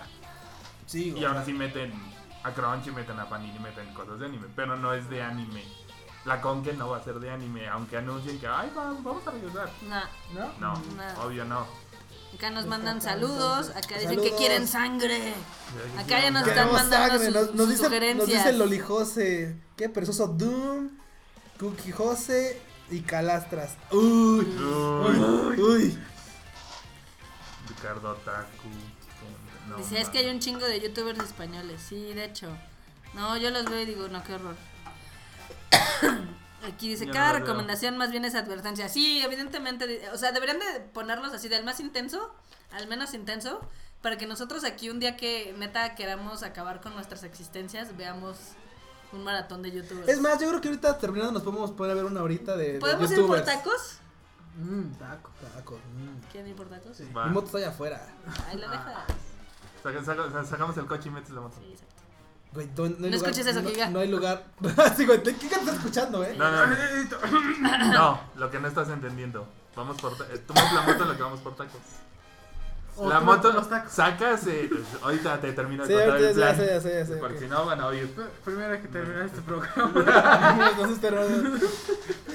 Sí, 0.86 1.10
güey. 1.12 1.24
Y 1.24 1.26
aún 1.26 1.38
así 1.38 1.54
meten 1.54 1.92
a 2.44 2.52
Crunchy, 2.52 2.92
meten 2.92 3.20
a 3.20 3.28
Panini, 3.28 3.58
meten 3.60 3.92
cosas 3.94 4.20
de 4.20 4.26
anime, 4.28 4.48
pero 4.56 4.76
no 4.78 4.94
es 4.94 5.10
de 5.10 5.22
anime. 5.24 5.64
La 6.26 6.40
Conque 6.40 6.72
no 6.74 6.90
va 6.90 6.98
a 6.98 7.04
ser 7.04 7.16
de 7.20 7.30
anime, 7.32 7.68
aunque 7.68 7.98
anuncien 7.98 8.40
que 8.40 8.48
ay, 8.48 8.72
va- 8.78 8.94
vamos 9.02 9.28
a 9.28 9.32
regresar. 9.32 9.70
Nah, 9.90 10.04
¿No? 10.34 10.48
No, 10.60 10.74
No. 10.96 11.24
obvio 11.24 11.44
no. 11.46 11.66
acá 12.36 12.50
nos 12.50 12.66
mandan 12.66 13.02
saludos, 13.02 13.70
acá 13.72 13.96
dicen 13.96 14.10
Saludos. 14.10 14.30
que 14.32 14.36
quieren 14.38 14.68
sangre. 14.68 15.34
Acá 16.00 16.20
ya 16.22 16.32
nos 16.32 16.48
están 16.48 16.72
mandando 16.72 17.18
sangre, 17.20 17.26
sus- 17.26 17.34
nos, 17.36 17.44
nos 17.56 17.58
sus 17.58 17.70
dice, 17.70 17.82
nos 17.84 17.92
sugerencias. 17.92 18.46
dice 18.46 18.54
Loli 18.58 18.80
Jose, 18.80 19.60
qué 19.78 19.90
perezoso 19.90 20.28
Doom, 20.28 20.90
Cookie 21.60 21.92
Jose 21.92 22.62
y 22.94 23.02
Calastras. 23.02 23.76
Uy, 23.92 24.46
Uy, 24.46 25.62
uy. 25.62 26.00
Ricardo 27.68 28.14
Taku. 28.16 28.70
No, 29.70 29.78
Dice, 29.78 30.00
es 30.00 30.10
que 30.10 30.20
hay 30.20 30.30
un 30.30 30.40
chingo 30.40 30.66
de 30.66 30.80
youtubers 30.80 31.20
españoles. 31.20 31.82
Sí, 31.88 32.14
de 32.14 32.26
hecho. 32.26 32.50
No, 33.14 33.38
yo 33.38 33.50
los 33.50 33.66
veo 33.66 33.82
y 33.82 33.86
digo, 33.86 34.08
no, 34.10 34.24
qué 34.24 34.34
horror. 34.34 34.56
Aquí 36.68 36.90
dice, 36.90 37.06
Yo 37.08 37.14
cada 37.14 37.34
recomendación 37.34 37.98
más 37.98 38.12
bien 38.12 38.26
es 38.26 38.36
advertencia. 38.36 38.90
Sí, 38.90 39.22
evidentemente. 39.22 40.10
O 40.14 40.18
sea, 40.18 40.32
deberían 40.32 40.60
de 40.60 40.82
ponerlos 40.94 41.34
así 41.34 41.48
del 41.50 41.64
más 41.64 41.80
intenso 41.80 42.34
al 42.74 42.88
menos 42.88 43.14
intenso. 43.14 43.62
Para 44.02 44.18
que 44.18 44.28
nosotros 44.28 44.66
aquí 44.66 44.90
un 44.90 45.00
día 45.00 45.16
que 45.16 45.56
neta 45.58 45.96
queramos 45.96 46.44
acabar 46.44 46.82
con 46.82 46.94
nuestras 46.94 47.24
existencias, 47.24 47.96
veamos 47.96 48.38
un 49.14 49.24
maratón 49.24 49.62
de 49.62 49.72
youtubers. 49.72 50.08
Es 50.08 50.20
más, 50.20 50.40
yo 50.40 50.50
creo 50.50 50.62
que 50.62 50.68
ahorita 50.70 50.98
terminando 50.98 51.34
nos 51.34 51.44
podemos 51.44 51.72
poder 51.72 51.96
ver 51.96 52.06
una 52.06 52.22
horita 52.24 52.56
de, 52.58 52.74
de 52.74 52.80
¿Podemos 52.80 53.12
ir 53.12 53.26
por 53.26 53.42
tacos? 53.42 53.98
Mmm, 54.58 54.92
taco. 55.00 55.30
Tacos, 55.56 55.80
mm. 55.80 56.32
¿Quieren 56.32 56.50
ir 56.52 56.56
por 56.56 56.68
tacos? 56.68 56.98
Sí. 56.98 57.04
Mi 57.04 57.30
moto 57.32 57.46
está 57.48 57.58
allá 57.60 57.70
afuera. 57.70 58.06
Ahí 58.48 58.58
la 58.58 58.70
dejas. 58.70 58.94
Saca- 59.84 60.04
saca- 60.04 60.44
sacamos 60.46 60.78
el 60.78 60.86
coche 60.86 61.10
y 61.10 61.12
metes 61.12 61.32
la 61.32 61.42
moto. 61.42 61.56
Sí, 61.60 61.72
exacto. 61.72 61.94
Güey, 62.54 62.70
no, 62.78 62.88
no 63.10 63.16
escuches 63.16 63.48
eso, 63.48 63.62
no, 63.64 63.70
Giga. 63.70 63.90
no 63.90 64.00
hay 64.00 64.08
lugar. 64.10 64.46
sí, 64.96 65.06
güey, 65.08 65.24
¿qué 65.24 65.32
estás 65.32 65.68
escuchando, 65.68 66.24
eh? 66.24 66.36
No, 66.38 66.52
no, 66.52 66.68
no. 66.68 67.94
No, 67.94 68.20
lo 68.36 68.52
que 68.52 68.60
no 68.60 68.68
estás 68.68 68.90
entendiendo. 68.90 69.48
Vamos 69.76 70.00
por 70.00 70.14
eh, 70.14 70.38
Tomas 70.46 70.72
la 70.72 70.82
moto 70.84 71.02
en 71.04 71.10
lo 71.10 71.16
que 71.18 71.24
vamos 71.24 71.40
por 71.42 71.56
tacos. 71.56 71.82
La 73.02 73.20
moto 73.22 73.52
los 73.52 73.68
tacos. 73.70 73.92
sacas. 73.92 74.46
eh, 74.48 74.70
ahorita 75.02 75.42
te 75.42 75.52
termino 75.54 75.84
de 75.84 75.88
Sí, 75.88 75.94
contar 75.94 76.10
ahorita 76.12 76.30
el 76.30 76.36
ya 76.36 76.42
plan. 76.44 76.56
sé, 76.56 76.66
ya 76.68 76.82
sé, 76.82 76.94
ya 77.00 77.06
sé. 77.08 77.16
Porque 77.16 77.36
ok. 77.38 77.42
si 77.42 77.48
no 77.48 77.66
van 77.66 77.82
a 77.82 77.88
oír. 77.88 78.16
Pr- 78.16 78.28
Primero 78.46 78.74
hay 78.74 78.80
que 78.82 78.88
terminar 78.88 79.26
este 79.26 79.42
programa. 79.42 79.92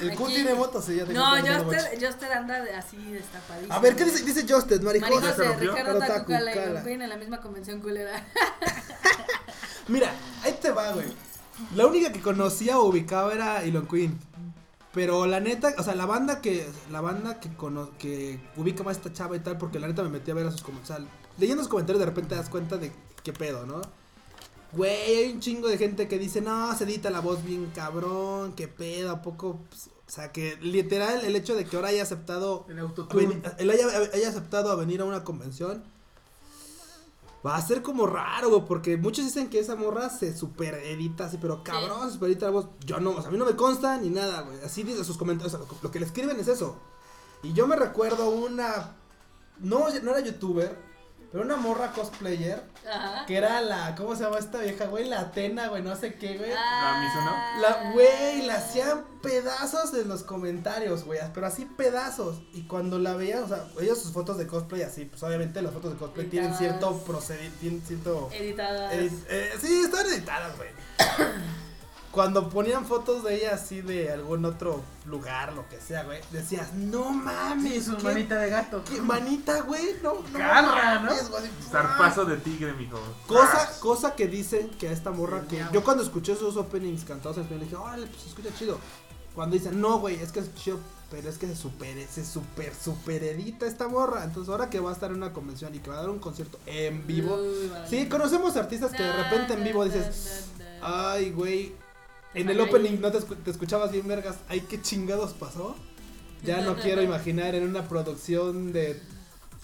El 0.01 0.15
Q 0.15 0.27
tiene 0.29 0.55
moto, 0.55 0.81
sí, 0.83 0.97
ya 0.97 1.05
te 1.05 1.13
No, 1.13 1.31
Joster, 1.37 1.99
Joster 2.05 2.33
anda 2.33 2.61
de- 2.63 2.75
así 2.75 2.97
destapadísimo. 3.13 3.75
A 3.75 3.79
ver, 3.81 3.97
¿qué 3.97 4.05
dice, 4.05 4.25
dice. 4.25 4.45
¿Ya 4.47 4.61
se 4.61 4.79
Marijose, 4.81 5.45
rompió? 5.45 5.73
Ricardo 5.73 5.99
Taku, 5.99 6.13
Tacucala 6.33 6.53
y 6.81 6.85
Queen 6.85 7.03
en 7.03 7.09
la 7.09 7.17
misma 7.17 7.41
convención 7.41 7.81
culera. 7.81 8.25
Mira, 9.89 10.11
ahí 10.45 10.57
te 10.61 10.71
va, 10.71 10.93
güey. 10.93 11.07
La 11.75 11.87
única 11.87 12.13
que 12.13 12.21
conocía 12.21 12.79
o 12.79 12.85
ubicaba 12.89 13.33
era 13.33 13.63
Elon 13.65 13.87
Queen. 13.87 14.19
Pero 14.99 15.27
la 15.27 15.39
neta, 15.39 15.75
o 15.79 15.83
sea, 15.85 15.95
la 15.95 16.07
banda 16.07 16.41
que 16.41 16.67
la 16.91 17.01
banda 17.01 17.39
que 17.39 17.49
cono- 17.55 17.91
que 17.99 18.41
ubica 18.57 18.83
más 18.83 18.97
esta 18.97 19.13
chava 19.13 19.37
y 19.37 19.39
tal, 19.41 19.57
porque 19.57 19.79
la 19.79 19.87
neta 19.87 20.03
me 20.03 20.09
metí 20.09 20.33
a 20.33 20.35
ver 20.35 20.47
a 20.47 20.51
sus 20.51 20.63
comentarios. 20.63 21.09
leyendo 21.39 21.63
los 21.63 21.69
comentarios 21.71 22.01
de 22.01 22.07
repente 22.07 22.31
te 22.31 22.35
das 22.35 22.49
cuenta 22.49 22.79
de 22.79 22.91
qué 23.23 23.33
pedo, 23.33 23.65
¿no? 23.65 23.81
Güey, 24.73 25.15
hay 25.25 25.33
un 25.33 25.39
chingo 25.41 25.69
de 25.69 25.79
gente 25.79 26.09
que 26.09 26.19
dice, 26.19 26.41
no, 26.41 26.77
se 26.77 26.83
edita 26.83 27.11
la 27.11 27.21
voz 27.21 27.45
bien 27.45 27.71
cabrón, 27.75 28.55
qué 28.57 28.67
pedo, 28.67 29.13
¿a 29.13 29.23
poco? 29.23 29.61
Pues, 29.69 29.87
o 29.87 30.11
sea, 30.11 30.33
que 30.33 30.57
literal 30.61 31.25
el 31.25 31.37
hecho 31.37 31.55
de 31.55 31.65
que 31.65 31.77
ahora 31.77 31.89
haya 31.91 32.03
aceptado 32.03 32.67
El 32.69 32.81
autotune. 32.81 33.41
él 33.59 33.71
haya, 33.71 33.87
haya 34.13 34.29
aceptado 34.29 34.73
a 34.73 34.75
venir 34.75 35.01
a 35.01 35.05
una 35.05 35.23
convención. 35.23 35.85
Va 37.49 37.57
a 37.57 37.63
ser 37.63 37.81
como 37.81 38.07
raro, 38.07 38.51
güey, 38.51 38.65
porque 38.67 38.99
muchos 38.99 39.25
dicen 39.25 39.49
que 39.49 39.59
esa 39.59 39.75
morra 39.75 40.11
se 40.11 40.37
super 40.37 40.75
edita 40.75 41.25
así, 41.25 41.39
pero 41.41 41.65
cabrón, 41.65 42.07
se 42.07 42.15
super 42.15 42.29
edita 42.29 42.47
la 42.47 42.53
voz. 42.53 42.67
Yo 42.85 43.01
no, 43.01 43.13
o 43.13 43.21
sea, 43.21 43.29
a 43.29 43.31
mí 43.31 43.39
no 43.39 43.47
me 43.47 43.57
consta 43.57 43.97
ni 43.97 44.11
nada, 44.11 44.43
güey. 44.43 44.61
Así 44.63 44.83
dice 44.83 45.03
sus 45.03 45.17
comentarios, 45.17 45.55
o 45.55 45.59
sea, 45.59 45.67
lo, 45.67 45.79
lo 45.81 45.91
que 45.91 45.99
le 45.99 46.05
escriben 46.05 46.39
es 46.39 46.49
eso. 46.49 46.77
Y 47.43 47.55
yo 47.55 47.67
me 47.67 47.77
recuerdo 47.77 48.29
una, 48.29 48.97
no, 49.61 49.87
no 50.03 50.11
era 50.11 50.21
youtuber, 50.21 50.77
pero 51.31 51.45
una 51.45 51.57
morra 51.57 51.93
cosplayer, 51.93 52.63
Ajá. 52.91 53.27
que 53.27 53.37
era 53.37 53.61
la, 53.61 53.95
¿cómo 53.97 54.17
se 54.17 54.25
llama 54.25 54.39
esta 54.39 54.59
vieja, 54.59 54.87
güey? 54.87 55.05
La 55.07 55.21
Atena, 55.21 55.69
güey, 55.69 55.83
no 55.83 55.95
sé 55.95 56.15
qué, 56.15 56.39
güey. 56.39 56.51
¿La 56.51 57.03
Mizuno? 57.03 57.37
La, 57.61 57.93
güey, 57.93 58.43
la 58.47 58.55
hacían 58.55 59.05
pedazos 59.23 59.93
en 59.95 60.09
los 60.09 60.23
comentarios, 60.23 61.05
güey, 61.05 61.21
pero 61.35 61.47
así 61.47 61.67
pedazos. 61.67 62.41
Y 62.55 62.63
cuando 62.63 62.99
la 62.99 63.15
veían, 63.15 63.43
o 63.45 63.49
sea, 63.49 63.67
ellos 63.81 64.01
sus 64.01 64.13
fotos 64.13 64.39
de 64.39 64.47
cosplay 64.47 64.83
así, 64.83 65.05
pues 65.05 65.23
obviamente 65.23 65.61
las 65.61 65.73
fotos 65.75 65.93
de 65.93 65.99
cosplay 65.99 66.27
tienen 66.29 66.55
cierto 66.55 66.97
procedimiento, 67.05 67.59
tienen 67.61 67.83
cierto... 67.83 68.31
Editadas. 68.33 68.93
edit- 68.95 69.27
eh, 69.29 69.51
sí, 69.61 69.83
están 69.85 70.07
editadas, 70.07 70.57
güey. 70.57 70.71
Cuando 72.11 72.49
ponían 72.49 72.87
fotos 72.87 73.23
de 73.23 73.37
ella 73.37 73.55
así 73.55 73.83
de 73.83 74.11
algún 74.11 74.45
otro 74.47 74.83
lugar, 75.05 75.53
lo 75.53 75.69
que 75.69 75.79
sea, 75.79 76.05
güey, 76.05 76.21
decías, 76.33 76.73
no 76.73 77.11
mames, 77.11 77.85
Sí, 77.85 77.91
su 77.91 77.97
qué- 77.99 78.03
manita 78.05 78.37
de 78.39 78.49
gato. 78.51 78.83
qué 78.85 79.01
manita, 79.03 79.61
güey, 79.61 79.95
no, 80.03 80.15
no 80.15 80.39
Garra, 80.39 81.01
¿no? 81.01 81.11
güey. 81.11 81.51
Zarpazo 81.71 82.25
de 82.25 82.39
tigre, 82.39 82.73
mijo. 82.73 82.99
Cosa, 83.27 83.71
cosa 83.81 84.15
que 84.15 84.27
dicen 84.27 84.71
que 84.79 84.89
a 84.89 84.93
esta 84.93 85.11
morra 85.11 85.43
que 85.49 85.65
yo 85.73 85.85
cuando 85.85 86.03
escuché 86.03 86.35
sus 86.35 86.57
openings 86.57 87.05
cantados 87.05 87.37
en 87.37 87.43
español 87.45 87.65
dije, 87.65 87.77
órale, 87.77 88.07
pues 88.07 88.23
se 88.23 88.29
escucha 88.31 88.49
chido. 88.59 88.79
Cuando 89.35 89.55
dicen, 89.55 89.79
no, 89.81 89.99
güey, 90.01 90.17
es 90.17 90.33
que 90.33 90.41
es 90.41 90.53
chido, 90.55 90.79
pero 91.11 91.29
es 91.29 91.37
que 91.39 91.47
se 91.47 91.55
super, 91.57 91.95
se 92.09 92.25
super, 92.25 92.73
super 92.75 93.23
edita 93.23 93.67
esta 93.67 93.87
morra. 93.87 94.25
Entonces 94.25 94.51
ahora 94.51 94.71
que 94.71 94.81
va 94.81 94.91
a 94.91 94.95
estar 94.95 95.11
en 95.11 95.19
una 95.19 95.33
convención 95.35 95.75
y 95.75 95.79
que 95.79 95.91
va 95.91 95.99
a 95.99 96.01
dar 96.01 96.11
un 96.11 96.19
concierto 96.19 96.59
en 96.67 97.07
vivo. 97.07 97.37
Uy, 97.37 97.69
vale. 97.69 97.87
Sí, 97.89 98.09
conocemos 98.09 98.57
artistas 98.57 98.91
que 98.93 99.03
de 99.03 99.13
repente 99.13 99.53
en 99.53 99.63
vivo 99.63 99.85
dices, 99.85 100.47
ay, 100.83 101.31
güey, 101.31 101.75
en 102.35 102.49
el 102.49 102.61
opening 102.61 103.01
no 103.01 103.11
te, 103.11 103.19
escu- 103.19 103.37
te 103.43 103.51
escuchabas 103.51 103.91
bien 103.93 104.07
vergas, 104.09 104.37
ay, 104.49 104.61
qué 104.63 104.81
chingados 104.83 105.33
pasó. 105.35 105.77
Ya 106.43 106.61
no 106.61 106.77
quiero 106.77 107.03
imaginar 107.03 107.55
en 107.57 107.69
una 107.69 107.89
producción 107.89 108.73
de 108.73 109.03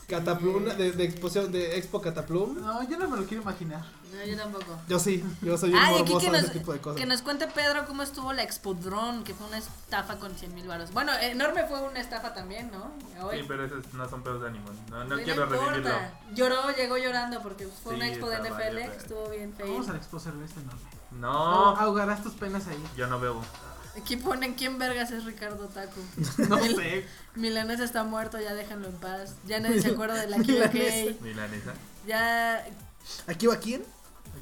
Cataplum, 0.08 0.64
de, 0.64 0.92
de 0.92 1.04
exposición, 1.04 1.50
de 1.52 1.78
Expo 1.78 2.00
Cataplum. 2.02 2.60
No, 2.60 2.86
yo 2.88 2.98
no 2.98 3.08
me 3.08 3.16
lo 3.16 3.24
quiero 3.24 3.42
imaginar. 3.42 3.84
No, 4.12 4.24
yo 4.26 4.36
tampoco. 4.36 4.76
Yo 4.88 4.98
sí, 4.98 5.24
yo 5.40 5.56
soy 5.56 5.70
bien 5.70 5.82
Ah, 5.82 5.90
morboso 5.92 6.18
que 6.20 6.30
de 6.30 6.38
ese 6.38 6.50
tipo 6.50 6.72
de 6.72 6.80
cosas. 6.80 7.00
que 7.00 7.06
nos 7.06 7.22
cuente 7.22 7.46
Pedro 7.48 7.86
cómo 7.86 8.02
estuvo 8.02 8.32
la 8.32 8.42
Expodrón, 8.42 9.24
que 9.24 9.32
fue 9.34 9.46
una 9.46 9.58
estafa 9.58 10.18
con 10.18 10.34
100 10.34 10.54
mil 10.54 10.66
baros. 10.68 10.92
Bueno, 10.92 11.12
enorme 11.20 11.64
fue 11.68 11.80
una 11.80 12.00
estafa 12.00 12.34
también, 12.34 12.70
¿no? 12.70 12.92
Hoy. 13.24 13.38
Sí, 13.38 13.44
pero 13.48 13.64
esos 13.64 13.94
no 13.94 14.08
son 14.08 14.22
pedos 14.22 14.42
de 14.42 14.48
ánimo. 14.48 14.66
No, 14.90 15.04
no 15.04 15.08
Pues 15.14 15.24
quiero 15.24 15.44
importa. 15.44 15.64
revivirlo. 15.66 15.94
Lloró, 16.34 16.76
llegó 16.76 16.98
llorando 16.98 17.40
porque 17.42 17.66
fue 17.66 17.92
Sí, 17.94 17.96
una 17.96 18.08
expo 18.08 18.28
de 18.28 18.36
NFL 18.38 18.90
que 18.90 18.96
estuvo 18.98 19.28
bien 19.30 19.54
feo. 19.54 19.66
Vamos 19.72 19.88
al 19.88 19.96
expo 19.96 20.18
cerveza 20.20 20.60
enorme. 20.60 20.80
No, 21.20 21.76
Ahogarás 21.76 22.22
tus 22.22 22.34
penas 22.34 22.66
ahí. 22.66 22.82
yo 22.96 23.06
no 23.06 23.20
bebo. 23.20 23.42
Aquí 23.96 24.16
ponen 24.16 24.54
quién 24.54 24.78
vergas 24.78 25.10
es 25.12 25.24
Ricardo 25.24 25.66
Taco. 25.68 26.00
No 26.48 26.56
Mil- 26.58 26.76
sé. 26.76 27.06
Milanés 27.36 27.78
está 27.80 28.02
muerto, 28.04 28.40
ya 28.40 28.52
déjenlo 28.54 28.88
en 28.88 28.96
paz. 28.96 29.36
Ya 29.46 29.60
nadie 29.60 29.80
se 29.80 29.88
acuerda 29.92 30.14
de 30.16 30.26
la 30.28 30.36
Kill 30.38 30.54
Milanés. 30.54 31.20
Milanesa. 31.20 31.74
Ya 32.06 32.66
¿Aquí 33.28 33.46
va 33.46 33.56
quién? 33.56 33.84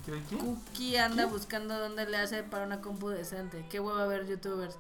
¿Aquí 0.00 0.10
hay 0.12 0.24
quién? 0.28 0.40
Cookie 0.40 0.96
anda 0.96 1.26
buscando 1.26 1.78
dónde 1.78 2.06
le 2.06 2.16
hace 2.16 2.42
para 2.42 2.64
una 2.64 2.80
compu 2.80 3.08
decente. 3.10 3.66
Qué 3.70 3.78
hueva 3.80 4.06
ver 4.06 4.26
youtubers. 4.26 4.76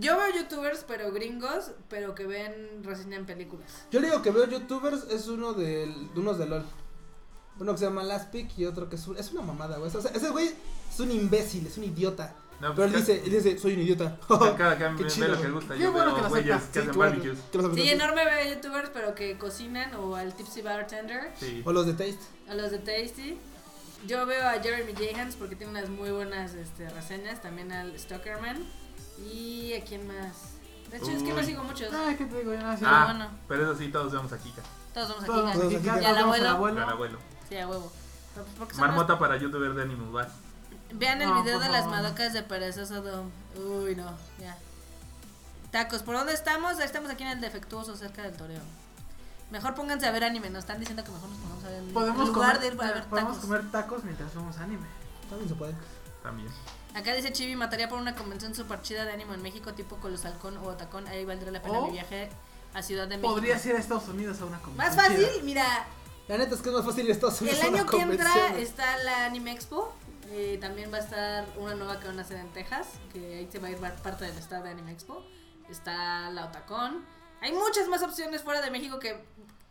Yo 0.00 0.16
veo 0.18 0.34
youtubers, 0.34 0.84
pero 0.86 1.12
gringos, 1.12 1.70
pero 1.88 2.14
que 2.14 2.26
ven 2.26 2.82
reseñan 2.84 3.26
películas. 3.26 3.70
Yo 3.90 4.00
digo 4.00 4.20
que 4.22 4.30
veo 4.30 4.46
youtubers, 4.46 5.04
es 5.10 5.28
uno 5.28 5.52
de, 5.54 5.86
de 5.86 6.20
unos 6.20 6.38
de 6.38 6.46
LOL. 6.46 6.64
Uno 7.58 7.72
que 7.72 7.78
se 7.78 7.84
llama 7.86 8.02
Lastpick 8.04 8.56
y 8.58 8.66
otro 8.66 8.88
que 8.88 8.96
es, 8.96 9.06
es 9.18 9.32
una 9.32 9.42
mamada, 9.42 9.78
güey. 9.78 9.94
O 9.94 10.00
sea, 10.00 10.10
ese 10.12 10.30
güey 10.30 10.54
es 10.98 11.00
un 11.08 11.12
imbécil, 11.12 11.66
es 11.66 11.78
un 11.78 11.84
idiota. 11.84 12.34
No, 12.60 12.74
Pero 12.74 12.86
él 12.86 12.92
pues, 12.92 13.06
dice, 13.06 13.22
él 13.24 13.30
dice, 13.30 13.56
soy 13.56 13.74
un 13.74 13.80
idiota. 13.82 14.16
Cada, 14.58 14.76
quien 14.76 14.96
ve 14.96 15.06
chido, 15.06 15.28
lo 15.28 15.34
que 15.36 15.42
güey. 15.42 15.52
gusta. 15.52 15.74
Qué 15.74 15.80
Yo 15.80 15.92
bueno 15.92 16.06
veo 16.14 16.16
que 16.16 16.22
lo 16.22 16.34
que 16.34 16.58
Sí, 16.58 16.80
bueno. 16.80 16.98
barbecues. 16.98 17.38
Que 17.52 17.82
Sí, 17.82 17.90
enorme 17.90 18.24
ve 18.24 18.50
youtubers, 18.50 18.90
pero 18.92 19.14
que 19.14 19.38
cocinan 19.38 19.94
o 19.94 20.16
al 20.16 20.34
Tipsy 20.34 20.62
Bartender, 20.62 21.30
Sí. 21.38 21.62
O 21.64 21.72
los 21.72 21.86
de 21.86 21.92
Taste. 21.92 22.18
a 22.48 22.54
los 22.54 22.72
de 22.72 22.78
Tasty. 22.78 23.38
Yo 24.06 24.26
veo 24.26 24.46
a 24.48 24.52
Jeremy 24.60 24.92
Jahans 24.92 25.36
porque 25.36 25.54
tiene 25.56 25.70
unas 25.72 25.88
muy 25.88 26.10
buenas 26.10 26.54
este, 26.54 26.88
reseñas, 26.90 27.40
también 27.42 27.70
al 27.72 27.96
Stalkerman. 27.98 28.64
¿Y 29.32 29.74
a 29.74 29.84
quién 29.84 30.06
más? 30.06 30.54
De 30.90 30.96
hecho, 30.96 31.10
es 31.10 31.22
que 31.22 31.32
no 31.32 31.42
sigo 31.42 31.62
muchos. 31.64 31.92
Ay, 31.92 32.16
¿qué 32.16 32.24
te 32.24 32.38
digo? 32.38 32.54
Ya, 32.54 32.76
sí. 32.76 32.84
Ah, 32.86 33.04
bueno. 33.10 33.30
pero 33.46 33.62
eso 33.70 33.76
sí, 33.78 33.88
todos 33.88 34.12
vemos 34.12 34.32
a 34.32 34.38
Kika. 34.38 34.62
Todos. 34.94 35.24
Todos 35.24 35.50
aquí, 35.50 35.76
aquí. 35.76 35.86
todos 35.86 36.02
Y 36.02 36.04
al 36.04 36.16
abuelo. 36.18 36.48
Al 36.82 36.88
abuelo. 36.90 37.18
Sí, 37.48 37.56
a 37.56 37.68
huevo. 37.68 37.92
Pues, 38.56 38.76
Marmota 38.78 39.18
para 39.18 39.36
youtuber 39.36 39.74
de 39.74 39.82
Animal 39.82 40.10
Bar. 40.12 40.30
Vean 40.92 41.20
el 41.22 41.28
No, 41.28 41.42
video 41.42 41.58
de 41.60 41.68
las 41.68 41.86
madocas 41.86 42.32
de 42.32 42.42
Perezoso 42.42 43.02
Dom. 43.02 43.30
Uy, 43.56 43.94
no, 43.94 44.10
ya. 44.40 44.56
Tacos, 45.70 46.02
¿por 46.02 46.16
dónde 46.16 46.32
estamos? 46.32 46.78
Estamos 46.80 47.10
aquí 47.10 47.24
en 47.24 47.30
el 47.30 47.40
defectuoso, 47.40 47.94
cerca 47.96 48.22
del 48.22 48.32
toreo. 48.34 48.60
Mejor 49.50 49.74
pónganse 49.74 50.06
a 50.06 50.10
ver 50.10 50.24
anime, 50.24 50.50
nos 50.50 50.60
están 50.60 50.78
diciendo 50.80 51.04
que 51.04 51.10
mejor 51.10 51.28
nos 51.28 51.38
pongamos 51.38 51.64
a 51.64 51.68
ver 51.68 51.78
anime. 51.78 51.92
Podemos 51.92 52.28
lugar 52.28 52.56
comer, 52.56 52.60
de 52.60 52.66
ir 52.76 52.82
a 52.82 52.92
ver 52.94 53.04
podemos 53.04 53.34
tacos. 53.34 53.46
comer 53.46 53.70
tacos 53.70 54.04
mientras 54.04 54.34
vemos 54.34 54.56
anime. 54.58 54.86
También 55.28 55.48
se 55.48 55.54
puede. 55.54 55.74
También. 56.22 56.48
Acá 56.94 57.14
dice 57.14 57.32
Chibi, 57.32 57.54
mataría 57.54 57.88
por 57.88 57.98
una 57.98 58.14
convención 58.14 58.54
super 58.54 58.80
chida 58.82 59.04
de 59.04 59.12
anime 59.12 59.34
en 59.34 59.42
México, 59.42 59.74
tipo 59.74 59.96
Colosalcón 59.96 60.56
o 60.58 60.64
Otacón. 60.64 61.06
Ahí 61.06 61.24
valdría 61.24 61.52
la 61.52 61.62
pena 61.62 61.78
O 61.78 61.86
mi 61.86 61.92
viaje 61.92 62.30
a 62.74 62.82
Ciudad 62.82 63.06
de 63.06 63.16
México. 63.18 63.34
Podrías 63.34 63.64
ir 63.66 63.76
a 63.76 63.78
Estados 63.78 64.08
Unidos 64.08 64.40
a 64.40 64.46
una 64.46 64.58
convención. 64.60 64.96
Más 64.96 65.06
fácil, 65.06 65.26
chida. 65.32 65.42
mira, 65.44 65.86
La 66.28 66.38
neta 66.38 66.54
es 66.54 66.60
que 66.62 66.68
es 66.70 66.74
más 66.74 66.84
fácil 66.84 67.04
ir 67.04 67.10
a 67.10 67.14
Estados 67.14 67.40
Unidos. 67.42 67.58
el 67.60 67.66
a 67.66 67.68
una 67.68 67.78
año 67.80 67.90
que 67.90 68.00
entra 68.00 68.58
está 68.58 68.96
la 69.04 69.26
Anime 69.26 69.52
Expo. 69.52 69.92
Eh, 70.30 70.58
también 70.60 70.92
va 70.92 70.96
a 70.98 71.00
estar 71.00 71.46
una 71.56 71.74
nueva 71.74 71.98
que 72.00 72.06
van 72.06 72.18
a 72.18 72.22
hacer 72.22 72.36
en 72.38 72.48
Texas, 72.52 72.88
que 73.12 73.38
ahí 73.38 73.48
se 73.50 73.58
va 73.58 73.68
a 73.68 73.70
ir 73.70 73.78
parte 73.78 74.24
del 74.24 74.36
staff 74.38 74.62
de 74.62 74.70
Anime 74.70 74.92
Expo. 74.92 75.24
Está 75.68 76.30
la 76.30 76.46
Otacón. 76.46 77.04
Hay 77.40 77.52
muchas 77.52 77.88
más 77.88 78.02
opciones 78.02 78.42
fuera 78.42 78.60
de 78.60 78.70
México 78.70 78.98
que... 78.98 79.24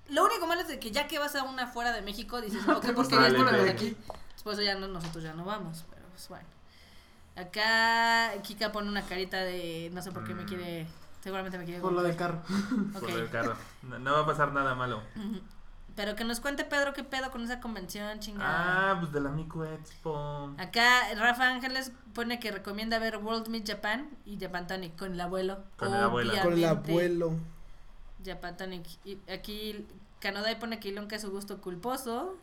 Lo 0.09 0.23
único 0.25 0.47
malo 0.47 0.61
es 0.61 0.67
de 0.69 0.79
que 0.79 0.91
ya 0.91 1.07
que 1.07 1.19
vas 1.19 1.35
a 1.35 1.43
una 1.43 1.67
fuera 1.67 1.91
de 1.91 2.01
México, 2.01 2.39
dices, 2.39 2.65
gusta 2.65 3.15
ya 3.15 3.21
la 3.21 3.27
estuve 3.27 3.63
de 3.63 3.69
aquí. 3.69 3.97
Después 4.33 4.57
ya 4.59 4.75
no, 4.75 4.87
nosotros 4.87 5.23
ya 5.23 5.33
no 5.33 5.43
vamos, 5.43 5.85
pero 5.89 6.07
pues 6.09 6.29
bueno. 6.29 6.47
Acá 7.35 8.31
Kika 8.41 8.71
pone 8.71 8.89
una 8.89 9.01
carita 9.03 9.37
de... 9.37 9.89
No 9.93 10.01
sé 10.01 10.11
por 10.11 10.25
qué 10.25 10.33
me 10.33 10.43
Mm. 10.43 10.47
quiere... 10.47 10.87
Seguramente 11.21 11.57
me 11.57 11.65
quiere... 11.65 11.81
Por 11.81 11.91
lo 11.93 12.01
del 12.03 12.15
carro. 12.15 12.41
Por 12.99 13.09
el 13.09 13.29
carro. 13.29 13.55
No, 13.83 13.99
no 13.99 14.13
va 14.13 14.19
a 14.21 14.25
pasar 14.25 14.53
nada 14.53 14.75
malo. 14.75 15.03
Ujú. 15.15 15.41
Pero 15.97 16.15
que 16.15 16.23
nos 16.23 16.39
cuente 16.39 16.63
Pedro 16.63 16.93
qué 16.93 17.03
pedo 17.03 17.31
con 17.31 17.43
esa 17.43 17.59
convención, 17.59 18.19
chingada. 18.19 18.91
Ah, 18.91 18.99
pues 18.99 19.11
de 19.11 19.19
la 19.19 19.29
Miku 19.29 19.63
Expo. 19.63 20.53
Acá 20.59 21.11
Rafa 21.15 21.49
Ángeles 21.49 21.91
pone 22.13 22.39
que 22.39 22.51
recomienda 22.51 22.99
ver 22.99 23.17
World 23.17 23.47
Meet 23.47 23.67
Japan 23.67 24.07
y 24.23 24.37
Japan 24.39 24.67
Tonic 24.67 24.95
con 24.95 25.13
el 25.13 25.19
abuelo. 25.19 25.63
Con 25.75 25.95
el 25.95 26.03
abuelo. 26.03 26.33
Con 26.43 26.53
el 26.53 26.65
abuelo. 26.65 27.33
Japan 28.23 28.55
Tonic. 28.55 28.85
Y 29.05 29.17
aquí 29.27 29.87
Canadá 30.19 30.49
pone 30.59 30.79
que 30.79 30.89
Ilonka 30.89 31.15
es 31.15 31.23
su 31.23 31.31
gusto 31.31 31.61
culposo. 31.61 32.35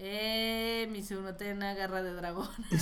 Eh, 0.00 0.88
Mizuno 0.90 1.36
Tena, 1.36 1.74
garra 1.74 2.02
de 2.02 2.14
dragón. 2.14 2.48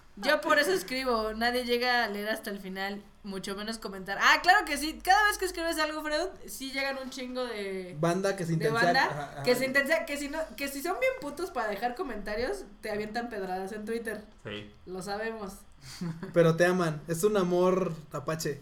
Yo 0.22 0.40
por 0.40 0.58
eso 0.58 0.72
escribo, 0.72 1.32
nadie 1.34 1.64
llega 1.64 2.04
a 2.04 2.08
leer 2.08 2.28
hasta 2.28 2.50
el 2.50 2.58
final, 2.58 3.02
mucho 3.22 3.54
menos 3.54 3.78
comentar. 3.78 4.18
Ah, 4.20 4.40
claro 4.42 4.64
que 4.64 4.76
sí, 4.76 4.98
cada 5.02 5.22
vez 5.28 5.38
que 5.38 5.44
escribes 5.44 5.78
algo, 5.78 6.02
Fred, 6.02 6.28
sí 6.46 6.72
llegan 6.72 6.98
un 7.02 7.10
chingo 7.10 7.44
de, 7.44 7.96
Banda 7.98 8.36
que 8.36 8.44
se 8.44 8.50
de 8.50 8.54
intensa. 8.54 8.84
banda 8.84 9.04
ajá, 9.04 9.30
ajá. 9.32 9.42
que 9.42 9.54
se 9.54 9.66
intensa, 9.66 10.04
que 10.04 10.16
si 10.16 10.28
no, 10.28 10.38
que 10.56 10.68
si 10.68 10.82
son 10.82 10.98
bien 11.00 11.12
putos 11.20 11.50
para 11.50 11.68
dejar 11.68 11.94
comentarios, 11.94 12.64
te 12.80 12.90
avientan 12.90 13.28
pedradas 13.28 13.72
en 13.72 13.84
Twitter. 13.84 14.24
Sí. 14.44 14.70
Lo 14.86 15.02
sabemos. 15.02 15.54
Pero 16.32 16.56
te 16.56 16.66
aman. 16.66 17.00
Es 17.08 17.24
un 17.24 17.36
amor 17.36 17.92
apache. 18.12 18.60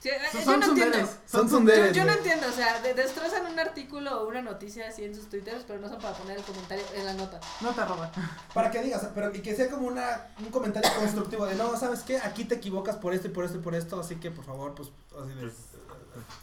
Sí, 0.00 0.08
eh, 0.08 0.18
Son- 0.32 0.40
yo 0.40 0.44
son 0.46 0.60
no 0.60 0.66
entiendo. 0.68 0.96
sunderes. 0.96 1.18
Son 1.30 1.42
Yo, 1.42 1.48
sunderes. 1.56 1.96
yo 1.96 2.04
no 2.06 2.12
entiendo, 2.12 2.46
o 2.48 2.52
sea, 2.52 2.80
de- 2.80 2.94
destrozan 2.94 3.44
un 3.46 3.58
artículo 3.58 4.22
o 4.22 4.28
una 4.28 4.40
noticia 4.40 4.88
así 4.88 5.04
en 5.04 5.14
sus 5.14 5.28
twitters, 5.28 5.64
pero 5.66 5.78
no 5.78 5.88
son 5.90 5.98
para 6.00 6.14
poner 6.16 6.38
el 6.38 6.42
comentario 6.44 6.84
en 6.94 7.04
la 7.04 7.12
nota. 7.12 7.38
No 7.60 7.70
te 7.74 7.84
roban. 7.84 8.10
Para 8.54 8.70
que 8.70 8.80
digas, 8.82 9.06
pero 9.14 9.34
y 9.34 9.42
que 9.42 9.54
sea 9.54 9.68
como 9.70 9.86
una, 9.86 10.28
un 10.38 10.46
comentario 10.50 10.90
constructivo 10.98 11.44
de 11.44 11.54
no, 11.54 11.76
¿sabes 11.76 12.00
qué? 12.00 12.16
Aquí 12.18 12.44
te 12.46 12.54
equivocas 12.54 12.96
por 12.96 13.12
esto 13.12 13.26
y 13.28 13.30
por 13.30 13.44
esto 13.44 13.58
y 13.58 13.60
por 13.60 13.74
esto, 13.74 14.00
así 14.00 14.16
que 14.16 14.30
por 14.30 14.44
favor, 14.46 14.74
pues, 14.74 14.88
así 15.22 15.34
de, 15.34 15.42
Pues, 15.42 15.54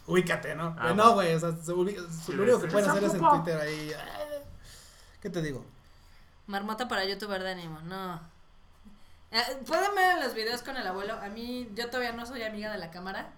ubícate, 0.05 0.53
¿no? 0.55 0.75
Ah, 0.79 0.91
Eh, 0.91 0.95
no, 0.95 1.13
güey, 1.15 1.33
o 1.33 1.39
sea, 1.39 1.51
se 1.57 1.71
lo 1.71 1.79
único 1.79 2.01
sí. 2.09 2.31
que 2.31 2.67
pueden 2.67 2.79
¡Esa 2.89 2.91
hacer 2.91 3.03
es 3.05 3.13
en! 3.15 3.19
Twitter 3.29 3.59
ahí. 3.59 3.89
eh, 3.91 4.43
¿Qué 5.21 5.29
te 5.31 5.41
digo? 5.41 5.65
Marmota 6.45 6.87
para 6.87 7.03
youtuber 7.05 7.41
de 7.43 7.51
ánimo, 7.51 7.81
no. 7.81 8.21
Eh, 9.31 9.41
Pueden 9.65 9.93
ver 9.95 10.23
los 10.23 10.33
videos 10.35 10.61
con 10.61 10.77
el 10.77 10.87
abuelo. 10.87 11.13
A 11.15 11.27
mí, 11.27 11.69
yo 11.75 11.87
todavía 11.87 12.13
no 12.13 12.25
soy 12.25 12.43
amiga 12.43 12.71
de 12.71 12.77
la 12.77 12.91
cámara. 12.91 13.29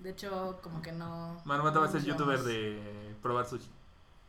De 0.00 0.10
hecho, 0.10 0.58
como 0.62 0.80
que 0.82 0.92
no. 0.92 1.40
Marmota 1.44 1.80
va 1.80 1.86
a 1.86 1.90
ser 1.90 2.04
youtuber 2.04 2.40
de 2.42 3.14
probar 3.22 3.46
sushi. 3.48 3.68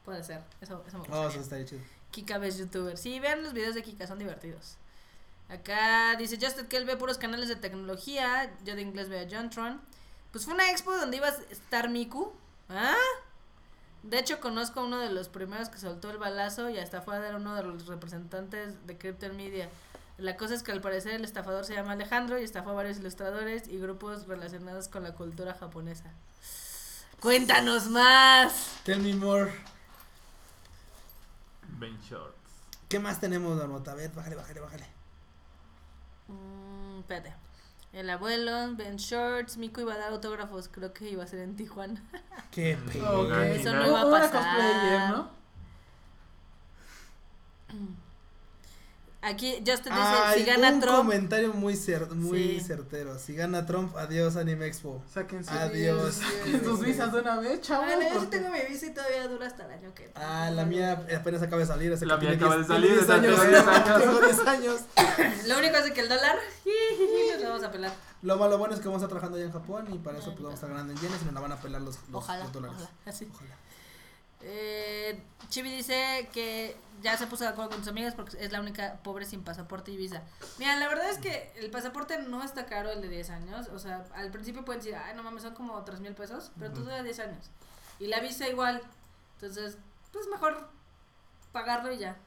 Puede 0.03 0.23
ser, 0.23 0.43
eso, 0.61 0.83
eso 0.87 0.97
me 0.97 1.03
Oh, 1.03 1.07
gustaría. 1.07 1.27
eso 1.29 1.39
estaría 1.41 1.65
chido. 1.65 1.81
Kika 2.11 2.37
ves 2.39 2.57
youtuber. 2.57 2.97
Sí, 2.97 3.19
vean 3.19 3.43
los 3.43 3.53
videos 3.53 3.75
de 3.75 3.83
Kika, 3.83 4.07
son 4.07 4.17
divertidos. 4.19 4.77
Acá 5.49 6.15
dice 6.17 6.37
Justin 6.41 6.67
que 6.67 6.77
él 6.77 6.85
ve 6.85 6.95
puros 6.97 7.17
canales 7.17 7.47
de 7.49 7.55
tecnología. 7.55 8.51
Yo 8.65 8.75
de 8.75 8.81
inglés 8.81 9.09
veo 9.09 9.25
a 9.25 9.29
Jontron. 9.29 9.81
Pues 10.31 10.45
fue 10.45 10.53
una 10.53 10.69
expo 10.71 10.95
donde 10.95 11.17
iba 11.17 11.27
a 11.27 11.35
estar 11.51 11.89
Miku. 11.89 12.31
¿Ah? 12.69 12.95
De 14.03 14.17
hecho, 14.19 14.39
conozco 14.39 14.79
a 14.79 14.83
uno 14.83 14.99
de 14.99 15.11
los 15.11 15.27
primeros 15.27 15.69
que 15.69 15.77
soltó 15.77 16.09
el 16.11 16.17
balazo 16.17 16.69
y 16.69 16.77
hasta 16.77 17.01
fue 17.01 17.15
a 17.15 17.19
dar 17.19 17.35
uno 17.35 17.55
de 17.55 17.63
los 17.63 17.87
representantes 17.87 18.85
de 18.87 18.97
Crypto 18.97 19.31
Media. 19.33 19.69
La 20.19 20.35
cosa 20.37 20.53
es 20.53 20.63
que 20.63 20.71
al 20.71 20.81
parecer 20.81 21.13
el 21.13 21.23
estafador 21.23 21.65
se 21.65 21.73
llama 21.73 21.93
Alejandro 21.93 22.39
y 22.39 22.43
estafó 22.43 22.71
a 22.71 22.73
varios 22.73 22.97
ilustradores 22.97 23.67
y 23.67 23.77
grupos 23.79 24.27
relacionados 24.27 24.87
con 24.89 25.03
la 25.03 25.13
cultura 25.13 25.53
japonesa. 25.53 26.11
Cuéntanos 27.19 27.87
más. 27.89 28.79
Tell 28.83 28.99
me 29.01 29.13
more. 29.13 29.51
Ben 31.77 31.97
Shorts. 32.01 32.35
¿Qué 32.89 32.99
más 32.99 33.19
tenemos, 33.19 33.57
Marmota? 33.57 33.91
A 33.91 33.95
ver, 33.95 34.11
bájale, 34.11 34.35
bájale, 34.35 34.59
bájale. 34.59 34.85
Mm, 36.27 36.99
espérate. 36.99 37.33
El 37.93 38.09
abuelo, 38.09 38.75
Ben 38.75 38.97
Shorts, 38.97 39.57
Miku 39.57 39.81
iba 39.81 39.93
a 39.93 39.97
dar 39.97 40.11
autógrafos, 40.11 40.67
creo 40.69 40.93
que 40.93 41.09
iba 41.09 41.23
a 41.23 41.27
ser 41.27 41.39
en 41.39 41.55
Tijuana. 41.55 42.01
Qué 42.51 42.75
Mm, 42.77 42.85
pedo. 42.89 43.41
Eso 43.43 43.73
no 43.73 43.87
iba 43.87 44.01
a 44.01 44.05
Una 44.05 44.19
pasar. 44.19 44.31
cosplayer, 44.43 45.09
¿no? 45.09 45.29
Aquí 49.21 49.55
Justin 49.57 49.91
dice, 49.93 49.95
Ay, 50.23 50.39
si 50.39 50.45
gana 50.45 50.69
un 50.71 50.79
Trump, 50.79 50.97
comentario 50.99 51.53
muy, 51.53 51.73
cer- 51.73 52.09
muy 52.11 52.59
Sí. 52.59 52.61
certero. 52.61 53.19
Si 53.19 53.35
gana 53.35 53.65
Trump, 53.65 53.93
adiós 53.97 54.37
Anime 54.37 54.65
Expo. 54.67 55.03
Saquen 55.13 55.43
sus, 55.43 55.51
Adiós. 55.53 56.19
sus 56.63 56.79
visas 56.79 57.11
de 57.11 57.19
una 57.19 57.35
vez, 57.37 57.59
chavos. 57.59 57.85
bueno, 57.85 58.13
yo 58.13 58.21
sí 58.21 58.27
tengo 58.27 58.49
mi 58.49 58.61
visa 58.69 58.85
y 58.85 58.93
todavía 58.93 59.27
dura 59.27 59.47
hasta 59.47 59.65
el 59.65 59.71
año 59.71 59.93
que 59.93 60.09
Ah, 60.15 60.49
la 60.53 60.63
mía 60.63 61.03
apenas 61.13 61.41
acaba 61.41 61.59
de 61.59 61.67
salir. 61.67 61.91
así 61.91 62.05
La 62.05 62.17
que 62.17 62.27
mía 62.27 62.35
acaba 62.37 62.55
10 62.55 62.67
de 62.69 62.73
salir, 62.73 62.91
tiene 63.05 63.27
10 63.27 63.49
exacto, 63.59 63.93
años. 63.93 63.99
tengo 64.01 64.19
10 64.21 64.39
años. 64.47 64.79
Tengo 64.95 65.09
10 65.17 65.19
años. 65.27 65.47
Lo 65.47 65.57
único 65.59 65.75
es 65.75 65.91
que 65.91 65.99
el 65.99 66.09
dólar, 66.09 66.35
nos 67.41 67.43
vamos 67.43 67.63
a 67.63 67.71
pelar. 67.73 67.93
Lo 68.21 68.37
malo 68.37 68.57
bueno 68.57 68.73
es 68.73 68.79
que 68.79 68.87
vamos 68.87 69.01
a 69.01 69.05
estar 69.05 69.09
trabajando 69.19 69.35
allá 69.37 69.45
en 69.47 69.51
Japón 69.53 69.87
y 69.93 69.97
para 69.97 70.17
eso 70.19 70.31
pues 70.31 70.43
vamos 70.43 70.53
a 70.53 70.55
estar 70.55 70.69
ganando 70.69 70.93
en 70.93 70.99
yenes 70.99 71.21
y 71.21 71.25
nos 71.25 71.33
la 71.33 71.41
van 71.41 71.51
a 71.51 71.57
pelar 71.57 71.81
los, 71.81 71.95
los, 72.09 72.23
Ojalá, 72.23 72.43
los 72.45 72.53
dólares. 72.53 72.77
ojalá, 72.77 72.91
así. 73.05 73.29
Ojalá. 73.33 73.55
Eh, 74.41 75.21
Chibi 75.49 75.69
dice 75.69 76.29
que 76.31 76.77
ya 77.01 77.17
se 77.17 77.27
puso 77.27 77.43
de 77.43 77.49
acuerdo 77.49 77.71
con 77.71 77.79
sus 77.79 77.87
amigas 77.89 78.13
porque 78.13 78.37
es 78.43 78.51
la 78.51 78.59
única 78.59 78.99
pobre 79.03 79.25
sin 79.25 79.43
pasaporte 79.43 79.91
y 79.91 79.97
visa. 79.97 80.21
Mira, 80.57 80.75
la 80.75 80.87
verdad 80.87 81.09
es 81.09 81.17
que 81.17 81.51
el 81.55 81.71
pasaporte 81.71 82.19
no 82.19 82.43
está 82.43 82.65
caro 82.65 82.91
el 82.91 83.01
de 83.01 83.09
10 83.09 83.29
años. 83.31 83.67
O 83.69 83.79
sea, 83.79 84.05
al 84.13 84.31
principio 84.31 84.65
pueden 84.65 84.81
decir, 84.81 84.95
ay, 84.95 85.15
no 85.15 85.23
mames, 85.23 85.43
son 85.43 85.53
como 85.53 85.83
3 85.83 85.99
mil 86.01 86.13
pesos, 86.13 86.51
pero 86.59 86.73
tú 86.73 86.81
dura 86.81 87.03
10 87.03 87.19
años. 87.19 87.49
Y 87.99 88.07
la 88.07 88.19
visa 88.19 88.47
igual. 88.47 88.81
Entonces, 89.35 89.77
pues 90.11 90.27
mejor 90.27 90.69
pagarlo 91.51 91.91
y 91.91 91.97
ya. 91.99 92.17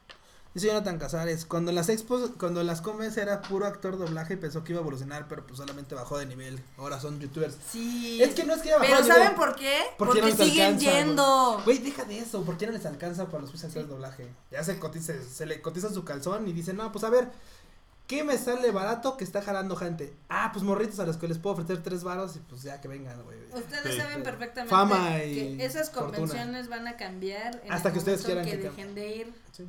Dice 0.54 0.66
Jonathan 0.66 0.98
Casares, 0.98 1.46
cuando 1.46 1.70
en 1.70 1.76
las 1.76 1.88
expos, 1.88 2.30
cuando 2.38 2.60
en 2.60 2.66
las 2.66 2.82
comes 2.82 3.16
era 3.16 3.40
puro 3.40 3.64
actor 3.66 3.96
doblaje, 3.96 4.36
pensó 4.36 4.62
que 4.62 4.72
iba 4.72 4.80
a 4.80 4.82
evolucionar, 4.82 5.26
pero 5.26 5.46
pues 5.46 5.56
solamente 5.56 5.94
bajó 5.94 6.18
de 6.18 6.26
nivel. 6.26 6.62
Ahora 6.76 7.00
son 7.00 7.18
youtubers. 7.20 7.56
Sí. 7.70 8.22
Es 8.22 8.34
que 8.34 8.44
no 8.44 8.52
es 8.54 8.60
que 8.60 8.68
haya 8.68 8.78
bajado 8.78 8.96
Pero 8.98 9.06
de 9.06 9.12
¿saben 9.14 9.32
nivel. 9.32 9.36
por 9.48 9.56
qué? 9.56 9.78
Porque 9.96 10.20
Porque, 10.20 10.20
no 10.20 10.26
les 10.26 10.36
siguen 10.36 10.66
alcanza, 10.74 10.90
yendo. 10.98 11.62
Güey, 11.64 11.78
deja 11.78 12.04
de 12.04 12.18
eso, 12.18 12.42
¿por 12.44 12.58
qué 12.58 12.66
no 12.66 12.72
les 12.72 12.84
alcanza 12.84 13.26
para 13.26 13.40
los 13.44 13.50
actores 13.54 13.74
de 13.74 13.84
doblaje? 13.84 14.28
Ya 14.50 14.62
se 14.62 14.78
cotiza, 14.78 15.14
se 15.22 15.46
le 15.46 15.62
cotiza 15.62 15.88
su 15.90 16.04
calzón 16.04 16.46
y 16.46 16.52
dicen, 16.52 16.76
no, 16.76 16.92
pues 16.92 17.02
a 17.04 17.08
ver, 17.08 17.30
¿qué 18.06 18.22
me 18.22 18.36
sale 18.36 18.70
barato 18.72 19.16
que 19.16 19.24
está 19.24 19.40
jalando 19.40 19.74
gente? 19.74 20.12
Ah, 20.28 20.50
pues 20.52 20.62
morritos 20.66 20.98
a 21.00 21.06
los 21.06 21.16
que 21.16 21.28
les 21.28 21.38
puedo 21.38 21.54
ofrecer 21.54 21.82
tres 21.82 22.04
varos 22.04 22.36
y 22.36 22.40
pues 22.40 22.60
ya 22.60 22.78
que 22.78 22.88
vengan, 22.88 23.22
güey. 23.24 23.38
Ustedes 23.54 23.94
Sí. 23.94 24.00
saben 24.02 24.22
perfectamente 24.22 24.68
Fama 24.68 25.24
y 25.24 25.56
que 25.56 25.64
esas 25.64 25.88
fortuna. 25.90 26.18
convenciones 26.18 26.68
van 26.68 26.86
a 26.88 26.98
cambiar 26.98 27.58
en 27.64 27.72
Hasta 27.72 27.88
el 27.88 27.92
que 27.94 27.98
ustedes 28.00 28.20
quieran 28.22 28.44
que 28.44 28.50
que 28.50 28.56
dejen 28.58 28.94
de 28.94 29.16
ir. 29.16 29.34
Sí. 29.52 29.66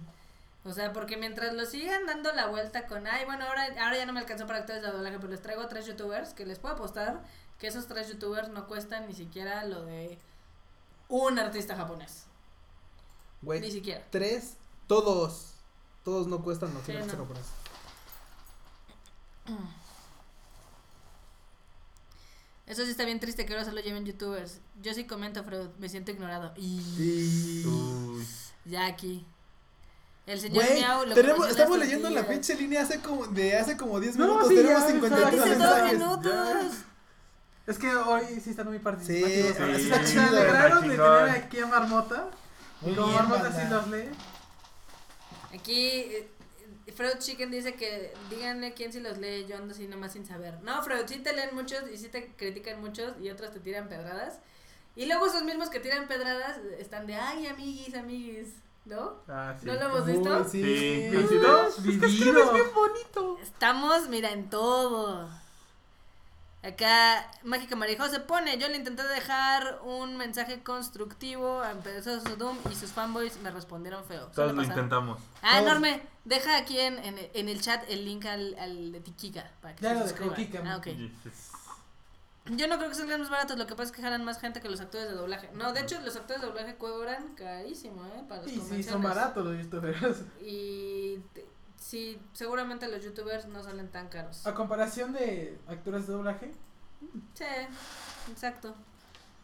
O 0.65 0.71
sea, 0.71 0.93
porque 0.93 1.17
mientras 1.17 1.53
lo 1.53 1.65
sigan 1.65 2.05
dando 2.05 2.31
la 2.31 2.47
vuelta 2.47 2.87
con, 2.87 3.05
ay, 3.05 3.25
bueno, 3.25 3.45
ahora, 3.45 3.65
ahora 3.83 3.97
ya 3.97 4.05
no 4.05 4.13
me 4.13 4.21
alcanzó 4.21 4.47
para 4.47 4.59
actores 4.59 4.81
de 4.81 4.91
doblaje, 4.91 5.17
pero 5.17 5.29
les 5.29 5.41
traigo 5.41 5.67
tres 5.67 5.85
youtubers 5.85 6.33
que 6.33 6.45
les 6.45 6.57
puedo 6.59 6.75
apostar 6.75 7.21
que 7.59 7.67
esos 7.67 7.87
tres 7.87 8.07
youtubers 8.07 8.47
no 8.49 8.65
cuestan 8.67 9.05
ni 9.07 9.13
siquiera 9.13 9.65
lo 9.65 9.83
de 9.83 10.17
un 11.09 11.37
artista 11.37 11.75
japonés. 11.75 12.23
Ni 13.41 13.45
Güey, 13.47 13.71
siquiera. 13.71 14.05
tres, 14.09 14.53
todos, 14.87 15.51
todos 16.05 16.27
no 16.27 16.41
cuestan 16.41 16.73
lo 16.73 16.81
que 16.83 16.93
Sí, 16.93 17.07
no. 17.07 17.17
japonés. 17.17 17.45
Eso 22.65 22.85
sí 22.85 22.91
está 22.91 23.03
bien 23.03 23.19
triste 23.19 23.45
que 23.45 23.51
ahora 23.53 23.65
solo 23.65 23.81
lleven 23.81 24.05
youtubers. 24.05 24.59
Yo 24.81 24.93
sí 24.93 25.05
comento, 25.05 25.43
Freud, 25.43 25.67
me 25.79 25.89
siento 25.89 26.11
ignorado. 26.11 26.53
Y. 26.55 27.65
Uy. 27.65 28.25
ya 28.65 28.85
aquí. 28.85 29.25
El 30.25 30.39
señor 30.39 30.63
Güey, 30.63 30.79
Miau 30.79 31.05
lo 31.05 31.13
tenemos, 31.15 31.49
estamos 31.49 31.77
leyendo 31.77 32.09
la 32.09 32.25
pinche 32.25 32.55
línea 32.55 32.81
hace 32.83 32.99
como, 33.01 33.27
de 33.27 33.57
hace 33.57 33.75
como 33.75 33.99
10 33.99 34.15
No, 34.15 34.25
minutos, 34.25 34.47
sí, 34.49 34.55
tenemos 34.55 34.81
ya, 34.83 34.87
53 34.87 35.31
ya. 35.35 35.43
Dice 35.43 35.55
dos 35.55 35.81
mensajes. 35.81 35.93
minutos. 35.99 36.73
Es 37.67 37.77
que 37.77 37.95
hoy 37.95 38.23
sí 38.43 38.49
están 38.49 38.67
muy 38.67 38.79
participativos. 38.79 39.47
Sí, 39.49 39.53
Se 39.53 39.75
sí, 39.79 39.89
se 39.89 40.03
chido, 40.05 40.23
alegraron 40.27 40.87
de 40.87 40.95
tener 40.97 41.29
aquí 41.29 41.59
a 41.59 41.67
Marmota. 41.67 42.29
Muy 42.81 42.91
Y 42.91 42.95
como 42.95 43.07
bien, 43.07 43.29
Marmota 43.29 43.51
sí 43.51 43.67
los 43.69 43.87
lee. 43.89 44.09
Aquí 45.53 45.87
eh, 45.89 46.29
Freud 46.95 47.17
Chicken 47.19 47.51
dice 47.51 47.75
que 47.75 48.13
díganle 48.29 48.73
quién 48.73 48.91
si 48.91 48.99
los 48.99 49.17
lee, 49.17 49.45
yo 49.47 49.57
ando 49.57 49.73
así 49.73 49.87
nomás 49.87 50.13
sin 50.13 50.25
saber. 50.25 50.61
No, 50.63 50.81
Freud, 50.83 51.03
sí 51.07 51.19
te 51.19 51.33
leen 51.33 51.53
muchos 51.55 51.83
y 51.91 51.97
sí 51.97 52.07
te 52.09 52.33
critican 52.35 52.81
muchos 52.81 53.13
y 53.21 53.29
otros 53.29 53.51
te 53.51 53.59
tiran 53.59 53.87
pedradas. 53.87 54.39
Y 54.95 55.05
luego 55.05 55.25
esos 55.27 55.43
mismos 55.43 55.69
que 55.69 55.79
tiran 55.79 56.07
pedradas 56.07 56.57
están 56.79 57.07
de, 57.07 57.15
ay, 57.15 57.47
amiguis, 57.47 57.95
amiguis, 57.95 58.49
¿no? 58.85 59.13
Ah, 59.27 59.55
sí. 59.59 59.65
¿No 59.65 59.73
lo 59.73 59.81
hemos 59.81 60.05
visto? 60.05 60.37
Uy, 60.37 60.43
sí. 60.49 60.61
Sí. 60.61 61.09
¿Visto? 61.17 61.71
Vivido. 61.81 62.45
bonito. 62.73 63.37
Estamos, 63.41 64.09
mira, 64.09 64.31
en 64.31 64.49
todo. 64.49 65.29
Acá 66.63 67.29
Mágica 67.43 67.75
Marijo 67.75 68.07
se 68.07 68.21
pone, 68.21 68.57
yo 68.57 68.69
le 68.69 68.77
intenté 68.77 69.03
dejar 69.03 69.81
un 69.83 70.15
mensaje 70.15 70.63
constructivo 70.63 71.59
a 71.59 71.71
Empezó 71.71 72.17
Doom 72.21 72.57
y 72.71 72.75
sus 72.75 72.91
fanboys 72.93 73.37
me 73.41 73.51
respondieron 73.51 74.05
feo. 74.05 74.27
Todos 74.27 74.53
lo 74.53 74.63
intentamos. 74.63 75.19
Ah, 75.41 75.57
Todos. 75.59 75.63
enorme. 75.63 76.01
Deja 76.23 76.55
aquí 76.55 76.79
en, 76.79 76.99
en, 76.99 77.17
en 77.33 77.49
el 77.49 77.59
chat 77.61 77.83
el 77.89 78.05
link 78.05 78.25
al, 78.25 78.55
al 78.57 78.93
de 78.93 79.01
Tikika 79.01 79.51
para 79.61 79.75
que 79.75 79.83
Ya 79.83 79.89
se 79.89 79.95
lo 79.95 80.07
suscriban. 80.07 80.35
Kika. 80.35 80.63
Ah, 80.65 80.77
ok. 80.77 80.85
Yes. 80.85 81.51
Yo 82.45 82.67
no 82.67 82.77
creo 82.77 82.89
que 82.89 82.95
sean 82.95 83.07
más 83.19 83.29
baratos, 83.29 83.57
lo 83.57 83.65
que 83.67 83.73
pasa 83.75 83.83
es 83.89 83.91
que 83.95 84.01
jalan 84.01 84.25
más 84.25 84.39
gente 84.39 84.59
que 84.59 84.67
los 84.69 84.81
actores 84.81 85.07
de 85.07 85.13
doblaje. 85.15 85.49
No, 85.53 85.71
de 85.71 85.79
hecho, 85.81 85.99
los 86.01 86.15
actores 86.17 86.41
de 86.41 86.47
doblaje 86.49 86.75
cobran 86.75 87.35
carísimo, 87.35 88.05
¿eh? 88.07 88.23
Para 88.27 88.41
las 88.41 88.51
Sí, 88.51 88.61
sí, 88.69 88.83
son 88.83 89.01
baratos 89.01 89.45
los 89.45 89.57
youtubers. 89.63 90.23
Y 90.41 91.19
te- 91.33 91.47
sí, 91.77 92.21
seguramente 92.33 92.89
los 92.89 93.01
youtubers 93.03 93.45
no 93.47 93.63
salen 93.63 93.89
tan 93.89 94.09
caros. 94.09 94.45
A 94.45 94.53
comparación 94.53 95.13
de 95.13 95.57
actores 95.67 96.05
de 96.05 96.13
doblaje. 96.13 96.51
Sí, 97.33 97.45
exacto. 98.31 98.75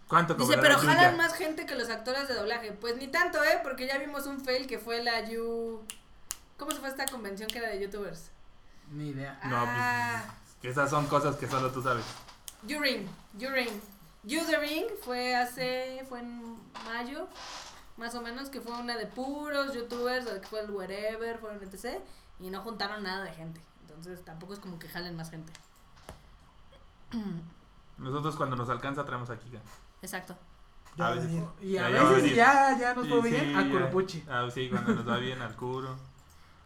¿Cuánto 0.10 0.34
Dice, 0.34 0.58
pero 0.58 0.78
Yuya? 0.82 0.94
jalan 0.96 1.18
más 1.18 1.36
gente 1.36 1.66
que 1.66 1.76
los 1.76 1.90
actores 1.90 2.28
de 2.28 2.34
doblaje. 2.34 2.74
Pues 2.74 2.98
ni 2.98 3.08
tanto, 3.08 3.42
¿eh? 3.44 3.60
Porque 3.64 3.88
ya 3.88 3.98
vimos 3.98 4.26
un 4.26 4.42
fail 4.44 4.68
que 4.68 4.78
fue 4.80 5.04
la 5.04 5.30
You... 5.30 5.84
¿Cómo 6.58 6.72
se 6.72 6.80
fue 6.80 6.90
esta 6.90 7.06
convención 7.06 7.48
que 7.48 7.60
era 7.60 7.70
de 7.70 7.80
youtubers? 7.80 8.32
Ni 8.92 9.10
idea. 9.10 9.40
No, 9.46 9.56
Ah. 9.58 10.24
pues, 10.26 10.56
que 10.62 10.70
esas 10.70 10.90
son 10.90 11.06
cosas 11.08 11.36
que 11.38 11.48
solo 11.48 11.72
tú 11.72 11.82
sabes. 11.82 12.04
U-Ring, 12.64 13.08
U-Ring. 13.36 13.82
You 14.24 14.42
the 14.46 14.58
Ring 14.60 14.86
fue 15.02 15.34
hace, 15.34 16.06
fue 16.10 16.20
en 16.20 16.58
mayo, 16.86 17.28
más 17.98 18.14
o 18.16 18.22
menos, 18.22 18.50
que 18.50 18.60
fue 18.60 18.74
una 18.78 18.98
de 18.98 19.06
puros 19.06 19.74
youtubers, 19.74 20.28
o 20.28 20.42
que 20.42 20.48
fue 20.48 20.60
el 20.62 20.72
wherever, 20.72 21.40
fueron 21.40 21.64
etc. 21.64 22.02
Y 22.40 22.50
no 22.50 22.62
juntaron 22.62 23.04
nada 23.04 23.24
de 23.24 23.32
gente. 23.32 23.62
Entonces 23.82 24.24
tampoco 24.26 24.54
es 24.54 24.60
como 24.60 24.78
que 24.78 24.90
jalen 24.90 25.16
más 25.16 25.30
gente. 25.30 25.54
Nosotros 27.98 28.36
cuando 28.36 28.56
nos 28.56 28.70
alcanza 28.70 29.06
traemos 29.06 29.30
aquí. 29.30 29.50
Exacto. 30.02 30.36
Ya 30.96 31.06
A 31.06 31.10
va 31.10 31.16
veces. 31.16 31.32
Y 31.62 31.78
a 31.78 31.90
Ya, 31.90 32.04
va 32.04 32.10
veces 32.12 32.36
ya, 32.36 32.78
ya 32.80 32.94
nos 32.94 33.08
Y 33.08 33.10
fue 33.10 33.22
sí, 33.24 33.30
bien 33.32 33.56
a 33.56 33.64
ya. 33.64 33.72
Kuropuchi. 33.72 34.24
Ah, 34.30 34.48
sí, 34.54 34.70
cuando 34.70 34.96
nos 34.96 35.08
va 35.08 35.18
bien 35.18 35.42
al 35.42 35.56
curo. 35.56 35.96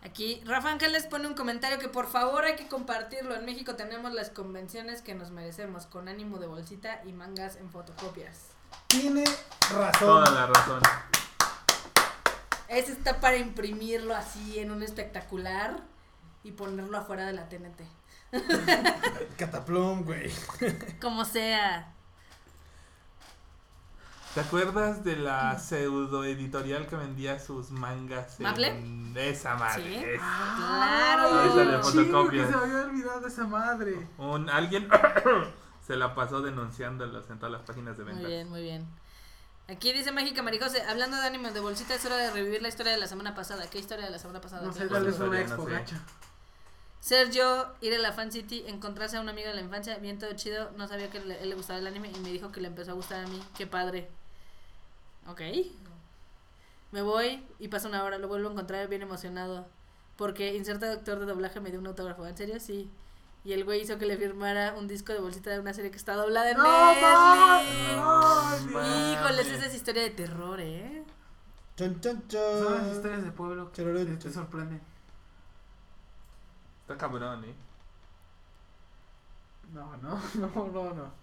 Aquí 0.06 0.42
Rafa 0.46 0.70
Ángeles 0.70 1.06
pone 1.06 1.28
un 1.28 1.34
comentario 1.34 1.80
que 1.80 1.88
por 1.88 2.08
favor 2.08 2.44
hay 2.44 2.56
que 2.56 2.68
compartirlo. 2.68 3.36
En 3.36 3.46
México 3.46 3.76
tenemos 3.76 4.12
las 4.12 4.30
convenciones 4.30 5.02
que 5.02 5.16
nos 5.16 5.32
merecemos, 5.32 5.86
con 5.86 6.10
ánimo 6.10 6.40
de 6.40 6.48
bolsita 6.48 7.02
y 7.06 7.14
mangas 7.14 7.56
en 7.56 7.70
fotocopias. 7.70 8.50
Tiene 8.88 9.24
razón. 9.72 10.00
Toda 10.00 10.30
la 10.30 10.48
razón. 10.48 10.82
Ese 12.68 12.92
está 12.92 13.22
para 13.22 13.38
imprimirlo 13.38 14.14
así 14.14 14.60
en 14.60 14.72
un 14.72 14.84
espectacular 14.84 15.78
y 16.44 16.52
ponerlo 16.52 16.98
afuera 16.98 17.26
de 17.26 17.34
la 17.34 17.48
TNT. 17.48 17.82
Cataplum, 19.38 20.04
güey. 20.04 20.32
Como 21.00 21.24
sea. 21.24 21.94
¿Te 24.34 24.40
acuerdas 24.40 25.04
de 25.04 25.16
la 25.16 25.60
pseudo 25.60 26.24
editorial 26.24 26.88
que 26.88 26.96
vendía 26.96 27.40
sus 27.40 27.70
mangas? 27.70 28.40
¿Maple? 28.40 28.68
en- 28.70 29.14
Esa 29.16 29.56
madre. 29.56 29.84
Sí. 29.84 29.96
esa. 29.96 30.56
Claro. 30.58 31.40
Ahí 31.40 31.50
sale 31.50 31.76
Ay, 31.76 31.82
chingo 31.84 32.30
que 32.30 32.40
fotocopias. 32.42 32.50
se 32.50 32.58
me 32.58 32.64
había 32.64 32.82
olvidado 32.90 33.22
de 33.22 33.28
esa 33.28 33.46
madre. 33.48 34.08
Un 34.18 34.50
alguien 34.50 34.90
Se 35.88 35.96
la 35.98 36.16
pasó 36.16 36.42
denunciándolos 36.42 37.30
en 37.30 37.38
todas 37.38 37.52
las 37.52 37.62
páginas 37.62 37.98
de 37.98 38.06
Muy 38.06 38.14
ventas. 38.14 38.30
bien, 38.30 38.50
muy 38.50 38.62
bien. 38.64 38.88
Aquí 39.68 39.92
dice 39.94 40.12
Mágica 40.12 40.42
Marijose, 40.42 40.82
hablando 40.84 41.18
de 41.18 41.28
ánimo 41.28 41.52
de 41.52 41.60
bolsita, 41.60 41.94
es 41.94 42.04
hora 42.06 42.16
de 42.18 42.32
revivir 42.32 42.62
la 42.62 42.70
historia 42.70 42.92
de 42.94 42.98
la 42.98 43.08
semana 43.08 43.36
pasada. 43.36 43.70
¿Qué 43.70 43.80
historia 43.80 44.06
de 44.06 44.12
la 44.12 44.18
semana 44.20 44.42
pasada? 44.42 44.64
No 44.66 44.74
¿Qué 44.74 44.80
sé, 44.80 44.86
vez 44.88 45.20
una 45.20 45.42
expo 45.42 45.66
gacha. 45.66 46.02
Sergio, 47.02 47.68
ir 47.82 47.94
a 47.94 47.98
la 48.00 48.14
Fan 48.14 48.32
City, 48.32 48.64
encontrarse 48.68 49.18
a 49.18 49.22
un 49.22 49.28
amigo 49.28 49.50
de 49.50 49.56
la 49.56 49.62
infancia, 49.62 49.98
bien 49.98 50.18
todo 50.20 50.32
chido, 50.34 50.72
no 50.78 50.88
sabía 50.88 51.10
que 51.10 51.20
le, 51.20 51.42
él 51.44 51.50
le 51.50 51.56
gustaba 51.56 51.80
el 51.80 51.88
anime 51.88 52.10
y 52.16 52.20
me 52.22 52.30
dijo 52.32 52.50
que 52.52 52.62
le 52.62 52.70
empezó 52.70 52.92
a 52.92 52.94
gustar 52.94 53.26
a 53.26 53.28
mí, 53.28 53.42
qué 53.58 53.68
padre. 53.68 54.10
Ok. 55.28 55.42
Me 56.92 57.02
voy 57.02 57.44
y 57.60 57.68
pasa 57.70 57.88
una 57.88 58.04
hora, 58.04 58.18
lo 58.20 58.28
vuelvo 58.28 58.50
a 58.50 58.52
encontrar 58.52 58.88
bien 58.88 59.02
emocionado, 59.02 59.68
porque 60.16 60.56
inserta 60.56 60.92
doctor 60.94 61.20
de 61.20 61.26
doblaje 61.26 61.60
me 61.60 61.72
dio 61.72 61.80
un 61.80 61.88
autógrafo, 61.88 62.26
¿en 62.28 62.38
serio? 62.38 62.60
Sí. 62.60 62.90
Y 63.46 63.54
el 63.54 63.66
güey 63.66 63.82
hizo 63.82 63.98
que 63.98 64.06
le 64.06 64.16
firmara 64.16 64.74
un 64.78 64.88
disco 64.88 65.12
de 65.12 65.20
bolsita 65.20 65.50
de 65.50 65.60
una 65.60 65.74
serie 65.74 65.92
que 65.92 65.98
está 65.98 66.16
doblada 66.16 66.52
en 66.52 66.58
¡No, 66.58 66.64
Netflix. 68.52 68.86
Híjoles, 69.14 69.48
esa 69.48 69.66
es 69.66 69.76
historia 69.76 70.04
de 70.04 70.12
terror, 70.12 70.60
¿eh? 70.62 71.04
Chon, 71.76 72.00
chon, 72.00 72.22
Son 72.30 72.74
las 72.76 72.84
chon. 72.86 72.92
historias 72.96 73.24
de 73.24 73.32
pueblo 73.32 73.72
que 73.72 73.82
Chororón, 73.82 74.06
te 74.06 74.20
chon. 74.20 74.34
sorprenden. 74.34 74.82
Está 76.82 76.98
cabrón, 76.98 77.44
¿eh? 77.46 77.56
No, 79.74 79.98
no, 79.98 80.22
no, 80.36 80.48
no, 80.72 80.94
no. 80.94 81.23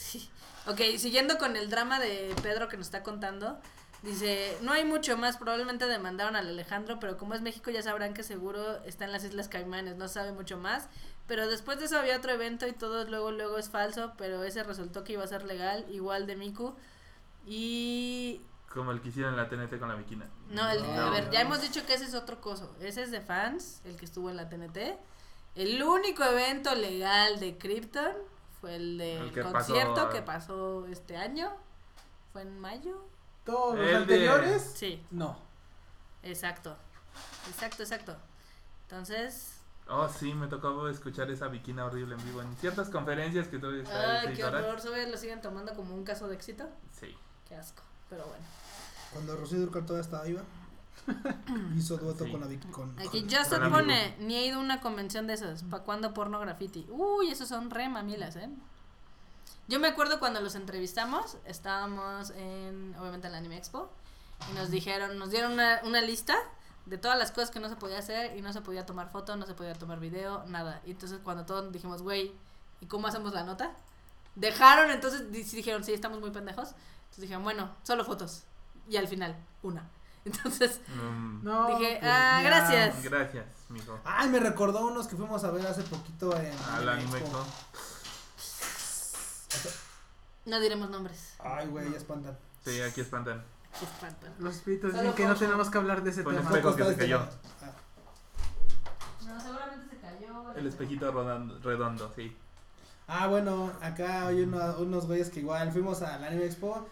Sí. 0.00 0.30
Ok, 0.66 0.80
siguiendo 0.98 1.36
con 1.38 1.56
el 1.56 1.68
drama 1.68 1.98
de 2.00 2.34
Pedro 2.42 2.68
que 2.68 2.76
nos 2.78 2.86
está 2.86 3.02
contando. 3.02 3.58
Dice, 4.02 4.56
no 4.62 4.72
hay 4.72 4.84
mucho 4.86 5.18
más, 5.18 5.36
probablemente 5.36 5.86
demandaron 5.86 6.34
al 6.36 6.48
Alejandro, 6.48 6.98
pero 6.98 7.18
como 7.18 7.34
es 7.34 7.42
México 7.42 7.70
ya 7.70 7.82
sabrán 7.82 8.14
que 8.14 8.22
seguro 8.22 8.82
está 8.84 9.04
en 9.04 9.12
las 9.12 9.24
Islas 9.24 9.48
Caimanes, 9.48 9.96
no 9.96 10.08
sabe 10.08 10.32
mucho 10.32 10.56
más. 10.56 10.88
Pero 11.26 11.46
después 11.48 11.78
de 11.78 11.84
eso 11.84 11.98
había 11.98 12.16
otro 12.16 12.32
evento 12.32 12.66
y 12.66 12.72
todo 12.72 13.04
luego, 13.04 13.30
luego 13.30 13.58
es 13.58 13.68
falso, 13.68 14.14
pero 14.16 14.42
ese 14.42 14.62
resultó 14.62 15.04
que 15.04 15.12
iba 15.12 15.24
a 15.24 15.26
ser 15.26 15.44
legal, 15.44 15.84
igual 15.90 16.26
de 16.26 16.36
Miku. 16.36 16.74
Y... 17.46 18.40
Como 18.72 18.92
el 18.92 19.00
que 19.02 19.08
hicieron 19.08 19.34
en 19.34 19.36
la 19.38 19.48
TNT 19.48 19.78
con 19.78 19.88
la 19.88 19.96
Viquina. 19.96 20.26
No, 20.48 20.70
el- 20.70 20.82
No, 20.82 20.92
a 21.08 21.10
ver, 21.10 21.30
ya 21.30 21.40
hemos 21.42 21.60
dicho 21.60 21.84
que 21.84 21.94
ese 21.94 22.04
es 22.04 22.14
otro 22.14 22.40
coso. 22.40 22.74
Ese 22.80 23.02
es 23.02 23.10
de 23.10 23.20
fans, 23.20 23.80
el 23.84 23.96
que 23.96 24.04
estuvo 24.04 24.30
en 24.30 24.36
la 24.36 24.48
TNT. 24.48 24.96
El 25.56 25.82
único 25.82 26.22
evento 26.24 26.74
legal 26.74 27.38
de 27.40 27.58
Krypton 27.58 28.12
fue 28.60 28.76
el 28.76 28.98
del 28.98 29.22
El 29.22 29.32
que 29.32 29.42
concierto 29.42 29.94
pasó- 29.94 30.08
que 30.10 30.22
pasó 30.22 30.86
este 30.86 31.16
año. 31.16 31.50
¿Fue 32.32 32.42
en 32.42 32.58
mayo? 32.60 33.04
Todos 33.44 33.76
los 33.76 33.84
El 33.86 33.90
de- 33.92 33.96
anteriores, 33.96 34.62
Sí, 34.74 35.04
no. 35.10 35.36
exacto. 36.22 36.76
Exacto, 37.48 37.82
exacto. 37.82 38.16
Entonces, 38.82 39.56
Oh, 39.92 40.08
sí, 40.08 40.32
me 40.34 40.46
tocó 40.46 40.88
escuchar 40.88 41.28
esa 41.32 41.48
Viquina 41.48 41.84
horrible 41.84 42.14
en 42.14 42.24
vivo 42.24 42.40
en 42.42 42.56
ciertas 42.58 42.90
conferencias 42.90 43.48
que 43.48 43.58
tuve 43.58 43.82
ay, 43.90 44.28
qué 44.28 44.34
seis 44.36 44.44
horas. 44.44 44.62
horror. 44.62 44.80
¿Sabes? 44.80 45.10
¿Lo 45.10 45.16
siguen 45.16 45.40
tomando 45.40 45.74
como 45.74 45.94
un 45.96 46.04
caso 46.04 46.28
de 46.28 46.36
éxito? 46.36 46.68
Sí. 46.92 47.16
Qué 47.48 47.56
asco. 47.56 47.82
Pero 48.08 48.24
bueno. 48.26 48.44
Cuando 49.12 49.36
Rocío 49.36 49.58
Durcal 49.58 49.84
todavía 49.86 50.04
estaba 50.04 50.22
viva, 50.22 50.42
hizo 51.76 51.96
dueto 51.96 52.24
Sí. 52.24 52.30
con 52.30 52.40
la 52.40 52.46
Aquí 52.46 53.22
con 53.50 53.62
amigo. 53.62 53.78
pone, 53.78 54.16
ni 54.20 54.36
he 54.36 54.46
ido 54.46 54.58
a 54.58 54.60
una 54.60 54.80
convención 54.80 55.26
de 55.26 55.34
esas. 55.34 55.62
¿Para 55.64 55.82
cuándo 55.82 56.14
porno 56.14 56.38
graffiti? 56.40 56.86
Uy, 56.90 57.30
esos 57.30 57.48
son 57.48 57.70
re 57.70 57.88
mamilas, 57.88 58.36
¿eh? 58.36 58.48
Yo 59.68 59.78
me 59.78 59.88
acuerdo 59.88 60.18
cuando 60.18 60.40
los 60.40 60.54
entrevistamos, 60.54 61.36
estábamos 61.44 62.30
en, 62.30 62.94
obviamente 62.98 63.28
en 63.28 63.32
la 63.32 63.38
Anime 63.38 63.56
Expo, 63.56 63.88
y 64.50 64.54
nos 64.56 64.70
dijeron, 64.70 65.18
nos 65.18 65.30
dieron 65.30 65.52
una, 65.52 65.80
una 65.84 66.00
lista 66.00 66.36
de 66.86 66.98
todas 66.98 67.16
las 67.18 67.30
cosas 67.30 67.50
que 67.50 67.60
no 67.60 67.68
se 67.68 67.76
podía 67.76 67.98
hacer, 67.98 68.36
y 68.36 68.42
no 68.42 68.52
se 68.52 68.62
podía 68.62 68.84
tomar 68.84 69.10
foto, 69.10 69.36
no 69.36 69.46
se 69.46 69.54
podía 69.54 69.74
tomar 69.74 70.00
video, 70.00 70.44
nada. 70.46 70.80
Y 70.86 70.90
entonces 70.92 71.20
cuando 71.22 71.44
todos 71.46 71.70
dijimos, 71.72 72.02
güey, 72.02 72.32
¿y 72.80 72.86
cómo 72.86 73.06
hacemos 73.06 73.32
la 73.32 73.44
nota? 73.44 73.70
Dejaron, 74.34 74.90
entonces 74.90 75.30
dijeron, 75.30 75.84
sí, 75.84 75.92
estamos 75.92 76.18
muy 76.20 76.30
pendejos. 76.30 76.70
Entonces 77.02 77.22
dijeron, 77.22 77.44
bueno, 77.44 77.70
solo 77.84 78.04
fotos. 78.04 78.44
Y 78.88 78.96
al 78.96 79.06
final, 79.06 79.36
una. 79.62 79.88
Entonces 80.24 80.80
Mm, 80.88 81.42
No, 81.44 81.66
dije, 81.78 81.96
pues, 82.00 82.10
ah, 82.12 82.40
ya. 82.42 82.48
gracias. 82.48 83.02
Gracias, 83.02 83.46
mijo. 83.70 83.98
Ay, 84.04 84.28
me 84.28 84.38
recordó 84.40 84.86
unos 84.86 85.06
que 85.08 85.16
fuimos 85.16 85.42
a 85.44 85.50
ver 85.50 85.66
hace 85.66 85.82
poquito 85.82 86.36
en. 86.36 86.52
Al 86.74 86.82
en 86.82 86.88
anime, 86.90 87.18
Expo. 87.18 87.44
¿no? 90.46 90.60
Diremos 90.60 90.90
nombres. 90.90 91.34
Ay, 91.38 91.66
güey, 91.68 91.90
ya 91.90 91.96
espantan. 91.98 92.36
Sí, 92.64 92.80
aquí 92.82 93.00
espantan. 93.00 93.42
Qué 93.78 93.84
espanto. 93.84 94.26
Los 94.38 94.56
espíritus 94.56 94.92
dicen 94.92 95.12
que 95.14 95.24
no 95.26 95.36
tenemos 95.36 95.70
que 95.70 95.78
hablar 95.78 96.02
de 96.02 96.10
ese 96.10 96.22
Pon 96.22 96.34
tema. 96.36 96.48
espejo 96.50 96.74
que 96.76 96.84
se 96.84 96.96
cayó. 96.96 97.20
este- 97.22 97.36
ah. 97.64 97.72
No, 99.26 99.40
seguramente 99.40 99.86
se 99.94 100.00
cayó. 100.00 100.52
El 100.56 100.66
espejito 100.66 101.12
rodando- 101.12 101.58
redondo, 101.62 102.12
sí. 102.16 102.36
Ah, 103.06 103.26
bueno, 103.28 103.72
acá 103.80 104.26
hay 104.28 104.42
uno- 104.42 104.76
unos 104.78 105.06
güeyes 105.06 105.30
que 105.30 105.40
igual 105.40 105.72
fuimos 105.72 106.02
al 106.02 106.22
Anime 106.24 106.46
Expo. 106.46 106.88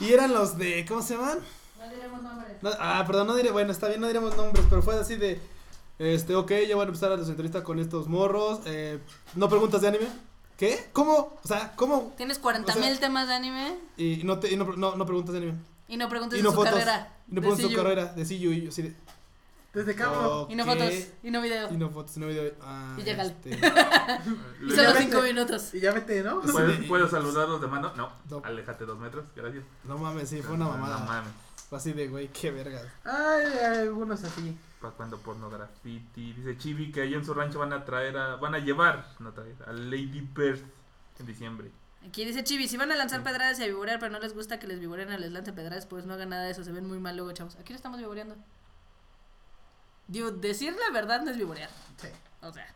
Y 0.00 0.12
eran 0.12 0.32
los 0.34 0.58
de. 0.58 0.84
¿Cómo 0.86 1.02
se 1.02 1.14
llaman? 1.16 1.38
No 1.78 1.88
diremos 1.94 2.22
nombres. 2.22 2.56
No, 2.62 2.70
ah, 2.80 3.04
perdón, 3.06 3.26
no 3.28 3.34
diré. 3.36 3.50
Bueno, 3.50 3.72
está 3.72 3.88
bien, 3.88 4.00
no 4.00 4.06
diremos 4.08 4.36
nombres, 4.36 4.64
pero 4.68 4.82
fue 4.82 4.98
así 4.98 5.16
de. 5.16 5.40
Este, 5.98 6.34
ok, 6.36 6.52
ya 6.68 6.76
van 6.76 6.86
a 6.86 6.88
empezar 6.90 7.10
las 7.18 7.28
entrevistas 7.28 7.62
con 7.62 7.78
estos 7.78 8.06
morros. 8.08 8.60
Eh, 8.66 8.98
no 9.34 9.48
preguntas 9.48 9.80
de 9.80 9.88
anime. 9.88 10.08
¿Qué? 10.56 10.88
¿Cómo? 10.92 11.38
O 11.42 11.46
sea, 11.48 11.72
¿cómo? 11.76 12.14
Tienes 12.16 12.38
40 12.38 12.72
O 12.72 12.74
sea- 12.76 12.84
mil 12.84 12.98
temas 12.98 13.28
de 13.28 13.34
anime 13.34 13.76
Y 13.96 14.22
no, 14.24 14.38
te, 14.40 14.52
y 14.52 14.56
no, 14.56 14.64
no, 14.76 14.96
no 14.96 15.06
preguntas 15.06 15.32
de 15.32 15.38
anime. 15.38 15.54
y 15.86 15.96
no 15.96 16.08
preguntes 16.08 16.38
Y 16.38 16.42
de 16.42 16.48
su 16.48 16.54
fotos. 16.54 16.72
carrera. 16.72 17.12
Y 17.28 17.30
no 17.30 17.34
de 17.36 17.40
preguntas 17.42 17.62
su 17.64 17.70
CU. 17.70 17.76
carrera 17.76 18.04
de 18.06 18.24
CU 18.24 18.32
y 18.52 18.62
yo 18.62 18.68
así 18.70 18.82
de. 18.82 18.94
Desde 19.74 19.94
Cabro. 19.94 20.46
Y 20.50 20.56
no 20.56 20.64
fotos. 20.64 20.92
Y 21.22 21.30
no 21.30 21.40
video. 21.42 21.68
Y 21.72 21.76
no 21.76 21.90
fotos, 21.90 22.16
y 22.16 22.20
no 22.20 22.26
video. 22.26 22.52
Ah, 22.62 22.96
Y 22.98 23.02
llégale. 23.02 23.30
este, 23.30 23.50
Y 24.66 24.70
solo 24.70 24.82
Ya 24.82 24.94
5 24.96 25.16
vete. 25.20 25.32
minutos. 25.34 25.74
Y 25.74 25.80
ya 25.80 25.92
vete, 25.92 26.22
¿no? 26.22 26.42
Sí. 26.42 26.50
¿Puedo, 26.52 26.88
puedo 26.88 27.08
saludarlos 27.08 27.60
de 27.60 27.66
mano? 27.68 27.92
No. 27.94 28.10
No. 28.30 28.42
Aléjate 28.44 28.84
dos 28.86 28.98
metros, 28.98 29.24
gracias. 29.36 29.62
no 29.84 29.98
mames, 29.98 30.28
sí, 30.28 30.42
fue 30.42 30.54
una 30.54 30.66
mamada. 30.68 30.98
No 31.00 31.04
mames. 31.06 31.30
Así 31.70 31.92
de, 31.92 32.08
güey, 32.08 32.28
qué 32.28 32.50
vergas. 32.50 32.86
Ay, 33.04 33.46
hay 33.46 33.78
algunos 33.80 34.24
así. 34.24 34.56
¿Para 34.80 34.94
cuando 34.94 35.18
porno 35.18 35.50
graffiti? 35.50 36.32
Dice 36.32 36.56
Chibi 36.56 36.90
que 36.90 37.02
allá 37.02 37.16
en 37.16 37.24
su 37.24 37.34
rancho 37.34 37.58
van 37.58 37.72
a 37.72 37.84
traer 37.84 38.16
a, 38.16 38.36
van 38.36 38.54
a 38.54 38.58
llevar, 38.58 39.06
no 39.18 39.32
traer, 39.32 39.54
a 39.66 39.72
Lady 39.72 40.20
Bird 40.20 40.60
en 41.18 41.26
diciembre. 41.26 41.70
Aquí 42.06 42.24
dice 42.24 42.42
Chibi, 42.44 42.68
si 42.68 42.76
van 42.76 42.90
a 42.92 42.96
lanzar 42.96 43.22
pedradas 43.22 43.58
y 43.58 43.64
a 43.64 43.66
vivorear, 43.66 43.98
pero 43.98 44.12
no 44.12 44.20
les 44.20 44.32
gusta 44.34 44.58
que 44.58 44.66
les 44.66 44.78
vivoren 44.80 45.10
o 45.12 45.18
les 45.18 45.32
lance 45.32 45.52
pedradas, 45.52 45.84
pues 45.86 46.06
no 46.06 46.14
hagan 46.14 46.30
nada 46.30 46.44
de 46.44 46.52
eso, 46.52 46.64
se 46.64 46.72
ven 46.72 46.86
muy 46.86 46.98
mal 47.00 47.16
luego, 47.16 47.32
chavos. 47.32 47.56
Aquí 47.56 47.72
lo 47.72 47.76
estamos 47.76 47.98
vivoreando. 47.98 48.36
Digo, 50.06 50.30
decir 50.30 50.74
la 50.74 50.92
verdad 50.92 51.20
no 51.22 51.30
es 51.30 51.36
vivorear. 51.36 51.68
Sí. 51.98 52.08
O 52.40 52.52
sea, 52.52 52.66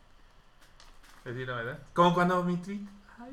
Decir 1.25 1.47
la 1.49 1.55
verdad. 1.55 1.79
Como 1.95 2.12
cuando 2.15 2.43
mi 2.43 2.57
tweet. 2.57 2.81
Ay. 3.19 3.33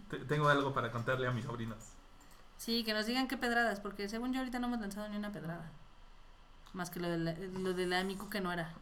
Te- 0.08 0.18
Tengo 0.20 0.48
algo 0.48 0.72
para 0.72 0.90
contarle 0.92 1.26
a 1.26 1.32
mis 1.32 1.44
sobrinos. 1.44 1.78
Sí, 2.64 2.84
que 2.84 2.92
nos 2.94 3.06
digan 3.06 3.26
qué 3.28 3.36
pedradas, 3.36 3.80
porque 3.80 4.08
según 4.08 4.32
yo 4.32 4.38
ahorita 4.40 4.58
no 4.58 4.66
hemos 4.68 4.80
lanzado 4.80 5.08
ni 5.08 5.16
una 5.16 5.32
pedrada. 5.32 5.70
Más 6.72 6.90
que 6.90 7.00
lo 7.00 7.08
de 7.10 7.18
la, 7.18 7.32
lo 7.34 7.74
de 7.74 7.86
la 7.86 8.02
Miku 8.04 8.28
que 8.30 8.40
no 8.40 8.52
era. 8.52 8.72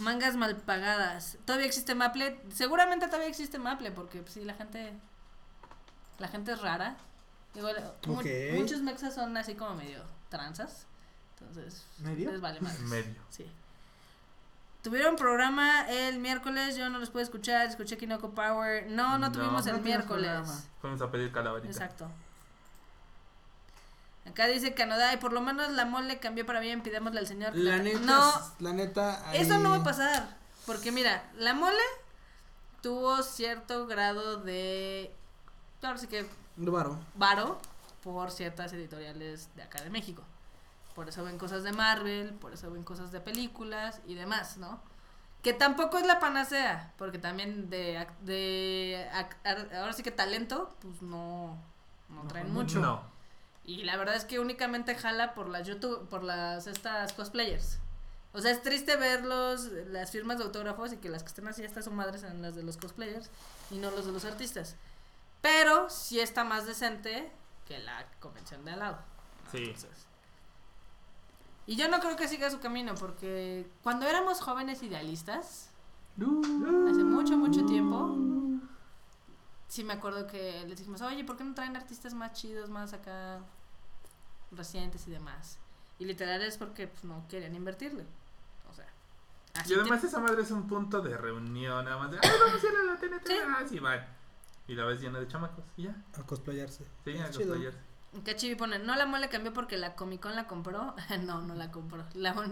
Mangas 0.00 0.36
mal 0.36 0.56
pagadas. 0.56 1.38
¿Todavía 1.46 1.66
existe 1.66 1.94
Maple? 1.94 2.40
Seguramente 2.52 3.06
todavía 3.06 3.28
existe 3.28 3.58
Maple, 3.58 3.90
porque 3.92 4.20
pues, 4.22 4.34
sí, 4.34 4.44
la 4.44 4.54
gente. 4.54 4.92
La 6.18 6.28
gente 6.28 6.52
es 6.52 6.60
rara. 6.60 6.96
Igual, 7.54 7.94
mu- 8.06 8.18
Ok. 8.18 8.26
muchos 8.54 8.80
mexas 8.82 9.14
son 9.14 9.36
así 9.36 9.54
como 9.54 9.74
medio 9.74 10.02
tranzas. 10.28 10.86
Entonces, 11.38 11.86
¿Medio? 11.98 12.30
les 12.32 12.40
vale 12.40 12.60
más. 12.60 12.78
Medio. 12.80 13.20
Sí. 13.30 13.50
Tuvieron 14.82 15.14
programa 15.16 15.88
el 15.88 16.18
miércoles, 16.18 16.76
yo 16.76 16.88
no 16.90 16.98
los 16.98 17.10
pude 17.10 17.22
escuchar, 17.22 17.66
escuché 17.68 17.96
Kinoko 17.96 18.30
Power. 18.30 18.86
No, 18.90 19.10
no, 19.12 19.28
No. 19.28 19.32
tuvimos 19.32 19.66
el 19.68 19.74
No 19.76 19.82
miércoles. 19.82 20.30
Fuimos 20.80 21.00
a 21.00 21.10
pedir 21.10 21.30
calaverita. 21.30 21.70
Exacto. 21.72 22.10
Acá 24.28 24.46
dice 24.46 24.74
Canadá 24.74 25.12
y 25.12 25.16
por 25.18 25.32
lo 25.32 25.40
menos 25.40 25.70
la 25.72 25.84
mole 25.84 26.18
cambió 26.18 26.46
para 26.46 26.60
bien, 26.60 26.80
pidémosle 26.82 27.20
al 27.20 27.26
señor. 27.26 27.54
La 27.56 27.76
la- 27.76 27.82
neta, 27.82 27.98
No, 28.00 28.32
la 28.60 28.72
neta. 28.72 29.28
ahí- 29.30 29.38
eso 29.40 29.58
no 29.58 29.70
va 29.70 29.76
a 29.78 29.84
pasar. 29.84 30.36
Porque 30.66 30.92
mira, 30.92 31.24
la 31.36 31.54
mole 31.54 31.82
tuvo 32.82 33.22
cierto 33.22 33.86
grado 33.86 34.36
de. 34.38 35.12
Claro, 35.80 35.98
sí 35.98 36.06
que 36.06 36.24
Varo. 36.56 36.98
varo 37.16 37.60
por 38.04 38.30
ciertas 38.30 38.72
editoriales 38.72 39.48
de 39.56 39.62
acá 39.64 39.82
de 39.82 39.90
México. 39.90 40.22
Por 40.94 41.08
eso 41.08 41.24
ven 41.24 41.38
cosas 41.38 41.62
de 41.62 41.72
Marvel, 41.72 42.34
por 42.34 42.52
eso 42.52 42.70
ven 42.70 42.84
cosas 42.84 43.12
de 43.12 43.20
películas 43.20 44.00
y 44.06 44.14
demás, 44.14 44.58
¿no? 44.58 44.80
Que 45.42 45.52
tampoco 45.52 45.98
es 45.98 46.06
la 46.06 46.20
panacea, 46.20 46.92
porque 46.98 47.18
también 47.18 47.68
de, 47.70 48.06
de 48.20 49.08
ahora 49.76 49.92
sí 49.92 50.02
que 50.02 50.10
talento, 50.10 50.76
pues 50.80 51.02
no, 51.02 51.58
no 52.08 52.22
traen 52.28 52.52
mucho. 52.52 52.80
No. 52.80 53.02
Y 53.64 53.84
la 53.84 53.96
verdad 53.96 54.16
es 54.16 54.24
que 54.24 54.38
únicamente 54.38 54.94
jala 54.94 55.34
por 55.34 55.48
las 55.48 55.66
YouTube, 55.66 56.08
por 56.08 56.22
las 56.24 56.66
estas 56.66 57.12
cosplayers. 57.12 57.78
O 58.32 58.40
sea, 58.40 58.50
es 58.50 58.62
triste 58.62 58.96
verlos, 58.96 59.66
las 59.88 60.10
firmas 60.10 60.38
de 60.38 60.44
autógrafos 60.44 60.92
y 60.92 60.96
que 60.96 61.08
las 61.08 61.22
que 61.22 61.28
estén 61.28 61.46
así 61.48 61.62
estas 61.62 61.84
son 61.84 61.94
madres 61.94 62.22
sean 62.22 62.40
las 62.40 62.54
de 62.54 62.62
los 62.62 62.76
cosplayers 62.76 63.30
y 63.70 63.76
no 63.76 63.90
los 63.90 64.06
de 64.06 64.12
los 64.12 64.24
artistas. 64.24 64.76
Pero 65.42 65.90
sí 65.90 66.18
está 66.20 66.44
más 66.44 66.66
decente 66.66 67.30
que 67.66 67.78
la 67.78 68.06
convención 68.20 68.64
de 68.64 68.72
al 68.72 68.78
lado. 68.78 68.98
Sí. 69.50 69.64
Entonces, 69.64 70.01
y 71.72 71.76
yo 71.76 71.88
no 71.88 72.00
creo 72.00 72.16
que 72.16 72.28
siga 72.28 72.50
su 72.50 72.60
camino 72.60 72.94
porque 72.94 73.66
cuando 73.82 74.06
éramos 74.06 74.40
jóvenes 74.40 74.82
idealistas, 74.82 75.70
hace 76.18 77.04
mucho, 77.04 77.36
mucho 77.36 77.64
tiempo, 77.64 78.14
sí 79.68 79.84
me 79.84 79.94
acuerdo 79.94 80.26
que 80.26 80.64
les 80.66 80.78
dijimos, 80.78 81.00
oye, 81.02 81.24
¿por 81.24 81.36
qué 81.36 81.44
no 81.44 81.54
traen 81.54 81.76
artistas 81.76 82.12
más 82.14 82.32
chidos, 82.34 82.68
más 82.68 82.92
acá 82.92 83.40
recientes 84.50 85.06
y 85.08 85.10
demás? 85.10 85.58
Y 85.98 86.04
literal 86.04 86.42
es 86.42 86.58
porque 86.58 86.88
pues, 86.88 87.04
no 87.04 87.24
querían 87.28 87.54
invertirle. 87.54 88.04
O 88.70 88.74
sea, 88.74 88.86
así 89.54 89.72
Y 89.72 89.76
además 89.78 90.00
te- 90.02 90.08
esa 90.08 90.20
madre 90.20 90.42
es 90.42 90.50
un 90.50 90.66
punto 90.66 91.00
de 91.00 91.16
reunión, 91.16 91.84
nada 91.84 91.96
más 91.96 92.10
de, 92.10 92.18
ay, 92.22 92.30
vamos 92.44 92.62
a 92.62 92.66
ir 92.66 92.76
a 92.76 92.82
la 92.84 92.96
TNT, 92.98 93.26
Sí. 93.68 93.78
ah, 93.78 93.80
van. 93.82 94.06
Y 94.68 94.74
la 94.74 94.84
ves 94.84 95.00
llena 95.00 95.18
de 95.20 95.26
chamacos, 95.28 95.64
y 95.76 95.84
ya, 95.84 95.96
A 96.18 96.22
cosplayarse. 96.24 96.84
sí, 97.04 97.10
Es 97.10 97.20
a 97.20 97.26
cosplayarse. 97.32 97.78
Chibi 98.36 98.54
pone, 98.56 98.78
no 98.78 98.94
la 98.94 99.06
mole 99.06 99.28
cambió 99.28 99.52
porque 99.52 99.76
la 99.78 99.94
Comic 99.94 100.20
Con 100.20 100.36
la 100.36 100.46
compró. 100.46 100.94
no, 101.22 101.40
no 101.40 101.54
la 101.54 101.70
compró. 101.70 102.04
La, 102.14 102.34
no, 102.34 102.46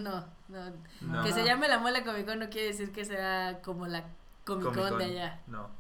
no. 0.49 0.75
No. 1.01 1.25
Que 1.25 1.33
se 1.33 1.45
llame 1.45 1.69
la 1.69 1.79
mole 1.79 2.03
Comic 2.05 2.27
Con 2.27 2.39
no 2.39 2.49
quiere 2.49 2.69
decir 2.69 2.93
que 2.93 3.05
sea 3.05 3.61
como 3.63 3.87
la 3.87 4.05
Comic 4.45 4.75
Con 4.75 4.99
de 4.99 5.05
allá. 5.05 5.41
No, 5.47 5.71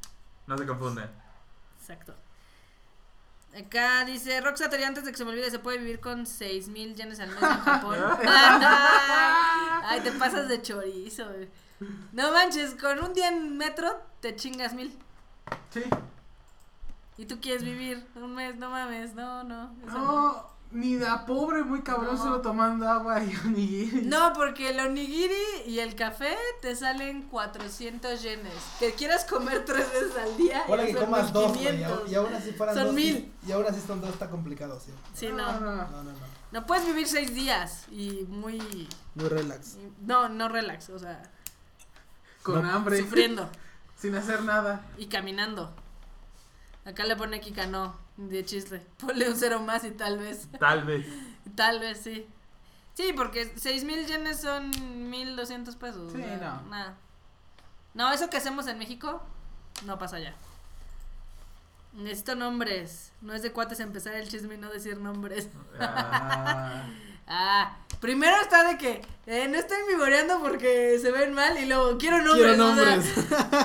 no 0.46 0.58
se 0.58 0.66
confunden. 0.66 1.10
Exacto. 1.78 2.14
Acá 3.58 4.04
dice, 4.04 4.40
Rox 4.40 4.60
Satori, 4.60 4.84
antes 4.84 5.04
de 5.04 5.10
que 5.10 5.16
se 5.16 5.24
me 5.24 5.30
olvide, 5.30 5.50
se 5.50 5.58
puede 5.58 5.78
vivir 5.78 5.98
con 5.98 6.24
6 6.24 6.68
mil 6.68 6.94
yenes 6.94 7.18
al 7.18 7.30
mes 7.30 7.42
en 7.42 7.48
Japón. 7.64 7.98
Ay, 8.22 10.00
te 10.02 10.12
pasas 10.12 10.48
de 10.48 10.62
chorizo. 10.62 11.26
No 12.12 12.30
manches, 12.32 12.74
con 12.74 13.02
un 13.02 13.12
día 13.12 13.28
en 13.28 13.56
metro 13.56 14.00
te 14.20 14.36
chingas 14.36 14.74
mil. 14.74 14.96
Sí. 15.70 15.82
Y 17.20 17.26
tú 17.26 17.38
quieres 17.38 17.62
vivir 17.62 18.06
un 18.14 18.34
mes, 18.34 18.56
no 18.56 18.70
mames, 18.70 19.12
no, 19.14 19.44
no. 19.44 19.74
No, 19.86 20.46
ni 20.70 20.94
de 20.94 21.06
a 21.06 21.26
pobre, 21.26 21.62
muy 21.64 21.82
cabrón, 21.82 22.16
No. 22.16 22.22
solo 22.22 22.40
tomando 22.40 22.88
agua 22.88 23.22
y 23.22 23.36
onigiri. 23.44 24.06
No, 24.06 24.32
porque 24.32 24.70
el 24.70 24.80
onigiri 24.80 25.34
y 25.66 25.80
el 25.80 25.94
café 25.96 26.34
te 26.62 26.74
salen 26.74 27.24
400 27.28 28.22
yenes. 28.22 28.54
Que 28.78 28.94
quieras 28.94 29.26
comer 29.26 29.64
tres 29.66 29.86
veces 29.92 30.16
al 30.16 30.34
día. 30.38 30.62
Ya 30.66 30.86
que 30.86 30.94
comas 30.94 31.30
dos. 31.30 31.54
Y, 31.56 31.58
1500. 31.58 31.92
aún- 31.98 32.10
y 32.10 32.14
aún 32.14 32.32
así 32.34 32.52
fueran 32.52 32.74
Son 32.74 32.84
dos. 32.86 32.92
y- 32.94 32.96
mil. 32.96 33.32
Y, 33.46 33.52
aún 33.52 33.66
así 33.68 33.80
son 33.86 34.00
dos, 34.00 34.08
está 34.10 34.30
complicado, 34.30 34.80
sí. 34.80 34.90
Sí, 35.12 35.28
no, 35.28 35.36
no. 35.36 35.60
no. 35.60 35.76
No, 35.76 36.02
no, 36.02 36.02
no. 36.12 36.40
No 36.52 36.66
puedes 36.66 36.86
vivir 36.86 37.06
seis 37.06 37.34
días 37.34 37.84
y 37.90 38.24
muy... 38.30 38.88
Muy 39.14 39.28
relax. 39.28 39.76
No, 40.06 40.30
no 40.30 40.48
relax, 40.48 40.88
o 40.88 40.98
sea, 40.98 41.22
Con 42.42 42.62
No, 42.62 42.70
hambre. 42.70 42.98
sufriendo 42.98 43.46
Sin 43.96 44.14
hacer 44.14 44.42
nada. 44.42 44.80
y 44.96 45.06
caminando. 45.06 45.72
Acá 46.84 47.04
le 47.04 47.16
pone 47.16 47.40
Kika 47.40 47.66
no, 47.66 47.96
de 48.16 48.44
chiste. 48.44 48.86
Ponle 48.98 49.28
un 49.28 49.36
cero 49.36 49.60
más 49.60 49.84
y 49.84 49.90
tal 49.90 50.18
vez. 50.18 50.48
Tal 50.58 50.84
vez. 50.84 51.06
Tal 51.56 51.80
vez 51.80 52.00
sí. 52.00 52.26
Sí, 52.94 53.12
porque 53.16 53.52
6 53.56 53.84
mil 53.84 54.06
yenes 54.06 54.40
son 54.40 54.70
1200 55.10 55.74
pesos. 55.76 56.12
Sí, 56.12 56.20
o 56.20 56.38
sea, 56.38 56.60
no. 56.62 56.70
Nada. 56.70 56.96
No, 57.94 58.12
eso 58.12 58.30
que 58.30 58.36
hacemos 58.36 58.66
en 58.66 58.78
México 58.78 59.22
no 59.84 59.98
pasa 59.98 60.16
allá. 60.16 60.34
Necesito 61.92 62.34
nombres. 62.34 63.12
No 63.20 63.32
es 63.34 63.42
de 63.42 63.52
cuates 63.52 63.80
empezar 63.80 64.14
el 64.14 64.28
chisme 64.28 64.54
y 64.54 64.58
no 64.58 64.70
decir 64.70 64.98
nombres. 64.98 65.48
Ah, 65.80 66.84
Ah, 67.30 67.76
primero 68.00 68.36
está 68.42 68.64
de 68.68 68.76
que 68.76 69.02
eh, 69.26 69.46
no 69.48 69.56
estoy 69.56 69.76
vivoreando 69.88 70.40
porque 70.40 70.98
se 71.00 71.12
ven 71.12 71.32
mal 71.32 71.56
y 71.58 71.66
luego 71.66 71.96
quiero 71.96 72.18
nombres. 72.18 72.34
Quiero 72.48 72.66
o 72.66 72.74
sea, 72.74 72.96
nombres. 72.96 73.14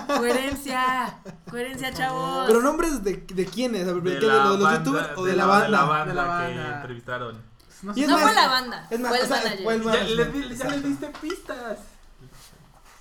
coherencia, 0.19 1.17
coherencia, 1.49 1.91
chavos. 1.93 2.45
Pero 2.47 2.61
nombres 2.61 3.03
de, 3.03 3.17
de 3.17 3.45
quiénes? 3.45 3.85
¿de, 3.87 3.93
de 3.93 4.01
los, 4.01 4.03
de 4.21 4.21
los 4.21 4.59
banda- 4.61 4.77
youtubers 4.77 5.17
o 5.17 5.23
de, 5.25 5.31
de 5.31 5.37
la, 5.37 5.45
la- 5.45 5.49
banda? 5.49 5.65
de 5.65 5.69
la 6.13 6.23
banda 6.25 6.47
De 6.47 6.55
la 6.55 6.63
que 6.69 6.73
entrevistaron. 6.75 7.41
No 7.81 7.93
no 7.93 8.07
más- 8.13 8.21
fue 8.21 8.33
la 8.33 8.47
banda, 8.47 8.87
Es 8.89 8.99
más, 8.99 9.09
fue 9.09 9.17
el 9.19 9.23
o 9.23 9.27
sea, 9.27 9.37
manager. 9.37 9.63
fue 9.63 9.73
el 9.75 9.81
Ya, 9.81 9.85
manager. 9.89 10.09
le, 10.15 10.25
di- 10.25 10.41
ya 10.41 10.47
le 10.47 10.53
Exacto. 10.53 10.87
diste 10.87 11.07
pistas. 11.21 11.77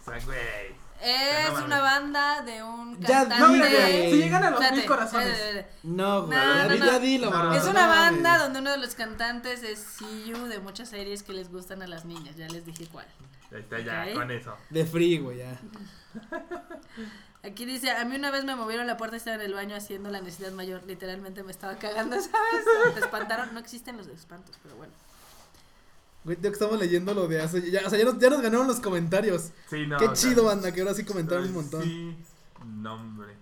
O 0.06 0.10
sea, 0.10 0.24
güey. 0.24 0.83
Es 1.04 1.52
No 1.52 1.64
una 1.64 1.80
banda 1.80 2.40
de 2.42 2.62
un 2.62 2.98
Ya 3.00 3.28
cantante. 3.28 3.38
No, 3.38 3.48
mira, 3.48 3.86
si 3.86 4.16
llegan 4.16 4.44
a 4.44 4.50
los 4.50 4.60
Espérate, 4.60 4.76
mil 4.80 4.86
corazones. 4.86 5.64
No, 5.82 6.26
güey. 6.26 6.38
No, 6.38 6.44
ya, 6.44 6.66
no, 6.68 6.74
ya 6.74 6.98
dilo, 6.98 7.54
Es 7.54 7.64
una 7.64 7.86
banda 7.86 8.38
donde 8.38 8.58
uno 8.60 8.70
de 8.70 8.78
los 8.78 8.94
cantantes 8.94 9.62
es 9.62 9.78
Siyu 9.78 10.46
de 10.46 10.58
muchas 10.60 10.88
series 10.88 11.22
que 11.22 11.32
les 11.32 11.50
gustan 11.50 11.82
a 11.82 11.86
las 11.86 12.04
niñas, 12.04 12.36
ya 12.36 12.48
les 12.48 12.64
dije 12.64 12.86
cuál. 12.90 13.06
Está 13.50 13.78
ya, 13.80 14.06
Ok. 14.08 14.14
con 14.14 14.30
eso. 14.30 14.56
De 14.70 14.84
free, 14.86 15.18
güey, 15.18 15.38
ya. 15.38 15.58
Aquí 17.44 17.66
dice, 17.66 17.90
a 17.90 18.04
mí 18.06 18.16
una 18.16 18.30
vez 18.30 18.44
me 18.44 18.56
movieron 18.56 18.86
la 18.86 18.96
puerta 18.96 19.16
y 19.16 19.18
estaba 19.18 19.36
en 19.36 19.42
el 19.42 19.52
baño 19.52 19.76
haciendo 19.76 20.10
la 20.10 20.20
necesidad 20.22 20.52
mayor, 20.52 20.82
literalmente 20.86 21.42
me 21.42 21.52
estaba 21.52 21.76
cagando, 21.76 22.16
¿sabes? 22.20 22.94
Me 22.94 23.00
espantaron, 23.00 23.52
no 23.52 23.60
existen 23.60 23.96
los 23.98 24.06
espantos, 24.08 24.56
pero 24.62 24.76
bueno. 24.76 24.92
Güey, 26.24 26.38
que 26.38 26.48
estamos 26.48 26.78
leyendo 26.78 27.12
lo 27.12 27.28
de 27.28 27.40
hace. 27.40 27.70
Ya, 27.70 27.82
o 27.86 27.90
sea, 27.90 27.98
ya 27.98 28.04
nos, 28.04 28.18
ya 28.18 28.30
nos 28.30 28.40
ganaron 28.40 28.66
los 28.66 28.80
comentarios. 28.80 29.50
Sí, 29.68 29.86
no. 29.86 29.98
Qué 29.98 30.06
o 30.06 30.16
sea, 30.16 30.30
chido, 30.30 30.44
banda, 30.44 30.72
que 30.72 30.80
ahora 30.80 30.94
sí 30.94 31.04
comentaron 31.04 31.44
un 31.44 31.52
montón. 31.52 31.82
Sí, 31.82 32.16
nombre. 32.64 33.34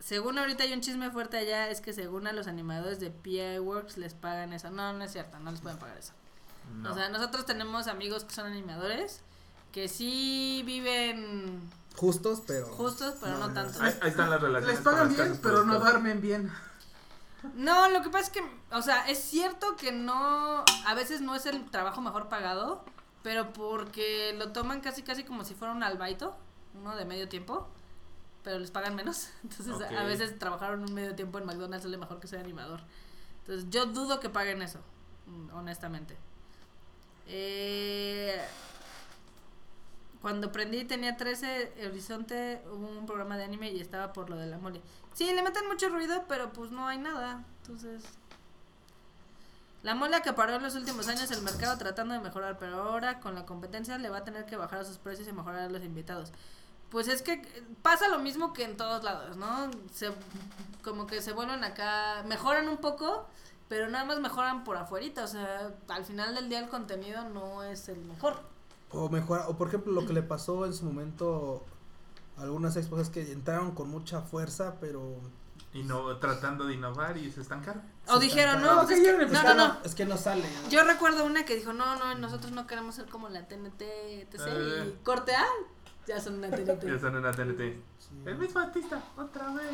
Según 0.00 0.38
ahorita 0.38 0.64
hay 0.64 0.72
un 0.72 0.80
chisme 0.80 1.10
fuerte 1.10 1.36
allá, 1.36 1.68
es 1.68 1.80
que 1.80 1.92
según 1.92 2.26
a 2.26 2.32
los 2.32 2.46
animadores 2.46 2.98
de 2.98 3.10
PI 3.10 3.60
Works 3.60 3.98
les 3.98 4.14
pagan 4.14 4.52
eso. 4.52 4.70
No, 4.70 4.92
no 4.92 5.04
es 5.04 5.12
cierto, 5.12 5.38
no 5.38 5.50
les 5.50 5.60
pueden 5.60 5.78
pagar 5.78 5.96
eso. 5.98 6.12
No. 6.74 6.90
O 6.90 6.94
sea, 6.94 7.08
nosotros 7.08 7.46
tenemos 7.46 7.86
amigos 7.86 8.24
que 8.24 8.34
son 8.34 8.46
animadores 8.46 9.20
que 9.72 9.88
sí 9.88 10.62
viven 10.66 11.70
Justos, 11.96 12.42
pero. 12.46 12.66
justos, 12.66 13.14
pero 13.20 13.38
no, 13.38 13.52
tanto. 13.52 13.80
ahí, 13.80 13.94
ahí 14.00 14.10
están 14.10 14.30
las 14.30 14.40
relaciones. 14.40 14.76
Les 14.76 14.84
pagan 14.84 15.14
bien, 15.14 15.38
pero 15.42 15.64
no 15.64 15.78
duermen 15.78 16.20
bien. 16.20 16.50
No, 17.54 17.88
lo 17.88 18.02
que 18.02 18.08
pasa 18.10 18.26
es 18.26 18.30
que, 18.30 18.42
o 18.70 18.82
sea, 18.82 19.08
es 19.08 19.18
cierto 19.18 19.76
que 19.76 19.90
no, 19.92 20.64
a 20.86 20.94
veces 20.94 21.20
no 21.20 21.34
es 21.34 21.46
el 21.46 21.68
trabajo 21.70 22.00
mejor 22.00 22.28
pagado, 22.28 22.84
pero 23.22 23.52
porque 23.52 24.34
lo 24.38 24.52
toman 24.52 24.80
casi 24.80 25.02
casi 25.02 25.24
como 25.24 25.44
si 25.44 25.54
fuera 25.54 25.74
un 25.74 25.82
albaito, 25.82 26.36
uno 26.74 26.94
de 26.96 27.04
medio 27.04 27.28
tiempo, 27.28 27.66
pero 28.44 28.58
les 28.58 28.70
pagan 28.70 28.94
menos. 28.94 29.28
Entonces, 29.42 29.74
a- 29.96 30.04
veces 30.04 30.38
trabajar 30.38 30.76
un 30.76 30.92
medio 30.94 31.14
tiempo 31.14 31.38
en 31.38 31.46
McDonald's 31.46 31.82
sale 31.84 31.96
mejor 31.98 32.20
que 32.20 32.26
ser 32.28 32.40
animador. 32.40 32.80
Entonces, 33.40 33.68
yo 33.70 33.86
dudo 33.86 34.20
que 34.20 34.28
paguen 34.30 34.62
eso, 34.62 34.78
mm, 35.26 35.54
honestamente. 35.54 36.16
Eh, 37.26 38.40
cuando 40.20 40.48
aprendí 40.48 40.84
tenía 40.84 41.16
13, 41.16 41.72
Horizonte 41.88 42.62
hubo 42.72 42.86
un 42.88 43.06
programa 43.06 43.36
de 43.36 43.44
anime 43.44 43.72
y 43.72 43.80
estaba 43.80 44.12
por 44.12 44.30
lo 44.30 44.36
de 44.36 44.46
la 44.46 44.58
mole. 44.58 44.80
Sí, 45.14 45.32
le 45.32 45.42
meten 45.42 45.66
mucho 45.68 45.88
ruido, 45.88 46.24
pero 46.28 46.52
pues 46.52 46.70
no 46.70 46.88
hay 46.88 46.98
nada. 46.98 47.44
Entonces. 47.62 48.04
La 49.82 49.94
mole 49.94 50.14
acaparó 50.14 50.54
en 50.54 50.62
los 50.62 50.76
últimos 50.76 51.08
años 51.08 51.30
el 51.32 51.42
mercado 51.42 51.76
tratando 51.76 52.14
de 52.14 52.20
mejorar, 52.20 52.56
pero 52.58 52.82
ahora 52.82 53.18
con 53.18 53.34
la 53.34 53.44
competencia 53.44 53.98
le 53.98 54.10
va 54.10 54.18
a 54.18 54.24
tener 54.24 54.46
que 54.46 54.56
bajar 54.56 54.80
a 54.80 54.84
sus 54.84 54.98
precios 54.98 55.26
y 55.26 55.32
mejorar 55.32 55.62
a 55.62 55.68
los 55.68 55.82
invitados. 55.82 56.32
Pues 56.88 57.08
es 57.08 57.22
que 57.22 57.42
pasa 57.82 58.08
lo 58.08 58.18
mismo 58.18 58.52
que 58.52 58.64
en 58.64 58.76
todos 58.76 59.02
lados, 59.02 59.36
¿no? 59.36 59.70
Se, 59.92 60.12
como 60.84 61.06
que 61.06 61.20
se 61.20 61.32
vuelven 61.32 61.64
acá, 61.64 62.22
mejoran 62.26 62.68
un 62.68 62.76
poco, 62.76 63.26
pero 63.68 63.88
nada 63.88 64.04
más 64.04 64.20
mejoran 64.20 64.62
por 64.62 64.76
afuerita. 64.76 65.24
O 65.24 65.26
sea, 65.26 65.72
al 65.88 66.04
final 66.04 66.34
del 66.34 66.48
día 66.48 66.60
el 66.60 66.68
contenido 66.68 67.28
no 67.30 67.64
es 67.64 67.88
el 67.88 67.98
mejor. 68.04 68.40
O 68.90 69.08
mejor, 69.08 69.42
o 69.48 69.56
por 69.56 69.68
ejemplo, 69.68 69.92
lo 69.92 70.06
que 70.06 70.12
le 70.12 70.22
pasó 70.22 70.64
en 70.66 70.74
su 70.74 70.84
momento 70.84 71.64
algunas 72.42 72.76
expos 72.76 73.08
que 73.10 73.32
entraron 73.32 73.72
con 73.74 73.88
mucha 73.88 74.20
fuerza, 74.22 74.76
pero. 74.80 75.16
Y 75.74 75.84
no, 75.84 76.18
tratando 76.18 76.66
de 76.66 76.74
innovar 76.74 77.16
y 77.16 77.32
se 77.32 77.40
estancaron. 77.40 77.82
O 78.06 78.14
Se 78.18 78.24
dijeron, 78.24 78.56
estancaron. 78.56 78.62
no, 78.76 78.82
No, 78.82 78.86
pues 78.88 78.98
es 78.98 79.06
que- 79.06 79.26
no, 79.32 79.42
no, 79.42 79.54
no. 79.54 79.78
Es 79.84 79.94
que 79.94 80.04
no 80.04 80.16
sale. 80.18 80.44
Yo 80.68 80.84
recuerdo 80.84 81.24
una 81.24 81.46
que 81.46 81.56
dijo, 81.56 81.72
no, 81.72 81.96
no, 81.96 82.14
nosotros 82.16 82.52
no 82.52 82.66
queremos 82.66 82.94
ser 82.96 83.06
como 83.06 83.30
la 83.30 83.48
TNT, 83.48 83.80
etc. 84.22 84.40
Eh. 84.48 84.94
Y 85.00 85.02
corte 85.04 85.34
A, 85.34 85.46
ya 86.06 86.20
son 86.20 86.34
una 86.34 86.50
TNT. 86.50 86.84
Ya 86.86 86.98
son 86.98 87.16
una 87.16 87.32
TNT. 87.32 87.58
Sí. 87.98 88.08
El 88.26 88.36
mismo 88.36 88.60
artista, 88.60 89.02
otra 89.16 89.50
vez. 89.54 89.66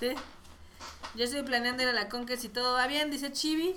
Sí. 0.00 0.08
Yo 1.14 1.24
estoy 1.24 1.42
planeando 1.44 1.84
ir 1.84 1.88
a 1.88 1.92
la 1.92 2.08
Conquest 2.08 2.44
y 2.44 2.48
todo 2.48 2.72
va 2.74 2.88
bien, 2.88 3.10
dice 3.12 3.30
Chibi. 3.32 3.76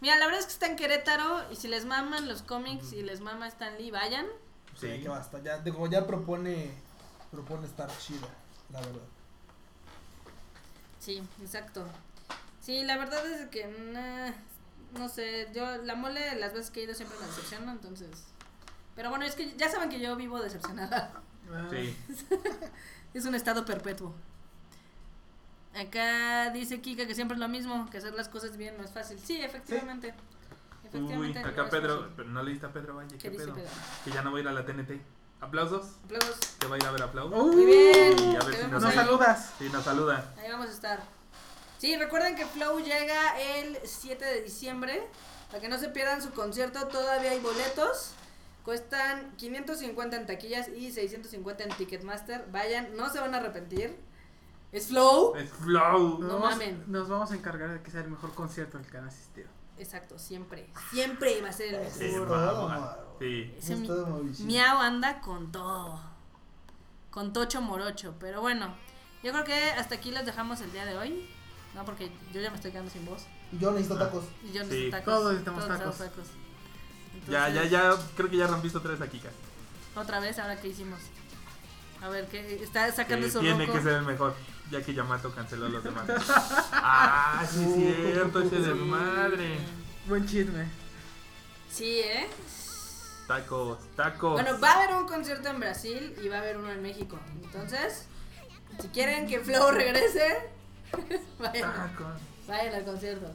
Mira, 0.00 0.16
la 0.18 0.26
verdad 0.26 0.40
es 0.40 0.46
que 0.46 0.52
está 0.52 0.66
en 0.66 0.74
Querétaro 0.76 1.42
y 1.52 1.56
si 1.56 1.68
les 1.68 1.84
maman 1.86 2.26
los 2.26 2.42
cómics 2.42 2.92
y 2.92 3.02
les 3.02 3.20
mama 3.20 3.46
Stan 3.46 3.78
Lee, 3.78 3.92
vayan. 3.92 4.26
Sí, 4.78 4.88
Sí. 4.92 5.02
que 5.02 5.08
basta. 5.08 5.40
Ya, 5.42 5.58
digo, 5.58 5.86
ya 5.88 6.04
propone, 6.06 6.72
propone 7.30 7.66
estar 7.66 7.88
chida, 7.98 8.28
la 8.70 8.80
verdad. 8.80 9.02
Sí, 10.98 11.22
exacto. 11.40 11.84
Sí, 12.60 12.82
la 12.84 12.96
verdad 12.96 13.24
es 13.26 13.48
que 13.48 13.66
nah, 13.92 14.32
no 14.98 15.08
sé, 15.08 15.48
yo 15.54 15.76
la 15.84 15.94
mole 15.94 16.34
las 16.36 16.52
veces 16.52 16.70
que 16.70 16.80
he 16.80 16.84
ido 16.84 16.94
siempre 16.94 17.18
me 17.20 17.26
decepciona, 17.26 17.72
entonces. 17.72 18.24
Pero 18.94 19.10
bueno, 19.10 19.24
es 19.24 19.34
que 19.34 19.56
ya 19.56 19.70
saben 19.70 19.88
que 19.90 20.00
yo 20.00 20.16
vivo 20.16 20.40
decepcionada. 20.40 21.12
Sí. 21.70 21.96
Es 23.14 23.24
un 23.24 23.34
estado 23.34 23.64
perpetuo. 23.64 24.14
Acá 25.74 26.50
dice 26.50 26.80
Kika 26.82 27.06
que 27.06 27.14
siempre 27.14 27.34
es 27.34 27.40
lo 27.40 27.48
mismo, 27.48 27.88
que 27.90 27.96
hacer 27.98 28.12
las 28.14 28.28
cosas 28.28 28.56
bien 28.58 28.76
no 28.76 28.84
es 28.84 28.90
fácil. 28.90 29.18
Sí, 29.18 29.40
efectivamente. 29.40 30.08
Uy, 30.08 30.88
Efectivamente. 30.88 31.38
acá 31.38 31.68
Pedro, 31.70 32.10
pero 32.14 32.28
no 32.28 32.42
leíste 32.42 32.66
a 32.66 32.72
Pedro 32.72 32.96
Valle, 32.96 33.16
¿Qué 33.16 33.18
¿qué 33.18 33.30
dice 33.30 33.44
pedo? 33.44 33.54
Pedro? 33.54 33.70
Que 34.04 34.10
ya 34.10 34.22
no 34.22 34.32
va 34.32 34.38
a 34.38 34.40
ir 34.40 34.48
a 34.48 34.52
la 34.52 34.64
TNT. 34.66 35.00
¿Aplausos? 35.40 35.84
Aplausos. 36.04 36.38
¿Te 36.58 36.66
va 36.66 36.76
a 36.76 36.78
ir 36.78 36.86
a 36.86 36.90
ver 36.92 37.02
aplausos? 37.02 37.46
Muy 37.54 37.64
bien. 37.64 38.18
Y 38.18 38.36
a 38.36 38.40
ver 38.40 38.54
si 38.56 38.66
nos 38.68 38.82
Nos 38.82 38.94
saludas. 38.94 39.52
Sí, 39.58 39.68
nos 39.70 39.84
saluda. 39.84 40.32
Ahí 40.38 40.50
vamos 40.50 40.68
a 40.68 40.72
estar. 40.72 41.02
Sí, 41.78 41.96
recuerden 41.96 42.36
que 42.36 42.46
Flow 42.46 42.78
llega 42.80 43.38
el 43.40 43.78
7 43.84 44.24
de 44.24 44.40
diciembre. 44.42 45.06
Para 45.48 45.60
que 45.60 45.68
no 45.68 45.78
se 45.78 45.88
pierdan 45.90 46.22
su 46.22 46.30
concierto, 46.32 46.88
todavía 46.88 47.30
hay 47.32 47.40
boletos. 47.40 48.12
Cuestan 48.64 49.32
550 49.36 50.16
en 50.16 50.26
taquillas 50.26 50.68
y 50.68 50.90
650 50.90 51.64
en 51.64 51.70
Ticketmaster. 51.70 52.46
Vayan, 52.50 52.96
no 52.96 53.10
se 53.10 53.20
van 53.20 53.34
a 53.34 53.38
arrepentir. 53.38 53.96
¿Es 54.72 54.88
Flow? 54.88 55.36
Es 55.36 55.50
Flow. 55.50 56.18
No 56.18 56.26
Nos 56.26 56.32
vamos- 56.32 56.50
mamen. 56.50 56.84
Nos 56.88 57.08
vamos 57.08 57.30
a 57.30 57.34
encargar 57.36 57.70
de 57.74 57.82
que 57.82 57.90
sea 57.90 58.00
el 58.00 58.08
mejor 58.10 58.34
concierto 58.34 58.78
al 58.78 58.86
que 58.86 58.96
han 58.96 59.06
asistido. 59.06 59.48
Exacto, 59.78 60.18
siempre. 60.18 60.66
Siempre 60.90 61.40
va 61.42 61.50
a 61.50 61.52
ser 61.52 61.74
el 61.74 61.92
Sí, 61.92 62.04
mejor. 62.18 63.05
Sí. 63.18 63.54
Ese 63.58 63.74
Es 63.74 63.78
mi- 63.80 63.86
todo 63.86 64.06
Mauricio. 64.06 64.44
Miau 64.46 64.78
anda 64.78 65.20
con 65.20 65.50
todo. 65.52 66.00
Con 67.10 67.32
tocho 67.32 67.60
morocho. 67.62 68.14
Pero 68.20 68.40
bueno, 68.40 68.74
yo 69.22 69.32
creo 69.32 69.44
que 69.44 69.70
hasta 69.72 69.94
aquí 69.94 70.10
los 70.10 70.26
dejamos 70.26 70.60
el 70.60 70.72
día 70.72 70.84
de 70.84 70.96
hoy. 70.98 71.30
No, 71.74 71.84
porque 71.84 72.10
yo 72.32 72.40
ya 72.40 72.50
me 72.50 72.56
estoy 72.56 72.70
quedando 72.72 72.90
sin 72.90 73.04
voz. 73.04 73.24
Yo 73.52 73.70
necesito 73.72 73.98
tacos. 73.98 74.24
Y 74.44 74.48
yo 74.52 74.62
Sí. 74.64 74.68
necesito 74.68 74.90
tacos. 74.90 75.04
Todos 75.14 75.24
necesitamos 75.32 75.64
necesitamos 75.68 75.98
tacos. 75.98 76.26
Ya, 77.28 77.48
ya, 77.48 77.64
ya. 77.64 77.94
Creo 78.16 78.30
que 78.30 78.36
ya 78.36 78.46
rompiste 78.46 78.78
otra 78.78 78.92
vez 78.92 79.00
aquí, 79.00 79.18
Kika. 79.18 79.30
Otra 79.94 80.20
vez, 80.20 80.38
ahora 80.38 80.60
qué 80.60 80.68
hicimos. 80.68 81.00
A 82.02 82.08
ver, 82.08 82.26
¿qué? 82.28 82.62
Está 82.62 82.92
sacando 82.92 83.26
Que 83.26 83.32
su 83.32 83.40
tiene 83.40 83.64
roco. 83.66 83.78
que 83.78 83.84
ser 83.84 83.92
el 83.94 84.02
mejor. 84.04 84.34
Ya 84.70 84.82
que 84.82 84.92
Yamato 84.92 85.34
canceló 85.34 85.68
los 85.68 85.82
demás. 85.82 86.04
ah, 86.72 87.42
sí, 87.48 87.64
es 87.86 88.12
cierto, 88.12 88.40
ese 88.42 88.56
desmadre. 88.60 89.58
Buen 90.06 90.26
chisme. 90.26 90.66
Sí, 91.70 92.00
¿eh? 92.00 92.28
Tacos, 93.26 93.78
tacos. 93.96 94.32
Bueno, 94.34 94.58
va 94.60 94.70
a 94.70 94.82
haber 94.82 94.96
un 94.96 95.06
concierto 95.06 95.48
en 95.48 95.58
Brasil 95.58 96.16
y 96.22 96.28
va 96.28 96.36
a 96.36 96.40
haber 96.40 96.58
uno 96.58 96.70
en 96.70 96.80
México. 96.80 97.18
Entonces, 97.42 98.06
si 98.80 98.88
quieren 98.88 99.26
que 99.26 99.40
Flow 99.40 99.72
regrese, 99.72 100.48
vayan, 101.38 101.72
vayan 102.46 102.74
al 102.74 102.84
concierto. 102.84 103.26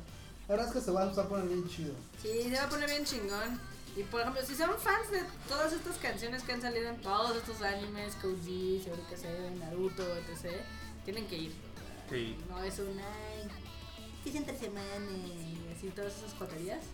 La 0.47 0.55
verdad 0.55 0.67
es 0.67 0.73
que 0.73 0.81
se 0.81 0.91
va 0.91 1.03
a 1.03 1.27
poner 1.27 1.47
bien 1.47 1.67
chido. 1.67 1.93
Sí, 2.21 2.43
se 2.43 2.55
va 2.55 2.63
a 2.63 2.69
poner 2.69 2.89
bien 2.89 3.03
chingón. 3.03 3.59
Y 3.95 4.03
por 4.03 4.21
ejemplo, 4.21 4.41
si 4.45 4.55
son 4.55 4.69
fans 4.77 5.11
de 5.11 5.21
todas 5.49 5.73
estas 5.73 5.97
canciones 5.97 6.43
que 6.43 6.53
han 6.53 6.61
salido 6.61 6.87
en 6.87 7.01
todos 7.01 7.35
estos 7.35 7.61
animes, 7.61 8.15
Geass, 8.21 8.85
yo 8.85 9.07
que 9.09 9.17
sé, 9.17 9.51
Naruto, 9.59 10.03
etc., 10.15 10.61
tienen 11.03 11.27
que 11.27 11.37
ir. 11.37 11.55
Sí. 12.09 12.37
No 12.49 12.63
es 12.63 12.79
un 12.79 12.97
ay, 12.97 13.49
que 14.23 14.29
es 14.29 14.35
entre 14.35 14.57
semana 14.57 15.11
y 15.11 15.73
así 15.75 15.89
todas 15.89 16.15
esas 16.17 16.33
coterías. 16.35 16.85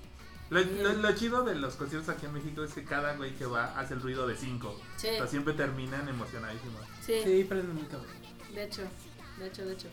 Lo, 0.50 0.62
lo- 0.62 0.94
lo 0.94 1.12
chido 1.16 1.44
de 1.44 1.56
los 1.56 1.76
conciertos 1.76 2.10
aquí 2.16 2.26
en 2.26 2.34
México 2.34 2.64
es 2.64 2.74
que 2.74 2.84
cada 2.86 3.16
güey 3.16 3.34
que 3.36 3.46
va 3.46 3.78
hace 3.78 3.96
el 3.96 4.02
ruido 4.02 4.26
de 4.28 4.36
cinco. 4.38 4.80
Sí, 4.96 5.08
Pero 5.12 5.28
siempre 5.28 5.54
terminan 5.54 6.08
emocionadísimos. 6.08 6.82
sí, 7.06 7.16
Sí, 7.24 7.44
prende 7.44 7.74
muy 7.74 7.84
cabrón. 7.84 8.08
de 8.54 8.64
hecho, 8.64 8.82
de 9.40 9.48
hecho, 9.48 9.66
de 9.66 9.74
hecho. 9.74 9.88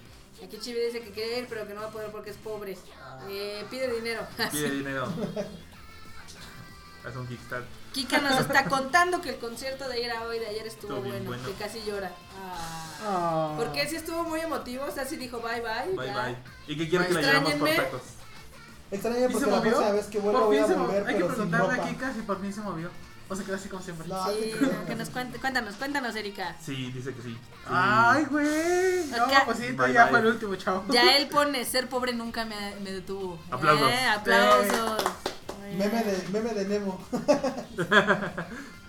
Aquí 0.45 0.59
Chibi 0.59 0.81
dice 0.81 1.01
que 1.01 1.11
quiere 1.11 1.39
ir, 1.41 1.47
pero 1.49 1.67
que 1.67 1.75
no 1.75 1.81
va 1.81 1.89
a 1.89 1.91
poder 1.91 2.11
porque 2.11 2.31
es 2.31 2.37
pobre. 2.37 2.77
Eh, 3.29 3.65
pide 3.71 3.93
dinero. 3.93 4.27
Pide 4.53 4.71
dinero. 4.79 5.07
Haz 7.05 7.17
un 7.17 7.27
Kickstarter. 7.27 7.69
Kika 7.93 8.19
nos 8.21 8.41
está 8.41 8.65
contando 8.65 9.21
que 9.21 9.31
el 9.31 9.37
concierto 9.39 9.89
de 9.89 10.01
Ira 10.03 10.23
hoy 10.27 10.39
de 10.39 10.47
ayer 10.47 10.67
estuvo 10.67 10.97
bueno, 11.01 11.25
bueno. 11.27 11.47
que 11.47 11.53
casi 11.53 11.83
llora. 11.85 12.11
Ah. 12.37 12.97
Ah. 13.07 13.55
Porque 13.59 13.87
sí 13.89 13.97
estuvo 13.97 14.25
muy 14.25 14.41
emotivo, 14.41 14.85
o 14.85 14.91
sea, 14.91 15.05
sí 15.05 15.17
dijo 15.17 15.39
bye 15.41 15.61
bye. 15.61 15.95
Bye 15.97 16.07
ya. 16.07 16.25
bye. 16.27 16.37
¿Y 16.67 16.77
qué 16.79 16.89
quiere 16.89 17.07
que 17.07 17.15
la 17.15 17.21
llevamos 17.23 17.55
por 17.55 17.69
tacos? 17.71 18.03
Extraña 18.91 19.19
¿Y 19.21 19.23
porque 19.33 19.39
se 19.45 19.51
la 19.51 19.57
movió? 19.57 19.71
próxima 19.73 19.93
vez 19.97 20.07
que 20.07 20.19
vuelva 20.21 20.39
Por 20.41 20.49
voy 20.49 20.57
fin 20.57 20.65
a 20.65 20.69
se 20.69 20.75
movió. 20.77 20.87
volver, 20.93 21.09
Hay 21.09 21.17
que 21.19 21.25
preguntarle 21.25 21.73
a 21.81 21.85
Kika 21.89 22.13
si 22.15 22.21
por 22.23 22.41
fin 22.41 22.53
se 22.53 22.61
movió. 22.61 22.91
O 23.27 23.35
se 23.35 23.43
quedó 23.43 23.57
así 23.57 23.69
como 23.71 23.83
siempre. 23.83 24.07
No, 24.07 24.27
Sí, 24.29 24.53
que 24.87 24.95
nos 24.97 25.09
cuente, 25.09 25.39
cuéntanos, 25.39 25.75
cuéntanos, 25.77 26.15
Erika. 26.15 26.55
Sí, 26.63 26.91
dice 26.93 27.15
que 27.15 27.23
sí. 27.23 27.31
Sí. 27.31 27.39
Ay, 27.67 28.27
güey. 28.31 29.07
No, 29.07 29.27
pues 29.47 29.59
sí, 29.59 29.73
Bye, 29.73 29.95
ya 29.95 30.03
bye. 30.05 30.11
fue 30.11 30.19
el 30.21 30.27
último, 30.27 30.55
chao. 30.57 30.85
Ya 30.91 31.17
él 31.17 31.29
pone 31.29 31.65
ser 31.65 31.89
pobre 31.89 32.13
nunca 32.13 32.45
me, 32.45 32.77
me 32.81 32.93
detuvo. 32.93 33.39
Aplausos. 33.51 33.91
Eh, 33.91 34.07
aplausos. 34.15 35.03
Meme 35.79 36.05
de, 36.05 36.29
meme 36.33 36.53
de 36.55 36.65
Nemo. 36.67 37.01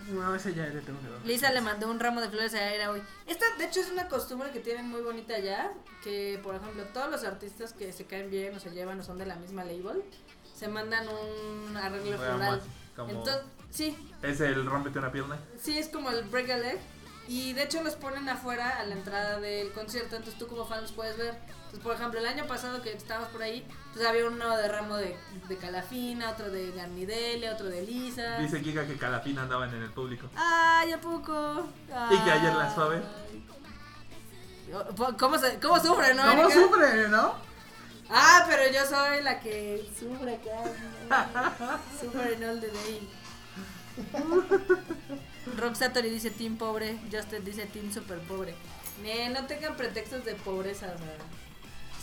No, 0.08 0.34
ese 0.34 0.54
ya 0.54 0.66
le 0.66 0.80
tengo 0.82 1.00
que 1.00 1.08
dar. 1.08 1.20
Lisa 1.24 1.52
le 1.52 1.60
mandó 1.60 1.90
un 1.90 1.98
ramo 1.98 2.20
de 2.20 2.28
flores 2.28 2.54
a 2.54 2.72
Era 2.72 2.90
hoy. 2.90 3.02
Esta, 3.26 3.44
de 3.58 3.64
hecho, 3.64 3.80
es 3.80 3.90
una 3.90 4.08
costumbre 4.08 4.50
que 4.52 4.60
tienen 4.60 4.88
muy 4.88 5.00
bonita 5.02 5.38
ya. 5.38 5.72
Que, 6.04 6.38
por 6.42 6.54
ejemplo, 6.54 6.84
todos 6.94 7.10
los 7.10 7.24
artistas 7.24 7.72
que 7.72 7.92
se 7.92 8.04
caen 8.06 8.30
bien 8.30 8.54
o 8.54 8.60
se 8.60 8.70
llevan 8.70 9.00
o 9.00 9.02
son 9.02 9.18
de 9.18 9.26
la 9.26 9.36
misma 9.36 9.64
label, 9.64 10.04
se 10.54 10.68
mandan 10.68 11.06
un 11.08 11.76
arreglo 11.76 12.16
floral. 12.18 12.62
como- 12.94 13.10
Entonces, 13.10 13.42
sí, 13.70 13.96
Es 14.22 14.40
el 14.40 14.64
rómpete 14.64 14.98
una 14.98 15.12
pierna. 15.12 15.38
sí, 15.60 15.76
es 15.76 15.88
como 15.88 16.10
el 16.10 16.22
break 16.24 16.50
a 16.50 16.56
leg. 16.58 16.78
Y 17.28 17.52
de 17.54 17.64
hecho 17.64 17.82
los 17.82 17.94
ponen 17.96 18.28
afuera 18.28 18.78
a 18.78 18.84
la 18.84 18.94
entrada 18.94 19.40
del 19.40 19.72
concierto, 19.72 20.14
entonces 20.16 20.38
tú 20.38 20.46
como 20.46 20.64
fan 20.64 20.82
los 20.82 20.92
puedes 20.92 21.16
ver. 21.16 21.34
Entonces, 21.56 21.80
por 21.80 21.94
ejemplo, 21.94 22.20
el 22.20 22.26
año 22.26 22.46
pasado 22.46 22.80
que 22.82 22.92
estábamos 22.92 23.30
por 23.30 23.42
ahí, 23.42 23.66
pues 23.92 24.06
había 24.06 24.26
uno 24.26 24.56
de 24.56 24.68
ramo 24.68 24.96
de, 24.96 25.16
de 25.48 25.56
Calafina, 25.56 26.30
otro 26.30 26.50
de 26.50 26.70
Garnidelia, 26.70 27.52
otro 27.54 27.66
de 27.66 27.82
Lisa. 27.82 28.38
Dice 28.38 28.62
Kika 28.62 28.86
que 28.86 28.96
Calafina 28.96 29.42
andaban 29.42 29.74
en 29.74 29.82
el 29.82 29.90
público. 29.90 30.28
Ay, 30.36 30.92
¿a 30.92 31.00
poco? 31.00 31.66
Y 32.10 32.18
que 32.18 32.30
ayer 32.30 32.54
las 32.54 32.72
fue 32.74 32.84
a 32.84 32.88
ver. 32.88 33.02
Ay. 33.32 33.42
¿Cómo, 35.18 35.38
se, 35.38 35.58
cómo 35.60 35.80
sufre, 35.80 36.14
no? 36.14 36.22
¿Cómo 36.22 36.42
Erika? 36.44 36.54
sufre, 36.60 37.08
no? 37.08 37.34
Ah, 38.08 38.44
pero 38.48 38.72
yo 38.72 38.84
soy 38.86 39.22
la 39.22 39.40
que 39.40 39.88
sufre 39.98 40.36
acá. 40.36 41.80
sufre 42.00 42.34
en 42.34 42.44
all 42.44 42.60
the 42.60 42.68
day. 42.68 43.08
Roxatori 45.56 46.10
dice 46.10 46.30
team 46.30 46.56
pobre, 46.56 46.98
Justin 47.12 47.44
dice 47.44 47.66
team 47.66 47.92
super 47.92 48.18
pobre. 48.20 48.54
No 49.32 49.46
tengan 49.46 49.76
pretextos 49.76 50.24
de 50.24 50.34
pobreza, 50.34 50.86
o 50.94 50.98
sea, 50.98 51.16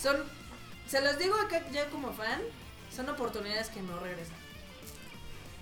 son, 0.02 0.24
se 0.88 1.02
los 1.02 1.18
digo 1.18 1.36
acá 1.36 1.62
ya 1.72 1.90
como 1.90 2.14
fan, 2.14 2.40
son 2.96 3.10
oportunidades 3.10 3.70
que 3.70 3.82
no 3.82 4.00
regresan. 4.00 4.36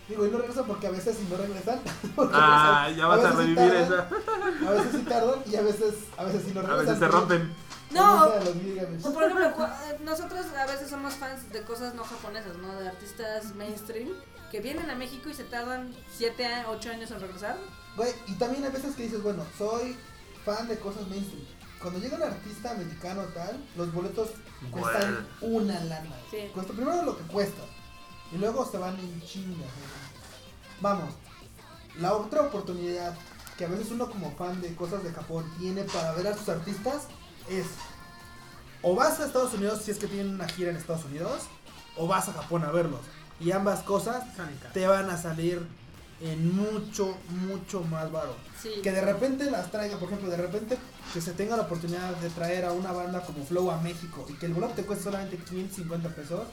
Digo, 0.10 0.28
y 0.28 0.30
no 0.32 0.40
regresan 0.40 0.66
porque 0.66 0.88
a 0.88 0.92
veces 0.92 1.18
si 1.18 1.24
no 1.26 1.38
regresan. 1.38 1.80
Ah, 2.34 2.88
regresan. 2.88 2.98
ya 2.98 3.08
vas 3.08 3.24
a 3.26 3.32
sí 3.32 3.38
revivir 3.38 3.56
tardan, 3.56 3.84
esa. 3.84 4.68
A 4.68 4.72
veces 4.72 4.92
sí 4.92 5.02
tardan 5.04 5.40
y 5.46 5.56
a 5.56 5.62
veces, 5.62 5.94
a 6.18 6.24
veces 6.26 6.44
sí 6.46 6.52
no 6.54 6.60
A 6.60 6.64
regresan. 6.64 6.86
veces 6.86 7.00
se 7.00 7.08
rompen. 7.08 7.54
No. 7.92 8.26
O 8.26 9.14
por 9.14 9.24
ejemplo, 9.24 9.66
eh, 9.88 9.98
nosotros 10.04 10.46
a 10.58 10.66
veces 10.66 10.90
somos 10.90 11.14
fans 11.16 11.50
de 11.52 11.62
cosas 11.64 11.94
no 11.94 12.04
japonesas, 12.04 12.58
¿no? 12.58 12.74
De 12.80 12.88
artistas 12.90 13.56
mainstream 13.56 14.10
que 14.52 14.60
vienen 14.60 14.90
a 14.90 14.96
México 14.96 15.30
y 15.30 15.34
se 15.34 15.46
tardan 15.46 15.96
7, 16.18 16.66
8 16.68 16.90
años 16.92 17.10
en 17.12 17.22
regresar. 17.22 17.58
Güey, 17.96 18.12
y 18.28 18.34
también 18.34 18.66
hay 18.66 18.72
veces 18.72 18.96
que 18.96 19.04
dices, 19.04 19.24
bueno, 19.24 19.44
soy 19.58 19.96
fan 20.46 20.68
de 20.68 20.78
cosas 20.78 21.08
mainstream. 21.08 21.46
Cuando 21.82 22.00
llega 22.00 22.18
un 22.18 22.24
artista 22.24 22.74
mexicano 22.74 23.24
tal, 23.34 23.64
los 23.76 23.92
boletos 23.94 24.30
cuestan 24.70 25.28
una 25.42 25.80
lana. 25.86 26.16
Sí. 26.30 26.50
Cuesta 26.54 26.74
primero 26.74 27.04
lo 27.04 27.18
que 27.18 27.24
cuesta. 27.24 27.62
Y 28.32 28.38
luego 28.38 28.70
se 28.70 28.78
van 28.78 29.00
en 29.00 29.22
chinga. 29.22 29.66
Vamos. 30.82 31.14
La 32.00 32.14
otra 32.14 32.42
oportunidad 32.42 33.16
que 33.58 33.66
a 33.66 33.70
veces 33.70 33.92
uno 33.92 34.10
como 34.10 34.36
fan 34.36 34.62
de 34.62 34.76
cosas 34.76 35.04
de 35.04 35.12
Japón 35.12 35.50
tiene 35.60 35.84
para 35.84 36.12
ver 36.14 36.28
a 36.28 36.38
sus 36.38 36.50
artistas 36.50 37.08
es 37.50 37.66
o 38.82 38.96
vas 38.96 39.20
a 39.20 39.26
Estados 39.26 39.54
Unidos 39.54 39.82
si 39.84 39.92
es 39.92 39.98
que 39.98 40.08
tienen 40.08 40.34
una 40.36 40.48
gira 40.48 40.72
en 40.72 40.78
Estados 40.78 41.06
Unidos 41.06 41.44
o 41.96 42.08
vas 42.08 42.30
a 42.30 42.34
Japón 42.34 42.64
a 42.64 42.72
verlos. 42.72 43.02
Y 43.44 43.52
ambas 43.52 43.82
cosas 43.82 44.24
te 44.74 44.88
van 44.88 45.10
a 45.10 45.18
salir 45.18 45.62
en 46.22 46.56
mucho, 46.56 47.18
mucho 47.30 47.82
más 47.82 48.12
baro. 48.12 48.36
Sí. 48.62 48.70
Que 48.84 48.92
de 48.92 49.02
repente 49.02 49.50
las 49.50 49.72
traiga, 49.72 49.98
por 49.98 50.10
ejemplo, 50.10 50.30
de 50.30 50.38
repente 50.38 50.78
que 51.14 51.22
se 51.22 51.34
tenga 51.34 51.58
la 51.58 51.64
oportunidad 51.64 52.16
de 52.18 52.30
traer 52.30 52.66
a 52.66 52.72
una 52.72 52.92
banda 52.92 53.22
como 53.22 53.44
Flow 53.44 53.72
a 53.72 53.82
México 53.82 54.26
y 54.30 54.34
que 54.34 54.46
el 54.46 54.54
boleto 54.54 54.74
te 54.76 54.84
cueste 54.84 55.06
solamente 55.06 55.38
550 55.38 56.10
pesos. 56.10 56.48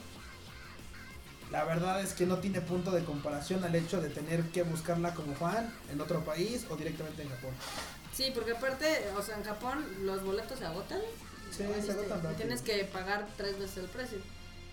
La 1.51 1.63
verdad 1.63 2.01
es 2.01 2.13
que 2.13 2.25
no 2.25 2.37
tiene 2.37 2.61
punto 2.61 2.91
de 2.91 3.03
comparación 3.03 3.63
al 3.63 3.73
hecho 3.73 4.01
de 4.01 4.09
tener 4.09 4.43
que 4.49 4.63
buscarla 4.63 5.13
como 5.15 5.33
fan 5.35 5.71
en 5.91 5.99
otro 5.99 6.23
país 6.23 6.65
o 6.69 6.75
directamente 6.75 7.23
en 7.23 7.29
Japón. 7.29 7.53
Sí, 8.13 8.31
porque 8.33 8.51
aparte, 8.51 9.09
o 9.17 9.21
sea, 9.21 9.37
en 9.37 9.43
Japón 9.43 9.83
los 10.03 10.23
boletos 10.23 10.59
se 10.59 10.65
agotan. 10.65 10.99
Sí, 11.49 11.57
se 11.57 11.67
valiste, 11.67 11.91
agotan 11.91 12.33
y. 12.33 12.35
Tienes 12.35 12.61
que 12.61 12.83
pagar 12.85 13.27
tres 13.37 13.57
veces 13.57 13.77
el 13.77 13.85
precio. 13.85 14.19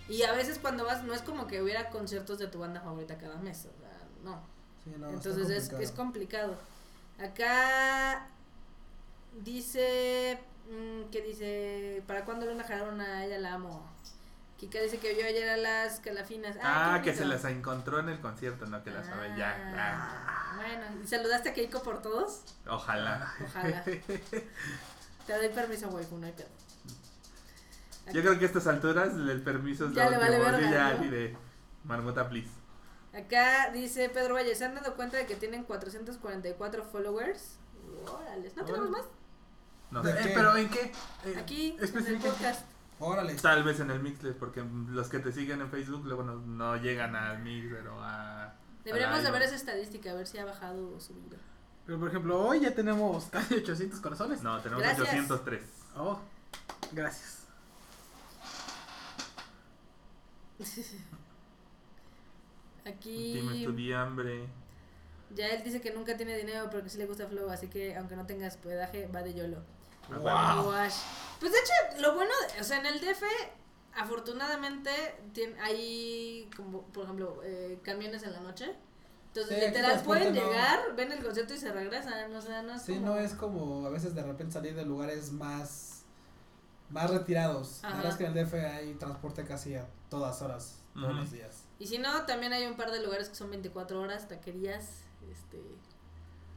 Y 0.09 0.23
a 0.23 0.31
veces 0.33 0.59
cuando 0.59 0.85
vas, 0.85 1.03
no 1.03 1.13
es 1.13 1.21
como 1.21 1.47
que 1.47 1.61
hubiera 1.61 1.89
conciertos 1.89 2.39
de 2.39 2.47
tu 2.47 2.59
banda 2.59 2.79
favorita 2.81 3.17
cada 3.17 3.37
mes, 3.37 3.65
o 3.65 3.77
sea, 3.79 3.89
no. 4.23 4.41
Sí, 4.83 4.91
no, 4.97 5.09
está 5.09 5.29
Entonces 5.29 5.49
es, 5.49 5.69
complicado. 5.69 5.83
es 5.83 5.91
complicado. 5.91 6.57
Acá 7.19 8.27
dice, 9.43 10.39
mm, 10.69 11.09
que 11.09 11.21
dice, 11.21 12.03
¿para 12.07 12.23
cuándo 12.25 12.45
Luna 12.45 12.63
Jarona? 12.63 13.25
Ella 13.25 13.39
la 13.39 13.53
amo. 13.53 13.85
Kika 14.57 14.79
dice 14.81 14.97
que 14.97 15.13
vio 15.13 15.25
ayer 15.25 15.47
a 15.49 15.57
las 15.57 15.99
calafinas. 15.99 16.57
Ah, 16.63 16.99
qué 17.03 17.11
que 17.11 17.17
se 17.17 17.25
las 17.25 17.45
encontró 17.45 17.99
en 17.99 18.09
el 18.09 18.19
concierto, 18.19 18.65
no 18.65 18.83
que 18.83 18.89
las 18.89 19.05
sabe 19.05 19.29
ya. 19.37 19.55
Ah, 19.77 20.53
Bueno, 20.55 21.03
¿y 21.03 21.07
saludaste 21.07 21.49
a 21.49 21.53
Keiko 21.53 21.83
por 21.83 22.01
todos? 22.01 22.41
Ah, 22.65 22.75
ojalá. 22.75 23.33
Ojalá. 23.45 23.83
Te 25.27 25.33
doy 25.33 25.49
permiso, 25.49 25.89
güey, 25.89 26.05
no 26.11 26.25
hay 26.25 26.31
pedo. 26.31 26.47
Yo 28.13 28.21
creo 28.21 28.39
que 28.39 28.45
a 28.45 28.47
estas 28.47 28.67
alturas 28.67 29.13
el 29.13 29.41
permiso 29.41 29.87
es 29.87 29.93
Ya 29.93 30.05
lo 30.05 30.11
le 30.11 30.17
vale 30.17 30.39
verga, 30.39 30.71
ya, 30.71 30.93
¿no? 30.93 31.11
de 31.11 31.35
Marmota, 31.83 32.29
please. 32.29 32.49
Acá 33.13 33.71
dice 33.71 34.09
Pedro 34.09 34.35
Valle, 34.35 34.53
¿se 34.55 34.65
han 34.65 34.75
dado 34.75 34.95
cuenta 34.95 35.17
de 35.17 35.25
que 35.25 35.35
tienen 35.35 35.63
444 35.63 36.83
followers? 36.85 37.57
Órale, 38.05 38.51
¿no 38.55 38.65
tenemos 38.65 38.89
más? 38.89 39.05
No 39.91 40.03
¿De 40.03 40.13
sé. 40.13 40.29
Eh? 40.29 40.31
¿Pero 40.35 40.55
en 40.57 40.69
qué? 40.69 40.91
Eh, 41.25 41.35
Aquí, 41.39 41.77
en 41.79 42.07
el 42.07 42.17
podcast. 42.19 42.65
Órale. 42.99 43.35
Tal 43.35 43.63
vez 43.63 43.79
en 43.79 43.91
el 43.91 43.99
Mixler, 43.99 44.35
porque 44.37 44.63
los 44.89 45.07
que 45.07 45.19
te 45.19 45.31
siguen 45.31 45.61
en 45.61 45.69
Facebook 45.69 46.05
luego 46.05 46.23
no, 46.23 46.35
no 46.35 46.75
llegan 46.77 47.15
al 47.15 47.39
Mixler 47.39 47.87
o 47.87 48.01
a. 48.01 48.53
Deberíamos 48.83 49.23
de 49.23 49.31
ver 49.31 49.41
esa 49.43 49.55
estadística, 49.55 50.11
a 50.11 50.13
ver 50.13 50.27
si 50.27 50.37
ha 50.37 50.45
bajado 50.45 50.95
o 50.95 50.99
subido. 50.99 51.37
Pero 51.85 51.99
por 51.99 52.09
ejemplo, 52.09 52.39
hoy 52.45 52.61
ya 52.61 52.73
tenemos 52.73 53.25
casi 53.31 53.55
800 53.55 53.99
corazones. 53.99 54.41
No, 54.43 54.59
tenemos 54.61 54.83
Gracias. 54.83 55.07
803. 55.09 55.63
Oh, 55.95 56.19
Gracias. 56.91 57.36
Aquí 62.85 63.33
Dime 63.33 63.57
estudiambre. 63.59 64.47
ya 65.35 65.47
él 65.49 65.63
dice 65.63 65.81
que 65.81 65.91
nunca 65.91 66.15
tiene 66.15 66.37
dinero, 66.37 66.67
pero 66.71 66.83
que 66.83 66.89
sí 66.89 66.97
le 66.97 67.05
gusta 67.05 67.27
Flow, 67.27 67.49
así 67.49 67.67
que 67.67 67.95
aunque 67.97 68.15
no 68.15 68.25
tenga 68.25 68.47
hospedaje, 68.47 69.07
va 69.07 69.21
de 69.23 69.33
YOLO. 69.33 69.57
Wow. 70.09 70.69
Wash. 70.69 70.95
Pues 71.39 71.51
de 71.51 71.57
hecho, 71.59 72.01
lo 72.01 72.15
bueno, 72.15 72.31
o 72.59 72.63
sea, 72.63 72.79
en 72.79 72.85
el 72.85 73.01
DF, 73.01 73.23
afortunadamente, 73.93 74.89
tiene, 75.33 75.59
hay, 75.59 76.49
como, 76.55 76.83
por 76.83 77.03
ejemplo, 77.03 77.41
eh, 77.43 77.77
camiones 77.83 78.23
en 78.23 78.31
la 78.31 78.39
noche. 78.39 78.73
Entonces, 79.33 79.59
Sí, 79.59 79.65
literal, 79.67 80.01
pueden 80.03 80.33
no- 80.33 80.39
llegar, 80.41 80.95
ven 80.95 81.11
el 81.11 81.21
concierto 81.21 81.53
y 81.53 81.57
se 81.57 81.73
regresan. 81.73 82.33
O 82.33 82.41
sea, 82.41 82.61
no 82.63 82.75
es 82.75 82.81
Sí, 82.83 82.93
como- 82.95 83.05
no 83.07 83.17
es 83.17 83.33
como 83.33 83.85
a 83.85 83.89
veces 83.89 84.15
de 84.15 84.23
repente 84.23 84.53
salir 84.53 84.75
de 84.75 84.85
lugares 84.85 85.29
más 85.33 85.96
más 86.89 87.09
retirados. 87.09 87.79
La 87.83 87.89
verdad 87.95 88.11
es 88.11 88.15
que 88.17 88.25
en 88.25 88.37
el 88.37 88.45
DF 88.45 88.53
hay 88.53 88.93
transporte 88.95 89.43
casi 89.45 89.75
a 89.75 89.85
todas 90.09 90.41
horas, 90.41 90.79
todos 90.93 91.13
los 91.15 91.31
días. 91.31 91.63
Y 91.79 91.87
si 91.87 91.97
no, 91.99 92.23
también 92.25 92.53
hay 92.53 92.65
un 92.65 92.75
par 92.75 92.91
de 92.91 93.03
lugares 93.03 93.29
que 93.29 93.35
son 93.35 93.49
24 93.51 94.01
horas, 94.01 94.27
taquerías, 94.27 94.85
este, 95.31 95.61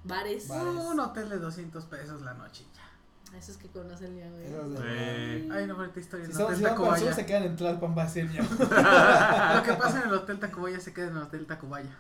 bares. 0.05 0.49
Bares. 0.49 0.67
Un 0.75 1.01
hotel 1.01 1.29
de 1.29 1.39
200 1.39 1.85
pesos 1.87 2.23
la 2.23 2.35
noche 2.35 2.65
ya. 2.75 3.37
Esos 3.39 3.57
que 3.59 3.69
conocen 3.69 4.17
ya, 4.17 4.29
güey. 4.29 4.45
Esos 4.47 4.73
de- 4.73 4.79
Eh, 4.83 5.49
Hay 5.53 5.65
una 5.65 5.75
bonita 5.75 6.01
historia 6.01 6.27
Si 6.27 6.33
en 6.33 6.37
el 6.39 6.43
son, 6.43 6.53
Hotel 6.55 6.65
el 6.65 6.71
Tacubaya. 6.71 7.13
se 7.15 7.27
quedan 7.27 7.43
en 7.45 7.57
Tlalpan 7.57 7.97
va 7.97 8.03
a 8.05 8.09
ser 8.09 8.25
mío. 8.29 8.43
Lo 8.59 9.63
que 9.63 9.73
pasa 9.79 10.01
en 10.03 10.09
el 10.09 10.15
Hotel 10.15 10.41
Tacubaya 10.41 10.81
se 10.81 10.93
queda 10.93 11.07
en 11.09 11.17
el 11.17 11.23
Hotel 11.23 11.47
Tacubaya. 11.47 11.97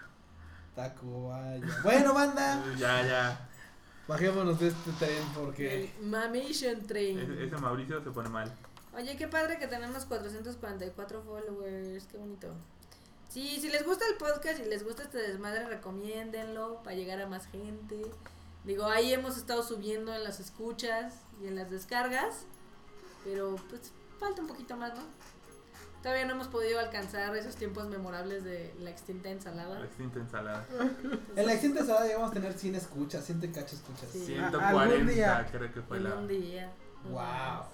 Tacubaya. 0.75 1.67
Bueno, 1.83 2.15
banda, 2.15 2.65
ya, 2.79 3.03
ya. 3.07 3.49
Bajémonos 4.11 4.59
de 4.59 4.69
este 4.69 4.91
tren 4.99 5.23
porque 5.35 5.85
El 5.85 6.07
Mamation 6.07 6.85
Train. 6.87 7.19
Ese, 7.19 7.45
ese 7.45 7.57
Mauricio 7.57 8.03
se 8.03 8.11
pone 8.11 8.29
mal. 8.29 8.53
Oye, 8.93 9.17
qué 9.17 9.29
padre 9.29 9.59
que 9.59 9.69
tenemos 9.69 10.05
444 10.05 11.23
followers, 11.23 12.07
qué 12.07 12.19
bonito. 12.19 12.49
Sí, 13.29 13.61
si 13.61 13.69
les 13.69 13.87
gusta 13.87 14.05
el 14.11 14.17
podcast 14.17 14.59
y 14.59 14.69
les 14.69 14.83
gusta 14.83 15.05
este 15.05 15.19
desmadre, 15.19 15.65
recomiéndenlo 15.67 16.83
para 16.83 16.97
llegar 16.97 17.21
a 17.21 17.29
más 17.29 17.47
gente. 17.47 18.03
Digo, 18.65 18.87
ahí 18.87 19.13
hemos 19.13 19.39
estado 19.39 19.63
subiendo 19.63 20.13
en 20.13 20.25
las 20.25 20.41
escuchas 20.41 21.15
y 21.41 21.47
en 21.47 21.55
las 21.55 21.71
descargas, 21.71 22.47
pero 23.25 23.55
pues 23.69 23.93
falta 24.19 24.43
un 24.43 24.49
poquito 24.49 24.77
más, 24.77 24.93
¿no? 24.95 25.03
Todavía 26.03 26.25
no 26.25 26.33
hemos 26.33 26.49
podido 26.49 26.81
alcanzar 26.81 27.37
esos 27.37 27.57
tiempos 27.57 27.87
memorables 27.89 28.43
de 28.43 28.75
la 28.81 28.89
extinta 28.91 29.29
La 29.29 29.35
ensalada. 29.35 29.85
extinta 29.85 30.19
ensalada. 30.19 30.67
en 31.37 31.47
la 31.47 31.53
extinta 31.53 31.81
ensalada 31.81 32.07
llegamos 32.07 32.31
a 32.31 32.33
tener 32.35 32.53
100 32.55 32.75
escuchas, 32.77 33.25
100 33.27 33.41
cacho 33.53 33.77
escuchas. 33.77 34.09
Sí. 34.11 34.25
140 34.27 34.69
algún 34.81 35.07
día. 35.07 35.47
creo 35.51 35.73
que 35.73 35.83
fue 35.83 35.99
En 35.99 36.05
la. 36.05 36.15
un 36.15 36.29
día. 36.29 36.73
Wow. 37.11 37.65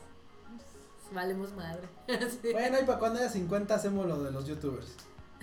Valemos 1.13 1.53
madre. 1.53 1.89
Sí. 2.43 2.53
Bueno, 2.53 2.81
y 2.81 2.85
para 2.85 2.99
cuando 2.99 3.21
haya 3.21 3.29
50 3.29 3.75
hacemos 3.75 4.07
lo 4.07 4.23
de 4.25 4.33
los 4.33 4.45
youtubers. 4.47 4.95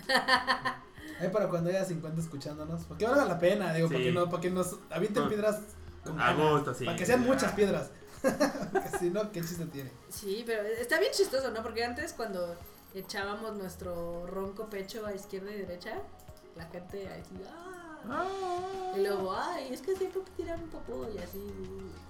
Ahí 1.22 1.30
para 1.32 1.48
cuando 1.48 1.70
haya 1.70 1.86
50 1.86 2.20
escuchándonos. 2.22 2.84
Porque 2.84 3.06
valga 3.06 3.26
la 3.26 3.40
pena, 3.40 3.74
digo, 3.74 3.88
para 3.88 4.00
Sí. 4.00 4.06
que, 4.06 4.12
no, 4.12 4.30
para 4.30 4.42
que 4.42 4.50
nos 4.52 4.76
avienten 4.90 5.24
Pues, 5.24 5.34
piedras 5.36 5.60
con 6.04 6.20
a 6.20 6.34
gusto, 6.34 6.74
sí. 6.74 6.84
Para 6.86 6.98
que 6.98 7.06
sean 7.06 7.22
muchas 7.22 7.54
piedras. 7.54 7.90
Porque 8.74 8.90
si 9.00 9.10
no, 9.10 9.32
¿qué 9.32 9.42
chiste 9.42 9.66
tiene? 9.68 9.92
Sí, 10.10 10.44
pero 10.46 10.64
está 10.64 11.00
bien 11.00 11.12
chistoso, 11.14 11.52
¿no? 11.52 11.62
Porque 11.64 11.84
antes 11.84 12.14
cuando 12.14 12.56
echábamos 12.94 13.56
nuestro 13.56 14.26
ronco 14.28 14.70
pecho 14.70 15.06
a 15.06 15.14
izquierda 15.14 15.52
y 15.52 15.58
derecha, 15.60 16.00
la 16.56 16.66
gente 16.66 17.08
así, 17.08 17.36
¡ah! 17.48 18.94
Y 18.96 19.02
luego, 19.02 19.34
ay, 19.34 19.74
es 19.74 19.82
que 19.82 19.96
siempre 19.96 20.22
tiran 20.36 20.62
un 20.62 20.70
popó 20.70 21.08
y 21.14 21.18
así. 21.18 21.42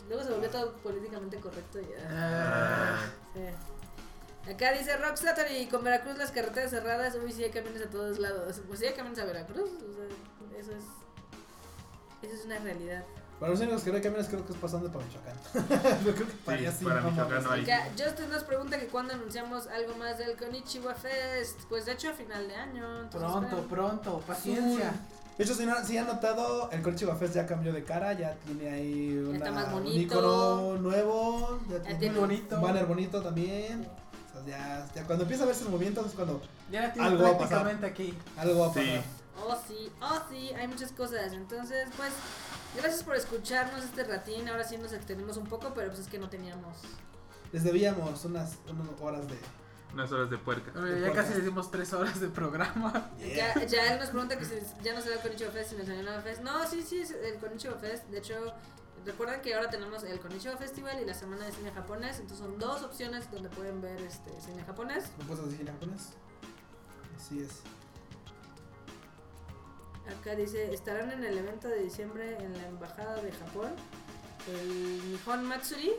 Luego 0.09 0.23
se 0.23 0.31
volvió 0.31 0.49
todo 0.49 0.73
políticamente 0.77 1.39
correcto 1.39 1.79
y 1.79 1.85
ya. 1.85 2.07
Ah, 2.09 3.11
Sí. 3.33 4.51
Acá 4.51 4.73
dice 4.73 4.97
Rock 4.97 5.15
Saturday, 5.15 5.67
con 5.69 5.85
Veracruz 5.85 6.17
las 6.17 6.31
carreteras 6.31 6.71
cerradas, 6.71 7.15
uy, 7.15 7.31
sí 7.31 7.45
hay 7.45 7.51
camiones 7.51 7.81
a 7.83 7.89
todos 7.89 8.19
lados. 8.19 8.59
Pues 8.67 8.79
sí 8.79 8.85
hay 8.85 8.93
camiones 8.93 9.19
a 9.19 9.25
Veracruz, 9.25 9.69
o 9.69 9.93
sea, 9.93 10.59
eso 10.59 10.71
es... 10.73 10.83
Eso 12.21 12.35
es 12.35 12.45
una 12.45 12.59
realidad. 12.59 13.05
Para 13.43 13.51
los 13.51 13.61
únicos 13.61 13.83
que 13.83 13.89
no 13.89 13.97
hay 13.97 14.01
camiones 14.01 14.27
creo 14.30 14.45
que 14.45 14.53
es 14.53 14.57
pasando 14.57 14.89
para 14.89 15.03
Michoacán. 15.05 15.35
Yo 16.05 16.15
creo 16.15 16.27
que 16.27 16.33
para 16.45 16.72
sí. 16.72 16.85
para 16.85 17.01
no 17.01 17.11
Michoacán 17.11 17.43
no 17.43 17.51
hay. 17.51 17.63
Acá 17.63 17.89
Justin 18.01 18.30
nos 18.30 18.43
pregunta 18.45 18.80
que 18.80 18.88
cuándo 18.88 19.15
anunciamos 19.15 19.67
algo 19.67 19.97
más 19.97 20.17
del 20.17 20.38
Konichiwa 20.38 20.93
Fest. 20.93 21.59
Pues 21.67 21.85
de 21.85 21.91
hecho 21.91 22.11
a 22.11 22.13
final 22.13 22.47
de 22.47 22.55
año. 22.55 23.09
Pronto, 23.11 23.41
esperen. 23.41 23.67
pronto, 23.67 24.19
paciencia. 24.25 24.93
De 25.38 25.43
hecho, 25.43 25.55
si, 25.55 25.65
no, 25.65 25.75
si 25.83 25.97
han 25.97 26.07
notado, 26.07 26.72
el 26.72 26.81
Corchiva 26.81 27.17
Fest 27.17 27.35
ya 27.35 27.45
cambió 27.45 27.73
de 27.73 27.83
cara, 27.83 28.13
ya 28.13 28.33
tiene 28.45 28.69
ahí 28.69 29.17
una, 29.17 29.35
está 29.39 29.51
más 29.51 29.73
un 29.73 29.88
icono 29.88 30.77
nuevo, 30.77 31.59
ya 31.69 31.91
Ya 31.91 31.99
tiene 31.99 32.17
bonito. 32.17 32.55
un 32.55 32.61
banner 32.61 32.85
bonito 32.85 33.22
también. 33.22 33.85
O 34.30 34.31
sea, 34.31 34.45
ya, 34.47 34.88
ya 34.95 35.03
cuando 35.03 35.23
empieza 35.23 35.43
a 35.43 35.47
verse 35.47 35.63
los 35.65 35.72
movimientos 35.73 36.05
es 36.07 36.13
cuando 36.13 36.41
Ya 36.72 36.93
Algo 36.97 37.23
va 37.25 37.30
a 37.31 37.33
pasar. 37.33 37.49
prácticamente 37.49 37.85
aquí. 37.88 38.17
algo 38.38 38.59
va 38.61 38.65
a 38.67 38.69
pasar. 38.69 38.83
Sí. 38.85 39.01
Oh 39.41 39.57
sí, 39.67 39.91
oh 40.01 40.21
sí, 40.29 40.51
hay 40.53 40.67
muchas 40.67 40.91
cosas. 40.91 41.33
Entonces, 41.33 41.89
pues, 41.97 42.11
gracias 42.75 43.03
por 43.03 43.15
escucharnos 43.15 43.83
este 43.83 44.03
ratín. 44.03 44.47
Ahora 44.47 44.63
sí 44.63 44.77
nos 44.77 44.93
extendimos 44.93 45.37
un 45.37 45.45
poco, 45.45 45.73
pero 45.73 45.87
pues 45.87 45.99
es 45.99 46.07
que 46.07 46.19
no 46.19 46.29
teníamos. 46.29 46.77
Les 47.51 47.63
debíamos 47.63 48.23
unas, 48.25 48.57
unas 48.69 48.87
horas 49.01 49.27
de... 49.27 49.37
Unas 49.93 50.11
horas 50.11 50.27
de 50.27 50.39
puerca. 50.39 50.71
Oye, 50.79 51.01
ya 51.01 51.13
casi 51.13 51.35
le 51.35 51.41
dimos 51.41 51.69
tres 51.69 51.93
horas 51.93 52.19
de 52.19 52.27
programa. 52.27 53.11
Yeah. 53.19 53.53
Ya, 53.53 53.65
ya 53.65 53.93
él 53.93 53.99
nos 53.99 54.09
pregunta 54.09 54.39
que 54.39 54.45
si 54.45 54.55
ya 54.81 54.95
no 54.95 55.01
será 55.01 55.17
el 55.17 55.21
Konichiwa 55.21 55.51
Fest, 55.51 55.69
sino 55.69 55.81
el 55.81 55.87
Sayonara 55.87 56.21
Fest. 56.21 56.41
No, 56.41 56.67
sí, 56.67 56.81
sí, 56.81 57.01
es 57.01 57.11
el 57.11 57.37
Konichiwa 57.37 57.75
Fest. 57.75 58.05
De 58.05 58.17
hecho, 58.17 58.33
recuerden 59.05 59.41
que 59.41 59.53
ahora 59.53 59.69
tenemos 59.69 60.03
el 60.03 60.19
Konichiwa 60.19 60.57
Festival 60.57 60.99
y 60.99 61.05
la 61.05 61.13
semana 61.13 61.45
de 61.45 61.51
cine 61.51 61.69
japonés. 61.69 62.17
Entonces 62.19 62.39
son 62.39 62.57
dos 62.57 62.81
opciones 62.81 63.29
donde 63.29 63.49
pueden 63.49 63.81
ver 63.81 64.01
este 64.01 64.31
cine 64.41 64.63
japonés. 64.63 65.11
¿No 65.19 65.25
puedes 65.25 65.45
decir 65.45 65.61
en 65.61 65.73
japonés? 65.73 66.13
Así 67.15 67.41
es. 67.41 67.61
Acá 70.07 70.35
dice, 70.35 70.73
estarán 70.73 71.11
en 71.11 71.23
el 71.23 71.38
evento 71.38 71.67
de 71.67 71.80
diciembre 71.83 72.38
en 72.38 72.53
la 72.53 72.67
embajada 72.67 73.22
de 73.22 73.32
Japón, 73.32 73.69
el 74.48 75.11
Nihon 75.11 75.45
Matsuri. 75.45 75.93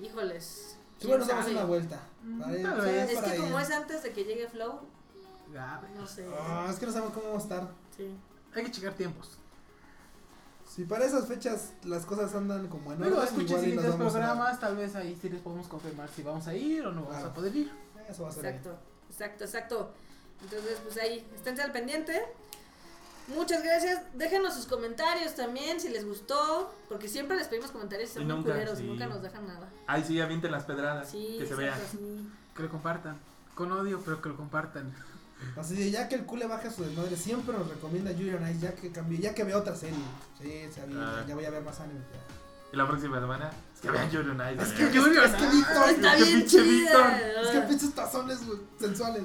Híjoles. 0.00 0.76
Bueno, 1.02 1.18
nos 1.18 1.28
damos 1.28 1.46
una 1.48 1.64
vuelta. 1.64 2.00
Mm, 2.22 2.40
Para 2.40 2.52
ir- 2.58 2.62
para 2.62 3.02
Es 3.04 3.14
para 3.18 3.32
que 3.32 3.38
como 3.38 3.58
es 3.58 3.70
antes 3.70 4.02
de 4.02 4.12
que 4.12 4.24
llegue 4.24 4.48
Flow, 4.48 4.80
no 5.96 6.06
sé. 6.06 6.26
Ah, 6.38 6.68
es 6.70 6.76
que 6.78 6.86
no 6.86 6.92
sabemos 6.92 7.14
cómo 7.14 7.26
vamos 7.28 7.42
a 7.42 7.44
estar. 7.44 7.68
Sí. 7.96 8.16
hay 8.54 8.64
que 8.64 8.70
checar 8.70 8.92
tiempos. 8.94 9.38
Si 10.68 10.84
para 10.84 11.04
esas 11.04 11.26
fechas 11.26 11.72
las 11.84 12.04
cosas 12.06 12.34
andan 12.34 12.68
como 12.68 12.92
en 12.92 12.98
Luego 13.00 13.16
orden, 13.18 13.28
escuchen 13.28 13.60
siguientes 13.60 13.92
a- 13.94 13.96
programas, 13.96 14.60
tal 14.60 14.76
vez 14.76 14.94
ahí 14.96 15.16
sí 15.20 15.28
les 15.28 15.40
podemos 15.40 15.66
confirmar 15.68 16.08
si 16.08 16.22
vamos 16.22 16.46
a 16.46 16.54
ir 16.54 16.84
o 16.86 16.92
no 16.92 17.00
vamos 17.02 17.16
Claro. 17.16 17.28
a 17.30 17.34
poder 17.34 17.54
ir. 17.56 17.72
Eso 18.08 18.22
va 18.24 18.28
a 18.28 18.32
ser 18.32 18.42
bien. 18.42 18.54
Exacto, 18.56 18.78
exacto, 19.10 19.44
exacto. 19.44 19.90
Entonces, 20.42 20.78
pues 20.84 20.96
ahí, 20.98 21.26
esténse 21.34 21.62
al 21.62 21.72
pendiente. 21.72 22.22
Muchas 23.28 23.62
gracias. 23.62 24.02
Déjenos 24.14 24.54
sus 24.54 24.66
comentarios 24.66 25.34
también 25.34 25.80
si 25.80 25.88
les 25.88 26.06
gustó. 26.06 26.74
Porque 26.88 27.08
siempre 27.08 27.36
les 27.36 27.48
pedimos 27.48 27.70
comentarios 27.70 28.10
y 28.10 28.12
Y 28.12 28.14
son 28.16 28.26
muy 28.26 28.36
nunca, 28.36 28.52
culeros 28.52 28.80
y 28.80 28.82
nunca 28.84 29.06
nos 29.06 29.22
dejan 29.22 29.46
nada. 29.46 29.68
Ay, 29.86 30.04
sí, 30.06 30.20
avienten 30.20 30.52
las 30.52 30.64
pedradas. 30.64 31.10
Sí, 31.10 31.36
que 31.38 31.46
se 31.46 31.54
exacto, 31.54 31.56
vea. 31.58 31.76
sí. 31.90 32.28
Que 32.54 32.62
lo 32.62 32.68
compartan. 32.68 33.18
Con 33.54 33.72
odio, 33.72 34.00
pero 34.04 34.20
que 34.20 34.28
lo 34.28 34.36
compartan. 34.36 34.92
Así 35.56 35.74
de 35.74 35.90
ya 35.90 36.08
que 36.08 36.14
el 36.16 36.26
le 36.38 36.46
baja 36.46 36.70
su 36.70 36.82
desmadre, 36.84 37.16
siempre 37.16 37.56
nos 37.56 37.68
recomienda 37.68 38.12
Yuri 38.12 38.34
on 38.34 38.48
Ice, 38.50 38.60
ya 38.60 38.74
que 38.74 38.90
cambié, 38.90 39.18
ya 39.20 39.34
que 39.34 39.44
veo 39.44 39.58
otra 39.58 39.74
serie. 39.76 39.98
Sí, 40.40 40.66
se 40.72 40.80
Ah. 40.96 41.24
ya 41.26 41.34
voy 41.34 41.44
a 41.44 41.50
ver 41.50 41.62
más 41.62 41.80
anime. 41.80 42.00
ya. 42.12 42.20
Y 42.72 42.76
la 42.76 42.88
próxima 42.88 43.20
semana, 43.20 43.50
es 43.74 43.80
que 43.80 43.90
vean 43.90 44.10
Yuri 44.10 44.30
on 44.30 44.40
Ice. 44.52 44.62
Es 44.62 44.70
eh. 44.70 44.74
que 44.90 44.98
Junior, 44.98 45.24
es 45.24 45.32
que 45.34 45.46
Víctor, 45.46 45.90
Está 45.90 46.16
qué 46.16 46.24
bien 46.24 46.38
pinche 46.40 46.58
chida. 46.64 47.40
Es 47.42 47.48
que 47.48 47.60
pinches 47.60 47.94
tazones 47.94 48.46
güey, 48.46 48.58
sensuales. 48.80 49.22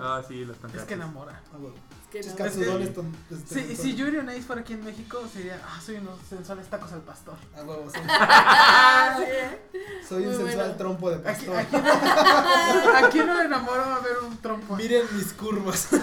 Ah, 0.00 0.22
sí, 0.26 0.44
los 0.44 0.56
es 0.56 0.62
tancates. 0.62 0.86
que 0.86 0.94
enamora. 0.94 1.40
Ah, 1.52 1.56
güey. 1.58 1.72
Es 2.14 2.28
que 2.28 2.42
no. 2.44 2.78
este, 2.78 3.64
Si, 3.66 3.74
si 3.76 3.94
Yuri 3.96 4.18
Ice 4.36 4.42
fuera 4.42 4.62
aquí 4.62 4.74
en 4.74 4.84
México, 4.84 5.20
sería, 5.32 5.60
ah, 5.66 5.80
soy 5.84 5.96
unos 5.96 6.16
sensuales 6.28 6.66
tacos 6.70 6.92
al 6.92 7.00
pastor. 7.00 7.34
Ah, 7.56 7.62
huevo, 7.64 7.90
soy, 7.90 8.02
Ah, 8.08 9.18
sí, 9.72 9.78
soy 10.08 10.22
un 10.26 10.28
Muy 10.28 10.36
sensual 10.36 10.56
bueno. 10.56 10.76
trompo 10.76 11.10
de 11.10 11.16
Aquí, 11.28 11.46
pastor. 11.46 11.56
aquí, 11.56 11.76
no, 11.76 12.96
aquí 13.06 13.18
no 13.18 13.34
me 13.34 13.44
enamoro 13.46 13.82
a 13.82 13.98
ver 13.98 14.18
un 14.24 14.36
trompo. 14.38 14.76
Miren 14.76 15.04
mis 15.16 15.32
curvas. 15.32 15.88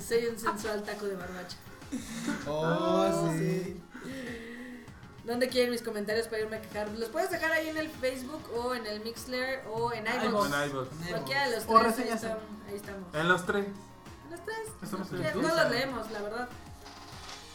Sí, 0.00 0.16
soy 0.18 0.26
un 0.26 0.38
sensual 0.38 0.82
taco 0.82 1.06
de 1.06 1.14
barbacha. 1.14 1.56
Oh, 2.48 3.30
sí. 3.38 3.80
¿Dónde 5.24 5.48
quieren 5.48 5.70
mis 5.70 5.82
comentarios 5.82 6.26
para 6.28 6.42
irme 6.42 6.56
a 6.56 6.62
quejar? 6.62 6.88
Los 6.90 7.08
puedes 7.10 7.30
dejar 7.30 7.52
ahí 7.52 7.68
en 7.68 7.76
el 7.76 7.88
Facebook 7.90 8.42
o 8.56 8.74
en 8.74 8.86
el 8.86 9.00
Mixler 9.04 9.62
o 9.72 9.92
en 9.92 10.04
iVoox. 10.06 10.46
En 10.52 10.70
iVoox. 10.70 10.88
Cualquiera 11.10 11.48
de 11.48 11.56
los 11.56 11.64
O 11.66 11.78
tres. 11.78 11.78
Ahí, 11.78 11.84
reseñas 11.90 12.22
en- 12.24 12.30
están- 12.30 12.38
ahí 12.68 12.74
estamos. 12.74 13.14
En 13.14 13.28
los 13.28 13.46
tres. 13.46 13.66
Los 14.30 14.40
tres. 14.44 14.58
Estamos 14.82 15.12
en 15.12 15.22
el 15.24 15.32
todos 15.32 15.56
los 15.56 15.70
leemos, 15.70 16.10
la 16.10 16.22
verdad. 16.22 16.48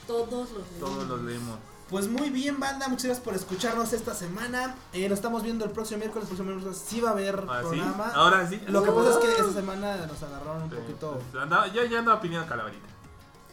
Todos 0.07 0.29
los 0.51 0.51
leemos. 0.51 0.79
Todos 0.79 1.07
los 1.07 1.21
leemos. 1.21 1.59
Pues 1.89 2.07
muy 2.07 2.31
bien, 2.31 2.59
banda, 2.59 2.87
muchas 2.87 3.05
gracias 3.05 3.23
por 3.23 3.35
escucharnos 3.35 3.93
esta 3.93 4.13
semana. 4.15 4.75
Eh, 4.93 5.07
nos 5.07 5.17
estamos 5.19 5.43
viendo 5.43 5.65
el 5.65 5.71
próximo 5.71 5.99
miércoles. 5.99 6.23
El 6.29 6.35
próximo 6.35 6.55
miércoles 6.55 6.83
sí 6.83 6.99
va 6.99 7.09
a 7.09 7.11
haber 7.13 7.43
Ah, 7.47 7.59
¿sí? 7.61 7.67
programa. 7.67 8.11
Ahora 8.15 8.47
sí. 8.49 8.59
Lo 8.67 8.81
que 8.83 8.91
pasa 8.91 9.09
es 9.11 9.17
que 9.17 9.31
esta 9.31 9.53
semana 9.53 9.95
nos 10.07 10.23
agarraron 10.23 10.63
un 10.63 10.69
Sí, 10.71 10.75
poquito. 10.77 11.21
pues, 11.31 11.43
andaba- 11.43 11.67
yo 11.67 11.83
ya 11.85 11.99
ando 11.99 12.19
pidiendo 12.21 12.47
calaverita. 12.47 12.87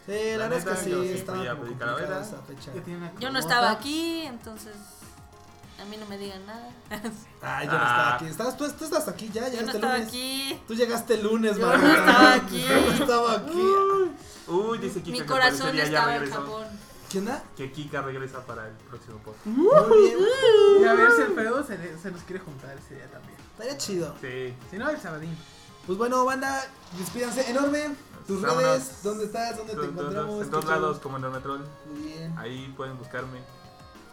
Sí, 0.07 0.13
la, 0.33 0.37
La 0.37 0.49
verdad 0.49 0.59
es 0.59 0.65
neta, 0.65 0.85
que 0.85 0.91
yo 0.91 1.03
sí, 1.03 1.09
sí 1.09 1.15
estaba 1.15 1.43
a 1.51 1.57
como 1.57 1.79
calavera. 1.79 2.21
esa 2.21 2.37
fecha. 2.43 2.73
Que 2.73 2.83
Yo 3.21 3.31
no 3.31 3.39
estaba 3.39 3.71
aquí, 3.71 4.23
entonces. 4.23 4.75
A 5.81 5.85
mí 5.87 5.97
no 5.97 6.07
me 6.07 6.17
digan 6.19 6.45
nada. 6.47 6.69
Ay, 7.41 7.67
yo 7.67 7.73
no 7.73 7.79
Ah. 7.79 7.87
estaba 7.89 8.15
aquí. 8.15 8.25
¿Estabas, 8.27 8.57
tú, 8.57 8.71
tú 8.73 8.85
estás 8.85 9.09
aquí 9.09 9.31
ya, 9.33 9.49
Yo 9.49 9.49
no 9.49 9.51
llegaste 9.51 9.71
el 9.71 9.77
estaba 9.77 9.95
lunes. 9.95 10.09
aquí. 10.09 10.61
Tú 10.69 10.75
llegaste 10.75 11.15
el 11.15 11.23
lunes, 11.23 11.57
Yo 11.59 11.67
no 11.77 11.89
estaba 11.95 12.35
aquí. 12.35 12.63
Yo 12.69 12.81
no 12.81 12.93
estaba 12.93 13.33
aquí. 13.33 13.63
Uy, 14.49 14.79
dice 14.79 15.01
Kika 15.03 15.11
Mi 15.13 15.21
que 15.21 15.27
corazón 15.27 15.75
ya 15.75 15.85
estaba 15.85 16.15
en 16.15 16.21
regresó. 16.21 16.43
Japón. 16.43 16.67
¿Quién 17.11 17.25
da? 17.27 17.43
Que 17.57 17.71
Kika 17.73 18.01
regresa 18.03 18.41
para 18.47 18.69
el 18.69 18.75
próximo 18.75 19.19
podcast. 19.19 19.47
Muy 19.47 19.99
bien. 20.01 20.19
Y 20.81 20.85
a 20.85 20.95
ver 20.95 21.13
si 21.13 21.23
el 21.23 21.33
pedo 21.33 21.65
se, 21.67 21.99
se 21.99 22.11
nos 22.11 22.23
quiere 22.23 22.41
juntar 22.45 22.77
ese 22.79 22.95
día 22.95 23.11
también. 23.11 23.37
Estaría 23.53 23.77
chido. 23.79 24.15
Sí. 24.21 24.55
Si 24.71 24.79
no, 24.79 24.89
el 24.89 25.01
sabadín. 25.01 25.37
Pues 25.87 25.99
bueno, 25.99 26.25
banda, 26.25 26.65
despídanse. 26.97 27.51
Enorme. 27.51 27.91
Tus 28.27 28.41
Vámonos. 28.43 28.63
redes, 28.65 29.03
¿dónde 29.03 29.25
estás? 29.25 29.57
¿Dónde 29.57 29.75
te 29.75 29.85
encontramos? 29.85 30.43
En 30.43 30.51
todos 30.51 30.65
¿Qué 30.65 30.71
lados, 30.71 30.99
como 30.99 31.17
en 31.17 31.25
el 31.25 31.31
Metrol. 31.31 31.67
Muy 31.93 32.03
bien. 32.03 32.39
Ahí 32.39 32.73
pueden 32.77 32.97
buscarme. 32.99 33.39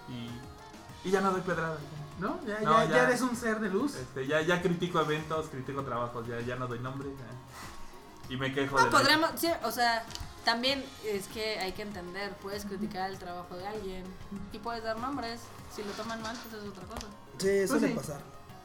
Y, 0.09 1.07
y 1.07 1.11
ya 1.11 1.21
no 1.21 1.31
doy 1.31 1.41
pedrada. 1.41 1.77
¿No? 2.19 2.39
Ya, 2.45 2.59
No, 2.61 2.79
ya, 2.79 2.85
ya. 2.85 2.95
ya 2.95 3.03
eres 3.03 3.21
un 3.21 3.35
ser 3.35 3.59
de 3.59 3.69
luz. 3.69 3.95
Este, 3.95 4.25
ya, 4.27 4.41
ya 4.41 4.61
critico 4.61 4.99
eventos, 4.99 5.47
critico 5.47 5.83
trabajos, 5.83 6.27
ya, 6.27 6.39
ya 6.41 6.55
no 6.55 6.67
doy 6.67 6.79
nombre. 6.79 7.09
ya. 7.09 8.33
Y 8.33 8.37
me 8.37 8.53
quejo 8.53 8.77
No, 8.77 8.85
de 8.85 8.91
podremos, 8.91 9.31
sí, 9.37 9.47
o 9.63 9.71
sea, 9.71 10.03
también 10.45 10.83
es 11.05 11.27
que 11.27 11.57
hay 11.59 11.71
que 11.71 11.81
entender, 11.83 12.35
puedes 12.37 12.65
criticar 12.65 13.09
el 13.09 13.17
trabajo 13.17 13.55
de 13.55 13.65
alguien 13.67 14.03
y 14.51 14.59
puedes 14.59 14.83
dar 14.83 14.97
nombres. 14.99 15.41
Si 15.75 15.83
lo 15.83 15.91
toman 15.91 16.21
mal, 16.21 16.35
pues 16.49 16.61
es 16.63 16.69
otra 16.69 16.83
cosa. 16.85 17.07
Sí, 17.37 17.67
suele 17.67 17.87
sí. 17.89 17.93
pasar. 17.93 18.21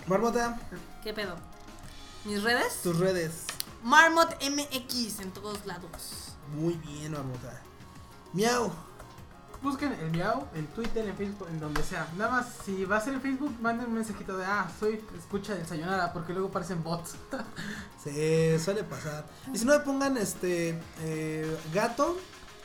Marmota, 0.06 0.58
¿Qué 1.02 1.12
pedo? 1.14 1.36
¿Mis 2.24 2.42
redes? 2.42 2.80
tus 2.82 2.98
redes. 2.98 3.44
Marmot 3.84 4.42
MX 4.42 5.20
en 5.20 5.30
todos 5.30 5.66
lados. 5.66 6.32
Muy 6.54 6.72
bien, 6.74 7.12
Marmota. 7.12 7.60
Miau. 8.32 8.72
Busquen 9.62 9.92
el 9.92 10.10
miau 10.10 10.46
en 10.54 10.66
Twitter, 10.68 11.06
en 11.06 11.14
Facebook, 11.14 11.48
en 11.50 11.60
donde 11.60 11.82
sea. 11.82 12.08
Nada 12.16 12.30
más, 12.30 12.46
si 12.64 12.86
va 12.86 12.96
a 12.96 13.00
ser 13.00 13.14
en 13.14 13.20
Facebook, 13.20 13.54
manden 13.60 13.86
un 13.86 13.94
mensajito 13.94 14.36
de, 14.38 14.44
ah, 14.46 14.70
soy 14.80 15.04
escucha 15.18 15.54
de 15.54 15.66
Sayonara, 15.66 16.14
porque 16.14 16.32
luego 16.32 16.50
parecen 16.50 16.82
bots. 16.82 17.16
Sí, 18.02 18.58
suele 18.58 18.84
pasar. 18.84 19.24
Y 19.52 19.56
si 19.56 19.64
no, 19.64 19.72
le 19.72 19.80
pongan 19.80 20.18
este 20.18 20.78
eh, 21.00 21.58
gato, 21.72 22.18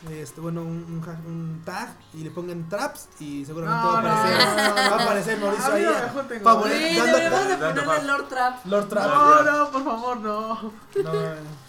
este, 0.09 0.39
bueno, 0.39 0.61
un, 0.61 1.03
un 1.27 1.61
tag 1.65 1.93
y 2.13 2.23
le 2.23 2.31
pongan 2.31 2.69
traps 2.69 3.09
y 3.19 3.43
seguramente 3.45 3.83
No, 3.83 3.91
va 3.91 3.97
a 3.97 3.99
aparecer, 3.99 4.37
no, 4.39 4.55
no, 4.55 4.67
no. 4.69 4.75
va 4.75 4.97
a 4.97 5.03
aparecer 5.03 5.39
Mauricio 5.39 5.73
ahí. 5.73 5.85
poner- 6.41 6.89
Sí, 6.89 6.95
deberíamos 7.01 7.47
de 7.49 7.55
ponerle. 7.57 8.07
Lord 8.07 8.27
Trap. 8.29 8.65
Lord 8.65 8.87
Trap. 8.89 9.05
No, 9.07 9.43
no, 9.43 9.71
por 9.71 9.83
favor, 9.83 10.17
no. 10.21 10.61
No. 11.03 11.59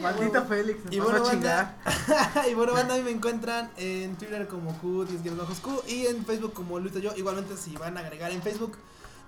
Maldito 0.00 0.44
Félix, 0.44 0.84
nos 0.84 0.94
Y 0.94 1.00
bueno, 1.00 1.24
a 1.24 1.30
chingar. 1.30 1.76
banda, 1.84 2.48
y 2.50 2.54
bueno, 2.54 2.72
banda, 2.72 2.94
a 2.94 2.96
mí 2.98 3.02
me 3.02 3.10
encuentran 3.10 3.70
en 3.76 4.16
Twitter 4.16 4.46
como 4.46 4.78
Q, 4.78 5.04
10 5.06 5.36
bajos 5.36 5.58
Q, 5.60 5.82
y 5.88 6.06
en 6.06 6.24
Facebook 6.24 6.52
como 6.52 6.78
Luito 6.78 6.98
Yo. 7.00 7.12
Igualmente, 7.16 7.56
si 7.56 7.76
van 7.76 7.96
a 7.96 8.00
agregar 8.00 8.30
en 8.30 8.42
Facebook, 8.42 8.76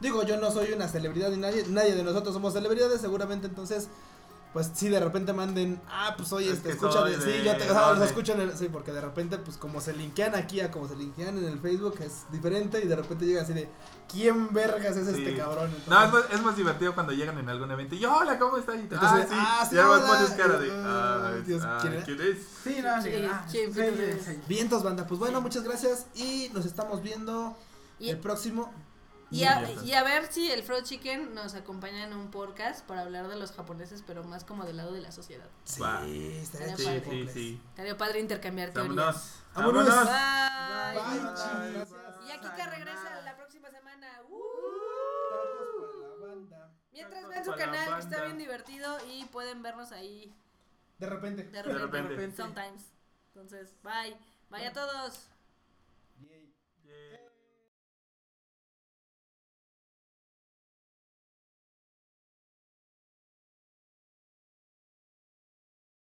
digo, 0.01 0.23
yo 0.23 0.37
no 0.39 0.51
soy 0.53 0.73
una 0.73 0.89
celebridad 0.89 1.31
ni 1.31 1.39
nadie, 1.39 1.65
nadie 1.69 1.95
de 1.95 2.05
nosotros 2.05 2.33
somos 2.35 2.53
celebridades, 2.53 3.01
seguramente, 3.01 3.47
entonces, 3.49 3.89
pues 4.53 4.71
si 4.75 4.89
de 4.89 4.99
repente 5.01 5.33
manden, 5.33 5.81
ah, 5.89 6.15
pues 6.17 6.33
oye, 6.33 6.47
Es 6.49 6.55
este, 6.55 6.69
que 6.69 6.75
escucha, 6.75 7.01
soy 7.01 7.13
de, 7.17 7.21
sí, 7.21 7.43
yo 7.45 7.57
te, 7.57 7.67
los 7.69 8.29
en 8.31 8.41
el, 8.41 8.57
sí, 8.57 8.69
porque 8.71 8.91
de 8.93 9.01
repente, 9.03 9.37
pues 9.39 9.59
como 9.59 9.81
se 9.83 9.93
linkean 9.93 10.35
aquí 10.35 10.61
a 10.61 10.71
como 10.71 10.89
se 10.89 10.97
linkean 10.97 11.37
en 11.37 11.45
el 11.45 11.59
Facebook, 11.61 11.97
es 12.01 12.25
diferente, 12.33 12.81
y 12.83 12.87
de 12.89 12.97
repente 12.97 13.27
llega 13.27 13.43
así 13.43 13.53
de, 13.53 13.69
¿quién 14.11 14.53
vergas 14.55 14.97
es 14.97 15.09
Sí. 15.15 15.23
este 15.23 15.37
cabrón? 15.37 15.71
No, 15.87 16.05
es 16.05 16.13
más, 16.13 16.25
es 16.33 16.43
más 16.43 16.57
divertido 16.57 16.95
cuando 16.95 17.13
llegan 17.13 17.39
en 17.39 17.49
algún 17.51 17.71
evento 17.71 17.95
y 17.95 17.99
yo, 17.99 18.15
hola, 18.17 18.39
¿cómo 18.39 18.57
estás? 18.57 18.77
Entonces, 18.77 19.09
ah, 19.11 19.27
sí, 19.29 19.35
ah, 19.37 19.67
sí, 19.69 19.77
y 19.77 19.79
hola. 19.79 20.07
pones 20.07 20.31
cara 20.31 20.59
de, 20.59 20.71
Ay, 20.71 20.77
ah, 20.85 21.33
Dios, 21.45 21.63
ah, 21.65 21.79
¿quién? 21.83 22.03
¿quién 22.03 22.21
es? 22.23 22.39
Sí, 22.65 22.81
no, 22.83 23.03
sí, 23.03 23.11
Sí, 23.11 23.25
ah, 23.31 23.47
¿quién 23.51 23.75
sí, 23.75 23.81
sí. 24.25 24.39
vientos, 24.49 24.83
banda, 24.83 25.07
pues 25.07 25.21
bueno, 25.21 25.41
muchas 25.43 25.65
gracias, 25.65 26.07
y 26.15 26.51
nos 26.55 26.65
estamos 26.65 27.03
viendo 27.03 27.57
Y, 27.99 28.09
el 28.11 28.19
próximo 28.19 28.73
y, 29.31 29.45
a, 29.45 29.71
y 29.85 29.93
a 29.95 30.03
ver 30.05 30.27
si 30.33 30.51
el 30.51 30.63
Fried 30.63 30.85
Chicken 30.85 31.35
nos 31.35 31.55
acompaña 31.55 32.05
en 32.05 32.13
un 32.15 32.31
podcast 32.31 32.87
para 32.87 33.03
hablar 33.03 33.29
de 33.29 33.37
los 33.37 33.53
japoneses, 33.53 34.03
pero 34.07 34.23
más 34.25 34.45
como 34.45 34.65
del 34.65 34.77
lado 34.77 34.93
de 34.93 35.01
la 35.01 35.11
sociedad. 35.13 35.49
Sí, 35.65 35.83
estaría 36.41 36.77
Sí, 36.77 36.85
chido, 36.85 37.11
sí, 37.11 37.29
sí. 37.33 37.63
Estaría 37.71 37.97
padre 37.97 38.21
intercambiar 38.21 38.73
Vámonos. 38.73 38.97
teorías. 38.97 39.43
Vámonos. 39.55 39.87
Vámonos. 39.87 40.07
Bye. 40.07 41.03
Bye, 41.03 41.21
Bye. 41.21 41.73
gracias. 41.73 41.89
Y 42.27 42.31
aquí 42.31 42.49
que 42.57 42.67
regresa 42.67 43.21
la 43.25 43.37
próxima 43.37 43.71
semana. 43.71 44.09
¡Uh! 44.29 44.37
Mientras 46.93 47.29
ven 47.29 47.45
su 47.45 47.53
canal, 47.53 47.95
que 47.95 48.01
está 48.01 48.25
bien 48.25 48.39
divertido 48.39 48.97
y 49.11 49.25
pueden 49.27 49.63
vernos 49.63 49.93
ahí 49.93 50.35
De 50.99 51.07
repente. 51.07 51.45
de 51.45 51.63
repente. 51.63 52.09
repente. 52.09 52.37
Sometimes. 52.37 52.85
Entonces, 53.35 53.75
bye. 53.83 54.17
Bye 54.51 54.67
a 54.69 54.73
todos. 54.73 55.29